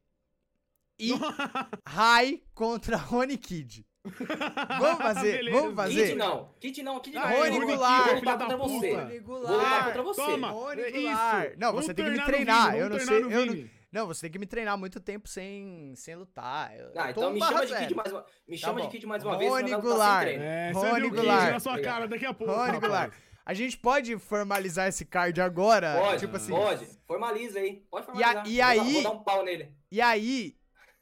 e 0.98 1.12
Rai 1.86 2.42
contra 2.54 2.96
Rony 2.96 3.36
Kid. 3.36 3.84
Vamos 4.78 4.98
fazer, 5.02 5.38
Beleza. 5.38 5.60
vamos 5.60 5.74
fazer. 5.74 6.06
Kid 6.06 6.14
não, 6.14 6.48
Kid 6.60 6.82
não, 6.84 7.00
Kid 7.00 7.16
não. 7.16 7.22
Ah, 7.24 7.28
Rony 7.30 7.58
Goulart, 7.60 8.06
eu 8.06 8.06
vou 8.06 8.14
lutar 8.20 8.38
contra 8.38 8.56
você. 8.56 8.94
Rony 8.94 9.18
Vou 9.20 9.38
lutar 9.38 9.52
Goulart. 9.56 9.84
contra 9.86 10.02
você. 10.02 10.20
Toma. 10.22 10.50
Rony 10.50 10.80
é 10.82 10.90
Goulart. 10.92 11.48
isso. 11.50 11.58
Não, 11.58 11.68
Vamos 11.72 11.86
você 11.86 11.94
tem 11.94 12.04
que 12.04 12.10
me 12.12 12.24
treinar 12.24 12.66
Vini, 12.70 12.78
eu 12.82 12.88
não 12.90 12.98
sei- 13.00 13.22
eu 13.24 13.46
não-. 13.46 13.68
Não, 13.92 14.06
você 14.06 14.20
tem 14.22 14.30
que 14.30 14.38
me 14.38 14.46
treinar 14.46 14.76
muito 14.78 15.00
tempo 15.00 15.28
sem, 15.28 15.92
sem 15.96 16.14
lutar. 16.14 16.72
Eu, 16.76 16.92
Ah, 16.96 17.10
então 17.10 17.32
me 17.32 17.40
chama 17.40 17.66
de. 17.66 17.74
Kid 17.76 17.94
mais 17.96 18.12
uma, 18.12 18.24
me 18.46 18.60
Tá 18.60 18.66
chama 18.66 18.80
bom. 18.80 18.86
de 18.86 18.92
Kid 18.92 19.06
mais 19.06 19.24
uma 19.24 19.38
vez, 19.38 19.50
Rony 19.50 19.62
lutar 19.64 19.80
Goulart. 19.80 20.28
É, 20.28 20.70
Rony 20.72 21.10
Goulart. 21.10 21.50
na 21.52 21.60
sua 21.60 21.72
Obrigado. 21.72 21.94
cara 21.94 22.06
daqui 22.08 22.26
a 22.26 22.34
pouco. 22.34 22.52
Rony. 22.52 22.78
Goulart. 22.78 23.12
A 23.44 23.54
gente 23.54 23.76
pode 23.78 24.16
formalizar 24.18 24.88
esse 24.88 25.04
card 25.04 25.40
agora? 25.40 25.96
Pode, 25.98 26.20
tipo 26.20 26.36
assim. 26.36 26.50
pode. 26.52 26.86
Formaliza 27.06 27.58
aí. 27.58 27.82
Pode 27.90 28.06
E 28.18 28.22
a- 28.22 28.44
formalizar. 28.44 28.46
e 28.46 28.50
Vou 28.50 28.58
dar- 28.58 28.68
aí- 28.68 28.92
Vou 28.92 29.02
dar 29.02 29.10
um 29.10 29.22
pau 29.24 29.44
nele. 29.44 29.72
E 29.90 30.00
aí, 30.00 30.56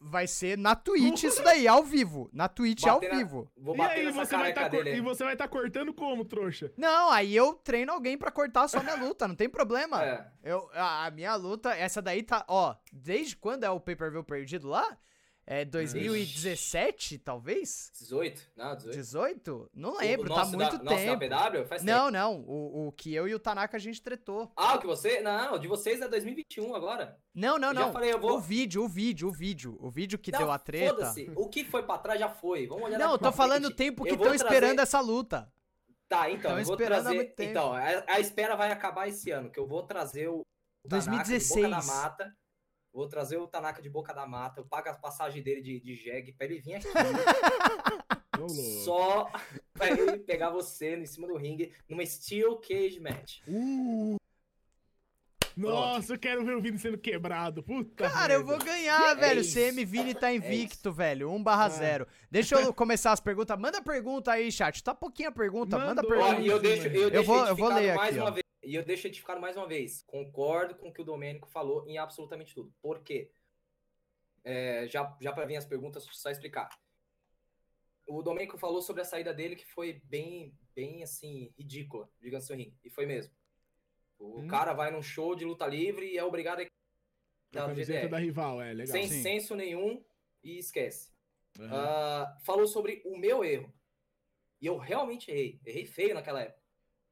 vai 0.07 0.27
ser 0.27 0.59
na 0.59 0.75
Twitch 0.77 1.23
isso 1.25 1.43
daí, 1.43 1.67
ao 1.67 1.83
vivo. 1.83 2.29
Na 2.33 2.47
Twitch 2.49 2.85
ao 2.87 2.97
Bater 3.01 3.11
na- 3.13 3.19
vivo. 3.19 3.51
Vou 3.57 3.75
E 3.75 3.79
bater 3.79 4.01
aí, 4.01 4.05
nessa 4.07 4.25
você 4.27 4.37
vai 4.37 4.53
tá, 4.53 4.69
cor- 4.69 4.87
e 4.87 5.01
você 5.01 5.25
vai 5.25 5.33
estar 5.33 5.49
cortando 5.49 5.95
como, 5.95 6.25
trouxa? 6.25 6.71
Não, 6.77 7.11
aí 7.11 7.35
eu 7.35 7.55
treino 7.55 7.91
alguém 7.93 8.19
pra 8.19 8.31
cortar 8.31 8.69
só 8.69 8.83
minha 8.83 8.97
luta, 8.97 9.27
não 9.27 9.35
tem 9.35 9.49
problema. 9.49 10.03
É. 10.05 10.27
Eu, 10.43 10.69
a, 10.75 11.07
a 11.07 11.11
minha 11.11 11.35
luta, 11.37 11.75
essa 11.75 12.03
daí 12.03 12.23
tá, 12.23 12.45
ó, 12.49 12.75
desde 12.93 13.35
quando 13.37 13.65
é 13.65 13.71
o 13.71 13.81
pay-per-view 13.81 14.23
perdido 14.23 14.69
lá? 14.69 14.97
É 15.47 15.63
2017, 15.65 17.19
talvez? 17.19 17.91
18? 17.99 18.43
Não, 18.57 18.75
18. 18.77 18.97
18? 18.97 19.71
Não 19.75 19.99
lembro, 19.99 20.33
o 20.33 20.35
tá 20.35 20.45
muito 20.47 20.79
da, 20.79 20.97
tempo. 20.97 21.19
PW? 21.21 21.65
Faz 21.69 21.83
tempo. 21.83 21.85
Não, 21.85 22.11
não, 22.11 22.41
o, 22.41 22.89
o 22.89 22.93
que 22.93 23.15
eu 23.15 23.29
e 23.29 23.35
o 23.35 23.39
Tanaka 23.39 23.77
a 23.77 23.81
gente 23.81 24.01
tretou. 24.01 24.51
Ah, 24.57 24.77
o 24.77 24.79
que 24.79 24.87
você? 24.87 25.21
Não, 25.21 25.55
o 25.55 25.59
de 25.59 25.69
vocês 25.69 26.01
é 26.01 26.09
2021 26.09 26.75
agora. 26.75 27.19
Não, 27.35 27.59
não, 27.59 27.69
Eu 27.69 27.75
já 27.75 27.81
não. 27.87 27.93
falei, 27.93 28.13
eu 28.13 28.19
vou- 28.19 28.37
O 28.37 28.41
vídeo, 28.41 28.85
o 28.85 28.89
vídeo, 28.89 29.29
o 29.29 29.33
vídeo. 29.33 29.77
O 29.81 29.91
vídeo 29.91 30.19
que 30.19 30.33
Não, 30.33 30.39
deu 30.39 30.51
a 30.51 30.59
treta. 30.59 30.95
Foda-se. 30.95 31.31
O 31.37 31.49
que 31.49 31.65
foi 31.65 31.83
pra 31.83 31.99
trás 31.99 32.19
já 32.19 32.29
foi. 32.31 32.67
Vamos 32.67 32.85
olhar 32.85 32.99
Não, 32.99 33.13
eu 33.13 33.19
tô 33.19 33.31
falando 33.31 33.67
o 33.67 33.75
tempo 33.75 34.03
que 34.05 34.13
estão 34.15 34.35
esperando 34.35 34.77
trazer- 34.77 34.81
essa 34.83 35.01
luta. 35.01 35.53
Tá, 36.09 36.31
então, 36.31 36.51
Tão 36.53 36.59
eu 36.59 36.65
vou 36.65 36.75
esperando 36.75 37.05
trazer. 37.05 37.35
Então, 37.39 37.73
a, 37.73 38.05
a 38.15 38.21
espera 38.21 38.57
vai 38.57 38.71
acabar 38.71 39.09
esse 39.09 39.31
ano, 39.31 39.51
que 39.51 39.59
eu 39.59 39.67
vou 39.67 39.83
trazer 39.83 40.29
o. 40.29 40.41
o 40.85 40.89
Tanaka 40.89 41.11
de 41.25 41.31
2016. 41.31 41.65
Boca 41.67 41.69
da 41.69 41.83
Mata. 42.03 42.37
Vou 42.95 43.09
trazer 43.09 43.37
o 43.39 43.49
Tanaka 43.49 43.83
de 43.83 43.91
Boca 43.91 44.15
da 44.15 44.25
Mata. 44.25 44.61
Eu 44.61 44.65
pago 44.65 44.89
a 44.89 44.95
passagem 44.95 45.43
dele 45.43 45.61
de, 45.61 45.81
de 45.81 45.97
jegue 45.97 46.33
pra 46.33 46.47
ele 46.47 46.61
vir 46.61 46.77
aqui. 46.77 46.87
Só 48.85 49.29
pra 49.73 49.91
ele 49.91 50.19
pegar 50.19 50.51
você 50.51 50.97
em 50.97 51.07
cima 51.07 51.27
do 51.27 51.37
ringue 51.37 51.73
numa 51.89 52.07
Steel 52.07 52.57
Cage 52.59 53.01
Match. 53.01 53.41
Uh. 53.49 54.17
Nossa, 55.57 56.15
eu 56.15 56.19
quero 56.19 56.45
ver 56.45 56.57
o 56.57 56.61
Vini 56.61 56.79
sendo 56.79 56.99
quebrado. 56.99 57.63
Puta 57.63 58.11
Cara, 58.11 58.35
eu 58.35 58.45
merda. 58.45 58.57
vou 58.57 58.65
ganhar, 58.67 59.11
É 59.13 59.15
velho. 59.15 59.41
isso. 59.41 59.55
CM 59.55 59.85
Vini 59.85 60.15
tá 60.15 60.33
invicto, 60.33 60.93
velho. 60.93 61.31
1 61.31 61.37
Ah. 61.37 61.43
barra 61.43 61.69
0. 61.69 62.07
Deixa 62.31 62.57
eu 62.61 62.75
começar 62.75 63.13
as 63.13 63.21
perguntas. 63.21 63.59
Manda 63.59 63.81
pergunta 63.83 64.33
aí, 64.33 64.51
chat. 64.51 64.83
Tá 64.83 64.95
pouquinho 64.95 65.29
a 65.29 65.33
pergunta. 65.33 65.79
Manda 65.79 66.03
Mandou. 66.03 66.11
pergunta. 66.11 66.37
Ó, 66.37 66.41
e 66.41 66.47
eu 66.49 66.59
deixo, 66.61 66.89
eu 66.89 67.11
deixo 67.11 67.27
vou- 67.27 67.47
eu 67.47 67.57
vou 67.57 67.69
edificado 67.71 67.81
ler 67.81 67.95
mais 67.95 68.11
aqui, 68.11 68.19
uma 68.21 68.29
ó. 68.31 68.33
vez. 68.33 68.45
E 68.65 68.75
eu 68.75 68.85
deixo 68.85 69.07
edificado 69.07 69.41
mais 69.41 69.57
uma 69.57 69.67
vez. 69.69 70.03
Concordo 70.07 70.75
com 70.75 70.89
o 70.89 70.93
que 70.93 71.03
o 71.03 71.05
Domênico 71.05 71.49
falou 71.49 71.87
em 71.87 71.99
absolutamente 71.99 72.55
tudo. 72.55 72.73
Por 72.81 73.03
quê? 73.03 73.31
É, 74.43 74.87
já, 74.89 75.17
já 75.21 75.33
para 75.33 75.45
vir 75.47 75.57
as 75.57 75.67
perguntas, 75.67 76.07
só 76.13 76.31
explicar. 76.31 76.69
O 78.07 78.23
Domênico 78.23 78.59
falou 78.59 78.83
sobre 78.83 79.01
a 79.03 79.05
saída 79.05 79.33
dele 79.33 79.57
que 79.57 79.67
foi 79.67 80.01
bem, 80.05 80.55
bem 80.75 81.03
assim, 81.03 81.53
ridícula, 81.59 82.09
digamos 82.21 82.45
assim, 82.51 82.75
e 82.85 82.91
foi 82.91 83.07
mesmo. 83.07 83.33
O 84.19 84.41
Hum. 84.41 84.47
cara 84.47 84.73
vai 84.73 84.91
num 84.91 85.03
show 85.03 85.35
de 85.35 85.45
luta 85.45 85.67
livre 85.67 86.07
e 86.07 86.17
é 86.19 86.25
obrigado 86.25 86.61
a 86.61 86.63
A 86.63 86.67
dar 87.53 87.63
no 87.63 87.69
camiseta 87.69 87.99
GDR. 88.01 88.11
da 88.11 88.19
rival, 88.19 88.61
é 88.63 88.73
legal. 88.73 88.93
sem 88.93 89.07
Sim. 89.09 89.23
senso 89.23 89.55
nenhum 89.55 90.05
e 90.43 90.59
esquece. 90.59 91.13
Aham. 91.59 91.71
Ah, 91.77 92.39
falou 92.45 92.67
sobre 92.67 93.03
o 93.05 93.17
meu 93.17 93.45
erro. 93.45 93.73
E 94.61 94.67
eu 94.67 94.77
realmente 94.77 95.31
errei. 95.31 95.61
Errei 95.65 95.85
feio 95.87 96.15
naquela 96.15 96.41
época. 96.43 96.63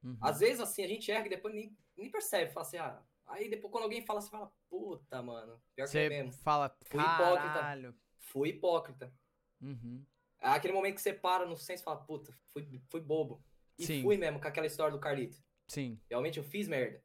Uhum. 0.02 0.16
Às 0.20 0.40
vezes, 0.40 0.60
assim, 0.60 0.82
a 0.82 0.88
gente 0.88 1.10
erra 1.12 1.26
e 1.26 1.30
depois 1.30 1.54
nem, 1.54 1.76
nem 1.96 2.10
percebe. 2.10 2.52
Fala 2.52 2.66
assim, 2.66 2.78
ah. 2.78 3.02
Aí 3.26 3.48
depois, 3.48 3.70
quando 3.70 3.84
alguém 3.84 4.04
fala, 4.04 4.20
você 4.20 4.30
fala, 4.30 4.52
puta, 4.68 5.22
mano. 5.22 5.62
Pior 5.76 5.88
que 5.88 5.96
é 5.98 6.02
Você 6.02 6.08
mesmo. 6.08 6.32
fala, 6.32 6.76
Fui 6.86 7.00
hipócrita. 7.00 7.52
caralho. 7.54 7.94
Fui 8.18 8.48
hipócrita. 8.48 9.14
Uhum. 9.60 10.04
É 10.40 10.48
Aquele 10.48 10.72
momento 10.74 10.96
que 10.96 11.00
você 11.02 11.12
para 11.12 11.46
no 11.46 11.56
senso 11.56 11.82
e 11.82 11.84
fala, 11.84 11.98
puta, 12.04 12.34
fui, 12.48 12.82
fui 12.90 13.00
bobo. 13.00 13.44
E 13.78 13.86
Sim. 13.86 14.02
fui 14.02 14.16
mesmo 14.16 14.40
com 14.40 14.48
aquela 14.48 14.66
história 14.66 14.92
do 14.92 14.98
Carlito. 15.00 15.36
Sim. 15.72 15.98
Realmente 16.10 16.36
eu 16.36 16.44
fiz 16.44 16.68
merda. 16.68 17.02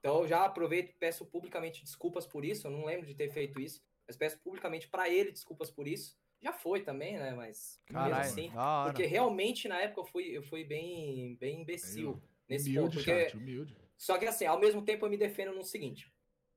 Então 0.00 0.22
eu 0.22 0.26
já 0.26 0.44
aproveito 0.44 0.90
e 0.90 0.94
peço 0.94 1.24
publicamente 1.24 1.84
desculpas 1.84 2.26
por 2.26 2.44
isso. 2.44 2.66
Eu 2.66 2.72
não 2.72 2.84
lembro 2.84 3.06
de 3.06 3.14
ter 3.14 3.30
feito 3.30 3.60
isso. 3.60 3.80
Mas 4.08 4.16
peço 4.16 4.40
publicamente 4.40 4.88
pra 4.88 5.08
ele 5.08 5.30
desculpas 5.30 5.70
por 5.70 5.86
isso. 5.86 6.18
Já 6.42 6.52
foi 6.52 6.82
também, 6.82 7.16
né? 7.16 7.32
Mas 7.34 7.80
mesmo 7.88 8.02
Caralho. 8.02 8.28
assim. 8.28 8.50
Porque 8.86 9.06
realmente 9.06 9.68
na 9.68 9.80
época 9.80 10.00
eu 10.00 10.06
fui, 10.06 10.24
eu 10.36 10.42
fui 10.42 10.64
bem, 10.64 11.36
bem 11.36 11.60
imbecil 11.60 12.20
nesse 12.48 12.74
ponto. 12.74 12.78
Humilde, 12.78 12.96
Porque 12.96 13.24
chat, 13.24 13.36
humilde. 13.36 13.76
Só 13.96 14.18
que 14.18 14.26
assim, 14.26 14.44
ao 14.44 14.58
mesmo 14.58 14.82
tempo 14.82 15.06
eu 15.06 15.10
me 15.10 15.16
defendo 15.16 15.54
no 15.54 15.62
seguinte: 15.62 16.12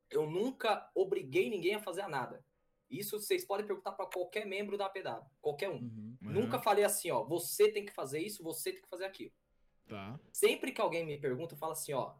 eu 0.09 0.25
nunca 0.25 0.89
obriguei 0.95 1.47
ninguém 1.47 1.75
a 1.75 1.79
fazer 1.79 2.07
nada. 2.07 2.43
Isso 2.89 3.19
vocês 3.19 3.45
podem 3.45 3.67
perguntar 3.67 3.91
pra 3.91 4.07
qualquer 4.07 4.47
membro 4.47 4.77
da 4.77 4.87
APW, 4.87 5.29
qualquer 5.39 5.69
um. 5.69 5.75
Uhum. 5.75 6.17
Nunca 6.21 6.57
falei 6.59 6.83
assim, 6.83 7.11
ó, 7.11 7.23
você 7.23 7.71
tem 7.71 7.85
que 7.85 7.93
fazer 7.93 8.19
isso, 8.19 8.43
você 8.43 8.71
tem 8.71 8.81
que 8.81 8.89
fazer 8.89 9.05
aquilo. 9.05 9.31
Tá. 9.91 10.19
Sempre 10.31 10.71
que 10.71 10.79
alguém 10.79 11.05
me 11.05 11.17
pergunta, 11.17 11.53
eu 11.53 11.57
falo 11.57 11.73
assim, 11.73 11.91
ó, 11.93 12.15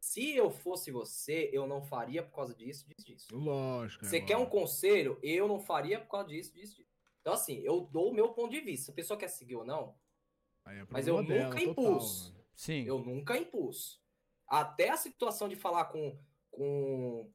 se 0.00 0.34
eu 0.36 0.48
fosse 0.50 0.92
você, 0.92 1.50
eu 1.52 1.66
não 1.66 1.82
faria 1.82 2.22
por 2.22 2.32
causa 2.34 2.54
disso, 2.54 2.86
disso, 2.88 3.04
disso. 3.04 3.36
Lógico. 3.36 4.04
é 4.04 4.08
Você 4.08 4.20
quer 4.20 4.36
um 4.36 4.40
lógico. 4.40 4.56
conselho? 4.60 5.18
Eu 5.22 5.48
não 5.48 5.58
faria 5.58 5.98
por 6.00 6.08
causa 6.08 6.28
disso, 6.28 6.52
disso, 6.54 6.76
disso. 6.76 6.88
Então 7.20 7.32
assim, 7.32 7.58
eu 7.64 7.80
dou 7.90 8.10
o 8.10 8.14
meu 8.14 8.28
ponto 8.32 8.50
de 8.52 8.60
vista. 8.60 8.84
Se 8.86 8.90
a 8.92 8.94
pessoa 8.94 9.18
quer 9.18 9.26
seguir 9.28 9.56
ou 9.56 9.64
não, 9.64 9.98
Aí 10.64 10.78
é 10.78 10.86
mas 10.88 11.08
eu 11.08 11.20
dela, 11.24 11.44
nunca 11.48 11.58
total, 11.58 11.72
impus. 11.84 12.30
mano. 12.30 12.44
Sim. 12.54 12.84
Eu 12.84 12.98
nunca 13.00 13.36
impus. 13.36 14.00
Até 14.46 14.90
a 14.90 14.96
situação 14.96 15.48
de 15.48 15.56
falar 15.56 15.86
com. 15.86 16.16
com. 16.52 17.28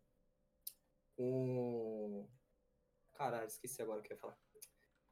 com. 1.17 2.27
Caralho, 3.13 3.47
esqueci 3.47 3.81
agora 3.81 3.99
o 3.99 4.03
que 4.03 4.11
eu 4.13 4.15
ia 4.15 4.21
falar. 4.21 4.37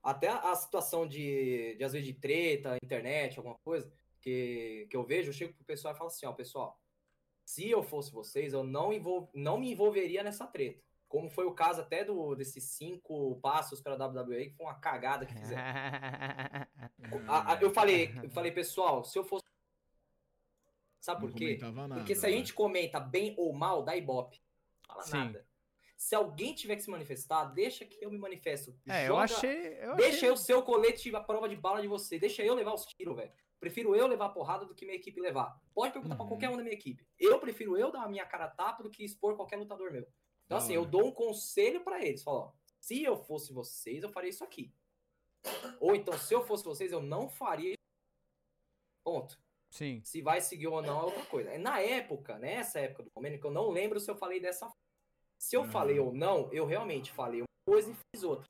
Até 0.01 0.27
a, 0.29 0.51
a 0.51 0.55
situação 0.55 1.05
de, 1.07 1.75
de, 1.75 1.83
às 1.83 1.91
vezes, 1.91 2.07
de 2.07 2.13
treta, 2.13 2.77
internet, 2.81 3.37
alguma 3.37 3.57
coisa, 3.59 3.91
que, 4.21 4.87
que 4.89 4.95
eu 4.97 5.03
vejo, 5.03 5.29
eu 5.29 5.33
chego 5.33 5.53
pro 5.53 5.63
pessoal 5.65 5.93
e 5.93 5.97
falo 5.97 6.07
assim, 6.09 6.25
ó, 6.25 6.33
pessoal, 6.33 6.79
se 7.45 7.69
eu 7.69 7.81
fosse 7.81 8.11
vocês, 8.11 8.53
eu 8.53 8.63
não, 8.63 8.93
envol, 8.93 9.29
não 9.33 9.57
me 9.57 9.71
envolveria 9.71 10.23
nessa 10.23 10.45
treta. 10.45 10.83
Como 11.07 11.27
foi 11.29 11.45
o 11.45 11.53
caso 11.55 11.81
até 11.81 12.03
do, 12.05 12.35
desses 12.35 12.63
cinco 12.65 13.39
passos 13.41 13.81
para 13.81 13.95
a 13.95 14.07
WWE, 14.07 14.51
que 14.51 14.55
foi 14.55 14.65
uma 14.67 14.75
cagada 14.79 15.25
que 15.25 15.33
fizeram. 15.33 15.61
A- 17.27 17.53
a- 17.53 17.59
eu 17.61 17.71
falei, 17.71 18.13
eu 18.23 18.29
falei, 18.29 18.51
pessoal, 18.51 19.03
se 19.03 19.17
eu 19.17 19.23
fosse. 19.23 19.43
Sabe 20.99 21.21
Não 21.23 21.29
por 21.31 21.37
quê? 21.37 21.57
nada, 21.61 21.95
Porque 21.95 22.13
se 22.13 22.25
a 22.25 22.29
né? 22.29 22.35
gente 22.35 22.53
comenta 22.53 22.99
bem 22.99 23.33
ou 23.37 23.53
mal, 23.53 23.81
dá 23.83 23.95
ibope. 23.95 24.39
Fala 24.85 25.01
Sim. 25.01 25.17
nada. 25.17 25.47
Se 25.97 26.13
alguém 26.13 26.53
tiver 26.53 26.75
que 26.75 26.83
se 26.83 26.89
manifestar, 26.89 27.45
deixa 27.45 27.85
que 27.85 27.97
eu 28.03 28.11
me 28.11 28.17
manifesto. 28.17 28.77
É, 28.87 29.03
eu 29.03 29.07
Joga- 29.07 29.23
achei. 29.23 29.77
Eu 29.81 29.95
Deixa 29.95 30.17
achei... 30.17 30.29
eu 30.29 30.37
ser 30.37 30.53
o 30.53 30.61
colete 30.63 31.13
a 31.15 31.19
prova 31.21 31.47
de 31.49 31.55
bala 31.55 31.81
de 31.81 31.87
você. 31.87 32.19
Deixa 32.19 32.43
eu 32.43 32.53
levar 32.53 32.73
os 32.73 32.85
tiros, 32.85 33.15
velho. 33.15 33.31
Prefiro 33.59 33.95
eu 33.95 34.07
levar 34.07 34.27
a 34.27 34.29
porrada 34.29 34.65
do 34.65 34.73
que 34.73 34.85
minha 34.85 34.97
equipe 34.97 35.19
levar. 35.19 35.59
Pode 35.73 35.91
perguntar 35.91 36.15
pra 36.15 36.23
Uhum. 36.23 36.29
qualquer 36.29 36.49
um 36.49 36.55
da 36.57 36.63
minha 36.63 36.73
equipe. 36.73 37.05
Eu 37.19 37.39
prefiro 37.39 37.77
eu 37.77 37.91
dar 37.91 38.03
a 38.03 38.07
minha 38.09 38.25
cara 38.25 38.45
a 38.45 38.49
tapa 38.49 38.81
do 38.83 38.89
que 38.89 39.03
expor 39.03 39.35
qualquer 39.35 39.57
lutador 39.57 39.91
meu. 39.91 40.07
Então, 40.45 40.57
assim, 40.57 40.73
eu 40.73 40.85
dou 40.85 41.05
um 41.05 41.11
conselho 41.11 41.83
pra 41.83 42.03
eles. 42.03 42.23
Falo, 42.23 42.37
ó, 42.39 42.51
se 42.79 43.03
eu 43.03 43.17
fosse 43.17 43.51
vocês, 43.53 44.01
eu 44.01 44.09
faria 44.09 44.29
isso 44.29 44.43
aqui. 44.43 44.73
Ou 45.79 45.93
então, 45.93 46.17
se 46.17 46.33
eu 46.33 46.45
fosse 46.45 46.63
vocês, 46.63 46.91
eu 46.91 47.01
não 47.01 47.29
faria 47.29 47.69
isso. 47.71 47.77
Ponto. 49.03 49.39
Sim. 49.69 50.01
Se 50.03 50.21
vai 50.21 50.41
seguir 50.41 50.67
ou 50.67 50.81
não 50.81 50.99
é 51.01 51.03
outra 51.03 51.25
coisa. 51.25 51.57
Na 51.59 51.79
época, 51.79 52.39
nessa 52.39 52.79
época 52.79 53.03
do 53.03 53.11
Domênico, 53.15 53.47
eu 53.47 53.51
não 53.51 53.69
lembro 53.69 53.99
se 53.99 54.09
eu 54.09 54.15
falei 54.15 54.39
dessa 54.39 54.65
forma. 54.65 54.75
Se 55.37 55.55
eu 55.55 55.61
Aham. 55.61 55.71
falei 55.71 55.99
ou 55.99 56.13
não, 56.13 56.51
eu 56.51 56.65
realmente 56.65 57.11
falei 57.11 57.41
uma 57.41 57.47
coisa 57.65 57.91
e 57.91 57.95
fiz 58.15 58.23
outra. 58.23 58.45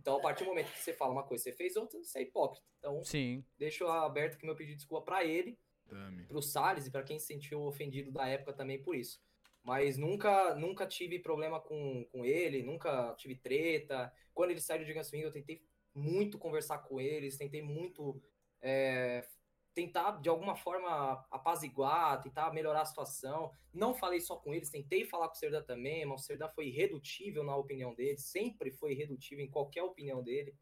Então, 0.00 0.16
a 0.16 0.20
partir 0.20 0.44
do 0.44 0.48
momento 0.50 0.72
que 0.72 0.78
você 0.78 0.94
fala 0.94 1.12
uma 1.12 1.22
coisa 1.22 1.42
e 1.42 1.44
você 1.44 1.56
fez 1.56 1.76
outra, 1.76 2.02
você 2.02 2.20
é 2.20 2.22
hipócrita. 2.22 2.66
Então, 2.78 3.04
Sim. 3.04 3.44
deixo 3.58 3.86
aberto 3.86 4.34
aqui 4.34 4.46
meu 4.46 4.56
pedido 4.56 4.72
de 4.72 4.78
desculpa 4.78 5.04
pra 5.04 5.24
ele, 5.24 5.58
Tami. 5.88 6.24
pro 6.24 6.40
Salles 6.40 6.86
e 6.86 6.90
pra 6.90 7.02
quem 7.02 7.18
se 7.18 7.26
sentiu 7.26 7.62
ofendido 7.62 8.10
da 8.10 8.26
época 8.26 8.54
também 8.54 8.82
por 8.82 8.96
isso. 8.96 9.20
Mas 9.62 9.98
nunca 9.98 10.54
nunca 10.54 10.86
tive 10.86 11.18
problema 11.18 11.60
com, 11.60 12.06
com 12.10 12.24
ele, 12.24 12.62
nunca 12.62 13.14
tive 13.18 13.36
treta. 13.36 14.10
Quando 14.32 14.52
ele 14.52 14.60
saiu 14.60 14.80
do 14.80 14.86
Giga 14.86 15.04
Swing, 15.04 15.22
eu 15.22 15.30
tentei 15.32 15.62
muito 15.94 16.38
conversar 16.38 16.78
com 16.78 16.98
eles, 16.98 17.36
tentei 17.36 17.60
muito. 17.60 18.22
é, 18.62 19.26
tentar 19.74 20.20
de 20.20 20.28
alguma 20.28 20.56
forma 20.56 21.24
apaziguar, 21.30 22.20
tentar 22.20 22.52
melhorar 22.52 22.82
a 22.82 22.86
situação. 22.86 23.52
Não 23.72 23.94
falei 23.94 24.20
só 24.20 24.36
com 24.36 24.52
eles, 24.52 24.70
tentei 24.70 25.04
falar 25.04 25.28
com 25.28 25.34
o 25.34 25.38
Serdan 25.38 25.62
também, 25.62 26.04
mas 26.04 26.22
o 26.22 26.24
Serdan 26.24 26.48
foi 26.48 26.68
irredutível 26.68 27.44
na 27.44 27.56
opinião 27.56 27.94
dele, 27.94 28.18
sempre 28.18 28.70
foi 28.70 28.92
irredutível 28.92 29.44
em 29.44 29.50
qualquer 29.50 29.82
opinião 29.82 30.22
dele. 30.22 30.54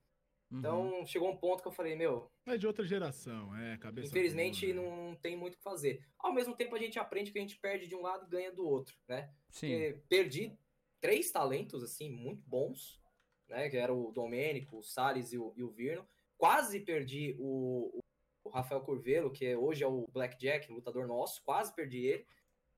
Uhum. 0.51 0.59
Então 0.59 1.07
chegou 1.07 1.31
um 1.31 1.37
ponto 1.37 1.63
que 1.63 1.69
eu 1.69 1.73
falei, 1.73 1.95
meu, 1.95 2.31
É 2.47 2.57
de 2.57 2.67
outra 2.67 2.85
geração, 2.85 3.55
é, 3.57 3.77
cabeça. 3.79 4.09
infelizmente 4.09 4.73
boa, 4.73 4.89
né? 4.89 4.97
não 4.97 5.17
tem 5.17 5.37
muito 5.37 5.55
o 5.55 5.57
que 5.59 5.63
fazer. 5.63 6.03
Ao 6.19 6.33
mesmo 6.33 6.57
tempo 6.57 6.75
a 6.75 6.79
gente 6.79 6.99
aprende 6.99 7.31
que 7.31 7.39
a 7.39 7.43
gente 7.43 7.59
perde 7.59 7.87
de 7.87 7.95
um 7.95 8.03
lado 8.03 8.27
e 8.27 8.31
ganha 8.31 8.53
do 8.53 8.67
outro, 8.67 8.95
né? 9.07 9.33
Sim. 9.51 9.69
Porque 9.69 10.03
perdi 10.09 10.59
três 11.01 11.31
talentos, 11.31 11.83
assim, 11.83 12.11
muito 12.11 12.43
bons, 12.47 13.01
né? 13.49 13.69
Que 13.69 13.77
era 13.77 13.93
o 13.93 14.11
Domênico, 14.13 14.79
o 14.79 14.83
Salles 14.83 15.33
e 15.33 15.39
o, 15.39 15.53
e 15.57 15.63
o 15.63 15.71
Virno. 15.71 16.07
Quase 16.37 16.81
perdi 16.81 17.37
o, 17.39 18.01
o 18.49 18.51
Rafael 18.51 18.81
Curvelo, 18.81 19.31
que 19.31 19.47
é- 19.47 19.57
hoje 19.57 19.85
é 19.85 19.87
o 19.87 20.07
Blackjack, 20.13 20.71
lutador 20.73 21.07
nosso. 21.07 21.43
Quase 21.45 21.75
perdi 21.75 21.99
ele. 22.07 22.27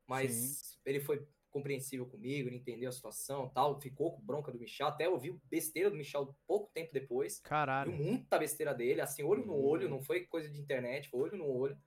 Mas 0.07 0.79
ele 0.85 1.01
foi 1.01 1.27
compreensível 1.51 2.07
comigo, 2.07 2.49
ele 2.49 2.57
entendeu 2.57 2.89
a 2.89 2.93
situação 2.93 3.49
tal. 3.49 3.81
Ficou 3.81 4.13
com 4.13 4.23
bronca 4.23 4.53
do 4.53 4.59
Michel. 4.59 4.89
Até 4.89 5.09
ouvi 5.09 5.33
besteira 5.51 5.91
do 5.91 5.97
Michel 5.97 6.35
pouco 6.47 6.71
tempo 6.73 6.93
depois. 6.93 7.35
Viu 7.39 7.45
Caralho. 7.45 7.93
muita 7.93 8.39
besteira 8.39 8.75
dele, 8.75 9.01
assim, 9.01 9.23
olho 9.23 9.45
no 9.47 9.55
olho, 9.57 9.89
não 9.89 10.01
foi 10.01 10.27
coisa 10.27 10.49
de 10.49 10.61
internet, 10.61 11.09
foi 11.09 11.21
olho 11.21 11.37
no 11.39 11.47
olho. 11.47 11.79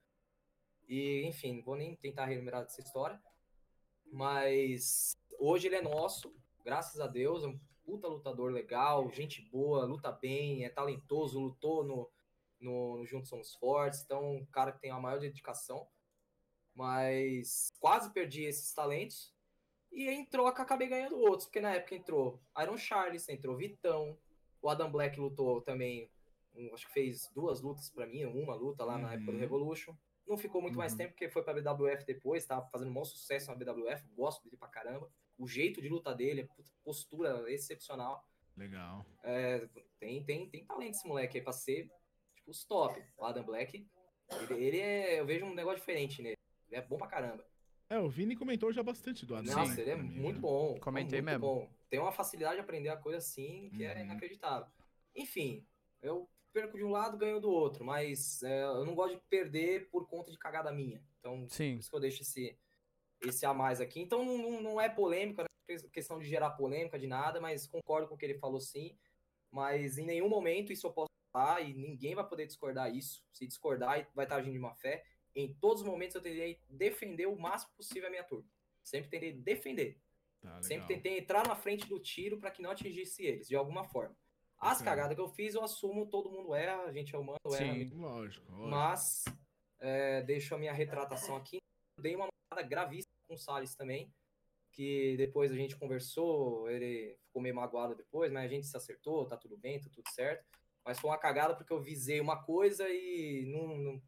E, 0.87 1.23
enfim, 1.25 1.61
vou 1.61 1.75
nem 1.75 1.95
tentar 1.95 2.25
relembrar 2.25 2.63
dessa 2.63 2.81
história. 2.81 3.21
Mas 4.11 5.15
hoje 5.39 5.67
ele 5.67 5.75
é 5.75 5.81
nosso, 5.81 6.33
graças 6.63 6.99
a 6.99 7.07
Deus, 7.07 7.43
é 7.43 7.47
um 7.47 7.59
puta 7.83 8.07
lutador 8.07 8.51
legal, 8.51 9.09
gente 9.11 9.41
boa, 9.49 9.85
luta 9.85 10.11
bem, 10.11 10.63
é 10.63 10.69
talentoso, 10.69 11.39
lutou 11.39 11.83
no, 11.83 12.09
no, 12.63 12.97
no 12.97 13.05
Juntos 13.05 13.29
Somos 13.29 13.53
Fortes, 13.55 14.01
então 14.03 14.35
um 14.37 14.45
cara 14.45 14.71
que 14.71 14.79
tem 14.81 14.91
a 14.91 14.99
maior 14.99 15.19
dedicação. 15.19 15.87
Mas 16.75 17.71
quase 17.79 18.11
perdi 18.11 18.43
esses 18.43 18.73
talentos. 18.73 19.33
E 19.91 20.09
em 20.09 20.25
troca 20.25 20.63
acabei 20.63 20.87
ganhando 20.87 21.19
outros, 21.19 21.45
porque 21.45 21.61
na 21.61 21.75
época 21.75 21.93
entrou 21.95 22.41
Iron 22.59 22.77
Charles, 22.77 23.29
entrou 23.29 23.55
Vitão, 23.55 24.17
o 24.59 24.67
Adam 24.69 24.91
Black 24.91 25.19
lutou 25.19 25.61
também, 25.61 26.09
um- 26.55 26.73
acho 26.73 26.87
que 26.87 26.93
fez 26.93 27.29
duas 27.35 27.61
lutas 27.61 27.91
pra 27.91 28.07
mim, 28.07 28.25
uma 28.25 28.55
luta 28.55 28.83
lá 28.83 28.97
na 28.97 29.13
época 29.13 29.27
do 29.31 29.33
Uhum. 29.33 29.39
Revolution. 29.39 29.95
Não 30.25 30.35
ficou 30.37 30.61
muito 30.63 30.77
mais 30.77 30.93
Uhum. 30.93 30.97
tempo, 30.99 31.11
porque 31.11 31.29
foi 31.29 31.43
pra 31.43 31.53
BWF 31.53 32.05
depois, 32.05 32.45
tava 32.45 32.65
fazendo 32.69 32.89
um 32.89 32.93
maior 32.93 33.05
sucesso 33.05 33.51
na 33.51 33.55
BWF, 33.55 34.07
gosto 34.15 34.43
dele 34.43 34.57
pra 34.57 34.67
caramba. 34.69 35.11
O 35.37 35.47
jeito 35.47 35.79
de 35.81 35.89
luta 35.89 36.15
dele, 36.15 36.49
postura 36.83 37.51
excepcional. 37.51 38.25
Legal. 38.57 39.05
É, 39.23 39.67
tem, 39.99 40.23
tem, 40.23 40.49
tem 40.49 40.65
talento 40.65 40.95
esse 40.95 41.07
moleque 41.07 41.37
aí 41.37 41.43
pra 41.43 41.53
ser, 41.53 41.91
tipo, 42.43 42.51
os 42.51 42.63
top. 42.65 43.01
O 43.17 43.25
Adam 43.25 43.43
Black, 43.43 43.87
ele, 44.49 44.53
ele 44.65 44.79
é, 44.79 45.19
eu 45.19 45.25
vejo 45.25 45.45
um 45.45 45.53
negócio 45.53 45.79
diferente 45.79 46.21
nele. 46.21 46.37
Ele 46.69 46.77
é 46.79 46.81
bom 46.85 46.97
pra 46.97 47.07
caramba. 47.07 47.45
É, 47.89 47.99
o 47.99 48.09
Vini 48.09 48.35
comentou 48.35 48.71
já 48.71 48.81
bastante 48.81 49.25
do 49.25 49.35
Adam. 49.35 49.55
Nossa, 49.55 49.75
né, 49.75 49.81
ele 49.81 49.91
é 49.91 49.95
muito 49.95 50.39
bom. 50.39 50.79
Comentei 50.79 51.21
muito 51.21 51.25
mesmo. 51.31 51.39
Bom. 51.45 51.69
Tem 51.89 51.99
uma 51.99 52.11
facilidade 52.11 52.55
de 52.55 52.61
aprender 52.61 52.89
a 52.89 52.97
coisa 52.97 53.19
assim 53.19 53.69
que 53.75 53.83
é 53.83 53.93
Uhum. 53.95 54.01
inacreditável. 54.05 54.67
Enfim, 55.15 55.65
eu 56.01 56.27
perco 56.51 56.77
de 56.77 56.83
um 56.83 56.89
lado, 56.91 57.17
ganho 57.17 57.39
do 57.39 57.49
outro, 57.51 57.83
mas 57.85 58.41
é, 58.43 58.63
eu 58.63 58.85
não 58.85 58.95
gosto 58.95 59.15
de 59.15 59.21
perder 59.29 59.89
por 59.89 60.07
conta 60.07 60.31
de 60.31 60.37
cagada 60.37 60.71
minha. 60.71 61.03
Então, 61.19 61.47
Sim. 61.49 61.73
por 61.73 61.79
isso 61.79 61.89
que 61.89 61.95
eu 61.95 61.99
deixo 61.99 62.21
esse, 62.23 62.57
esse 63.21 63.45
a 63.45 63.53
mais 63.53 63.79
aqui. 63.79 63.99
Então, 63.99 64.23
não, 64.25 64.37
não, 64.37 64.61
não 64.61 64.81
é 64.81 64.89
polêmica, 64.89 65.43
não 65.43 65.75
é 65.75 65.79
questão 65.91 66.17
de 66.19 66.25
gerar 66.25 66.51
polêmica 66.51 66.97
de 66.97 67.05
nada, 67.07 67.39
mas 67.39 67.67
concordo 67.67 68.07
com 68.07 68.15
o 68.15 68.17
que 68.17 68.25
ele 68.25 68.39
falou 68.39 68.59
sim. 68.59 68.97
Mas 69.51 69.99
em 69.99 70.05
nenhum 70.05 70.27
momento 70.29 70.73
isso 70.73 70.87
eu 70.87 70.91
posso 70.93 71.11
falar 71.33 71.61
e 71.61 71.73
ninguém 71.73 72.13
vai 72.13 72.25
poder 72.25 72.45
discordar 72.45 72.95
isso. 72.95 73.25
Se 73.33 73.47
discordar, 73.47 74.07
vai 74.13 74.25
estar 74.25 74.35
agindo 74.35 74.53
de 74.53 74.59
má 74.59 74.73
fé. 74.75 75.03
Em 75.35 75.53
todos 75.55 75.81
os 75.81 75.87
momentos 75.87 76.15
eu 76.15 76.21
tentei 76.21 76.61
defender 76.69 77.25
o 77.25 77.37
máximo 77.37 77.73
possível 77.75 78.07
a 78.07 78.11
minha 78.11 78.23
turma. 78.23 78.47
Sempre 78.83 79.09
tentei 79.09 79.33
defender. 79.33 79.99
Tá. 80.39 80.61
Sempre 80.61 80.87
tentei 80.87 81.17
entrar 81.17 81.47
na 81.47 81.55
frente 81.55 81.87
do 81.87 81.99
tiro 81.99 82.37
para 82.39 82.51
que 82.51 82.61
não 82.61 82.69
atingisse 82.69 83.23
eles, 83.23 83.47
de 83.47 83.55
alguma 83.55 83.83
forma. 83.83 84.15
As 84.59 84.81
cagadas 84.81 85.15
que 85.15 85.21
eu 85.21 85.27
fiz, 85.27 85.55
eu 85.55 85.63
assumo, 85.63 86.09
todo 86.09 86.31
mundo 86.31 86.53
erra, 86.53 86.83
a 86.83 86.91
gente 86.93 87.13
é 87.13 87.17
humano, 87.17 87.37
erra. 87.45 87.57
Sim. 87.57 87.89
Lógico, 87.95 88.51
lógico. 88.51 88.69
Mas, 88.69 89.25
é, 89.79 90.21
deixo 90.21 90.55
a 90.55 90.57
minha 90.57 90.71
retratação 90.71 91.35
aqui. 91.35 91.59
Dei 91.99 92.15
uma 92.15 92.27
matada 92.27 92.67
gravíssima 92.67 93.11
com 93.27 93.33
o 93.33 93.37
Salles 93.37 93.75
também, 93.75 94.13
que 94.71 95.17
depois 95.17 95.51
a 95.51 95.55
gente 95.55 95.75
conversou, 95.75 96.69
ele 96.69 97.17
ficou 97.25 97.41
meio 97.41 97.55
magoado 97.55 97.95
depois, 97.95 98.31
mas 98.31 98.45
a 98.45 98.47
gente 98.47 98.67
se 98.67 98.77
acertou, 98.77 99.25
tá 99.25 99.35
tudo 99.35 99.57
bem, 99.57 99.81
tá 99.81 99.89
tudo 99.91 100.09
certo. 100.11 100.45
Mas 100.85 100.99
foi 100.99 101.09
uma 101.09 101.17
cagada 101.17 101.55
porque 101.55 101.71
eu 101.71 101.79
visei 101.81 102.19
uma 102.19 102.43
coisa 102.43 102.87
e 102.89 103.45
não. 103.47 103.77
não- 103.77 104.01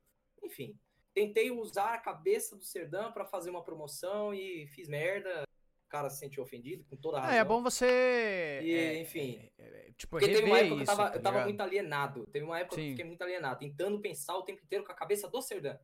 enfim. 0.44 0.78
Tentei 1.14 1.50
usar 1.50 1.94
a 1.94 1.98
cabeça 1.98 2.56
do 2.58 2.64
Serdão 2.66 3.12
para 3.12 3.26
fazer 3.26 3.50
uma 3.50 3.64
promoção 3.64 4.34
e 4.34 4.68
fiz 4.68 4.88
merda. 4.90 5.44
O 5.88 5.90
cara 5.90 6.10
se 6.10 6.20
sentiu 6.20 6.44
ofendido, 6.44 6.84
com 6.90 6.98
toda 6.98 7.18
a 7.18 7.22
razão. 7.22 7.36
Ah, 7.36 7.40
é 7.40 7.44
bom 7.46 7.64
você. 7.64 8.60
E, 8.62 8.72
é, 8.74 9.00
enfim. 9.02 9.50
é, 9.58 9.64
é, 9.88 9.92
tipo, 9.98 10.18
Porque 10.18 10.28
teve 10.28 10.44
uma 10.46 10.60
época 10.60 10.76
que 10.76 10.80
eu 10.82 10.84
isso, 10.84 10.96
tava, 10.98 11.10
tá 11.12 11.16
eu 11.18 11.22
tava 11.22 11.36
ligado? 11.38 11.48
muito 11.48 11.62
alienado. 11.62 12.28
Teve 12.28 12.44
uma 12.46 12.60
época 12.60 12.76
que 12.76 12.82
Sim. 12.82 12.88
eu 12.88 12.92
fiquei 12.92 13.06
muito 13.06 13.22
alienado, 13.22 13.60
tentando 13.60 14.02
pensar 14.02 14.36
o 14.36 14.44
tempo 14.44 14.62
inteiro 14.62 14.84
com 14.84 14.92
a 14.92 14.96
cabeça 14.96 15.30
do 15.30 15.42
Serdão. 15.42 15.80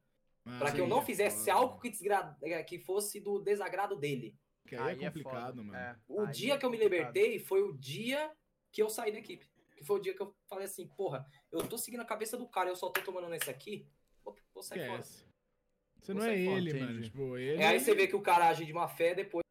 Ah, 0.46 0.58
Pra 0.60 0.72
que 0.72 0.78
sim, 0.78 0.84
eu 0.84 0.88
não 0.88 1.00
é 1.02 1.06
fizesse 1.06 1.46
foda. 1.46 1.54
algo 1.54 1.80
que, 1.80 1.90
desgra... 1.90 2.36
é, 2.44 2.64
que 2.64 2.80
fosse 2.80 3.20
do 3.22 3.40
desagrado 3.40 3.96
dele. 3.96 4.36
Que 4.68 4.76
aí, 4.76 4.82
Aí 4.82 4.88
é 4.90 4.92
é 4.92 4.96
foda, 4.96 5.06
complicado, 5.12 5.64
mano. 5.64 5.76
é. 5.78 5.96
O 6.08 6.22
Aí 6.22 6.32
dia 6.34 6.54
é 6.56 6.58
que 6.58 6.66
eu 6.66 6.70
me 6.72 6.78
libertei 6.78 7.40
foi 7.40 7.62
o 7.62 7.72
dia 7.78 8.32
que 8.72 8.82
eu 8.82 8.90
saí 8.90 9.12
da 9.12 9.20
equipe. 9.20 9.50
Que 9.82 9.88
foi 9.88 9.98
o 9.98 10.02
dia 10.02 10.14
que 10.14 10.22
eu 10.22 10.36
falei 10.48 10.66
assim, 10.66 10.88
porra, 10.90 11.26
eu 11.52 11.68
tô 11.68 11.76
seguindo 11.76 12.02
a 12.02 12.06
cabeça 12.06 12.38
do 12.38 12.48
cara, 12.48 12.70
eu 12.70 12.76
só 12.76 12.92
tô 12.92 13.02
tomando 13.02 13.28
nesse 13.30 13.50
aqui, 13.50 13.90
vou, 14.24 14.36
vou 14.54 14.62
sair 14.62 14.86
fora. 14.86 15.02
Você 15.02 16.14
não 16.14 16.24
é 16.24 16.40
é 16.40 16.46
foda, 16.46 16.58
ele, 16.60 16.80
mano. 16.80 17.02
Tipo, 17.02 17.36
ele. 17.36 17.64
É 17.64 17.66
aí 17.66 17.80
você 17.80 17.96
vê 17.96 18.08
que 18.08 18.16
o 18.16 18.22
cara 18.22 18.48
age 18.48 18.64
de 18.64 18.74
má 18.74 18.88
fé, 18.88 19.16
depois 19.16 19.44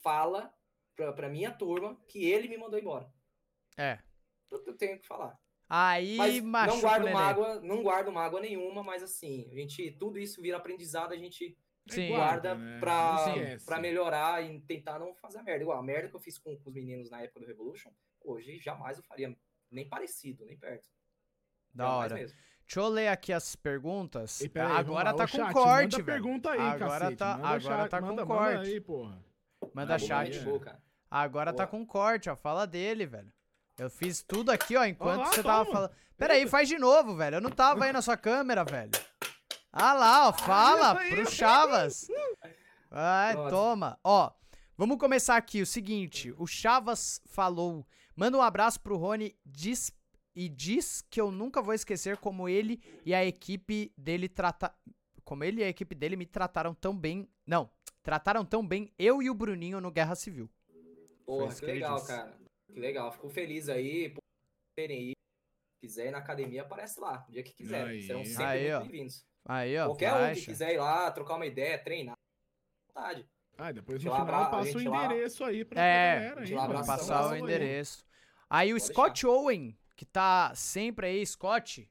fala 0.00 0.54
pra, 0.94 1.12
pra 1.12 1.28
minha 1.28 1.50
turma 1.50 2.00
que 2.06 2.24
ele 2.24 2.46
me 2.46 2.56
mandou 2.56 2.78
embora. 2.78 3.12
É. 3.76 3.98
Eu, 4.52 4.62
eu 4.66 4.76
tenho 4.76 5.00
que 5.00 5.06
falar. 5.06 5.36
Aí 5.68 6.16
Mas 6.16 6.70
não 6.72 6.80
guardo 6.80 7.10
mágoa, 7.10 7.60
não 7.60 7.82
guardo 7.82 8.12
mágoa 8.12 8.40
nenhuma, 8.40 8.84
mas 8.84 9.02
assim, 9.02 9.48
a 9.50 9.54
gente, 9.54 9.90
tudo 9.98 10.16
isso 10.16 10.40
vira 10.40 10.58
aprendizado, 10.58 11.12
a 11.12 11.16
gente 11.16 11.58
Sim. 11.88 12.08
guarda 12.08 12.54
né? 12.54 12.78
pra, 12.78 13.34
pra 13.64 13.80
melhorar 13.80 14.44
e 14.44 14.60
tentar 14.60 15.00
não 15.00 15.12
fazer 15.16 15.38
a 15.38 15.42
merda. 15.42 15.64
Igual 15.64 15.78
a 15.78 15.82
merda 15.82 16.08
que 16.08 16.14
eu 16.14 16.20
fiz 16.20 16.38
com, 16.38 16.56
com 16.56 16.68
os 16.70 16.74
meninos 16.74 17.10
na 17.10 17.22
época 17.22 17.40
do 17.40 17.46
Revolution, 17.46 17.90
hoje 18.24 18.58
jamais 18.58 18.98
eu 18.98 19.04
faria 19.04 19.36
nem 19.72 19.88
parecido, 19.88 20.44
nem 20.44 20.56
perto. 20.56 20.88
Da 21.74 21.90
hora. 21.90 22.14
Deixa 22.16 22.34
eu 22.76 22.88
ler 22.88 23.08
aqui 23.08 23.32
as 23.32 23.56
perguntas. 23.56 24.40
Aí, 24.42 24.50
agora 24.60 25.12
tá 25.14 25.26
com 25.26 25.36
chat, 25.38 25.52
corte, 25.52 25.82
manda 25.82 25.96
velho. 25.96 26.04
pergunta 26.06 26.50
aí, 26.50 26.60
Agora 26.60 27.00
cacete. 27.00 27.16
tá- 27.16 27.34
agora 27.34 27.60
chat, 27.60 27.90
tá 27.90 28.00
com 28.00 28.06
manda, 28.06 28.26
corte. 28.26 28.56
Manda 28.56 28.68
aí, 28.68 28.80
porra. 28.80 29.24
Manda 29.74 29.94
Ah, 29.94 29.98
chat. 29.98 30.30
de 30.32 30.40
boa, 30.40 30.60
cara. 30.60 30.82
Agora 31.10 31.52
tá 31.52 31.66
Boa. 31.66 31.70
com 31.80 31.86
corte, 31.86 32.30
ó. 32.30 32.36
Fala 32.36 32.66
dele, 32.66 33.04
velho. 33.06 33.30
Eu 33.78 33.90
fiz 33.90 34.22
tudo 34.22 34.50
aqui, 34.50 34.76
ó, 34.76 34.84
enquanto 34.84 35.20
Ó 35.20 35.24
lá, 35.24 35.32
você 35.32 35.42
tava 35.42 35.64
toma. 35.64 35.72
falando. 35.76 35.90
Pera 36.16 36.34
aí, 36.34 36.46
faz 36.46 36.68
de 36.68 36.78
novo, 36.78 37.16
velho. 37.16 37.36
Eu 37.36 37.40
não 37.40 37.50
tava 37.50 37.84
aí 37.84 37.92
na 37.92 38.00
sua 38.00 38.16
câmera, 38.16 38.64
velho. 38.64 38.90
Ah 39.72 39.92
lá, 39.94 40.28
ó. 40.28 40.32
Fala 40.32 40.92
isso 40.92 41.00
aí. 41.00 41.10
pro 41.10 41.30
Chavas. 41.30 42.08
Vai, 42.90 43.34
Nossa. 43.34 43.50
toma. 43.50 43.98
Ó, 44.04 44.30
vamos 44.76 44.98
começar 44.98 45.36
aqui. 45.36 45.62
O 45.62 45.66
seguinte, 45.66 46.32
o 46.38 46.46
Chavas 46.46 47.20
falou. 47.26 47.86
Manda 48.14 48.36
um 48.36 48.42
abraço 48.42 48.80
pro 48.80 48.96
Rony 48.96 49.34
diz, 49.44 49.92
e 50.34 50.48
diz 50.48 51.02
que 51.02 51.20
eu 51.20 51.30
nunca 51.30 51.62
vou 51.62 51.74
esquecer 51.74 52.16
como 52.16 52.48
ele 52.48 52.80
e 53.04 53.14
a 53.14 53.24
equipe 53.24 53.92
dele 53.96 54.28
trata, 54.28 54.74
como 55.24 55.44
ele 55.44 55.60
e 55.60 55.64
a 55.64 55.68
equipe 55.68 55.94
dele 55.94 56.16
me 56.16 56.26
trataram 56.26 56.74
tão 56.74 56.96
bem. 56.96 57.28
Não, 57.46 57.70
trataram 58.02 58.44
tão 58.44 58.66
bem 58.66 58.92
eu 58.98 59.22
e 59.22 59.30
o 59.30 59.34
Bruninho 59.34 59.80
no 59.80 59.90
Guerra 59.90 60.14
Civil. 60.14 60.50
Porra, 61.24 61.54
que 61.54 61.60
que 61.60 61.66
legal, 61.66 61.96
disse. 61.96 62.08
cara. 62.08 62.38
Que 62.72 62.80
legal. 62.80 63.12
Fico 63.12 63.28
feliz 63.28 63.68
aí 63.68 64.10
por 64.10 64.22
terem. 64.76 65.12
Se 65.12 65.86
quiser 65.86 66.08
ir 66.08 66.10
na 66.10 66.18
academia, 66.18 66.62
aparece 66.62 67.00
lá. 67.00 67.24
O 67.28 67.32
dia 67.32 67.42
que 67.42 67.52
quiser. 67.52 67.86
Aí. 67.86 68.02
Serão 68.02 68.24
sempre 68.24 68.78
bem-vindos. 68.78 69.24
Aí, 69.44 69.76
ó, 69.78 69.86
Qualquer 69.86 70.14
um 70.14 70.34
que 70.34 70.44
quiser 70.44 70.74
ir 70.74 70.78
lá, 70.78 71.10
trocar 71.10 71.34
uma 71.34 71.46
ideia, 71.46 71.82
treinar, 71.82 72.14
à 72.14 72.86
vontade. 72.86 73.28
Ah, 73.58 73.70
depois 73.72 74.02
no 74.02 74.10
eu 74.10 74.14
final 74.14 74.50
passa 74.50 74.56
o 74.76 74.80
gente 74.80 74.88
lá- 74.88 75.04
endereço 75.06 75.44
aí 75.44 75.64
pra, 75.64 75.80
É, 75.82 76.14
galera. 76.30 76.40
aí, 76.40 76.54
Vamos 76.54 76.86
passar 76.86 77.26
o 77.26 77.28
aí. 77.30 77.40
endereço. 77.40 78.04
Aí 78.48 78.72
o 78.72 78.76
Pode 78.76 78.86
Scott 78.92 79.26
Owen, 79.26 79.76
que 79.96 80.04
tá 80.04 80.52
sempre 80.54 81.06
aí, 81.06 81.24
Scott, 81.26 81.88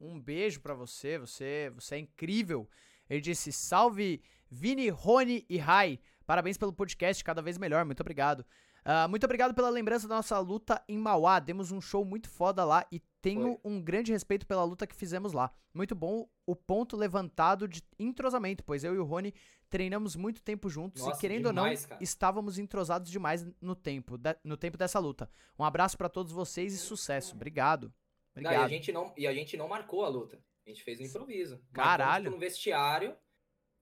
um 0.00 0.18
beijo 0.20 0.60
pra 0.60 0.74
você, 0.74 1.18
você, 1.18 1.70
você 1.74 1.94
é 1.96 1.98
incrível. 1.98 2.68
Ele 3.08 3.20
disse: 3.20 3.52
"Salve 3.52 4.20
Vini, 4.50 4.88
Rony 4.88 5.44
e 5.48 5.58
Rai. 5.58 5.98
Parabéns 6.26 6.58
pelo 6.58 6.72
podcast, 6.72 7.22
cada 7.22 7.40
vez 7.40 7.56
melhor. 7.56 7.84
Muito 7.84 8.00
obrigado. 8.00 8.44
Ah, 8.88 9.08
muito 9.08 9.24
obrigado 9.24 9.52
pela 9.52 9.68
lembrança 9.68 10.06
da 10.06 10.14
nossa 10.14 10.38
luta 10.38 10.80
em 10.88 10.96
Mauá. 10.96 11.40
Demos 11.40 11.72
um 11.72 11.80
show 11.80 12.04
muito 12.04 12.30
foda 12.30 12.64
lá 12.64 12.86
e 12.92 13.00
tenho 13.20 13.58
um 13.64 13.82
grande 13.82 14.12
respeito 14.12 14.46
pela 14.46 14.62
luta 14.62 14.86
que 14.86 14.94
fizemos 14.94 15.32
lá. 15.32 15.50
Muito 15.74 15.92
bom 15.94 16.28
o 16.46 16.54
ponto 16.54 16.96
levantado 16.96 17.66
de 17.66 17.82
entrosamento, 17.98 18.62
pois 18.62 18.84
eu 18.84 18.94
e 18.94 18.98
o 18.98 19.04
Rony 19.04 19.34
treinamos 19.68 20.14
muito 20.14 20.40
tempo 20.40 20.70
juntos 20.70 21.02
Nossa, 21.02 21.16
e 21.16 21.20
querendo 21.20 21.48
demais, 21.48 21.80
ou 21.80 21.82
não, 21.82 21.88
cara. 21.88 22.02
estávamos 22.04 22.58
entrosados 22.58 23.10
demais 23.10 23.44
no 23.60 23.74
tempo, 23.74 24.16
da- 24.16 24.36
no 24.44 24.56
tempo 24.56 24.78
dessa 24.78 25.00
luta. 25.00 25.28
Um 25.58 25.64
abraço 25.64 25.98
pra 25.98 26.08
todos 26.08 26.30
vocês 26.30 26.72
e 26.72 26.78
sucesso. 26.78 27.34
Obrigado. 27.34 27.92
Não, 28.36 28.42
e, 28.42 28.46
a 28.46 28.50
Obrigado. 28.50 28.68
gente 28.70 28.92
não, 28.92 29.12
e 29.16 29.26
a 29.26 29.34
gente 29.34 29.56
não 29.56 29.66
marcou 29.66 30.04
a 30.04 30.08
luta. 30.08 30.38
A 30.64 30.68
gente 30.70 30.84
fez 30.84 31.00
um 31.00 31.04
improviso. 31.04 31.60
Caralho. 31.72 32.24
tipo, 32.26 32.34
no 32.36 32.40
vestiário. 32.40 33.16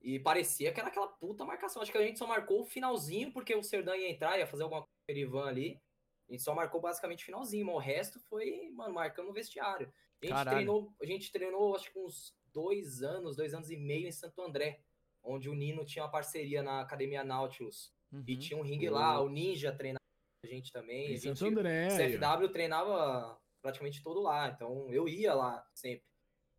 E 0.04 0.18
parecia 0.18 0.70
que 0.70 0.78
era 0.78 0.90
aquela 0.90 1.08
puta 1.08 1.46
marcação. 1.46 1.80
Acho 1.80 1.90
que 1.90 1.96
a 1.96 2.02
gente 2.06 2.18
só 2.18 2.26
marcou 2.26 2.60
o 2.60 2.64
finalzinho, 2.66 3.32
porque 3.32 3.54
o 3.54 3.62
Serdan 3.62 3.96
ia 3.96 4.10
entrar, 4.10 4.38
ia 4.38 4.46
fazer 4.46 4.62
alguma 4.62 4.82
coisa 4.82 4.92
com 5.06 5.12
o 5.12 5.16
Erivan 5.16 5.46
ali. 5.48 5.80
A 6.28 6.32
gente 6.32 6.42
só 6.42 6.54
marcou 6.54 6.78
basicamente 6.78 7.22
o 7.22 7.24
finalzinho, 7.24 7.64
mas 7.64 7.74
o 7.74 7.78
resto 7.78 8.20
foi, 8.28 8.70
mano, 8.74 8.92
marcando 8.92 9.28
no 9.28 9.32
vestiário. 9.32 9.90
A 10.22 10.26
gente, 10.26 10.34
Caralho. 10.34 10.56
treinou, 10.56 10.94
a 11.00 11.06
gente 11.06 11.32
treinou, 11.32 11.74
acho 11.74 11.90
que 11.90 11.98
uns 11.98 12.34
dois 12.52 13.02
anos, 13.02 13.34
dois 13.34 13.54
anos 13.54 13.70
e 13.70 13.76
meio 13.78 14.06
em 14.06 14.12
Santo 14.12 14.42
André, 14.42 14.80
onde 15.22 15.48
o 15.48 15.54
Nino 15.54 15.86
tinha 15.86 16.04
uma 16.04 16.10
parceria 16.10 16.62
na 16.62 16.82
Academia 16.82 17.24
Nautilus. 17.24 17.90
E 18.12 18.16
Uhum. 18.34 18.38
tinha 18.38 18.58
um 18.58 18.62
ringue 18.62 18.90
lá, 18.90 19.20
o 19.20 19.28
Ninja 19.30 19.72
treinava 19.72 20.04
a 20.44 20.46
gente 20.46 20.70
também. 20.70 21.12
Em 21.12 21.14
a 21.14 21.18
gente, 21.18 21.38
Santo 21.38 21.58
André. 21.58 21.88
o. 21.88 21.96
CFW 21.96 22.48
treinava 22.52 23.40
praticamente 23.62 24.02
todo 24.02 24.20
lá, 24.20 24.48
então 24.48 24.92
eu 24.92 25.08
ia 25.08 25.32
lá 25.34 25.66
sempre. 25.74 26.04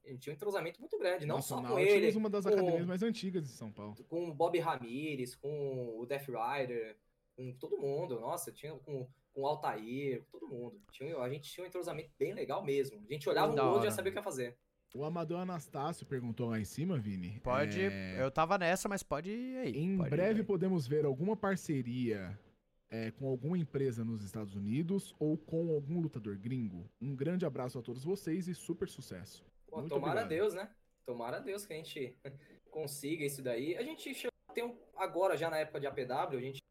A 0.05 0.09
gente 0.09 0.19
tinha 0.21 0.33
um 0.33 0.35
entrosamento 0.35 0.79
muito 0.79 0.97
grande, 0.99 1.25
não 1.25 1.37
Nossa, 1.37 1.47
só 1.49 1.55
com 1.57 1.61
Nautilus, 1.63 1.91
ele, 1.93 2.17
uma 2.17 2.29
das 2.29 2.45
com- 2.45 2.51
academias 2.51 2.85
mais 2.85 3.01
antigas 3.01 3.43
de 3.43 3.49
São 3.49 3.71
Paulo. 3.71 3.95
com 4.07 4.29
o 4.29 4.33
Bob 4.33 4.57
Ramirez, 4.59 5.35
com 5.35 5.97
o 5.99 6.05
Death 6.05 6.27
Rider, 6.27 6.95
com 7.35 7.51
todo 7.53 7.77
mundo. 7.77 8.19
Nossa, 8.19 8.51
tinha 8.51 8.73
com, 8.75 9.07
com 9.33 9.41
o 9.41 9.47
Altair, 9.47 10.23
com 10.31 10.39
todo 10.39 10.47
mundo. 10.47 10.79
Tinha, 10.91 11.17
a 11.17 11.29
gente 11.29 11.51
tinha 11.51 11.63
um 11.63 11.67
entrosamento 11.67 12.11
bem 12.19 12.33
legal 12.33 12.63
mesmo. 12.63 13.01
A 13.09 13.11
gente 13.13 13.27
olhava 13.27 13.51
um 13.53 13.65
outro 13.67 13.81
e 13.81 13.85
já 13.85 13.91
sabia 13.91 14.09
o 14.11 14.13
que 14.13 14.19
ia 14.19 14.23
fazer. 14.23 14.55
O 14.93 15.03
Amador 15.03 15.39
Anastácio 15.41 16.05
perguntou 16.05 16.47
lá 16.49 16.57
em 16.59 16.63
cima, 16.63 16.97
Vini. 16.97 17.39
Pode. 17.41 17.81
é, 17.81 18.21
Eu 18.21 18.31
tava 18.31 18.57
nessa, 18.57 18.87
mas 18.87 19.03
pode 19.03 19.29
ir 19.29 19.57
aí. 19.57 19.75
Em 19.75 19.97
pode 19.97 20.09
breve 20.09 20.39
aí. 20.39 20.45
podemos 20.45 20.87
ver 20.87 21.03
alguma 21.03 21.35
parceria 21.35 22.39
é, 22.89 23.11
com 23.11 23.27
alguma 23.27 23.57
empresa 23.57 24.05
nos 24.05 24.23
Estados 24.23 24.55
Unidos 24.55 25.13
ou 25.19 25.37
com 25.37 25.69
algum 25.73 25.99
lutador 25.99 26.37
gringo. 26.37 26.89
Um 27.01 27.13
grande 27.13 27.45
abraço 27.45 27.77
a 27.77 27.81
todos 27.81 28.05
vocês 28.05 28.47
e 28.47 28.53
super 28.55 28.87
sucesso. 28.87 29.43
Pô, 29.75 29.81
Muito 29.81 29.93
tomara 29.93 30.21
a 30.21 30.23
obrigado. 30.23 30.29
Deus, 30.29 30.53
né? 30.53 30.73
Tomara 31.05 31.37
a 31.37 31.39
Deus 31.41 31.65
que 31.65 31.73
a 31.73 31.75
gente 31.75 32.17
consiga 32.71 33.25
isso 33.25 33.41
daí. 33.41 33.75
A 33.75 33.83
gente 33.83 34.13
chegou 34.15 34.31
a 34.47 34.53
ter 34.53 34.63
um, 34.63 34.77
agora, 34.95 35.35
já 35.35 35.49
na 35.49 35.57
época 35.57 35.81
de 35.81 35.87
APW, 35.87 36.37
a 36.37 36.41
gente 36.41 36.63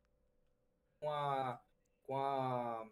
com 0.98 1.10
a. 1.10 1.62
Com 2.05 2.16
a. 2.16 2.89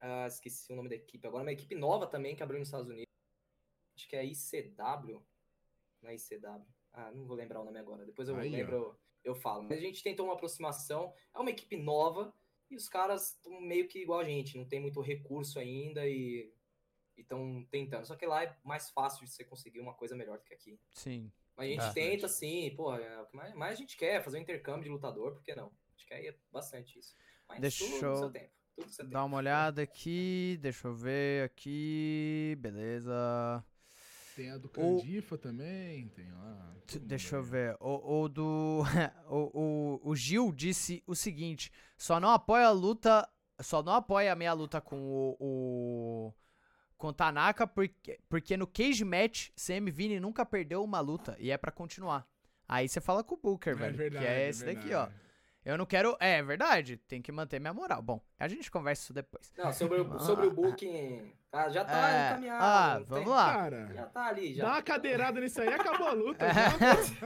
ah, 0.00 0.26
esqueci 0.28 0.72
o 0.72 0.76
nome 0.76 0.88
da 0.88 0.94
equipe. 0.94 1.26
Agora 1.26 1.42
uma 1.42 1.52
equipe 1.52 1.74
nova 1.74 2.06
também 2.06 2.36
que 2.36 2.44
abriu 2.44 2.60
nos 2.60 2.68
Estados 2.68 2.88
Unidos. 2.88 3.12
Acho 3.96 4.08
que 4.08 4.14
é 4.14 4.24
ICW. 4.24 5.20
Não 6.00 6.10
é 6.10 6.14
ICW. 6.14 6.64
Ah, 6.92 7.10
não 7.10 7.26
vou 7.26 7.36
lembrar 7.36 7.60
o 7.60 7.64
nome 7.64 7.80
agora. 7.80 8.06
Depois 8.06 8.28
eu 8.28 8.36
Aí, 8.36 8.48
ó. 8.48 8.52
lembro, 8.52 9.00
eu 9.24 9.34
falo. 9.34 9.64
Mas 9.64 9.78
a 9.78 9.80
gente 9.80 10.00
tentou 10.00 10.26
uma 10.26 10.34
aproximação. 10.34 11.12
É 11.34 11.40
uma 11.40 11.50
equipe 11.50 11.76
nova 11.76 12.32
e 12.70 12.76
os 12.76 12.88
caras 12.88 13.32
estão 13.32 13.60
meio 13.60 13.88
que 13.88 13.98
igual 13.98 14.20
a 14.20 14.24
gente. 14.24 14.56
Não 14.56 14.64
tem 14.64 14.78
muito 14.78 15.00
recurso 15.00 15.58
ainda 15.58 16.06
e 16.06 16.54
estão 17.22 17.66
tentando. 17.70 18.06
Só 18.06 18.14
que 18.16 18.26
lá 18.26 18.44
é 18.44 18.56
mais 18.64 18.90
fácil 18.90 19.24
de 19.24 19.30
você 19.30 19.44
conseguir 19.44 19.80
uma 19.80 19.94
coisa 19.94 20.14
melhor 20.16 20.38
do 20.38 20.44
que 20.44 20.54
aqui. 20.54 20.78
Sim. 20.92 21.30
Mas 21.56 21.66
a 21.66 21.70
gente 21.70 21.84
É. 21.84 21.92
tenta, 21.92 22.28
sim, 22.28 22.74
porra, 22.76 22.98
é 23.00 23.20
o 23.22 23.26
que 23.26 23.36
mais, 23.36 23.54
mais 23.54 23.72
a 23.72 23.76
gente 23.76 23.96
quer, 23.96 24.22
fazer 24.22 24.38
um 24.38 24.42
intercâmbio 24.42 24.84
de 24.84 24.90
lutador, 24.90 25.32
por 25.32 25.42
que 25.42 25.54
não? 25.54 25.66
A 25.68 25.90
gente 25.92 26.06
quer 26.06 26.22
ir 26.24 26.38
bastante 26.52 26.98
isso. 26.98 27.14
Mas 27.48 27.60
Deixa 27.60 27.84
tudo 27.84 27.96
eu 28.04 28.10
no 28.10 28.16
seu 28.18 28.30
tempo. 28.30 28.50
Tudo 28.74 28.86
no 28.86 28.92
seu 28.92 29.04
Dá 29.06 29.10
tempo. 29.20 29.26
uma 29.26 29.36
olhada 29.38 29.80
aqui. 29.82 30.58
Deixa 30.60 30.88
eu 30.88 30.94
ver 30.94 31.44
aqui. 31.44 32.56
Beleza. 32.58 33.64
Tem 34.34 34.50
a 34.50 34.58
do 34.58 34.66
O- 34.66 34.70
Candifa 34.70 35.38
também, 35.38 36.08
tem 36.08 36.30
lá. 36.30 36.76
Deixa 37.00 37.36
eu 37.36 37.42
ver. 37.42 37.74
O, 37.80 38.20
o 38.24 38.28
do. 38.28 38.82
o, 39.30 39.98
o, 40.04 40.10
o 40.10 40.14
Gil 40.14 40.52
disse 40.52 41.02
o 41.06 41.14
seguinte: 41.14 41.72
só 41.96 42.20
não 42.20 42.30
apoia 42.30 42.66
a 42.66 42.70
luta. 42.70 43.26
Só 43.62 43.82
não 43.82 43.94
apoia 43.94 44.30
a 44.32 44.36
minha 44.36 44.52
luta 44.52 44.78
com 44.82 44.96
o. 45.00 45.36
o 45.40 46.34
com 46.96 47.12
Tanaka, 47.12 47.66
porque, 47.66 48.18
porque 48.28 48.56
no 48.56 48.66
Cage 48.66 49.04
Match, 49.04 49.48
CM 49.56 49.90
Vini 49.90 50.18
nunca 50.20 50.44
perdeu 50.46 50.82
uma 50.82 51.00
luta 51.00 51.36
e 51.38 51.50
é 51.50 51.56
pra 51.58 51.70
continuar. 51.70 52.26
Aí 52.68 52.88
você 52.88 53.00
fala 53.00 53.22
com 53.22 53.34
o 53.34 53.38
Booker, 53.38 53.72
É 53.74 53.76
velho. 53.76 53.96
verdade, 53.96 54.24
que 54.24 54.30
é 54.30 54.42
é 54.44 54.48
esse 54.48 54.64
daqui, 54.64 54.92
ó. 54.94 55.08
Eu 55.64 55.76
não 55.76 55.84
quero. 55.84 56.16
É, 56.20 56.38
é 56.38 56.42
verdade, 56.44 56.96
tem 56.96 57.20
que 57.20 57.32
manter 57.32 57.58
minha 57.60 57.74
moral. 57.74 58.00
Bom, 58.00 58.20
a 58.38 58.46
gente 58.46 58.70
conversa 58.70 59.02
isso 59.02 59.12
depois. 59.12 59.52
Não, 59.58 59.72
sobre 59.72 60.00
o, 60.00 60.18
sobre 60.20 60.46
o 60.46 60.50
booking, 60.52 61.32
tá, 61.50 61.68
já 61.68 61.84
tá 61.84 62.08
É, 62.08 62.28
encaminhado. 62.30 62.64
ah, 62.64 63.02
vamos 63.08 63.24
tem- 63.24 63.32
lá. 63.34 63.52
Cara, 63.52 63.90
Já 63.92 64.06
tá 64.06 64.26
ali, 64.26 64.54
já. 64.54 64.64
dá 64.64 64.70
uma 64.74 64.82
cadeirada 64.82 65.40
nisso 65.40 65.60
aí, 65.60 65.68
acabou 65.68 66.06
a 66.06 66.12
luta. 66.12 66.46
É. 66.46 66.52
já, 66.54 66.68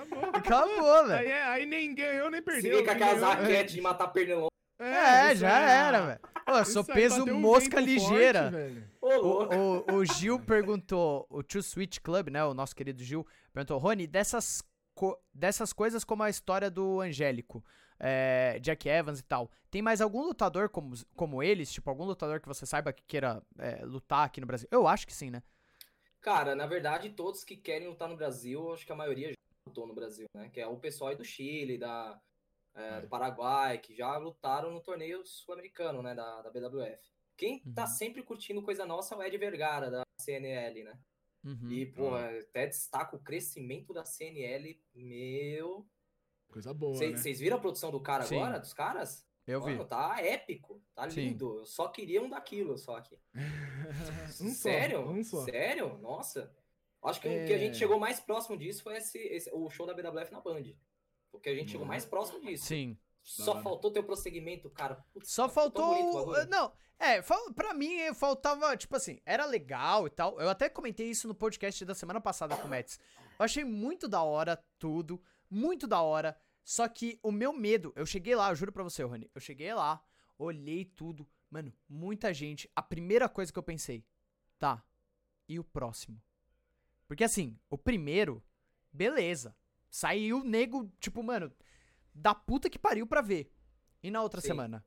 acabou. 0.02 0.30
Acabou, 0.32 1.06
velho. 1.08 1.18
Aí, 1.20 1.26
é- 1.30 1.42
aí 1.48 1.66
nem 1.66 1.94
ganhou, 1.94 2.30
nem 2.30 2.40
Se 2.40 2.44
perdeu. 2.46 2.76
vem 2.78 2.86
com 2.86 2.94
quem 2.94 3.02
aquelas 3.08 3.22
raquetes 3.22 3.74
de 3.74 3.80
matar 3.82 4.08
pernilongo. 4.08 4.48
É, 4.78 5.32
isso 5.32 5.42
já 5.42 5.58
era, 5.60 5.98
ah, 5.98 6.06
velho. 6.06 6.20
Eu 6.58 6.64
sou 6.64 6.82
isso 6.82 6.92
aí, 6.92 6.96
peso 7.00 7.18
bateu 7.20 7.34
um 7.36 7.40
mosca 7.40 7.80
vento 7.80 8.00
forte, 8.00 8.10
ligeira. 8.12 8.50
velho. 8.50 8.90
Ô, 9.00 9.14
louco. 9.16 9.54
O, 9.54 9.92
o, 9.92 9.94
o 9.96 10.04
Gil 10.04 10.38
perguntou, 10.40 11.26
o 11.30 11.42
Two 11.42 11.62
Switch 11.62 11.98
Club, 12.00 12.28
né, 12.28 12.44
o 12.44 12.52
nosso 12.54 12.74
querido 12.74 13.02
Gil, 13.02 13.26
perguntou, 13.52 13.78
Rony, 13.78 14.06
dessas, 14.06 14.62
co- 14.94 15.18
dessas 15.32 15.72
coisas 15.72 16.04
como 16.04 16.22
a 16.22 16.30
história 16.30 16.70
do 16.70 17.00
Angélico, 17.00 17.64
é, 17.98 18.58
Jack 18.60 18.88
Evans 18.88 19.18
e 19.20 19.22
tal, 19.24 19.50
tem 19.70 19.82
mais 19.82 20.00
algum 20.00 20.22
lutador 20.22 20.68
como, 20.68 20.94
como 21.14 21.42
eles? 21.42 21.70
Tipo, 21.72 21.90
algum 21.90 22.04
lutador 22.04 22.40
que 22.40 22.48
você 22.48 22.64
saiba 22.66 22.92
que 22.92 23.02
queira 23.04 23.42
é, 23.58 23.84
lutar 23.84 24.24
aqui 24.26 24.40
no 24.40 24.46
Brasil? 24.46 24.68
Eu 24.70 24.86
acho 24.88 25.06
que 25.06 25.14
sim, 25.14 25.30
né? 25.30 25.42
Cara, 26.20 26.54
na 26.54 26.66
verdade, 26.66 27.10
todos 27.10 27.44
que 27.44 27.56
querem 27.56 27.88
lutar 27.88 28.08
no 28.08 28.16
Brasil, 28.16 28.72
acho 28.72 28.84
que 28.84 28.92
a 28.92 28.96
maioria 28.96 29.28
já 29.30 29.34
lutou 29.66 29.86
no 29.86 29.94
Brasil, 29.94 30.26
né? 30.34 30.50
Que 30.52 30.60
é 30.60 30.66
o 30.66 30.76
pessoal 30.76 31.10
aí 31.10 31.16
do 31.16 31.24
Chile, 31.24 31.78
da, 31.78 32.20
é, 32.74 33.00
do 33.00 33.08
Paraguai, 33.08 33.78
que 33.78 33.94
já 33.94 34.16
lutaram 34.16 34.70
no 34.72 34.80
torneio 34.80 35.24
sul-americano, 35.26 36.02
né? 36.02 36.14
Da, 36.14 36.42
da 36.42 36.50
BWF. 36.50 37.10
Quem 37.36 37.60
tá 37.74 37.82
Uhum. 37.82 37.88
sempre 37.88 38.22
curtindo 38.22 38.62
coisa 38.62 38.84
nossa 38.86 39.14
é 39.14 39.18
o 39.18 39.22
Ed 39.22 39.36
Vergara, 39.38 39.90
da 39.90 40.02
CNL, 40.20 40.84
né? 40.84 40.98
Uhum. 41.42 41.70
E, 41.70 41.86
pô, 41.86 42.14
até 42.14 42.66
destaca 42.66 43.16
o 43.16 43.20
crescimento 43.22 43.94
da 43.94 44.04
CNL, 44.04 44.78
meu. 44.94 45.86
Coisa 46.48 46.74
boa, 46.74 46.94
Vocês 46.96 47.24
né? 47.24 47.32
viram 47.44 47.56
a 47.56 47.60
produção 47.60 47.90
do 47.90 48.00
cara 48.00 48.24
Sim. 48.24 48.36
agora? 48.36 48.58
Dos 48.58 48.74
caras? 48.74 49.26
Eu 49.46 49.62
vi. 49.62 49.72
Mano, 49.72 49.86
tá 49.86 50.20
épico, 50.20 50.82
tá 50.94 51.08
Sim. 51.08 51.28
lindo. 51.30 51.60
Eu 51.60 51.64
só 51.64 51.88
queria 51.88 52.22
um 52.22 52.28
daquilo, 52.28 52.76
só 52.76 52.96
aqui. 52.96 53.18
um 54.42 54.50
só, 54.50 54.54
Sério? 54.54 55.00
um 55.08 55.24
só. 55.24 55.44
Sério? 55.44 55.96
Nossa. 55.98 56.54
Acho 57.02 57.20
que 57.22 57.28
o 57.28 57.30
que 57.46 57.52
a 57.52 57.56
É. 57.56 57.58
gente 57.58 57.78
chegou 57.78 57.98
mais 57.98 58.20
próximo 58.20 58.58
disso 58.58 58.82
foi 58.82 58.98
esse, 58.98 59.18
esse- 59.18 59.50
o 59.54 59.70
show 59.70 59.86
da 59.86 59.94
BWF 59.94 60.30
na 60.30 60.40
Band. 60.40 60.64
Porque 61.30 61.48
a 61.48 61.54
gente 61.54 61.72
chegou 61.72 61.86
mais 61.86 62.04
próximo 62.04 62.40
disso. 62.40 62.66
Sim. 62.66 62.98
Só 63.22 63.52
hora. 63.52 63.62
faltou 63.62 63.90
ter 63.90 64.00
o 64.00 64.04
prosseguimento, 64.04 64.70
cara. 64.70 64.96
Putz, 65.12 65.30
Só 65.30 65.42
bonito 65.42 65.50
o 65.50 65.54
faltou. 65.54 66.26
bagulho. 66.26 66.50
Não, 66.50 66.72
é, 66.98 67.22
pra 67.54 67.74
mim 67.74 68.12
faltava, 68.14 68.76
tipo 68.76 68.96
assim, 68.96 69.20
era 69.24 69.44
legal 69.44 70.06
e 70.06 70.10
tal. 70.10 70.40
Eu 70.40 70.48
até 70.48 70.68
comentei 70.68 71.08
isso 71.08 71.28
no 71.28 71.34
podcast 71.34 71.84
da 71.84 71.94
semana 71.94 72.20
passada 72.20 72.56
com 72.56 72.66
o 72.66 72.70
Mets. 72.70 72.98
Eu 73.38 73.44
achei 73.44 73.64
muito 73.64 74.08
da 74.08 74.22
hora 74.22 74.62
tudo, 74.78 75.22
muito 75.48 75.86
da 75.86 76.00
hora. 76.02 76.36
Só 76.64 76.86
que 76.88 77.18
o 77.22 77.32
meu 77.32 77.52
medo, 77.52 77.92
eu 77.96 78.04
cheguei 78.04 78.34
lá, 78.34 78.50
eu 78.50 78.54
juro 78.54 78.72
pra 78.72 78.82
você, 78.82 79.02
Rony, 79.02 79.30
eu 79.34 79.40
cheguei 79.40 79.72
lá, 79.72 80.02
olhei 80.38 80.84
tudo, 80.84 81.26
mano, 81.50 81.72
muita 81.88 82.34
gente. 82.34 82.70
A 82.76 82.82
primeira 82.82 83.28
coisa 83.28 83.52
que 83.52 83.58
eu 83.58 83.62
pensei, 83.62 84.04
tá, 84.58 84.84
e 85.48 85.58
o 85.58 85.64
próximo? 85.64 86.22
Porque 87.08 87.24
assim, 87.24 87.58
o 87.68 87.76
primeiro, 87.78 88.42
beleza. 88.92 89.56
Saiu 89.90 90.44
nego, 90.44 90.90
tipo, 91.00 91.22
mano, 91.22 91.52
da 92.14 92.34
puta 92.34 92.70
que 92.70 92.78
pariu 92.78 93.06
pra 93.06 93.20
ver. 93.20 93.52
E 94.02 94.10
na 94.10 94.22
outra 94.22 94.40
Sim. 94.40 94.48
semana? 94.48 94.84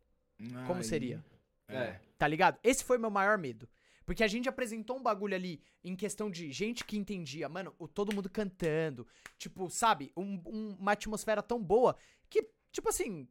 Como 0.68 0.84
seria? 0.84 1.24
É. 1.68 2.00
Tá 2.18 2.28
ligado? 2.28 2.60
Esse 2.64 2.84
foi 2.84 2.98
meu 2.98 3.10
maior 3.12 3.38
medo. 3.38 3.68
Porque 4.06 4.24
a 4.24 4.28
gente 4.28 4.50
apresentou 4.50 4.98
um 4.98 5.04
bagulho 5.04 5.34
ali 5.36 5.62
em 5.84 5.96
questão 5.96 6.30
de 6.30 6.52
gente 6.52 6.84
que 6.84 6.98
entendia, 6.98 7.48
mano, 7.48 7.74
o 7.80 7.88
todo 7.88 8.14
mundo 8.14 8.30
cantando. 8.30 9.08
Tipo, 9.38 9.70
sabe? 9.70 10.12
Um- 10.18 10.42
um- 10.46 10.76
uma 10.80 10.92
atmosfera 10.92 11.42
tão 11.42 11.62
boa 11.64 11.96
que, 12.30 12.50
tipo 12.72 12.90
assim, 12.90 13.28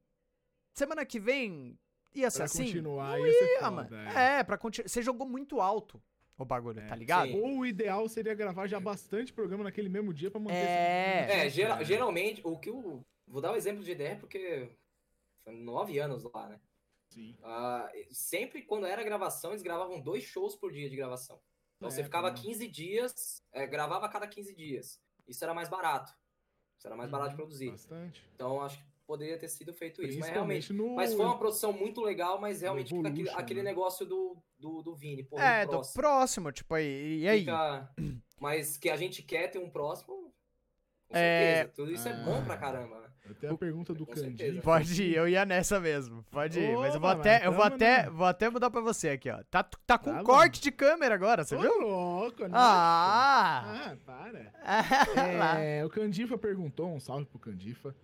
semana 0.73 1.05
que 1.05 1.21
vem 1.21 1.79
ia 2.15 2.31
ser 2.31 2.39
Pra 2.39 2.45
assim. 2.47 2.65
continuar 2.65 3.19
ia 3.21 3.33
ser 3.33 3.45
Ia, 3.53 3.59
foda, 3.59 3.71
mano. 3.71 3.97
é. 3.97 4.39
É, 4.39 4.45
pra 4.45 4.57
continuar. 4.57 4.89
Você 4.89 5.03
jogou 5.03 5.27
muito 5.29 5.61
alto 5.61 6.03
o 6.43 6.47
bagulho, 6.47 6.81
É. 6.81 6.87
tá 6.87 6.95
ligado? 6.95 7.29
Sim. 7.29 7.41
Ou 7.41 7.59
o 7.59 7.67
ideal 7.67 8.09
seria 8.09 8.35
gravar 8.35 8.67
já 8.67 8.79
bastante 8.81 9.33
programa 9.33 9.65
naquele 9.65 9.89
mesmo 9.89 10.13
dia 10.13 10.31
pra 10.31 10.41
manter 10.41 10.55
É. 10.57 11.25
esse- 11.25 11.33
É, 11.33 11.51
gera- 11.51 11.83
geralmente, 11.85 12.41
o 12.45 12.59
que 12.59 12.71
o. 12.71 13.05
Vou 13.27 13.41
dar 13.41 13.53
um 13.53 13.57
exemplo 13.57 13.83
de 13.83 13.91
ideia 13.93 14.17
porque 14.17 14.69
foi 15.45 15.55
nove 15.55 15.99
anos 15.99 16.25
lá, 16.25 16.49
né? 16.49 16.61
Sim. 17.11 17.37
Ah, 17.43 17.91
sempre 18.11 18.63
quando 18.63 18.87
era 18.87 19.03
gravação, 19.03 19.51
eles 19.53 19.63
gravavam 19.63 20.01
dois 20.01 20.23
shows 20.25 20.55
por 20.57 20.73
dia 20.73 20.89
de 20.89 20.97
gravação. 20.97 21.41
Então 21.77 21.89
É, 21.89 21.91
você 21.93 22.05
ficava 22.05 22.29
não. 22.29 22.35
15 22.37 22.67
dias, 22.69 23.43
é, 23.53 23.67
gravava 23.67 24.07
a 24.07 24.09
cada 24.09 24.27
15 24.27 24.55
dias. 24.55 25.01
Isso 25.27 25.43
era 25.45 25.53
mais 25.55 25.69
barato. 25.69 26.13
Isso 26.79 26.87
era 26.87 26.97
mais 26.97 27.11
barato 27.11 27.31
de 27.31 27.37
produzir. 27.37 27.71
Bastante. 27.71 28.25
Então 28.35 28.61
acho 28.63 28.79
que 28.79 28.85
poderia 29.07 29.39
ter 29.39 29.49
sido 29.49 29.73
feito 29.75 30.03
isso. 30.03 30.19
Mas 30.19 30.29
realmente. 30.31 30.73
no... 30.73 30.95
Mas 30.95 31.13
foi 31.15 31.25
uma 31.25 31.39
produção 31.39 31.73
muito 31.73 32.01
legal, 32.01 32.41
mas 32.41 32.61
realmente 32.63 32.95
aquele, 32.95 33.29
aquele 33.31 33.63
né? 33.63 33.71
negócio 33.71 34.07
do, 34.07 34.37
do, 34.63 34.83
do 34.83 34.95
Vini. 34.95 35.23
Pô, 35.25 35.39
É, 35.39 35.63
um 35.63 35.65
do 35.65 35.71
próximo. 35.71 36.03
próximo, 36.03 36.53
tipo, 36.53 36.75
aí. 36.75 37.21
E 37.23 37.29
aí? 37.29 37.41
Fica- 37.41 37.91
Mas 38.41 38.77
que 38.77 38.89
a 38.89 38.97
gente 38.97 39.23
quer 39.23 39.49
ter 39.49 39.59
um 39.59 39.69
próximo, 39.69 40.33
Com 41.09 41.19
É, 41.19 41.57
certeza. 41.57 41.73
Tudo 41.77 41.93
isso 41.93 42.09
é 42.09 42.25
bom 42.25 42.43
pra 42.43 42.57
caramba, 42.57 42.99
né? 43.01 43.09
Eu 43.25 43.35
tenho 43.35 43.53
a 43.53 43.59
pergunta 43.59 43.93
do. 43.93 44.07
Candido. 44.07 44.63
Pode 44.63 45.03
ir, 45.03 45.15
eu 45.15 45.29
ia 45.29 45.45
nessa 45.45 45.79
mesmo. 45.79 46.25
Pode 46.31 46.59
ir. 46.59 46.75
mas 46.77 46.95
eu 46.95 47.01
vou 47.01 47.11
Opa, 47.11 47.21
até, 47.21 47.47
eu 47.47 47.53
vou 47.53 47.63
até, 47.63 48.03
na- 48.05 48.11
vou 48.11 48.27
até 48.27 48.49
mudar 48.51 48.71
pra 48.71 48.81
você 48.81 49.11
aqui, 49.11 49.29
ó. 49.31 49.43
Tá, 49.51 49.63
tá 49.63 49.99
com 49.99 50.11
Tá 50.11 50.19
bom. 50.19 50.25
corte 50.25 50.61
de 50.63 50.73
câmera 50.73 51.15
agora, 51.15 51.45
você 51.45 51.55
Ô, 51.55 51.61
viu? 51.61 51.81
louco, 51.83 52.43
né? 52.45 52.51
Ah! 52.55 53.91
Ah, 53.93 53.97
para. 54.07 54.53
É, 55.63 55.85
o 55.85 55.91
Candifa 55.91 56.37
perguntou, 56.39 56.91
um 56.93 56.99
salve 56.99 57.27
pro 57.27 57.39
Candifa. 57.39 57.95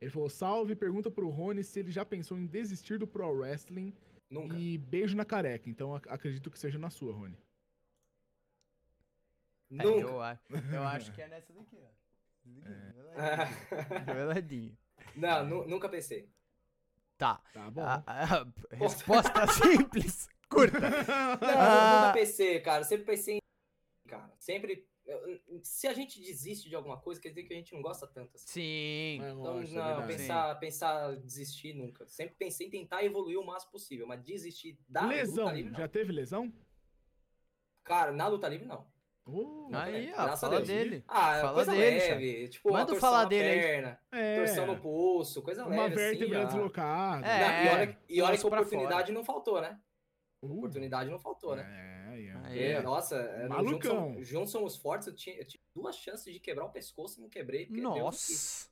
Ele 0.00 0.10
falou: 0.10 0.28
salve, 0.28 0.74
pergunta 0.74 1.10
pro 1.10 1.28
Rony 1.30 1.62
se 1.64 1.78
ele 1.80 1.90
já 1.92 2.04
pensou 2.04 2.36
em 2.36 2.46
desistir 2.46 2.98
do 2.98 3.06
Pro 3.06 3.30
Wrestling 3.30 3.94
Nunca. 4.30 4.56
e 4.56 4.76
beijo 4.78 5.16
na 5.16 5.24
careca. 5.24 5.68
Então 5.70 5.94
ac- 5.94 6.08
acredito 6.08 6.50
que 6.50 6.58
seja 6.58 6.78
na 6.78 6.90
sua, 6.90 7.12
Rony. 7.14 7.38
É, 9.70 9.84
eu, 9.84 10.22
a- 10.22 10.38
eu 10.72 10.82
acho 10.84 11.12
que 11.12 11.20
é 11.22 11.28
nessa 11.28 11.52
daqui, 11.52 11.76
ó. 11.82 11.88
É. 12.64 14.04
Reveladinho. 14.06 14.76
Não, 15.16 15.44
nu- 15.46 15.66
nunca 15.66 15.88
pensei. 15.88 16.30
Tá. 17.18 17.40
Tá 17.52 17.70
bom. 17.70 17.82
A- 17.82 18.02
a- 18.06 18.46
resposta 18.76 19.46
simples, 19.52 20.28
curta. 20.48 20.78
Não, 20.80 21.60
Ah. 21.60 22.00
nunca 22.06 22.12
pensei, 22.14 22.60
cara. 22.60 22.84
Sempre 22.84 23.06
pensei 23.06 23.36
em. 23.36 23.40
Cara, 24.08 24.32
sempre. 24.38 24.86
Se 25.62 25.86
a 25.86 25.92
gente 25.92 26.20
desiste 26.20 26.68
de 26.68 26.74
alguma 26.74 26.96
coisa, 26.98 27.20
quer 27.20 27.28
dizer 27.28 27.44
que 27.44 27.52
a 27.52 27.56
gente 27.56 27.72
não 27.74 27.80
gosta 27.82 28.06
tanto 28.06 28.34
assim. 28.34 28.46
Sim. 28.48 29.22
É, 29.22 29.30
Então, 29.30 29.54
lógico, 29.54 29.78
é 29.78 29.82
não, 29.82 29.86
verdade. 29.98 30.12
pensar, 30.16 30.54
pensar 30.58 31.16
desistir 31.16 31.74
nunca. 31.74 32.06
Sempre 32.08 32.34
pensei 32.36 32.66
em 32.66 32.70
tentar 32.70 33.04
evoluir 33.04 33.38
o 33.38 33.44
máximo 33.46 33.72
possível, 33.72 34.06
mas 34.06 34.22
desistir 34.22 34.78
da 34.88 35.06
lesão, 35.06 35.44
luta 35.44 35.56
livre, 35.56 35.70
não. 35.72 35.78
já 35.78 35.88
teve 35.88 36.12
lesão? 36.12 36.52
Cara, 37.84 38.10
na 38.12 38.26
luta 38.26 38.48
livre, 38.48 38.66
não. 38.66 38.84
Oh, 39.28 39.68
Aí, 39.72 40.12
ó, 40.12 40.22
Graças 40.24 40.40
fala 40.40 40.60
dele. 40.62 41.04
Ah, 41.08 41.36
é 41.36 41.40
Fala 41.40 41.54
coisa 41.54 41.72
dele, 41.72 41.98
leve. 41.98 42.48
Tipo, 42.48 42.68
uma 42.68 42.78
Manda 42.80 42.94
falar 42.94 43.24
dele 43.24 43.48
aí. 43.48 43.60
perna, 43.60 44.00
é, 44.12 44.36
torção 44.36 44.66
no 44.68 44.78
pulso, 44.80 45.42
coisa 45.42 45.64
uma 45.66 45.70
leve 45.82 45.96
vértebra 45.96 46.38
assim. 46.44 46.46
deslocada. 46.46 47.26
É, 47.26 47.64
e 47.64 47.68
olha, 47.68 47.98
e 48.08 48.22
olha 48.22 48.38
que 48.38 48.46
oportunidade 48.46 49.10
não 49.10 49.24
faltou, 49.24 49.60
né? 49.60 49.80
Uh, 50.46 50.58
Oportunidade 50.58 51.10
não 51.10 51.18
faltou, 51.18 51.54
né? 51.56 51.64
É, 52.14 52.24
é. 52.26 52.32
Aí. 52.44 52.62
É, 52.62 52.82
nossa, 52.82 53.16
é, 53.16 53.42
no 53.44 53.48
Malucão. 53.50 54.10
Juntos, 54.14 54.28
Juntos 54.28 54.50
Somos 54.52 54.76
Fortes, 54.76 55.08
eu 55.08 55.14
tinha, 55.14 55.36
eu 55.36 55.44
tive 55.46 55.62
duas 55.74 55.96
chances 55.96 56.32
de 56.32 56.38
quebrar 56.40 56.64
o 56.64 56.70
pescoço 56.70 57.18
e 57.18 57.22
não 57.22 57.28
quebrei. 57.28 57.68
Nossa. 57.70 58.68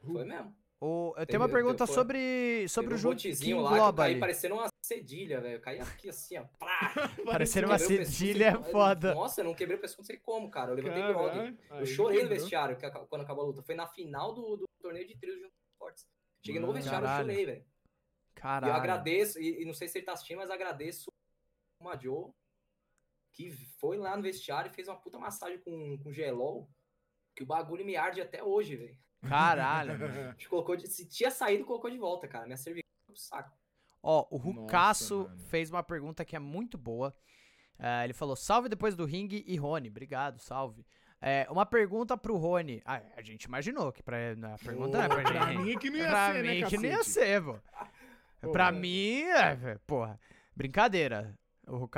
Foi 0.00 0.24
mesmo. 0.24 0.54
O, 0.82 1.08
eu 1.10 1.14
Teve- 1.16 1.26
tenho 1.26 1.42
uma 1.42 1.48
pergunta 1.50 1.86
sobre, 1.86 2.66
sobre 2.68 2.94
Teve 2.94 3.06
o 3.06 3.10
um 3.10 3.14
jogo 3.14 3.14
lá 3.20 3.36
que 3.38 3.52
eu 3.52 3.58
Global. 3.82 4.06
caí 4.06 4.18
parecendo 4.18 4.54
uma 4.54 4.66
cedilha, 4.82 5.38
velho. 5.38 5.56
Eu 5.56 5.60
caí 5.60 5.78
aqui 5.78 6.08
assim, 6.08 6.38
ó. 6.38 6.44
Parecendo 7.26 7.66
uma 7.66 7.76
pescoço, 7.78 7.98
cedilha 8.10 8.46
é 8.48 8.54
eu- 8.54 8.62
foda. 8.64 9.14
Nossa, 9.14 9.42
eu 9.42 9.44
não 9.44 9.54
quebrei 9.54 9.76
o 9.76 9.80
pescoço, 9.80 10.00
não 10.00 10.06
sei 10.06 10.16
como, 10.16 10.50
cara. 10.50 10.70
Eu 10.70 10.76
levantei 10.76 11.02
Caralho, 11.02 11.18
grog. 11.18 11.58
aí 11.70 11.80
Eu 11.80 11.86
chorei 11.86 12.22
no 12.22 12.30
vestiário 12.30 12.78
que 12.78 12.90
quando 12.90 13.20
acabou 13.22 13.44
a 13.44 13.46
luta. 13.48 13.62
Foi 13.62 13.74
na 13.74 13.86
final 13.88 14.32
do, 14.34 14.56
do 14.56 14.64
torneio 14.80 15.06
de 15.06 15.18
trios 15.18 15.36
Juntos 15.38 15.52
Somos 15.52 15.76
Fortes. 15.78 16.06
Cheguei 16.42 16.60
no 16.62 16.72
vestiário 16.72 17.04
e 17.04 17.08
Caralho. 17.08 17.28
chorei, 17.28 17.44
velho. 17.46 17.64
E 18.40 18.42
Caralho. 18.42 18.72
eu 18.72 18.74
agradeço, 18.74 19.38
e, 19.38 19.60
e 19.62 19.64
não 19.66 19.74
sei 19.74 19.86
se 19.86 19.98
ele 19.98 20.06
tá 20.06 20.12
assistindo, 20.12 20.38
mas 20.38 20.50
agradeço 20.50 21.10
o 21.78 21.84
Madio, 21.84 22.34
que 23.32 23.50
foi 23.78 23.98
lá 23.98 24.16
no 24.16 24.22
vestiário 24.22 24.70
e 24.70 24.74
fez 24.74 24.88
uma 24.88 24.96
puta 24.96 25.18
massagem 25.18 25.58
com, 25.58 25.98
com 25.98 26.10
gelol, 26.12 26.68
que 27.36 27.42
o 27.42 27.46
bagulho 27.46 27.84
me 27.84 27.96
arde 27.96 28.20
até 28.20 28.42
hoje, 28.42 28.76
velho. 28.76 28.98
Caralho. 29.28 29.92
colocou 30.48 30.74
de, 30.74 30.86
se 30.88 31.06
tinha 31.06 31.30
saído, 31.30 31.64
colocou 31.66 31.90
de 31.90 31.98
volta, 31.98 32.26
cara. 32.26 32.46
Minha 32.46 32.56
cervical 32.56 32.90
foi 33.06 33.14
pro 33.14 33.22
saco. 33.22 33.58
Ó, 34.02 34.26
o 34.30 34.38
mano. 35.26 35.36
fez 35.50 35.70
uma 35.70 35.82
pergunta 35.82 36.24
que 36.24 36.34
é 36.34 36.38
muito 36.38 36.78
boa. 36.78 37.14
É, 37.78 38.04
ele 38.04 38.14
falou: 38.14 38.34
salve 38.34 38.70
depois 38.70 38.96
do 38.96 39.04
ringue 39.04 39.44
e 39.46 39.56
Rony. 39.56 39.88
Obrigado, 39.88 40.38
salve. 40.38 40.86
É, 41.20 41.46
uma 41.50 41.66
pergunta 41.66 42.16
pro 42.16 42.36
Rony. 42.36 42.80
Ah, 42.84 43.02
a 43.14 43.20
gente 43.20 43.44
imaginou 43.44 43.92
que 43.92 44.02
pra, 44.02 44.16
a 44.32 44.58
pergunta 44.58 44.96
não 44.96 45.04
é 45.04 45.08
pra 45.08 45.22
Pra 45.22 45.52
gente. 45.52 45.62
mim 45.62 45.78
que 45.78 45.90
não 45.90 45.98
ia 45.98 46.08
pra 46.08 46.32
ser, 46.32 46.42
mim 46.42 46.60
né, 46.62 46.68
que 46.68 46.76
não 46.78 46.84
ia 46.84 47.04
ser, 47.04 47.44
pô. 47.44 47.58
Pô, 48.40 48.52
pra 48.52 48.68
é. 48.68 48.72
mim, 48.72 49.22
é, 49.22 49.54
vé, 49.54 49.78
porra. 49.86 50.18
Brincadeira, 50.56 51.38
o. 51.66 51.88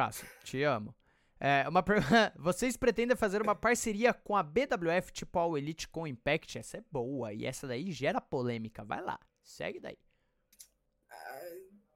Te 0.44 0.62
amo. 0.62 0.94
É, 1.38 1.68
uma 1.68 1.82
per... 1.82 1.96
Vocês 2.38 2.76
pretendem 2.76 3.16
fazer 3.16 3.42
uma 3.42 3.54
parceria 3.54 4.14
com 4.14 4.36
a 4.36 4.42
BWF 4.44 5.12
tipo 5.12 5.38
a 5.40 5.58
Elite 5.58 5.88
com 5.88 6.06
Impact? 6.06 6.58
Essa 6.58 6.78
é 6.78 6.84
boa. 6.90 7.32
E 7.32 7.44
essa 7.44 7.66
daí 7.66 7.90
gera 7.90 8.20
polêmica. 8.20 8.84
Vai 8.84 9.02
lá. 9.02 9.18
Segue 9.42 9.80
daí. 9.80 9.98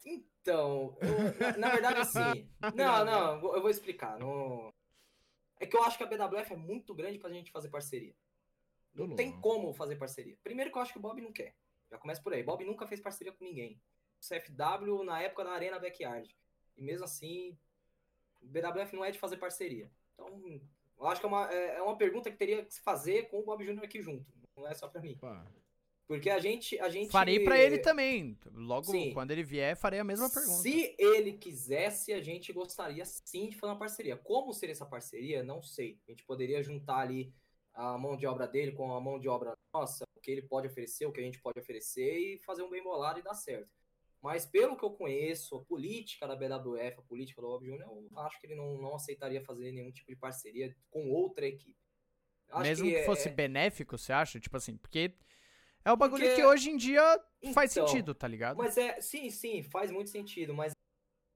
Então, 0.05 0.97
eu- 1.01 1.59
na, 1.59 1.71
verdade, 1.71 2.01
assim. 2.01 2.49
Não, 2.75 3.05
não, 3.05 3.55
eu 3.55 3.61
vou- 3.61 3.71
explicar. 3.71 4.19
Não... 4.19 4.73
É 5.59 5.67
que 5.67 5.77
eu 5.77 5.83
acho 5.83 5.97
que 5.97 6.05
a 6.05 6.07
BWF 6.07 6.53
é 6.53 6.57
muito 6.57 6.95
grande 6.95 7.19
pra 7.19 7.31
gente 7.31 7.51
fazer 7.51 7.69
parceria. 7.69 8.15
Não 8.95 9.15
tem 9.15 9.41
como 9.41 9.73
fazer 9.75 9.97
parceria. 9.97 10.37
Primeiro 10.43 10.71
que 10.71 10.79
eu 10.79 10.83
acho 10.83 10.93
que 10.93 10.99
o 10.99 11.03
Bob 11.03 11.21
não 11.21 11.33
quer. 11.33 11.55
Já 11.91 11.99
começa 11.99 12.23
por 12.23 12.33
aí. 12.33 12.43
Bob 12.43 12.65
nunca 12.65 12.87
fez 12.87 13.01
parceria 13.01 13.33
com 13.33 13.45
ninguém. 13.45 13.81
CFW 14.21 15.05
na 15.05 15.23
época 15.23 15.45
da 15.45 15.53
Arena 15.53 15.79
Backyard. 15.79 16.37
E 16.77 16.83
mesmo 16.83 17.05
assim, 17.05 17.57
o 18.43 18.47
BWF 18.47 18.95
não 18.95 19.05
é 19.05 19.11
de 19.11 19.19
fazer 19.19 19.37
parceria. 19.37 19.91
Então, 20.15 20.61
eu 20.99 21.07
acho 21.07 21.21
que 21.21 21.27
é 21.27 21.29
uma, 21.29 21.53
é 21.53 21.77
é 21.77 21.83
uma 21.83 21.97
pergunta 21.97 22.31
que 22.31 22.37
teria 22.37 22.65
que 22.65 22.75
se 22.75 22.81
fazer 22.81 23.29
com 23.29 23.41
o 23.41 23.45
Bob 23.45 23.65
Jr. 23.65 23.85
aqui 23.85 24.01
junto. 24.03 24.27
Não 24.57 24.67
é 24.67 24.75
só 24.75 24.89
pra 24.89 25.01
mim. 25.01 25.19
Porque 26.07 26.31
a 26.31 26.39
gente. 26.39 26.79
A 26.79 26.89
gente 26.89 27.11
Farei 27.11 27.41
pra 27.41 27.59
ele 27.59 27.79
também. 27.79 28.39
Logo, 28.53 28.87
Sim. 28.87 29.13
quando 29.13 29.33
ele 29.33 29.43
vier, 29.43 29.77
farei 29.77 29.99
a 29.99 30.05
mesma 30.05 30.31
pergunta. 30.31 30.59
Se 30.59 30.95
ele 30.99 31.33
quisesse, 31.33 32.13
a 32.13 32.23
gente 32.23 32.53
gostaria 32.53 33.05
sim 33.05 33.49
de 33.49 33.57
fazer 33.57 33.73
uma 33.73 33.79
parceria. 33.79 34.17
Como 34.17 34.53
seria 34.53 34.73
essa 34.73 34.87
parceria? 34.87 35.43
Não 35.43 35.61
sei. 35.61 35.99
A 36.07 36.13
gente 36.13 36.25
poderia 36.25 36.63
juntar 36.63 36.99
ali 36.99 37.35
a 37.75 37.99
mão 37.99 38.17
de 38.17 38.27
obra 38.27 38.47
dele 38.47 38.73
com 38.73 38.93
a 38.93 39.01
mão 39.01 39.19
de 39.19 39.29
obra 39.29 39.55
nossa, 39.73 40.05
o 40.17 40.21
que 40.21 40.31
ele 40.31 40.43
pode 40.43 40.67
oferecer, 40.67 41.05
o 41.05 41.13
que 41.13 41.21
a 41.21 41.25
gente 41.25 41.39
pode 41.41 41.61
oferecer 41.61 42.19
e 42.19 42.39
fazer 42.39 42.63
um 42.63 42.71
bem 42.71 42.83
bolado 42.83 43.19
e 43.19 43.23
dar 43.23 43.35
certo. 43.35 43.71
Mas 44.23 44.45
pelo 44.47 44.77
que 44.77 44.85
eu 44.85 44.91
conheço, 44.91 45.57
a 45.57 45.65
política 45.65 46.27
da 46.27 46.35
BWF, 46.35 46.99
a 46.99 47.03
política 47.03 47.41
do 47.41 47.47
Bob 47.49 47.65
Jr., 47.65 47.81
eu 47.83 48.09
acho 48.21 48.41
que 48.41 48.47
ele 48.47 48.57
não, 48.57 48.77
não 48.81 48.95
aceitaria 48.97 49.43
fazer 49.45 49.71
nenhum 49.73 49.91
tipo 49.93 50.11
de 50.11 50.17
parceria 50.17 50.75
com 50.91 51.09
outra 51.11 51.47
equipe. 51.47 51.79
Acho 52.51 52.63
Mesmo 52.63 52.87
que, 52.87 52.97
é- 52.97 53.05
fosse 53.05 53.29
benéfico, 53.29 53.97
você 53.99 54.13
acha? 54.13 54.41
Tipo 54.41 54.57
assim, 54.57 54.77
porque 54.77 55.13
é 55.85 55.93
o 55.93 55.97
bagulho 55.97 56.23
Porque- 56.25 56.37
que 56.41 56.47
hoje 56.47 56.71
em 56.71 56.77
dia 56.77 57.03
faz 57.53 57.77
Então, 57.77 57.87
sentido, 57.87 58.15
tá 58.15 58.27
ligado? 58.27 58.57
Mas 58.57 58.77
é, 58.77 59.01
sim, 59.01 59.31
sim, 59.31 59.63
faz 59.63 59.91
muito 59.91 60.11
sentido, 60.11 60.55
mas 60.55 60.73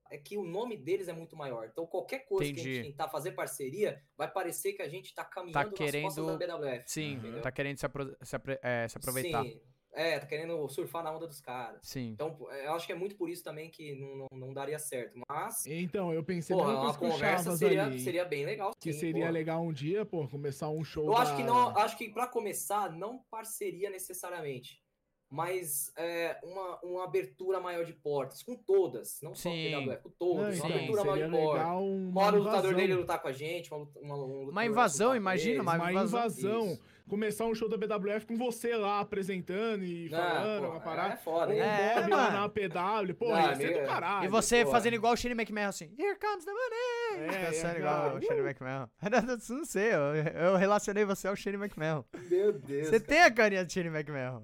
é 0.09 0.17
que 0.17 0.37
o 0.37 0.43
nome 0.43 0.75
deles 0.75 1.07
é 1.07 1.13
muito 1.13 1.37
maior. 1.37 1.67
Então 1.71 1.85
qualquer 1.87 2.25
coisa 2.25 2.51
que 2.51 2.59
a 2.59 2.61
Entendi. 2.61 2.75
gente 2.75 2.87
tentar 2.91 3.07
fazer 3.09 3.31
parceria, 3.31 4.03
vai 4.17 4.29
parecer 4.29 4.73
que 4.73 4.81
a 4.81 4.89
gente 4.89 5.13
tá 5.13 5.23
caminhando 5.23 5.53
Tá 5.53 5.63
nas 5.63 5.69
costas 5.69 5.91
querendo- 5.91 6.37
da 6.37 6.57
BWF. 6.57 6.83
Sim, 6.89 7.13
entendeu? 7.13 7.41
tá 7.41 7.51
querendo 7.51 7.77
se, 7.77 7.85
apro- 7.85 8.17
se 8.21 8.35
apre- 8.35 8.59
é, 8.61 8.87
se 8.89 8.97
aproveitar. 8.97 9.43
Sim. 9.45 9.61
Sim, 9.93 10.01
é, 10.01 10.19
tá 10.19 10.25
querendo 10.25 10.67
surfar 10.69 11.03
na 11.03 11.11
onda 11.11 11.27
dos 11.27 11.41
caras. 11.41 11.95
Então, 11.95 12.37
eu 12.63 12.73
acho 12.73 12.85
que 12.85 12.93
é 12.93 12.95
muito 12.95 13.15
por 13.15 13.29
isso 13.29 13.43
também 13.43 13.69
que 13.69 13.95
não, 13.95 14.27
não, 14.31 14.39
não 14.47 14.53
daria 14.53 14.79
certo. 14.79 15.19
Mas, 15.29 15.65
Então, 15.65 16.13
eu 16.13 16.23
pensei 16.23 16.55
porra, 16.55 16.73
na 16.73 16.81
uma 16.81 16.93
conversa 16.97 17.55
seria, 17.57 17.83
ali, 17.85 17.99
seria 17.99 18.25
bem 18.25 18.45
legal. 18.45 18.71
que 18.79 18.93
sim, 18.93 18.99
seria 18.99 19.21
porra. 19.25 19.31
legal 19.31 19.61
um 19.63 19.73
dia, 19.73 20.05
pô, 20.05 20.27
começar 20.27 20.69
um 20.69 20.83
show 20.83 21.05
Eu 21.05 21.15
acho 21.15 21.31
da- 21.31 21.37
que 21.37 21.43
não, 21.43 21.77
acho 21.77 21.97
que 21.97 22.09
para 22.09 22.27
começar, 22.27 22.91
não 22.91 23.19
parceria 23.29 23.89
necessariamente, 23.89 24.81
mas 25.29 25.91
é, 25.97 26.39
uma, 26.43 26.79
uma 26.81 27.03
abertura 27.03 27.59
maior 27.59 27.85
de 27.85 27.93
portas, 27.93 28.43
com 28.43 28.55
todas, 28.55 29.19
não 29.21 29.33
só 29.35 29.49
com 29.49 29.55
Sim. 29.55 29.73
a 29.75 29.79
BWF, 29.81 30.03
com 30.03 30.09
Não, 30.09 30.15
todas, 30.17 30.57
então, 30.57 30.69
uma 30.69 30.75
abertura 30.75 31.03
maior 31.03 31.25
de 31.25 31.31
portas. 31.31 31.67
Uma 31.67 31.75
uma 31.75 32.21
hora 32.23 32.35
o 32.35 32.39
lutador 32.39 32.71
invasão. 32.71 32.79
dele 32.79 32.95
lutar 32.95 33.21
com 33.21 33.27
a 33.27 33.31
gente, 33.31 33.73
uma, 33.73 33.87
uma, 33.95 34.15
um 34.17 34.49
Uma 34.49 34.65
invasão, 34.65 35.11
com 35.11 35.15
imagina, 35.15 35.61
uma 35.61 35.75
uma 35.75 35.93
invasão. 36.03 36.77
Começar 37.11 37.43
um 37.45 37.53
show 37.53 37.67
da 37.67 37.75
BWF 37.75 38.25
com 38.25 38.37
você 38.37 38.73
lá 38.73 39.01
apresentando 39.01 39.83
e 39.83 40.07
Não, 40.09 40.17
falando, 40.17 40.61
pô, 40.63 40.69
uma 40.71 40.79
parada. 40.79 41.13
É 41.15 41.17
foda, 41.17 41.53
hein? 41.53 41.59
É, 41.59 42.07
mano. 42.07 42.31
na 42.31 42.47
PW, 42.47 43.13
pô, 43.19 43.27
Não, 43.27 43.35
ia 43.37 43.53
ser 43.57 43.65
amigo, 43.65 43.79
do 43.81 43.85
caralho. 43.85 44.23
E 44.25 44.27
você 44.29 44.63
pô. 44.63 44.71
fazendo 44.71 44.93
igual 44.93 45.11
o 45.11 45.17
Shane 45.17 45.35
McMahon, 45.35 45.67
assim, 45.67 45.93
Here 45.99 46.17
comes 46.17 46.45
the 46.45 46.51
money! 46.53 47.35
É, 47.35 47.45
Pensando 47.47 47.75
é, 47.75 47.79
igual 47.79 48.01
cara. 48.01 48.15
o 48.17 48.21
Shane 48.21 48.39
McMahon. 48.39 48.87
Não 49.49 49.65
sei, 49.65 49.93
eu, 49.93 50.15
eu 50.15 50.55
relacionei 50.55 51.03
você 51.03 51.27
ao 51.27 51.35
Shane 51.35 51.57
McMahon. 51.57 52.05
Meu 52.29 52.53
Deus. 52.53 52.87
Você 52.87 52.91
cara. 53.01 53.03
tem 53.09 53.21
a 53.23 53.29
carinha 53.31 53.65
de 53.65 53.73
Shane 53.73 53.89
McMahon. 53.89 54.43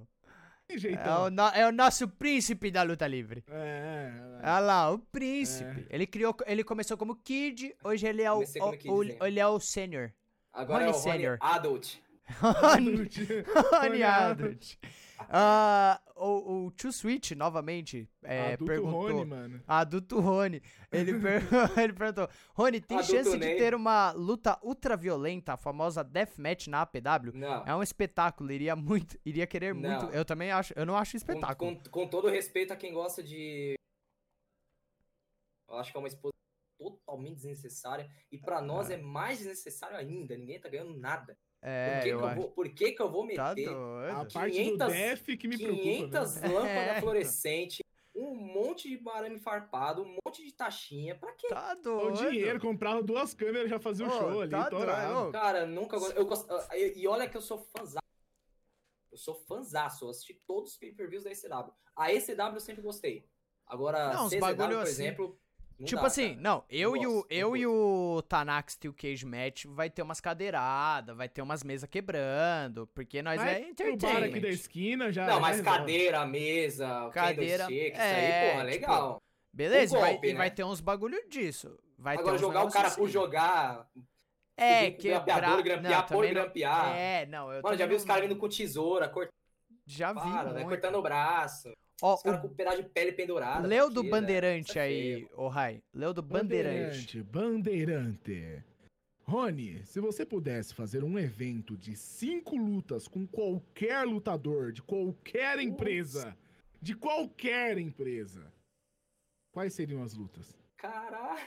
Tem 0.67 0.77
É 0.93 1.09
o, 1.19 1.29
no- 1.29 1.47
é 1.55 1.65
o 1.69 1.71
nosso 1.71 2.05
príncipe 2.09 2.69
da 2.69 2.83
luta 2.83 3.07
livre. 3.07 3.45
É, 3.49 4.11
é, 4.11 4.39
Olha 4.43 4.59
lá, 4.59 4.91
o 4.91 4.99
príncipe. 4.99 5.87
Ele 5.89 6.05
criou, 6.05 6.35
ele 6.45 6.65
começou 6.65 6.97
como 6.97 7.15
kid, 7.15 7.73
hoje 7.81 8.05
ele 8.05 8.23
é 8.23 8.31
o, 8.33 8.39
o- 8.41 8.71
kid, 8.77 8.89
o- 8.91 9.25
ele 9.25 9.39
é 9.39 9.47
o 9.47 9.57
sênior. 9.57 10.11
Agora 10.51 10.83
é 10.83 10.87
Rony 10.87 10.97
o 10.97 10.99
Rony 11.01 11.13
Senior. 11.13 11.37
Adult. 11.39 11.95
Rony 12.39 13.09
Rony 13.71 14.03
Adult. 14.03 14.75
Ah, 15.29 15.99
o, 16.15 16.65
o 16.67 16.71
Too 16.71 16.91
Sweet, 16.91 17.33
novamente, 17.33 18.07
é, 18.23 18.53
Adulto 18.53 18.65
perguntou... 18.65 19.01
Rony, 19.11 19.25
mano. 19.25 19.63
Adulto 19.67 20.19
Rony. 20.19 20.61
Ele, 20.91 21.13
per- 21.19 21.41
ele 21.81 21.93
perguntou: 21.93 22.29
Rony, 22.53 22.79
tem 22.81 22.97
Adulto 22.97 23.13
chance 23.15 23.31
de 23.31 23.37
Ney. 23.37 23.57
ter 23.57 23.73
uma 23.73 24.11
luta 24.11 24.59
ultra 24.61 24.95
violenta, 24.95 25.53
a 25.53 25.57
famosa 25.57 26.03
Deathmatch 26.03 26.67
na 26.67 26.81
APW? 26.81 27.31
Não. 27.33 27.63
É 27.65 27.75
um 27.75 27.81
espetáculo, 27.81 28.51
iria 28.51 28.75
muito, 28.75 29.17
iria 29.25 29.47
querer 29.47 29.73
muito. 29.73 30.05
Não. 30.05 30.11
Eu 30.11 30.23
também 30.23 30.51
acho, 30.51 30.71
eu 30.75 30.85
não 30.85 30.95
acho 30.95 31.13
Com, 31.13 31.17
espetáculo. 31.17 31.75
com, 31.77 31.89
com 31.89 32.07
todo 32.07 32.29
respeito 32.29 32.71
a 32.71 32.75
quem 32.75 32.93
gosta 32.93 33.23
de. 33.23 33.75
Eu 35.67 35.77
acho 35.77 35.91
que 35.91 35.97
é 35.97 35.99
uma 35.99 36.07
exposição 36.07 36.37
totalmente 36.77 37.35
desnecessária. 37.37 38.09
E 38.31 38.37
pra 38.37 38.61
nós 38.61 38.89
é 38.89 38.97
mais 38.97 39.39
desnecessário 39.39 39.97
ainda. 39.97 40.37
Ninguém 40.37 40.59
tá 40.59 40.69
ganhando 40.69 40.95
nada. 40.97 41.37
É, 41.61 41.95
por 41.95 42.03
que, 42.03 42.09
eu 42.09 42.17
que 42.17 42.23
eu 42.23 42.27
acho. 42.27 42.35
vou, 42.41 42.51
por 42.51 42.69
que, 42.69 42.91
que 42.91 43.01
eu 43.01 43.09
vou 43.11 43.27
Tá 43.33 43.49
meter 43.49 43.69
A 43.69 43.73
doido. 43.73 44.33
parte 44.33 44.51
500 44.55 44.77
do 44.87 44.93
def 44.93 45.25
que 45.37 45.47
me 45.47 45.57
preocupa. 45.57 45.83
500 45.83 46.37
velho. 46.37 46.53
lâmpadas 46.53 46.77
É. 46.77 46.99
fluorescentes, 47.01 47.79
um 48.15 48.35
monte 48.35 48.89
de 48.89 49.09
arame 49.09 49.39
farpado, 49.39 50.03
um 50.03 50.17
monte 50.25 50.43
de 50.45 50.51
taxinha? 50.53 51.15
Pra 51.15 51.31
quê? 51.33 51.47
Tá 51.49 51.73
O 51.77 51.81
doido. 51.81 52.29
dinheiro, 52.29 52.59
comprava 52.59 53.01
duas 53.03 53.33
câmeras, 53.33 53.69
já 53.69 53.79
fazia 53.79 54.05
o 54.05 54.09
Ô, 54.09 54.11
show 54.11 54.41
ali, 54.41 54.51
tá 54.51 54.69
doido. 54.69 55.31
Cara, 55.31 55.65
nunca 55.65 55.97
gosto. 55.99 56.15
Eu 56.15 56.25
gosto 56.25 56.51
ah, 56.51 56.77
e, 56.77 57.07
olha 57.07 57.27
que 57.29 57.37
eu 57.37 57.41
sou 57.41 57.57
fãzão. 57.75 58.01
Eu 59.11 59.17
sou 59.17 59.35
fãzaço. 59.35 60.05
Eu 60.05 60.09
assisti 60.09 60.33
todos 60.45 60.71
os 60.73 60.77
pay-per-views 60.77 61.23
da 61.23 61.31
ECW. 61.31 61.73
A 61.95 62.13
ECW 62.13 62.53
eu 62.53 62.59
sempre 62.59 62.81
gostei. 62.83 63.27
Agora, 63.65 64.13
Não, 64.13 64.27
CZW, 64.29 64.39
bagulho 64.39 64.69
por 64.77 64.81
assim. 64.83 64.91
exemplo. 64.91 65.39
Não 65.79 65.85
Tipo 65.85 66.01
dá, 66.01 66.07
assim, 66.07 66.29
cara. 66.29 66.41
não, 66.41 66.65
eu 66.69 66.97
e 66.97 67.05
o, 67.07 67.25
gosto, 67.27 67.27
eu 67.29 67.55
e 67.57 67.67
o 67.67 68.21
Tanak 68.27 68.71
Steel 68.71 68.93
Cage 68.93 69.25
Match 69.25 69.65
vai 69.67 69.89
ter 69.89 70.01
umas 70.01 70.19
cadeiradas, 70.19 71.15
vai 71.15 71.29
ter 71.29 71.41
umas 71.41 71.63
mesas 71.63 71.89
quebrando, 71.89 72.87
porque 72.87 73.21
nós 73.21 73.43
Vai 73.43 73.55
é 73.61 73.73
pro 73.75 73.97
bar 73.97 74.23
aqui 74.23 74.39
entertainment. 74.39 74.41
da 74.41 74.49
esquina 74.49 75.11
já. 75.11 75.25
Não, 75.27 75.39
mas 75.39 75.61
cadeira, 75.61 76.25
mesa, 76.25 77.09
Cadeira, 77.11 77.65
candlestick, 77.65 77.99
isso 78.01 78.01
é, 78.01 78.15
aí, 78.15 78.51
porra, 78.51 78.65
tipo, 78.71 78.81
legal. 78.81 79.23
Beleza, 79.53 79.97
vai, 79.99 80.11
golpe, 80.13 80.27
e 80.27 80.33
vai 80.33 80.49
né? 80.49 80.55
ter 80.55 80.63
uns 80.63 80.81
bagulho 80.81 81.27
disso. 81.29 81.77
Vai 81.97 82.17
Agora, 82.17 82.37
jogar 82.37 82.63
o 82.63 82.69
cara 82.69 82.89
negócio 82.89 82.97
por 82.97 83.03
assim. 83.05 83.13
jogar, 83.13 83.87
É, 84.55 84.91
com 84.91 85.01
grampeador, 85.03 85.63
grampear, 85.63 86.01
não, 86.01 86.07
por 86.07 86.27
grampear. 86.27 86.95
É, 86.95 87.25
não, 87.27 87.51
eu 87.51 87.61
Mano, 87.61 87.77
já 87.77 87.85
vi 87.85 87.95
os 87.95 88.03
caras 88.05 88.23
vindo 88.23 88.37
com 88.39 88.49
tesoura, 88.49 89.09
cortando, 89.09 89.33
Já 89.85 90.13
vi 90.13 90.19
para, 90.21 90.53
né, 90.53 90.63
cortando 90.63 90.95
o 90.97 91.01
braço. 91.01 91.71
Ó, 92.01 92.15
Os 92.15 92.21
caras 92.21 92.43
o 92.43 92.47
com 92.47 92.55
pedaço 92.55 92.83
de 92.83 92.89
pele 92.89 93.11
pendurada. 93.11 93.67
Leu 93.67 93.89
do. 93.89 94.03
Bandeirante 94.03 94.77
é 94.77 94.81
aí, 94.81 95.27
ô 95.35 95.47
Rai. 95.47 95.81
Leu 95.93 96.13
do 96.13 96.21
Bandeirante. 96.21 97.23
Bandeirante. 97.23 98.33
Bandeirante. 98.33 98.77
Rony, 99.23 99.85
se 99.85 99.99
você 99.99 100.25
pudesse 100.25 100.73
fazer 100.73 101.03
um 101.03 101.19
evento 101.19 101.75
de 101.75 101.97
cinco 101.97 102.55
lutas 102.55 103.09
com 103.09 103.27
qualquer 103.27 104.05
lutador, 104.05 104.71
de 104.71 104.81
qualquer 104.81 105.59
empresa, 105.59 106.37
de 106.81 106.95
qualquer 106.95 107.77
empresa, 107.77 108.49
quais 109.51 109.73
seriam 109.73 110.01
as 110.01 110.13
lutas? 110.13 110.57
Caralho. 110.77 111.45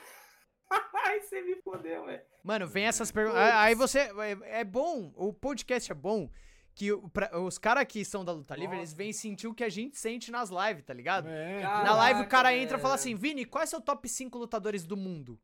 Ai, 1.06 1.20
você 1.20 1.40
me 1.40 1.56
fodeu, 1.62 2.04
velho. 2.04 2.22
Mano, 2.44 2.66
vem 2.66 2.84
essas 2.84 3.10
perguntas. 3.10 3.40
Aí 3.40 3.74
você. 3.74 4.00
É, 4.00 4.60
é 4.60 4.64
bom, 4.64 5.10
o 5.16 5.32
podcast 5.32 5.90
é 5.90 5.94
bom 5.94 6.28
que 6.74 6.92
o- 6.92 7.08
pra- 7.10 7.38
os 7.38 7.58
caras 7.58 7.84
que 7.86 8.04
são 8.04 8.24
da 8.24 8.32
luta 8.32 8.54
livre, 8.56 8.76
eles 8.76 8.90
Nossa. 8.90 8.96
vêm 8.96 9.12
sentir 9.12 9.46
o 9.46 9.54
que 9.54 9.64
a 9.64 9.68
gente 9.68 9.98
sente 9.98 10.30
nas 10.30 10.50
lives, 10.50 10.84
tá 10.84 10.94
ligado? 10.94 11.28
É, 11.28 11.60
Cara, 11.60 11.84
Na 11.84 11.94
live 11.96 12.20
o 12.20 12.28
cara 12.28 12.48
Caraca, 12.48 12.56
entra 12.62 12.78
e 12.78 12.80
fala 12.80 12.94
assim: 12.94 13.14
Vini, 13.14 13.44
qual 13.44 13.62
é 13.62 13.66
seu 13.66 13.80
top 13.80 14.08
5 14.08 14.38
lutadores 14.38 14.86
do 14.86 14.96
mundo? 14.96 15.38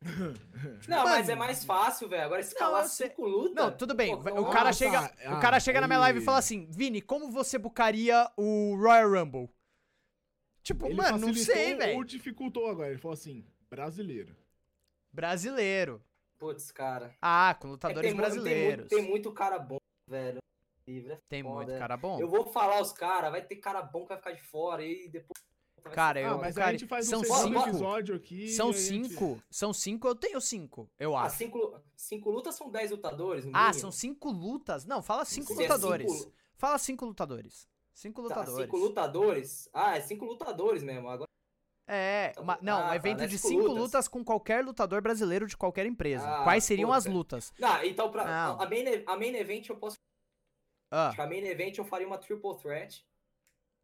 Não, 0.88 1.04
mas 1.04 1.20
Mano. 1.28 1.30
é 1.30 1.34
mais 1.36 1.64
fácil, 1.64 2.08
velho. 2.08 2.24
Agora 2.24 2.40
escalar 2.40 2.82
eu 2.82 2.88
sei. 2.88 3.08
cinco 3.08 3.24
lutas. 3.24 3.54
Não, 3.54 3.70
tudo 3.76 3.94
bem. 3.94 4.16
pô, 4.16 4.22
não- 4.30 4.42
o 4.42 4.50
cara 4.50 4.70
Ah, 4.70 4.72
chega, 4.72 5.08
tá. 5.08 5.36
o 5.36 5.40
cara 5.40 5.58
Ah, 5.58 5.60
chega 5.60 5.80
na 5.80 5.86
minha 5.86 6.00
live 6.00 6.18
e 6.18 6.24
fala 6.24 6.38
assim: 6.38 6.66
Vini, 6.70 7.00
como 7.00 7.30
você 7.30 7.56
bucaria 7.58 8.28
o 8.36 8.74
Royal 8.76 9.08
Rumble? 9.12 9.48
Tipo, 10.64 10.86
ele 10.86 10.94
mano, 10.94 11.18
não 11.18 11.34
sei, 11.34 11.72
Ou 11.74 11.78
velho. 11.78 12.04
dificultou 12.04 12.68
agora, 12.68 12.90
ele 12.90 12.98
falou 12.98 13.14
assim, 13.14 13.44
brasileiro. 13.70 14.34
Brasileiro. 15.12 16.02
Putz, 16.38 16.70
cara. 16.72 17.14
Ah, 17.20 17.56
com 17.60 17.68
É 17.68 17.70
lutadores 17.70 18.00
tem, 18.02 18.10
mu- 18.14 18.22
tem 18.22 18.30
brasileiros. 18.30 18.76
muito, 18.80 18.88
tem 18.96 19.08
muito 19.08 19.32
cara 19.32 19.58
bom, 19.58 19.78
velho. 20.08 20.38
Livre, 20.86 21.12
é 21.12 21.18
Tem 21.28 21.42
foda. 21.42 21.54
muito 21.66 21.78
cara 21.78 21.96
bom. 21.96 22.18
Eu 22.20 22.28
vou 22.28 22.44
falar 22.46 22.80
os 22.80 22.92
caras, 22.92 23.30
vai 23.30 23.42
ter 23.42 23.56
cara 23.56 23.82
bom 23.82 24.02
que 24.02 24.08
vai 24.08 24.16
ficar 24.18 24.32
de 24.32 24.42
fora 24.42 24.84
e 24.84 25.08
depois. 25.08 25.40
Cara, 25.94 26.20
eu- 26.20 26.34
Ah, 26.34 26.38
mas 26.38 26.54
cara, 26.54 26.68
a 26.68 26.72
gente 26.72 26.86
faz 26.86 27.08
são 27.08 27.20
um 27.20 27.24
cinco. 27.24 27.60
episódio 27.60 28.14
aqui. 28.14 28.48
São 28.48 28.68
a 28.70 28.72
gente- 28.72 29.08
cinco. 29.08 29.42
São 29.50 29.72
cinco, 29.72 30.06
eu 30.08 30.14
tenho 30.14 30.40
cinco, 30.40 30.88
eu 30.98 31.16
Ah, 31.16 31.24
acho. 31.24 31.38
cinco, 31.38 31.80
cinco 31.96 32.30
lutas 32.30 32.54
são 32.54 32.70
dez 32.70 32.90
lutadores. 32.92 33.44
Ah, 33.46 33.48
mínimo. 33.66 33.74
são 33.74 33.90
cinco 33.90 34.30
lutas? 34.30 34.84
Não, 34.84 35.02
fala 35.02 35.24
cinco 35.24 35.48
Se 35.54 35.54
é 35.60 35.62
lutadores. 35.62 36.12
cinco- 36.12 36.32
Fala 36.56 36.78
cinco 36.78 37.04
lutadores. 37.04 37.68
Cinco 37.92 38.22
Tá, 38.22 38.28
lutadores. 38.28 38.64
cinco 38.64 38.76
lutadores. 38.76 39.68
Ah, 39.72 39.96
é 39.96 40.00
cinco 40.00 40.24
lutadores 40.24 40.82
mesmo. 40.82 41.08
Agora, 41.08 41.28
É, 41.88 42.30
Então, 42.30 42.44
ma- 42.44 42.58
não, 42.62 42.78
ah, 42.78 42.84
um 42.84 42.88
tá, 42.90 42.96
evento 42.96 43.18
né? 43.18 43.26
de 43.26 43.36
Cinco 43.36 43.48
cinco 43.48 43.62
lutas. 43.66 43.82
lutas. 43.82 44.08
com 44.08 44.24
qualquer 44.24 44.64
lutador 44.64 45.02
brasileiro 45.02 45.46
de 45.48 45.56
qualquer 45.56 45.84
empresa. 45.84 46.24
Ah, 46.26 46.44
Quais 46.44 46.62
seriam 46.62 46.92
as 46.92 47.04
puta. 47.04 47.14
lutas? 47.16 47.52
Não, 47.58 47.82
então 47.84 48.08
pra, 48.10 48.24
Não. 48.24 48.60
a, 48.62 48.66
main, 48.70 48.84
a 49.04 49.16
main 49.16 49.34
event 49.34 49.68
eu 49.68 49.76
posso. 49.76 49.96
Ah, 50.94 51.08
Acho 51.08 51.16
que 51.16 51.22
a 51.22 51.26
main 51.26 51.42
event 51.46 51.78
eu 51.78 51.84
faria 51.84 52.06
uma 52.06 52.18
triple 52.18 52.54
threat. 52.58 53.02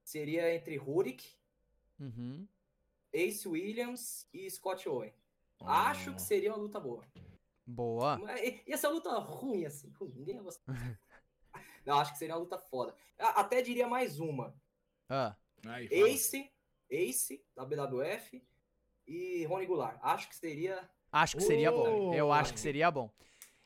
Seria 0.05 0.55
entre 0.55 0.76
Rurik, 0.76 1.26
uhum. 1.98 2.47
Ace 3.12 3.48
Williams 3.48 4.28
e 4.32 4.48
Scott 4.51 4.86
Owen. 4.89 5.12
Oh. 5.60 5.66
Acho 5.68 6.14
que 6.14 6.20
seria 6.22 6.51
uma 6.52 6.59
luta 6.59 6.78
boa. 6.78 7.02
Boa. 7.66 8.18
Ia 8.66 8.76
ser 8.76 8.86
uma 8.89 8.94
luta 8.94 9.18
ruim, 9.18 9.64
assim. 9.64 9.90
Ruim. 9.98 10.12
Ninguém 10.16 10.36
ia 10.36 10.43
gostar. 10.44 10.98
Não, 11.85 11.98
acho 11.98 12.12
que 12.12 12.18
seria 12.18 12.35
uma 12.35 12.40
luta 12.40 12.59
foda. 12.59 12.94
Até 13.18 13.62
diria 13.62 13.89
mais 13.89 14.20
uma. 14.20 14.55
Ah, 15.09 15.35
Aí. 15.66 15.86
Ace, 15.90 16.51
Ace, 16.90 17.43
da 17.56 17.64
BWF 17.64 18.43
e 19.06 19.44
Rony 19.47 19.66
Goulart. 19.66 19.98
Acho 20.02 20.28
que 20.28 20.36
seria. 20.36 20.89
acho 21.10 21.36
que 21.39 21.43
seria 21.43 21.70
bom. 21.72 22.12
Eu 22.14 22.28
Oh. 22.28 22.32
acho 22.32 22.52
que 22.52 22.60
seria 22.60 22.90
bom. 22.90 23.10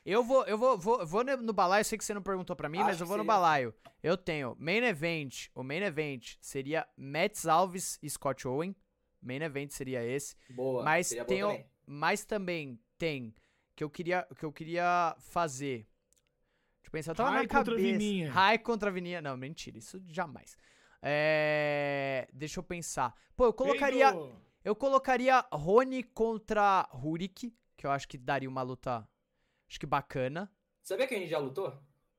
Eu 0.05 0.25
vou, 0.25 0.45
eu 0.47 0.59
vou, 0.59 0.77
vou, 0.77 1.07
vou 1.07 1.23
no 1.25 1.53
balaio, 1.53 1.81
eu 1.81 1.85
sei 1.85 1.97
que 1.97 2.05
você 2.05 2.13
não 2.13 2.23
perguntou 2.23 2.57
pra 2.57 2.69
mim, 2.69 2.79
Acho 2.79 2.87
mas 2.89 3.01
eu 3.01 3.07
vou 3.07 3.17
no 3.17 3.25
balaio. 3.25 3.73
Eu 4.03 4.17
tenho 4.17 4.57
main 4.59 4.83
event, 4.85 5.47
o 5.55 5.63
main 5.63 5.81
event 5.83 6.35
seria 6.41 6.87
Mets 6.97 7.47
Alves 7.47 7.99
e 8.03 8.11
Scott 8.11 8.47
Owen. 8.49 8.75
Main 9.21 9.43
event 9.43 9.71
seria 9.71 10.05
esse. 10.05 10.35
Boa. 10.51 10.83
Mas 10.83 11.07
seria 11.07 11.25
boa 11.25 11.29
tem 11.37 11.45
o- 11.45 11.49
também. 11.49 11.67
Mas 11.87 12.25
também 12.25 12.81
tem 12.99 13.35
que 13.77 13.85
eu 13.85 13.89
queria, 13.91 14.27
que 14.37 14.45
eu 14.45 14.53
queria 14.53 15.15
fazer. 15.21 15.87
Deixa 16.81 16.89
eu 16.89 16.91
pensar, 16.91 17.11
eu 17.13 17.15
tava 17.17 17.31
Rai 17.31 17.43
na 17.43 17.49
contra 17.49 17.75
cabeça. 17.77 17.99
Vininha. 17.99 18.33
Rai 18.33 18.59
contra 18.59 18.91
Vininha. 18.91 19.23
Não, 19.23 19.37
mentira, 19.37 19.79
isso 19.79 20.03
jamais. 20.09 20.57
É, 21.01 22.29
deixa 22.33 22.59
eu 22.59 22.65
pensar. 22.65 23.15
Pô, 23.37 23.45
eu 23.47 23.53
colocaria, 23.53 24.13
eu 24.65 24.75
colocaria 24.75 25.45
Rony 25.53 26.03
contra 26.03 26.89
Rurik, 26.93 27.55
que 27.77 27.87
eu 27.87 27.91
acho 27.91 28.09
que 28.09 28.19
daria 28.19 28.49
uma 28.49 28.63
luta, 28.63 29.09
acho 29.73 29.81
que 29.81 29.87
bacana. 29.87 30.53
Sabia 30.83 31.07
que 31.07 31.15
a 31.15 31.19
gente 31.19 31.31
já 31.31 31.39
lutou? 31.39 31.73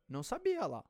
Não 0.10 0.24
sabia 0.24 0.66
lá. 0.66 0.84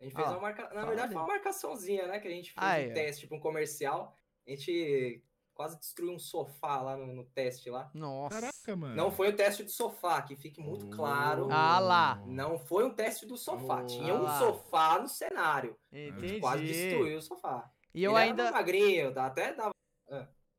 A 0.00 0.04
gente 0.04 0.14
fez 0.14 0.26
Ah, 0.28 0.32
uma 0.32 0.40
marca... 0.40 0.62
Na 0.62 0.68
fala 0.68 0.86
verdade, 0.86 1.12
foi 1.12 1.22
uma 1.22 1.26
marcaçãozinha, 1.28 2.06
né? 2.06 2.20
Que 2.20 2.28
a 2.28 2.30
gente 2.30 2.52
fez 2.52 2.56
Ah, 2.56 2.74
um 2.76 2.80
é. 2.80 2.90
teste 2.92 3.26
pra 3.26 3.36
um 3.36 3.40
comercial. 3.40 4.14
A 4.46 4.50
gente 4.50 5.24
quase 5.52 5.78
destruiu 5.80 6.12
um 6.12 6.18
sofá 6.18 6.80
lá 6.82 6.96
no, 6.96 7.06
no 7.08 7.24
teste 7.24 7.70
lá. 7.70 7.90
Nossa. 7.94 8.40
Caraca, 8.40 8.76
mano. 8.76 8.94
Não 8.94 9.10
foi 9.10 9.30
o 9.30 9.34
teste 9.34 9.64
do 9.64 9.70
sofá, 9.70 10.22
que 10.22 10.36
fique 10.36 10.60
muito 10.60 10.86
claro. 10.90 11.48
Ah 11.50 11.80
lá. 11.80 12.22
Não 12.26 12.56
foi 12.58 12.84
um 12.84 12.94
teste 12.94 13.26
do 13.26 13.36
sofá. 13.36 13.80
Oh. 13.82 13.86
Tinha 13.86 14.12
Ah 14.12 14.16
um 14.16 14.22
lá. 14.22 14.38
sofá 14.38 14.98
no 15.00 15.08
cenário. 15.08 15.76
A 15.92 15.98
Entendi. 15.98 16.28
gente 16.28 16.40
quase 16.40 16.62
destruiu 16.64 17.18
o 17.18 17.22
sofá. 17.22 17.68
E 17.94 18.04
eu 18.04 18.12
Ele 18.12 18.20
era 18.20 18.30
ainda 18.30 18.42
mais 18.44 18.54
magrinho, 18.54 19.12
dá- 19.12 19.26
até 19.26 19.54
dava. 19.54 19.70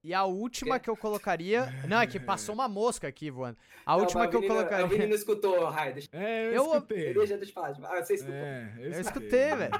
E 0.08 0.14
a 0.14 0.24
última 0.24 0.80
Quê? 0.80 0.84
que 0.86 0.90
eu 0.90 0.96
colocaria, 0.96 1.68
não, 1.88 2.00
é 2.00 2.08
que 2.08 2.18
passou 2.20 2.56
uma 2.56 2.68
mosca 2.68 3.08
aqui 3.08 3.30
voando. 3.30 3.58
A 3.86 3.94
Não, 3.94 4.00
última 4.02 4.28
que 4.28 4.36
eu 4.36 4.42
não- 4.42 4.48
O 4.48 4.50
Vini 4.58 4.66
colocaria. 4.70 5.08
não 5.08 5.16
escutou, 5.16 5.66
Rai. 5.66 5.94
Deixa, 5.94 6.10
É, 6.14 6.48
eu, 6.48 6.54
Eu- 6.54 6.64
escutei. 6.66 7.14
deixa, 7.14 7.38
deixa 7.38 7.52
eu 7.52 7.54
falar. 7.54 7.76
Ah, 7.84 8.04
você 8.04 8.14
escutou. 8.14 8.36
É, 8.36 8.74
eu, 8.78 8.92
Eu 8.94 9.02
escutei, 9.02 9.56
velho. 9.56 9.74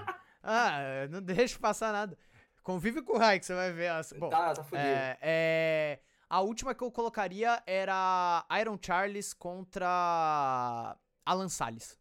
Ah, 0.44 1.08
não 1.10 1.22
deixa 1.48 1.58
passar 1.60 1.94
nada. 1.94 2.18
Convive 2.62 3.02
com 3.02 3.14
o 3.14 3.18
Rai 3.18 3.40
que 3.40 3.46
você 3.46 3.54
vai 3.56 3.72
ver 3.72 3.88
as. 3.88 4.12
Bom, 4.14 4.28
tá, 4.30 4.54
tá 4.54 4.64
fudido. 4.64 4.86
é, 4.86 5.18
é, 5.22 6.00
a 6.30 6.42
última 6.42 6.76
que 6.76 6.84
eu 6.84 6.92
colocaria 6.92 7.64
era 7.66 8.46
Iron 8.60 8.78
Charles 8.82 9.34
contra 9.34 10.98
Alan 11.26 11.50
Salles. 11.50 11.98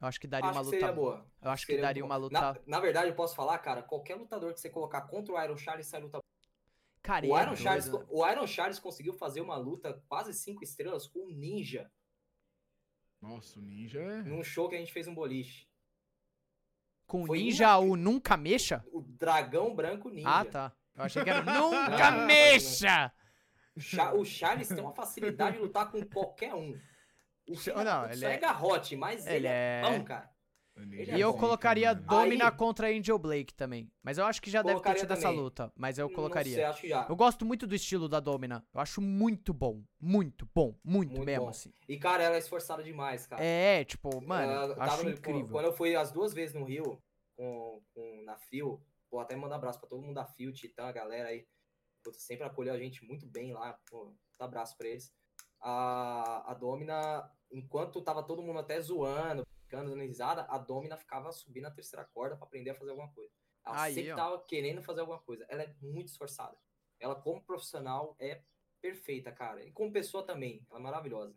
Eu 0.00 0.08
acho 0.08 0.20
que 0.20 0.26
daria 0.26 0.50
acho 0.50 0.58
uma 0.58 0.62
que 0.64 0.66
luta. 0.66 0.78
seria 0.78 0.92
boa. 0.94 1.26
Eu 1.42 1.50
acho 1.50 1.66
que 1.66 1.72
Seria 1.72 1.82
daria 1.86 2.02
muito 2.02 2.12
uma 2.12 2.16
luta. 2.16 2.40
Na, 2.40 2.56
na 2.66 2.80
verdade, 2.80 3.08
eu 3.08 3.14
posso 3.14 3.34
falar, 3.34 3.58
cara, 3.58 3.82
qualquer 3.82 4.14
lutador 4.16 4.52
que 4.52 4.60
você 4.60 4.68
colocar 4.70 5.00
contra 5.02 5.34
o 5.34 5.42
Iron 5.42 5.56
Charles 5.56 5.86
sai 5.86 6.00
luta. 6.00 6.18
Cara, 7.04 7.26
O 7.26 7.36
é 7.36 7.42
Iron, 7.42 7.50
doido, 7.52 7.62
Charles, 7.62 7.92
né? 7.92 8.06
o 8.08 8.26
Iron 8.26 8.46
Charles 8.46 8.78
conseguiu 8.78 9.12
fazer 9.12 9.42
uma 9.42 9.56
luta 9.56 10.02
quase 10.08 10.32
cinco 10.32 10.64
estrelas 10.64 11.06
com 11.06 11.26
o 11.26 11.30
Ninja 11.30 11.92
Nossa, 13.20 13.58
o 13.58 13.62
Ninja 13.62 14.00
é... 14.00 14.22
num 14.22 14.42
show 14.42 14.70
que 14.70 14.74
a 14.74 14.78
gente 14.78 14.92
fez 14.92 15.06
um 15.06 15.14
boliche. 15.14 15.68
Com 17.06 17.24
o 17.24 17.26
foi 17.26 17.38
Ninja, 17.38 17.76
o 17.76 17.94
Nunca 17.94 18.38
Mexa? 18.38 18.82
O 18.90 19.02
Dragão 19.02 19.74
Branco 19.76 20.08
Ninja. 20.08 20.28
Ah, 20.28 20.44
tá. 20.46 20.72
Eu 20.96 21.04
achei 21.04 21.22
que 21.22 21.28
era 21.28 21.42
Nunca 21.44 22.10
não, 22.10 22.26
Mexa! 22.26 23.12
O, 23.76 23.80
Cha- 23.80 24.14
o 24.14 24.24
Charles 24.24 24.68
tem 24.68 24.80
uma 24.80 24.94
facilidade 24.94 25.56
de 25.56 25.62
lutar 25.62 25.90
com 25.90 26.02
qualquer 26.06 26.54
um. 26.54 26.72
O 27.46 27.84
Não, 27.84 28.04
ele 28.06 28.16
só 28.16 28.28
é- 28.28 28.34
é 28.34 28.38
garrote, 28.38 28.96
mas 28.96 29.26
ele, 29.26 29.36
ele 29.36 29.46
é 29.48 29.82
é- 29.82 29.82
bom, 29.82 30.04
cara. 30.04 30.33
Ele 30.76 31.04
E 31.04 31.10
é 31.12 31.18
eu 31.18 31.32
bom, 31.32 31.38
colocaria. 31.38 31.94
Domina 31.94 32.46
Aí- 32.46 32.56
contra 32.56 32.88
Angel 32.88 33.16
Blake 33.18 33.54
também. 33.54 33.90
Mas 34.02 34.18
eu 34.18 34.24
acho 34.26 34.42
que 34.42 34.50
já 34.50 34.60
deve 34.60 34.74
ter 34.74 34.82
Colocaria 34.82 35.00
tido 35.02 35.12
essa 35.12 35.30
luta. 35.30 35.72
Mas 35.76 35.98
eu 35.98 36.04
Não 36.04 36.08
sei, 36.08 36.14
colocaria. 36.16 36.68
acho 36.68 36.80
que 36.80 36.88
já. 36.88 37.06
Eu 37.08 37.14
gosto 37.14 37.44
muito 37.44 37.64
do 37.66 37.74
estilo 37.76 38.08
da 38.08 38.18
Domina. 38.18 38.66
Eu 38.74 38.80
acho 38.80 39.00
muito 39.00 39.54
bom. 39.54 39.82
Muito 40.00 40.48
bom. 40.52 40.74
Muito, 40.82 41.10
Muito 41.12 41.24
mesmo, 41.24 41.44
bom. 41.44 41.50
assim. 41.50 41.72
E, 41.88 41.96
cara, 41.96 42.24
ela 42.24 42.34
é 42.34 42.38
esforçada 42.38 42.82
demais, 42.82 43.24
cara. 43.26 43.42
É, 43.44 43.84
tipo, 43.84 44.20
mano, 44.20 44.50
Ela 44.52 44.64
eu 44.66 44.76
tava 44.76 44.92
acho 44.94 45.04
no- 45.04 45.10
incrível. 45.10 45.48
Quando 45.48 45.66
eu 45.66 45.72
fui 45.72 45.94
as 45.94 46.10
duas 46.10 46.34
vezes 46.34 46.54
no 46.54 46.64
Rio, 46.64 47.00
com, 47.36 47.80
com- 47.94 48.22
na 48.24 48.36
Fio, 48.36 48.82
vou 49.10 49.20
até 49.20 49.36
mandar 49.36 49.56
abraço 49.56 49.78
pra 49.78 49.88
todo 49.88 50.02
mundo 50.02 50.14
da 50.14 50.24
Fio, 50.26 50.52
Titã, 50.52 50.86
a 50.86 50.92
galera 50.92 51.28
aí. 51.28 51.46
Putz, 52.02 52.20
sempre 52.22 52.44
acolheu 52.44 52.74
a 52.74 52.78
gente 52.78 53.04
muito 53.04 53.26
bem 53.26 53.52
lá. 53.52 53.78
Pô, 53.88 54.06
um 54.40 54.44
abraço 54.44 54.76
pra 54.76 54.88
eles. 54.88 55.12
A, 55.60 56.50
a 56.50 56.54
Domina, 56.54 57.30
enquanto 57.50 58.02
tava 58.02 58.22
todo 58.22 58.42
mundo 58.42 58.58
até 58.58 58.78
zoando, 58.80 59.46
risada, 60.06 60.42
a 60.48 60.58
Domina 60.58 60.96
ficava 60.96 61.30
subindo 61.32 61.66
a 61.66 61.70
terceira 61.70 62.04
corda 62.04 62.36
pra 62.36 62.46
aprender 62.46 62.70
a 62.70 62.74
fazer 62.74 62.90
alguma 62.90 63.08
coisa. 63.12 63.30
Ela 63.66 63.82
Aí, 63.82 63.94
sempre 63.94 64.12
ó. 64.12 64.16
tava 64.16 64.44
querendo 64.44 64.82
fazer 64.82 65.00
alguma 65.00 65.18
coisa. 65.20 65.44
Ela 65.48 65.62
é 65.62 65.74
muito 65.80 66.08
esforçada. 66.08 66.56
Ela, 67.00 67.14
como 67.14 67.42
profissional, 67.42 68.14
é 68.18 68.42
perfeita, 68.80 69.32
cara. 69.32 69.64
E 69.64 69.72
como 69.72 69.92
pessoa 69.92 70.24
também, 70.24 70.64
ela 70.70 70.78
é 70.78 70.82
maravilhosa. 70.82 71.34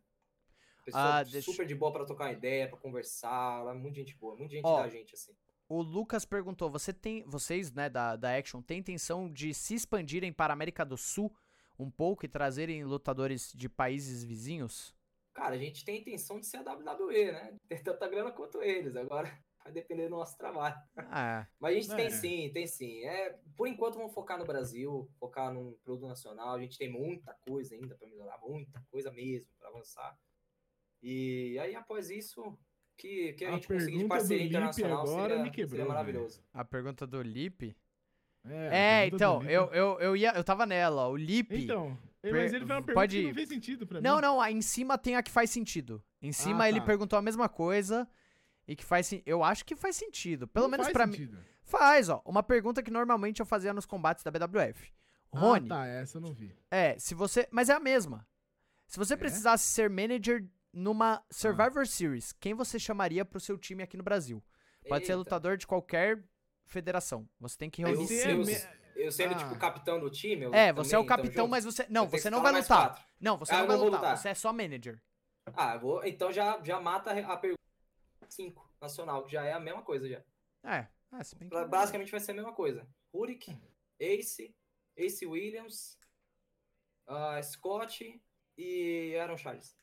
Pessoa 0.83 1.19
Ah, 1.19 1.23
deixa- 1.23 1.51
super 1.51 1.65
de 1.65 1.75
boa 1.75 1.91
pra 1.91 2.05
trocar 2.05 2.31
ideia, 2.31 2.67
pra 2.69 2.77
conversar. 2.77 3.61
Ela 3.61 3.71
é 3.71 3.73
muito 3.75 3.95
gente 3.95 4.15
boa, 4.15 4.35
muito 4.35 4.51
gente 4.51 4.65
Ó, 4.65 4.81
da 4.81 4.87
gente, 4.89 5.13
assim. 5.15 5.35
O 5.69 5.81
Lucas 5.81 6.23
perguntou: 6.25 6.69
você 6.69 6.93
tem, 6.93 7.23
vocês, 7.25 7.71
né, 7.73 7.89
da, 7.89 8.15
da 8.15 8.37
Action, 8.37 8.61
têm 8.61 8.79
intenção 8.79 9.29
de 9.31 9.53
se 9.53 9.75
expandirem 9.75 10.31
para 10.31 10.53
a 10.53 10.55
América 10.55 10.85
do 10.85 10.95
Sul 10.97 11.33
um 11.77 11.91
pouco 11.91 12.25
e 12.25 12.29
trazerem 12.29 12.83
lutadores 12.85 13.51
de 13.53 13.67
países 13.67 14.23
vizinhos? 14.23 14.95
Cara, 15.37 15.53
a 15.53 15.57
gente 15.59 15.85
tem 15.85 15.97
a 15.97 15.99
intenção 15.99 16.39
de 16.39 16.47
ser 16.47 16.57
a 16.57 16.73
WWE, 16.73 17.31
né? 17.31 17.55
Ter 17.69 17.83
tanta 17.83 18.07
grana 18.09 18.31
quanto 18.31 18.59
eles. 18.59 18.95
Agora 18.95 19.31
vai 19.63 19.71
depender 19.71 20.05
do 20.05 20.15
nosso 20.15 20.35
trabalho. 20.35 20.75
Ah, 20.97 21.45
Mas 21.59 21.71
a 21.71 21.79
gente 21.79 21.95
tem 21.95 22.05
É. 22.07 22.09
sim, 22.09 22.51
tem 22.51 22.65
sim. 22.65 23.03
É, 23.03 23.37
por 23.55 23.67
enquanto 23.67 23.99
vamos 23.99 24.15
focar 24.15 24.39
no 24.39 24.45
Brasil, 24.45 25.07
focar 25.19 25.53
num 25.53 25.77
produto 25.83 26.07
nacional. 26.07 26.55
A 26.55 26.59
gente 26.59 26.75
tem 26.75 26.91
muita 26.91 27.35
coisa 27.47 27.75
ainda 27.75 27.93
para 27.95 28.07
melhorar, 28.07 28.39
muita 28.41 28.83
coisa 28.89 29.11
mesmo 29.11 29.47
para 29.59 29.69
avançar. 29.69 30.17
E 31.03 31.55
aí 31.59 31.75
após 31.75 32.09
isso, 32.09 32.57
que, 32.97 33.33
que 33.33 33.45
a, 33.45 33.49
A 33.49 33.51
gente 33.51 33.67
conseguir 33.67 33.85
de 33.85 33.91
pergunta 33.91 34.03
do 34.05 34.09
parceria 34.09 34.47
internacional 34.47 35.01
agora 35.03 35.29
seria, 35.29 35.43
me 35.43 35.51
quebrou, 35.51 35.69
seria 35.69 35.85
maravilhoso. 35.85 36.43
a 36.51 36.65
pergunta 36.65 37.05
do 37.05 37.21
Lipe. 37.21 37.77
É, 38.43 39.03
É, 39.03 39.07
então, 39.07 39.43
eu, 39.43 39.65
eu, 39.71 39.99
eu 39.99 40.15
ia. 40.15 40.31
Eu 40.31 40.43
tava 40.43 40.65
nela, 40.65 41.07
ó. 41.07 41.11
O 41.11 41.15
Lipe. 41.15 41.63
Então, 41.63 41.95
mas 42.23 42.33
ele 42.33 42.49
fez 42.49 42.63
uma 42.63 42.67
pergunta 42.67 42.93
pode 42.93 43.17
que 43.21 43.27
não 43.27 43.33
fez 43.33 43.49
sentido 43.49 43.87
pra 43.87 44.01
Não, 44.01 44.15
mim. 44.15 44.21
não, 44.21 44.41
aí 44.41 44.53
em 44.53 44.61
cima 44.61 44.97
tem 44.97 45.15
a 45.15 45.23
que 45.23 45.31
faz 45.31 45.49
sentido. 45.49 46.03
Em 46.21 46.31
cima 46.31 46.63
Ah, 46.65 46.69
ele 46.69 46.79
tá. 46.79 46.85
perguntou 46.85 47.17
a 47.17 47.21
mesma 47.21 47.47
coisa 47.47 48.07
e 48.67 48.75
que 48.75 48.83
faz 48.83 49.09
Eu 49.25 49.43
acho 49.43 49.63
que 49.65 49.75
faz 49.75 49.95
sentido. 49.95 50.47
Pelo 50.47 50.65
Não 50.65 50.71
menos 50.71 50.85
faz 50.87 50.93
pra 50.93 51.05
mim. 51.07 51.13
sentido. 51.13 51.37
Faz, 51.63 52.09
ó. 52.09 52.21
Uma 52.25 52.41
pergunta 52.43 52.81
que 52.81 52.89
normalmente 52.91 53.39
eu 53.39 53.45
fazia 53.45 53.73
nos 53.73 53.85
combates 53.85 54.23
da 54.23 54.31
BWF. 54.31 54.91
Rony, 55.29 55.65
Ah, 55.67 55.75
tá, 55.75 55.85
essa 55.87 56.17
eu 56.17 56.21
não 56.21 56.33
vi. 56.33 56.55
é, 56.71 56.97
se 56.97 57.13
você. 57.13 57.47
Mas 57.51 57.69
é 57.69 57.73
a 57.73 57.79
mesma. 57.79 58.25
Se 58.87 58.97
você 58.97 59.13
É? 59.15 59.17
precisasse 59.17 59.65
ser 59.65 59.89
manager 59.89 60.45
numa 60.73 61.15
Ah. 61.15 61.23
Survivor 61.29 61.85
Series, 61.85 62.31
quem 62.33 62.53
você 62.53 62.79
chamaria 62.79 63.25
pro 63.25 63.39
seu 63.39 63.57
time 63.57 63.83
aqui 63.83 63.97
no 63.97 64.03
Brasil? 64.03 64.41
Pode 64.87 65.05
ser 65.05 65.11
Eita. 65.11 65.17
lutador 65.19 65.57
de 65.57 65.67
qualquer 65.67 66.23
federação. 66.65 67.27
Você 67.39 67.57
tem 67.57 67.69
que 67.69 67.81
Eu, 67.81 67.89
reunir 67.89 68.03
Esse 68.05 68.21
é 68.29 68.33
me- 68.33 68.53
eu 68.97 69.11
sendo 69.11 69.33
Ah. 69.33 69.37
tipo 69.37 69.57
capitão 69.57 69.99
do 69.99 70.09
time. 70.09 70.43
eu 70.43 70.53
É, 70.53 70.73
você 70.73 70.95
é 70.95 70.99
o 70.99 71.03
então, 71.03 71.17
capitão, 71.17 71.47
mas 71.47 71.63
você. 71.65 71.85
Não, 71.89 72.07
você 72.07 72.29
não 72.29 72.41
vai 72.41 72.51
lutar. 72.51 72.67
quatro. 72.89 73.03
Não, 73.19 73.37
você 73.37 73.53
Ah, 73.53 73.59
não 73.59 73.67
vai 73.67 73.75
lutar. 73.77 73.91
lutar. 74.01 74.17
Você 74.17 74.29
é 74.29 74.33
só 74.33 74.51
manager. 74.53 75.01
Ah, 75.55 75.75
eu 75.75 75.79
vou, 75.79 76.03
então 76.05 76.31
já, 76.31 76.59
já 76.63 76.79
mata 76.79 77.11
a 77.11 77.37
pergunta 77.37 77.57
5 78.29 78.69
nacional, 78.81 79.23
que 79.25 79.31
já 79.31 79.43
é 79.45 79.53
a 79.53 79.59
mesma 79.59 79.81
coisa 79.81 80.07
já. 80.09 80.21
É. 80.63 80.87
Ah, 81.11 81.23
se 81.23 81.35
bem 81.35 81.47
que... 81.49 81.65
Basicamente 81.65 82.11
vai 82.11 82.19
ser 82.19 82.31
a 82.31 82.35
mesma 82.35 82.53
coisa. 82.53 82.85
Rurik, 83.13 83.57
Ace, 83.99 84.53
Ace 84.97 85.25
Williams, 85.25 85.97
ah, 87.07 87.41
Scott 87.41 88.21
e 88.57 89.15
Aaron 89.17 89.37
Charles. 89.37 89.77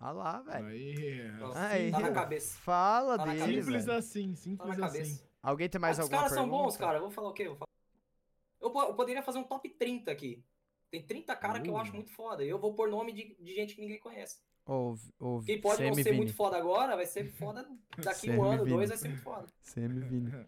Ah 0.00 0.12
lá, 0.12 0.40
velho. 0.40 0.66
Aí, 0.66 1.32
Pronto, 1.38 1.58
Aí, 1.58 1.90
tá 1.92 2.00
na 2.00 2.12
cabeça. 2.12 2.58
Fala 2.58 3.18
Tá 3.18 3.26
na 3.26 3.32
dele, 3.34 3.44
cabeça. 3.44 3.62
simples 3.62 3.88
assim, 3.88 4.22
Tá 4.24 4.30
na 4.30 4.36
simples 4.36 4.76
cabeça. 4.78 5.02
assim. 5.02 5.29
Alguém 5.42 5.68
tem 5.68 5.80
mais 5.80 5.98
Ah, 5.98 6.02
Os 6.02 6.04
alguma 6.04 6.18
caras 6.22 6.32
pergunta? 6.34 6.50
são 6.56 6.64
bons, 6.64 6.76
cara. 6.76 6.98
Eu 6.98 7.02
vou 7.02 7.10
falar 7.10 7.28
o 7.30 7.32
quê? 7.32 7.44
Eu, 7.44 7.56
vou 7.56 7.58
falar- 7.58 8.84
eu 8.86 8.90
eu 8.90 8.94
poderia 8.94 9.22
fazer 9.22 9.38
um 9.38 9.44
top 9.44 9.68
30 9.70 10.10
aqui. 10.10 10.44
Tem 10.90 11.02
30 11.02 11.34
caras 11.36 11.62
que 11.62 11.68
eu 11.68 11.74
Uh. 11.74 11.78
acho 11.78 11.94
muito 11.94 12.10
foda. 12.12 12.44
E 12.44 12.48
eu 12.48 12.58
vou 12.58 12.74
pôr 12.74 12.90
nome 12.90 13.12
de, 13.12 13.34
de 13.38 13.54
gente 13.54 13.74
que 13.74 13.80
ninguém 13.80 13.98
conhece. 13.98 14.38
Ou, 14.66 14.96
ou 15.18 15.42
Quem 15.42 15.60
pode 15.60 15.82
não 15.82 15.94
ser 15.94 16.12
muito 16.12 16.34
foda 16.34 16.56
agora, 16.56 16.94
vai 16.96 17.06
ser 17.06 17.24
foda 17.32 17.66
daqui 17.98 18.30
um 18.30 18.42
ano, 18.44 18.64
Vini. 18.64 18.76
dois, 18.76 18.88
vai 18.90 18.98
ser 18.98 19.08
muito 19.08 19.22
foda. 19.22 19.46
CM 19.62 20.00
Vini. 20.00 20.30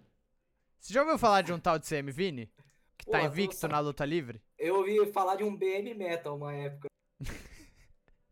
Você 0.79 0.93
já 0.93 1.01
ouviu 1.03 1.17
falar 1.19 1.43
de 1.43 1.53
um 1.53 1.59
tal 1.61 1.79
de 1.79 1.87
CM 1.87 2.11
Vini? 2.11 2.51
Que 2.99 3.07
tá 3.07 3.21
Pô, 3.21 3.27
invicto 3.27 3.61
tô- 3.61 3.69
na 3.69 3.79
luta 3.81 4.05
livre? 4.05 4.43
Eu 4.59 4.77
ouvi 4.77 5.11
falar 5.13 5.37
de 5.37 5.45
um 5.45 5.57
BM 5.57 5.95
Metal 5.95 6.37
uma 6.37 6.53
época. 6.53 6.89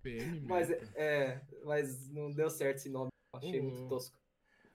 PM, 0.03 0.41
Mas, 0.41 0.69
meta. 0.69 0.89
é, 0.95 1.41
mas 1.65 2.09
não 2.09 2.31
deu 2.33 2.49
certo 2.51 2.77
esse 2.79 2.89
nome. 2.89 3.11
Achei 3.35 3.61
Hum. 3.61 3.65
muito 3.65 3.89
tosco. 3.89 4.17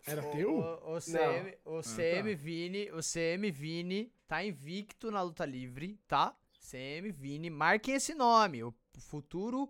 Era 0.05 0.21
O- 0.25 0.31
teu? 0.31 0.55
O, 0.59 0.95
o 0.95 1.01
CM, 1.01 1.57
o 1.65 1.77
Ah, 1.77 1.83
CM 1.83 2.35
tá. 2.35 2.41
Vini, 2.41 2.91
o 2.91 3.01
CM 3.01 3.51
Vini 3.51 4.11
tá 4.27 4.43
invicto 4.43 5.09
na 5.11 5.21
luta 5.21 5.45
livre, 5.45 5.99
tá? 6.07 6.35
CM 6.59 7.11
Vini, 7.11 7.49
marquem 7.49 7.95
esse 7.95 8.13
nome, 8.13 8.63
o 8.63 8.73
futuro 8.99 9.69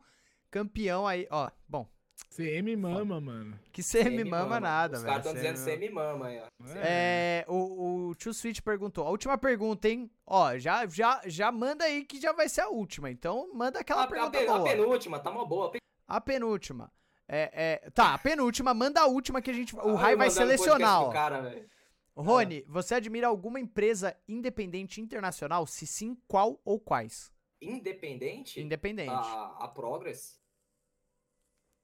campeão 0.49 1.05
aí, 1.07 1.27
ó. 1.29 1.49
Bom, 1.67 1.87
CM 2.29 2.75
mama, 2.77 3.19
mano. 3.19 3.59
que 3.73 3.81
CM, 3.83 4.23
mama, 4.23 4.59
nada, 4.59 4.95
Os 4.97 5.03
velho. 5.03 5.13
caras 5.13 5.25
estão 5.25 5.41
dizendo 5.53 5.65
CM 5.65 5.89
mama 5.93 6.27
aí, 6.27 6.39
ó. 6.39 6.47
É, 6.77 7.45
o, 7.47 8.07
o 8.09 8.15
Tio 8.15 8.33
Switch 8.33 8.61
perguntou. 8.61 9.05
A 9.05 9.09
última 9.09 9.37
pergunta, 9.37 9.87
hein? 9.89 10.09
Ó, 10.25 10.57
já, 10.57 10.85
já, 10.87 11.21
já 11.25 11.51
manda 11.51 11.83
aí 11.85 12.05
que 12.05 12.19
já 12.19 12.31
vai 12.31 12.47
ser 12.47 12.61
a 12.61 12.69
última. 12.69 13.09
Então, 13.11 13.49
manda 13.53 13.79
aquela 13.79 14.01
A, 14.01 14.03
a, 14.05 14.07
pergunta 14.07 14.31
pe- 14.31 14.47
a 14.47 14.53
boa. 14.57 14.63
penúltima, 14.63 15.19
tá 15.19 15.29
uma 15.31 15.45
boa. 15.45 15.71
A 16.07 16.21
penúltima. 16.21 16.91
É, 17.27 17.81
é, 17.85 17.89
tá, 17.89 18.13
a 18.13 18.17
penúltima, 18.17 18.73
manda 18.73 19.01
a 19.01 19.07
última 19.07 19.41
que 19.41 19.49
a 19.49 19.53
gente. 19.53 19.75
O 19.75 19.79
Olha 19.79 19.97
Rai 19.97 20.15
vai 20.15 20.27
podcast 20.27 20.57
selecionar, 20.57 21.01
ó. 21.01 21.09
Cara. 21.11 21.67
Rony, 22.15 22.63
você 22.67 22.95
admira 22.95 23.27
alguma 23.27 23.59
empresa 23.59 24.17
independente 24.27 25.01
internacional? 25.01 25.65
Se 25.65 25.85
sim, 25.85 26.15
qual 26.27 26.61
ou 26.63 26.79
quais? 26.79 27.33
Independente, 27.61 28.61
Independente. 28.61 29.09
a, 29.09 29.57
a 29.59 29.67
Progress. 29.67 30.39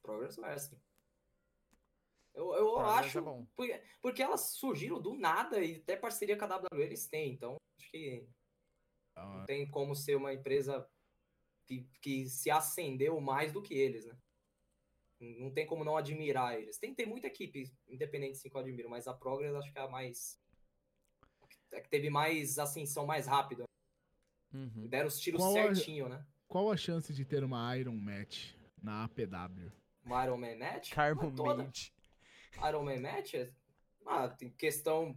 Progress 0.01 0.39
Wrestling. 0.39 0.79
Eu, 2.33 2.53
eu 2.53 2.73
Progress 2.73 3.05
acho. 3.07 3.19
é 3.19 3.45
porque, 3.55 3.83
porque 4.01 4.23
elas 4.23 4.51
surgiram 4.51 5.01
do 5.01 5.15
nada 5.15 5.59
e 5.61 5.77
até 5.77 5.95
parceria 5.95 6.37
com 6.37 6.45
a 6.45 6.57
WWE 6.57 6.81
eles 6.81 7.07
têm. 7.07 7.33
Então, 7.33 7.57
acho 7.77 7.91
que 7.91 8.27
não 9.15 9.45
tem 9.45 9.69
como 9.69 9.95
ser 9.95 10.15
uma 10.15 10.33
empresa 10.33 10.87
que, 11.65 11.89
que 12.01 12.29
se 12.29 12.49
acendeu 12.49 13.19
mais 13.19 13.51
do 13.51 13.61
que 13.61 13.73
eles, 13.73 14.05
né? 14.05 14.15
Não 15.21 15.51
tem 15.51 15.65
como 15.67 15.83
não 15.83 15.95
admirar 15.95 16.59
eles. 16.59 16.77
Tem, 16.79 16.93
tem 16.95 17.05
muita 17.05 17.27
equipe 17.27 17.71
independente 17.87 18.37
sim 18.39 18.49
que 18.49 18.55
eu 18.55 18.61
admiro, 18.61 18.89
mas 18.89 19.07
a 19.07 19.13
Progress 19.13 19.55
acho 19.55 19.71
que 19.71 19.77
é 19.77 19.81
a 19.83 19.87
mais. 19.87 20.39
É 21.71 21.79
que 21.79 21.89
teve 21.89 22.09
mais 22.09 22.57
ascensão 22.57 23.05
mais 23.05 23.27
rápida. 23.27 23.65
Uhum. 24.53 24.87
Deram 24.87 25.07
os 25.07 25.19
tiros 25.19 25.39
Qual 25.39 25.51
a- 25.51 25.75
certinho, 25.75 26.09
né? 26.09 26.25
Qual 26.47 26.71
a 26.71 26.75
chance 26.75 27.13
de 27.13 27.23
ter 27.23 27.43
uma 27.43 27.77
Iron 27.77 27.95
Match 27.95 28.53
na 28.81 29.03
APW? 29.05 29.71
Uma 30.03 30.25
Iron 30.25 30.37
Man 30.37 30.57
Match? 30.57 30.89
Carmo 30.91 31.31
Made. 31.31 31.93
Iron 32.67 32.83
Man 32.83 32.99
Match? 32.99 33.35
é- 33.35 33.53
Ah, 34.05 34.27
tem 34.27 34.49
questão 34.49 35.15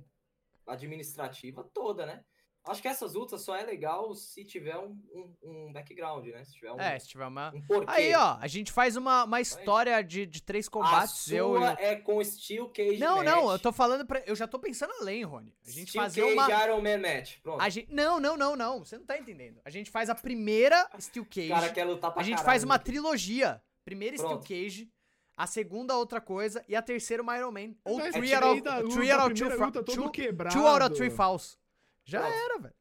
administrativa 0.67 1.65
toda, 1.65 2.05
né? 2.07 2.25
Acho 2.67 2.81
que 2.81 2.89
essas 2.89 3.13
lutas 3.13 3.43
só 3.43 3.55
é 3.55 3.63
legal 3.63 4.15
se 4.15 4.43
tiver 4.43 4.77
um, 4.79 4.99
um, 5.13 5.35
um 5.43 5.73
background, 5.73 6.27
né? 6.29 6.43
Se 6.45 6.55
tiver 6.55 6.73
um, 6.73 6.81
É, 6.81 6.99
se 6.99 7.09
tiver 7.09 7.27
uma. 7.27 7.53
um 7.55 7.61
porquê. 7.61 7.85
Aí, 7.93 8.15
ó, 8.15 8.39
a 8.41 8.47
gente 8.47 8.73
faz 8.73 8.97
uma, 8.97 9.25
uma 9.25 9.39
história 9.41 10.01
de, 10.03 10.25
de 10.25 10.43
três 10.43 10.67
A 10.67 10.71
combates. 10.71 11.15
sua 11.15 11.37
eu, 11.37 11.55
eu- 11.57 11.63
é 11.65 11.97
com 11.97 12.25
Steel 12.25 12.69
Cage 12.71 12.97
Não, 12.99 13.17
Match. 13.17 13.27
não, 13.27 13.53
eu 13.53 13.59
tô 13.59 13.71
falando 13.71 14.07
pra. 14.07 14.23
Eu 14.27 14.35
já 14.35 14.47
tô 14.47 14.59
pensando 14.59 14.93
além, 15.01 15.23
Rony. 15.25 15.55
A 15.67 15.71
gente 15.71 15.91
Steel 15.91 16.03
fazer 16.05 16.23
Cage 16.23 16.33
uma. 16.33 16.65
Iron 16.65 16.81
Man 16.81 16.99
Match. 16.99 17.37
Pronto. 17.43 17.61
A 17.61 17.69
gente, 17.69 17.93
não, 17.93 18.19
não, 18.19 18.37
não, 18.37 18.57
não. 18.57 18.79
Você 18.85 18.97
não 18.97 19.05
tá 19.05 19.19
entendendo. 19.19 19.61
A 19.65 19.69
gente 19.69 19.91
faz 19.91 20.09
a 20.09 20.15
primeira 20.15 20.89
Steel 20.99 21.23
o 21.23 21.27
Cage. 21.29 21.49
cara 21.49 21.69
quer 21.71 21.85
lutar 21.85 22.13
pra 22.13 22.23
a 22.23 22.25
gente 22.25 22.37
caralho, 22.37 22.47
faz 22.51 22.65
uma 22.65 22.79
né? 22.79 22.83
trilogia. 22.85 23.63
Primeira 23.85 24.17
Steel. 24.17 24.39
Cage, 24.41 24.91
a 25.37 25.47
segunda 25.47 25.95
outra 25.99 26.19
coisa 26.19 26.65
e 26.67 26.75
a 26.75 26.81
terceira 26.81 27.23
uma 27.23 27.37
Iron 27.37 27.53
Man. 27.53 27.75
Ou 27.85 27.99
Mas 27.99 28.15
three 28.15 28.33
out 28.35 28.47
of, 28.47 28.61
da 28.63 28.79
luta, 28.79 28.95
three 28.95 29.11
a 29.11 29.17
out 29.17 29.25
of 29.27 29.35
two, 29.35 29.49
primeira 29.49 29.59
fa- 29.59 29.67
luta 29.67 29.83
todo 29.85 29.95
two, 30.03 30.11
quebrado. 30.11 30.55
two 30.57 30.67
out 30.67 30.83
of 30.83 30.95
three 30.97 31.11
falls. 31.11 31.59
Já 32.05 32.21
Pronto. 32.21 32.35
era, 32.35 32.59
velho. 32.59 32.75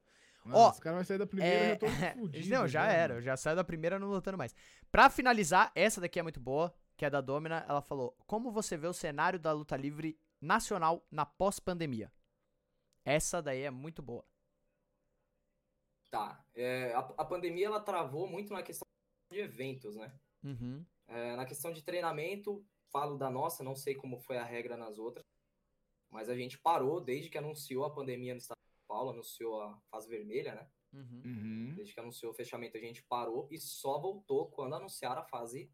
Mano, 0.46 0.58
Ó, 0.58 0.72
os 0.72 0.80
caras 0.80 0.98
vão 0.98 1.06
sair 1.06 1.18
da 1.18 1.26
primeira 1.26 1.56
É, 1.56 1.70
já 1.70 1.78
todo 1.78 2.20
fudido. 2.20 2.50
não, 2.54 2.68
já 2.68 2.86
era. 2.86 3.16
Eu 3.16 3.22
já 3.22 3.38
saio 3.38 3.56
da 3.56 3.64
primeira 3.64 3.98
não 3.98 4.10
lutando 4.10 4.38
mais. 4.38 4.54
Pra 4.92 5.10
finalizar, 5.10 5.72
essa 5.74 6.02
daqui 6.02 6.20
é 6.20 6.24
muito 6.24 6.40
boa, 6.40 6.74
que 6.98 7.06
é 7.06 7.10
da 7.10 7.22
Domina. 7.22 7.66
Ela 7.68 7.82
falou: 7.82 8.16
Como 8.28 8.52
você 8.52 8.76
vê 8.76 8.88
o 8.88 8.94
cenário 8.94 9.40
da 9.40 9.54
luta 9.54 9.78
livre 9.78 10.20
nacional 10.42 11.06
na 11.10 11.26
pós-pandemia? 11.26 12.12
Essa 13.06 13.42
daí 13.42 13.62
é 13.62 13.72
muito 13.72 14.02
boa. 14.02 14.26
Tá. 16.12 16.46
É, 16.54 16.94
a, 16.94 17.00
a 17.00 17.26
pandemia 17.26 17.68
ela 17.68 17.80
travou 17.80 18.28
muito 18.28 18.54
na 18.54 18.62
questão 18.62 18.88
de 19.32 19.40
eventos, 19.40 19.96
né? 19.96 20.14
Uhum. 20.44 20.86
É, 21.08 21.36
na 21.36 21.46
questão 21.46 21.72
de 21.72 21.82
treinamento, 21.82 22.66
falo 22.92 23.18
da 23.18 23.30
nossa, 23.30 23.64
não 23.64 23.76
sei 23.76 23.96
como 23.96 24.20
foi 24.20 24.38
a 24.38 24.44
regra 24.44 24.78
nas 24.78 24.98
outras, 24.98 25.26
mas 26.10 26.30
a 26.30 26.36
gente 26.36 26.58
parou 26.58 27.02
desde 27.02 27.30
que 27.30 27.38
anunciou 27.38 27.84
a 27.84 27.94
pandemia 27.94 28.34
no 28.34 28.40
estado 28.40 28.63
Paulo, 28.94 29.10
anunciou 29.10 29.60
a 29.60 29.82
fase 29.90 30.08
vermelha, 30.08 30.54
né? 30.54 30.70
Uhum. 30.94 31.22
Uhum. 31.26 31.74
Desde 31.76 31.96
que 31.96 32.00
anunciou 32.00 32.32
o 32.32 32.36
fechamento, 32.36 32.78
a 32.78 32.80
gente 32.80 33.02
parou 33.02 33.48
e 33.50 33.58
só 33.58 34.00
voltou 34.00 34.52
quando 34.52 34.76
anunciaram 34.76 35.24
a 35.24 35.26
fase 35.26 35.68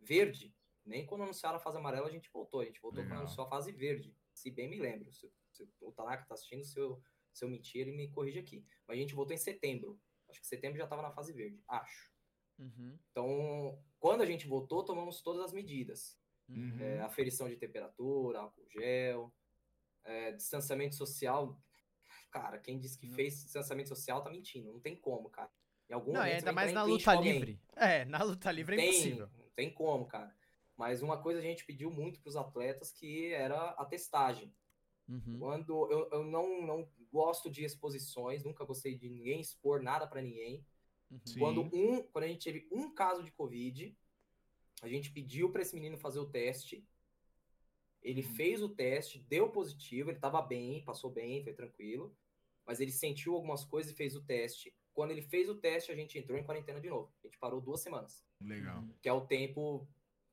verde. 0.00 0.56
Nem 0.82 1.04
quando 1.04 1.24
anunciaram 1.24 1.58
a 1.58 1.60
fase 1.60 1.76
amarela 1.76 2.08
a 2.08 2.10
gente 2.10 2.30
voltou. 2.32 2.60
A 2.60 2.64
gente 2.64 2.80
voltou 2.80 3.02
Legal. 3.02 3.18
quando 3.18 3.26
anunciou 3.26 3.46
a 3.46 3.50
fase 3.50 3.72
verde. 3.72 4.16
Se 4.32 4.50
bem 4.50 4.70
me 4.70 4.78
lembro. 4.78 5.12
Se, 5.12 5.30
se 5.50 5.68
o 5.82 5.92
Tanaka 5.92 6.24
tá 6.24 6.32
assistindo, 6.32 6.64
se 6.64 6.80
eu, 6.80 6.98
se 7.30 7.44
eu 7.44 7.48
mentir, 7.50 7.82
ele 7.82 7.92
me 7.92 8.08
corrige 8.08 8.38
aqui. 8.38 8.64
Mas 8.88 8.96
a 8.96 9.00
gente 9.00 9.14
voltou 9.14 9.34
em 9.34 9.38
setembro. 9.38 10.00
Acho 10.30 10.40
que 10.40 10.46
setembro 10.46 10.78
já 10.78 10.86
tava 10.86 11.02
na 11.02 11.12
fase 11.12 11.34
verde. 11.34 11.62
Acho. 11.68 12.10
Uhum. 12.58 12.98
Então, 13.10 13.78
quando 13.98 14.22
a 14.22 14.26
gente 14.26 14.48
voltou, 14.48 14.82
tomamos 14.82 15.20
todas 15.20 15.42
as 15.42 15.52
medidas. 15.52 16.18
Uhum. 16.48 16.78
é, 16.80 17.00
aferição 17.00 17.48
de 17.48 17.56
temperatura, 17.56 18.40
álcool 18.40 18.66
gel, 18.68 19.30
é, 20.04 20.32
distanciamento 20.32 20.94
social. 20.94 21.60
Cara, 22.32 22.58
quem 22.58 22.78
disse 22.78 22.98
que 22.98 23.06
Não. 23.06 23.14
fez 23.14 23.44
distanciamento 23.44 23.90
social 23.90 24.22
tá 24.22 24.30
mentindo. 24.30 24.72
Não 24.72 24.80
tem 24.80 24.96
como, 24.96 25.28
cara. 25.28 25.50
Em 25.88 25.92
algum 25.92 26.12
Não, 26.12 26.20
momento 26.20 26.34
ainda 26.34 26.52
mais 26.52 26.72
na 26.72 26.82
luta 26.82 27.14
livre. 27.14 27.60
É, 27.76 28.06
na 28.06 28.22
luta 28.22 28.50
livre 28.50 28.74
é 28.74 28.78
tem, 28.78 28.88
impossível. 28.88 29.28
Não 29.38 29.50
tem 29.54 29.70
como, 29.70 30.06
cara. 30.06 30.34
Mas 30.74 31.02
uma 31.02 31.20
coisa 31.22 31.38
a 31.38 31.42
gente 31.42 31.66
pediu 31.66 31.90
muito 31.90 32.18
pros 32.20 32.34
atletas 32.34 32.90
que 32.90 33.26
era 33.34 33.70
a 33.72 33.84
testagem. 33.84 34.50
Uhum. 35.06 35.38
Quando 35.38 35.92
eu, 35.92 36.08
eu 36.10 36.24
não, 36.24 36.62
não 36.66 36.88
gosto 37.12 37.50
de 37.50 37.62
exposições, 37.64 38.42
nunca 38.42 38.64
gostei 38.64 38.94
de 38.94 39.10
ninguém 39.10 39.40
expor 39.42 39.82
nada 39.82 40.06
pra 40.06 40.22
ninguém. 40.22 40.64
Uhum. 41.10 41.20
Sim. 41.26 41.38
Quando 41.38 41.60
um, 41.60 42.02
quando 42.04 42.24
a 42.24 42.28
gente 42.28 42.42
teve 42.44 42.66
um 42.72 42.94
caso 42.94 43.22
de 43.22 43.30
Covid, 43.30 43.94
a 44.80 44.88
gente 44.88 45.10
pediu 45.10 45.52
pra 45.52 45.60
esse 45.60 45.74
menino 45.74 45.98
fazer 45.98 46.18
o 46.18 46.30
teste. 46.30 46.82
Ele 48.00 48.22
Uhum. 48.22 48.34
fez 48.34 48.62
o 48.62 48.70
teste, 48.70 49.18
deu 49.18 49.50
positivo, 49.50 50.10
ele 50.10 50.18
tava 50.18 50.40
bem, 50.40 50.82
passou 50.82 51.10
bem, 51.10 51.44
foi 51.44 51.52
tranquilo. 51.52 52.16
Mas 52.66 52.80
ele 52.80 52.92
sentiu 52.92 53.34
algumas 53.34 53.64
coisas 53.64 53.92
e 53.92 53.96
fez 53.96 54.14
o 54.14 54.22
teste. 54.24 54.74
Quando 54.94 55.10
ele 55.10 55.22
fez 55.22 55.48
o 55.48 55.54
teste, 55.54 55.90
a 55.90 55.94
gente 55.94 56.18
entrou 56.18 56.38
em 56.38 56.44
quarentena 56.44 56.80
de 56.80 56.88
novo. 56.90 57.12
A 57.22 57.26
gente 57.26 57.38
parou 57.38 57.60
duas 57.60 57.82
semanas, 57.82 58.24
Legal. 58.40 58.78
Uhum. 58.82 58.94
que 59.00 59.08
é 59.08 59.12
o 59.12 59.26
tempo 59.26 59.88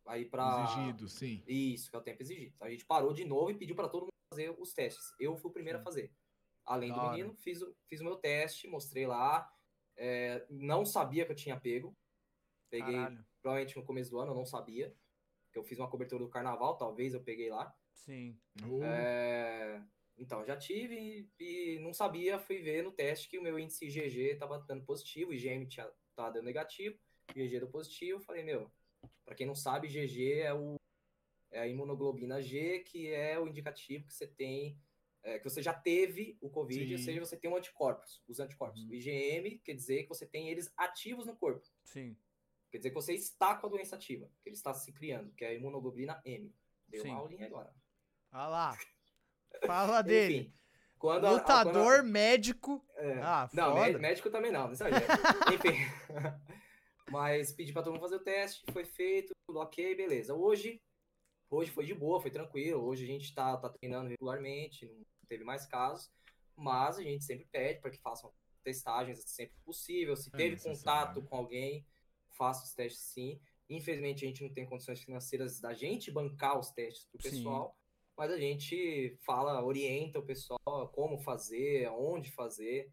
aí 0.06 0.26
pra 0.26 0.64
Exigido, 0.64 1.08
sim. 1.08 1.44
isso, 1.48 1.90
que 1.90 1.96
é 1.96 2.00
o 2.00 2.04
tempo 2.04 2.22
exigido. 2.22 2.56
A 2.60 2.70
gente 2.70 2.86
parou 2.86 3.14
de 3.14 3.24
novo 3.26 3.52
e 3.52 3.58
pediu 3.58 3.76
pra 3.76 3.88
todo 3.88 4.04
mundo 4.04 4.14
fazer 4.34 4.54
os 4.60 4.74
testes. 4.74 5.14
Eu 5.20 5.38
fui 5.38 5.50
o 5.50 5.54
primeiro 5.54 5.78
a 5.80 5.82
Sim. 5.82 5.86
fazer. 5.86 6.12
Além 6.66 6.92
do 6.94 7.02
menino, 7.10 7.34
fiz 7.36 7.62
o, 7.62 7.76
fiz 7.88 8.00
o 8.02 8.04
meu 8.04 8.16
teste, 8.18 8.68
mostrei 8.68 9.08
lá. 9.08 9.52
É, 9.98 10.46
não 10.50 10.86
sabia 10.86 11.26
que 11.26 11.32
eu 11.32 11.36
tinha 11.36 11.60
pego. 11.60 11.96
Peguei, 12.70 12.94
Caralho. 12.96 13.26
provavelmente 13.42 13.76
no 13.78 13.84
começo 13.86 14.12
do 14.12 14.20
ano, 14.20 14.32
eu 14.34 14.36
não 14.36 14.46
sabia. 14.46 14.96
Que 15.52 15.58
eu 15.58 15.64
fiz 15.64 15.80
uma 15.80 15.90
cobertura 15.90 16.24
do 16.24 16.30
carnaval, 16.30 16.78
talvez 16.78 17.14
eu 17.16 17.24
peguei 17.24 17.50
lá. 17.50 17.76
Sim. 17.94 18.40
Oh, 18.70 18.84
É, 18.84 19.84
então, 20.20 20.46
já 20.46 20.58
tive 20.58 21.30
e, 21.40 21.44
e 21.44 21.80
não 21.80 21.94
sabia, 21.94 22.38
fui 22.38 22.60
ver 22.60 22.84
no 22.84 22.92
teste 22.92 23.30
que 23.30 23.40
o 23.40 23.42
meu 23.42 23.58
índice 23.58 23.86
IgG 23.86 24.36
tava 24.36 24.60
dando 24.60 24.84
positivo, 24.84 25.34
IgM 25.34 25.66
tinha, 25.66 25.90
tava 26.14 26.32
dando 26.32 26.46
negativo, 26.46 27.00
IgG 27.34 27.60
deu 27.60 27.70
positivo. 27.70 28.20
Falei, 28.20 28.44
meu, 28.44 28.70
pra 29.24 29.34
quem 29.34 29.48
não 29.48 29.56
sabe, 29.56 29.88
IgG 29.88 30.42
é, 30.42 30.54
o, 30.54 30.76
é 31.52 31.62
a 31.62 31.68
imunoglobina 31.68 32.42
G, 32.42 32.80
que 32.80 33.08
é 33.08 33.40
o 33.40 33.48
indicativo 33.48 34.06
que 34.06 34.14
você 34.14 34.28
tem, 34.28 34.78
é, 35.24 35.40
que 35.40 35.44
você 35.44 35.62
já 35.62 35.74
teve 35.74 36.38
o 36.42 36.50
Covid, 36.50 36.86
Sim. 36.86 36.94
ou 36.94 37.00
seja, 37.00 37.20
você 37.20 37.38
tem 37.38 37.50
um 37.50 37.56
anticorpos, 37.56 38.22
os 38.28 38.40
anticorpos. 38.42 38.84
Uhum. 38.84 38.90
O 38.90 38.94
IgM 38.96 39.60
quer 39.60 39.74
dizer 39.74 40.04
que 40.04 40.10
você 40.10 40.26
tem 40.26 40.50
eles 40.50 40.72
ativos 40.76 41.26
no 41.26 41.36
corpo. 41.36 41.66
Sim. 41.86 42.18
Quer 42.70 42.78
dizer 42.78 42.90
que 42.90 42.96
você 42.96 43.14
está 43.14 43.56
com 43.56 43.68
a 43.68 43.70
doença 43.70 43.96
ativa, 43.96 44.30
que 44.44 44.50
ele 44.50 44.56
está 44.56 44.74
se 44.74 44.92
criando, 44.92 45.32
que 45.34 45.46
é 45.46 45.50
a 45.50 45.54
imunoglobina 45.54 46.22
M. 46.26 46.54
Deu 46.88 47.04
Sim. 47.04 47.10
uma 47.10 47.20
aulinha 47.20 47.46
agora. 47.46 47.74
Olha 48.32 48.48
lá. 48.48 48.78
Fala 49.66 50.02
dele. 50.02 50.36
Enfim, 50.38 50.54
quando 50.98 51.26
a- 51.28 51.32
Lutador, 51.32 51.74
quando 51.74 52.00
a- 52.00 52.04
médico. 52.04 52.86
é, 52.96 53.14
Ah, 53.22 53.50
não, 53.54 53.74
foda. 53.76 53.92
mé- 53.92 53.98
médico 53.98 54.30
também 54.30 54.52
não, 54.52 54.66
não 54.66 54.72
exagera. 54.72 55.06
Enfim. 55.54 55.76
Mas 57.12 57.52
pedi 57.52 57.74
pra 57.74 57.82
todo 57.82 57.94
mundo 57.94 58.02
fazer 58.02 58.16
o 58.18 58.24
teste, 58.24 58.64
foi 58.72 58.86
feito, 58.86 59.34
tudo 59.48 59.60
ok, 59.60 59.96
beleza. 59.96 60.34
Hoje, 60.36 60.80
hoje 61.50 61.72
foi 61.72 61.86
de 61.86 61.94
boa, 61.94 62.22
foi 62.22 62.30
tranquilo. 62.30 62.84
Hoje 62.84 63.04
a 63.04 63.08
gente 63.08 63.34
tá, 63.34 63.58
tá 63.58 63.70
treinando 63.70 64.10
regularmente, 64.10 64.86
não 64.86 65.04
teve 65.28 65.44
mais 65.44 65.66
casos, 65.66 66.12
mas 66.56 66.98
a 67.00 67.02
gente 67.04 67.24
sempre 67.24 67.48
pede 67.52 67.80
para 67.82 67.90
que 67.90 67.98
façam 68.00 68.32
testagens 68.64 69.24
sempre 69.26 69.56
possível. 69.66 70.16
Se 70.16 70.30
É 70.34 70.38
teve 70.38 70.52
necessário. 70.52 71.08
contato 71.16 71.28
com 71.28 71.36
alguém, 71.38 71.88
faça 72.38 72.64
os 72.66 72.74
testes 72.74 73.02
sim. 73.02 73.42
Infelizmente 73.70 74.26
a 74.26 74.28
gente 74.28 74.44
não 74.44 74.54
tem 74.54 74.66
condições 74.68 75.02
financeiras 75.02 75.60
da 75.60 75.74
gente 75.74 76.12
bancar 76.12 76.60
os 76.60 76.70
testes 76.72 77.08
Sim. 77.22 77.30
pessoal, 77.30 77.76
mas 78.20 78.32
a 78.32 78.38
gente 78.38 79.16
fala, 79.22 79.64
orienta 79.64 80.20
o 80.20 80.26
pessoal 80.26 80.90
como 80.90 81.18
fazer, 81.18 81.90
onde 81.90 82.30
fazer 82.30 82.92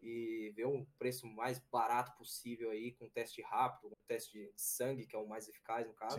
e 0.00 0.50
ver 0.56 0.66
um 0.66 0.82
preço 0.98 1.26
mais 1.26 1.58
barato 1.70 2.16
possível 2.16 2.70
aí, 2.70 2.92
com 2.92 3.06
teste 3.10 3.42
rápido, 3.42 3.90
com 3.90 3.96
teste 4.06 4.32
de 4.32 4.50
sangue, 4.56 5.06
que 5.06 5.14
é 5.14 5.18
o 5.18 5.28
mais 5.28 5.46
eficaz 5.46 5.86
no 5.86 5.92
caso, 5.92 6.18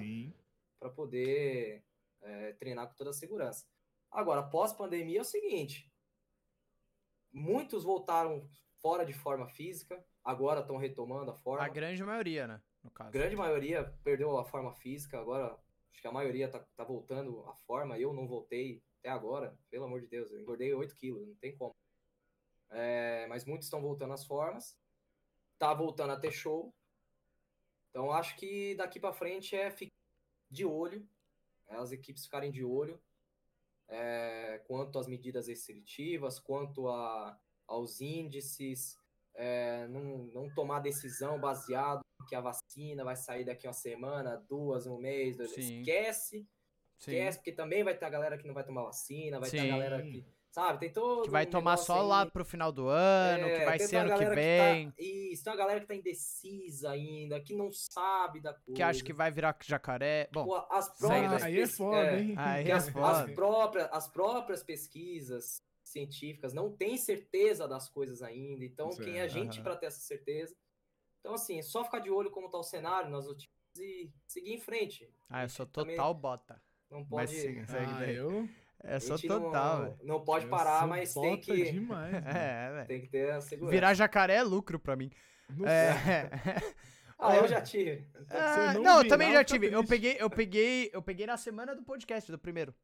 para 0.79 0.91
poder 0.91 1.83
é, 2.21 2.53
treinar 2.53 2.87
com 2.87 2.93
toda 2.93 3.09
a 3.09 3.13
segurança. 3.13 3.65
Agora, 4.11 4.43
pós-pandemia 4.43 5.17
é 5.17 5.21
o 5.21 5.25
seguinte: 5.25 5.91
muitos 7.31 7.83
voltaram 7.83 8.47
fora 8.77 9.03
de 9.03 9.13
forma 9.13 9.47
física, 9.47 10.05
agora 10.23 10.61
estão 10.61 10.77
retomando 10.77 11.31
a 11.31 11.35
forma. 11.35 11.65
A 11.65 11.69
grande 11.69 12.03
maioria, 12.03 12.45
né? 12.45 12.61
No 12.83 12.91
caso. 12.91 13.09
A 13.09 13.11
grande 13.11 13.35
maioria 13.35 13.83
perdeu 14.03 14.37
a 14.37 14.45
forma 14.45 14.75
física, 14.75 15.19
agora 15.19 15.57
acho 15.93 16.01
que 16.01 16.07
a 16.07 16.11
maioria 16.11 16.49
tá, 16.49 16.59
tá 16.75 16.83
voltando 16.83 17.45
à 17.47 17.55
forma. 17.55 17.97
Eu 17.97 18.13
não 18.13 18.27
voltei 18.27 18.81
até 18.99 19.09
agora, 19.09 19.57
pelo 19.69 19.85
amor 19.85 20.01
de 20.01 20.07
Deus, 20.07 20.31
eu 20.31 20.39
engordei 20.39 20.73
8 20.73 20.95
quilos, 20.95 21.27
não 21.27 21.35
tem 21.35 21.55
como. 21.55 21.75
É, 22.71 23.27
mas 23.27 23.45
muitos 23.45 23.67
estão 23.67 23.81
voltando 23.81 24.13
às 24.13 24.25
formas, 24.25 24.77
tá 25.59 25.73
voltando 25.73 26.13
a 26.13 26.19
ter 26.19 26.31
show. 26.31 26.73
Então 27.89 28.11
acho 28.11 28.35
que 28.37 28.73
daqui 28.75 28.99
para 28.99 29.13
frente 29.13 29.55
é 29.55 29.69
ficar 29.69 29.93
de 30.49 30.65
olho, 30.65 31.07
é, 31.67 31.75
as 31.75 31.91
equipes 31.91 32.25
ficarem 32.25 32.51
de 32.51 32.63
olho 32.63 32.99
é, 33.87 34.63
quanto 34.67 34.97
às 34.97 35.07
medidas 35.07 35.47
restritivas, 35.47 36.39
quanto 36.39 36.87
a, 36.87 37.39
aos 37.67 38.01
índices, 38.01 38.97
é, 39.35 39.87
não, 39.87 40.01
não 40.33 40.49
tomar 40.53 40.79
decisão 40.79 41.39
baseado 41.39 42.01
em 42.21 42.25
que 42.25 42.35
a 42.35 42.41
vacina 42.41 43.03
vai 43.03 43.15
sair 43.15 43.43
daqui 43.45 43.67
uma 43.67 43.73
semana, 43.73 44.37
duas, 44.47 44.85
um 44.85 44.97
mês, 44.97 45.37
dois, 45.37 45.51
Sim. 45.51 45.79
esquece, 45.79 46.47
Sim. 46.97 47.11
esquece, 47.11 47.37
porque 47.39 47.51
também 47.51 47.83
vai 47.83 47.95
ter 47.95 48.05
a 48.05 48.09
galera 48.09 48.37
que 48.37 48.47
não 48.47 48.53
vai 48.53 48.63
tomar 48.63 48.83
vacina, 48.83 49.39
vai 49.39 49.49
ter 49.49 49.59
Sim. 49.59 49.67
a 49.67 49.71
galera 49.71 50.01
que, 50.01 50.25
sabe, 50.51 50.79
tem 50.79 50.91
todo 50.93 51.23
Que 51.23 51.29
vai 51.31 51.45
um 51.45 51.49
tomar 51.49 51.77
só 51.77 52.01
aí. 52.01 52.07
lá 52.07 52.25
pro 52.27 52.45
final 52.45 52.71
do 52.71 52.87
ano, 52.87 53.45
que 53.45 53.51
É, 53.51 53.65
vai 53.65 53.77
tem 53.79 53.87
ser 53.87 53.97
ano 53.97 54.17
que 54.17 54.25
vem. 54.25 54.89
tá- 54.91 54.95
isso, 54.99 55.43
tem 55.43 55.51
uma 55.51 55.57
galera 55.57 55.79
que 55.81 55.87
tá 55.87 55.95
indecisa 55.95 56.91
ainda, 56.91 57.41
que 57.41 57.55
não 57.55 57.71
sabe 57.71 58.39
da 58.39 58.53
coisa. 58.53 58.73
Que 58.75 58.83
acha 58.83 59.03
que 59.03 59.11
vai 59.11 59.31
virar 59.31 59.57
jacaré. 59.63 60.29
Bom, 60.31 60.45
Pô, 60.45 60.55
as 60.69 60.89
aí, 60.89 60.97
próprias? 60.99 61.43
Aí 61.43 61.59
é 61.59 61.67
foda, 61.67 61.97
é, 62.11 62.19
hein? 62.21 62.33
Aí 62.37 62.63
que 62.65 62.71
é 62.71 62.75
as, 62.75 62.89
foda. 62.89 63.23
as 63.23 63.31
próprias, 63.33 63.89
as 63.91 64.07
próprias 64.07 64.63
pesquisas 64.63 65.61
científicas 65.93 66.53
não 66.53 66.71
têm 66.75 66.97
certeza 66.97 67.67
das 67.67 67.87
coisas 67.87 68.21
ainda, 68.21 68.65
então 68.65 68.89
Isso 68.89 69.01
quem 69.01 69.15
é, 69.15 69.19
é 69.19 69.21
a 69.21 69.27
gente 69.27 69.61
para 69.61 69.75
ter 69.77 69.85
essa 69.85 70.01
certeza? 70.01 70.55
Então, 71.21 71.35
assim, 71.35 71.59
é 71.59 71.61
só 71.61 71.83
ficar 71.85 71.99
de 71.99 72.09
olho 72.11 72.29
como 72.29 72.49
tá 72.49 72.57
o 72.57 72.63
cenário 72.63 73.09
nas 73.09 73.25
notícias 73.25 73.53
e 73.77 74.11
seguir 74.27 74.53
em 74.53 74.59
frente. 74.59 75.09
ah, 75.29 75.43
eu 75.43 75.49
sou 75.49 75.65
total 75.65 76.13
bota. 76.13 76.61
Não 76.91 76.99
Mas 76.99 77.31
pode. 77.31 77.31
sim, 77.31 77.65
segue 77.65 77.91
Ah, 77.91 77.99
daí. 77.99 78.15
eu, 78.15 78.49
Eu 78.83 78.99
sou 78.99 79.17
gente 79.17 79.27
total, 79.29 79.81
não, 79.81 79.97
não 80.17 80.23
pode 80.25 80.45
eu 80.45 80.49
parar, 80.51 80.85
mas 80.85 81.13
tem 81.13 81.39
que, 81.39 81.71
demais. 81.71 82.13
É, 82.27 82.71
velho. 82.71 82.87
tem 82.87 83.01
que 83.01 83.07
ter 83.07 83.31
a 83.31 83.39
segurança. 83.41 83.71
Virar 83.71 83.93
jacaré 83.93 84.35
é 84.35 84.43
lucro 84.43 84.77
pra 84.77 84.95
mim. 84.95 85.09
Não 85.49 85.65
É. 85.67 85.93
Ah, 87.25 87.37
eu 87.37 87.47
já 87.47 87.61
tive. 87.61 88.05
Ah, 88.29 88.73
não 88.73 88.83
não, 88.83 88.91
eu 88.97 89.03
virar, 89.03 89.09
também 89.09 89.31
já 89.31 89.43
tive. 89.45 89.67
Eu 89.67 89.71
triste. 89.79 89.89
peguei, 89.89 90.17
eu 90.19 90.29
peguei, 90.29 90.89
eu 90.91 91.01
peguei 91.01 91.25
na 91.25 91.37
semana 91.37 91.73
do 91.73 91.81
podcast, 91.81 92.29
do 92.29 92.37
primeiro. 92.37 92.75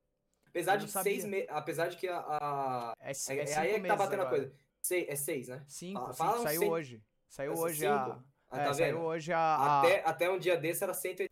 Apesar 0.50 0.76
de 0.78 0.88
seis 0.90 1.26
meses. 1.26 1.48
Apesar 1.50 1.88
de 1.88 1.98
que 1.98 2.08
a. 2.08 2.18
a- 2.20 2.94
É, 3.00 3.12
É, 3.12 3.34
é 3.34 3.50
é 3.52 3.58
aí 3.58 3.72
é 3.72 3.80
que 3.80 3.88
tá 3.88 3.96
batendo 3.96 4.20
a 4.22 4.26
agora. 4.28 4.42
coisa. 4.42 4.54
Sei- 4.82 5.06
é 5.10 5.16
seis, 5.16 5.48
né? 5.48 5.64
Cinco, 5.68 6.14
Fala- 6.14 6.34
cinco, 6.38 6.44
saiu 6.44 6.70
hoje. 6.70 7.04
Saiu 7.28 7.54
Essa 7.54 7.62
hoje 7.62 7.80
cinco? 7.82 7.92
a... 7.92 8.20
Ah, 8.52 8.60
é, 8.60 8.64
tá 8.64 8.74
saiu 8.74 9.00
hoje 9.00 9.32
a... 9.34 9.40
a- 9.40 9.80
Até, 9.82 10.04
até 10.04 10.30
um 10.32 10.40
dia 10.40 10.58
desse 10.58 10.84
era 10.84 10.94
180. 10.94 11.30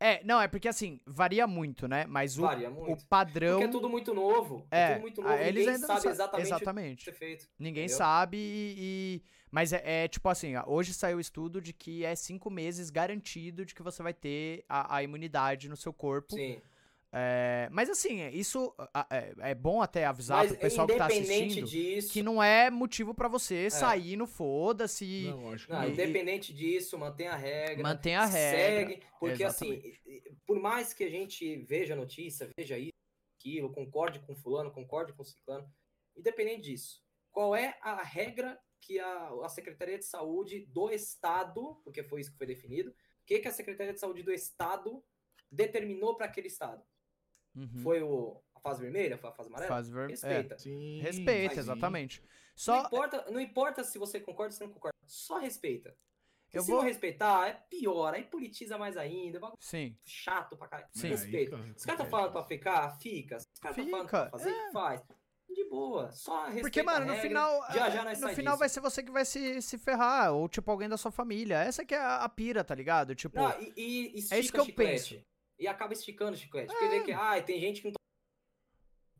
É, 0.00 0.22
não, 0.24 0.40
é 0.40 0.48
porque 0.48 0.68
assim, 0.68 1.00
varia 1.06 1.46
muito, 1.46 1.86
né? 1.88 2.04
Mas 2.06 2.38
o, 2.38 2.42
Varia 2.42 2.68
o 2.68 2.74
muito. 2.74 3.06
padrão... 3.06 3.52
Porque 3.58 3.64
é 3.64 3.70
tudo 3.70 3.88
muito 3.88 4.12
novo. 4.12 4.66
É, 4.70 4.80
É, 4.80 4.92
tudo 4.92 5.00
muito 5.00 5.22
novo. 5.22 5.32
ah, 5.34 5.40
eles 5.42 5.64
ninguém 5.66 5.78
sabe 5.78 6.00
sa- 6.00 6.10
exatamente, 6.10 6.46
o 6.46 6.48
que 6.48 6.54
Exatamente. 6.54 7.04
ser 7.04 7.12
feito. 7.12 7.48
Ninguém 7.58 7.84
entendeu? 7.84 7.96
sabe 7.98 8.36
e... 8.38 9.22
Mas 9.50 9.72
é, 9.72 10.04
é 10.04 10.08
tipo 10.08 10.28
assim, 10.28 10.54
hoje 10.66 10.92
saiu 10.92 11.18
o 11.18 11.20
estudo 11.20 11.60
de 11.60 11.72
que 11.72 12.04
é 12.04 12.14
cinco 12.16 12.50
meses 12.50 12.90
garantido 12.90 13.64
de 13.64 13.72
que 13.74 13.82
você 13.82 14.02
vai 14.02 14.12
ter 14.12 14.64
a, 14.68 14.96
a 14.96 15.02
imunidade 15.02 15.68
no 15.68 15.76
seu 15.76 15.92
corpo. 15.92 16.34
Sim. 16.34 16.60
É, 17.16 17.68
mas 17.70 17.88
assim, 17.88 18.20
é- 18.22 18.30
isso 18.32 18.74
é, 19.10 19.50
é 19.50 19.54
bom 19.54 19.80
até 19.80 20.04
avisar 20.04 20.38
Mas 20.38 20.50
pro 20.50 20.60
pessoal 20.60 20.86
que 20.86 20.96
tá 20.96 21.06
assistindo 21.06 21.64
disso. 21.66 22.12
que 22.12 22.22
não 22.24 22.42
é 22.42 22.70
motivo 22.70 23.14
pra 23.14 23.28
você 23.28 23.70
sair 23.70 24.16
no 24.16 24.26
foda-se. 24.26 25.28
Não, 25.30 25.52
acho 25.52 25.66
que 25.66 25.72
Não, 25.72 25.84
E- 25.84 25.92
independente 25.92 26.52
disso, 26.52 26.98
mantenha 26.98 27.32
a 27.32 27.36
regra. 27.36 27.82
Mantenha 27.82 28.20
a 28.22 28.26
regra. 28.26 28.58
Segue. 28.96 29.02
Porque 29.20 29.44
assim, 29.44 29.72
Exatamente. 29.74 30.02
e- 30.06 30.34
por 30.44 30.58
mais 30.60 30.92
que 30.92 31.04
a 31.04 31.10
gente 31.10 31.56
veja 31.58 31.94
a 31.94 31.96
notícia, 31.96 32.50
veja 32.58 32.76
isso, 32.76 32.90
aquilo, 33.38 33.72
concorde 33.72 34.18
com 34.20 34.34
fulano, 34.34 34.72
concorde 34.72 35.12
com 35.12 35.22
ciclano, 35.22 35.70
independente 36.16 36.62
disso, 36.62 37.00
qual 37.30 37.54
é 37.54 37.76
a 37.80 38.02
regra 38.02 38.58
que 38.80 38.98
a, 38.98 39.28
a 39.44 39.48
Secretaria 39.48 39.98
de 39.98 40.04
Saúde 40.04 40.66
do 40.66 40.90
Estado, 40.90 41.80
porque 41.84 42.02
foi 42.02 42.20
isso 42.20 42.32
que 42.32 42.38
foi 42.38 42.46
definido, 42.46 42.90
o 42.90 42.94
que, 43.24 43.38
que 43.38 43.48
a 43.48 43.52
Secretaria 43.52 43.92
de 43.94 44.00
Saúde 44.00 44.22
do 44.22 44.32
Estado 44.32 45.02
determinou 45.50 46.16
para 46.16 46.26
aquele 46.26 46.48
Estado? 46.48 46.82
Uhum. 47.54 47.82
Foi 47.82 48.02
o, 48.02 48.40
a 48.54 48.60
fase 48.60 48.80
vermelha? 48.82 49.16
Foi 49.18 49.30
a 49.30 49.32
fase 49.32 49.48
amarela? 49.48 49.68
Faz 49.68 49.88
ver- 49.88 50.04
é, 50.04 50.12
Respeita. 50.12 50.58
Sim, 50.58 51.00
respeita, 51.00 51.60
exatamente. 51.60 52.20
Não, 52.20 52.28
Só 52.56 52.80
importa, 52.86 53.30
não 53.30 53.40
importa 53.40 53.82
se 53.84 53.98
você 53.98 54.20
concorda 54.20 54.52
ou 54.52 54.58
se 54.58 54.60
não 54.64 54.72
concorda, 54.72 54.96
só 55.06 55.38
respeita. 55.38 55.96
Porque 56.44 56.58
Eu 56.58 56.62
se 56.62 56.70
vou- 56.70 56.80
não 56.80 56.86
respeitar, 56.86 57.48
é 57.48 57.52
pior, 57.68 58.14
aí 58.14 58.22
politiza 58.24 58.78
mais 58.78 58.96
ainda, 58.96 59.38
é 59.38 59.40
bagulho 59.40 59.58
Sim. 59.60 59.96
chato 60.04 60.56
pra 60.56 60.68
caralho. 60.68 60.88
Sim. 60.92 61.08
Respeito. 61.08 61.54
Aí, 61.56 61.60
cara, 61.62 61.74
Os 61.76 61.84
caras 61.84 62.00
estão 62.00 62.10
falando 62.10 62.32
pra 62.32 62.44
ficar, 62.44 62.90
fica. 63.00 63.40
Se 63.40 63.46
os 63.52 63.58
caras 63.60 63.76
estão 63.78 63.90
falando 63.90 64.08
pra 64.08 64.24
Fica, 64.26 64.38
fazer, 64.38 64.70
faz. 64.72 65.02
De 65.48 65.68
boa, 65.68 66.10
só 66.10 66.44
respeita 66.46 66.62
Porque, 66.62 66.82
mano, 66.82 67.10
a 67.10 67.14
no 67.14 67.20
final. 67.20 67.60
já 67.72 67.86
é, 67.86 67.90
já 67.92 68.02
nós 68.04 68.18
no 68.20 68.26
sai 68.26 68.34
final 68.34 68.52
disso. 68.54 68.58
vai 68.60 68.68
ser 68.68 68.80
você 68.80 69.02
que 69.04 69.10
vai 69.12 69.24
se, 69.24 69.60
se 69.62 69.78
ferrar. 69.78 70.32
Ou, 70.32 70.48
tipo, 70.48 70.68
alguém 70.70 70.88
da 70.88 70.96
sua 70.96 71.12
família. 71.12 71.58
Essa 71.62 71.84
que 71.84 71.94
é 71.94 71.98
a, 71.98 72.24
a 72.24 72.28
pira, 72.28 72.64
tá 72.64 72.74
ligado? 72.74 73.14
Tipo. 73.14 73.36
Não, 73.38 73.50
e, 73.60 73.72
e 73.76 74.24
é 74.32 74.38
isso 74.40 74.52
que 74.52 74.58
eu 74.58 74.64
chiclete. 74.64 75.14
penso. 75.14 75.26
E 75.58 75.66
acaba 75.68 75.92
esticando 75.92 76.32
o 76.32 76.36
chiclete. 76.36 76.68
Porque 76.72 76.88
vê 76.88 77.00
que, 77.02 77.12
ah, 77.12 77.40
tem 77.42 77.60
gente 77.60 77.80
que 77.80 77.86
não 77.88 77.92
tá... 77.92 77.98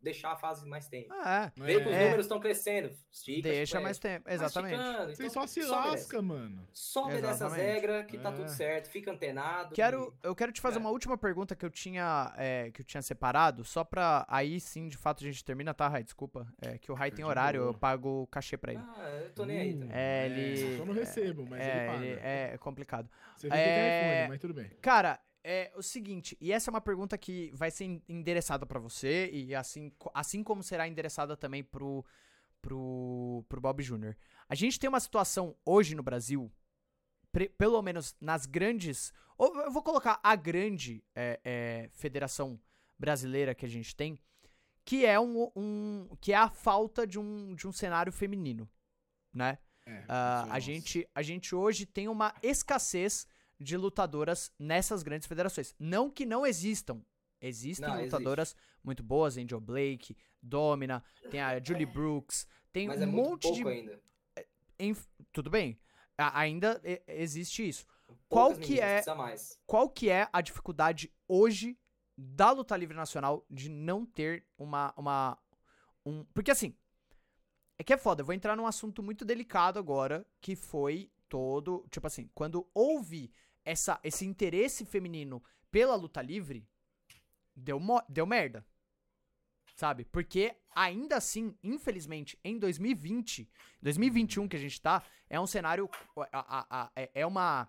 deixar 0.01 0.33
a 0.33 0.35
fase 0.35 0.67
mais 0.67 0.87
tempo. 0.87 1.07
ah, 1.13 1.51
é. 1.57 1.63
Vê 1.63 1.81
que 1.81 1.87
os 1.89 1.95
É. 1.95 2.03
números 2.03 2.25
estão 2.25 2.39
crescendo. 2.39 2.91
Estica 3.11 3.41
Deixa 3.49 3.65
chiclete. 3.65 3.83
mais 3.83 3.97
tempo. 3.97 4.29
Exatamente. 4.29 4.75
esticando, 4.75 5.15
Você 5.15 5.23
então 5.25 5.33
só 5.41 5.47
se 5.47 5.63
lasca, 5.63 6.21
mano. 6.21 6.67
Só 6.71 7.05
obedece 7.05 7.25
as 7.25 7.35
Exatamente. 7.41 7.65
regras 7.65 8.05
que 8.05 8.17
tá 8.19 8.29
É. 8.29 8.31
tudo 8.33 8.49
certo. 8.49 8.89
Fica 8.91 9.09
antenado. 9.11 9.73
Quero, 9.73 10.15
e- 10.23 10.27
eu 10.27 10.35
quero 10.35 10.51
te 10.51 10.61
fazer 10.61 10.77
É. 10.77 10.79
uma 10.79 10.91
última 10.91 11.17
pergunta 11.17 11.55
que 11.55 11.65
eu 11.65 11.71
tinha 11.71 12.31
é, 12.37 12.69
que 12.71 12.81
eu 12.81 12.85
tinha 12.85 13.01
separado, 13.01 13.63
só 13.63 13.83
pra 13.83 14.25
aí 14.29 14.59
sim, 14.59 14.87
de 14.89 14.95
fato, 14.97 15.23
a 15.23 15.25
gente 15.27 15.43
termina, 15.43 15.73
tá, 15.73 15.87
Rai? 15.87 16.03
Desculpa. 16.03 16.45
É 16.61 16.77
que 16.77 16.91
o 16.91 16.95
Rai 16.95 17.09
tem 17.09 17.25
horário, 17.25 17.63
eu 17.63 17.73
pago 17.73 18.23
o 18.23 18.27
cachê 18.27 18.57
pra 18.57 18.73
ele. 18.73 18.83
Ah, 18.85 19.09
eu 19.23 19.31
tô 19.33 19.43
nem 19.45 19.57
aí 19.59 19.73
Uh, 19.73 19.79
também. 19.79 19.97
É, 19.97 20.25
ele- 20.27 20.77
Só 20.77 20.85
não 20.85 20.93
recebo, 20.93 21.47
mas 21.49 21.59
ele 21.61 21.69
é, 21.71 21.87
paga. 21.87 22.05
ele- 22.05 22.19
é 22.21 22.57
complicado. 22.59 23.09
Você 23.35 23.47
É, 23.51 24.17
iPhone, 24.17 24.29
mas 24.29 24.39
tudo 24.41 24.53
bem. 24.53 24.69
Cara, 24.83 25.19
é 25.47 25.71
o 25.75 25.83
seguinte, 25.83 26.35
e 26.41 26.51
essa 26.51 26.69
é 26.69 26.71
uma 26.71 26.81
pergunta 26.81 27.15
que 27.17 27.51
vai 27.53 27.69
ser 27.69 27.85
en- 27.85 28.01
endereçada 28.09 28.65
pra 28.65 28.79
você, 28.79 29.29
e 29.31 29.53
assim, 29.53 29.91
assim 30.13 30.43
como 30.43 30.63
será 30.63 30.87
endereçada 30.87 31.37
também 31.37 31.63
pro, 31.63 32.03
pro, 32.61 33.45
pro 33.47 33.61
Bob 33.61 33.83
Jr. 33.83 34.15
A 34.49 34.55
gente 34.55 34.79
tem 34.79 34.87
uma 34.89 34.99
situação 34.99 35.55
hoje 35.63 35.93
no 35.93 36.01
Brasil, 36.01 36.51
pre- 37.31 37.49
pelo 37.49 37.79
menos 37.81 38.15
nas 38.19 38.45
grandes. 38.47 39.13
Ou 39.37 39.55
eu 39.61 39.71
vou 39.71 39.83
colocar 39.83 40.19
a 40.23 40.35
grande 40.35 41.03
é, 41.13 41.39
é, 41.43 41.89
federação 41.93 42.59
brasileira 42.97 43.53
que 43.53 43.65
a 43.65 43.69
gente 43.69 43.95
tem, 43.95 44.17
que 44.83 45.05
é 45.05 45.19
um, 45.19 45.51
um 45.55 46.09
que 46.19 46.33
é 46.33 46.37
a 46.37 46.49
falta 46.49 47.05
de 47.05 47.19
um, 47.19 47.53
de 47.53 47.67
um 47.67 47.71
cenário 47.71 48.11
feminino, 48.11 48.67
né? 49.33 49.59
É, 49.85 49.99
isso, 49.99 50.05
a, 50.51 50.59
gente, 50.59 51.07
a 51.13 51.21
gente 51.21 51.53
hoje 51.53 51.85
tem 51.85 52.07
uma 52.07 52.33
escassez 52.41 53.27
de 53.59 53.77
lutadoras 53.77 54.51
nessas 54.59 55.03
grandes 55.03 55.27
federações. 55.27 55.73
Não 55.79 56.09
que 56.09 56.25
não 56.25 56.45
existam. 56.45 57.01
Existem 57.41 57.87
Não, 57.87 58.01
lutadoras 58.03 58.55
muito 58.83 59.03
boas, 59.03 59.37
Angel 59.37 59.59
Blake, 59.59 60.15
Domina, 60.41 61.03
tem 61.29 61.41
a 61.41 61.59
Julie 61.63 61.85
Brooks, 61.85 62.47
tem 62.71 62.87
Mas 62.87 62.99
um 62.99 63.03
é 63.03 63.05
muito 63.05 63.29
monte 63.29 63.41
pouco 63.43 63.57
de. 63.57 63.67
ainda. 63.67 64.01
Enf- 64.79 65.07
Tudo 65.31 65.49
bem. 65.49 65.79
a- 66.17 66.39
ainda 66.39 66.81
existe 67.07 67.67
isso. 67.67 67.85
Poucas 68.07 68.19
Qual 68.29 68.55
que 68.57 68.79
é-. 68.79 69.03
Qual 69.65 69.89
que 69.89 70.09
é 70.09 70.27
a 70.31 70.41
dificuldade 70.41 71.11
hoje 71.27 71.77
da 72.17 72.51
luta 72.51 72.75
livre 72.77 72.95
nacional 72.95 73.45
de 73.49 73.69
não 73.69 74.05
ter 74.05 74.45
uma. 74.57 74.93
uma 74.97 75.37
um... 76.05 76.23
Porque 76.33 76.51
assim. 76.51 76.75
É 77.77 77.83
que 77.83 77.91
é 77.93 77.97
foda, 77.97 78.21
eu 78.21 78.25
vou 78.25 78.33
entrar 78.33 78.55
num 78.55 78.65
assunto 78.67 79.03
muito 79.03 79.25
delicado 79.25 79.77
agora, 79.77 80.25
que 80.39 80.55
foi 80.55 81.11
todo. 81.27 81.85
Tipo 81.91 82.07
assim, 82.07 82.29
quando 82.33 82.65
houve 82.73 83.29
essa, 83.65 83.99
esse 84.03 84.25
interesse 84.25 84.85
feminino 84.85 85.43
pela 85.71 85.95
luta 85.95 86.21
livre, 86.21 86.65
deu, 87.55 87.81
deu 88.07 88.25
merda. 88.25 88.65
Sabe? 89.75 90.05
Porque 90.05 90.55
ainda 90.73 91.17
assim, 91.17 91.57
infelizmente, 91.61 92.39
em 92.43 92.57
2020, 92.57 93.49
2021 93.81 94.47
que 94.47 94.55
a 94.55 94.59
gente 94.59 94.79
tá, 94.81 95.03
é 95.29 95.37
um 95.39 95.47
cenário. 95.47 95.89
a- 96.31 96.59
a- 96.59 96.67
a- 96.83 96.91
é- 96.95 97.11
é 97.13 97.25
uma 97.25 97.67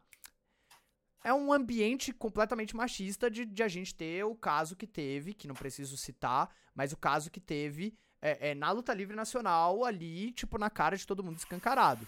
é 1.24 1.34
um 1.34 1.52
ambiente 1.52 2.12
completamente 2.12 2.76
machista 2.76 3.28
de, 3.28 3.44
de 3.44 3.60
a 3.60 3.66
gente 3.66 3.92
ter 3.92 4.24
o 4.24 4.36
caso 4.36 4.76
que 4.76 4.86
teve, 4.86 5.34
que 5.34 5.48
não 5.48 5.56
preciso 5.56 5.96
citar, 5.96 6.54
mas 6.72 6.92
o 6.92 6.96
caso 6.96 7.32
que 7.32 7.40
teve 7.40 7.98
é, 8.22 8.50
é, 8.50 8.54
na 8.54 8.70
luta 8.70 8.94
livre 8.94 9.16
nacional 9.16 9.84
ali, 9.84 10.30
tipo, 10.32 10.56
na 10.56 10.70
cara 10.70 10.96
de 10.96 11.04
todo 11.04 11.24
mundo 11.24 11.36
escancarado. 11.38 12.06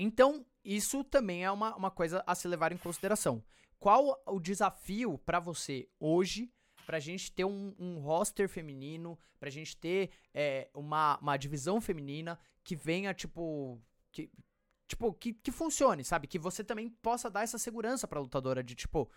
Então, 0.00 0.46
isso 0.64 1.02
também 1.02 1.44
é 1.44 1.50
uma, 1.50 1.74
uma 1.74 1.90
coisa 1.90 2.22
a 2.26 2.34
se 2.34 2.46
levar 2.46 2.72
em 2.72 2.78
consideração. 2.78 3.42
Qual 3.78 4.22
o 4.26 4.38
desafio 4.40 5.18
pra 5.18 5.40
você 5.40 5.88
hoje 5.98 6.50
pra 6.88 6.98
gente 6.98 7.30
ter 7.30 7.44
um, 7.44 7.74
um 7.78 7.98
roster 7.98 8.48
feminino, 8.48 9.18
pra 9.38 9.50
gente 9.50 9.76
ter 9.76 10.10
é, 10.32 10.70
uma, 10.72 11.18
uma 11.18 11.36
divisão 11.36 11.82
feminina 11.82 12.40
que 12.64 12.74
venha, 12.74 13.12
tipo. 13.12 13.78
Que, 14.10 14.30
tipo, 14.86 15.12
que, 15.12 15.34
que 15.34 15.52
funcione, 15.52 16.02
sabe? 16.02 16.26
Que 16.26 16.38
você 16.38 16.64
também 16.64 16.88
possa 16.88 17.28
dar 17.28 17.42
essa 17.42 17.58
segurança 17.58 18.08
pra 18.08 18.20
lutadora 18.20 18.64
de, 18.64 18.74
tipo, 18.74 19.10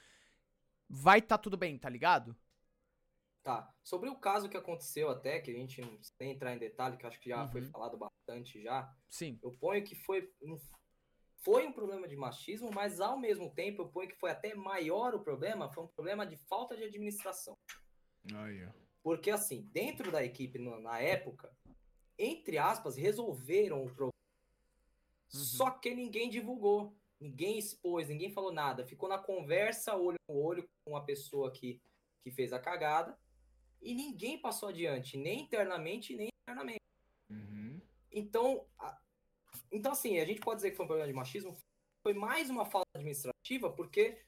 vai 0.90 1.22
tá 1.22 1.38
tudo 1.38 1.56
bem, 1.56 1.78
tá 1.78 1.88
ligado? 1.88 2.36
Tá. 3.44 3.74
Sobre 3.84 4.08
o 4.10 4.16
caso 4.16 4.48
que 4.48 4.56
aconteceu 4.58 5.10
até, 5.10 5.40
que 5.40 5.50
a 5.50 5.54
gente 5.54 5.82
não 5.82 5.98
precisa 5.98 6.24
entrar 6.24 6.54
em 6.54 6.60
detalhe, 6.60 6.98
que 6.98 7.06
acho 7.08 7.20
que 7.20 7.30
já 7.30 7.48
foi 7.48 7.62
Uhum. 7.62 7.72
falado 7.72 7.98
bastante 7.98 8.62
já. 8.62 8.94
Sim. 9.10 9.40
Eu 9.42 9.52
ponho 9.54 9.84
que 9.84 9.96
foi 9.96 10.32
um, 10.44 10.60
foi 11.38 11.66
um 11.66 11.74
problema 11.74 12.08
de 12.08 12.16
machismo, 12.16 12.70
mas 12.72 13.00
ao 13.02 13.18
mesmo 13.18 13.52
tempo 13.52 13.82
eu 13.82 13.90
ponho 13.90 14.10
que 14.10 14.20
foi 14.20 14.30
até 14.30 14.54
maior 14.54 15.16
o 15.16 15.24
problema, 15.24 15.72
foi 15.74 15.84
um 15.84 15.88
problema 15.88 16.26
de 16.26 16.38
falta 16.38 16.78
de 16.78 16.84
administração. 16.84 17.58
Aí, 18.36 18.64
ó. 18.66 18.70
Porque 19.02 19.32
assim, 19.32 19.64
dentro 19.72 20.12
da 20.12 20.24
equipe 20.24 20.60
na 20.60 21.00
época, 21.00 21.52
entre 22.20 22.60
aspas, 22.60 22.96
resolveram 22.96 23.84
o 23.84 23.86
problema. 23.88 24.12
Só 25.28 25.72
que 25.72 25.96
ninguém 25.96 26.30
divulgou, 26.30 26.96
ninguém 27.20 27.58
expôs, 27.58 28.08
ninguém 28.08 28.32
falou 28.32 28.52
nada. 28.52 28.86
Ficou 28.86 29.10
na 29.10 29.18
conversa, 29.18 29.96
olho 29.96 30.20
no 30.30 30.36
olho, 30.36 30.70
com 30.86 30.96
a 30.96 31.04
pessoa 31.04 31.52
que, 31.52 31.82
que 32.24 32.30
fez 32.30 32.54
a 32.54 32.60
cagada. 32.60 33.18
E 33.82 33.94
ninguém 33.96 34.40
passou 34.40 34.70
adiante, 34.70 35.18
nem 35.18 35.42
internamente, 35.42 36.16
nem 36.16 36.30
externamente. 36.30 36.82
Uhum. 37.30 37.82
Então, 38.12 38.66
a- 38.78 39.00
então, 39.72 39.92
assim, 39.92 40.20
a 40.20 40.26
gente 40.26 40.40
pode 40.40 40.58
dizer 40.58 40.72
que 40.72 40.78
foi 40.78 40.86
um 40.86 40.88
problema 40.88 41.08
de 41.08 41.16
machismo. 41.16 41.58
Foi 42.04 42.14
mais 42.14 42.50
uma 42.50 42.66
falta 42.66 42.88
administrativa, 42.96 43.72
porque 43.72 44.22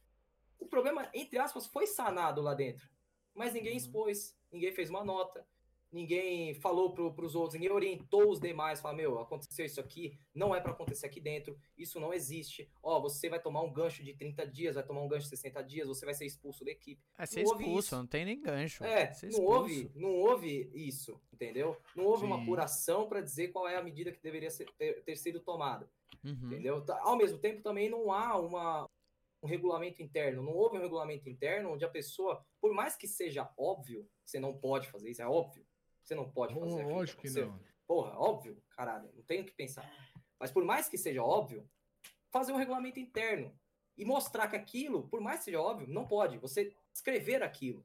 o 0.59 0.65
problema, 0.65 1.09
entre 1.14 1.38
aspas, 1.38 1.67
foi 1.67 1.85
sanado 1.88 2.41
lá 2.41 2.53
dentro. 2.53 2.90
Mas 3.33 3.53
ninguém 3.53 3.73
Uhum. 3.73 3.77
expôs, 3.77 4.38
ninguém 4.51 4.73
fez 4.73 4.90
uma 4.90 5.03
nota, 5.03 5.48
ninguém 5.94 6.54
falou 6.56 6.92
pro, 6.94 7.14
pros 7.14 7.36
outros, 7.36 7.54
ninguém 7.54 7.72
orientou 7.72 8.30
os 8.30 8.40
demais, 8.40 8.82
falou, 8.82 8.98
meu, 8.98 9.20
aconteceu 9.20 9.66
isso 9.66 9.80
aqui, 9.80 10.18
não 10.34 10.54
é 10.54 10.60
para 10.60 10.72
acontecer 10.72 11.06
aqui 11.06 11.22
dentro, 11.22 11.58
isso 11.78 12.00
não 12.00 12.14
existe. 12.14 12.70
Ó, 12.82 13.00
você 13.00 13.30
vai 13.30 13.40
tomar 13.40 13.62
um 13.62 13.72
gancho 13.72 14.04
de 14.04 14.14
30 14.14 14.46
dias, 14.48 14.76
vai 14.76 14.84
tomar 14.84 15.02
um 15.02 15.08
gancho 15.08 15.26
de 15.26 15.30
60 15.30 15.62
dias, 15.64 15.88
você 15.88 16.04
vai 16.06 16.14
ser 16.16 16.26
expulso 16.26 16.66
da 16.66 16.72
equipe. 16.72 17.02
É 17.18 17.26
ser 17.26 17.44
Não 17.44 17.52
expulso, 17.54 17.96
não 17.96 18.08
tem 18.08 18.26
nem 18.26 18.42
gancho. 18.42 18.84
É, 18.84 19.12
não 19.32 19.46
houve, 19.46 19.92
não 19.96 20.10
houve 20.16 20.72
isso, 20.74 21.22
entendeu? 21.32 21.78
Não 21.96 22.06
houve 22.06 22.26
uma 22.26 22.38
Sim. 22.38 22.44
apuração 22.44 23.08
para 23.08 23.22
dizer 23.22 23.50
qual 23.50 23.68
é 23.68 23.76
a 23.78 23.84
medida 23.84 24.12
que 24.12 24.22
deveria 24.22 24.50
ser- 24.50 24.70
ter, 24.78 25.04
ter 25.04 25.16
sido 25.16 25.40
tomada, 25.40 25.90
Uhum. 26.24 26.32
entendeu? 26.48 26.82
Tá- 26.84 27.00
Ao 27.04 27.16
mesmo 27.16 27.38
tempo, 27.38 27.62
também 27.62 27.90
não 27.90 28.12
há 28.12 28.38
uma, 28.40 28.90
um 29.44 29.48
regulamento 29.48 30.02
interno, 30.02 30.42
não 30.42 30.54
houve 30.56 30.78
um 30.78 30.82
regulamento 30.82 31.30
interno 31.30 31.72
onde 31.74 31.86
a 31.86 31.90
pessoa, 31.90 32.44
por 32.60 32.74
mais 32.74 32.96
que 32.96 33.08
seja 33.08 33.48
óbvio, 33.58 34.08
você 34.26 34.40
não 34.40 34.58
pode 34.58 34.88
fazer 34.90 35.12
isso, 35.12 35.22
é 35.22 35.28
óbvio, 35.28 35.64
você 36.03 36.15
não 36.15 36.30
pode 36.30 36.53
fazer 36.53 36.82
aquilo 36.82 36.90
Lógico 36.95 37.22
que 37.22 37.27
aconteceu. 37.27 37.48
não. 37.51 37.59
Porra, 37.88 38.17
óbvio, 38.17 38.61
caralho, 38.72 39.09
não 39.14 39.23
tenho 39.23 39.43
o 39.43 39.45
que 39.45 39.53
pensar. 39.53 39.90
Mas 40.40 40.51
por 40.51 40.64
mais 40.64 40.88
que 40.90 40.98
seja 40.98 41.23
óbvio, 41.23 41.69
fazer 42.32 42.51
um 42.51 42.57
regulamento 42.57 42.99
interno 42.99 43.57
e 43.98 44.03
mostrar 44.06 44.48
que 44.48 44.56
aquilo, 44.56 45.07
por 45.09 45.22
mais 45.22 45.40
que 45.40 45.45
seja 45.45 45.61
óbvio, 45.61 45.88
não 45.88 46.07
pode. 46.07 46.38
Você 46.38 46.75
escrever 46.93 47.43
aquilo 47.43 47.83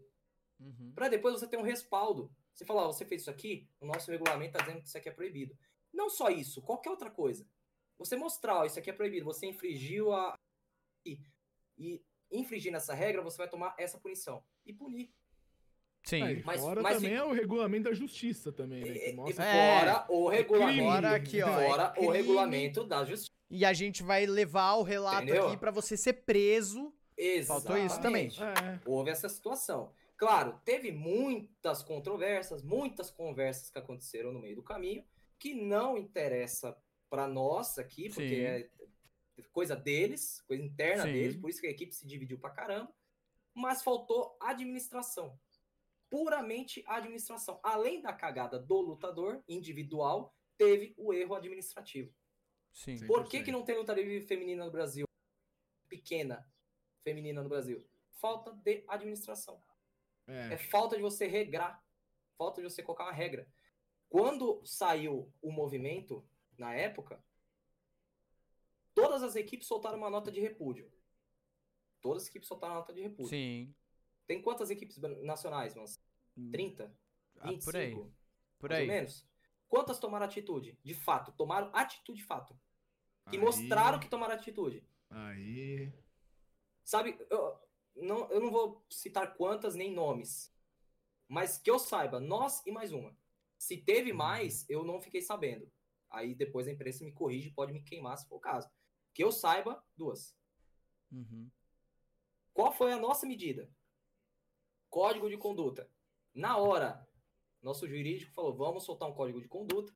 Uhum. 0.61 0.91
para 0.93 1.09
depois 1.09 1.39
você 1.39 1.47
ter 1.47 1.57
um 1.57 1.63
respaldo. 1.63 2.35
Você 2.53 2.65
falar, 2.65 2.87
você 2.89 3.05
fez 3.05 3.21
isso 3.23 3.31
aqui, 3.31 3.69
o 3.81 3.87
nosso 3.87 4.11
regulamento 4.11 4.55
tá 4.55 4.65
dizendo 4.65 4.81
que 4.83 4.89
isso 4.89 4.99
aqui 4.99 5.09
é 5.09 5.13
proibido. 5.13 5.57
Não 5.93 6.11
só 6.11 6.29
isso, 6.31 6.61
qualquer 6.63 6.91
outra 6.91 7.09
coisa. 7.11 7.47
Você 7.97 8.17
mostrar, 8.17 8.59
ó, 8.59 8.65
isso 8.65 8.77
aqui 8.79 8.91
é 8.91 8.93
proibido, 8.93 9.25
você 9.25 9.47
infringiu 9.47 10.13
a 10.13 10.35
e, 11.07 11.21
e 11.77 12.03
infringindo 12.33 12.77
essa 12.77 12.93
regra, 12.95 13.23
você 13.23 13.37
vai 13.37 13.49
tomar 13.49 13.75
essa 13.79 13.99
punição 14.01 14.43
e 14.67 14.73
punir. 14.73 15.15
Sim. 16.09 16.23
Aí, 16.23 16.43
mas- 16.43 16.61
fora 16.61 16.81
mas 16.81 16.95
também 16.97 17.15
é 17.15 17.23
o 17.23 17.33
regulamento 17.33 17.85
da 17.85 17.93
justiça 17.95 18.51
também, 18.51 18.83
né? 18.83 18.99
Que 18.99 19.13
mostra 19.13 19.45
É. 19.45 19.79
fora 19.81 20.07
o 20.09 20.29
regulamento, 20.29 20.83
Fora 20.85 21.15
aqui, 21.15 21.43
ó, 21.43 21.49
é 21.61 21.69
fora 21.69 21.89
crime. 21.91 22.07
o 22.07 22.11
regulamento 22.11 22.85
da 22.85 23.05
justiça. 23.05 23.31
E 23.51 23.63
a 23.65 23.73
gente 23.75 24.03
vai 24.03 24.25
levar 24.25 24.75
o 24.77 24.83
relato 24.83 25.25
Entendeu? 25.25 25.49
aqui 25.49 25.57
pra 25.59 25.71
você 25.71 25.97
ser 25.99 26.15
preso. 26.25 26.95
Faltou 27.47 27.77
isso 27.77 28.01
também. 28.01 28.27
Exatamente. 28.27 28.43
É, 28.43 28.81
houve 28.87 29.11
essa 29.11 29.29
situação. 29.29 29.93
Claro, 30.17 30.59
teve 30.65 30.91
muitas 30.93 31.83
controvérsias, 31.83 32.63
muitas 32.63 33.11
conversas 33.11 33.69
que 33.71 33.79
aconteceram 33.79 34.33
no 34.33 34.41
meio 34.41 34.57
do 34.57 34.63
caminho, 34.63 35.05
que 35.39 35.53
não 35.55 35.99
interessa 35.99 36.75
para 37.11 37.29
nós 37.29 37.79
aqui, 37.79 38.09
porque 38.09 38.29
Sim. 38.29 38.41
é 38.43 38.69
coisa 39.53 39.77
deles, 39.77 40.41
coisa 40.49 40.63
interna 40.63 41.05
Sim. 41.05 41.13
deles, 41.13 41.37
por 41.37 41.51
isso 41.51 41.61
que 41.61 41.67
a 41.67 41.71
equipe 41.71 41.95
se 41.95 42.07
dividiu 42.07 42.39
pra 42.39 42.51
caramba, 42.51 42.91
mas 43.55 43.83
faltou 43.83 44.37
administração. 44.41 45.39
Puramente 46.11 46.83
administração. 46.87 47.61
Além 47.63 48.01
da 48.01 48.13
cagada 48.13 48.59
do 48.59 48.81
lutador 48.81 49.43
individual, 49.49 50.35
teve 50.57 50.95
o 50.97 51.13
erro 51.13 51.35
administrativo. 51.35 52.15
Sim. 52.73 53.07
Por 53.07 53.29
que, 53.29 53.43
que 53.43 53.51
100%. 53.51 53.53
não 53.53 53.65
tem 53.65 53.77
luta 53.77 53.93
livre 53.93 54.21
feminina 54.23 54.65
no 54.65 54.71
Brasil? 54.71 55.07
Pequena 55.89 56.47
feminina 57.03 57.43
no 57.43 57.49
Brasil. 57.49 57.85
Falta 58.13 58.53
de 58.53 58.85
administração. 58.89 59.63
É 60.27 60.55
É, 60.55 60.59
falta 60.59 60.97
de 60.97 61.03
você 61.03 61.27
regrar. 61.27 61.83
Falta 62.37 62.61
de 62.61 62.71
você 62.71 62.83
colocar 62.83 63.05
uma 63.05 63.13
regra. 63.13 63.49
Quando 64.09 64.63
saiu 64.65 65.33
o 65.43 65.51
movimento, 65.51 66.27
na 66.57 66.75
época, 66.75 67.23
todas 68.95 69.23
as 69.23 69.37
equipes 69.37 69.67
soltaram 69.67 69.99
uma 69.99 70.11
nota 70.11 70.31
de 70.31 70.41
repúdio. 70.41 70.91
Todas 72.01 72.23
as 72.23 72.29
equipes 72.29 72.49
soltaram 72.49 72.75
uma 72.75 72.81
nota 72.81 72.93
de 72.93 73.03
repúdio. 73.03 73.31
Sim. 73.31 73.75
Tem 74.29 74.43
quantas 74.43 74.69
equipes 74.71 74.99
nacionais, 74.99 75.75
mano? 75.75 75.89
30? 76.53 76.95
Ah, 77.41 77.49
25? 77.49 77.65
por 77.65 77.77
aí. 77.77 77.95
Por 78.59 78.71
mais 78.71 78.81
aí. 78.83 78.89
ou 78.89 78.95
menos? 78.95 79.27
Quantas 79.67 79.99
tomaram 79.99 80.27
atitude? 80.27 80.79
De 80.85 80.95
fato, 80.95 81.33
tomaram 81.33 81.71
atitude 81.75 82.21
de 82.21 82.27
fato. 82.27 82.55
Que 83.31 83.37
aí- 83.37 83.43
mostraram 83.43 83.99
que 83.99 84.09
tomaram 84.09 84.35
atitude. 84.35 84.87
Aí. 85.09 85.91
Sabe, 86.85 87.19
eu 87.31 87.59
não, 87.97 88.31
eu 88.31 88.41
não 88.41 88.51
vou 88.51 88.85
citar 88.91 89.35
quantas 89.35 89.75
nem 89.75 89.93
nomes. 89.93 90.55
Mas 91.27 91.57
que 91.59 91.71
eu 91.71 91.79
saiba, 91.79 92.21
nós 92.21 92.63
e 92.67 92.71
mais 92.71 92.93
uma. 92.93 93.17
Se 93.57 93.79
teve 93.79 94.13
mais, 94.13 94.69
eu 94.69 94.85
não 94.85 95.01
fiquei 95.01 95.23
sabendo. 95.23 95.71
Aí 96.11 96.35
depois 96.35 96.69
a 96.69 96.73
imprensa 96.73 97.03
me 97.03 97.13
corrige, 97.13 97.51
pode 97.51 97.73
me 97.73 97.83
queimar 97.83 98.17
se 98.19 98.29
for 98.29 98.37
o 98.37 98.41
caso. 98.41 98.71
Que 99.15 99.25
eu 99.25 99.33
saiba, 99.33 99.83
duas. 99.97 100.37
Uhum. 101.11 101.51
Qual 102.53 102.73
foi 102.73 102.93
a 102.93 102.99
nossa 102.99 103.27
medida? 103.27 103.71
Código 104.89 105.29
de 105.29 105.37
conduta. 105.37 105.89
Na 106.35 106.57
hora, 106.57 107.07
nosso 107.63 107.87
jurídico 107.87 108.33
falou: 108.33 108.55
vamos 108.55 108.85
soltar 108.85 109.09
um 109.09 109.15
código 109.15 109.41
de 109.41 109.49
conduta. 109.49 109.93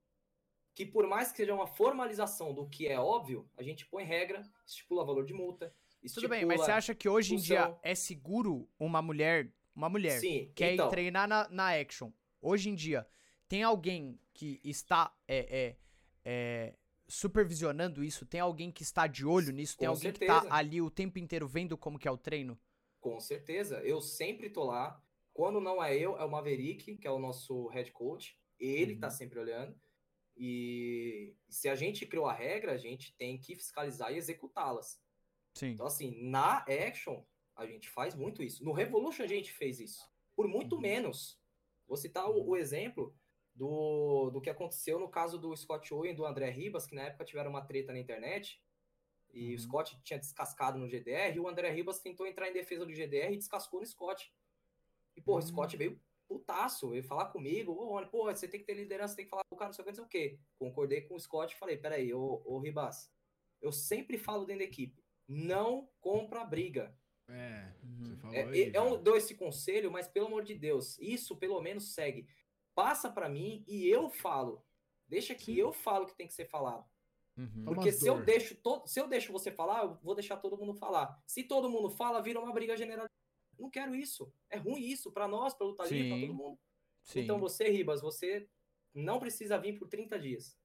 Que 0.74 0.86
por 0.86 1.06
mais 1.06 1.30
que 1.30 1.36
seja 1.36 1.54
uma 1.54 1.66
formalização 1.66 2.54
do 2.54 2.66
que 2.66 2.88
é 2.88 2.98
óbvio, 2.98 3.46
a 3.58 3.62
gente 3.62 3.86
põe 3.86 4.04
regra, 4.04 4.42
estipula 4.66 5.04
valor 5.04 5.24
de 5.24 5.34
multa. 5.34 5.74
Tudo 6.14 6.28
bem, 6.28 6.46
mas 6.46 6.60
você 6.60 6.70
acha 6.70 6.94
que 6.94 7.08
hoje 7.08 7.34
em 7.34 7.38
dia 7.38 7.66
função. 7.66 7.80
é 7.82 7.94
seguro 7.94 8.68
uma 8.78 9.02
mulher, 9.02 9.52
uma 9.74 9.88
mulher 9.88 10.18
Sim, 10.18 10.50
quer 10.54 10.72
então, 10.72 10.88
treinar 10.88 11.28
na, 11.28 11.48
na 11.48 11.78
Action? 11.78 12.10
Hoje 12.40 12.70
em 12.70 12.74
dia, 12.74 13.06
tem 13.46 13.62
alguém 13.62 14.18
que 14.32 14.60
está 14.64 15.14
é, 15.28 15.38
é, 15.60 15.76
é, 16.24 16.74
supervisionando 17.06 18.02
isso? 18.02 18.26
Tem 18.26 18.40
alguém 18.40 18.72
que 18.72 18.82
está 18.82 19.06
de 19.06 19.24
olho 19.24 19.52
nisso? 19.52 19.76
Tem 19.76 19.86
Com 19.86 19.94
alguém 19.94 20.10
que 20.10 20.18
certeza. 20.18 20.48
tá 20.48 20.56
ali 20.56 20.80
o 20.80 20.90
tempo 20.90 21.18
inteiro 21.18 21.46
vendo 21.46 21.76
como 21.76 21.98
que 21.98 22.08
é 22.08 22.10
o 22.10 22.16
treino? 22.16 22.58
Com 23.02 23.20
certeza. 23.20 23.82
Eu 23.84 24.00
sempre 24.00 24.48
tô 24.48 24.64
lá. 24.64 24.98
Quando 25.34 25.60
não 25.60 25.82
é 25.82 25.94
eu, 25.94 26.16
é 26.16 26.24
o 26.24 26.30
Maverick, 26.30 26.96
que 26.96 27.06
é 27.06 27.10
o 27.10 27.18
nosso 27.18 27.66
head 27.68 27.90
coach. 27.92 28.38
Ele 28.58 28.96
tá 28.96 29.08
Uhum. 29.08 29.12
sempre 29.12 29.38
olhando. 29.40 29.78
E 30.36 31.34
se 31.48 31.68
a 31.68 31.74
gente 31.74 32.06
criou 32.06 32.26
a 32.26 32.32
regra, 32.32 32.72
a 32.72 32.76
gente 32.78 33.14
tem 33.16 33.38
que 33.38 33.54
fiscalizar 33.56 34.12
e 34.12 34.16
executá-las. 34.16 35.02
Sim. 35.54 35.70
Então, 35.72 35.84
assim, 35.84 36.16
na 36.22 36.58
Action, 36.58 37.22
a 37.56 37.66
gente 37.66 37.88
faz 37.90 38.14
muito 38.14 38.42
isso. 38.42 38.64
No 38.64 38.72
Revolution, 38.72 39.24
a 39.24 39.26
gente 39.26 39.52
fez 39.52 39.78
isso. 39.80 40.02
Por 40.34 40.46
muito 40.48 40.76
Uhum. 40.76 40.80
menos. 40.80 41.38
Vou 41.86 41.96
citar 41.96 42.30
o, 42.30 42.48
o 42.50 42.56
exemplo 42.56 43.14
do, 43.54 44.30
do 44.30 44.40
que 44.40 44.48
aconteceu 44.48 44.98
no 44.98 45.08
caso 45.10 45.38
do 45.38 45.54
Scott 45.56 45.92
Owen 45.92 46.12
e 46.12 46.16
do 46.16 46.24
André 46.24 46.48
Ribas, 46.50 46.86
que 46.86 46.94
na 46.94 47.02
época 47.02 47.24
tiveram 47.24 47.50
uma 47.50 47.66
treta 47.66 47.92
na 47.92 47.98
internet. 47.98 48.62
E 49.32 49.48
Uhum. 49.50 49.54
o 49.54 49.58
Scott 49.58 49.98
tinha 50.02 50.18
descascado 50.18 50.78
no 50.78 50.86
GDR, 50.88 51.34
e 51.36 51.40
o 51.40 51.48
André 51.48 51.70
Ribas 51.70 52.00
tentou 52.00 52.26
entrar 52.26 52.48
em 52.48 52.52
defesa 52.52 52.84
do 52.84 52.92
GDR 52.92 53.32
e 53.32 53.36
descascou 53.38 53.80
no 53.80 53.86
Scott. 53.86 54.32
E, 55.16 55.20
pô, 55.20 55.34
o 55.34 55.38
Hum. 55.38 55.42
Scott 55.42 55.76
veio 55.76 56.00
putaço, 56.28 56.90
veio 56.90 57.02
falar 57.04 57.26
comigo, 57.26 57.72
ô, 57.72 57.88
Rony, 57.90 58.06
pô, 58.08 58.24
você 58.24 58.48
tem 58.48 58.60
que 58.60 58.66
ter 58.66 58.74
liderança, 58.74 59.16
tem 59.16 59.24
que 59.26 59.30
falar 59.30 59.42
com 59.48 59.54
o 59.54 59.58
cara, 59.58 59.68
não 59.68 59.74
sei 59.74 59.82
o 59.82 59.84
que, 59.86 59.90
não 59.90 59.96
sei 59.96 60.04
o 60.04 60.08
quê. 60.08 60.38
Concordei 60.58 61.02
com 61.02 61.14
o 61.14 61.20
Scott 61.20 61.54
e 61.54 61.58
falei, 61.58 61.76
peraí, 61.76 62.12
ô, 62.14 62.42
ô 62.44 62.58
Ribas, 62.58 63.10
eu 63.60 63.70
sempre 63.72 64.16
falo 64.18 64.44
dentro 64.46 64.60
da 64.60 64.64
equipe, 64.70 65.02
não 65.28 65.88
compra 66.00 66.44
briga. 66.44 66.96
É, 67.28 67.72
Uhum. 67.82 68.04
você 68.04 68.16
falou 68.16 68.36
É, 68.36 68.42
aí. 68.44 68.62
é, 68.64 68.68
eu 68.76 68.90
já. 68.90 68.96
dou 68.96 69.16
esse 69.16 69.34
conselho, 69.34 69.90
mas 69.90 70.08
pelo 70.08 70.26
amor 70.26 70.42
de 70.44 70.54
Deus, 70.54 70.98
isso 70.98 71.36
pelo 71.36 71.60
menos 71.60 71.94
segue. 71.94 72.26
Passa 72.74 73.10
pra 73.10 73.28
mim 73.28 73.62
e 73.68 73.86
eu 73.88 74.08
falo. 74.10 74.64
Deixa 75.06 75.34
que 75.34 75.44
Sim. 75.54 75.56
eu 75.56 75.72
falo 75.72 76.04
o 76.04 76.06
que 76.08 76.16
tem 76.16 76.26
que 76.26 76.32
ser 76.34 76.46
falado. 76.46 76.88
Uhum. 77.36 77.64
Porque 77.64 77.90
se 77.90 78.06
eu 78.06 78.22
deixo 78.22 78.54
todo, 78.56 78.86
se 78.86 79.00
eu 79.00 79.08
deixo 79.08 79.32
você 79.32 79.50
falar, 79.50 79.84
eu 79.84 79.94
vou 80.02 80.14
deixar 80.14 80.36
todo 80.36 80.56
mundo 80.56 80.74
falar. 80.74 81.20
Se 81.26 81.42
todo 81.42 81.70
mundo 81.70 81.90
fala, 81.90 82.20
vira 82.20 82.40
uma 82.40 82.52
briga 82.52 82.76
general. 82.76 83.08
Não 83.58 83.70
quero 83.70 83.94
isso. 83.94 84.32
É 84.50 84.58
ruim 84.58 84.82
isso 84.82 85.10
pra 85.10 85.26
nós, 85.26 85.54
pra 85.54 85.66
lutar 85.66 85.90
livre, 85.90 86.08
pra 86.08 86.16
Sim. 86.16 86.26
todo 86.26 86.34
mundo. 86.34 86.58
Sim. 87.02 87.20
Então 87.20 87.38
você, 87.38 87.68
Ribas, 87.68 88.00
você 88.00 88.48
não 88.94 89.18
precisa 89.18 89.58
vir 89.58 89.78
por 89.78 89.88
30 89.88 90.18
dias. 90.18 90.58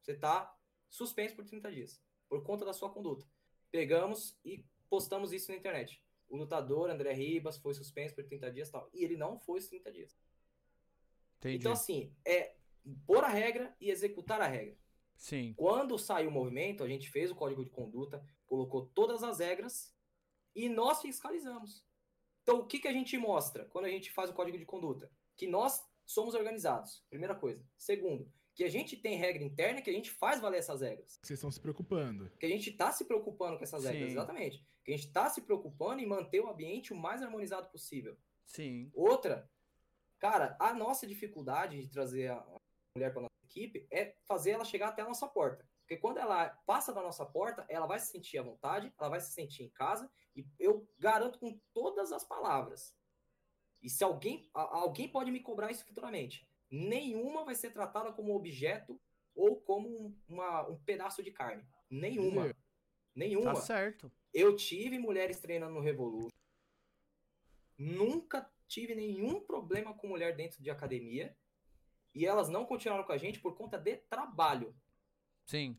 Você 0.00 0.14
tá 0.14 0.54
suspenso 0.88 1.34
por 1.36 1.44
30 1.44 1.70
dias 1.70 2.00
por 2.28 2.42
conta 2.42 2.64
da 2.64 2.72
sua 2.72 2.90
conduta. 2.90 3.26
Pegamos 3.70 4.38
e 4.44 4.64
postamos 4.88 5.32
isso 5.32 5.50
na 5.50 5.56
internet. 5.56 6.02
O 6.28 6.36
lutador 6.36 6.90
André 6.90 7.12
Ribas 7.12 7.56
foi 7.56 7.74
suspenso 7.74 8.14
por 8.14 8.24
30 8.24 8.50
dias 8.50 8.68
e 8.68 8.72
tal. 8.72 8.88
E 8.92 9.04
ele 9.04 9.16
não 9.16 9.38
foi 9.38 9.58
os 9.58 9.68
30 9.68 9.92
dias. 9.92 10.18
Entendi. 11.38 11.56
Então, 11.56 11.72
assim, 11.72 12.12
é 12.24 12.56
pôr 13.06 13.22
a 13.22 13.28
regra 13.28 13.74
e 13.80 13.90
executar 13.90 14.40
a 14.40 14.46
regra. 14.46 14.76
Sim. 15.16 15.54
Quando 15.56 15.98
saiu 15.98 16.28
o 16.28 16.32
movimento, 16.32 16.84
a 16.84 16.88
gente 16.88 17.10
fez 17.10 17.30
o 17.30 17.34
código 17.34 17.64
de 17.64 17.70
conduta, 17.70 18.24
colocou 18.46 18.86
todas 18.86 19.22
as 19.22 19.38
regras 19.38 19.94
e 20.54 20.68
nós 20.68 21.02
fiscalizamos. 21.02 21.84
Então, 22.42 22.60
o 22.60 22.66
que, 22.66 22.78
que 22.78 22.88
a 22.88 22.92
gente 22.92 23.16
mostra 23.18 23.64
quando 23.66 23.86
a 23.86 23.90
gente 23.90 24.10
faz 24.12 24.30
o 24.30 24.34
código 24.34 24.56
de 24.56 24.64
conduta? 24.64 25.10
Que 25.36 25.46
nós 25.46 25.84
somos 26.04 26.34
organizados, 26.34 27.04
primeira 27.10 27.34
coisa. 27.34 27.64
Segundo, 27.76 28.30
que 28.54 28.64
a 28.64 28.70
gente 28.70 28.96
tem 28.96 29.18
regra 29.18 29.42
interna, 29.42 29.82
que 29.82 29.90
a 29.90 29.92
gente 29.92 30.10
faz 30.10 30.40
valer 30.40 30.58
essas 30.58 30.80
regras. 30.80 31.18
Vocês 31.22 31.38
estão 31.38 31.50
se 31.50 31.60
preocupando. 31.60 32.30
Que 32.38 32.46
a 32.46 32.48
gente 32.48 32.70
está 32.70 32.90
se 32.90 33.04
preocupando 33.04 33.58
com 33.58 33.64
essas 33.64 33.84
regras, 33.84 34.06
Sim. 34.06 34.12
exatamente. 34.12 34.66
Que 34.82 34.92
a 34.92 34.96
gente 34.96 35.08
está 35.08 35.28
se 35.28 35.42
preocupando 35.42 36.00
em 36.00 36.06
manter 36.06 36.40
o 36.40 36.48
ambiente 36.48 36.92
o 36.92 36.96
mais 36.96 37.20
harmonizado 37.20 37.68
possível. 37.68 38.16
Sim. 38.46 38.90
Outra, 38.94 39.50
cara, 40.18 40.56
a 40.58 40.72
nossa 40.72 41.06
dificuldade 41.06 41.82
de 41.82 41.90
trazer 41.90 42.30
a 42.30 42.46
mulher 42.96 43.12
para 43.12 43.22
nossa 43.22 43.35
equipe 43.46 43.86
é 43.90 44.14
fazer 44.24 44.50
ela 44.52 44.64
chegar 44.64 44.88
até 44.88 45.02
a 45.02 45.06
nossa 45.08 45.26
porta. 45.28 45.66
Porque 45.80 45.96
quando 45.96 46.18
ela 46.18 46.48
passa 46.66 46.92
da 46.92 47.00
nossa 47.00 47.24
porta, 47.24 47.64
ela 47.68 47.86
vai 47.86 47.98
se 48.00 48.10
sentir 48.10 48.38
à 48.38 48.42
vontade, 48.42 48.92
ela 48.98 49.08
vai 49.08 49.20
se 49.20 49.32
sentir 49.32 49.62
em 49.62 49.70
casa, 49.70 50.10
e 50.34 50.44
eu 50.58 50.86
garanto 50.98 51.38
com 51.38 51.58
todas 51.72 52.10
as 52.12 52.24
palavras. 52.24 52.94
E 53.80 53.88
se 53.88 54.02
alguém, 54.02 54.50
alguém 54.52 55.08
pode 55.08 55.30
me 55.30 55.40
cobrar 55.40 55.70
isso 55.70 55.84
futuramente, 55.86 56.48
nenhuma 56.68 57.44
vai 57.44 57.54
ser 57.54 57.70
tratada 57.70 58.12
como 58.12 58.34
objeto 58.34 59.00
ou 59.34 59.60
como 59.60 59.88
um, 59.88 60.18
uma- 60.28 60.68
um 60.68 60.76
pedaço 60.78 61.22
de 61.22 61.30
carne. 61.30 61.64
Nenhuma. 61.88 62.44
Meu. 62.46 62.54
Nenhuma. 63.14 63.54
Tá 63.54 63.60
certo. 63.60 64.10
Eu 64.34 64.56
tive 64.56 64.98
mulheres 64.98 65.38
treinando 65.38 65.74
no 65.74 65.80
Revolution. 65.80 66.36
Nunca 67.78 68.50
tive 68.66 68.94
nenhum 68.94 69.40
problema 69.40 69.94
com 69.94 70.08
mulher 70.08 70.34
dentro 70.34 70.62
de 70.62 70.70
academia. 70.70 71.36
E 72.16 72.24
elas 72.24 72.48
não 72.48 72.64
continuaram 72.64 73.04
com 73.04 73.12
a 73.12 73.18
gente 73.18 73.38
por 73.40 73.54
conta 73.54 73.76
de 73.78 73.98
trabalho. 73.98 74.74
Sim. 75.44 75.78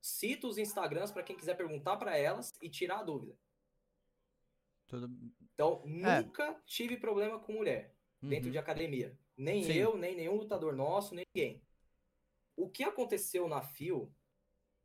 Cito 0.00 0.48
os 0.48 0.58
Instagrams 0.58 1.12
para 1.12 1.22
quem 1.22 1.36
quiser 1.36 1.56
perguntar 1.56 1.96
para 1.96 2.16
elas 2.18 2.52
e 2.60 2.68
tirar 2.68 2.98
a 2.98 3.02
dúvida. 3.04 3.38
Tudo. 4.88 5.08
Então, 5.54 5.80
É. 5.84 6.20
nunca 6.22 6.60
tive 6.66 6.96
problema 6.96 7.38
com 7.38 7.52
mulher 7.52 7.94
dentro 8.20 8.46
Uhum. 8.46 8.50
de 8.52 8.58
academia. 8.58 9.16
Nem 9.36 9.62
Sim. 9.62 9.74
eu, 9.74 9.96
nem 9.96 10.16
nenhum 10.16 10.34
lutador 10.34 10.74
nosso, 10.74 11.14
nem 11.14 11.24
ninguém. 11.32 11.62
O 12.56 12.68
que 12.68 12.82
aconteceu 12.82 13.46
na 13.48 13.62
FIO 13.62 14.12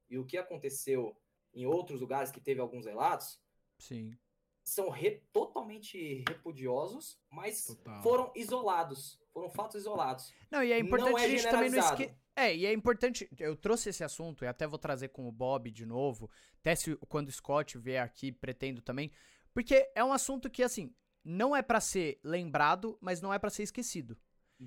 e 0.07 0.19
o 0.19 0.25
que 0.25 0.37
aconteceu 0.37 1.19
em 1.51 1.65
outros 1.65 1.99
lugares 1.99 2.31
que 2.31 2.39
teve 2.39 2.61
alguns 2.61 2.85
relatos 2.85 3.41
Sim. 3.79 4.15
são 4.63 4.89
re- 4.89 5.23
totalmente 5.33 6.23
repudiosos, 6.29 7.19
mas 7.31 7.65
Total. 7.65 8.03
foram 8.03 8.31
isolados. 8.35 9.19
Foram 9.37 9.51
fatos 9.51 9.75
isolados. 9.75 10.33
Não, 10.49 10.63
e 10.63 10.73
é 10.73 10.79
importante 10.79 11.11
não 11.11 11.19
é 11.19 11.25
a 11.25 11.29
gente 11.29 11.43
também 11.43 11.69
não 11.69 11.75
generalizado. 11.75 12.01
esque... 12.01 12.15
É, 12.35 12.55
e 12.55 12.65
é 12.65 12.73
importante, 12.73 13.29
eu 13.37 13.55
trouxe 13.55 13.89
esse 13.89 14.03
assunto 14.03 14.43
e 14.43 14.47
até 14.47 14.65
vou 14.65 14.79
trazer 14.79 15.09
com 15.09 15.27
o 15.27 15.31
Bob 15.31 15.69
de 15.69 15.85
novo, 15.85 16.27
até 16.59 16.73
se 16.73 16.95
quando 17.07 17.27
o 17.27 17.31
Scott 17.31 17.77
vier 17.77 18.03
aqui, 18.03 18.31
pretendo 18.31 18.81
também, 18.81 19.11
porque 19.53 19.91
é 19.93 20.03
um 20.03 20.11
assunto 20.11 20.49
que 20.49 20.63
assim, 20.63 20.91
não 21.23 21.55
é 21.55 21.61
pra 21.61 21.79
ser 21.79 22.19
lembrado, 22.23 22.97
mas 22.99 23.21
não 23.21 23.31
é 23.31 23.37
pra 23.37 23.51
ser 23.51 23.61
esquecido. 23.61 24.17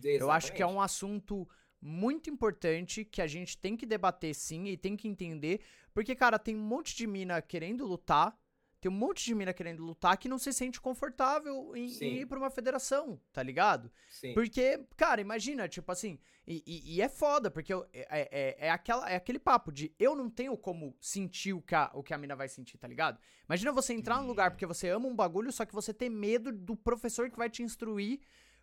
Eu 0.04 0.30
acho 0.30 0.52
que 0.52 0.62
é 0.62 0.66
um 0.66 0.80
assunto 0.80 1.48
muito 1.82 2.30
importante 2.30 3.04
que 3.04 3.20
a 3.20 3.26
gente 3.26 3.58
tem 3.58 3.76
que 3.76 3.86
debater 3.86 4.36
sim 4.36 4.66
e 4.68 4.76
tem 4.76 4.96
que 4.96 5.08
entender, 5.08 5.62
porque 5.92 6.14
cara, 6.14 6.38
tem 6.38 6.54
um 6.54 6.62
monte 6.62 6.94
de 6.94 7.08
mina 7.08 7.42
querendo 7.42 7.84
lutar, 7.84 8.38
tem 8.80 8.90
um 8.90 8.94
monte 8.94 9.24
de 9.24 9.34
mina 9.34 9.52
querendo 9.52 9.84
lutar 9.84 10.16
que 10.16 10.28
não 10.28 10.38
se 10.38 10.52
sente 10.52 10.80
confortável 10.80 11.76
em, 11.76 11.86
em 12.02 12.16
ir 12.20 12.26
pra 12.26 12.38
uma 12.38 12.50
federação, 12.50 13.20
tá 13.32 13.42
ligado? 13.42 13.90
Sim. 14.08 14.32
Porque, 14.32 14.80
cara, 14.96 15.20
imagina, 15.20 15.68
tipo 15.68 15.92
assim, 15.92 16.18
e, 16.46 16.62
e- 16.66 16.96
e 16.96 17.02
é 17.02 17.08
foda, 17.08 17.50
porque 17.50 17.72
eu- 17.72 17.86
é, 17.92 18.28
é, 18.30 18.56
é, 18.66 18.70
aquela, 18.70 19.10
é 19.10 19.16
aquele 19.16 19.38
papo 19.38 19.70
de 19.70 19.94
eu 19.98 20.16
não 20.16 20.30
tenho 20.30 20.56
como 20.56 20.96
sentir 21.00 21.52
o 21.52 21.60
que, 21.60 21.74
a, 21.74 21.90
o 21.94 22.02
que 22.02 22.14
a 22.14 22.18
mina 22.18 22.34
vai 22.34 22.48
sentir, 22.48 22.78
tá 22.78 22.88
ligado? 22.88 23.18
Imagina 23.46 23.70
você 23.72 23.92
entrar 23.92 24.16
num 24.20 24.26
lugar 24.26 24.50
porque 24.50 24.66
você 24.66 24.88
ama 24.88 25.06
um 25.06 25.14
bagulho, 25.14 25.52
só 25.52 25.64
que 25.66 25.74
você 25.74 25.92
tem 25.92 26.08
medo 26.08 26.50
do 26.50 26.74
professor 26.74 27.28
que 27.30 27.36
vai 27.36 27.50
te 27.50 27.62
instruir 27.62 28.20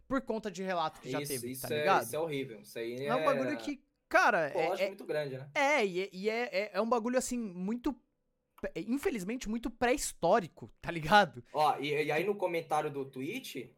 por 0.08 0.22
conta 0.22 0.50
de 0.50 0.64
relato 0.64 1.00
que 1.02 1.12
já 1.12 1.22
isso, 1.22 1.32
teve, 1.34 1.52
isso 1.52 1.68
tá 1.68 1.76
é, 1.76 1.80
ligado? 1.80 2.04
isso 2.06 2.16
é 2.16 2.20
horrível. 2.20 2.60
Isso 2.62 2.80
aí 2.80 2.96
é, 2.96 3.06
É 3.08 3.16
um 3.16 3.24
bagulho 3.26 3.58
que, 3.58 3.82
Cara, 4.10 4.50
Pô, 4.54 4.60
é, 4.60 4.84
é, 4.84 4.88
muito 4.88 5.04
grande, 5.04 5.38
né? 5.38 5.50
é, 5.54 5.86
e, 5.86 6.00
é, 6.04 6.10
e 6.14 6.30
é, 6.30 6.44
é- 6.54 6.70
é 6.76 6.82
um 6.82 6.88
bagulho 6.88 7.18
assim, 7.18 7.38
muito. 7.38 7.94
Infelizmente, 8.76 9.48
muito 9.50 9.70
pré-histórico, 9.70 10.72
tá 10.82 10.90
ligado? 10.92 11.44
Ó, 11.54 11.78
e, 11.80 12.06
e 12.06 12.12
aí 12.12 12.24
no 12.24 12.36
comentário 12.36 12.90
do 12.92 13.06
tweet, 13.06 13.76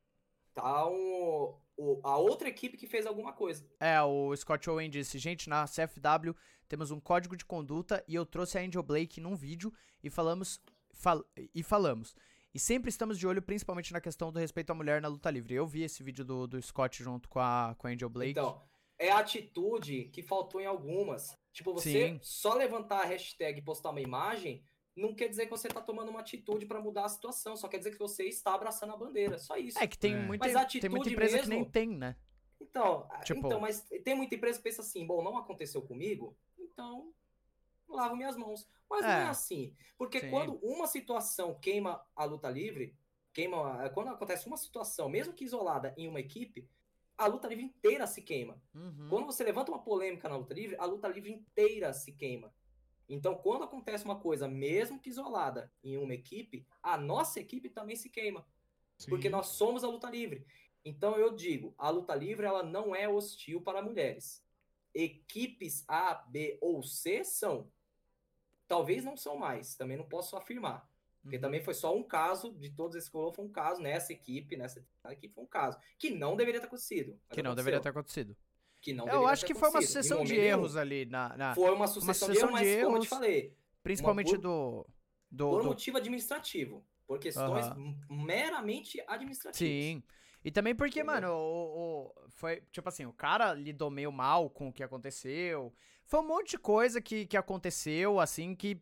tá 0.54 0.88
um, 0.88 1.54
o- 1.78 2.00
a 2.04 2.18
outra 2.18 2.48
equipe 2.50 2.78
que 2.78 2.88
fez 2.88 3.06
alguma 3.06 3.34
coisa. 3.34 3.66
É, 3.80 4.02
o 4.02 4.36
Scott 4.36 4.70
Owen 4.70 4.90
disse: 4.90 5.18
gente, 5.18 5.50
na 5.50 5.66
CFW 5.66 6.34
temos 6.68 6.92
um 6.92 7.00
código 7.00 7.36
de 7.36 7.46
conduta 7.46 8.04
e 8.08 8.16
eu 8.16 8.26
trouxe 8.26 8.58
a 8.58 8.62
Angel 8.62 8.84
Blake 8.84 9.20
num 9.20 9.36
vídeo 9.36 9.74
e 10.04 10.10
falamos. 10.10 10.62
fal- 10.94 11.26
e 11.54 11.64
falamos. 11.64 12.16
E 12.54 12.60
sempre 12.60 12.90
estamos 12.90 13.18
de 13.20 13.28
olho, 13.28 13.42
principalmente 13.44 13.94
na 13.94 14.02
questão 14.02 14.32
do 14.32 14.40
respeito 14.40 14.72
à 14.72 14.74
mulher 14.76 15.02
na 15.02 15.08
luta 15.08 15.30
livre. 15.30 15.54
Eu 15.54 15.68
vi 15.68 15.84
esse 15.84 16.02
vídeo 16.02 16.26
do, 16.26 16.48
do 16.48 16.60
Scott 16.62 17.04
junto 17.04 17.30
com 17.30 17.40
a, 17.40 17.76
com 17.78 17.86
a 17.88 17.92
Angel 17.92 18.10
Blake. 18.10 18.32
Então, 18.32 18.60
é 19.00 19.10
a 19.10 19.20
atitude 19.20 20.10
que 20.14 20.22
faltou 20.22 20.60
em 20.62 20.66
algumas. 20.66 21.36
Tipo, 21.54 21.74
você 21.74 22.10
Sim. 22.10 22.20
só 22.22 22.54
levantar 22.54 23.02
a 23.02 23.06
hashtag 23.06 23.60
e 23.60 23.64
postar 23.64 23.90
uma 23.92 24.02
imagem 24.02 24.64
não 24.96 25.16
quer 25.16 25.30
dizer 25.30 25.46
que 25.46 25.52
você 25.52 25.70
tá 25.70 25.80
tomando 25.82 26.10
uma 26.10 26.20
atitude 26.20 26.66
pra 26.66 26.82
mudar 26.82 27.06
a 27.06 27.10
situação. 27.10 27.56
Só 27.56 27.70
quer 27.70 27.78
dizer 27.78 27.92
que 27.92 27.98
você 28.00 28.26
está 28.26 28.54
abraçando 28.54 28.92
a 28.94 28.98
bandeira. 28.98 29.38
Só 29.40 29.56
isso. 29.56 29.80
é 29.80 29.88
que 29.88 29.98
tem, 29.98 30.14
É. 30.14 30.18
muita, 30.20 30.44
Mas 30.46 30.54
tem 30.54 30.62
atitude 30.62 30.90
muita 30.90 31.10
empresa 31.10 31.40
que 31.40 31.48
nem 31.48 31.60
mesmo- 31.60 31.72
tem, 31.72 31.88
né? 31.98 32.16
Então, 32.60 33.08
Tipo- 33.24 33.48
então, 33.48 33.60
mas 33.62 33.88
tem 34.04 34.14
muita 34.14 34.36
empresa 34.36 34.58
que 34.60 34.64
pensa 34.66 34.82
assim, 34.82 35.08
bom, 35.08 35.24
não 35.24 35.38
aconteceu 35.38 35.82
comigo, 35.82 36.36
então 36.60 37.14
lavo 37.88 38.16
minhas 38.18 38.36
mãos. 38.36 38.68
Mas 38.90 39.02
não 39.04 39.10
É. 39.10 39.22
é 39.24 39.28
assim. 39.28 39.74
Porque 39.98 40.20
Sim. 40.20 40.30
quando 40.30 40.56
uma 40.62 40.86
situação 40.86 41.58
queima 41.60 42.04
a 42.16 42.26
luta 42.26 42.50
livre, 42.50 42.94
queima. 43.34 43.90
Quando 43.92 44.10
acontece 44.10 44.48
uma 44.48 44.58
situação, 44.58 45.08
mesmo 45.08 45.34
que 45.34 45.46
isolada 45.46 45.94
em 45.98 46.08
uma 46.10 46.20
equipe, 46.20 46.68
a 47.20 47.28
luta 47.28 47.48
livre 47.48 47.64
inteira 47.64 48.08
se 48.08 48.22
queima. 48.22 48.62
Uhum. 48.74 49.08
Quando 49.10 49.26
você 49.26 49.44
levanta 49.44 49.72
uma 49.72 49.84
polêmica 49.84 50.28
na 50.28 50.38
luta 50.38 50.54
livre, 50.54 50.76
a 50.78 50.86
luta 50.86 51.08
livre 51.08 51.32
inteira 51.32 51.94
se 51.94 52.14
queima. 52.14 52.54
Então, 53.08 53.36
quando 53.36 53.64
acontece 53.64 54.06
uma 54.06 54.20
coisa, 54.20 54.48
mesmo 54.48 55.00
que 55.00 55.10
isolada 55.10 55.72
em 55.84 55.98
uma 55.98 56.14
equipe, 56.14 56.68
a 56.82 56.98
nossa 56.98 57.40
equipe 57.40 57.70
também 57.70 57.96
se 57.96 58.10
queima 58.10 58.46
porque 59.08 59.28
Sim. 59.28 59.32
nós 59.32 59.48
somos 59.48 59.84
a 59.84 59.88
luta 59.88 60.10
livre. 60.10 60.46
Então 60.84 61.16
eu 61.18 61.36
digo, 61.36 61.74
a 61.78 61.90
luta 61.90 62.16
livre 62.16 62.46
ela 62.46 62.64
não 62.64 62.96
é 62.96 63.08
hostil 63.08 63.62
para 63.62 63.82
mulheres. 63.82 64.44
Equipes 64.94 65.84
A, 65.88 66.16
B 66.16 66.58
ou 66.62 66.82
C 66.84 67.24
são. 67.24 67.72
Talvez 68.68 69.04
não 69.04 69.16
são 69.16 69.38
mais, 69.38 69.76
também 69.76 69.98
não 69.98 70.08
posso 70.08 70.36
afirmar. 70.36 70.89
Porque 71.22 71.36
Uhum. 71.36 71.42
também 71.42 71.62
foi 71.62 71.74
só 71.74 71.96
um 71.96 72.02
caso, 72.04 72.54
de 72.54 72.70
todos 72.70 72.96
esses 72.96 73.10
que 73.10 73.16
rolou, 73.18 73.34
foi 73.34 73.44
um 73.46 73.50
caso 73.52 73.82
nessa 73.82 74.14
equipe, 74.14 74.56
nessa 74.56 74.84
equipe 75.10 75.34
foi 75.34 75.44
um 75.44 75.48
caso. 75.48 75.78
Que 75.98 76.10
não 76.12 76.36
deveria 76.38 76.62
ter 76.62 76.68
acontecido. 76.68 77.20
Que 77.30 77.42
não 77.44 77.52
aconteceu. 77.52 77.56
deveria 77.56 77.80
ter 77.82 77.90
acontecido. 77.90 78.38
Que 78.82 78.94
não 78.94 79.08
Eu 79.10 79.28
acho 79.28 79.46
que 79.46 79.54
foi 79.54 79.70
uma 79.70 79.82
sucessão 79.82 80.24
de 80.24 80.32
nenhum. 80.34 80.44
erros 80.46 80.78
ali, 80.78 81.06
na, 81.06 81.36
na- 81.38 81.56
Foi 81.56 81.70
uma 81.72 81.88
sucessão, 81.88 82.30
de 82.30 82.36
sucessão 82.36 82.50
erros, 82.58 82.60
de 82.62 82.66
mas 82.66 82.76
como 82.78 82.86
eu 82.86 82.96
erros 82.96 83.06
te 83.06 83.10
falei, 83.10 83.58
principalmente 83.84 84.32
por- 84.32 84.38
do. 84.40 84.88
do, 85.30 85.50
por 85.50 85.62
do- 85.64 85.68
motivo 85.68 85.98
administrativo. 85.98 86.86
Por 87.06 87.20
questões 87.20 87.66
meramente 88.10 89.02
administrativas. 89.08 89.58
Sim. 89.58 90.04
E 90.44 90.52
também 90.52 90.74
porque, 90.74 91.00
Entendeu? 91.02 91.16
mano, 91.16 91.34
o, 91.34 92.06
o- 92.08 92.30
foi, 92.30 92.62
tipo 92.72 92.88
assim, 92.88 93.06
o 93.06 93.12
cara 93.14 93.54
lidou 93.54 93.90
meio 93.90 94.12
mal 94.12 94.50
com 94.50 94.70
o 94.70 94.74
que 94.74 94.84
aconteceu. 94.84 95.74
Foi 96.06 96.20
um 96.22 96.28
monte 96.28 96.52
de 96.52 96.58
coisa 96.60 97.02
que, 97.02 97.26
que 97.26 97.36
aconteceu, 97.38 98.20
assim, 98.20 98.56
que. 98.56 98.82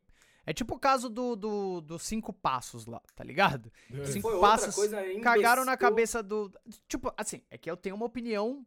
É 0.50 0.54
tipo 0.54 0.76
o 0.76 0.80
caso 0.80 1.10
do, 1.10 1.36
do, 1.36 1.82
dos 1.82 2.04
cinco 2.04 2.32
passos 2.32 2.86
lá, 2.86 3.02
tá 3.14 3.22
ligado? 3.24 3.70
É. 3.94 4.06
Cinco 4.06 4.30
Foi 4.30 4.36
outra 4.36 4.50
passos, 4.50 4.74
coisa 4.76 4.98
Cagaram 5.22 5.66
na 5.66 5.76
cabeça 5.76 6.24
do. 6.24 6.50
Tipo, 6.88 7.14
assim, 7.18 7.44
é 7.52 7.58
que 7.58 7.70
eu 7.70 7.76
tenho 7.76 7.96
uma 7.98 8.06
opinião. 8.06 8.66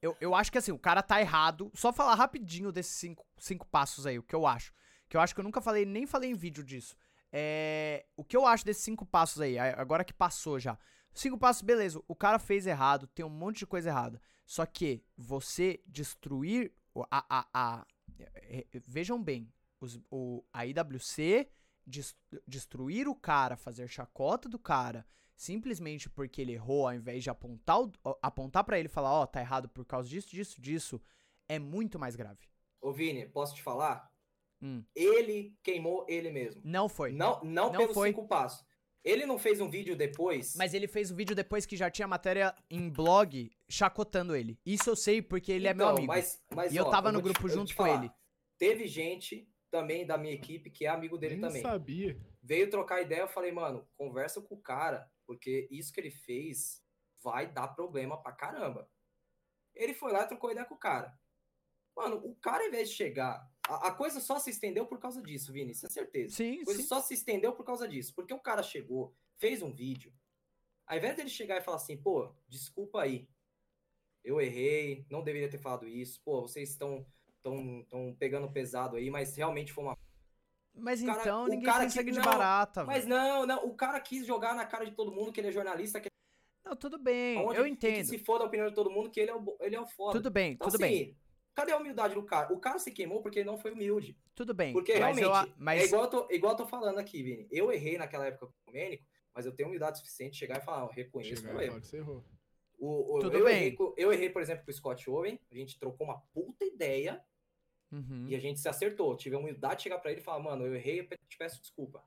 Eu, 0.00 0.16
eu 0.20 0.36
acho 0.36 0.52
que 0.52 0.58
assim, 0.58 0.70
o 0.70 0.78
cara 0.78 1.02
tá 1.02 1.20
errado. 1.20 1.68
Só 1.74 1.92
falar 1.92 2.14
rapidinho 2.14 2.70
desses 2.70 2.94
cinco, 2.94 3.26
cinco 3.38 3.66
passos 3.66 4.06
aí, 4.06 4.16
o 4.18 4.22
que 4.22 4.36
eu 4.36 4.46
acho. 4.46 4.72
Que 5.08 5.16
eu 5.16 5.20
acho 5.20 5.34
que 5.34 5.40
eu 5.40 5.44
nunca 5.44 5.60
falei, 5.60 5.84
nem 5.84 6.06
falei 6.06 6.30
em 6.30 6.34
vídeo 6.34 6.62
disso. 6.62 6.94
É. 7.32 8.06
O 8.16 8.22
que 8.22 8.36
eu 8.36 8.46
acho 8.46 8.64
desses 8.64 8.84
cinco 8.84 9.04
passos 9.04 9.40
aí, 9.42 9.58
agora 9.58 10.04
que 10.04 10.14
passou 10.14 10.60
já. 10.60 10.78
Cinco 11.12 11.36
passos, 11.36 11.62
beleza. 11.62 12.00
O 12.06 12.14
cara 12.14 12.38
fez 12.38 12.68
errado, 12.68 13.08
tem 13.08 13.24
um 13.24 13.28
monte 13.30 13.58
de 13.58 13.66
coisa 13.66 13.88
errada. 13.88 14.20
Só 14.44 14.64
que 14.64 15.02
você 15.16 15.80
destruir 15.86 16.72
o- 16.94 17.02
a. 17.10 17.24
a, 17.28 17.46
a- 17.52 17.86
é, 18.18 18.64
é, 18.72 18.80
vejam 18.86 19.20
bem, 19.20 19.52
os- 19.80 20.00
o, 20.10 20.44
a 20.52 20.64
IWC 20.66 21.48
des- 21.86 22.16
destruir 22.46 23.08
o 23.08 23.14
cara, 23.14 23.56
fazer 23.56 23.88
chacota 23.88 24.48
do 24.48 24.58
cara, 24.58 25.06
simplesmente 25.34 26.08
porque 26.08 26.40
ele 26.40 26.52
errou, 26.52 26.86
ao 26.88 26.94
invés 26.94 27.22
de 27.22 27.30
apontar, 27.30 27.80
o- 27.80 27.92
apontar 28.22 28.64
para 28.64 28.78
ele 28.78 28.86
e 28.86 28.90
falar, 28.90 29.12
ó, 29.12 29.26
tá 29.26 29.40
errado 29.40 29.68
por 29.68 29.84
causa 29.84 30.08
disso, 30.08 30.30
disso, 30.30 30.60
disso, 30.60 31.00
é 31.48 31.58
muito 31.58 31.98
mais 31.98 32.16
grave. 32.16 32.48
Ô, 32.80 32.92
Vini, 32.92 33.26
posso 33.28 33.54
te 33.54 33.62
falar? 33.62 34.10
Hum. 34.62 34.82
Ele 34.94 35.54
queimou 35.62 36.06
ele 36.08 36.30
mesmo. 36.30 36.62
Não 36.64 36.88
foi. 36.88 37.12
Não, 37.12 37.40
não, 37.44 37.70
Não 37.70 37.78
pelos 37.78 37.94
foi. 37.94 38.08
cinco 38.08 38.26
passos. 38.26 38.64
Ele 39.04 39.24
não 39.24 39.38
fez 39.38 39.60
um 39.60 39.68
vídeo 39.68 39.94
depois. 39.94 40.56
Mas 40.56 40.74
ele 40.74 40.88
fez 40.88 41.12
o 41.12 41.14
vídeo 41.14 41.36
depois 41.36 41.64
que 41.64 41.76
já 41.76 41.88
tinha 41.88 42.08
matéria 42.08 42.52
em 42.68 42.88
blog 42.90 43.52
chacotando 43.68 44.34
ele. 44.34 44.58
Isso 44.66 44.90
eu 44.90 44.96
sei 44.96 45.22
porque 45.22 45.52
ele 45.52 45.68
é 45.68 45.74
meu 45.74 45.86
Então, 45.86 45.96
amigo. 45.98 46.08
Mas, 46.12 46.42
mas, 46.52 46.72
E 46.72 46.76
eu 46.76 46.84
ó, 46.86 46.90
tava 46.90 47.12
no 47.12 47.20
te- 47.20 47.24
grupo 47.24 47.38
eu 47.38 47.42
vou 47.42 47.50
junto 47.50 47.68
te 47.68 47.76
com 47.76 47.86
ele. 47.86 48.10
Teve 48.58 48.88
gente 48.88 49.48
também 49.76 50.06
da 50.06 50.16
minha 50.16 50.32
equipe 50.32 50.70
que 50.70 50.86
é 50.86 50.88
amigo 50.88 51.18
dele 51.18 51.34
Nem 51.36 51.42
também. 51.42 51.62
sabia. 51.62 52.18
Veio 52.42 52.70
trocar 52.70 53.02
ideia, 53.02 53.20
eu 53.20 53.28
falei, 53.28 53.52
mano, 53.52 53.86
conversa 53.94 54.40
com 54.40 54.54
o 54.54 54.60
cara, 54.60 55.10
porque 55.26 55.68
isso 55.70 55.92
que 55.92 56.00
ele 56.00 56.10
fez 56.10 56.82
vai 57.22 57.46
dar 57.52 57.68
problema 57.68 58.16
pra 58.22 58.32
caramba. 58.32 58.90
Ele 59.74 59.92
foi 59.92 60.12
lá 60.12 60.22
e 60.22 60.28
trocou 60.28 60.50
ideia 60.50 60.64
com 60.64 60.74
o 60.74 60.78
cara. 60.78 61.18
Mano, 61.94 62.16
o 62.24 62.34
cara, 62.36 62.62
ao 62.62 62.68
invés 62.68 62.88
de 62.88 62.94
chegar. 62.94 63.46
A, 63.68 63.88
a 63.88 63.90
coisa 63.94 64.20
só 64.20 64.38
se 64.38 64.48
estendeu 64.50 64.86
por 64.86 64.98
causa 64.98 65.20
disso, 65.22 65.52
Vini, 65.52 65.72
isso 65.72 65.86
é 65.86 65.90
certeza. 65.90 66.36
Sim, 66.36 66.62
A 66.62 66.64
coisa 66.64 66.80
sim. 66.80 66.86
só 66.88 67.00
se 67.02 67.12
estendeu 67.14 67.52
por 67.52 67.64
causa 67.64 67.86
disso. 67.86 68.14
Porque 68.14 68.32
o 68.32 68.40
cara 68.40 68.62
chegou, 68.62 69.14
fez 69.36 69.60
um 69.60 69.72
vídeo. 69.72 70.12
Ao 70.86 70.96
invés 70.96 71.16
dele 71.16 71.28
chegar 71.28 71.58
e 71.58 71.64
falar 71.64 71.76
assim, 71.78 71.96
pô, 71.96 72.34
desculpa 72.48 73.02
aí. 73.02 73.28
Eu 74.24 74.40
errei, 74.40 75.06
não 75.10 75.22
deveria 75.22 75.50
ter 75.50 75.58
falado 75.58 75.86
isso. 75.86 76.22
Pô, 76.24 76.42
vocês 76.42 76.70
estão 76.70 77.06
tão, 77.50 77.84
tão 77.88 78.14
pegando 78.18 78.50
pesado 78.50 78.96
aí, 78.96 79.08
mas 79.08 79.36
realmente 79.36 79.72
foi 79.72 79.84
uma. 79.84 79.96
Mas 80.74 81.00
cara- 81.02 81.20
então 81.20 81.44
o 81.44 81.48
ninguém 81.48 81.62
cara 81.64 81.88
tem 81.88 82.04
que- 82.04 82.10
de 82.10 82.18
não, 82.18 82.24
barata, 82.24 82.84
Mas 82.84 83.04
velho. 83.04 83.16
não, 83.16 83.46
não, 83.46 83.64
o 83.66 83.74
cara 83.74 83.98
quis 84.00 84.26
jogar 84.26 84.54
na 84.54 84.66
cara 84.66 84.84
de 84.84 84.90
todo 84.92 85.12
mundo 85.12 85.32
que 85.32 85.40
ele 85.40 85.48
é 85.48 85.52
jornalista, 85.52 86.00
que 86.00 86.08
Não, 86.64 86.74
tudo 86.76 86.98
bem, 86.98 87.38
aonde- 87.38 87.58
eu 87.58 87.66
e 87.66 87.76
que 87.76 87.86
entendo. 87.88 88.06
se 88.06 88.18
for 88.18 88.38
da 88.38 88.44
opinião 88.46 88.68
de 88.68 88.74
todo 88.74 88.90
mundo, 88.90 89.08
que 89.08 89.20
ele 89.20 89.30
é 89.30 89.34
o, 89.36 89.56
ele 89.60 89.76
é 89.76 89.80
o 89.80 89.86
foda. 89.86 90.18
Tudo 90.18 90.30
bem, 90.30 90.52
Então, 90.52 90.66
tudo 90.68 90.80
bem, 90.80 91.02
assim, 91.02 91.16
Cadê 91.54 91.72
a 91.72 91.78
humildade 91.78 92.12
do 92.14 92.22
cara? 92.22 92.52
O 92.52 92.60
cara 92.60 92.78
se 92.78 92.90
queimou 92.90 93.22
porque 93.22 93.38
ele 93.38 93.46
não 93.48 93.56
foi 93.56 93.70
humilde. 93.72 94.14
tudo 94.34 94.52
bem. 94.52 94.74
Porque 94.74 94.92
mas 94.92 95.00
realmente, 95.16 95.22
eu, 95.24 95.34
a- 95.34 95.48
mas 95.56 95.80
é 95.80 95.84
igual 95.86 96.02
eu, 96.04 96.10
tô, 96.10 96.28
igual 96.30 96.52
eu 96.52 96.56
tô 96.58 96.66
falando 96.66 96.98
aqui, 96.98 97.22
Vini. 97.22 97.48
Eu 97.50 97.72
errei 97.72 97.96
naquela 97.96 98.26
época 98.26 98.48
com 98.48 98.52
o 98.52 98.66
Domênico, 98.66 99.02
mas 99.34 99.46
eu 99.46 99.52
tenho 99.52 99.68
humildade 99.70 99.96
suficiente 99.98 100.32
de 100.32 100.38
chegar 100.38 100.58
e 100.58 100.60
falar, 100.60 100.82
"Ah, 100.82 100.84
eu 100.84 100.88
reconheço 100.92 101.40
Chegar 101.40 101.54
meu 101.54 101.62
erro. 101.62 101.70
falar 101.70 101.80
que 101.80 101.86
você 101.86 101.96
errou. 101.96 102.22
O, 102.78 103.16
o- 103.16 103.20
Tudo 103.20 103.38
eu, 103.38 103.44
bem. 103.46 103.56
Errei, 103.56 103.76
eu 103.96 104.12
errei, 104.12 104.28
por 104.28 104.42
exemplo, 104.42 104.66
com 104.66 104.70
o 104.70 104.74
Scott 104.74 105.08
Owen, 105.08 105.40
a 105.50 105.54
gente 105.54 105.78
trocou 105.78 106.06
uma 106.06 106.18
puta 106.34 106.62
ideia 106.66 107.24
Uhum. 107.92 108.26
e 108.28 108.34
a 108.34 108.40
gente 108.40 108.58
se 108.60 108.68
acertou. 108.68 109.16
Tive 109.16 109.36
a 109.36 109.38
humildade 109.38 109.76
de 109.76 109.82
chegar 109.84 109.98
pra 109.98 110.10
ele 110.10 110.20
e 110.20 110.24
falar, 110.24 110.40
mano, 110.40 110.66
eu 110.66 110.74
errei, 110.74 111.00
eu 111.00 111.04
te 111.28 111.36
peço 111.38 111.60
desculpa. 111.60 112.02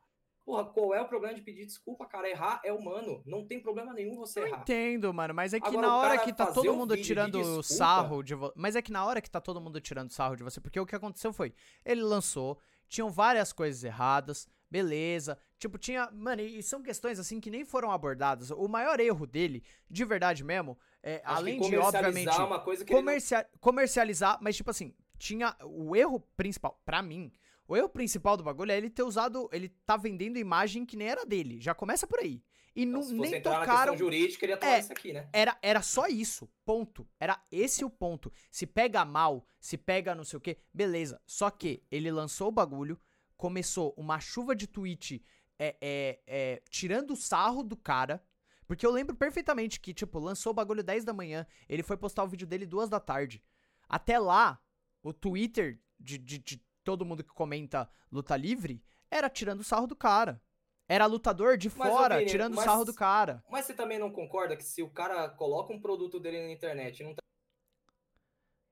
Porra, 0.46 0.66
qual 0.66 0.96
é 0.96 1.02
o 1.02 1.08
problema 1.08 1.36
de 1.36 1.42
pedir 1.42 1.66
desculpa, 1.66 2.06
cara? 2.08 2.28
Errar 2.28 2.60
é 2.64 2.74
humano. 2.74 3.22
Não 3.26 3.46
tem 3.46 3.60
problema 3.60 3.94
nenhum 3.94 4.16
você 4.18 4.40
Eu 4.40 4.48
errar. 4.48 4.62
entendo, 4.62 5.14
mano, 5.14 5.32
mas 5.34 5.54
é 5.54 5.60
que 5.60 5.68
Agora, 5.68 5.88
na 5.88 5.96
hora 5.98 6.18
que 6.18 6.34
tá 6.34 6.48
todo 6.52 6.74
mundo 6.74 6.96
de 6.98 7.04
tirando 7.04 7.38
desculpa- 7.38 7.64
sarro 7.64 8.24
de 8.24 8.34
você. 8.34 8.54
Mas 8.58 8.76
é 8.76 8.82
que 8.82 8.92
na 8.92 9.06
hora 9.06 9.22
que 9.22 9.30
tá 9.30 9.40
todo 9.40 9.62
mundo 9.62 9.80
tirando 9.80 10.10
sarro 10.12 10.36
de 10.36 10.44
você, 10.44 10.60
porque 10.60 10.80
o 10.80 10.86
que 10.88 10.96
aconteceu 10.96 11.32
foi, 11.32 11.54
ele 11.86 12.02
lançou, 12.02 12.58
tinham 12.88 13.12
várias 13.12 13.54
coisas 13.54 13.84
erradas, 13.84 14.48
beleza. 14.72 15.38
Tipo, 15.60 15.78
tinha. 15.78 16.10
Mano, 16.12 16.42
e 16.42 16.64
são 16.64 16.82
questões 16.82 17.20
assim 17.20 17.40
que 17.40 17.52
nem 17.52 17.64
foram 17.64 17.92
abordadas. 17.92 18.50
O 18.50 18.68
maior 18.68 19.00
erro 19.00 19.28
dele, 19.28 19.64
de 19.88 20.04
verdade 20.04 20.44
mesmo, 20.44 20.80
é, 21.04 21.22
Acho 21.24 21.38
além 21.38 21.60
de, 21.60 21.66
comercializar 21.70 22.06
obviamente, 22.08 22.42
uma 22.42 22.60
coisa 22.60 22.84
que 22.84 22.92
ele 22.92 22.96
não- 23.00 23.06
comercia- 23.06 23.48
comercializar, 23.60 24.40
mas 24.42 24.56
tipo 24.56 24.72
assim, 24.72 24.96
tinha 25.20 25.56
o 25.64 25.96
erro 25.96 26.20
principal, 26.36 26.82
pra 26.84 27.02
mim, 27.04 27.32
o 27.68 27.78
erro 27.78 27.90
principal 27.90 28.36
do 28.36 28.44
bagulho 28.44 28.72
é 28.72 28.78
ele 28.78 28.90
ter 28.90 29.04
usado, 29.04 29.48
ele 29.52 29.70
tá 29.86 29.96
vendendo 29.96 30.40
imagem 30.40 30.86
que 30.86 30.98
nem 30.98 31.08
era 31.08 31.26
dele, 31.26 31.62
já 31.62 31.76
começa 31.76 32.08
por 32.08 32.20
aí. 32.20 32.42
E 32.76 32.84
Então, 32.84 33.02
não, 33.02 33.10
nem 33.18 33.42
tocaram, 33.42 33.92
questão 33.94 33.98
jurídica, 33.98 34.46
ele 34.46 34.54
ia 34.54 34.58
tomar 34.58 34.74
É. 34.74 34.80
isso 34.80 34.92
aqui, 34.92 35.12
né? 35.12 35.30
era, 35.34 35.58
era 35.62 35.82
só 35.82 36.08
isso, 36.08 36.50
ponto. 36.64 37.06
Era 37.20 37.44
esse 37.52 37.84
o 37.84 37.90
ponto. 37.90 38.32
Se 38.50 38.66
pega 38.66 39.04
mal, 39.04 39.46
se 39.60 39.78
pega 39.78 40.16
não 40.16 40.24
sei 40.24 40.38
o 40.38 40.42
que, 40.42 40.58
beleza. 40.74 41.22
Só 41.26 41.50
que 41.50 41.84
ele 41.92 42.12
lançou 42.12 42.48
o 42.48 42.52
bagulho, 42.52 42.98
começou 43.36 43.94
uma 43.98 44.20
chuva 44.20 44.56
de 44.56 44.66
tweet 44.66 45.22
é, 45.58 45.76
é, 45.82 46.20
é, 46.26 46.62
tirando 46.70 47.12
o 47.12 47.18
sarro 47.18 47.64
do 47.64 47.76
cara. 47.76 48.24
Porque 48.66 48.86
eu 48.86 48.92
lembro 48.92 49.16
perfeitamente 49.16 49.80
que, 49.80 49.94
tipo, 49.94 50.20
lançou 50.20 50.52
o 50.52 50.54
bagulho 50.54 50.84
10 50.84 51.04
da 51.04 51.12
manhã, 51.12 51.46
ele 51.68 51.84
foi 51.84 51.98
postar 51.98 52.24
o 52.24 52.28
vídeo 52.28 52.48
dele 52.48 52.68
2 52.68 52.88
da 52.88 53.00
tarde. 53.00 53.44
Até 53.90 54.20
lá, 54.20 54.62
o 55.04 55.14
Twitter 55.14 55.80
de, 56.00 56.18
de, 56.18 56.38
de 56.40 56.58
todo 56.84 57.06
mundo 57.06 57.24
que 57.24 57.30
comenta 57.34 57.90
luta 58.12 58.36
livre 58.36 58.84
era 59.12 59.30
tirando 59.30 59.60
o 59.62 59.64
sarro 59.64 59.88
do 59.88 59.96
cara. 59.96 60.42
Era 60.88 61.06
lutador 61.06 61.56
de 61.58 61.70
Mas, 61.70 61.88
fora, 61.88 62.18
Vini, 62.18 62.32
tirando 62.32 62.54
o 62.54 62.56
mas- 62.56 62.66
sarro 62.66 62.84
do 62.84 62.94
cara. 62.94 63.44
Mas 63.50 63.66
você 63.66 63.74
também 63.76 64.00
não 64.00 64.12
concorda 64.12 64.58
que 64.58 64.64
se 64.64 64.82
o 64.82 64.90
cara 64.90 65.30
coloca 65.30 65.72
um 65.72 65.80
produto 65.80 66.20
dele 66.20 66.42
na 66.42 66.52
internet 66.52 67.00
e 67.00 67.04
não 67.04 67.14
tá 67.14 67.22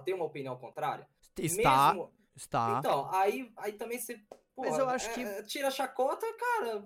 ter 0.04 0.14
uma 0.14 0.26
opinião 0.26 0.58
contrária? 0.58 1.08
Está, 1.38 1.90
Mesmo- 1.94 2.14
está. 2.36 2.80
Então, 2.80 3.14
aí, 3.14 3.52
aí 3.58 3.74
também 3.74 4.00
você. 4.00 4.20
porra, 4.56 4.78
eu 4.80 4.90
acho 4.90 5.10
é- 5.10 5.14
que- 5.14 5.22
é, 5.22 5.44
Tira 5.44 5.68
a 5.68 5.72
chacota, 5.72 6.26
cara. 6.34 6.84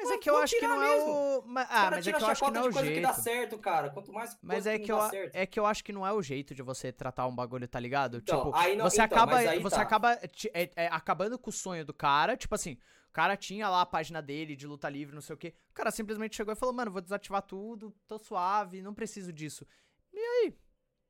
Mas 0.00 0.08
é 0.08 0.12
vou- 0.12 0.18
que 0.20 0.30
eu 0.30 0.36
acho 0.38 0.58
que 0.58 0.66
não 0.66 0.82
é 0.82 0.88
mesmo. 0.96 1.10
o. 1.10 1.42
ma- 1.46 1.62
Os 1.64 1.68
Ah, 1.70 1.90
mas 1.90 2.06
é 2.06 2.12
que 2.12 2.22
eu 2.22 2.26
acho 2.28 2.44
que 2.44 2.50
não 2.50 2.60
é 2.60 2.64
o 2.64 2.68
de 2.68 2.74
coisa 2.74 2.92
que 2.92 3.00
dá 3.00 3.12
jeito. 3.12 3.22
certo, 3.22 3.58
cara. 3.58 3.90
Quanto 3.90 4.12
mais 4.12 4.38
Mas 4.40 4.66
é 4.66 4.78
que, 4.78 4.84
que, 4.86 4.92
eu, 4.92 4.98
é 5.32 5.46
que 5.46 5.58
eu 5.60 5.66
acho 5.66 5.84
que 5.84 5.92
não 5.92 6.06
é 6.06 6.12
o 6.12 6.22
jeito 6.22 6.54
de 6.54 6.62
você 6.62 6.92
tratar 6.92 7.26
um 7.26 7.34
bagulho, 7.34 7.66
tá 7.66 7.80
ligado? 7.80 8.18
Então, 8.18 8.44
tipo, 8.44 8.56
aí 8.56 8.76
não- 8.76 8.88
você 8.88 9.02
então, 9.02 9.16
acaba, 9.18 9.32
mas 9.32 9.62
você 9.62 9.76
tá. 9.76 9.82
acaba 9.82 10.12
é- 10.14 10.70
é, 10.76 10.86
acabando 10.86 11.38
com 11.38 11.50
o 11.50 11.52
sonho 11.52 11.84
do 11.84 11.92
cara, 11.92 12.36
tipo 12.36 12.54
assim, 12.54 12.78
o 13.08 13.12
cara 13.12 13.36
tinha 13.36 13.68
lá 13.68 13.80
a 13.80 13.86
página 13.86 14.22
dele 14.22 14.54
de 14.54 14.66
luta 14.66 14.88
livre, 14.88 15.14
não 15.14 15.20
sei 15.22 15.34
o 15.34 15.38
quê. 15.38 15.52
O 15.70 15.74
cara 15.74 15.90
simplesmente 15.90 16.36
chegou 16.36 16.52
e 16.52 16.56
falou, 16.56 16.74
mano, 16.74 16.90
vou 16.92 17.00
desativar 17.02 17.42
tudo, 17.42 17.92
tô 18.06 18.18
suave, 18.18 18.80
não 18.82 18.94
preciso 18.94 19.32
disso. 19.32 19.66
E 20.12 20.18
aí? 20.18 20.54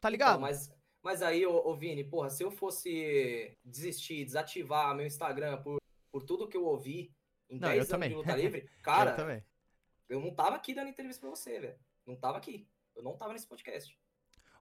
Tá 0.00 0.08
ligado? 0.08 0.30
Então, 0.30 0.40
mas, 0.40 0.72
mas 1.02 1.22
aí, 1.22 1.44
ô, 1.44 1.52
ô 1.68 1.74
Vini, 1.76 2.04
porra, 2.04 2.30
se 2.30 2.42
eu 2.42 2.50
fosse 2.50 3.54
desistir, 3.64 4.24
desativar 4.24 4.94
meu 4.94 5.06
Instagram 5.06 5.60
por, 5.62 5.78
por 6.10 6.22
tudo 6.22 6.48
que 6.48 6.56
eu 6.56 6.64
ouvi 6.64 7.12
em 7.50 7.58
Não, 7.58 7.68
10 7.68 7.72
eu 7.74 7.78
anos 7.80 7.88
também. 7.88 8.08
de 8.10 8.14
luta 8.14 8.32
livre, 8.36 8.60
Eu 8.62 8.82
cara, 8.82 9.12
também. 9.14 9.44
eu 10.08 10.20
não 10.20 10.34
tava 10.34 10.56
aqui 10.56 10.74
dando 10.74 10.88
entrevista 10.90 11.20
pra 11.20 11.30
você, 11.30 11.58
velho. 11.60 11.78
Não 12.06 12.16
tava 12.16 12.38
aqui. 12.38 12.68
Eu 12.94 13.02
não 13.02 13.16
tava 13.16 13.32
nesse 13.32 13.46
podcast. 13.46 13.98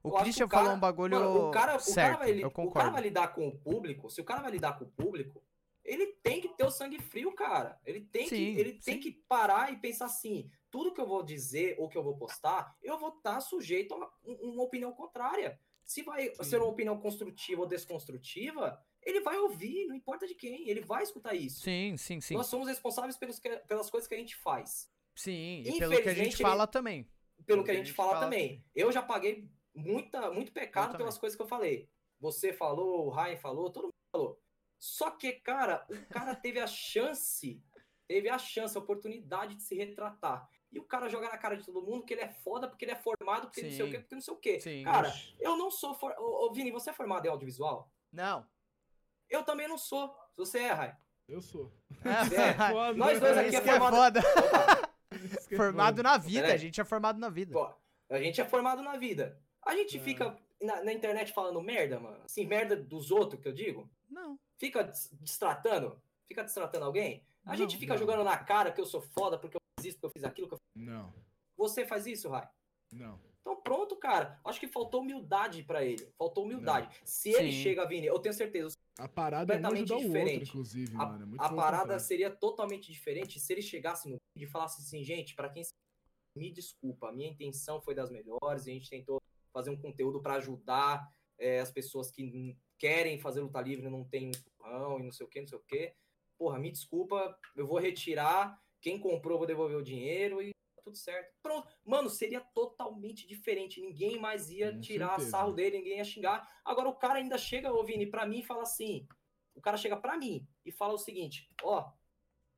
O 0.02 0.08
eu 0.10 0.14
Christian 0.22 0.46
o 0.46 0.48
cara- 0.48 0.62
falou 0.64 0.76
um 0.76 0.80
bagulho 0.80 1.18
Mano, 1.18 1.48
o 1.48 1.50
cara, 1.50 1.76
o, 1.76 1.80
certo, 1.80 2.16
cara 2.18 2.18
vai, 2.18 2.30
eu 2.32 2.36
o 2.36 2.40
cara 2.50 2.50
concordo. 2.52 2.92
vai 2.92 3.02
lidar 3.02 3.28
com 3.34 3.48
o 3.48 3.58
público, 3.58 4.08
se 4.10 4.20
o 4.20 4.24
cara 4.24 4.40
vai 4.42 4.50
lidar 4.52 4.78
com 4.78 4.84
o 4.84 4.88
público, 4.90 5.42
ele 5.84 6.06
tem 6.22 6.40
que 6.40 6.48
ter 6.50 6.64
o 6.64 6.70
sangue 6.70 7.00
frio, 7.00 7.34
cara. 7.34 7.80
Ele 7.84 8.02
tem, 8.02 8.28
Sim, 8.28 8.36
que, 8.54 8.60
ele 8.60 8.72
tem 8.74 9.00
que 9.00 9.10
parar 9.10 9.72
e 9.72 9.76
pensar 9.78 10.04
assim: 10.04 10.48
tudo 10.70 10.92
que 10.94 11.00
eu 11.00 11.06
vou 11.06 11.22
dizer 11.24 11.74
ou 11.78 11.88
que 11.88 11.98
eu 11.98 12.02
vou 12.02 12.16
postar, 12.16 12.76
eu 12.82 12.96
vou 12.98 13.08
estar 13.16 13.40
sujeito 13.40 13.92
a 13.94 13.96
uma, 13.96 14.10
um- 14.24 14.52
uma 14.52 14.62
opinião 14.62 14.92
contrária. 14.92 15.58
Se 15.84 16.02
vai 16.02 16.32
Sim. 16.34 16.44
ser 16.44 16.56
uma 16.58 16.66
opinião 16.68 17.00
construtiva 17.00 17.62
ou 17.62 17.66
desconstrutiva, 17.66 18.78
ele 19.02 19.20
vai 19.20 19.38
ouvir, 19.38 19.86
não 19.86 19.94
importa 19.94 20.26
de 20.26 20.34
quem, 20.34 20.68
ele 20.68 20.80
vai 20.80 21.02
escutar 21.02 21.34
isso. 21.34 21.60
Sim, 21.62 21.96
sim, 21.96 22.20
sim. 22.20 22.34
Nós 22.34 22.46
somos 22.46 22.68
responsáveis 22.68 23.16
pelos 23.16 23.38
que- 23.38 23.58
pelas 23.60 23.88
coisas 23.90 24.06
que 24.08 24.14
a 24.14 24.18
gente 24.18 24.36
faz. 24.36 24.90
Sim, 25.14 25.62
e 25.66 25.78
pelo 25.78 26.00
que 26.02 26.08
a 26.08 26.14
gente 26.14 26.36
fala 26.36 26.66
também. 26.66 27.08
Pelo 27.46 27.64
que 27.64 27.70
a 27.70 27.74
gente 27.74 27.92
fala 27.92 28.20
também. 28.20 28.64
Eu 28.74 28.90
já 28.92 29.02
paguei 29.02 29.48
muita, 29.74 30.30
muito 30.30 30.48
Eu 30.50 30.54
pecado 30.54 30.86
também. 30.86 30.98
pelas 30.98 31.18
coisas 31.18 31.36
que 31.36 31.42
eu 31.42 31.48
falei. 31.48 31.88
Você 32.20 32.52
falou, 32.52 33.06
o 33.06 33.10
Ryan 33.10 33.36
falou, 33.36 33.70
todo 33.70 33.84
mundo 33.84 33.92
falou. 34.12 34.40
Só 34.78 35.10
que, 35.10 35.32
cara, 35.32 35.86
o 35.88 36.06
cara 36.12 36.34
teve 36.36 36.58
a 36.60 36.66
chance, 36.66 37.62
teve 38.06 38.28
a 38.28 38.38
chance, 38.38 38.76
a 38.76 38.80
oportunidade 38.80 39.54
de 39.54 39.62
se 39.62 39.74
retratar. 39.74 40.48
E 40.70 40.78
o 40.78 40.84
cara 40.84 41.08
joga 41.08 41.28
na 41.30 41.38
cara 41.38 41.56
de 41.56 41.64
todo 41.64 41.82
mundo 41.82 42.04
que 42.04 42.12
ele 42.12 42.20
é 42.20 42.28
foda, 42.28 42.68
porque 42.68 42.84
ele 42.84 42.92
é 42.92 42.96
formado, 42.96 43.46
porque 43.48 43.62
não 43.62 43.70
sei 43.70 43.82
o 43.82 43.86
Sim. 43.86 43.90
quê, 43.92 43.98
porque 44.00 44.14
não 44.14 44.22
sei 44.22 44.34
o 44.34 44.36
quê. 44.36 44.60
Sim. 44.60 44.84
Cara, 44.84 45.12
eu 45.40 45.56
não 45.56 45.70
sou. 45.70 45.94
For... 45.94 46.12
Ô, 46.18 46.46
ô, 46.46 46.52
Vini, 46.52 46.70
você 46.70 46.90
é 46.90 46.92
formado 46.92 47.24
em 47.26 47.30
audiovisual? 47.30 47.90
Não. 48.12 48.46
Eu 49.28 49.42
também 49.44 49.68
não 49.68 49.78
sou. 49.78 50.14
Você 50.36 50.58
é, 50.60 50.72
Ryan. 50.72 50.96
Eu 51.28 51.42
sou. 51.42 51.72
É, 52.04 52.54
Foda. 52.72 52.94
nós 52.98 53.20
dois 53.20 53.36
aqui 53.38 53.48
Isso 53.48 53.56
é 53.58 53.60
é 53.60 53.78
formado- 53.78 53.96
foda. 53.96 54.20
Isso 55.12 55.48
que 55.48 55.54
é 55.54 55.56
Formado 55.58 56.02
na 56.02 56.16
vida, 56.16 56.46
a 56.52 56.56
gente 56.56 56.80
é 56.80 56.84
formado 56.84 57.18
na 57.18 57.28
vida. 57.28 57.52
Pô, 57.52 57.70
a 58.10 58.18
gente 58.18 58.40
é 58.40 58.44
formado 58.44 58.82
na 58.82 58.96
vida. 58.96 59.38
A 59.66 59.74
gente 59.74 59.98
É. 59.98 60.00
fica 60.00 60.36
na, 60.60 60.82
na 60.84 60.92
internet 60.92 61.32
falando 61.32 61.60
merda, 61.60 61.98
mano. 62.00 62.20
Assim, 62.24 62.46
merda 62.46 62.76
dos 62.76 63.10
outros, 63.10 63.40
que 63.42 63.48
eu 63.48 63.52
digo. 63.52 63.90
Não. 64.08 64.38
Fica 64.56 64.82
destratando. 65.12 66.00
Fica 66.26 66.42
destratando 66.42 66.84
alguém. 66.84 67.24
A 67.44 67.56
gente 67.56 67.72
Não, 67.74 67.80
fica 67.80 67.94
não. 67.94 67.98
jogando 68.00 68.24
na 68.24 68.36
cara 68.38 68.70
que 68.72 68.80
eu 68.80 68.86
sou 68.86 69.00
foda 69.00 69.38
porque 69.38 69.56
eu 69.56 69.60
fiz 69.78 69.86
isso, 69.88 69.96
porque 69.96 70.06
eu 70.06 70.10
fiz 70.10 70.24
aquilo. 70.24 70.48
Que 70.48 70.54
eu... 70.54 70.60
Não, 70.74 71.12
Você 71.56 71.84
faz 71.86 72.06
isso, 72.06 72.28
Rai? 72.28 72.48
não. 72.92 73.18
Então 73.40 73.56
pronto, 73.62 73.96
cara. 73.96 74.38
Acho 74.44 74.60
que 74.60 74.68
faltou 74.68 75.00
humildade 75.00 75.62
pra 75.62 75.82
ele. 75.82 76.06
Faltou 76.18 76.44
humildade. 76.44 76.86
Se 77.02 77.30
ele 77.30 77.50
Sim. 77.50 77.62
chega, 77.62 77.86
Vini, 77.86 78.06
eu 78.06 78.18
tenho 78.18 78.34
certeza. 78.34 78.76
A 78.98 79.06
parada 79.06 79.54
é 79.54 79.58
um 79.58 79.72
ajudar 79.72 79.94
o 79.94 79.96
outro, 79.96 80.08
diferente. 80.08 80.48
inclusive, 80.48 80.96
A, 80.96 81.06
mano. 81.06 81.36
É 81.36 81.44
a 81.44 81.48
parada 81.50 81.98
seria 82.00 82.30
totalmente 82.30 82.90
diferente 82.90 83.38
se 83.38 83.52
ele 83.52 83.62
chegasse 83.62 84.08
no 84.08 84.16
vídeo 84.34 84.48
e 84.48 84.50
falasse 84.50 84.82
assim, 84.82 85.04
gente, 85.04 85.36
pra 85.36 85.48
quem 85.48 85.62
me 86.36 86.50
desculpa, 86.50 87.08
a 87.08 87.12
minha 87.12 87.30
intenção 87.30 87.80
foi 87.80 87.94
das 87.94 88.10
melhores, 88.10 88.62
a 88.62 88.70
gente 88.70 88.90
tentou 88.90 89.22
fazer 89.52 89.70
um 89.70 89.80
conteúdo 89.80 90.20
pra 90.20 90.34
ajudar 90.34 91.08
é, 91.38 91.60
as 91.60 91.70
pessoas 91.70 92.10
que 92.10 92.56
querem 92.76 93.20
fazer 93.20 93.40
luta 93.40 93.60
livre 93.60 93.88
não 93.88 94.04
tem 94.04 94.30
empurrão 94.30 94.98
e 94.98 95.04
não 95.04 95.12
sei 95.12 95.24
o 95.24 95.28
que, 95.28 95.40
não 95.40 95.48
sei 95.48 95.58
o 95.58 95.62
que. 95.62 95.94
Porra, 96.36 96.58
me 96.58 96.70
desculpa, 96.70 97.38
eu 97.56 97.66
vou 97.66 97.78
retirar, 97.78 98.60
quem 98.80 98.98
comprou 98.98 99.38
vou 99.38 99.46
devolver 99.46 99.76
o 99.76 99.82
dinheiro 99.82 100.42
e 100.42 100.50
tudo 100.88 100.96
certo. 100.96 101.34
Pronto. 101.42 101.68
Mano, 101.84 102.08
seria 102.08 102.40
totalmente 102.40 103.26
diferente, 103.26 103.80
ninguém 103.80 104.18
mais 104.18 104.50
ia 104.50 104.72
Com 104.72 104.80
tirar 104.80 105.10
certeza. 105.10 105.30
sarro 105.30 105.52
dele, 105.52 105.78
ninguém 105.78 105.98
ia 105.98 106.04
xingar. 106.04 106.48
Agora 106.64 106.88
o 106.88 106.94
cara 106.94 107.18
ainda 107.18 107.38
chega, 107.38 107.72
ô 107.72 107.84
Vini, 107.84 108.06
pra 108.06 108.26
mim 108.26 108.40
e 108.40 108.44
fala 108.44 108.62
assim, 108.62 109.06
o 109.54 109.60
cara 109.60 109.76
chega 109.76 109.96
pra 109.96 110.16
mim 110.16 110.46
e 110.64 110.72
fala 110.72 110.94
o 110.94 110.98
seguinte, 110.98 111.50
ó, 111.62 111.92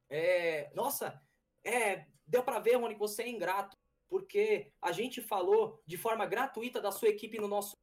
é, 0.08 0.70
nossa, 0.74 1.20
é, 1.64 2.06
deu 2.26 2.42
pra 2.42 2.58
ver, 2.58 2.76
Rony, 2.76 2.94
que 2.94 3.00
você 3.00 3.22
é 3.22 3.28
ingrato, 3.28 3.76
porque 4.08 4.72
a 4.80 4.92
gente 4.92 5.20
falou 5.20 5.82
de 5.86 5.96
forma 5.96 6.26
gratuita 6.26 6.80
da 6.80 6.90
sua 6.90 7.08
equipe 7.08 7.38
no 7.38 7.48
nosso 7.48 7.76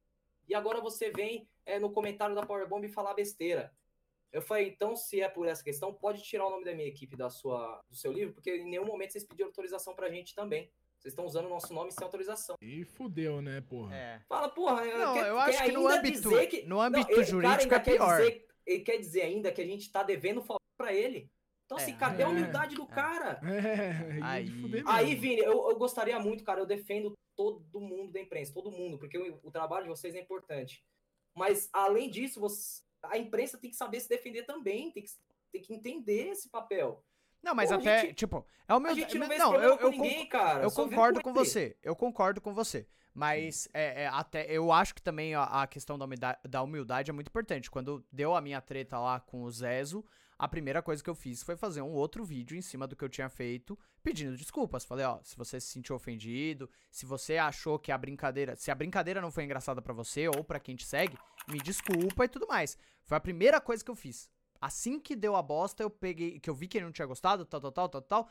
e 0.48 0.56
agora 0.56 0.80
você 0.80 1.12
vem 1.12 1.50
é, 1.66 1.78
no 1.78 1.92
comentário 1.92 2.36
da 2.36 2.46
Powerbomb 2.46 2.86
e 2.86 2.92
falar 2.92 3.14
besteira. 3.14 3.74
Eu 4.32 4.42
falei, 4.42 4.68
então, 4.70 4.96
se 4.96 5.22
é 5.22 5.30
por 5.30 5.48
essa 5.48 5.64
questão, 5.64 5.94
pode 5.94 6.22
tirar 6.22 6.46
o 6.46 6.50
nome 6.50 6.66
da 6.66 6.74
minha 6.76 6.88
equipe 6.88 7.16
da 7.16 7.30
sua, 7.30 7.82
do 7.90 7.96
seu 7.96 8.12
livro, 8.12 8.34
porque 8.34 8.56
em 8.58 8.70
nenhum 8.70 8.86
momento 8.86 9.12
vocês 9.14 9.24
pediram 9.26 9.48
autorização 9.50 9.96
pra 9.96 10.10
gente 10.10 10.36
também. 10.36 10.70
Vocês 11.00 11.12
estão 11.14 11.26
usando 11.26 11.46
o 11.46 11.50
nosso 11.50 11.74
nome 11.74 11.92
sem 11.92 12.04
autorização. 12.04 12.56
E 12.62 12.84
fudeu, 12.84 13.42
né, 13.42 13.62
porra? 13.62 13.96
É. 13.96 14.22
Fala, 14.28 14.50
porra, 14.50 14.84
Não, 14.86 15.14
quer, 15.14 15.28
eu 15.28 15.40
acho 15.40 15.64
que 15.64 15.72
no 15.72 15.88
ainda 15.88 16.00
âmbito- 16.00 16.30
dizer 16.30 16.48
que... 16.48 16.66
no 16.66 16.82
âmbito 16.82 17.06
ele- 17.08 17.14
o 17.14 17.16
cara 17.18 17.28
jurídico 17.28 17.62
ainda 17.64 17.76
é 17.76 17.80
quer 17.80 17.92
pior. 17.98 18.18
Dizer, 18.18 18.48
ele 18.66 18.84
quer 18.84 18.98
dizer 18.98 19.22
ainda 19.22 19.52
que 19.52 19.62
a 19.62 19.66
gente 19.66 19.92
tá 19.92 20.04
devendo 20.04 20.42
favor 20.42 20.60
pra 20.78 20.92
ele. 20.94 21.32
Então, 21.66 21.78
assim, 21.78 21.94
É. 21.94 21.98
cadê 21.98 22.24
a 22.24 22.26
É. 22.26 22.30
humildade 22.30 22.76
do 22.76 22.86
cara? 22.88 23.40
É, 23.44 24.20
Aí- 24.24 24.50
aí. 24.88 25.16
Vini, 25.16 25.38
eu, 25.40 25.70
eu 25.70 25.78
gostaria 25.78 26.20
muito, 26.20 26.44
cara, 26.44 26.60
eu 26.62 26.66
defendo 26.66 27.14
todo 27.36 27.80
mundo 27.80 28.12
da 28.12 28.20
imprensa, 28.20 28.54
todo 28.54 28.72
mundo, 28.72 28.98
porque 28.98 29.18
o, 29.18 29.40
o 29.44 29.52
trabalho 29.52 29.84
de 29.84 29.90
vocês 29.90 30.16
é 30.16 30.20
importante. 30.20 30.84
Mas, 31.36 31.70
além 31.72 32.10
disso, 32.10 32.40
você- 32.40 32.82
a 33.04 33.18
imprensa 33.18 33.58
tem 33.58 33.70
que 33.70 33.76
saber 33.78 34.00
se 34.00 34.10
defender 34.10 34.44
também, 34.44 34.92
tem 34.92 35.04
que, 35.04 35.10
tem 35.52 35.62
que 35.62 35.74
entender 35.74 36.30
esse 36.30 36.50
papel. 36.50 37.04
Não, 37.42 37.54
mas 37.54 37.70
Pô, 37.70 37.76
até, 37.76 38.02
gente- 38.02 38.16
tipo, 38.16 38.46
é 38.68 38.74
o 38.74 38.80
meu. 38.80 38.92
A 38.92 38.96
gente 38.96 39.18
não 39.18 39.28
não, 39.28 39.56
eu, 39.56 39.78
com 39.78 39.84
eu, 39.86 39.92
ninguém, 39.92 40.24
con- 40.24 40.30
cara. 40.30 40.64
eu 40.64 40.72
concordo 40.72 41.22
com 41.22 41.30
ele. 41.30 41.40
você. 41.40 41.78
Eu 41.84 41.96
concordo 41.96 42.42
com 42.42 42.54
você. 42.54 42.88
Mas 43.14 43.68
é, 43.74 44.04
é, 44.04 44.08
até 44.08 44.46
eu 44.52 44.72
acho 44.72 44.94
que 44.94 45.02
também 45.02 45.34
a, 45.34 45.44
a 45.44 45.66
questão 45.68 45.98
da 45.98 46.06
humildade, 46.06 46.40
da 46.48 46.62
humildade 46.62 47.10
é 47.10 47.14
muito 47.14 47.30
importante. 47.30 47.72
Quando 47.72 48.06
deu 48.12 48.36
a 48.36 48.42
minha 48.42 48.62
treta 48.62 49.00
lá 49.00 49.20
com 49.20 49.42
o 49.44 49.52
Zezo, 49.52 50.06
a 50.40 50.48
primeira 50.48 50.82
coisa 50.82 51.04
que 51.04 51.10
eu 51.10 51.16
fiz 51.16 51.42
foi 51.42 51.56
fazer 51.56 51.82
um 51.82 51.92
outro 51.92 52.24
vídeo 52.24 52.56
em 52.56 52.62
cima 52.62 52.86
do 52.86 52.96
que 52.96 53.04
eu 53.04 53.10
tinha 53.10 53.28
feito, 53.28 53.78
pedindo 54.04 54.38
desculpas. 54.38 54.86
Falei, 54.86 55.06
ó, 55.06 55.20
se 55.24 55.36
você 55.36 55.60
se 55.60 55.68
sentiu 55.68 55.96
ofendido, 55.96 56.70
se 56.92 57.06
você 57.06 57.38
achou 57.38 57.80
que 57.80 57.92
a 57.92 57.98
brincadeira, 57.98 58.56
se 58.56 58.70
a 58.70 58.76
brincadeira 58.76 59.20
não 59.20 59.32
foi 59.32 59.46
engraçada 59.46 59.82
pra 59.82 59.94
você 59.94 60.28
ou 60.28 60.44
pra 60.44 60.60
quem 60.60 60.76
te 60.76 60.86
segue, 60.86 61.18
me 61.48 61.60
desculpa 61.60 62.26
e 62.26 62.28
tudo 62.28 62.48
mais. 62.48 62.78
Foi 63.04 63.18
a 63.18 63.22
primeira 63.22 63.60
coisa 63.60 63.84
que 63.84 63.90
eu 63.90 63.96
fiz. 63.96 64.30
Assim 64.62 65.00
que 65.00 65.16
deu 65.16 65.36
a 65.36 65.42
bosta, 65.42 65.82
eu 65.82 65.90
peguei, 65.90 66.40
que 66.40 66.50
eu 66.50 66.56
vi 66.56 66.68
que 66.68 66.78
ele 66.78 66.86
não 66.86 66.92
tinha 66.92 67.06
gostado, 67.06 67.46
tal, 67.46 67.62
tal, 67.62 67.72
tal, 67.72 67.90
tal, 67.90 68.02
tal, 68.02 68.30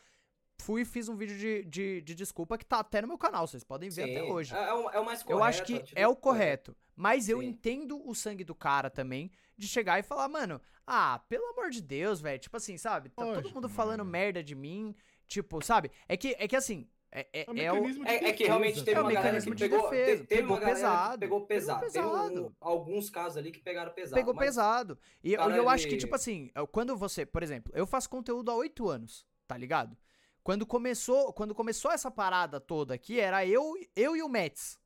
fui 0.59 0.83
e 0.83 0.85
fiz 0.85 1.09
um 1.09 1.17
vídeo 1.17 1.37
de, 1.37 1.65
de, 1.65 2.01
de 2.03 2.15
desculpa 2.15 2.59
que 2.59 2.65
tá 2.65 2.81
até 2.81 3.01
no 3.03 3.09
meu 3.09 3.19
canal, 3.19 3.47
vocês 3.47 3.65
podem 3.65 3.91
ver 3.91 4.05
até 4.05 4.21
Sim, 4.21 4.31
hoje. 4.31 4.55
É, 4.55 4.69
é 4.69 4.75
o, 4.75 4.91
é 4.91 5.01
o 5.01 5.05
mais 5.05 5.23
correto. 5.23 5.39
Eu 5.39 5.45
acho 5.45 5.65
que 5.65 5.85
é 5.95 6.07
o 6.07 6.17
correto. 6.17 6.77
Mas 6.97 7.29
eu 7.29 7.41
Sim. 7.41 7.49
entendo 7.49 8.01
o 8.09 8.15
sangue 8.15 8.43
do 8.43 8.55
cara 8.55 8.89
também 8.89 9.31
de 9.57 9.69
chegar 9.69 9.99
e 9.99 10.03
falar, 10.03 10.29
mano, 10.29 10.61
ah, 10.87 11.21
pelo 11.29 11.45
amor 11.51 11.69
de 11.71 11.83
Deus, 11.83 12.21
velho. 12.21 12.39
Tipo 12.41 12.57
assim, 12.57 12.79
sabe? 12.79 13.11
Tá 13.11 13.23
todo 13.35 13.53
mundo 13.53 13.69
falando 13.69 13.99
mano. 14.01 14.11
merda 14.11 14.43
de 14.43 14.55
mim. 14.55 14.95
Tipo, 15.29 15.63
sabe? 15.63 15.91
É 16.09 16.17
que, 16.17 16.35
é 16.39 16.49
que 16.49 16.57
assim. 16.57 16.89
É, 17.13 17.27
é, 17.33 17.45
É 17.45 17.51
um 17.51 17.57
é 17.57 17.73
o. 17.73 17.75
mecanismo 17.77 18.05
de 18.05 18.11
É, 18.11 18.15
é 18.15 18.19
que 18.19 18.25
defesa, 18.33 18.45
realmente 18.49 18.85
teve 18.85 18.97
É 18.97 19.01
um 19.01 19.05
uma 19.05 19.13
galera 19.13 19.23
mecanismo 19.35 19.55
de 19.55 19.65
pegou, 19.69 19.91
defesa, 19.91 20.23
te- 20.23 20.27
teve 20.27 20.41
pegou 20.43 20.57
uma 20.57 20.61
galera 20.61 20.77
pesado, 20.77 21.13
que 21.13 21.19
pegou 21.21 21.41
pesado. 21.47 21.81
pegou 21.81 21.93
Teve 21.93 22.07
um- 22.07 22.11
pesado. 22.33 22.57
alguns 22.61 23.11
casos 23.11 23.37
ali 23.39 23.51
que 23.53 23.61
pegaram 23.61 23.93
pesado. 23.93 24.15
Pegou 24.17 24.35
mas- 24.35 24.47
pesado. 24.47 24.99
E 25.23 25.35
eu- 25.35 25.41
eu 25.51 25.69
acho 25.69 25.87
que, 25.89 25.97
tipo 25.97 26.15
assim, 26.15 26.51
quando 26.73 26.97
você, 26.97 27.25
por 27.25 27.43
exemplo, 27.43 27.73
eu 27.77 27.87
faço 27.87 28.11
conteúdo 28.11 28.51
há 28.51 28.55
oito 28.57 28.89
anos, 28.89 29.27
tá 29.47 29.57
ligado? 29.57 29.97
Quando 30.43 30.67
começou, 30.67 31.33
quando 31.33 31.55
começou 31.55 31.91
essa 31.91 32.11
parada 32.11 32.61
toda 32.61 32.95
aqui, 32.95 33.19
era 33.19 33.47
eu, 33.47 33.75
eu 33.95 34.17
e 34.17 34.23
o 34.23 34.29
Mets. 34.29 34.79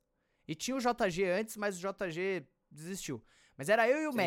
E 0.51 0.55
tinha 0.55 0.75
o 0.75 0.79
JG 0.79 1.23
antes, 1.23 1.55
mas 1.55 1.77
o 1.77 1.79
JG 1.79 2.45
desistiu. 2.69 3.23
Mas 3.57 3.69
era 3.69 3.87
eu 3.87 4.01
e 4.03 4.07
o 4.07 4.11
Sim. 4.11 4.17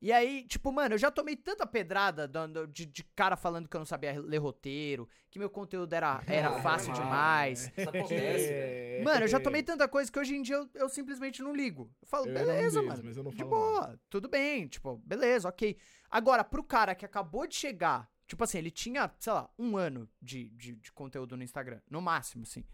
E 0.00 0.12
aí, 0.12 0.44
tipo, 0.44 0.70
mano, 0.70 0.94
eu 0.94 0.98
já 0.98 1.10
tomei 1.10 1.34
tanta 1.34 1.66
pedrada 1.66 2.30
de, 2.68 2.86
de 2.86 3.02
cara 3.16 3.36
falando 3.36 3.68
que 3.68 3.74
eu 3.74 3.80
não 3.80 3.86
sabia 3.86 4.20
ler 4.20 4.38
roteiro, 4.38 5.08
que 5.28 5.38
meu 5.38 5.50
conteúdo 5.50 5.92
era, 5.92 6.22
era 6.28 6.60
fácil 6.60 6.92
demais. 6.92 7.72
Isso 7.76 7.88
acontece, 7.88 8.48
velho. 8.48 9.04
Mano, 9.04 9.24
eu 9.24 9.28
já 9.28 9.40
tomei 9.40 9.62
tanta 9.62 9.88
coisa 9.88 10.12
que 10.12 10.18
hoje 10.18 10.36
em 10.36 10.42
dia 10.42 10.54
eu, 10.54 10.70
eu 10.74 10.88
simplesmente 10.88 11.42
não 11.42 11.54
ligo. 11.54 11.90
Eu 12.00 12.06
falo, 12.06 12.28
Eu 12.28 12.34
beleza, 12.34 12.82
mano. 12.82 13.02
mas 13.04 13.16
eu 13.16 13.24
não 13.24 13.30
de 13.30 13.38
falo 13.38 13.50
boa, 13.50 13.80
nada. 13.80 14.00
tudo 14.08 14.28
bem, 14.28 14.68
tipo, 14.68 14.98
beleza, 14.98 15.48
ok. 15.48 15.76
Agora, 16.10 16.44
pro 16.44 16.62
cara 16.62 16.94
que 16.94 17.04
acabou 17.04 17.46
de 17.46 17.56
chegar, 17.56 18.08
tipo 18.26 18.44
assim, 18.44 18.58
ele 18.58 18.70
tinha, 18.70 19.10
sei 19.18 19.32
lá, 19.32 19.50
um 19.58 19.76
ano 19.76 20.08
de, 20.22 20.50
de, 20.50 20.76
de 20.76 20.92
conteúdo 20.92 21.36
no 21.36 21.42
Instagram, 21.42 21.80
no 21.90 22.00
máximo, 22.00 22.44
assim. 22.44 22.64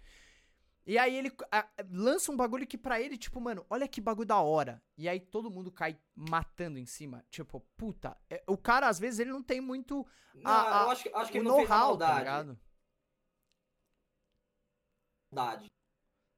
E 0.87 0.99
aí 0.99 1.17
ele 1.17 1.33
a- 1.51 1.69
lança 1.91 2.31
um 2.31 2.37
bagulho 2.37 2.67
que 2.67 2.77
pra 2.77 3.01
ele, 3.01 3.17
tipo, 3.17 3.41
mano, 3.41 3.65
olha 3.71 3.89
que 3.89 4.01
bagulho 4.01 4.27
da 4.27 4.41
hora. 4.41 4.83
E 4.99 5.09
aí 5.09 5.19
todo 5.19 5.51
mundo 5.51 5.73
cai 5.73 5.99
matando 6.15 6.79
em 6.79 6.85
cima. 6.85 7.25
Tipo, 7.31 7.61
puta, 7.77 8.17
é- 8.29 8.45
o 8.47 8.57
cara 8.57 8.87
às 8.89 8.99
vezes 8.99 9.21
ele 9.21 9.31
não 9.31 9.43
tem 9.43 9.61
muito 9.61 10.07
Não, 10.35 10.51
a- 10.51 10.83
eu 10.85 10.91
acho, 10.91 11.03
que- 11.05 11.15
acho 11.15 11.33
que 11.33 11.39
ele 11.39 11.49
não 11.49 11.57
fez 11.57 11.71
a 11.71 11.75
tá 11.75 11.81
maldade. 11.81 12.59
maldade. 15.33 15.71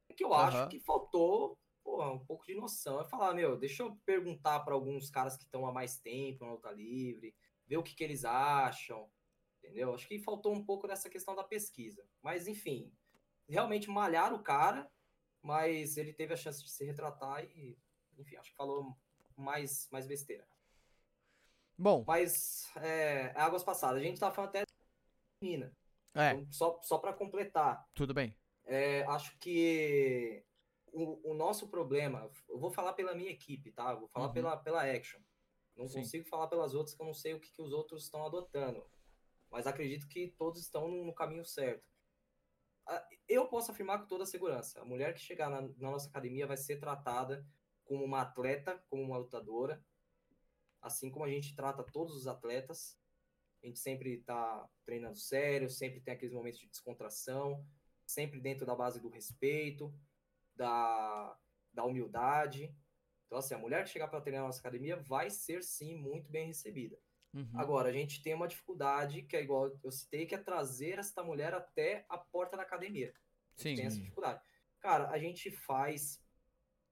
É 0.09 0.15
que 0.15 0.25
eu 0.25 0.33
Aham. 0.33 0.47
acho 0.49 0.69
que 0.69 0.81
faltou 0.81 1.59
pô, 1.83 2.05
um 2.05 2.19
pouco 2.25 2.45
de 2.47 2.55
noção. 2.55 3.01
É 3.01 3.05
falar, 3.05 3.33
meu, 3.33 3.57
deixa 3.57 3.83
eu 3.85 3.95
perguntar 4.05 4.61
para 4.61 4.75
alguns 4.75 5.09
caras 5.09 5.37
que 5.37 5.45
estão 5.45 5.67
há 5.67 5.73
mais 5.73 5.99
tempo 6.01 6.45
na 6.45 6.53
luta 6.53 6.71
livre, 6.73 7.35
ver 7.67 7.77
o 7.77 7.83
que, 7.83 7.95
que 7.95 8.03
eles 8.03 8.25
acham, 8.25 9.09
entendeu? 9.63 9.95
Acho 9.95 10.07
que 10.09 10.19
faltou 10.19 10.53
um 10.53 10.65
pouco 10.65 10.89
dessa 10.89 11.09
questão 11.09 11.35
da 11.37 11.45
pesquisa. 11.45 12.05
Mas, 12.21 12.49
enfim, 12.49 12.93
realmente 13.49 13.89
malharam 13.89 14.37
o 14.37 14.43
cara, 14.43 14.91
mas 15.43 15.97
ele 15.97 16.13
teve 16.13 16.35
a 16.35 16.37
chance 16.37 16.63
de 16.63 16.71
se 16.71 16.85
retratar 16.85 17.45
e, 17.45 17.79
enfim, 18.19 18.37
acho 18.37 18.51
que 18.51 18.57
falou 18.57 18.97
mais, 19.37 19.89
mais 19.91 20.07
besteira. 20.07 20.47
Bom, 21.79 22.05
Mas, 22.07 22.71
é, 22.77 23.33
é 23.35 23.41
águas 23.41 23.63
passadas. 23.63 24.01
A 24.01 24.05
gente 24.05 24.19
tá 24.19 24.31
falando 24.31 24.49
até 24.49 24.61
da 24.61 24.67
menina. 25.43 25.77
é, 26.15 26.31
Então, 26.33 26.51
só, 26.51 26.81
só 26.83 26.99
para 26.99 27.13
completar. 27.13 27.87
tudo 27.95 28.15
bem. 28.15 28.35
É, 28.65 29.03
acho 29.05 29.37
que 29.39 30.43
o, 30.87 31.31
o 31.33 31.35
nosso 31.35 31.69
problema, 31.69 32.31
eu 32.49 32.59
vou 32.59 32.71
falar 32.71 32.95
pela 32.95 33.15
minha 33.15 33.31
equipe, 33.31 33.71
tá? 33.73 33.91
Eu 33.93 34.01
vou 34.01 34.09
falar 34.09 34.29
Uhum. 34.29 34.33
pela, 34.33 34.57
pela 34.57 34.83
Action. 34.91 35.21
Não 35.77 35.87
Sim. 35.87 35.99
consigo 35.99 36.27
falar 36.29 36.49
pelas 36.49 36.75
outras, 36.75 36.97
que 36.97 37.03
eu 37.03 37.07
não 37.07 37.15
sei 37.15 37.35
o 37.35 37.41
que, 37.41 37.53
que 37.53 37.61
os 37.61 37.73
outros 37.73 38.05
estão 38.05 38.25
adotando. 38.25 38.85
Mas 39.51 39.67
acredito 39.67 40.09
que 40.09 40.29
todos 40.39 40.61
estão 40.63 40.89
no, 40.89 41.05
no 41.05 41.15
caminho 41.15 41.45
certo. 41.45 41.87
Eu 43.29 43.49
posso 43.49 43.73
afirmar 43.73 44.01
com 44.01 44.07
toda 44.07 44.25
a 44.25 44.27
segurança: 44.27 44.81
a 44.81 44.85
mulher 44.85 45.13
que 45.15 45.21
chegar 45.21 45.51
na, 45.51 45.63
na 45.63 45.91
nossa 45.91 46.09
academia 46.09 46.47
vai 46.47 46.57
ser 46.57 46.79
tratada 46.79 47.47
como 47.85 48.05
uma 48.05 48.23
atleta, 48.23 48.83
como 48.89 49.03
uma 49.03 49.19
lutadora, 49.19 49.85
assim 50.81 51.11
como 51.11 51.25
a 51.25 51.29
gente 51.29 51.55
trata 51.55 51.83
todos 51.83 52.15
os 52.15 52.27
atletas. 52.27 52.99
A 53.63 53.67
gente 53.67 53.79
sempre 53.79 54.19
tá 54.19 54.69
treinando 54.85 55.17
sério, 55.17 55.69
sempre 55.69 56.01
tem 56.01 56.15
aqueles 56.15 56.35
momentos 56.35 56.61
de 56.61 56.69
descontração, 56.69 57.67
sempre 58.07 58.41
dentro 58.41 58.65
da 58.65 58.77
base 58.77 59.01
do 59.01 59.09
respeito, 59.09 59.93
da, 60.55 61.37
da 61.73 61.85
humildade. 61.85 62.75
Então, 63.27 63.39
assim, 63.39 63.55
a 63.55 63.59
mulher 63.59 63.83
que 63.83 63.91
chegar 63.91 64.09
para 64.09 64.21
treinar 64.21 64.43
na 64.43 64.49
nossa 64.49 64.61
academia 64.61 64.97
vai 64.97 65.31
ser, 65.31 65.63
sim, 65.63 65.97
muito 65.97 66.31
bem 66.31 66.47
recebida. 66.47 66.97
Uhum. 67.37 67.51
Agora, 67.61 67.91
a 67.91 67.93
gente 67.93 68.23
tem 68.23 68.33
uma 68.35 68.49
dificuldade, 68.49 69.21
que 69.23 69.37
é 69.37 69.43
igual 69.43 69.71
eu 69.85 69.91
citei, 69.93 70.25
que 70.25 70.35
é 70.35 70.39
trazer 70.39 70.99
essa 70.99 71.23
mulher 71.23 71.53
até 71.53 72.07
a 72.09 72.17
porta 72.17 72.57
da 72.57 72.63
academia. 72.63 73.13
Sim. 73.55 73.75
tem 73.75 73.85
essa 73.87 73.99
dificuldade. 73.99 74.41
Cara, 74.81 75.11
a 75.11 75.19
gente 75.19 75.51
faz. 75.51 76.23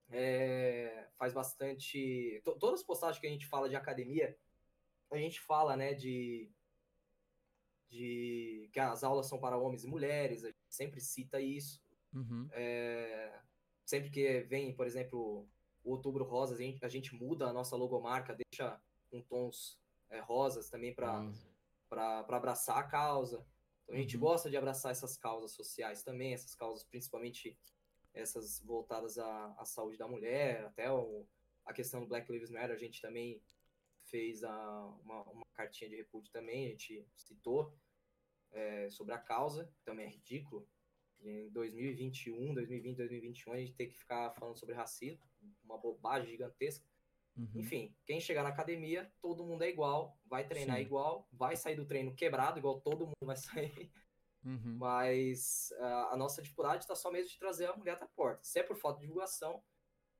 é, 0.09 1.07
faz 1.15 1.33
bastante. 1.33 2.41
to- 2.43 2.57
todas 2.59 2.81
as 2.81 2.85
postagens 2.85 3.19
que 3.19 3.25
a 3.27 3.29
gente 3.29 3.47
fala 3.47 3.67
de 3.67 3.75
academia, 3.75 4.37
a 5.11 5.17
gente 5.17 5.41
fala, 5.41 5.75
né, 5.75 5.93
de. 5.95 6.47
de 7.89 8.69
que 8.71 8.79
as 8.79 9.03
aulas 9.03 9.27
são 9.27 9.39
para 9.39 9.57
homens 9.57 9.83
e 9.83 9.87
mulheres, 9.87 10.43
a 10.43 10.47
gente 10.47 10.57
sempre 10.69 10.99
cita 11.01 11.39
isso. 11.41 11.81
Uhum. 12.13 12.47
É, 12.51 13.39
sempre 13.85 14.09
que 14.09 14.41
vem, 14.41 14.73
por 14.75 14.85
exemplo, 14.85 15.47
o 15.83 15.91
Outubro 15.91 16.23
Rosa, 16.23 16.53
a 16.55 16.57
gente, 16.57 16.83
a 16.85 16.89
gente 16.89 17.15
muda 17.15 17.47
a 17.47 17.53
nossa 17.53 17.75
logomarca, 17.75 18.35
deixa 18.35 18.79
com 19.09 19.21
tons 19.21 19.79
é, 20.09 20.19
rosas 20.19 20.69
também 20.69 20.93
para 20.93 21.31
para 21.87 22.19
abraçar 22.35 22.77
a 22.77 22.83
causa. 22.83 23.45
Então 23.83 23.95
a 23.95 23.99
gente 23.99 24.15
Uhum. 24.15 24.21
gosta 24.23 24.49
de 24.49 24.57
abraçar 24.57 24.91
essas 24.91 25.15
causas 25.15 25.51
sociais 25.51 26.03
também, 26.03 26.33
essas 26.33 26.55
causas 26.55 26.83
principalmente 26.83 27.57
essas 28.13 28.59
voltadas 28.61 29.17
à, 29.17 29.55
à 29.57 29.65
saúde 29.65 29.97
da 29.97 30.07
mulher, 30.07 30.65
até 30.65 30.91
o, 30.91 31.27
a 31.65 31.73
questão 31.73 31.99
do 32.01 32.07
Black 32.07 32.31
Lives 32.31 32.49
Matter, 32.49 32.75
a 32.75 32.79
gente 32.79 33.01
também 33.01 33.41
fez 34.05 34.43
a, 34.43 34.85
uma, 35.03 35.23
uma 35.23 35.45
cartinha 35.53 35.89
de 35.89 35.97
repúdio 35.97 36.31
também, 36.31 36.67
a 36.67 36.69
gente 36.69 37.05
citou 37.15 37.77
é, 38.51 38.89
sobre 38.89 39.13
a 39.13 39.17
causa, 39.17 39.69
também 39.83 40.05
é 40.05 40.09
ridículo. 40.09 40.67
Em 41.19 41.49
2021, 41.49 42.53
2020, 42.53 42.97
2021, 42.97 43.53
a 43.53 43.57
gente 43.57 43.73
tem 43.73 43.89
que 43.89 43.97
ficar 43.97 44.31
falando 44.31 44.57
sobre 44.57 44.75
racismo, 44.75 45.23
uma 45.63 45.77
bobagem 45.77 46.29
gigantesca. 46.29 46.85
Uhum. 47.35 47.51
Enfim, 47.55 47.93
quem 48.05 48.19
chegar 48.21 48.43
na 48.43 48.49
academia, 48.49 49.11
todo 49.21 49.45
mundo 49.45 49.63
é 49.63 49.69
igual, 49.69 50.17
vai 50.25 50.47
treinar 50.47 50.77
Sim. 50.77 50.83
igual, 50.83 51.27
vai 51.31 51.55
sair 51.55 51.75
do 51.75 51.85
treino 51.85 52.15
quebrado, 52.15 52.59
igual 52.59 52.79
todo 52.79 53.05
mundo 53.05 53.25
vai 53.25 53.35
sair. 53.37 53.91
Uhum. 54.43 54.77
Mas 54.77 55.73
ah, 55.79 56.09
a 56.13 56.17
nossa 56.17 56.41
dificuldade 56.41 56.83
está 56.83 56.95
só 56.95 57.11
mesmo 57.11 57.29
de 57.29 57.39
trazer 57.39 57.65
a 57.65 57.75
mulher 57.75 57.93
até 57.93 58.05
a 58.05 58.09
porta. 58.09 58.43
Se 58.43 58.59
é 58.59 58.63
por 58.63 58.77
falta 58.77 58.99
de 58.99 59.07
divulgação, 59.07 59.61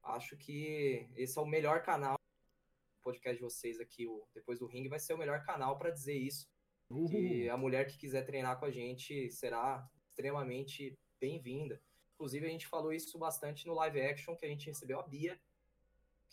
acho 0.04 0.36
que 0.36 1.08
esse 1.16 1.38
é 1.38 1.42
o 1.42 1.46
melhor 1.46 1.84
canal. 1.84 2.20
O 3.00 3.04
podcast 3.04 3.38
de 3.38 3.44
vocês 3.44 3.80
aqui, 3.80 4.08
o 4.08 4.28
Depois 4.34 4.60
do 4.60 4.66
Ringue, 4.66 4.90
vai 4.90 5.00
ser 5.00 5.14
o 5.14 5.18
melhor 5.18 5.44
canal 5.44 5.78
para 5.78 5.92
dizer 5.92 6.16
isso. 6.16 6.48
Que 7.10 7.50
a 7.50 7.58
mulher 7.58 7.88
que 7.88 7.98
quiser 7.98 8.24
treinar 8.24 8.60
com 8.60 8.66
a 8.66 8.72
gente 8.72 9.32
será 9.32 9.88
extremamente 10.08 10.98
bem-vinda. 11.20 11.82
Inclusive, 12.14 12.46
a 12.46 12.50
gente 12.50 12.68
falou 12.68 12.94
isso 12.94 13.18
bastante 13.18 13.66
no 13.68 13.74
live 13.74 14.02
action 14.02 14.36
que 14.36 14.46
a 14.46 14.50
gente 14.50 14.68
recebeu 14.68 15.00
a 15.00 15.04
Bia, 15.04 15.40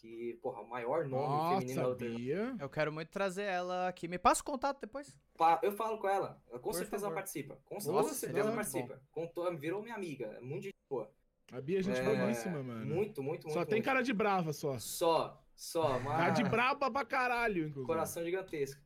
que, 0.03 0.35
porra, 0.43 0.61
o 0.63 0.69
maior 0.69 1.07
nome 1.07 1.61
feminino 1.61 1.77
da 1.77 1.83
Nossa, 1.89 2.05
luta 2.05 2.05
Bia. 2.19 2.57
Eu 2.59 2.69
quero 2.69 2.93
muito 2.93 3.09
trazer 3.09 3.45
ela 3.45 3.87
aqui. 3.87 4.09
Me 4.09 4.19
passa 4.19 4.43
o 4.43 4.45
contato 4.45 4.81
depois. 4.81 5.17
Pa- 5.39 5.61
Eu 5.63 5.71
falo 5.73 5.97
com 5.99 6.09
ela, 6.09 6.43
com 6.51 6.59
Por 6.59 6.75
certeza 6.75 6.91
favor. 7.03 7.07
ela 7.07 7.15
participa. 7.15 7.57
Com, 7.65 7.77
Nossa, 7.77 7.93
com 7.93 8.03
certeza 8.09 8.41
ela 8.41 8.51
muito 8.51 8.57
participa. 8.57 9.01
Contou, 9.13 9.57
virou 9.57 9.81
minha 9.81 9.95
amiga, 9.95 10.27
é 10.27 10.41
muito 10.41 10.65
gente 10.65 10.75
boa. 10.91 11.09
A 11.53 11.61
Bia 11.61 11.79
é 11.79 11.83
gente 11.83 12.01
É, 12.01 12.03
boníssima, 12.05 12.63
mano. 12.65 12.85
Muito, 12.85 13.23
muito, 13.23 13.45
muito. 13.47 13.53
Só 13.53 13.65
tem 13.65 13.75
muito. 13.77 13.85
cara 13.85 14.03
de 14.03 14.13
brava, 14.13 14.53
só. 14.53 14.77
Só, 14.81 15.41
só, 15.55 16.01
mas 16.01 16.17
Cara 16.19 16.31
de 16.31 16.43
braba 16.45 16.91
pra 16.91 17.05
caralho, 17.05 17.67
inclusive. 17.69 17.87
coração 17.87 18.25
gigantesco. 18.25 18.81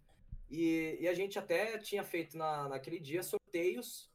E, 0.50 0.98
e 1.00 1.08
a 1.08 1.14
gente 1.14 1.38
até 1.38 1.78
tinha 1.78 2.04
feito 2.04 2.36
na, 2.36 2.68
naquele 2.68 3.00
dia 3.00 3.22
sorteios 3.22 4.10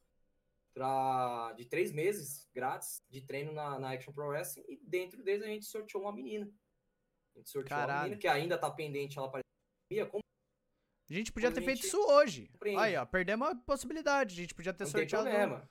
pra, 0.74 1.52
de 1.58 1.66
três 1.66 1.92
meses 1.92 2.48
grátis 2.54 3.02
de 3.10 3.22
treino 3.22 3.52
na, 3.52 3.80
na 3.80 3.92
Action 3.94 4.14
Pro 4.14 4.28
Wrestling 4.28 4.64
e 4.70 4.78
dentro 4.84 5.24
deles 5.24 5.44
a 5.44 5.48
gente 5.48 5.66
sorteou 5.66 6.04
uma 6.04 6.14
menina. 6.14 6.48
A 7.36 7.40
gente 7.40 7.50
sorteou 7.50 7.80
Caralho. 7.80 8.04
menina 8.04 8.22
que 8.22 8.28
ainda 8.28 8.58
tá 8.58 8.70
pendente 8.70 9.18
ela 9.18 9.30
para 9.30 9.42
como 10.10 10.22
A 11.10 11.14
gente 11.14 11.32
podia 11.32 11.52
ter 11.52 11.60
a 11.60 11.64
feito 11.64 11.86
isso 11.86 11.98
hoje. 11.98 12.50
Aí, 12.78 12.96
ó, 12.96 13.06
perdemos 13.06 13.48
a 13.50 13.56
possibilidade. 13.56 14.34
A 14.34 14.42
gente 14.42 14.56
podia 14.56 14.74
ter 14.74 14.86
não 14.86 14.92
tem 14.92 15.02
sorteado 15.02 15.30
problema. 15.30 15.70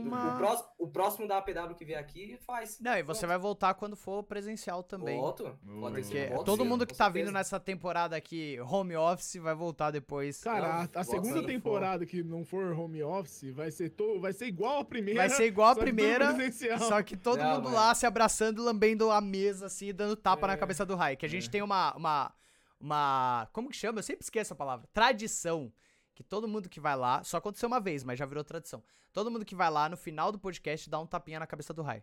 Uma. 0.00 0.34
O, 0.34 0.38
próximo, 0.38 0.68
o 0.78 0.88
próximo 0.88 1.28
da 1.28 1.38
APW 1.38 1.74
que 1.76 1.84
vier 1.84 1.98
aqui 1.98 2.36
faz. 2.46 2.78
Não, 2.80 2.92
e 2.96 3.02
você 3.02 3.20
Pronto. 3.20 3.28
vai 3.30 3.38
voltar 3.38 3.74
quando 3.74 3.96
for 3.96 4.22
presencial 4.22 4.82
também. 4.82 5.18
Volto. 5.18 5.44
Pode 5.80 6.02
volto 6.28 6.44
todo 6.44 6.64
mundo 6.64 6.86
que 6.86 6.94
tá 6.94 7.04
certeza. 7.04 7.24
vindo 7.26 7.32
nessa 7.34 7.58
temporada 7.60 8.16
aqui, 8.16 8.58
home 8.60 8.96
office, 8.96 9.36
vai 9.36 9.54
voltar 9.54 9.90
depois. 9.90 10.42
Cara, 10.42 10.66
a, 10.66 10.80
a 10.82 10.88
Não, 10.94 11.04
segunda 11.04 11.42
temporada 11.44 12.04
que 12.06 12.22
não 12.22 12.44
for 12.44 12.72
home 12.78 13.02
office 13.02 13.50
vai 13.52 13.70
ser, 13.70 13.90
to, 13.90 14.20
vai 14.20 14.32
ser 14.32 14.46
igual 14.46 14.80
a 14.80 14.84
primeira. 14.84 15.20
Vai 15.20 15.30
ser 15.30 15.46
igual 15.46 15.70
a 15.70 15.76
primeira. 15.76 16.34
Só 16.78 17.02
que 17.02 17.16
todo 17.16 17.38
Não, 17.38 17.54
mundo 17.56 17.64
mano. 17.64 17.76
lá 17.76 17.94
se 17.94 18.06
abraçando, 18.06 18.62
lambendo 18.62 19.10
a 19.10 19.20
mesa, 19.20 19.66
assim, 19.66 19.86
e 19.88 19.92
dando 19.92 20.16
tapa 20.16 20.46
na 20.46 20.52
É. 20.52 20.56
cabeça 20.56 20.84
do 20.86 20.94
Rai. 20.96 21.16
Que 21.16 21.26
a 21.26 21.28
gente 21.28 21.48
É. 21.48 21.50
tem 21.50 21.62
uma, 21.62 21.94
uma. 21.96 22.32
Uma. 22.78 23.48
Como 23.52 23.70
que 23.70 23.76
chama? 23.76 23.98
Eu 24.00 24.02
sempre 24.02 24.22
esqueço 24.22 24.52
a 24.52 24.56
palavra. 24.56 24.86
Tradição. 24.92 25.72
Que 26.16 26.24
todo 26.24 26.48
mundo 26.48 26.68
que 26.68 26.80
vai 26.80 26.96
lá. 26.96 27.22
Só 27.22 27.36
aconteceu 27.36 27.68
uma 27.68 27.78
vez, 27.78 28.02
mas 28.02 28.18
já 28.18 28.24
virou 28.26 28.42
tradição. 28.42 28.82
Todo 29.12 29.30
mundo 29.30 29.44
que 29.44 29.54
vai 29.54 29.70
lá 29.70 29.88
no 29.88 29.96
final 29.98 30.32
do 30.32 30.38
podcast 30.38 30.88
dá 30.90 30.98
um 30.98 31.06
tapinha 31.06 31.38
na 31.38 31.46
cabeça 31.46 31.72
do 31.74 31.82
Rai. 31.82 32.02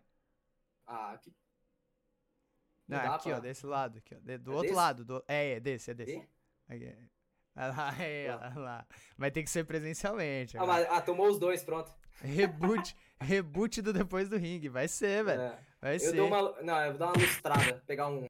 Ah, 0.86 1.18
que. 1.20 1.30
Não, 2.86 3.02
Não 3.02 3.14
aqui, 3.14 3.28
pra- 3.30 3.38
ó, 3.38 3.40
desse 3.40 3.66
lado. 3.66 3.98
Aqui, 3.98 4.14
ó, 4.14 4.18
de- 4.20 4.38
do 4.38 4.52
É 4.52 4.54
outro 4.54 4.68
desse? 4.68 4.76
lado. 4.76 5.04
do- 5.04 5.24
é, 5.26 5.52
é 5.54 5.60
desse, 5.60 5.90
é 5.90 5.94
desse. 5.94 6.16
E? 6.16 6.28
Aqui. 6.72 6.96
Olha 7.56 7.68
lá, 7.68 8.02
é, 8.02 8.36
olha 8.36 8.58
lá. 8.58 8.86
Vai 9.18 9.30
ter 9.30 9.42
que 9.42 9.50
ser 9.50 9.64
presencialmente. 9.64 10.56
Ah, 10.56 10.66
mas, 10.66 10.86
ah, 10.88 11.00
tomou 11.00 11.28
os 11.28 11.38
dois, 11.38 11.62
pronto. 11.64 11.90
Reboot, 12.20 12.96
reboot 13.20 13.82
do 13.82 13.92
depois 13.92 14.28
do 14.28 14.36
ringue. 14.36 14.68
Vai 14.68 14.86
ser, 14.86 15.24
velho. 15.24 15.40
É. 15.42 15.58
Vai 15.80 15.94
Eu 15.96 16.00
ser. 16.00 16.12
dou 16.16 16.26
uma. 16.28 16.62
Não, 16.62 16.80
eu 16.84 16.90
vou 16.90 16.98
dar 16.98 17.06
uma 17.06 17.16
lustrada, 17.20 17.82
pegar 17.86 18.08
um. 18.08 18.26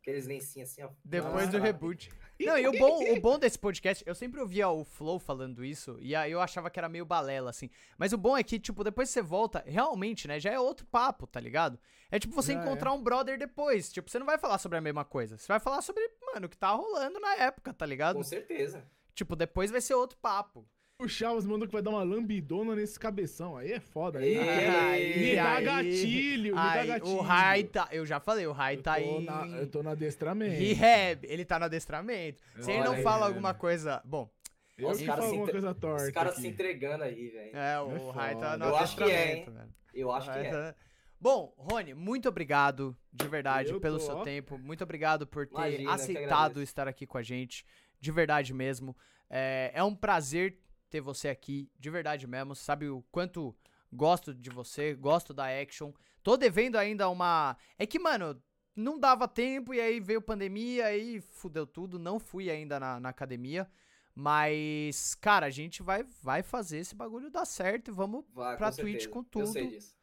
Aqueles 0.00 0.26
lencinhos 0.26 0.70
assim, 0.70 0.82
ó. 0.82 0.90
Depois 1.04 1.48
do 1.48 1.58
reboot. 1.58 2.10
Não, 2.40 2.58
e 2.58 2.66
o 2.66 2.72
bom, 2.72 3.12
o 3.12 3.20
bom 3.20 3.38
desse 3.38 3.58
podcast, 3.58 4.02
eu 4.06 4.14
sempre 4.14 4.40
ouvia 4.40 4.68
o 4.68 4.84
Flow 4.84 5.18
falando 5.18 5.64
isso, 5.64 5.96
e 6.00 6.14
aí 6.14 6.32
eu 6.32 6.40
achava 6.40 6.70
que 6.70 6.78
era 6.78 6.88
meio 6.88 7.04
balela, 7.04 7.50
assim. 7.50 7.70
Mas 7.96 8.12
o 8.12 8.18
bom 8.18 8.36
é 8.36 8.42
que, 8.42 8.58
tipo, 8.58 8.82
depois 8.82 9.10
você 9.10 9.22
volta, 9.22 9.62
realmente, 9.66 10.26
né, 10.26 10.40
já 10.40 10.50
é 10.50 10.58
outro 10.58 10.84
papo, 10.86 11.26
tá 11.26 11.38
ligado? 11.38 11.78
É 12.12 12.18
tipo 12.18 12.34
você 12.34 12.52
Já 12.52 12.60
é. 12.60 12.62
encontrar 12.62 12.92
um 12.92 13.02
brother 13.02 13.38
depois. 13.38 13.90
Tipo, 13.90 14.10
você 14.10 14.18
não 14.18 14.26
vai 14.26 14.36
falar 14.36 14.58
sobre 14.58 14.76
a 14.76 14.82
mesma 14.82 15.02
coisa. 15.02 15.38
Você 15.38 15.48
vai 15.48 15.58
falar 15.58 15.80
sobre, 15.80 16.06
mano, 16.20 16.44
o 16.46 16.48
que 16.48 16.58
tá 16.58 16.70
rolando 16.70 17.18
na 17.18 17.36
época, 17.36 17.72
tá 17.72 17.86
ligado? 17.86 18.16
Com 18.16 18.22
certeza. 18.22 18.84
Tipo, 19.14 19.34
depois 19.34 19.70
vai 19.70 19.80
ser 19.80 19.94
outro 19.94 20.18
papo. 20.18 20.68
O 21.02 21.08
Chaves 21.08 21.44
mandou 21.44 21.66
que 21.66 21.72
vai 21.72 21.82
dar 21.82 21.90
uma 21.90 22.02
lambidona 22.02 22.74
nesse 22.76 22.98
cabeção. 22.98 23.56
Aí 23.56 23.72
é 23.72 23.80
foda. 23.80 24.18
Aí, 24.20 24.38
aí, 24.38 25.18
me 25.18 25.36
dá 25.36 25.54
aí- 25.56 25.64
gatilho, 25.64 26.42
me 26.54 26.62
dá 26.62 26.70
Aí, 26.72 26.86
gatilho. 26.86 27.16
o 27.16 27.20
Rai 27.20 27.64
tá. 27.64 27.88
Eu 27.90 28.06
já 28.06 28.20
falei, 28.20 28.46
o 28.46 28.52
Rai 28.52 28.76
Eu 28.76 28.82
tá 28.82 28.94
tô 28.94 29.00
aí. 29.00 29.24
na- 29.24 29.46
eu 29.58 29.66
tô 29.66 29.82
no 29.82 29.90
adestramento. 29.90 30.52
Rehab, 30.60 31.26
ele 31.26 31.44
tá 31.44 31.58
no 31.58 31.64
adestramento. 31.64 32.42
Se 32.60 32.70
ele 32.70 32.84
não 32.84 32.92
aí, 32.92 33.02
fala 33.02 33.16
velho. 33.20 33.28
alguma 33.28 33.54
coisa. 33.54 34.00
Bom, 34.04 34.30
Eu 34.78 34.88
Os 34.88 35.02
caras 35.02 35.26
se 35.26 35.36
entre- 35.36 35.52
coisa 35.52 35.74
torta. 35.74 36.04
Os 36.06 36.10
caras 36.10 36.32
aqui. 36.32 36.40
se 36.42 36.48
entregando 36.48 37.04
aí, 37.04 37.28
velho. 37.28 37.56
É, 37.56 37.80
o 37.80 38.08
É 38.08 38.12
Rai 38.12 38.36
tá 38.36 38.56
no 38.56 38.64
Eu 38.64 38.76
acho 38.76 38.96
que 38.96 39.04
é. 39.04 39.46
Eu 39.94 40.10
acho 40.10 40.32
que 40.32 40.38
é. 40.38 40.50
tá- 40.50 40.74
Bom, 41.20 41.54
Rony, 41.56 41.94
muito 41.94 42.28
obrigado, 42.28 42.96
de 43.12 43.28
verdade, 43.28 43.70
Eu 43.70 43.80
pelo 43.80 43.98
tô, 43.98 44.04
seu 44.06 44.16
ó. 44.16 44.22
tempo. 44.24 44.58
Muito 44.58 44.82
obrigado 44.82 45.26
por 45.26 45.46
ter 45.46 45.54
Imagina, 45.54 45.92
aceitado 45.94 46.62
estar 46.62 46.88
aqui 46.88 47.06
com 47.06 47.18
a 47.18 47.22
gente. 47.22 47.64
De 48.00 48.10
verdade 48.10 48.52
mesmo. 48.54 48.96
É, 49.30 49.70
é 49.74 49.84
um 49.84 49.94
prazer 49.94 50.58
ter 50.92 51.00
você 51.00 51.28
aqui, 51.28 51.70
de 51.78 51.88
verdade 51.90 52.26
mesmo. 52.26 52.54
Sabe 52.54 52.88
o 52.88 53.02
quanto 53.10 53.56
gosto 53.90 54.34
de 54.34 54.50
você, 54.50 54.94
gosto 54.94 55.32
da 55.32 55.46
Action. 55.46 55.90
Tô 56.22 56.36
devendo 56.36 56.76
ainda 56.76 57.08
uma. 57.08 57.56
É 57.78 57.86
que, 57.86 57.98
mano, 57.98 58.40
não 58.76 58.98
dava 58.98 59.26
tempo 59.26 59.72
e 59.72 59.80
aí 59.80 59.98
veio 60.00 60.20
pandemia, 60.20 60.86
aí 60.86 61.20
fudeu 61.20 61.66
tudo. 61.66 61.98
Não 61.98 62.20
fui 62.20 62.50
ainda 62.50 62.78
na, 62.78 63.00
na 63.00 63.08
academia. 63.08 63.68
Mas, 64.14 65.14
cara, 65.14 65.46
a 65.46 65.50
gente 65.50 65.82
vai, 65.82 66.04
vai 66.22 66.42
fazer 66.42 66.78
esse 66.78 66.94
bagulho 66.94 67.30
dar 67.30 67.46
certo 67.46 67.88
e 67.88 67.94
vamos 67.94 68.24
Vai, 68.32 68.56
pra 68.58 68.70
com 68.70 68.76
Twitch 68.76 69.02
certeza. 69.04 69.10
com 69.32 69.40
Eu 69.40 69.46
sei 69.46 69.62
tudo. 69.64 69.74
disso. 69.74 69.96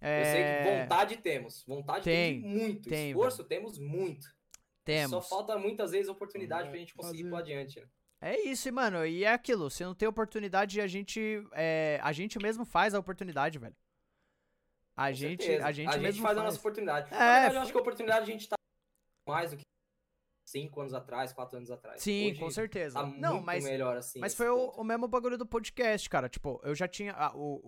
É, 0.00 0.20
Eu 0.20 0.24
sei 0.24 0.42
que 0.44 0.80
vontade 0.82 1.16
temos. 1.18 1.64
Vontade 1.66 2.04
Tem, 2.04 2.40
temos 2.42 2.58
muito. 2.58 2.88
tem, 2.88 3.10
Esforço 3.10 3.44
temos 3.44 3.78
muito. 3.78 4.26
temos. 4.84 5.10
Só 5.10 5.20
falta 5.22 5.56
muitas 5.58 5.90
vezes 5.92 6.08
oportunidade 6.08 6.62
pra 6.62 6.70
Vai 6.70 6.78
gente 6.80 6.94
conseguir 6.94 7.20
ir 7.20 7.22
fazer. 7.24 7.30
pra 7.30 7.38
adiante. 7.40 7.80
né? 7.80 7.86
É 8.22 8.40
isso, 8.42 8.72
mano. 8.72 9.04
E 9.04 9.24
é 9.24 9.32
aquilo. 9.32 9.68
Se 9.68 9.84
não 9.84 9.94
tem 9.94 10.06
oportunidade, 10.08 10.80
a 10.80 10.86
gente. 10.86 11.44
é, 11.52 11.98
a 12.02 12.12
gente 12.12 12.38
mesmo 12.38 12.64
faz 12.64 12.94
a 12.94 12.98
oportunidade, 13.00 13.58
velho. 13.58 13.74
A 14.96 15.08
Com 15.08 15.14
gente, 15.14 15.42
certeza. 15.44 15.66
a 15.66 15.72
gente 15.72 15.98
mesmo 15.98 16.22
faz 16.22 16.34
faz. 16.34 16.38
a 16.38 16.42
nossa 16.44 16.58
oportunidade. 16.58 17.06
É, 17.12 17.18
verdade, 17.18 17.54
eu 17.56 17.60
acho 17.62 17.72
que 17.72 17.78
a 17.78 17.80
oportunidade 17.80 18.22
a 18.22 18.32
gente 18.32 18.48
tá 18.48 18.56
mais 19.28 19.50
do 19.50 19.56
que 19.56 19.62
cinco 20.46 20.80
anos 20.82 20.92
atrás, 20.92 21.32
quatro 21.32 21.56
anos 21.56 21.70
atrás. 21.70 22.02
Sim, 22.02 22.30
Hoje 22.30 22.38
com 22.40 22.50
certeza. 22.50 23.00
Tá 23.00 23.06
não, 23.06 23.40
mas. 23.42 23.64
melhor 23.64 23.96
assim. 23.96 24.20
Mas 24.20 24.34
foi 24.34 24.48
o, 24.50 24.68
o 24.70 24.84
mesmo 24.84 25.08
bagulho 25.08 25.38
do 25.38 25.46
podcast, 25.46 26.08
cara. 26.08 26.28
Tipo, 26.28 26.60
eu 26.62 26.74
já 26.74 26.86
tinha. 26.86 27.12
ah, 27.14 27.32
o, 27.34 27.60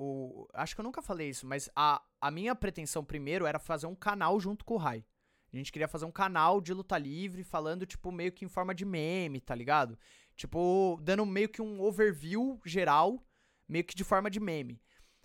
o- 0.44 0.48
acho 0.52 0.74
que 0.74 0.80
eu 0.80 0.84
nunca 0.84 1.02
falei 1.02 1.30
isso, 1.30 1.46
mas 1.46 1.68
a, 1.74 2.00
a 2.20 2.30
minha 2.30 2.54
pretensão 2.54 3.04
primeiro 3.04 3.46
era 3.46 3.58
fazer 3.58 3.86
um 3.86 3.94
canal 3.94 4.38
junto 4.38 4.64
com 4.64 4.74
o 4.74 4.78
Rai. 4.78 5.04
A 5.52 5.56
gente 5.56 5.70
queria 5.72 5.86
fazer 5.86 6.04
um 6.04 6.10
canal 6.10 6.60
de 6.60 6.74
luta 6.74 6.98
livre, 6.98 7.44
falando, 7.44 7.86
tipo, 7.86 8.10
meio 8.10 8.32
que 8.32 8.44
em 8.44 8.48
forma 8.48 8.74
de 8.74 8.84
meme, 8.84 9.40
tá 9.40 9.54
ligado? 9.54 9.96
Tipo, 10.36 10.98
dando 11.02 11.24
meio 11.24 11.48
que 11.48 11.62
um 11.62 11.80
overview 11.80 12.60
geral, 12.64 13.24
meio 13.68 13.84
que 13.84 13.94
de 13.94 14.02
forma 14.04 14.30
de 14.30 14.40
meme. 14.40 14.80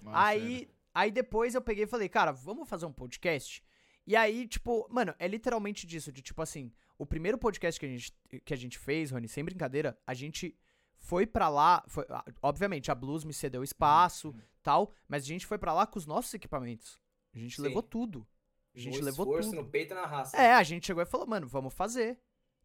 Aí, 0.08 0.70
aí 0.94 1.12
depois 1.12 1.56
eu 1.56 1.62
peguei 1.62 1.84
e 1.86 1.88
falei, 1.88 2.08
cara, 2.08 2.32
vamos 2.32 2.70
fazer 2.70 2.86
um 2.86 2.94
podcast? 2.94 3.64
E 4.06 4.16
aí, 4.16 4.48
tipo, 4.48 4.88
mano, 4.90 5.14
é 5.20 5.28
literalmente 5.28 5.86
disso, 5.86 6.12
de 6.12 6.22
tipo 6.22 6.42
assim, 6.42 6.72
o 6.98 7.06
primeiro 7.06 7.38
podcast 7.38 7.80
que 7.80 7.86
a 7.86 7.90
gente, 7.90 8.14
que 8.46 8.54
a 8.54 8.58
gente 8.58 8.78
fez, 8.80 9.12
Rony, 9.12 9.28
sem 9.28 9.44
brincadeira, 9.44 9.98
a 10.06 10.14
gente 10.14 10.56
foi 10.98 11.26
pra 11.28 11.48
lá, 11.50 11.84
foi- 11.88 12.06
obviamente 12.42 12.92
a 12.92 12.96
Blues 12.96 13.24
me 13.24 13.34
cedeu 13.34 13.64
espaço, 13.64 14.34
tal, 14.64 14.94
mas 15.08 15.24
a 15.24 15.28
gente 15.28 15.46
foi 15.46 15.58
pra 15.58 15.74
lá 15.74 15.86
com 15.86 15.98
os 16.00 16.06
nossos 16.06 16.34
equipamentos. 16.34 17.00
A 17.34 17.38
gente 17.40 17.56
Sim. 17.56 17.62
levou 17.64 17.84
tudo. 17.84 18.28
A 18.76 18.80
gente 18.80 19.00
no 19.00 19.06
levou 19.06 19.26
esforço, 19.26 19.50
tudo. 19.52 19.62
no 19.64 19.70
peito 19.70 19.94
e 19.94 19.96
na 19.96 20.06
raça. 20.06 20.38
É, 20.38 20.54
a 20.54 20.64
gente 20.64 20.86
chegou 20.86 21.02
e 21.02 21.06
falou, 21.06 21.28
mano, 21.28 21.48
vamos 21.48 21.74
fazer. 21.74 22.18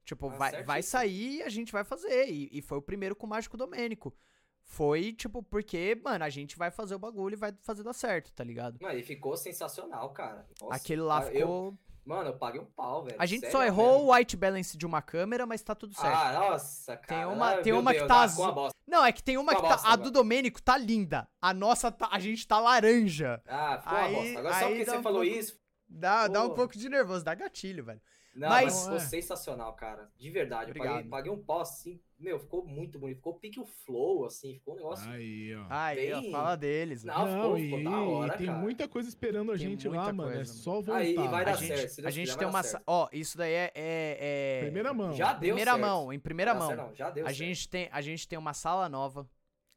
Tipo, 0.04 0.28
Ah, 0.30 0.36
vai, 0.36 0.62
vai 0.62 0.82
sair 0.82 1.38
e 1.38 1.42
a 1.42 1.48
gente 1.48 1.72
vai 1.72 1.82
fazer. 1.84 2.28
E, 2.28 2.48
e 2.52 2.60
foi 2.62 2.78
o 2.78 2.82
primeiro 2.82 3.16
com 3.16 3.26
o 3.26 3.28
Mágico 3.30 3.56
Domênico. 3.56 4.14
Foi, 4.62 5.12
tipo, 5.12 5.42
porque, 5.42 6.00
mano, 6.02 6.24
a 6.24 6.30
gente 6.30 6.56
vai 6.56 6.70
fazer 6.70 6.94
o 6.94 6.98
bagulho 6.98 7.34
e 7.34 7.36
vai 7.36 7.52
fazer 7.62 7.82
dar 7.82 7.92
certo, 7.92 8.32
tá 8.32 8.42
ligado? 8.42 8.78
Mano, 8.80 8.98
e 8.98 9.02
ficou 9.02 9.36
sensacional, 9.36 10.10
cara. 10.12 10.46
Nossa, 10.60 10.74
Aquele 10.74 11.02
lá 11.02 11.20
ah, 11.20 11.26
eu- 11.26 11.32
ficou. 11.32 11.78
Mano, 12.04 12.28
eu 12.30 12.36
paguei 12.36 12.60
um 12.60 12.66
pau, 12.66 13.02
velho. 13.04 13.16
A 13.18 13.24
gente 13.24 13.40
sério 13.40 13.52
só 13.52 13.60
mesmo. 13.62 13.80
errou 13.80 14.04
o 14.06 14.14
white 14.14 14.36
balance 14.36 14.76
de 14.76 14.84
uma 14.84 15.00
câmera, 15.00 15.46
mas 15.46 15.62
tá 15.62 15.74
tudo 15.74 15.94
certo. 15.94 16.14
Ah, 16.14 16.32
nossa, 16.34 16.96
cara. 16.98 17.28
uma- 17.30 17.50
Ah, 17.52 17.62
tem 17.62 17.72
meu 17.72 17.80
uma 17.80 17.92
que 17.92 17.98
Deus, 18.00 18.08
tá 18.08 18.14
ah, 18.16 18.22
azul. 18.22 18.68
Não, 18.86 19.04
é 19.06 19.10
que 19.12 19.22
tem 19.22 19.38
uma 19.38 19.52
Ficou 19.52 19.68
que 19.68 19.72
uma 19.74 19.82
tá. 19.82 19.90
A 19.90 19.96
do 19.96 20.10
Domênico 20.10 20.60
tá 20.60 20.76
linda. 20.76 21.26
A 21.40 21.54
nossa 21.54 21.90
tá. 21.90 22.08
A 22.12 22.18
gente 22.18 22.46
tá 22.46 22.60
laranja. 22.60 23.40
Ah, 23.46 23.78
ficou 23.80 23.98
Aí- 23.98 24.12
uma 24.14 24.22
bosta. 24.22 24.38
Agora 24.38 24.54
só 24.54 24.66
porque 24.68 24.84
você 24.84 24.96
um 24.98 25.02
falou 25.02 25.22
pouco- 25.22 25.38
isso. 25.38 25.58
Dá, 25.88 26.28
dá 26.28 26.44
um 26.44 26.50
pouco 26.50 26.76
de 26.76 26.88
nervoso, 26.90 27.24
dá 27.24 27.34
gatilho, 27.34 27.84
velho. 27.84 28.00
Não, 28.34 28.48
Mas- 28.48 28.64
mas, 28.64 28.80
ficou 28.82 28.96
É. 28.96 29.00
sensacional, 29.00 29.72
cara. 29.74 30.10
De 30.18 30.28
verdade. 30.28 30.72
Eu 30.72 30.76
paguei, 30.76 31.04
paguei 31.08 31.30
um 31.32 31.40
pau 31.42 31.60
assim. 31.60 32.00
Meu, 32.18 32.38
ficou 32.40 32.66
muito 32.66 32.98
bonito. 32.98 33.18
Ficou 33.18 33.34
pique 33.34 33.60
o 33.60 33.64
flow, 33.64 34.24
assim. 34.24 34.54
Ficou 34.54 34.74
um 34.74 34.76
negócio. 34.78 35.08
Aí, 35.08 35.54
ó. 35.54 35.66
Aí, 35.70 36.12
ó, 36.12 36.20
Bem- 36.20 36.32
fala 36.32 36.56
deles. 36.56 37.04
Não, 37.04 37.14
Não, 37.26 37.42
ficou, 37.42 37.58
e, 37.58 37.62
ficou 37.64 37.84
da 37.84 38.00
hora, 38.00 38.34
e 38.34 38.38
tem 38.38 38.46
cara. 38.48 38.58
muita 38.58 38.88
coisa 38.88 39.08
esperando 39.08 39.52
a 39.52 39.56
Tem 39.56 39.68
gente 39.68 39.86
lá, 39.88 39.94
muita 39.96 40.12
mano. 40.12 40.30
É 40.32 40.34
coisa, 40.36 40.52
só 40.52 40.72
voltar. 40.72 40.96
Aí 40.96 41.14
vai 41.14 41.42
A 41.42 41.44
dar 41.44 41.56
gente, 41.56 41.76
certo, 41.76 41.90
se 41.90 42.06
a 42.06 42.10
gente 42.10 42.26
quiser, 42.26 42.38
tem 42.38 42.48
uma. 42.48 42.62
certo. 42.62 42.72
sa- 42.78 42.82
Ó, 42.86 43.08
isso 43.12 43.38
daí 43.38 43.52
é. 43.52 43.72
é- 43.74 44.18
é- 44.20 44.60
Primeira 44.64 44.92
mão. 44.92 45.12
Já 45.12 45.32
deu 45.32 45.38
primeira 45.40 45.70
certo. 45.72 45.80
mão, 45.82 46.12
em 46.12 46.18
primeira 46.18 46.54
Não, 46.54 46.60
mão. 46.60 46.76
não, 46.76 46.94
já 46.94 47.10
deu 47.10 47.24
A 47.24 47.28
certo. 47.28 47.38
gente, 47.38 47.68
tem, 47.68 47.88
a 47.92 48.00
gente 48.00 48.26
tem 48.26 48.38
uma 48.38 48.52
sala 48.54 48.88
nova, 48.88 49.28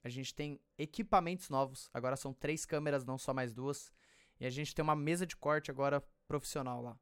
a 0.03 0.09
gente 0.09 0.33
tem 0.33 0.59
equipamentos 0.79 1.49
novos, 1.49 1.89
agora 1.93 2.15
são 2.15 2.33
três 2.33 2.65
câmeras, 2.65 3.05
não 3.05 3.17
só 3.19 3.33
mais 3.35 3.53
duas. 3.53 3.91
E 4.39 4.45
a 4.45 4.49
gente 4.49 4.73
tem 4.73 4.81
uma 4.83 4.95
mesa 4.95 5.25
de 5.27 5.35
corte 5.35 5.69
agora 5.69 6.01
profissional 6.27 6.81
lá. 6.81 6.97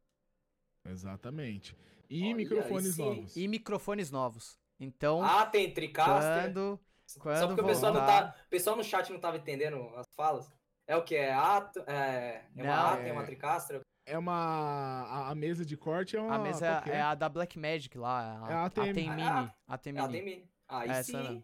Exatamente. 0.85 1.75
E 2.09 2.25
Olha, 2.27 2.35
microfones 2.35 2.97
novos. 2.97 3.35
E 3.35 3.47
microfones 3.47 4.11
novos. 4.11 4.59
Então, 4.80 5.23
Ah, 5.23 5.45
tem 5.45 5.72
Tricaster. 5.73 6.43
quando. 6.53 6.80
Só 7.07 7.19
quando 7.19 7.47
porque 7.47 7.61
o 7.61 7.65
pessoal, 7.65 7.93
tá, 7.93 8.35
o 8.45 8.49
pessoal 8.49 8.75
no 8.75 8.83
chat 8.83 9.11
não 9.11 9.19
tava 9.19 9.38
entendendo 9.38 9.91
as 9.95 10.05
falas. 10.15 10.51
É 10.88 10.95
o 10.95 11.03
que? 11.03 11.15
É 11.15 11.33
ato, 11.33 11.80
é, 11.88 12.43
é 12.55 12.64
uma 12.64 12.75
Não, 12.75 12.85
ata, 12.88 13.01
é 13.01 13.11
uma 13.11 13.22
é- 13.22 13.25
Tricaster? 13.25 13.81
É 14.07 14.17
uma. 14.17 14.33
A, 14.33 15.30
a 15.31 15.35
mesa 15.35 15.65
de 15.65 15.75
corte 15.75 16.15
é 16.15 16.22
uma. 16.22 16.35
A 16.35 16.39
mesa 16.39 16.81
que 16.83 16.91
é 16.91 17.01
a 17.01 17.15
da 17.15 17.27
Black 17.27 17.57
Magic 17.57 17.97
lá. 17.97 18.45
É 18.49 18.53
a 18.53 18.57
A, 18.59 18.65
ATM. 18.65 18.93
tem 18.93 19.09
Mini. 19.09 19.23
Ah, 19.23 19.53
A 19.67 19.77
tem 19.80 19.95
É 19.97 19.99
a 19.99 20.07
Mini. 20.07 20.22
Mini. 20.23 20.49
Aí 20.67 20.89
Essa 20.89 21.03
sim. 21.03 21.14
não. 21.14 21.43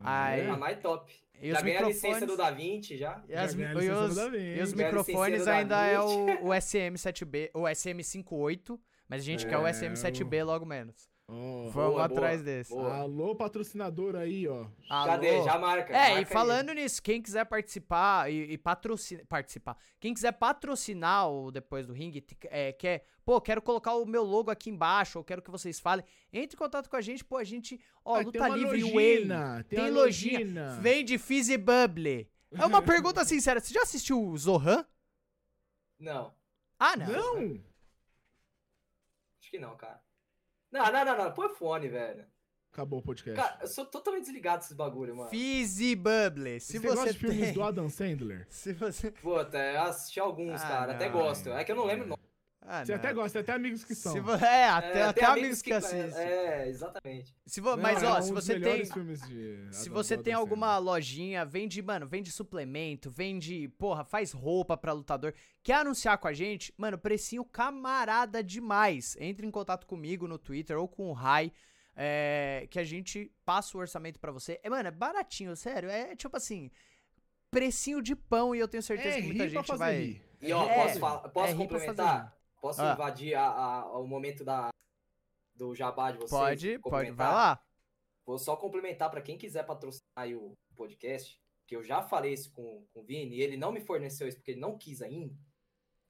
Ah, 0.00 0.24
Aí- 0.24 0.40
é? 0.42 0.50
A 0.50 0.56
mais 0.56 0.78
top. 0.80 1.10
E 1.40 1.50
já 1.50 1.56
os 1.58 1.62
ganhei 1.62 1.78
a 1.78 1.82
licença 1.82 2.06
microfones. 2.20 2.28
do 2.28 2.36
Da 2.36 2.50
Vinci, 2.50 2.96
já. 2.96 3.22
E, 3.28 3.34
as- 3.34 3.52
Já 3.52 3.72
e 3.72 3.90
os, 3.90 4.14
Da 4.14 4.36
e 4.36 4.60
os 4.62 4.72
microfones 4.72 5.46
ainda 5.46 5.84
é 5.86 6.00
o, 6.00 6.04
o 6.48 6.54
SM7B, 6.54 7.50
o 7.54 7.62
SM58, 7.62 8.78
mas 9.08 9.20
a 9.22 9.24
gente 9.24 9.46
quer 9.46 9.58
o 9.58 9.66
É, 9.66 9.70
SM7B 9.72 10.44
logo 10.44 10.64
menos. 10.64 11.12
Ó, 11.26 11.70
Vamos 11.70 11.72
Boa, 11.94 12.04
atrás 12.04 12.42
boa, 12.42 12.44
desse. 12.54 12.70
boa. 12.70 12.96
Alô, 12.98 13.34
patrocinador 13.34 14.14
aí, 14.14 14.46
ó. 14.46 14.66
Cadê? 14.88 15.36
Alô? 15.36 15.44
Já 15.44 15.58
marca. 15.58 15.92
É, 15.94 15.96
marca 15.96 16.12
e 16.12 16.18
aí. 16.18 16.24
falando 16.26 16.72
nisso, 16.74 17.02
quem 17.02 17.22
quiser 17.22 17.46
participar 17.46 18.30
e, 18.30 18.52
e 18.52 18.58
patrocinar, 18.58 19.24
participar, 19.26 19.76
quem 19.98 20.12
quiser 20.12 20.32
patrocinar 20.32 21.30
o 21.30 21.50
Depois 21.50 21.86
do 21.86 21.94
Ring, 21.94 22.12
t- 22.20 22.36
é, 22.50 22.72
quer, 22.74 23.06
pô, 23.24 23.40
quero 23.40 23.62
colocar 23.62 23.94
o 23.94 24.04
meu 24.04 24.22
logo 24.22 24.50
aqui 24.50 24.68
embaixo, 24.68 25.16
ou 25.18 25.24
quero 25.24 25.40
que 25.40 25.50
vocês 25.50 25.80
falem, 25.80 26.04
entre 26.30 26.56
em 26.56 26.58
contato 26.58 26.90
com 26.90 26.96
a 26.96 27.00
gente, 27.00 27.24
pô, 27.24 27.38
a 27.38 27.44
gente, 27.44 27.80
ó, 28.04 28.16
Ah, 28.16 28.20
Luta 28.20 28.48
Livre 28.48 28.82
lojina, 28.82 29.54
Way, 29.54 29.64
tem 29.64 29.78
tem 29.78 29.90
lojinha, 29.90 30.38
lojina. 30.40 30.76
vende 30.82 31.16
Fizzy 31.16 31.56
Bubble. 31.56 32.30
É 32.52 32.66
uma 32.66 32.82
pergunta 32.84 33.24
sincera, 33.24 33.60
você 33.60 33.72
já 33.72 33.80
assistiu 33.80 34.22
o 34.22 34.36
Zohan? 34.36 34.84
Não, 35.98 36.34
Ah, 36.78 36.94
não. 36.98 37.06
Não! 37.06 37.60
acho 39.40 39.50
que 39.50 39.58
não, 39.58 39.74
cara. 39.74 40.02
Não, 40.74 40.90
não, 40.90 41.04
não, 41.04 41.16
não. 41.16 41.32
Põe 41.32 41.48
fone, 41.50 41.86
velho. 41.86 42.24
Acabou 42.72 42.98
o 42.98 43.02
podcast. 43.02 43.40
Cara, 43.40 43.58
eu 43.62 43.68
sou 43.68 43.86
totalmente 43.86 44.24
desligado 44.24 44.58
desses 44.58 44.76
bagulho, 44.76 45.14
mano. 45.14 45.30
Fizzy 45.30 45.94
Bubble. 45.94 46.58
Se 46.58 46.80
você, 46.80 46.88
você, 46.88 46.94
gosta 46.96 47.12
de 47.12 47.18
filmes 47.20 47.52
do 47.52 47.62
Adam 47.62 47.88
Sandler? 47.88 48.44
Se 48.50 48.72
você... 48.72 49.12
Puta, 49.12 49.56
eu 49.56 49.82
assisti 49.82 50.18
alguns, 50.18 50.60
Ah, 50.60 50.68
cara. 50.68 50.92
Até 50.94 51.06
não, 51.08 51.12
gosto. 51.12 51.50
É 51.50 51.62
que 51.62 51.70
eu 51.70 51.76
não 51.76 51.84
lembro 51.84 52.06
o 52.06 52.08
nome. 52.08 52.23
Ah, 52.66 52.82
Você 52.82 52.92
não. 52.92 52.98
até 52.98 53.12
gosta, 53.12 53.32
tem 53.32 53.40
até 53.42 53.52
amigos 53.52 53.84
que 53.84 53.94
são. 53.94 54.10
Se 54.12 54.20
vo- 54.20 54.32
É, 54.36 54.68
até, 54.70 54.98
É, 55.00 55.02
até 55.02 55.24
amigos 55.26 55.60
que, 55.60 55.70
assistem. 55.70 56.24
É, 56.24 56.66
exatamente. 56.66 57.36
Se 57.46 57.60
vo- 57.60 57.76
Não, 57.76 57.82
Mas, 57.82 58.02
é 58.02 58.06
ó, 58.06 58.18
um 58.18 58.22
se 58.22 58.32
você 58.32 58.58
tem... 58.58 58.82
de 58.84 59.68
Se 59.70 59.90
você 59.90 60.16
tem 60.16 60.32
alguma 60.32 60.78
lojinha, 60.78 61.44
vende, 61.44 61.82
mano, 61.82 62.06
vende 62.06 62.32
suplemento, 62.32 63.10
vende, 63.10 63.68
porra, 63.76 64.02
faz 64.02 64.32
roupa 64.32 64.78
pra 64.78 64.92
lutador, 64.94 65.34
quer 65.62 65.74
anunciar 65.74 66.16
com 66.16 66.26
a 66.26 66.32
gente, 66.32 66.72
mano, 66.78 66.96
precinho 66.96 67.44
camarada 67.44 68.42
demais. 68.42 69.14
Entre 69.20 69.46
em 69.46 69.50
contato 69.50 69.86
comigo 69.86 70.26
no 70.26 70.38
Twitter 70.38 70.78
ou 70.78 70.88
com 70.88 71.10
o 71.10 71.12
Rai, 71.12 71.52
é, 71.94 72.66
que 72.70 72.78
a 72.78 72.84
gente 72.84 73.30
passa 73.44 73.76
o 73.76 73.80
orçamento 73.80 74.18
pra 74.18 74.32
você. 74.32 74.58
É, 74.62 74.70
mano, 74.70 74.88
é 74.88 74.90
baratinho, 74.90 75.54
sério, 75.54 75.90
é 75.90 76.16
tipo 76.16 76.34
assim, 76.34 76.70
precinho 77.50 78.00
de 78.00 78.16
pão 78.16 78.54
e 78.54 78.58
eu 78.58 78.66
tenho 78.68 78.82
certeza 78.82 79.18
É, 79.18 79.20
que 79.20 79.26
muita 79.26 79.48
gente 79.50 79.76
vai... 79.76 79.98
rir. 79.98 80.22
E 80.40 80.52
ó, 80.52 80.64
É, 80.66 80.82
posso, 80.82 80.98
falar, 80.98 81.28
posso 81.28 81.52
é 81.52 81.54
rir 81.56 81.68
pra 81.68 81.78
fazer 81.78 81.86
complementar? 81.88 82.36
Posso 82.64 82.80
Ah. 82.80 82.94
invadir 82.94 83.34
a- 83.34 83.46
a- 83.46 83.98
o 83.98 84.06
momento 84.06 84.42
da, 84.42 84.70
do 85.54 85.74
jabá 85.74 86.10
de 86.12 86.16
vocês? 86.16 86.30
Pode, 86.30 86.78
pode, 86.78 87.10
vai 87.10 87.28
lá. 87.28 87.62
Vou 88.24 88.38
só 88.38 88.56
complementar 88.56 89.10
pra 89.10 89.20
quem 89.20 89.36
quiser 89.36 89.64
patrocinar 89.66 90.00
aí 90.16 90.34
o 90.34 90.54
podcast, 90.74 91.38
que 91.66 91.76
eu 91.76 91.84
já 91.84 92.00
falei 92.02 92.32
isso 92.32 92.50
com, 92.52 92.82
com 92.90 93.00
o 93.00 93.02
Vini, 93.04 93.36
e 93.36 93.42
ele 93.42 93.58
não 93.58 93.70
me 93.70 93.82
forneceu 93.82 94.26
isso 94.26 94.38
porque 94.38 94.52
ele 94.52 94.60
não 94.60 94.78
quis 94.78 95.02
ainda, 95.02 95.34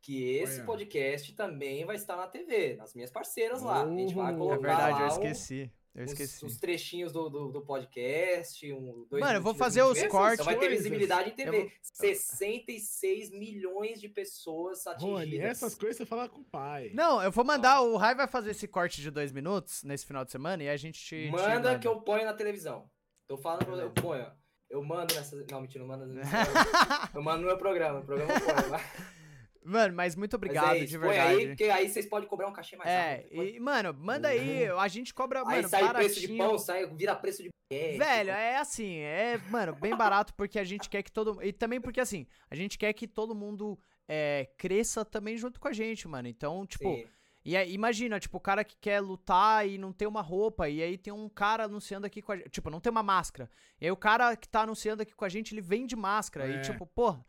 que 0.01 0.23
esse 0.37 0.59
Olha. 0.59 0.67
podcast 0.67 1.33
também 1.35 1.85
vai 1.85 1.97
estar 1.97 2.15
na 2.17 2.29
TV, 2.29 2.77
nas 2.77 2.95
minhas 2.95 3.11
parceiras 3.11 3.61
lá. 3.61 3.83
A 3.83 3.89
gente 3.91 4.15
vai 4.15 4.33
colocar 4.37 4.55
É 4.55 4.59
verdade, 4.61 4.93
lá 4.93 5.01
eu 5.01 5.05
um- 5.07 5.09
esqueci. 5.09 5.73
Eu 5.95 6.05
esqueci. 6.07 6.45
uns 6.45 6.59
trechinhos 6.59 7.13
do, 7.13 7.29
do, 7.31 7.53
do 7.53 7.63
podcast, 7.63 8.73
um, 8.73 9.07
dois 9.09 9.21
Mano, 9.23 9.39
eu 9.39 9.43
vou 9.43 9.55
fazer 9.55 9.83
os 9.83 10.03
cortes. 10.07 10.41
Então 10.41 10.45
vai 10.47 10.59
ter 10.59 10.69
visibilidade 10.69 11.29
em 11.29 11.31
Eu 11.31 11.37
TV. 11.37 11.61
vou- 11.61 11.71
66 11.83 13.31
milhões 13.31 14.01
de 14.01 14.09
pessoas 14.09 14.87
atingidas. 14.87 15.21
Rony, 15.21 15.39
essas 15.39 15.75
coisas 15.77 15.97
você 15.97 16.05
fala 16.07 16.29
com 16.29 16.41
o 16.41 16.45
pai. 16.45 16.91
Não, 16.95 17.23
eu 17.23 17.31
vou 17.31 17.45
mandar, 17.45 17.81
o 17.83 17.97
Rai 17.97 18.15
vai 18.15 18.27
fazer 18.27 18.51
esse 18.51 18.67
corte 18.67 19.01
de 19.01 19.11
dois 19.11 19.31
minutos 19.31 19.85
nesse 19.85 20.05
final 20.05 20.25
de 20.25 20.33
semana 20.33 20.63
e 20.65 20.69
a 20.69 20.77
gente 20.77 20.99
te... 21.01 21.27
te 21.27 21.31
Manda 21.31 21.79
que 21.79 21.87
eu 21.87 22.01
ponho 22.01 22.25
na 22.25 22.35
televisão. 22.35 22.91
Tô 23.29 23.37
falando, 23.39 23.65
pra- 23.65 23.77
eu 23.77 23.91
ponho. 23.91 24.27
Eu 24.69 24.83
mando 24.83 25.15
nessa. 25.15 25.37
Não, 25.51 25.61
mentira, 25.61 25.85
não 25.85 25.89
mando. 25.97 26.07
nessa- 26.07 26.29
eu 27.15 27.23
mando 27.23 27.43
no 27.43 27.47
meu 27.47 27.57
programa. 27.59 28.01
No 28.01 28.05
programa 28.05 28.33
eu 28.35 28.41
ponho. 28.41 28.81
Mano, 29.65 29.95
mas 29.95 30.15
muito 30.15 30.37
obrigado, 30.37 30.67
mas 30.67 30.81
é 30.83 30.85
isso, 30.85 30.93
de 30.93 30.99
põe 30.99 31.09
verdade. 31.09 31.35
aí, 31.37 31.47
porque 31.49 31.65
aí 31.65 31.89
vocês 31.89 32.07
podem 32.07 32.29
cobrar 32.29 32.49
um 32.49 32.53
cachê 32.53 32.77
mais 32.77 32.91
é, 32.91 33.15
alto. 33.15 33.29
depois. 33.31 33.55
e, 33.55 33.61
mano, 33.61 33.95
manda 33.95 34.29
aí, 34.29 34.69
a 34.69 34.89
gente 34.89 35.15
cobra, 35.15 35.41
Aí 35.41 35.57
mano, 35.57 35.69
sai 35.69 35.95
preço 35.95 36.21
de 36.21 36.27
baratinho. 36.29 36.49
pão, 36.51 36.59
sai, 36.59 36.87
vira 36.87 37.17
preço 37.17 37.43
de 37.43 37.49
baguete. 37.49 37.99
Velho, 37.99 38.31
é 38.31 38.57
assim, 38.57 38.99
é, 38.99 39.39
mano, 39.51 39.75
bem 39.75 39.97
barato 39.97 40.35
porque 40.35 40.59
a 40.59 40.65
gente 40.65 40.91
quer 40.91 41.03
que 41.03 41.11
todo. 41.11 41.43
E 41.43 41.51
também 41.51 41.81
porque, 41.81 41.99
assim, 41.99 42.27
a 42.51 42.55
gente 42.55 42.77
quer 42.77 42.93
que 42.93 43.07
todo 43.07 43.35
mundo 43.35 43.79
é, 44.07 44.49
cresça 44.59 45.03
também 45.03 45.37
junto 45.37 45.59
com 45.59 45.69
a 45.69 45.73
gente, 45.73 46.07
mano. 46.07 46.29
Então, 46.29 46.67
tipo, 46.67 46.85
Sim. 46.85 47.07
e 47.43 47.57
aí, 47.57 47.73
imagina, 47.73 48.21
tipo, 48.21 48.37
o 48.37 48.41
cara 48.41 48.65
que 48.65 48.77
quer 48.77 49.01
lutar 49.01 49.67
e 49.67 49.79
não 49.79 49.93
tem 49.93 50.07
uma 50.07 50.21
roupa, 50.21 50.69
e 50.69 50.83
aí 50.83 50.99
tem 50.99 51.13
um 51.13 51.29
cara 51.29 51.65
anunciando 51.65 52.07
aqui 52.07 52.21
com 52.21 52.33
a 52.33 52.37
gente. 52.37 52.51
Tipo, 52.51 52.69
não 52.69 52.81
tem 52.81 52.91
uma 52.91 53.03
máscara. 53.03 53.51
E 53.81 53.87
aí 53.87 53.91
o 53.91 53.97
cara 53.97 54.37
que 54.37 54.49
tá 54.49 54.61
anunciando 54.61 55.03
aqui 55.03 55.15
com 55.15 55.25
a 55.25 55.29
gente, 55.31 55.55
ele 55.55 55.63
vende 55.63 55.97
máscara. 55.97 56.47
É. 56.47 56.57
E, 56.59 56.61
tipo, 56.61 56.87
porra. 56.87 57.25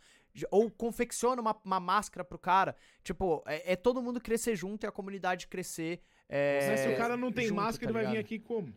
Ou 0.52 0.70
confecciona 0.70 1.42
uma, 1.42 1.56
uma 1.64 1.80
máscara 1.80 2.24
pro 2.24 2.38
cara. 2.38 2.76
Tipo, 3.04 3.44
é, 3.46 3.74
é 3.74 3.76
todo 3.76 4.02
mundo 4.02 4.20
crescer 4.20 4.56
junto 4.56 4.86
e 4.86 4.88
a 4.88 4.92
comunidade 4.92 5.48
crescer. 5.48 6.02
É, 6.28 6.70
Mas 6.72 6.80
se 6.82 6.90
o 6.90 6.98
cara 6.98 7.16
não 7.16 7.32
tem 7.32 7.48
junto, 7.48 7.58
máscara, 7.62 7.94
tá 7.94 8.00
ele 8.00 8.06
vai 8.06 8.16
vir 8.16 8.20
aqui 8.20 8.40
como? 8.40 8.74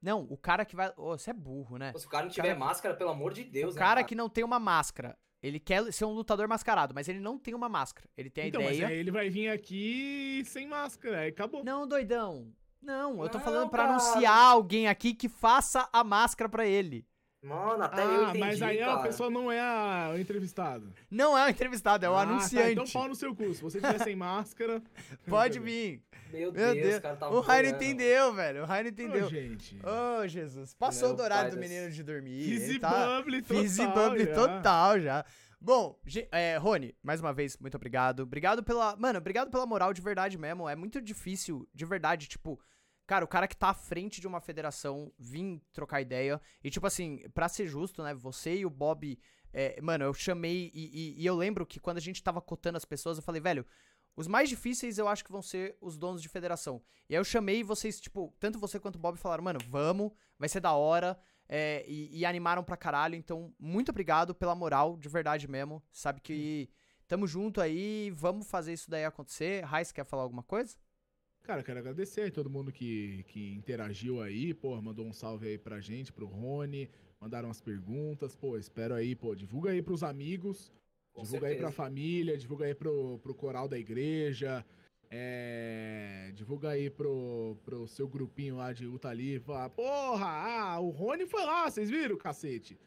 Não, 0.00 0.26
o 0.28 0.36
cara 0.36 0.64
que 0.64 0.74
vai. 0.74 0.92
Ô, 0.96 1.16
você 1.16 1.30
é 1.30 1.34
burro, 1.34 1.78
né? 1.78 1.92
Se 1.96 2.06
o 2.06 2.10
cara 2.10 2.24
não 2.24 2.32
tiver 2.32 2.48
cara- 2.48 2.58
máscara, 2.58 2.94
pelo 2.94 3.10
amor 3.10 3.32
de 3.32 3.44
Deus, 3.44 3.72
o 3.74 3.76
né, 3.76 3.78
cara 3.80 4.02
que 4.02 4.14
não 4.14 4.28
tem 4.28 4.42
uma 4.42 4.58
máscara, 4.58 5.16
ele 5.40 5.60
quer 5.60 5.92
ser 5.92 6.04
um 6.04 6.12
lutador 6.12 6.48
mascarado, 6.48 6.92
mas 6.94 7.08
ele 7.08 7.20
não 7.20 7.38
tem 7.38 7.54
uma 7.54 7.68
máscara. 7.68 8.08
Ele 8.16 8.28
tem 8.28 8.44
a 8.44 8.48
então, 8.48 8.60
ideia. 8.62 8.82
mas 8.82 8.90
aí 8.90 8.98
ele 8.98 9.10
vai 9.12 9.30
vir 9.30 9.48
aqui 9.48 10.42
sem 10.46 10.66
máscara, 10.66 11.20
aí 11.20 11.28
acabou. 11.30 11.64
Não, 11.64 11.86
doidão. 11.86 12.52
Não, 12.80 13.22
eu 13.22 13.28
tô 13.28 13.38
Não, 13.38 13.44
falando 13.44 13.70
pra 13.70 13.84
cara. 13.84 13.90
anunciar 13.94 14.36
alguém 14.36 14.88
aqui 14.88 15.14
que 15.14 15.28
faça 15.28 15.88
a 15.92 16.02
máscara 16.02 16.48
pra 16.48 16.66
ele. 16.66 17.06
Mano, 17.42 17.82
até 17.82 18.04
eu 18.04 18.08
ah, 18.08 18.22
entendi, 18.28 18.38
mas 18.38 18.62
aí 18.62 18.80
a 18.80 18.86
cara. 18.86 19.02
pessoa 19.02 19.28
não 19.28 19.50
é 19.50 19.58
a, 19.60 20.12
o 20.14 20.18
entrevistado. 20.18 20.92
Não 21.10 21.36
é 21.36 21.44
o 21.46 21.48
entrevistado, 21.48 22.06
é 22.06 22.08
o 22.10 22.14
Ah, 22.14 22.22
anunciante. 22.22 22.66
Tá, 22.66 22.70
então 22.70 22.84
pau 22.86 23.08
no 23.08 23.16
seu 23.16 23.34
cu. 23.34 23.52
Se 23.52 23.60
você 23.60 23.80
tiver 23.80 23.98
sem 23.98 24.14
máscara. 24.14 24.80
Pode 25.26 25.58
vir. 25.60 26.04
Meu, 26.30 26.52
Meu 26.52 26.72
Deus, 26.72 26.86
Deus. 26.86 26.98
cara 27.00 27.16
tá 27.16 27.28
o 27.28 27.40
Raio 27.40 27.70
voando. 27.70 27.84
entendeu, 27.84 28.32
velho. 28.32 28.62
O 28.62 28.64
Raio 28.64 28.88
entendeu. 28.88 29.26
Ô, 29.26 29.28
gente. 29.28 29.78
Ô, 29.84 30.26
Jesus. 30.28 30.72
Passou 30.74 31.08
Meu 31.08 31.16
do 31.16 31.22
horário 31.24 31.50
pai 31.50 31.58
do 31.58 31.60
menino 31.60 31.90
de 31.90 32.02
dormir. 32.02 32.44
Fizzy 32.44 32.78
tá... 32.78 33.16
bubble 33.18 33.42
total. 33.42 33.62
Fizzy 33.62 33.86
bubble 33.88 34.24
já. 34.24 34.34
total 34.34 35.00
já. 35.00 35.24
Bom, 35.60 35.96
é, 36.32 36.56
Rony, 36.56 36.94
mais 37.02 37.20
uma 37.20 37.32
vez, 37.32 37.56
muito 37.58 37.76
obrigado. 37.76 38.20
Obrigado 38.20 38.62
pela. 38.62 38.96
Mano, 38.96 39.18
obrigado 39.18 39.50
pela 39.50 39.66
moral 39.66 39.92
de 39.92 40.00
verdade 40.00 40.38
mesmo. 40.38 40.68
É 40.68 40.74
muito 40.74 41.00
difícil, 41.00 41.68
de 41.74 41.84
verdade, 41.84 42.28
tipo. 42.28 42.58
Cara, 43.06 43.24
o 43.24 43.28
cara 43.28 43.46
que 43.48 43.56
tá 43.56 43.70
à 43.70 43.74
frente 43.74 44.20
de 44.20 44.26
uma 44.26 44.40
federação 44.40 45.12
vir 45.18 45.60
trocar 45.72 46.00
ideia. 46.00 46.40
E, 46.62 46.70
tipo 46.70 46.86
assim, 46.86 47.18
pra 47.34 47.48
ser 47.48 47.66
justo, 47.66 48.02
né? 48.02 48.14
Você 48.14 48.56
e 48.58 48.66
o 48.66 48.70
Bob. 48.70 49.18
é, 49.52 49.78
mano, 49.82 50.04
eu 50.04 50.14
chamei. 50.14 50.70
E, 50.72 51.14
e- 51.18 51.22
e 51.22 51.26
eu 51.26 51.34
lembro 51.36 51.66
que 51.66 51.78
quando 51.78 51.98
a 51.98 52.00
gente 52.00 52.22
tava 52.22 52.40
cotando 52.40 52.76
as 52.78 52.84
pessoas, 52.86 53.18
eu 53.18 53.22
falei, 53.22 53.40
velho. 53.40 53.66
Os 54.16 54.26
mais 54.26 54.48
difíceis 54.48 54.98
eu 54.98 55.08
acho 55.08 55.24
que 55.24 55.32
vão 55.32 55.40
ser 55.42 55.76
os 55.80 55.96
donos 55.96 56.20
de 56.22 56.28
federação. 56.28 56.82
E 57.08 57.14
aí 57.14 57.20
eu 57.20 57.24
chamei 57.24 57.60
e 57.60 57.62
vocês, 57.62 57.98
tipo, 58.00 58.34
tanto 58.38 58.58
você 58.58 58.78
quanto 58.78 58.96
o 58.96 58.98
Bob 58.98 59.16
falaram, 59.18 59.42
mano, 59.44 59.58
vamos, 59.68 60.12
vai 60.38 60.48
ser 60.48 60.60
da 60.60 60.72
hora. 60.72 61.18
é, 61.48 61.84
e, 61.86 62.18
e 62.20 62.24
animaram 62.24 62.62
pra 62.64 62.76
caralho. 62.78 63.14
Então, 63.14 63.54
muito 63.58 63.90
obrigado 63.90 64.34
pela 64.34 64.54
moral, 64.54 64.96
de 64.96 65.08
verdade 65.08 65.46
mesmo. 65.48 65.82
Sabe 65.92 66.20
que 66.20 66.70
tamo 67.06 67.26
junto 67.26 67.60
aí, 67.60 68.10
vamos 68.10 68.46
fazer 68.46 68.72
isso 68.72 68.88
daí 68.90 69.04
acontecer. 69.04 69.62
Raiz, 69.64 69.92
quer 69.92 70.04
falar 70.06 70.22
alguma 70.22 70.42
coisa? 70.42 70.76
Cara, 71.42 71.62
quero 71.62 71.80
agradecer 71.80 72.22
aí 72.22 72.30
todo 72.30 72.48
mundo 72.48 72.70
que, 72.70 73.24
que 73.24 73.52
interagiu 73.52 74.22
aí, 74.22 74.54
pô, 74.54 74.80
mandou 74.80 75.04
um 75.04 75.12
salve 75.12 75.48
aí 75.48 75.58
pra 75.58 75.80
gente, 75.80 76.12
pro 76.12 76.26
Rony, 76.26 76.88
mandaram 77.20 77.50
as 77.50 77.60
perguntas, 77.60 78.36
pô, 78.36 78.56
espero 78.56 78.94
aí, 78.94 79.16
pô, 79.16 79.34
divulga 79.34 79.70
aí 79.70 79.82
pros 79.82 80.04
amigos, 80.04 80.72
Com 81.12 81.22
divulga 81.22 81.48
aí 81.48 81.56
pra 81.56 81.68
certeza. 81.68 81.82
família, 81.82 82.38
divulga 82.38 82.66
aí 82.66 82.74
pro, 82.74 83.18
pro 83.18 83.34
coral 83.34 83.66
da 83.66 83.76
igreja, 83.76 84.64
é, 85.10 86.30
divulga 86.32 86.70
aí 86.70 86.88
pro, 86.88 87.56
pro 87.64 87.88
seu 87.88 88.06
grupinho 88.06 88.56
lá 88.56 88.72
de 88.72 88.86
luta 88.86 89.12
livre, 89.12 89.44
porra, 89.74 90.26
ah, 90.26 90.78
o 90.80 90.90
Rony 90.90 91.26
foi 91.26 91.44
lá, 91.44 91.68
vocês 91.68 91.90
viram, 91.90 92.16
cacete? 92.16 92.78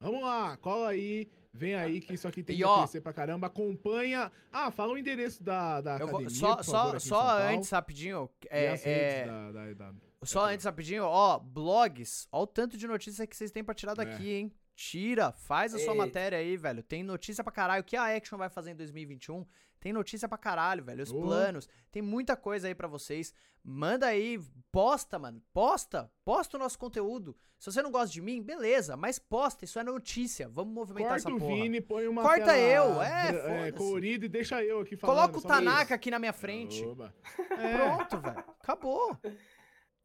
Vamos 0.00 0.22
lá, 0.22 0.56
cola 0.56 0.88
aí, 0.90 1.28
vem 1.58 1.74
aí 1.74 2.00
que 2.00 2.14
isso 2.14 2.26
aqui 2.28 2.42
tem 2.42 2.54
E 2.54 2.58
que 2.58 2.64
ó- 2.64 2.78
crescer 2.78 3.00
pra 3.00 3.12
caramba, 3.12 3.48
acompanha, 3.48 4.30
ah, 4.52 4.70
fala 4.70 4.92
o 4.92 4.98
endereço 4.98 5.42
da, 5.42 5.80
da 5.80 5.92
Eu 5.98 6.06
vou- 6.06 6.20
academia, 6.20 6.30
só 6.30 6.62
só, 6.62 6.84
favor, 6.84 7.00
só 7.00 7.22
Paulo. 7.22 7.42
antes, 7.56 7.70
rapidinho. 7.70 8.30
É, 8.48 8.64
é, 8.84 9.26
da- 9.26 9.52
da- 9.52 9.72
da- 9.74 9.94
só 10.22 10.46
antes, 10.48 10.64
rapidinho, 10.64 11.04
ó, 11.04 11.38
blogs. 11.38 12.26
Ó 12.32 12.42
o 12.42 12.46
tanto 12.46 12.76
de 12.78 12.86
notícia 12.86 13.26
que 13.26 13.36
vocês 13.36 13.50
têm 13.50 13.62
pra 13.64 13.74
tirar 13.74 13.94
daqui, 13.94 14.30
hein? 14.32 14.52
Tira, 14.78 15.32
faz 15.32 15.74
a 15.74 15.78
sua 15.78 15.92
Eita. 15.92 16.06
matéria 16.06 16.38
aí, 16.38 16.56
velho. 16.56 16.84
Tem 16.84 17.02
notícia 17.02 17.42
pra 17.42 17.52
caralho. 17.52 17.80
O 17.80 17.84
que 17.84 17.96
a 17.96 18.14
Action 18.16 18.38
vai 18.38 18.48
fazer 18.48 18.70
em 18.70 18.76
2021? 18.76 19.44
Tem 19.80 19.92
notícia 19.92 20.28
pra 20.28 20.38
caralho, 20.38 20.84
velho. 20.84 21.02
Os 21.02 21.10
Ô. 21.10 21.20
planos. 21.20 21.68
Tem 21.90 22.00
muita 22.00 22.36
coisa 22.36 22.68
aí 22.68 22.76
pra 22.76 22.86
vocês. 22.86 23.34
Manda 23.64 24.06
aí, 24.06 24.38
posta, 24.70 25.18
mano. 25.18 25.42
Posta. 25.52 26.08
Posta 26.24 26.56
o 26.56 26.60
nosso 26.60 26.78
conteúdo. 26.78 27.36
Se 27.58 27.72
você 27.72 27.82
não 27.82 27.90
gosta 27.90 28.12
de 28.12 28.20
mim, 28.22 28.40
beleza. 28.40 28.96
Mas 28.96 29.18
posta, 29.18 29.64
isso 29.64 29.80
é 29.80 29.82
notícia. 29.82 30.48
Vamos 30.48 30.72
movimentar 30.72 31.14
Corta 31.14 31.28
essa 31.28 31.36
o 31.36 31.40
porra. 31.40 31.54
Vini, 31.56 31.80
põe 31.80 32.06
uma 32.06 32.22
Corta 32.22 32.44
tela 32.44 32.56
eu, 32.56 33.02
é, 33.02 33.32
foda-se. 33.32 33.72
colorida 33.72 34.26
e 34.26 34.28
deixa 34.28 34.62
eu 34.62 34.78
aqui 34.78 34.96
falando. 34.96 35.16
Coloca 35.16 35.38
o 35.38 35.42
Tanaka 35.42 35.82
isso. 35.86 35.94
aqui 35.94 36.08
na 36.08 36.20
minha 36.20 36.32
frente. 36.32 36.84
Oba. 36.84 37.12
Pronto, 37.34 38.20
velho. 38.20 38.44
Acabou. 38.62 39.18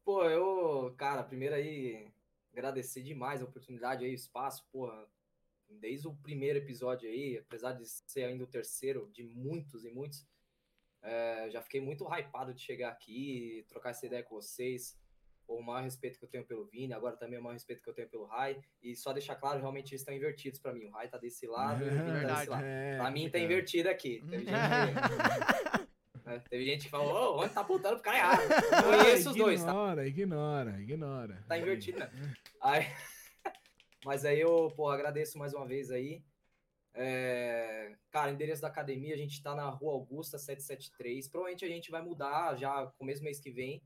Pô, 0.04 0.24
eu, 0.24 0.92
cara, 0.96 1.22
primeiro 1.22 1.54
aí, 1.54 2.12
agradecer 2.54 3.02
demais 3.02 3.42
a 3.42 3.44
oportunidade 3.44 4.04
aí, 4.04 4.12
o 4.12 4.14
espaço, 4.14 4.64
porra. 4.70 5.06
Desde 5.68 6.06
o 6.06 6.14
primeiro 6.14 6.58
episódio 6.58 7.08
aí, 7.08 7.38
apesar 7.38 7.72
de 7.72 7.84
ser 7.86 8.24
ainda 8.24 8.44
o 8.44 8.46
terceiro 8.46 9.10
de 9.12 9.24
muitos 9.24 9.84
e 9.84 9.90
muitos, 9.90 10.24
é, 11.02 11.50
já 11.50 11.60
fiquei 11.62 11.80
muito 11.80 12.04
hypado 12.06 12.54
de 12.54 12.60
chegar 12.60 12.90
aqui, 12.90 13.64
trocar 13.68 13.90
essa 13.90 14.06
ideia 14.06 14.22
com 14.22 14.36
vocês. 14.36 14.96
O 15.46 15.60
maior 15.60 15.82
respeito 15.82 16.18
que 16.18 16.24
eu 16.24 16.28
tenho 16.28 16.44
pelo 16.46 16.64
Vini, 16.64 16.94
agora 16.94 17.16
também 17.16 17.38
o 17.38 17.42
maior 17.42 17.54
respeito 17.54 17.82
que 17.82 17.90
eu 17.90 17.94
tenho 17.94 18.08
pelo 18.08 18.24
Rai. 18.24 18.62
E 18.82 18.94
só 18.94 19.12
deixar 19.12 19.34
claro, 19.36 19.58
realmente 19.58 19.90
eles 19.90 20.00
estão 20.00 20.14
invertidos 20.14 20.58
pra 20.60 20.72
mim. 20.72 20.86
O 20.86 20.90
Rai 20.90 21.08
tá 21.08 21.18
desse 21.18 21.46
lado 21.46 21.84
e 21.84 21.88
o 21.88 21.90
Vini 21.90 22.26
tá 22.26 22.34
desse 22.34 22.50
lado. 22.50 22.64
É, 22.64 22.96
Pra 22.96 23.10
mim 23.10 23.30
tá 23.30 23.38
invertido 23.38 23.88
aqui. 23.90 24.22
Teve 24.28 24.44
gente 24.44 25.78
que, 25.78 25.93
né, 26.36 26.44
teve 26.48 26.64
gente 26.64 26.84
que 26.84 26.90
falou, 26.90 27.36
ô, 27.36 27.40
onde 27.42 27.52
tá 27.52 27.60
apontando 27.60 27.96
pro 27.96 28.04
cara 28.04 28.18
errado? 28.18 28.40
Conheço 28.84 29.30
os 29.30 29.36
dois, 29.36 29.62
tá? 29.62 29.70
Ignora, 29.70 30.08
ignora, 30.08 30.80
ignora. 30.80 31.44
Tá 31.48 31.58
invertido, 31.58 31.98
né? 31.98 32.10
Aí, 32.60 32.84
mas 34.04 34.24
aí 34.24 34.40
eu, 34.40 34.72
pô, 34.76 34.88
agradeço 34.88 35.38
mais 35.38 35.54
uma 35.54 35.66
vez 35.66 35.90
aí. 35.90 36.22
É, 36.96 37.96
cara, 38.10 38.30
endereço 38.30 38.62
da 38.62 38.68
academia, 38.68 39.14
a 39.14 39.18
gente 39.18 39.42
tá 39.42 39.54
na 39.54 39.68
Rua 39.68 39.92
Augusta 39.94 40.38
773. 40.38 41.28
Provavelmente 41.28 41.64
a 41.64 41.68
gente 41.68 41.90
vai 41.90 42.00
mudar 42.02 42.54
já 42.56 42.86
começo 42.98 43.20
do 43.20 43.24
mês 43.24 43.40
que 43.40 43.50
vem. 43.50 43.82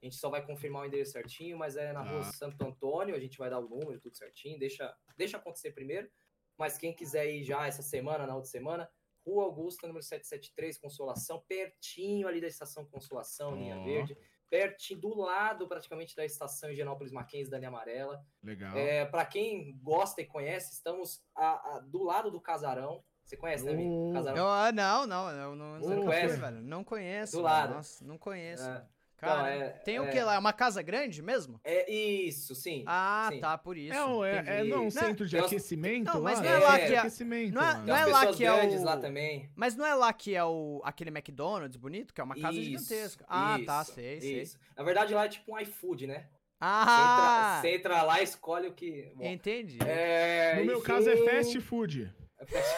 A 0.00 0.04
gente 0.04 0.16
só 0.16 0.30
vai 0.30 0.44
confirmar 0.44 0.82
o 0.82 0.86
endereço 0.86 1.12
certinho, 1.12 1.58
mas 1.58 1.76
é 1.76 1.92
na 1.92 2.02
Rua 2.02 2.20
Tá. 2.20 2.32
Santo 2.32 2.64
Antônio, 2.64 3.14
a 3.14 3.20
gente 3.20 3.38
vai 3.38 3.50
dar 3.50 3.58
o 3.58 3.68
número, 3.68 4.00
tudo 4.00 4.16
certinho. 4.16 4.58
Deixa, 4.58 4.92
deixa 5.16 5.36
acontecer 5.36 5.72
primeiro. 5.72 6.08
Mas 6.56 6.78
quem 6.78 6.94
quiser 6.94 7.28
ir 7.32 7.42
já 7.44 7.66
essa 7.66 7.82
semana, 7.82 8.26
na 8.26 8.34
outra 8.34 8.50
semana, 8.50 8.88
Rua 9.26 9.44
Augusta, 9.44 9.86
número 9.86 10.04
773, 10.04 10.78
Consolação, 10.78 11.42
pertinho 11.48 12.26
ali 12.28 12.40
da 12.40 12.46
estação 12.46 12.84
Consolação, 12.84 13.54
linha 13.54 13.78
Ó. 13.78 13.84
verde. 13.84 14.16
Pertinho, 14.50 15.00
do 15.00 15.14
lado 15.16 15.66
praticamente 15.66 16.14
da 16.14 16.24
estação 16.24 16.70
Higienópolis 16.70 17.10
Mackenzie 17.12 17.50
da 17.50 17.56
linha 17.56 17.68
amarela. 17.68 18.22
Legal. 18.42 18.76
É, 18.76 19.06
para 19.06 19.24
quem 19.24 19.78
gosta 19.82 20.20
e 20.20 20.26
conhece, 20.26 20.74
estamos 20.74 21.24
a- 21.34 21.76
a- 21.76 21.80
do 21.80 22.02
lado 22.02 22.30
do 22.30 22.40
casarão. 22.40 23.02
Você 23.24 23.36
conhece, 23.36 23.64
né, 23.64 23.72
Vini? 23.74 23.88
Oh. 23.88 24.12
Casarão. 24.12 24.36
Eu, 24.36 24.48
ah, 24.48 24.70
não, 24.72 25.06
não, 25.06 25.30
eu 25.30 25.56
não, 25.56 25.78
não 25.78 25.80
fui, 25.96 26.04
conhece? 26.04 26.36
velho. 26.36 26.60
Não 26.60 26.84
conheço. 26.84 27.32
Do 27.32 27.42
velho. 27.42 27.44
lado. 27.54 27.74
Nossa, 27.74 28.04
não 28.04 28.18
conheço. 28.18 28.68
É, 28.68 28.86
Cara, 29.22 29.38
Não, 29.42 29.46
é- 29.46 29.68
tem 29.84 30.00
o 30.00 30.04
é- 30.04 30.08
que 30.10 30.20
lá? 30.20 30.34
É 30.34 30.38
uma 30.40 30.52
casa 30.52 30.82
grande 30.82 31.22
mesmo? 31.22 31.60
é 31.62 31.88
isso, 31.92 32.56
sim. 32.56 32.82
Ah, 32.88 33.28
sim. 33.32 33.38
tá, 33.38 33.56
por 33.56 33.76
isso. 33.76 33.94
É, 33.96 34.04
um, 34.04 34.24
é, 34.24 34.44
é 34.60 34.64
não, 34.64 34.80
um 34.80 34.82
Não, 34.84 34.90
centro 34.90 35.28
de 35.28 35.38
aquecimento 35.38 36.12
Não, 36.12 36.20
mas 36.20 36.38
lá? 36.40 36.44
não 36.44 36.50
é 36.50 36.58
lá 36.58 36.74
É, 36.80 36.86
que 36.88 36.92
é- 36.94 36.98
aquecimento 36.98 37.54
não 37.54 37.62
é- 37.62 37.64
lá. 37.66 37.78
Não 37.78 37.96
é 37.96 38.04
lá 38.06 38.26
que 38.32 38.44
é 38.44 38.52
o- 38.52 38.82
lá 38.82 38.96
também. 38.96 39.48
Mas 39.54 39.76
não 39.76 39.86
é 39.86 39.94
lá 39.94 40.12
que 40.12 40.34
é 40.34 40.42
o 40.42 40.82
aquele 40.84 41.10
McDonald's 41.10 41.76
bonito, 41.76 42.12
que 42.12 42.20
é 42.20 42.24
uma 42.24 42.34
casa 42.34 42.58
Isso, 42.58 42.64
gigantesca. 42.64 43.24
Ah, 43.28 43.60
tá, 43.64 43.82
isso, 43.82 43.92
sei, 43.94 44.20
sei. 44.20 44.42
Isso. 44.42 44.58
Na 44.76 44.82
verdade, 44.82 45.14
lá 45.14 45.24
é 45.24 45.28
tipo 45.28 45.54
um 45.54 45.58
iFood, 45.60 46.08
né? 46.08 46.14
Você 46.24 46.28
Ah, 46.60 47.60
entra, 47.60 47.60
você 47.60 47.76
entra 47.76 48.02
lá 48.02 48.20
e 48.20 48.24
escolhe 48.24 48.66
o 48.66 48.72
que. 48.72 49.12
Bom, 49.14 49.24
entendi. 49.24 49.78
é, 49.86 50.56
No 50.58 50.64
meu 50.64 50.78
enfim, 50.78 50.86
caso 50.86 51.08
é 51.08 51.16
fast 51.16 51.60
food. 51.60 52.12
é 52.40 52.44
fast- 52.46 52.76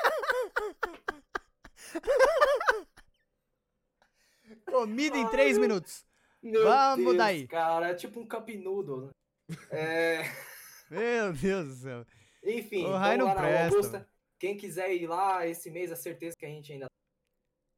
Comida 4.64 5.16
em 5.16 5.28
três 5.28 5.58
minutos. 5.58 6.04
Vamos 6.42 7.04
Deus, 7.04 7.16
daí. 7.16 7.46
Cara, 7.48 7.88
é 7.90 7.94
tipo 7.94 8.20
um 8.20 8.26
cup 8.28 8.48
noodle. 8.50 9.06
né? 9.06 9.10
É, 9.70 10.22
Meu 10.90 11.32
Deus 11.32 11.68
do 11.68 11.74
céu. 11.74 12.06
enfim, 12.44 12.80
O 12.84 12.88
vamos 12.88 12.98
raio 13.00 13.18
não 13.18 13.26
lá 13.26 13.34
presta, 13.34 13.76
Augusta. 13.76 14.08
Quem 14.38 14.56
quiser 14.56 14.92
ir 14.94 15.06
lá 15.06 15.46
esse 15.46 15.70
mês, 15.70 15.90
a 15.92 15.96
certeza 15.96 16.36
que 16.36 16.44
a 16.44 16.48
gente 16.48 16.72
ainda 16.72 16.86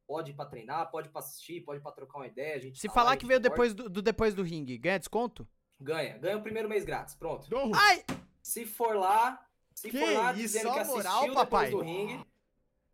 pode 0.07 0.31
ir 0.31 0.33
pra 0.33 0.45
treinar, 0.45 0.89
pode 0.91 1.07
ir 1.07 1.11
pra 1.11 1.19
assistir, 1.19 1.61
pode 1.61 1.79
ir 1.79 1.83
pra 1.83 1.91
trocar 1.91 2.19
uma 2.19 2.27
ideia. 2.27 2.59
Se 2.75 2.87
tá 2.87 2.87
lá, 2.89 2.93
falar 2.93 3.11
gente 3.11 3.21
que 3.21 3.27
veio 3.27 3.39
depois 3.39 3.73
do, 3.73 3.89
do 3.89 4.01
depois 4.01 4.33
do 4.33 4.43
ringue, 4.43 4.77
ganha 4.77 4.99
desconto? 4.99 5.47
Ganha. 5.79 6.17
Ganha 6.17 6.37
o 6.37 6.41
primeiro 6.41 6.67
mês 6.67 6.83
grátis. 6.83 7.15
Pronto. 7.15 7.47
Ai! 7.75 8.03
Se 8.41 8.65
for 8.65 8.95
lá, 8.95 9.45
se 9.73 9.89
Que 9.89 9.99
for 9.99 10.11
lá 10.13 10.31
isso, 10.33 10.41
dizendo 10.41 10.73
que 10.73 10.79
ó, 10.79 10.85
moral, 10.85 11.13
assistiu 11.15 11.33
papai. 11.33 11.65
depois 11.67 11.85
do 11.85 11.89
ringue. 11.89 12.25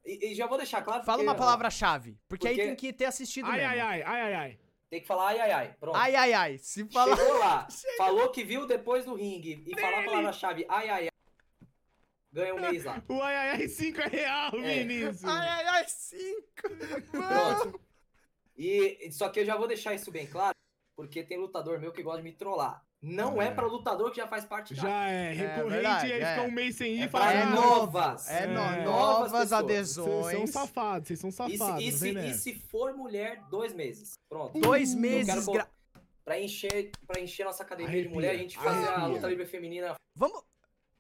E, 0.06 0.32
e 0.32 0.36
já 0.36 0.48
vou 0.48 0.58
deixar 0.58 0.82
claro 0.82 1.04
Fala 1.04 1.18
porque, 1.18 1.30
uma 1.30 1.36
palavra-chave. 1.36 2.18
Porque, 2.28 2.48
aí 2.48 2.56
porque- 2.56 2.68
tem 2.68 2.76
que 2.76 2.94
ter 2.94 3.06
assistido 3.06 3.46
Ai, 3.46 3.58
mesmo. 3.58 3.70
ai, 3.70 3.80
ai, 3.80 4.02
ai, 4.04 4.22
ai, 4.22 4.34
ai. 4.34 4.60
Tem 4.90 5.02
que 5.02 5.08
falar 5.08 5.28
ai, 5.30 5.40
ai, 5.40 5.52
ai. 5.52 5.76
Pronto. 5.80 5.96
Ai, 5.96 6.16
ai, 6.16 6.34
ai. 6.34 6.58
Se 6.60 6.86
falar. 6.86 7.18
Chegou 7.18 7.38
lá, 7.40 7.68
falou 7.98 8.30
que 8.32 8.44
viu 8.44 8.68
depois 8.68 9.06
do 9.06 9.16
ringue 9.16 9.64
e 9.66 9.80
falar 9.80 10.02
a 10.02 10.06
palavra-chave 10.06 10.66
ai, 10.70 10.90
ai, 10.90 11.04
ai. 11.06 11.10
Ganha 12.32 12.56
um 12.56 12.60
mês 12.60 12.84
lá. 12.84 13.02
O 13.08 13.22
ai, 13.22 13.36
ai, 13.36 13.50
ai 13.62 13.68
5 13.68 14.02
é 14.02 14.08
real, 14.08 14.52
É. 14.56 14.62
Vinícius. 14.84 15.24
Ai, 15.24 15.48
ai, 15.48 15.66
ai, 15.68 15.86
cinco. 15.88 17.12
Pronto. 17.12 17.82
E 18.58 19.12
só 19.12 19.30
que 19.30 19.40
eu 19.40 19.46
já 19.46 19.56
vou 19.56 19.68
deixar 19.68 19.94
isso 19.94 20.12
bem 20.12 20.28
claro, 20.28 20.56
porque 20.96 21.24
tem 21.24 21.38
lutador 21.38 21.80
meu 21.80 21.92
que 21.92 22.04
gosta 22.04 22.22
de 22.22 22.24
me 22.30 22.34
trollar. 22.36 22.84
Não 23.06 23.42
é, 23.42 23.48
É. 23.48 23.52
pra 23.52 23.66
lutador 23.68 24.10
que 24.12 24.18
já 24.18 24.28
faz 24.28 24.46
parte 24.46 24.74
da. 24.74 24.82
Já 24.82 25.08
é 25.10 25.34
recorrente 25.34 25.70
verdade, 25.74 26.08
e 26.08 26.14
aí 26.14 26.22
é. 26.22 26.36
fica 26.36 26.48
um 26.48 26.52
mês 26.52 26.76
sem 26.78 26.96
ir 26.96 27.02
É 27.02 27.04
e 27.04 27.08
pra 27.10 27.20
fala. 27.20 27.32
É 27.34 27.42
"Ah, 27.44 27.50
novas. 27.50 28.30
É, 28.30 28.48
no- 28.48 28.60
É. 28.62 28.84
novas, 28.86 29.32
Novas 29.32 29.32
pessoas. 29.32 29.50
Vocês 29.50 29.50
são 29.50 29.60
adesões. 29.60 30.50
safados, 30.52 31.08
vocês 31.10 31.20
são 31.20 31.30
E 31.30 31.34
se, 31.52 31.58
safados. 31.58 31.84
e, 31.84 31.92
se, 31.92 32.10
e 32.18 32.34
se 32.34 32.56
for 32.56 32.94
mulher, 32.96 33.42
dois 33.50 33.74
meses. 33.74 34.14
Pronto. 34.30 34.58
Dois 34.58 34.96
meses. 34.96 35.34
quero 35.34 35.52
gra- 35.52 35.68
Pra 36.24 36.40
encher, 36.40 36.92
pra 37.06 37.20
encher 37.20 37.44
nossa 37.44 37.64
academia 37.64 37.92
de 37.92 37.98
Arrepia, 37.98 38.14
mulher, 38.16 38.32
a 38.32 38.38
gente 38.38 38.58
fazer 38.58 38.88
a 38.88 39.06
luta 39.08 39.28
livre 39.28 39.46
feminina. 39.46 39.94
Vamos. 40.16 40.42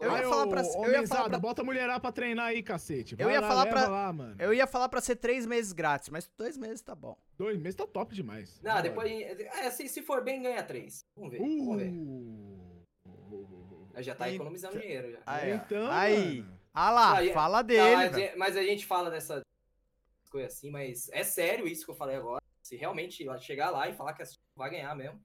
Eu 0.05 0.17
ia 0.17 0.29
falar 0.29 0.47
pra- 0.47 0.61
ô, 0.61 0.65
eu 0.65 0.69
ia 0.69 0.73
falar 0.83 1.01
mesada, 1.01 1.29
pra- 1.29 1.39
Bota 1.39 1.61
a 1.61 1.65
mulherada 1.65 1.99
pra 1.99 2.11
treinar 2.11 2.47
aí, 2.47 2.63
cacete. 2.63 3.15
Eu 3.17 3.25
Vai 3.25 3.35
ia 3.35 3.41
lá, 3.41 3.47
falar 3.47 3.65
pra- 3.67 3.87
lá, 3.87 4.13
mano. 4.13 4.35
Eu 4.39 4.53
ia 4.53 4.67
falar 4.67 4.89
pra 4.89 5.01
ser 5.01 5.15
três 5.15 5.45
meses 5.45 5.71
grátis, 5.73 6.09
mas 6.09 6.29
dois 6.37 6.57
meses 6.57 6.81
tá 6.81 6.95
bom. 6.95 7.17
Dois 7.37 7.57
meses 7.57 7.75
tá 7.75 7.85
top 7.87 8.13
demais. 8.15 8.59
Não, 8.61 8.81
depois. 8.81 9.11
É, 9.11 9.69
se, 9.71 9.87
se 9.87 10.01
for 10.01 10.23
bem, 10.23 10.41
ganha 10.41 10.63
três. 10.63 11.05
Vamos 11.15 11.31
ver. 11.31 11.41
Uh. 11.41 11.65
Vamos 11.65 11.77
ver. 11.77 11.89
Uh. 11.89 12.63
Já 13.99 14.15
tá 14.15 14.25
Eita. 14.27 14.35
economizando 14.37 14.79
dinheiro 14.79 15.11
já. 15.11 15.19
Aí. 15.25 15.51
Então, 15.51 15.91
Aí. 15.91 16.41
mano. 16.41 16.59
Ah 16.73 16.91
lá, 16.91 17.17
Aí- 17.17 17.33
fala 17.33 17.57
Tá, 17.57 17.61
dele. 17.63 17.95
mas, 17.95 18.11
velho. 18.11 18.23
é- 18.23 18.35
mas 18.35 18.57
a 18.57 18.63
gente 18.63 18.85
fala 18.85 19.11
dessa 19.11 19.43
coisa 20.31 20.47
assim, 20.47 20.71
mas 20.71 21.09
é 21.11 21.23
sério 21.23 21.67
isso 21.67 21.85
que 21.85 21.91
eu 21.91 21.95
falei 21.95 22.15
agora. 22.15 22.41
Se 22.63 22.75
realmente 22.75 23.23
chegar 23.41 23.69
lá 23.69 23.87
e 23.87 23.93
falar 23.93 24.13
que 24.13 24.23
vai 24.55 24.71
ganhar 24.71 24.95
mesmo. 24.95 25.21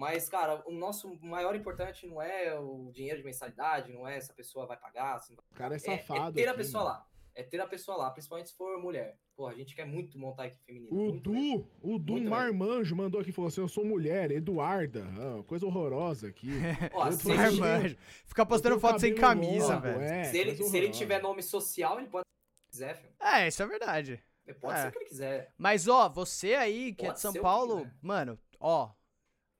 Mas, 0.00 0.30
cara, 0.30 0.62
o 0.66 0.72
nosso 0.72 1.14
maior 1.20 1.54
importante 1.54 2.06
não 2.06 2.22
é 2.22 2.58
o 2.58 2.90
dinheiro 2.90 3.18
de 3.18 3.24
mensalidade, 3.24 3.92
não 3.92 4.08
é 4.08 4.18
se 4.18 4.30
a 4.30 4.34
pessoa 4.34 4.64
vai 4.64 4.78
pagar. 4.78 5.20
O 5.52 5.54
cara 5.54 5.74
é 5.74 5.76
É- 5.76 5.78
safado. 5.78 6.40
É, 6.40 6.42
ter 6.42 6.48
a 6.48 6.54
pessoa 6.54 6.84
mano. 6.84 6.96
lá. 6.96 7.06
É 7.34 7.42
ter 7.42 7.60
a 7.60 7.66
pessoa 7.66 7.96
lá, 7.98 8.10
principalmente 8.10 8.48
se 8.48 8.56
for 8.56 8.80
mulher. 8.80 9.18
Pô, 9.36 9.46
a 9.46 9.54
gente 9.54 9.74
quer 9.74 9.84
muito 9.84 10.18
montar 10.18 10.44
a 10.44 10.46
equipe 10.46 10.64
feminina. 10.64 10.90
O 10.90 10.96
muito 11.10 11.30
mesmo. 11.30 11.58
Du, 11.82 11.94
o 11.94 11.98
Du 11.98 12.12
Muito 12.14 12.30
Marmanjo 12.30 12.96
mandou 12.96 13.20
aqui, 13.20 13.30
falou 13.30 13.48
assim, 13.48 13.60
eu 13.60 13.68
sou 13.68 13.84
mulher, 13.84 14.30
Eduarda, 14.30 15.04
ah, 15.18 15.42
coisa 15.44 15.66
horrorosa 15.66 16.28
aqui. 16.28 16.48
Ó, 16.94 17.06
eu 17.06 17.12
se, 17.12 17.28
Marmanjo. 17.28 17.96
Fica 18.24 18.46
postando 18.46 18.80
foto 18.80 18.98
sem 19.00 19.14
camisa, 19.14 19.78
velho. 19.78 20.00
é, 20.00 20.24
se 20.24 20.38
ele, 20.38 20.56
se 20.56 20.76
ele 20.76 20.88
tiver 20.90 21.20
nome 21.22 21.42
social, 21.42 21.98
ele 21.98 22.08
pode 22.08 22.24
ser 22.24 22.30
o 22.30 22.64
que 22.64 22.70
quiser, 22.72 22.94
filho. 22.96 23.12
É, 23.20 23.46
isso 23.48 23.62
é 23.62 23.66
verdade. 23.66 24.22
Ele 24.46 24.58
pode 24.58 24.78
É. 24.78 24.82
ser 24.82 24.88
o 24.88 24.92
que 24.92 24.98
ele 24.98 25.04
quiser. 25.08 25.52
Mas, 25.58 25.86
ó, 25.88 26.08
você 26.08 26.54
aí, 26.54 26.94
que 26.94 27.04
é 27.04 27.08
Pode 27.08 27.18
de 27.18 27.20
São 27.22 27.34
Paulo, 27.34 27.86
mano, 28.02 28.38
ó. 28.58 28.90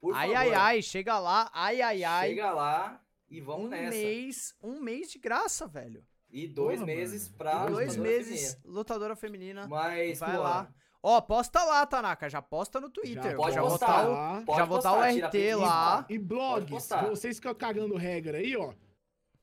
Por 0.01 0.15
ai, 0.15 0.27
favor, 0.29 0.37
ai, 0.41 0.53
ai, 0.53 0.81
chega 0.81 1.19
lá, 1.19 1.49
ai, 1.53 1.81
ai, 1.81 2.03
ai. 2.03 2.29
chega 2.29 2.51
lá 2.51 2.99
e 3.29 3.39
vamos 3.39 3.67
um 3.67 3.69
nessa. 3.69 3.95
mês, 3.97 4.55
um 4.61 4.79
mês 4.81 5.11
de 5.11 5.19
graça, 5.19 5.67
velho. 5.67 6.03
E 6.29 6.47
dois 6.47 6.79
Porra, 6.79 6.85
meses 6.87 7.23
mano. 7.27 7.37
pra 7.37 7.51
E 7.51 7.71
dois 7.71 7.95
lutadora 7.95 8.01
meses, 8.01 8.41
feminina. 8.53 8.61
lutadora 8.65 9.15
feminina. 9.15 9.67
Mas, 9.67 10.19
Vai 10.19 10.35
pô, 10.35 10.41
lá. 10.41 10.73
Ó, 11.03 11.19
posta 11.21 11.63
lá, 11.63 11.85
Tanaka, 11.85 12.29
já 12.29 12.41
posta 12.41 12.79
no 12.79 12.89
Twitter. 12.89 13.35
pode 13.35 13.55
já 13.55 13.61
postar. 13.61 13.87
botar 13.87 14.07
o, 14.07 14.11
lá. 14.11 14.43
Pode 14.45 14.57
já 14.59 14.65
botar 14.65 14.91
o 14.91 14.95
postar, 14.95 15.13
tira 15.13 15.27
RT 15.27 15.55
lá. 15.55 16.05
E 16.09 16.17
blogs, 16.17 16.89
vocês 17.09 17.35
ficam 17.37 17.53
cagando 17.55 17.95
regra 17.95 18.37
aí, 18.37 18.55
ó. 18.55 18.73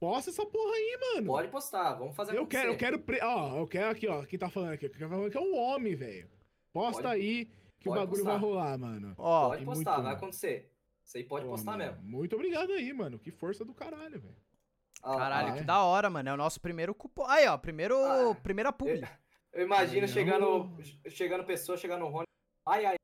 Posta 0.00 0.30
essa 0.30 0.46
porra 0.46 0.72
aí, 0.74 0.98
mano. 1.14 1.26
Pode 1.26 1.48
postar, 1.48 1.94
vamos 1.94 2.14
fazer 2.14 2.32
Eu 2.32 2.42
acontecer. 2.42 2.60
quero, 2.62 2.72
eu 2.72 2.76
quero, 2.78 2.98
pre- 3.00 3.20
ó, 3.22 3.56
eu 3.58 3.66
quero 3.66 3.90
aqui, 3.90 4.06
ó, 4.06 4.24
quem 4.24 4.38
tá 4.38 4.48
falando 4.48 4.72
aqui, 4.72 4.88
quem 4.88 5.00
tá 5.00 5.08
falando 5.08 5.30
que 5.30 5.36
é 5.36 5.40
um 5.40 5.56
homem, 5.56 5.94
velho. 5.96 6.30
Posta 6.72 7.02
Pode- 7.02 7.14
aí 7.14 7.50
que 7.80 7.88
o 7.88 7.92
bagulho 7.92 8.22
postar. 8.24 8.30
vai 8.30 8.38
rolar, 8.38 8.78
mano. 8.78 9.14
Ó, 9.18 9.48
Pode 9.50 9.64
postar, 9.64 9.96
vai 9.96 10.12
bom. 10.12 10.18
acontecer. 10.18 10.72
Isso 11.04 11.16
aí 11.16 11.24
pode 11.24 11.44
Pô, 11.44 11.52
postar 11.52 11.72
mano, 11.72 11.84
mesmo. 11.84 12.02
Muito 12.02 12.34
obrigado 12.34 12.72
aí, 12.72 12.92
mano. 12.92 13.18
Que 13.18 13.30
força 13.30 13.64
do 13.64 13.72
caralho, 13.72 14.20
velho. 14.20 14.36
Ah, 15.02 15.16
caralho, 15.16 15.48
ah, 15.48 15.52
que 15.52 15.60
é. 15.60 15.64
da 15.64 15.82
hora, 15.82 16.10
mano. 16.10 16.28
É 16.28 16.32
o 16.34 16.36
nosso 16.36 16.60
primeiro 16.60 16.94
cupom. 16.94 17.24
Aí, 17.26 17.46
ó, 17.46 17.56
primeiro, 17.56 17.96
Ah, 17.96 18.34
primeira 18.42 18.72
publi. 18.72 19.00
Eu 19.52 19.64
imagino 19.64 20.02
Não. 20.02 20.08
chegando, 20.08 20.76
chegando 21.08 21.44
pessoa, 21.44 21.78
chegando 21.78 22.00
no 22.00 22.08
Rony. 22.08 22.26
Ai, 22.66 22.84
ai. 22.84 22.96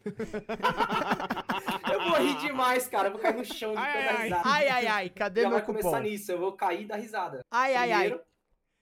eu 1.92 2.00
vou 2.08 2.14
rir 2.18 2.36
demais, 2.38 2.88
cara. 2.88 3.08
Eu 3.08 3.12
vou 3.12 3.20
cair 3.20 3.36
no 3.36 3.44
chão 3.44 3.72
de 3.72 3.78
Ai, 3.78 3.92
ai, 3.98 4.06
ai. 4.16 4.22
risada. 4.24 4.42
Ai, 4.48 4.68
ai, 4.68 4.86
ai, 4.86 5.10
cadê 5.10 5.42
Já 5.42 5.48
meu 5.48 5.58
vai 5.58 5.66
começar 5.66 5.90
cupom? 5.90 6.02
nisso, 6.02 6.32
eu 6.32 6.38
vou 6.38 6.52
cair 6.54 6.86
da 6.86 6.96
risada. 6.96 7.40
Ai, 7.50 7.74
ai, 7.74 7.92
ai. 7.92 8.00
Primeiro, 8.08 8.24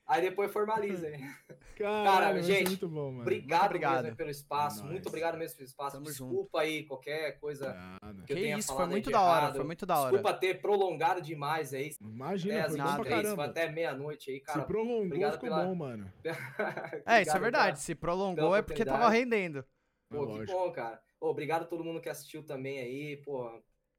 Aí 0.06 0.22
depois 0.22 0.52
formaliza. 0.52 1.10
hein? 1.10 1.20
Caralho, 1.84 2.34
vai 2.34 2.42
ser 2.42 2.52
gente, 2.54 2.68
muito 2.68 2.88
bom, 2.88 3.10
mano. 3.10 3.20
Obrigado, 3.22 3.66
obrigado. 3.66 4.02
mesmo 4.04 4.16
pelo 4.16 4.30
espaço. 4.30 4.78
Nóis. 4.80 4.90
Muito 4.92 5.08
obrigado 5.08 5.38
mesmo 5.38 5.56
pelo 5.56 5.68
espaço. 5.68 5.96
Tamo 5.96 6.06
Desculpa 6.06 6.60
aí 6.60 6.84
qualquer 6.84 7.38
coisa 7.38 7.72
Nada. 7.72 8.22
que 8.24 8.32
eu 8.32 8.36
Que 8.36 8.42
tenha 8.42 8.58
isso, 8.58 8.68
foi 8.68 8.76
falado 8.76 8.88
aí 8.90 8.94
muito 8.94 9.10
da 9.10 9.20
hora, 9.22 9.40
errado. 9.42 9.56
foi 9.56 9.64
muito 9.64 9.86
da 9.86 9.98
hora. 10.00 10.10
Desculpa 10.12 10.38
ter 10.38 10.60
prolongado 10.60 11.20
demais 11.22 11.72
aí. 11.74 11.90
Imagina, 12.00 12.54
Até 12.60 12.62
foi 12.68 12.70
as 12.70 12.76
bom 12.76 12.90
nada, 12.90 13.02
pra 13.02 13.10
é 13.10 13.14
isso, 13.14 13.28
foi 13.28 13.36
caramba. 13.36 13.44
até 13.44 13.68
meia-noite 13.72 14.30
aí, 14.30 14.40
cara. 14.40 14.60
Se 14.60 14.66
prolongou, 14.66 15.06
obrigado 15.06 15.32
ficou 15.34 15.48
pela- 15.48 15.64
bom, 15.64 15.74
mano. 15.74 16.12
É, 17.06 17.22
isso 17.22 17.36
é 17.36 17.40
verdade. 17.40 17.80
Se 17.80 17.94
prolongou 17.94 18.54
é 18.56 18.62
porque 18.62 18.84
tava 18.84 19.08
rendendo. 19.08 19.64
Pô, 20.10 20.36
É 20.42 20.46
que 20.46 20.52
bom, 20.52 20.70
cara. 20.72 21.00
Obrigado 21.20 21.62
a 21.62 21.66
todo 21.66 21.84
mundo 21.84 22.00
que 22.00 22.08
assistiu 22.08 22.42
também 22.44 22.78
aí, 22.78 23.16
pô, 23.18 23.42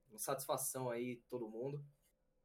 uma 0.09 0.17
satisfação 0.17 0.89
aí, 0.89 1.17
todo 1.29 1.47
mundo. 1.49 1.83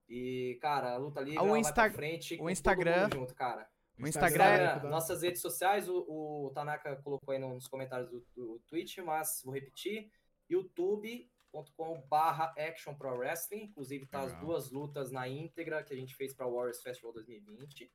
E, 0.06 0.58
cara, 0.60 0.92
a 0.92 0.96
luta 0.98 1.20
livre 1.20 1.38
O 1.40 1.48
ela 1.48 1.58
Insta- 1.58 1.90
frente 1.90 2.36
o 2.38 2.50
Instagram- 2.50 3.08
junto, 3.12 3.34
cara. 3.34 3.66
O 3.98 4.06
Instagram 4.06 4.44
é- 4.44 4.64
Instagram, 4.64 4.90
nossas 4.90 5.22
redes 5.22 5.40
sociais, 5.40 5.88
o, 5.88 5.98
o 6.08 6.50
Tanaka 6.54 6.96
colocou 6.96 7.32
aí 7.32 7.38
nos 7.38 7.68
comentários 7.68 8.10
do, 8.10 8.26
do 8.34 8.58
Twitch, 8.66 8.98
mas 8.98 9.40
vou 9.44 9.54
repetir, 9.54 10.10
youtube.com 10.50 12.00
barra 12.08 12.52
Action 12.58 12.94
Pro 12.94 13.16
Wrestling, 13.16 13.64
inclusive 13.64 14.06
tá 14.06 14.20
as 14.22 14.32
Legal. 14.32 14.44
duas 14.44 14.70
lutas 14.70 15.10
na 15.12 15.28
íntegra 15.28 15.82
que 15.84 15.92
a 15.94 15.96
gente 15.96 16.14
fez 16.16 16.34
para 16.34 16.46
Warriors 16.48 16.82
Festival 16.82 17.12
2020. 17.12 17.90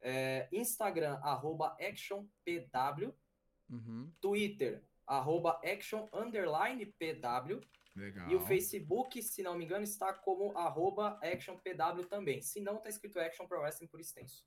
É, 0.00 0.48
Instagram, 0.52 1.14
arroba 1.22 1.76
ActionPW, 1.80 3.12
Uhum. 3.70 4.10
Twitter, 4.18 4.82
arroba 5.06 5.60
Action 5.62 6.08
underline 6.12 6.86
PW, 6.86 7.60
Legal. 7.94 8.30
e 8.30 8.34
o 8.34 8.40
Facebook, 8.46 9.22
se 9.22 9.42
não 9.42 9.58
me 9.58 9.64
engano, 9.66 9.84
está 9.84 10.10
como 10.14 10.56
arroba 10.56 11.18
ActionPW 11.22 12.06
também. 12.08 12.40
Se 12.40 12.60
não, 12.62 12.78
tá 12.78 12.88
escrito 12.88 13.18
Action 13.20 13.46
Pro 13.46 13.60
Wrestling 13.60 13.88
por 13.88 14.00
extenso. 14.00 14.42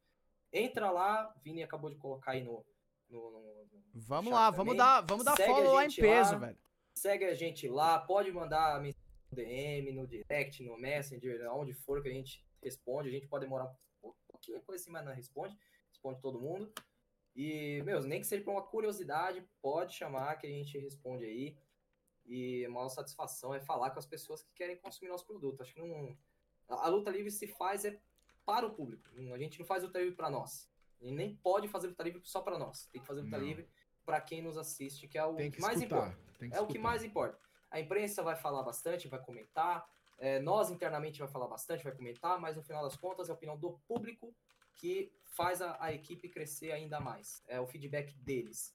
Entra 0.53 0.91
lá, 0.91 1.33
Vini 1.43 1.63
acabou 1.63 1.89
de 1.89 1.97
colocar 1.97 2.31
aí 2.31 2.43
no. 2.43 2.65
no- 3.09 3.31
no- 3.31 3.41
no- 3.41 3.81
Vamos 3.93 4.31
lá, 4.31 4.45
também. 4.51 4.57
vamos 4.65 4.77
dar, 4.77 5.01
vamos 5.01 5.25
dar 5.25 5.35
Segue 5.35 5.51
follow 5.53 5.73
lá 5.73 5.85
em 5.85 5.91
peso, 5.93 6.33
lá. 6.33 6.37
velho. 6.39 6.57
Segue 6.95 7.25
a 7.25 7.33
gente 7.35 7.67
lá, 7.67 7.99
pode 7.99 8.31
mandar 8.31 8.79
mensagem 8.81 9.05
no 9.29 9.35
DM, 9.35 9.91
no 9.93 10.07
direct, 10.07 10.63
no 10.63 10.77
Messenger, 10.77 11.51
onde 11.53 11.73
for 11.73 12.01
que 12.01 12.09
a 12.09 12.13
gente 12.13 12.45
responde. 12.61 13.09
A 13.09 13.11
gente 13.11 13.27
pode 13.27 13.45
demorar 13.45 13.65
um 13.65 13.75
pou- 14.01 14.15
pouquinho 14.27 14.61
coisa 14.61 14.81
assim, 14.81 14.91
mas 14.91 15.03
não 15.05 15.13
responde. 15.13 15.57
Responde 15.89 16.21
todo 16.21 16.39
mundo. 16.39 16.71
E, 17.35 17.81
meus, 17.83 18.05
nem 18.05 18.19
que 18.21 18.27
seja 18.27 18.43
por 18.43 18.51
uma 18.51 18.61
curiosidade, 18.61 19.45
pode 19.61 19.93
chamar 19.93 20.35
que 20.37 20.47
a 20.47 20.49
gente 20.49 20.77
responde 20.79 21.23
aí. 21.25 21.57
E 22.25 22.65
a 22.65 22.69
maior 22.69 22.89
satisfação 22.89 23.53
é 23.53 23.59
falar 23.61 23.91
com 23.91 23.99
as 23.99 24.05
pessoas 24.05 24.41
que 24.43 24.53
querem 24.53 24.77
consumir 24.77 25.09
nosso 25.09 25.25
produto. 25.25 25.61
Acho 25.61 25.73
que 25.73 25.81
não. 25.81 26.17
A 26.67 26.87
luta 26.87 27.09
livre 27.09 27.31
se 27.31 27.47
faz 27.47 27.83
é 27.83 27.99
para 28.45 28.65
o 28.65 28.73
público. 28.73 29.03
A 29.33 29.37
gente 29.37 29.59
não 29.59 29.65
faz 29.65 29.83
luta 29.83 29.99
livre 29.99 30.15
para 30.15 30.29
nós. 30.29 30.69
E 30.99 31.11
nem 31.11 31.35
pode 31.35 31.67
fazer 31.67 31.87
luta 31.87 32.03
livre 32.03 32.21
só 32.23 32.41
para 32.41 32.57
nós. 32.57 32.85
Tem 32.87 33.01
que 33.01 33.07
fazer 33.07 33.21
luta 33.21 33.37
Não. 33.37 33.45
livre 33.45 33.67
para 34.05 34.19
quem 34.21 34.41
nos 34.41 34.57
assiste, 34.57 35.07
que 35.07 35.17
é 35.17 35.25
o 35.25 35.35
que 35.35 35.59
mais 35.61 35.77
escutar. 35.79 36.15
que 36.37 36.45
É 36.45 36.47
o 36.47 36.49
que 36.49 36.57
escutar. 36.73 36.79
mais 36.79 37.03
importa. 37.03 37.39
A 37.69 37.79
imprensa 37.79 38.21
vai 38.21 38.35
falar 38.35 38.63
bastante, 38.63 39.07
vai 39.07 39.19
comentar. 39.21 39.87
é, 40.23 40.39
nós 40.39 40.69
internamente 40.69 41.17
vai 41.17 41.27
falar 41.27 41.47
bastante, 41.47 41.83
vai 41.83 41.93
comentar, 41.95 42.39
mas 42.39 42.55
no 42.55 42.61
final 42.61 42.83
das 42.83 42.95
contas 42.95 43.27
é 43.27 43.31
a 43.31 43.33
opinião 43.35 43.57
do 43.57 43.79
público 43.87 44.35
que 44.75 45.11
faz 45.23 45.63
a, 45.63 45.75
a 45.83 45.91
equipe 45.91 46.29
crescer 46.29 46.71
ainda 46.71 46.99
mais. 46.99 47.43
É 47.47 47.59
o 47.59 47.65
feedback 47.65 48.13
deles. 48.19 48.71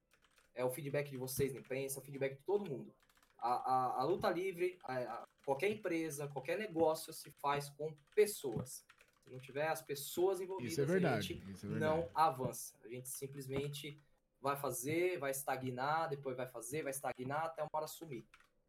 É 0.57 0.65
o 0.65 0.71
feedback 0.71 1.09
de 1.09 1.17
vocês 1.17 1.53
na 1.55 1.61
imprensa, 1.61 1.99
é 1.99 2.03
o 2.03 2.05
feedback 2.05 2.35
de 2.39 2.43
todo 2.43 2.69
mundo. 2.69 2.93
A, 3.39 3.53
a- 3.53 4.01
a 4.01 4.03
luta 4.03 4.29
livre, 4.29 4.77
a- 4.83 5.25
qualquer 5.45 5.71
empresa, 5.71 6.27
qualquer 6.27 6.59
negócio 6.59 7.13
se 7.13 7.31
faz 7.31 7.69
com 7.71 7.95
pessoas. 8.13 8.85
Se 9.27 9.33
não 9.33 9.41
tiver 9.41 9.67
as 9.67 9.83
pessoas 9.83 10.41
envolvidas, 10.41 10.73
Isso 10.73 10.81
é 10.81 10.85
a 10.85 10.87
verdade. 10.87 11.27
gente 11.27 11.51
Isso 11.51 11.67
é 11.67 11.69
verdade. 11.69 11.97
não 12.01 12.09
avança. 12.15 12.77
A 12.85 12.89
gente 12.89 13.09
simplesmente 13.09 14.01
vai 14.41 14.55
fazer, 14.57 15.19
vai 15.19 15.33
estagnar, 15.33 16.09
depois 16.09 16.37
vai 16.37 16.47
fazer, 16.47 16.83
vai 16.85 16.93
estagnar 16.93 17.45
até 17.47 17.61
uma 17.63 17.69
hora 17.73 17.89
sumir. 17.89 18.25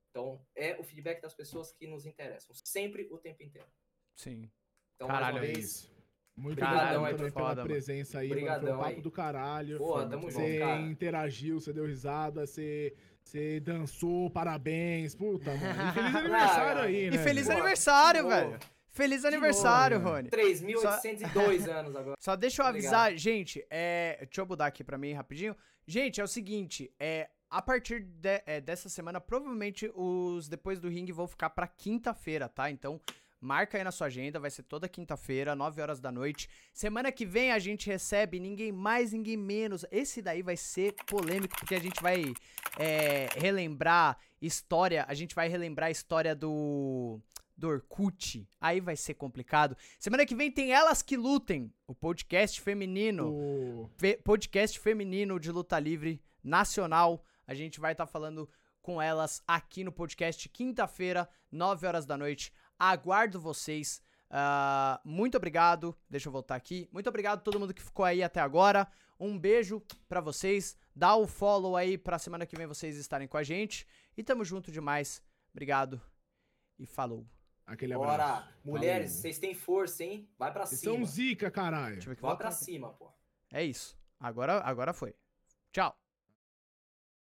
Então, 0.10 0.42
é 0.56 0.76
o 0.80 0.84
feedback 0.84 1.22
das 1.22 1.36
pessoas 1.36 1.72
que 1.72 1.86
nos 1.86 2.08
interessam, 2.08 2.56
sempre 2.56 3.08
o 3.12 3.20
tempo 3.20 3.44
inteiro. 3.44 3.68
Sim. 4.16 4.50
Então, 4.96 5.08
Caralho, 5.08 5.38
É 5.38 5.42
uma 5.42 5.46
vez, 5.46 5.58
isso. 5.60 5.96
Muito 6.36 6.64
obrigado 6.64 7.06
aí, 7.06 7.14
também 7.16 7.32
foda, 7.32 7.32
pela 7.32 7.56
mano. 7.56 7.64
presença 7.68 8.20
aí, 8.20 8.30
mano. 8.30 8.60
Foi 8.62 8.72
um 8.74 8.78
papo 8.78 8.90
aí. 8.96 9.02
do 9.02 9.12
caralho. 9.12 9.78
Porra, 9.78 10.10
tamo 10.10 10.32
junto, 10.32 10.42
Você 10.44 10.60
cara. 10.60 10.82
interagiu, 10.82 11.60
você 11.60 11.72
deu 11.74 11.86
risada, 11.86 12.48
você, 12.48 12.96
Você 13.24 13.60
dançou, 13.60 14.30
parabéns. 14.32 15.14
Puta, 15.14 15.52
mano. 15.54 15.90
E 15.90 15.94
feliz 15.94 16.16
aniversário 16.16 16.82
aí, 16.82 17.10
né? 17.12 17.16
E 17.16 17.20
feliz 17.20 17.50
aniversário, 17.50 18.24
de 18.24 18.30
velho. 18.30 18.60
Feliz 18.98 19.24
aniversário, 19.24 20.00
novo, 20.00 20.10
Rony. 20.16 20.30
3.802 20.30 21.68
anos 21.70 21.96
agora. 21.96 22.16
Só 22.20 22.36
deixa 22.36 22.62
eu 22.64 22.68
Obrigado. 22.68 22.94
avisar, 22.94 23.18
gente, 23.18 23.66
é, 23.70 24.18
deixa 24.22 24.42
eu 24.42 24.46
mudar 24.46 24.66
aqui 24.66 24.84
pra 24.84 24.98
mim 24.98 25.14
rapidinho. 25.14 25.56
Gente, 25.86 26.20
é 26.20 26.24
o 26.24 26.28
seguinte, 26.28 26.92
é, 27.00 27.30
a 27.50 27.62
partir 27.62 28.02
de- 28.04 28.42
é, 28.46 28.60
dessa 28.60 28.90
semana, 28.90 29.22
provavelmente 29.22 29.90
os 29.96 30.50
Depois 30.50 30.80
do 30.80 30.90
Ring 30.90 31.10
vão 31.12 31.28
ficar 31.28 31.50
pra 31.52 31.68
quinta-feira, 31.68 32.50
tá? 32.50 32.70
Então, 32.70 33.00
marca 33.40 33.78
aí 33.78 33.84
na 33.84 33.92
sua 33.92 34.08
agenda, 34.08 34.40
vai 34.40 34.50
ser 34.50 34.64
toda 34.64 34.90
quinta-feira, 34.90 35.56
9 35.56 35.82
horas 35.82 36.00
da 36.02 36.12
noite. 36.12 36.50
Semana 36.74 37.12
que 37.12 37.26
vem 37.26 37.52
a 37.52 37.60
gente 37.60 37.88
recebe 37.88 38.40
ninguém 38.40 38.72
mais, 38.72 39.14
ninguém 39.14 39.38
menos. 39.38 39.86
Esse 39.92 40.22
daí 40.22 40.42
vai 40.42 40.58
ser 40.58 40.94
polêmico, 41.06 41.56
porque 41.58 41.76
a 41.76 41.80
gente 41.80 42.02
vai 42.02 42.34
é, 42.78 43.30
relembrar 43.38 44.18
história, 44.42 45.06
a 45.08 45.14
gente 45.14 45.34
vai 45.36 45.48
relembrar 45.48 45.88
a 45.88 45.92
história 45.92 46.36
do 46.36 47.20
do 47.58 47.68
Orkut. 47.70 48.48
Aí 48.62 48.80
vai 48.80 48.96
ser 48.96 49.16
complicado. 49.16 49.76
Semana 50.00 50.26
que 50.26 50.36
vem 50.36 50.52
tem 50.52 50.72
Elas 50.72 51.02
que 51.02 51.18
Lutem, 51.18 51.74
o 51.88 51.96
podcast 51.96 52.62
feminino, 52.62 53.30
O- 53.34 53.90
fe- 53.98 54.18
podcast 54.24 54.80
feminino 54.80 55.40
de 55.40 55.52
luta 55.52 55.80
livre 55.80 56.22
nacional. 56.44 57.24
A 57.48 57.54
gente 57.56 57.80
vai 57.80 57.94
estar 57.94 58.06
falando 58.06 58.50
com 58.82 59.02
elas 59.02 59.42
aqui 59.48 59.84
no 59.84 59.92
podcast 59.92 60.48
quinta-feira, 60.50 61.28
9 61.52 61.86
horas 61.88 62.06
da 62.06 62.16
noite. 62.18 62.54
Aguardo 62.78 63.40
vocês. 63.40 64.02
Ah, 64.30 65.02
muito 65.04 65.36
obrigado. 65.38 65.98
Deixa 66.10 66.28
eu 66.28 66.32
voltar 66.32 66.56
aqui. 66.56 66.88
Muito 66.92 67.08
obrigado 67.10 67.40
a 67.40 67.42
todo 67.42 67.60
mundo 67.60 67.74
que 67.74 67.82
ficou 67.82 68.06
aí 68.06 68.22
até 68.22 68.40
agora. 68.40 68.88
Um 69.20 69.38
beijo 69.40 69.82
pra 70.08 70.22
vocês. 70.22 70.78
Dá 70.96 71.16
o 71.16 71.26
follow 71.26 71.76
aí 71.76 71.98
pra 71.98 72.20
semana 72.20 72.46
que 72.46 72.56
vem 72.56 72.68
vocês 72.68 72.98
estarem 72.98 73.28
com 73.28 73.38
a 73.38 73.44
gente. 73.44 73.88
E 74.16 74.24
tamo 74.24 74.44
junto 74.46 74.72
demais. 74.72 75.22
Obrigado 75.54 76.00
e 76.78 76.86
falou. 76.86 77.26
Aquele 77.68 77.94
abraço. 77.94 78.18
Bora. 78.18 78.48
Mulheres, 78.64 79.10
Falou. 79.12 79.22
vocês 79.22 79.40
têm 79.40 79.54
força, 79.54 80.04
hein? 80.04 80.28
Vai 80.40 80.54
pra 80.54 80.66
Vocês 80.66 80.80
cima. 80.80 80.96
são 80.96 81.06
zica, 81.06 81.52
caralho. 81.52 82.02
Vai 82.02 82.16
volta. 82.16 82.38
pra 82.38 82.52
cima, 82.52 82.94
pô. 82.94 83.12
É 83.52 83.62
isso. 83.64 84.00
Agora, 84.18 84.62
agora 84.62 84.94
foi. 84.94 85.14
Tchau. 85.74 85.94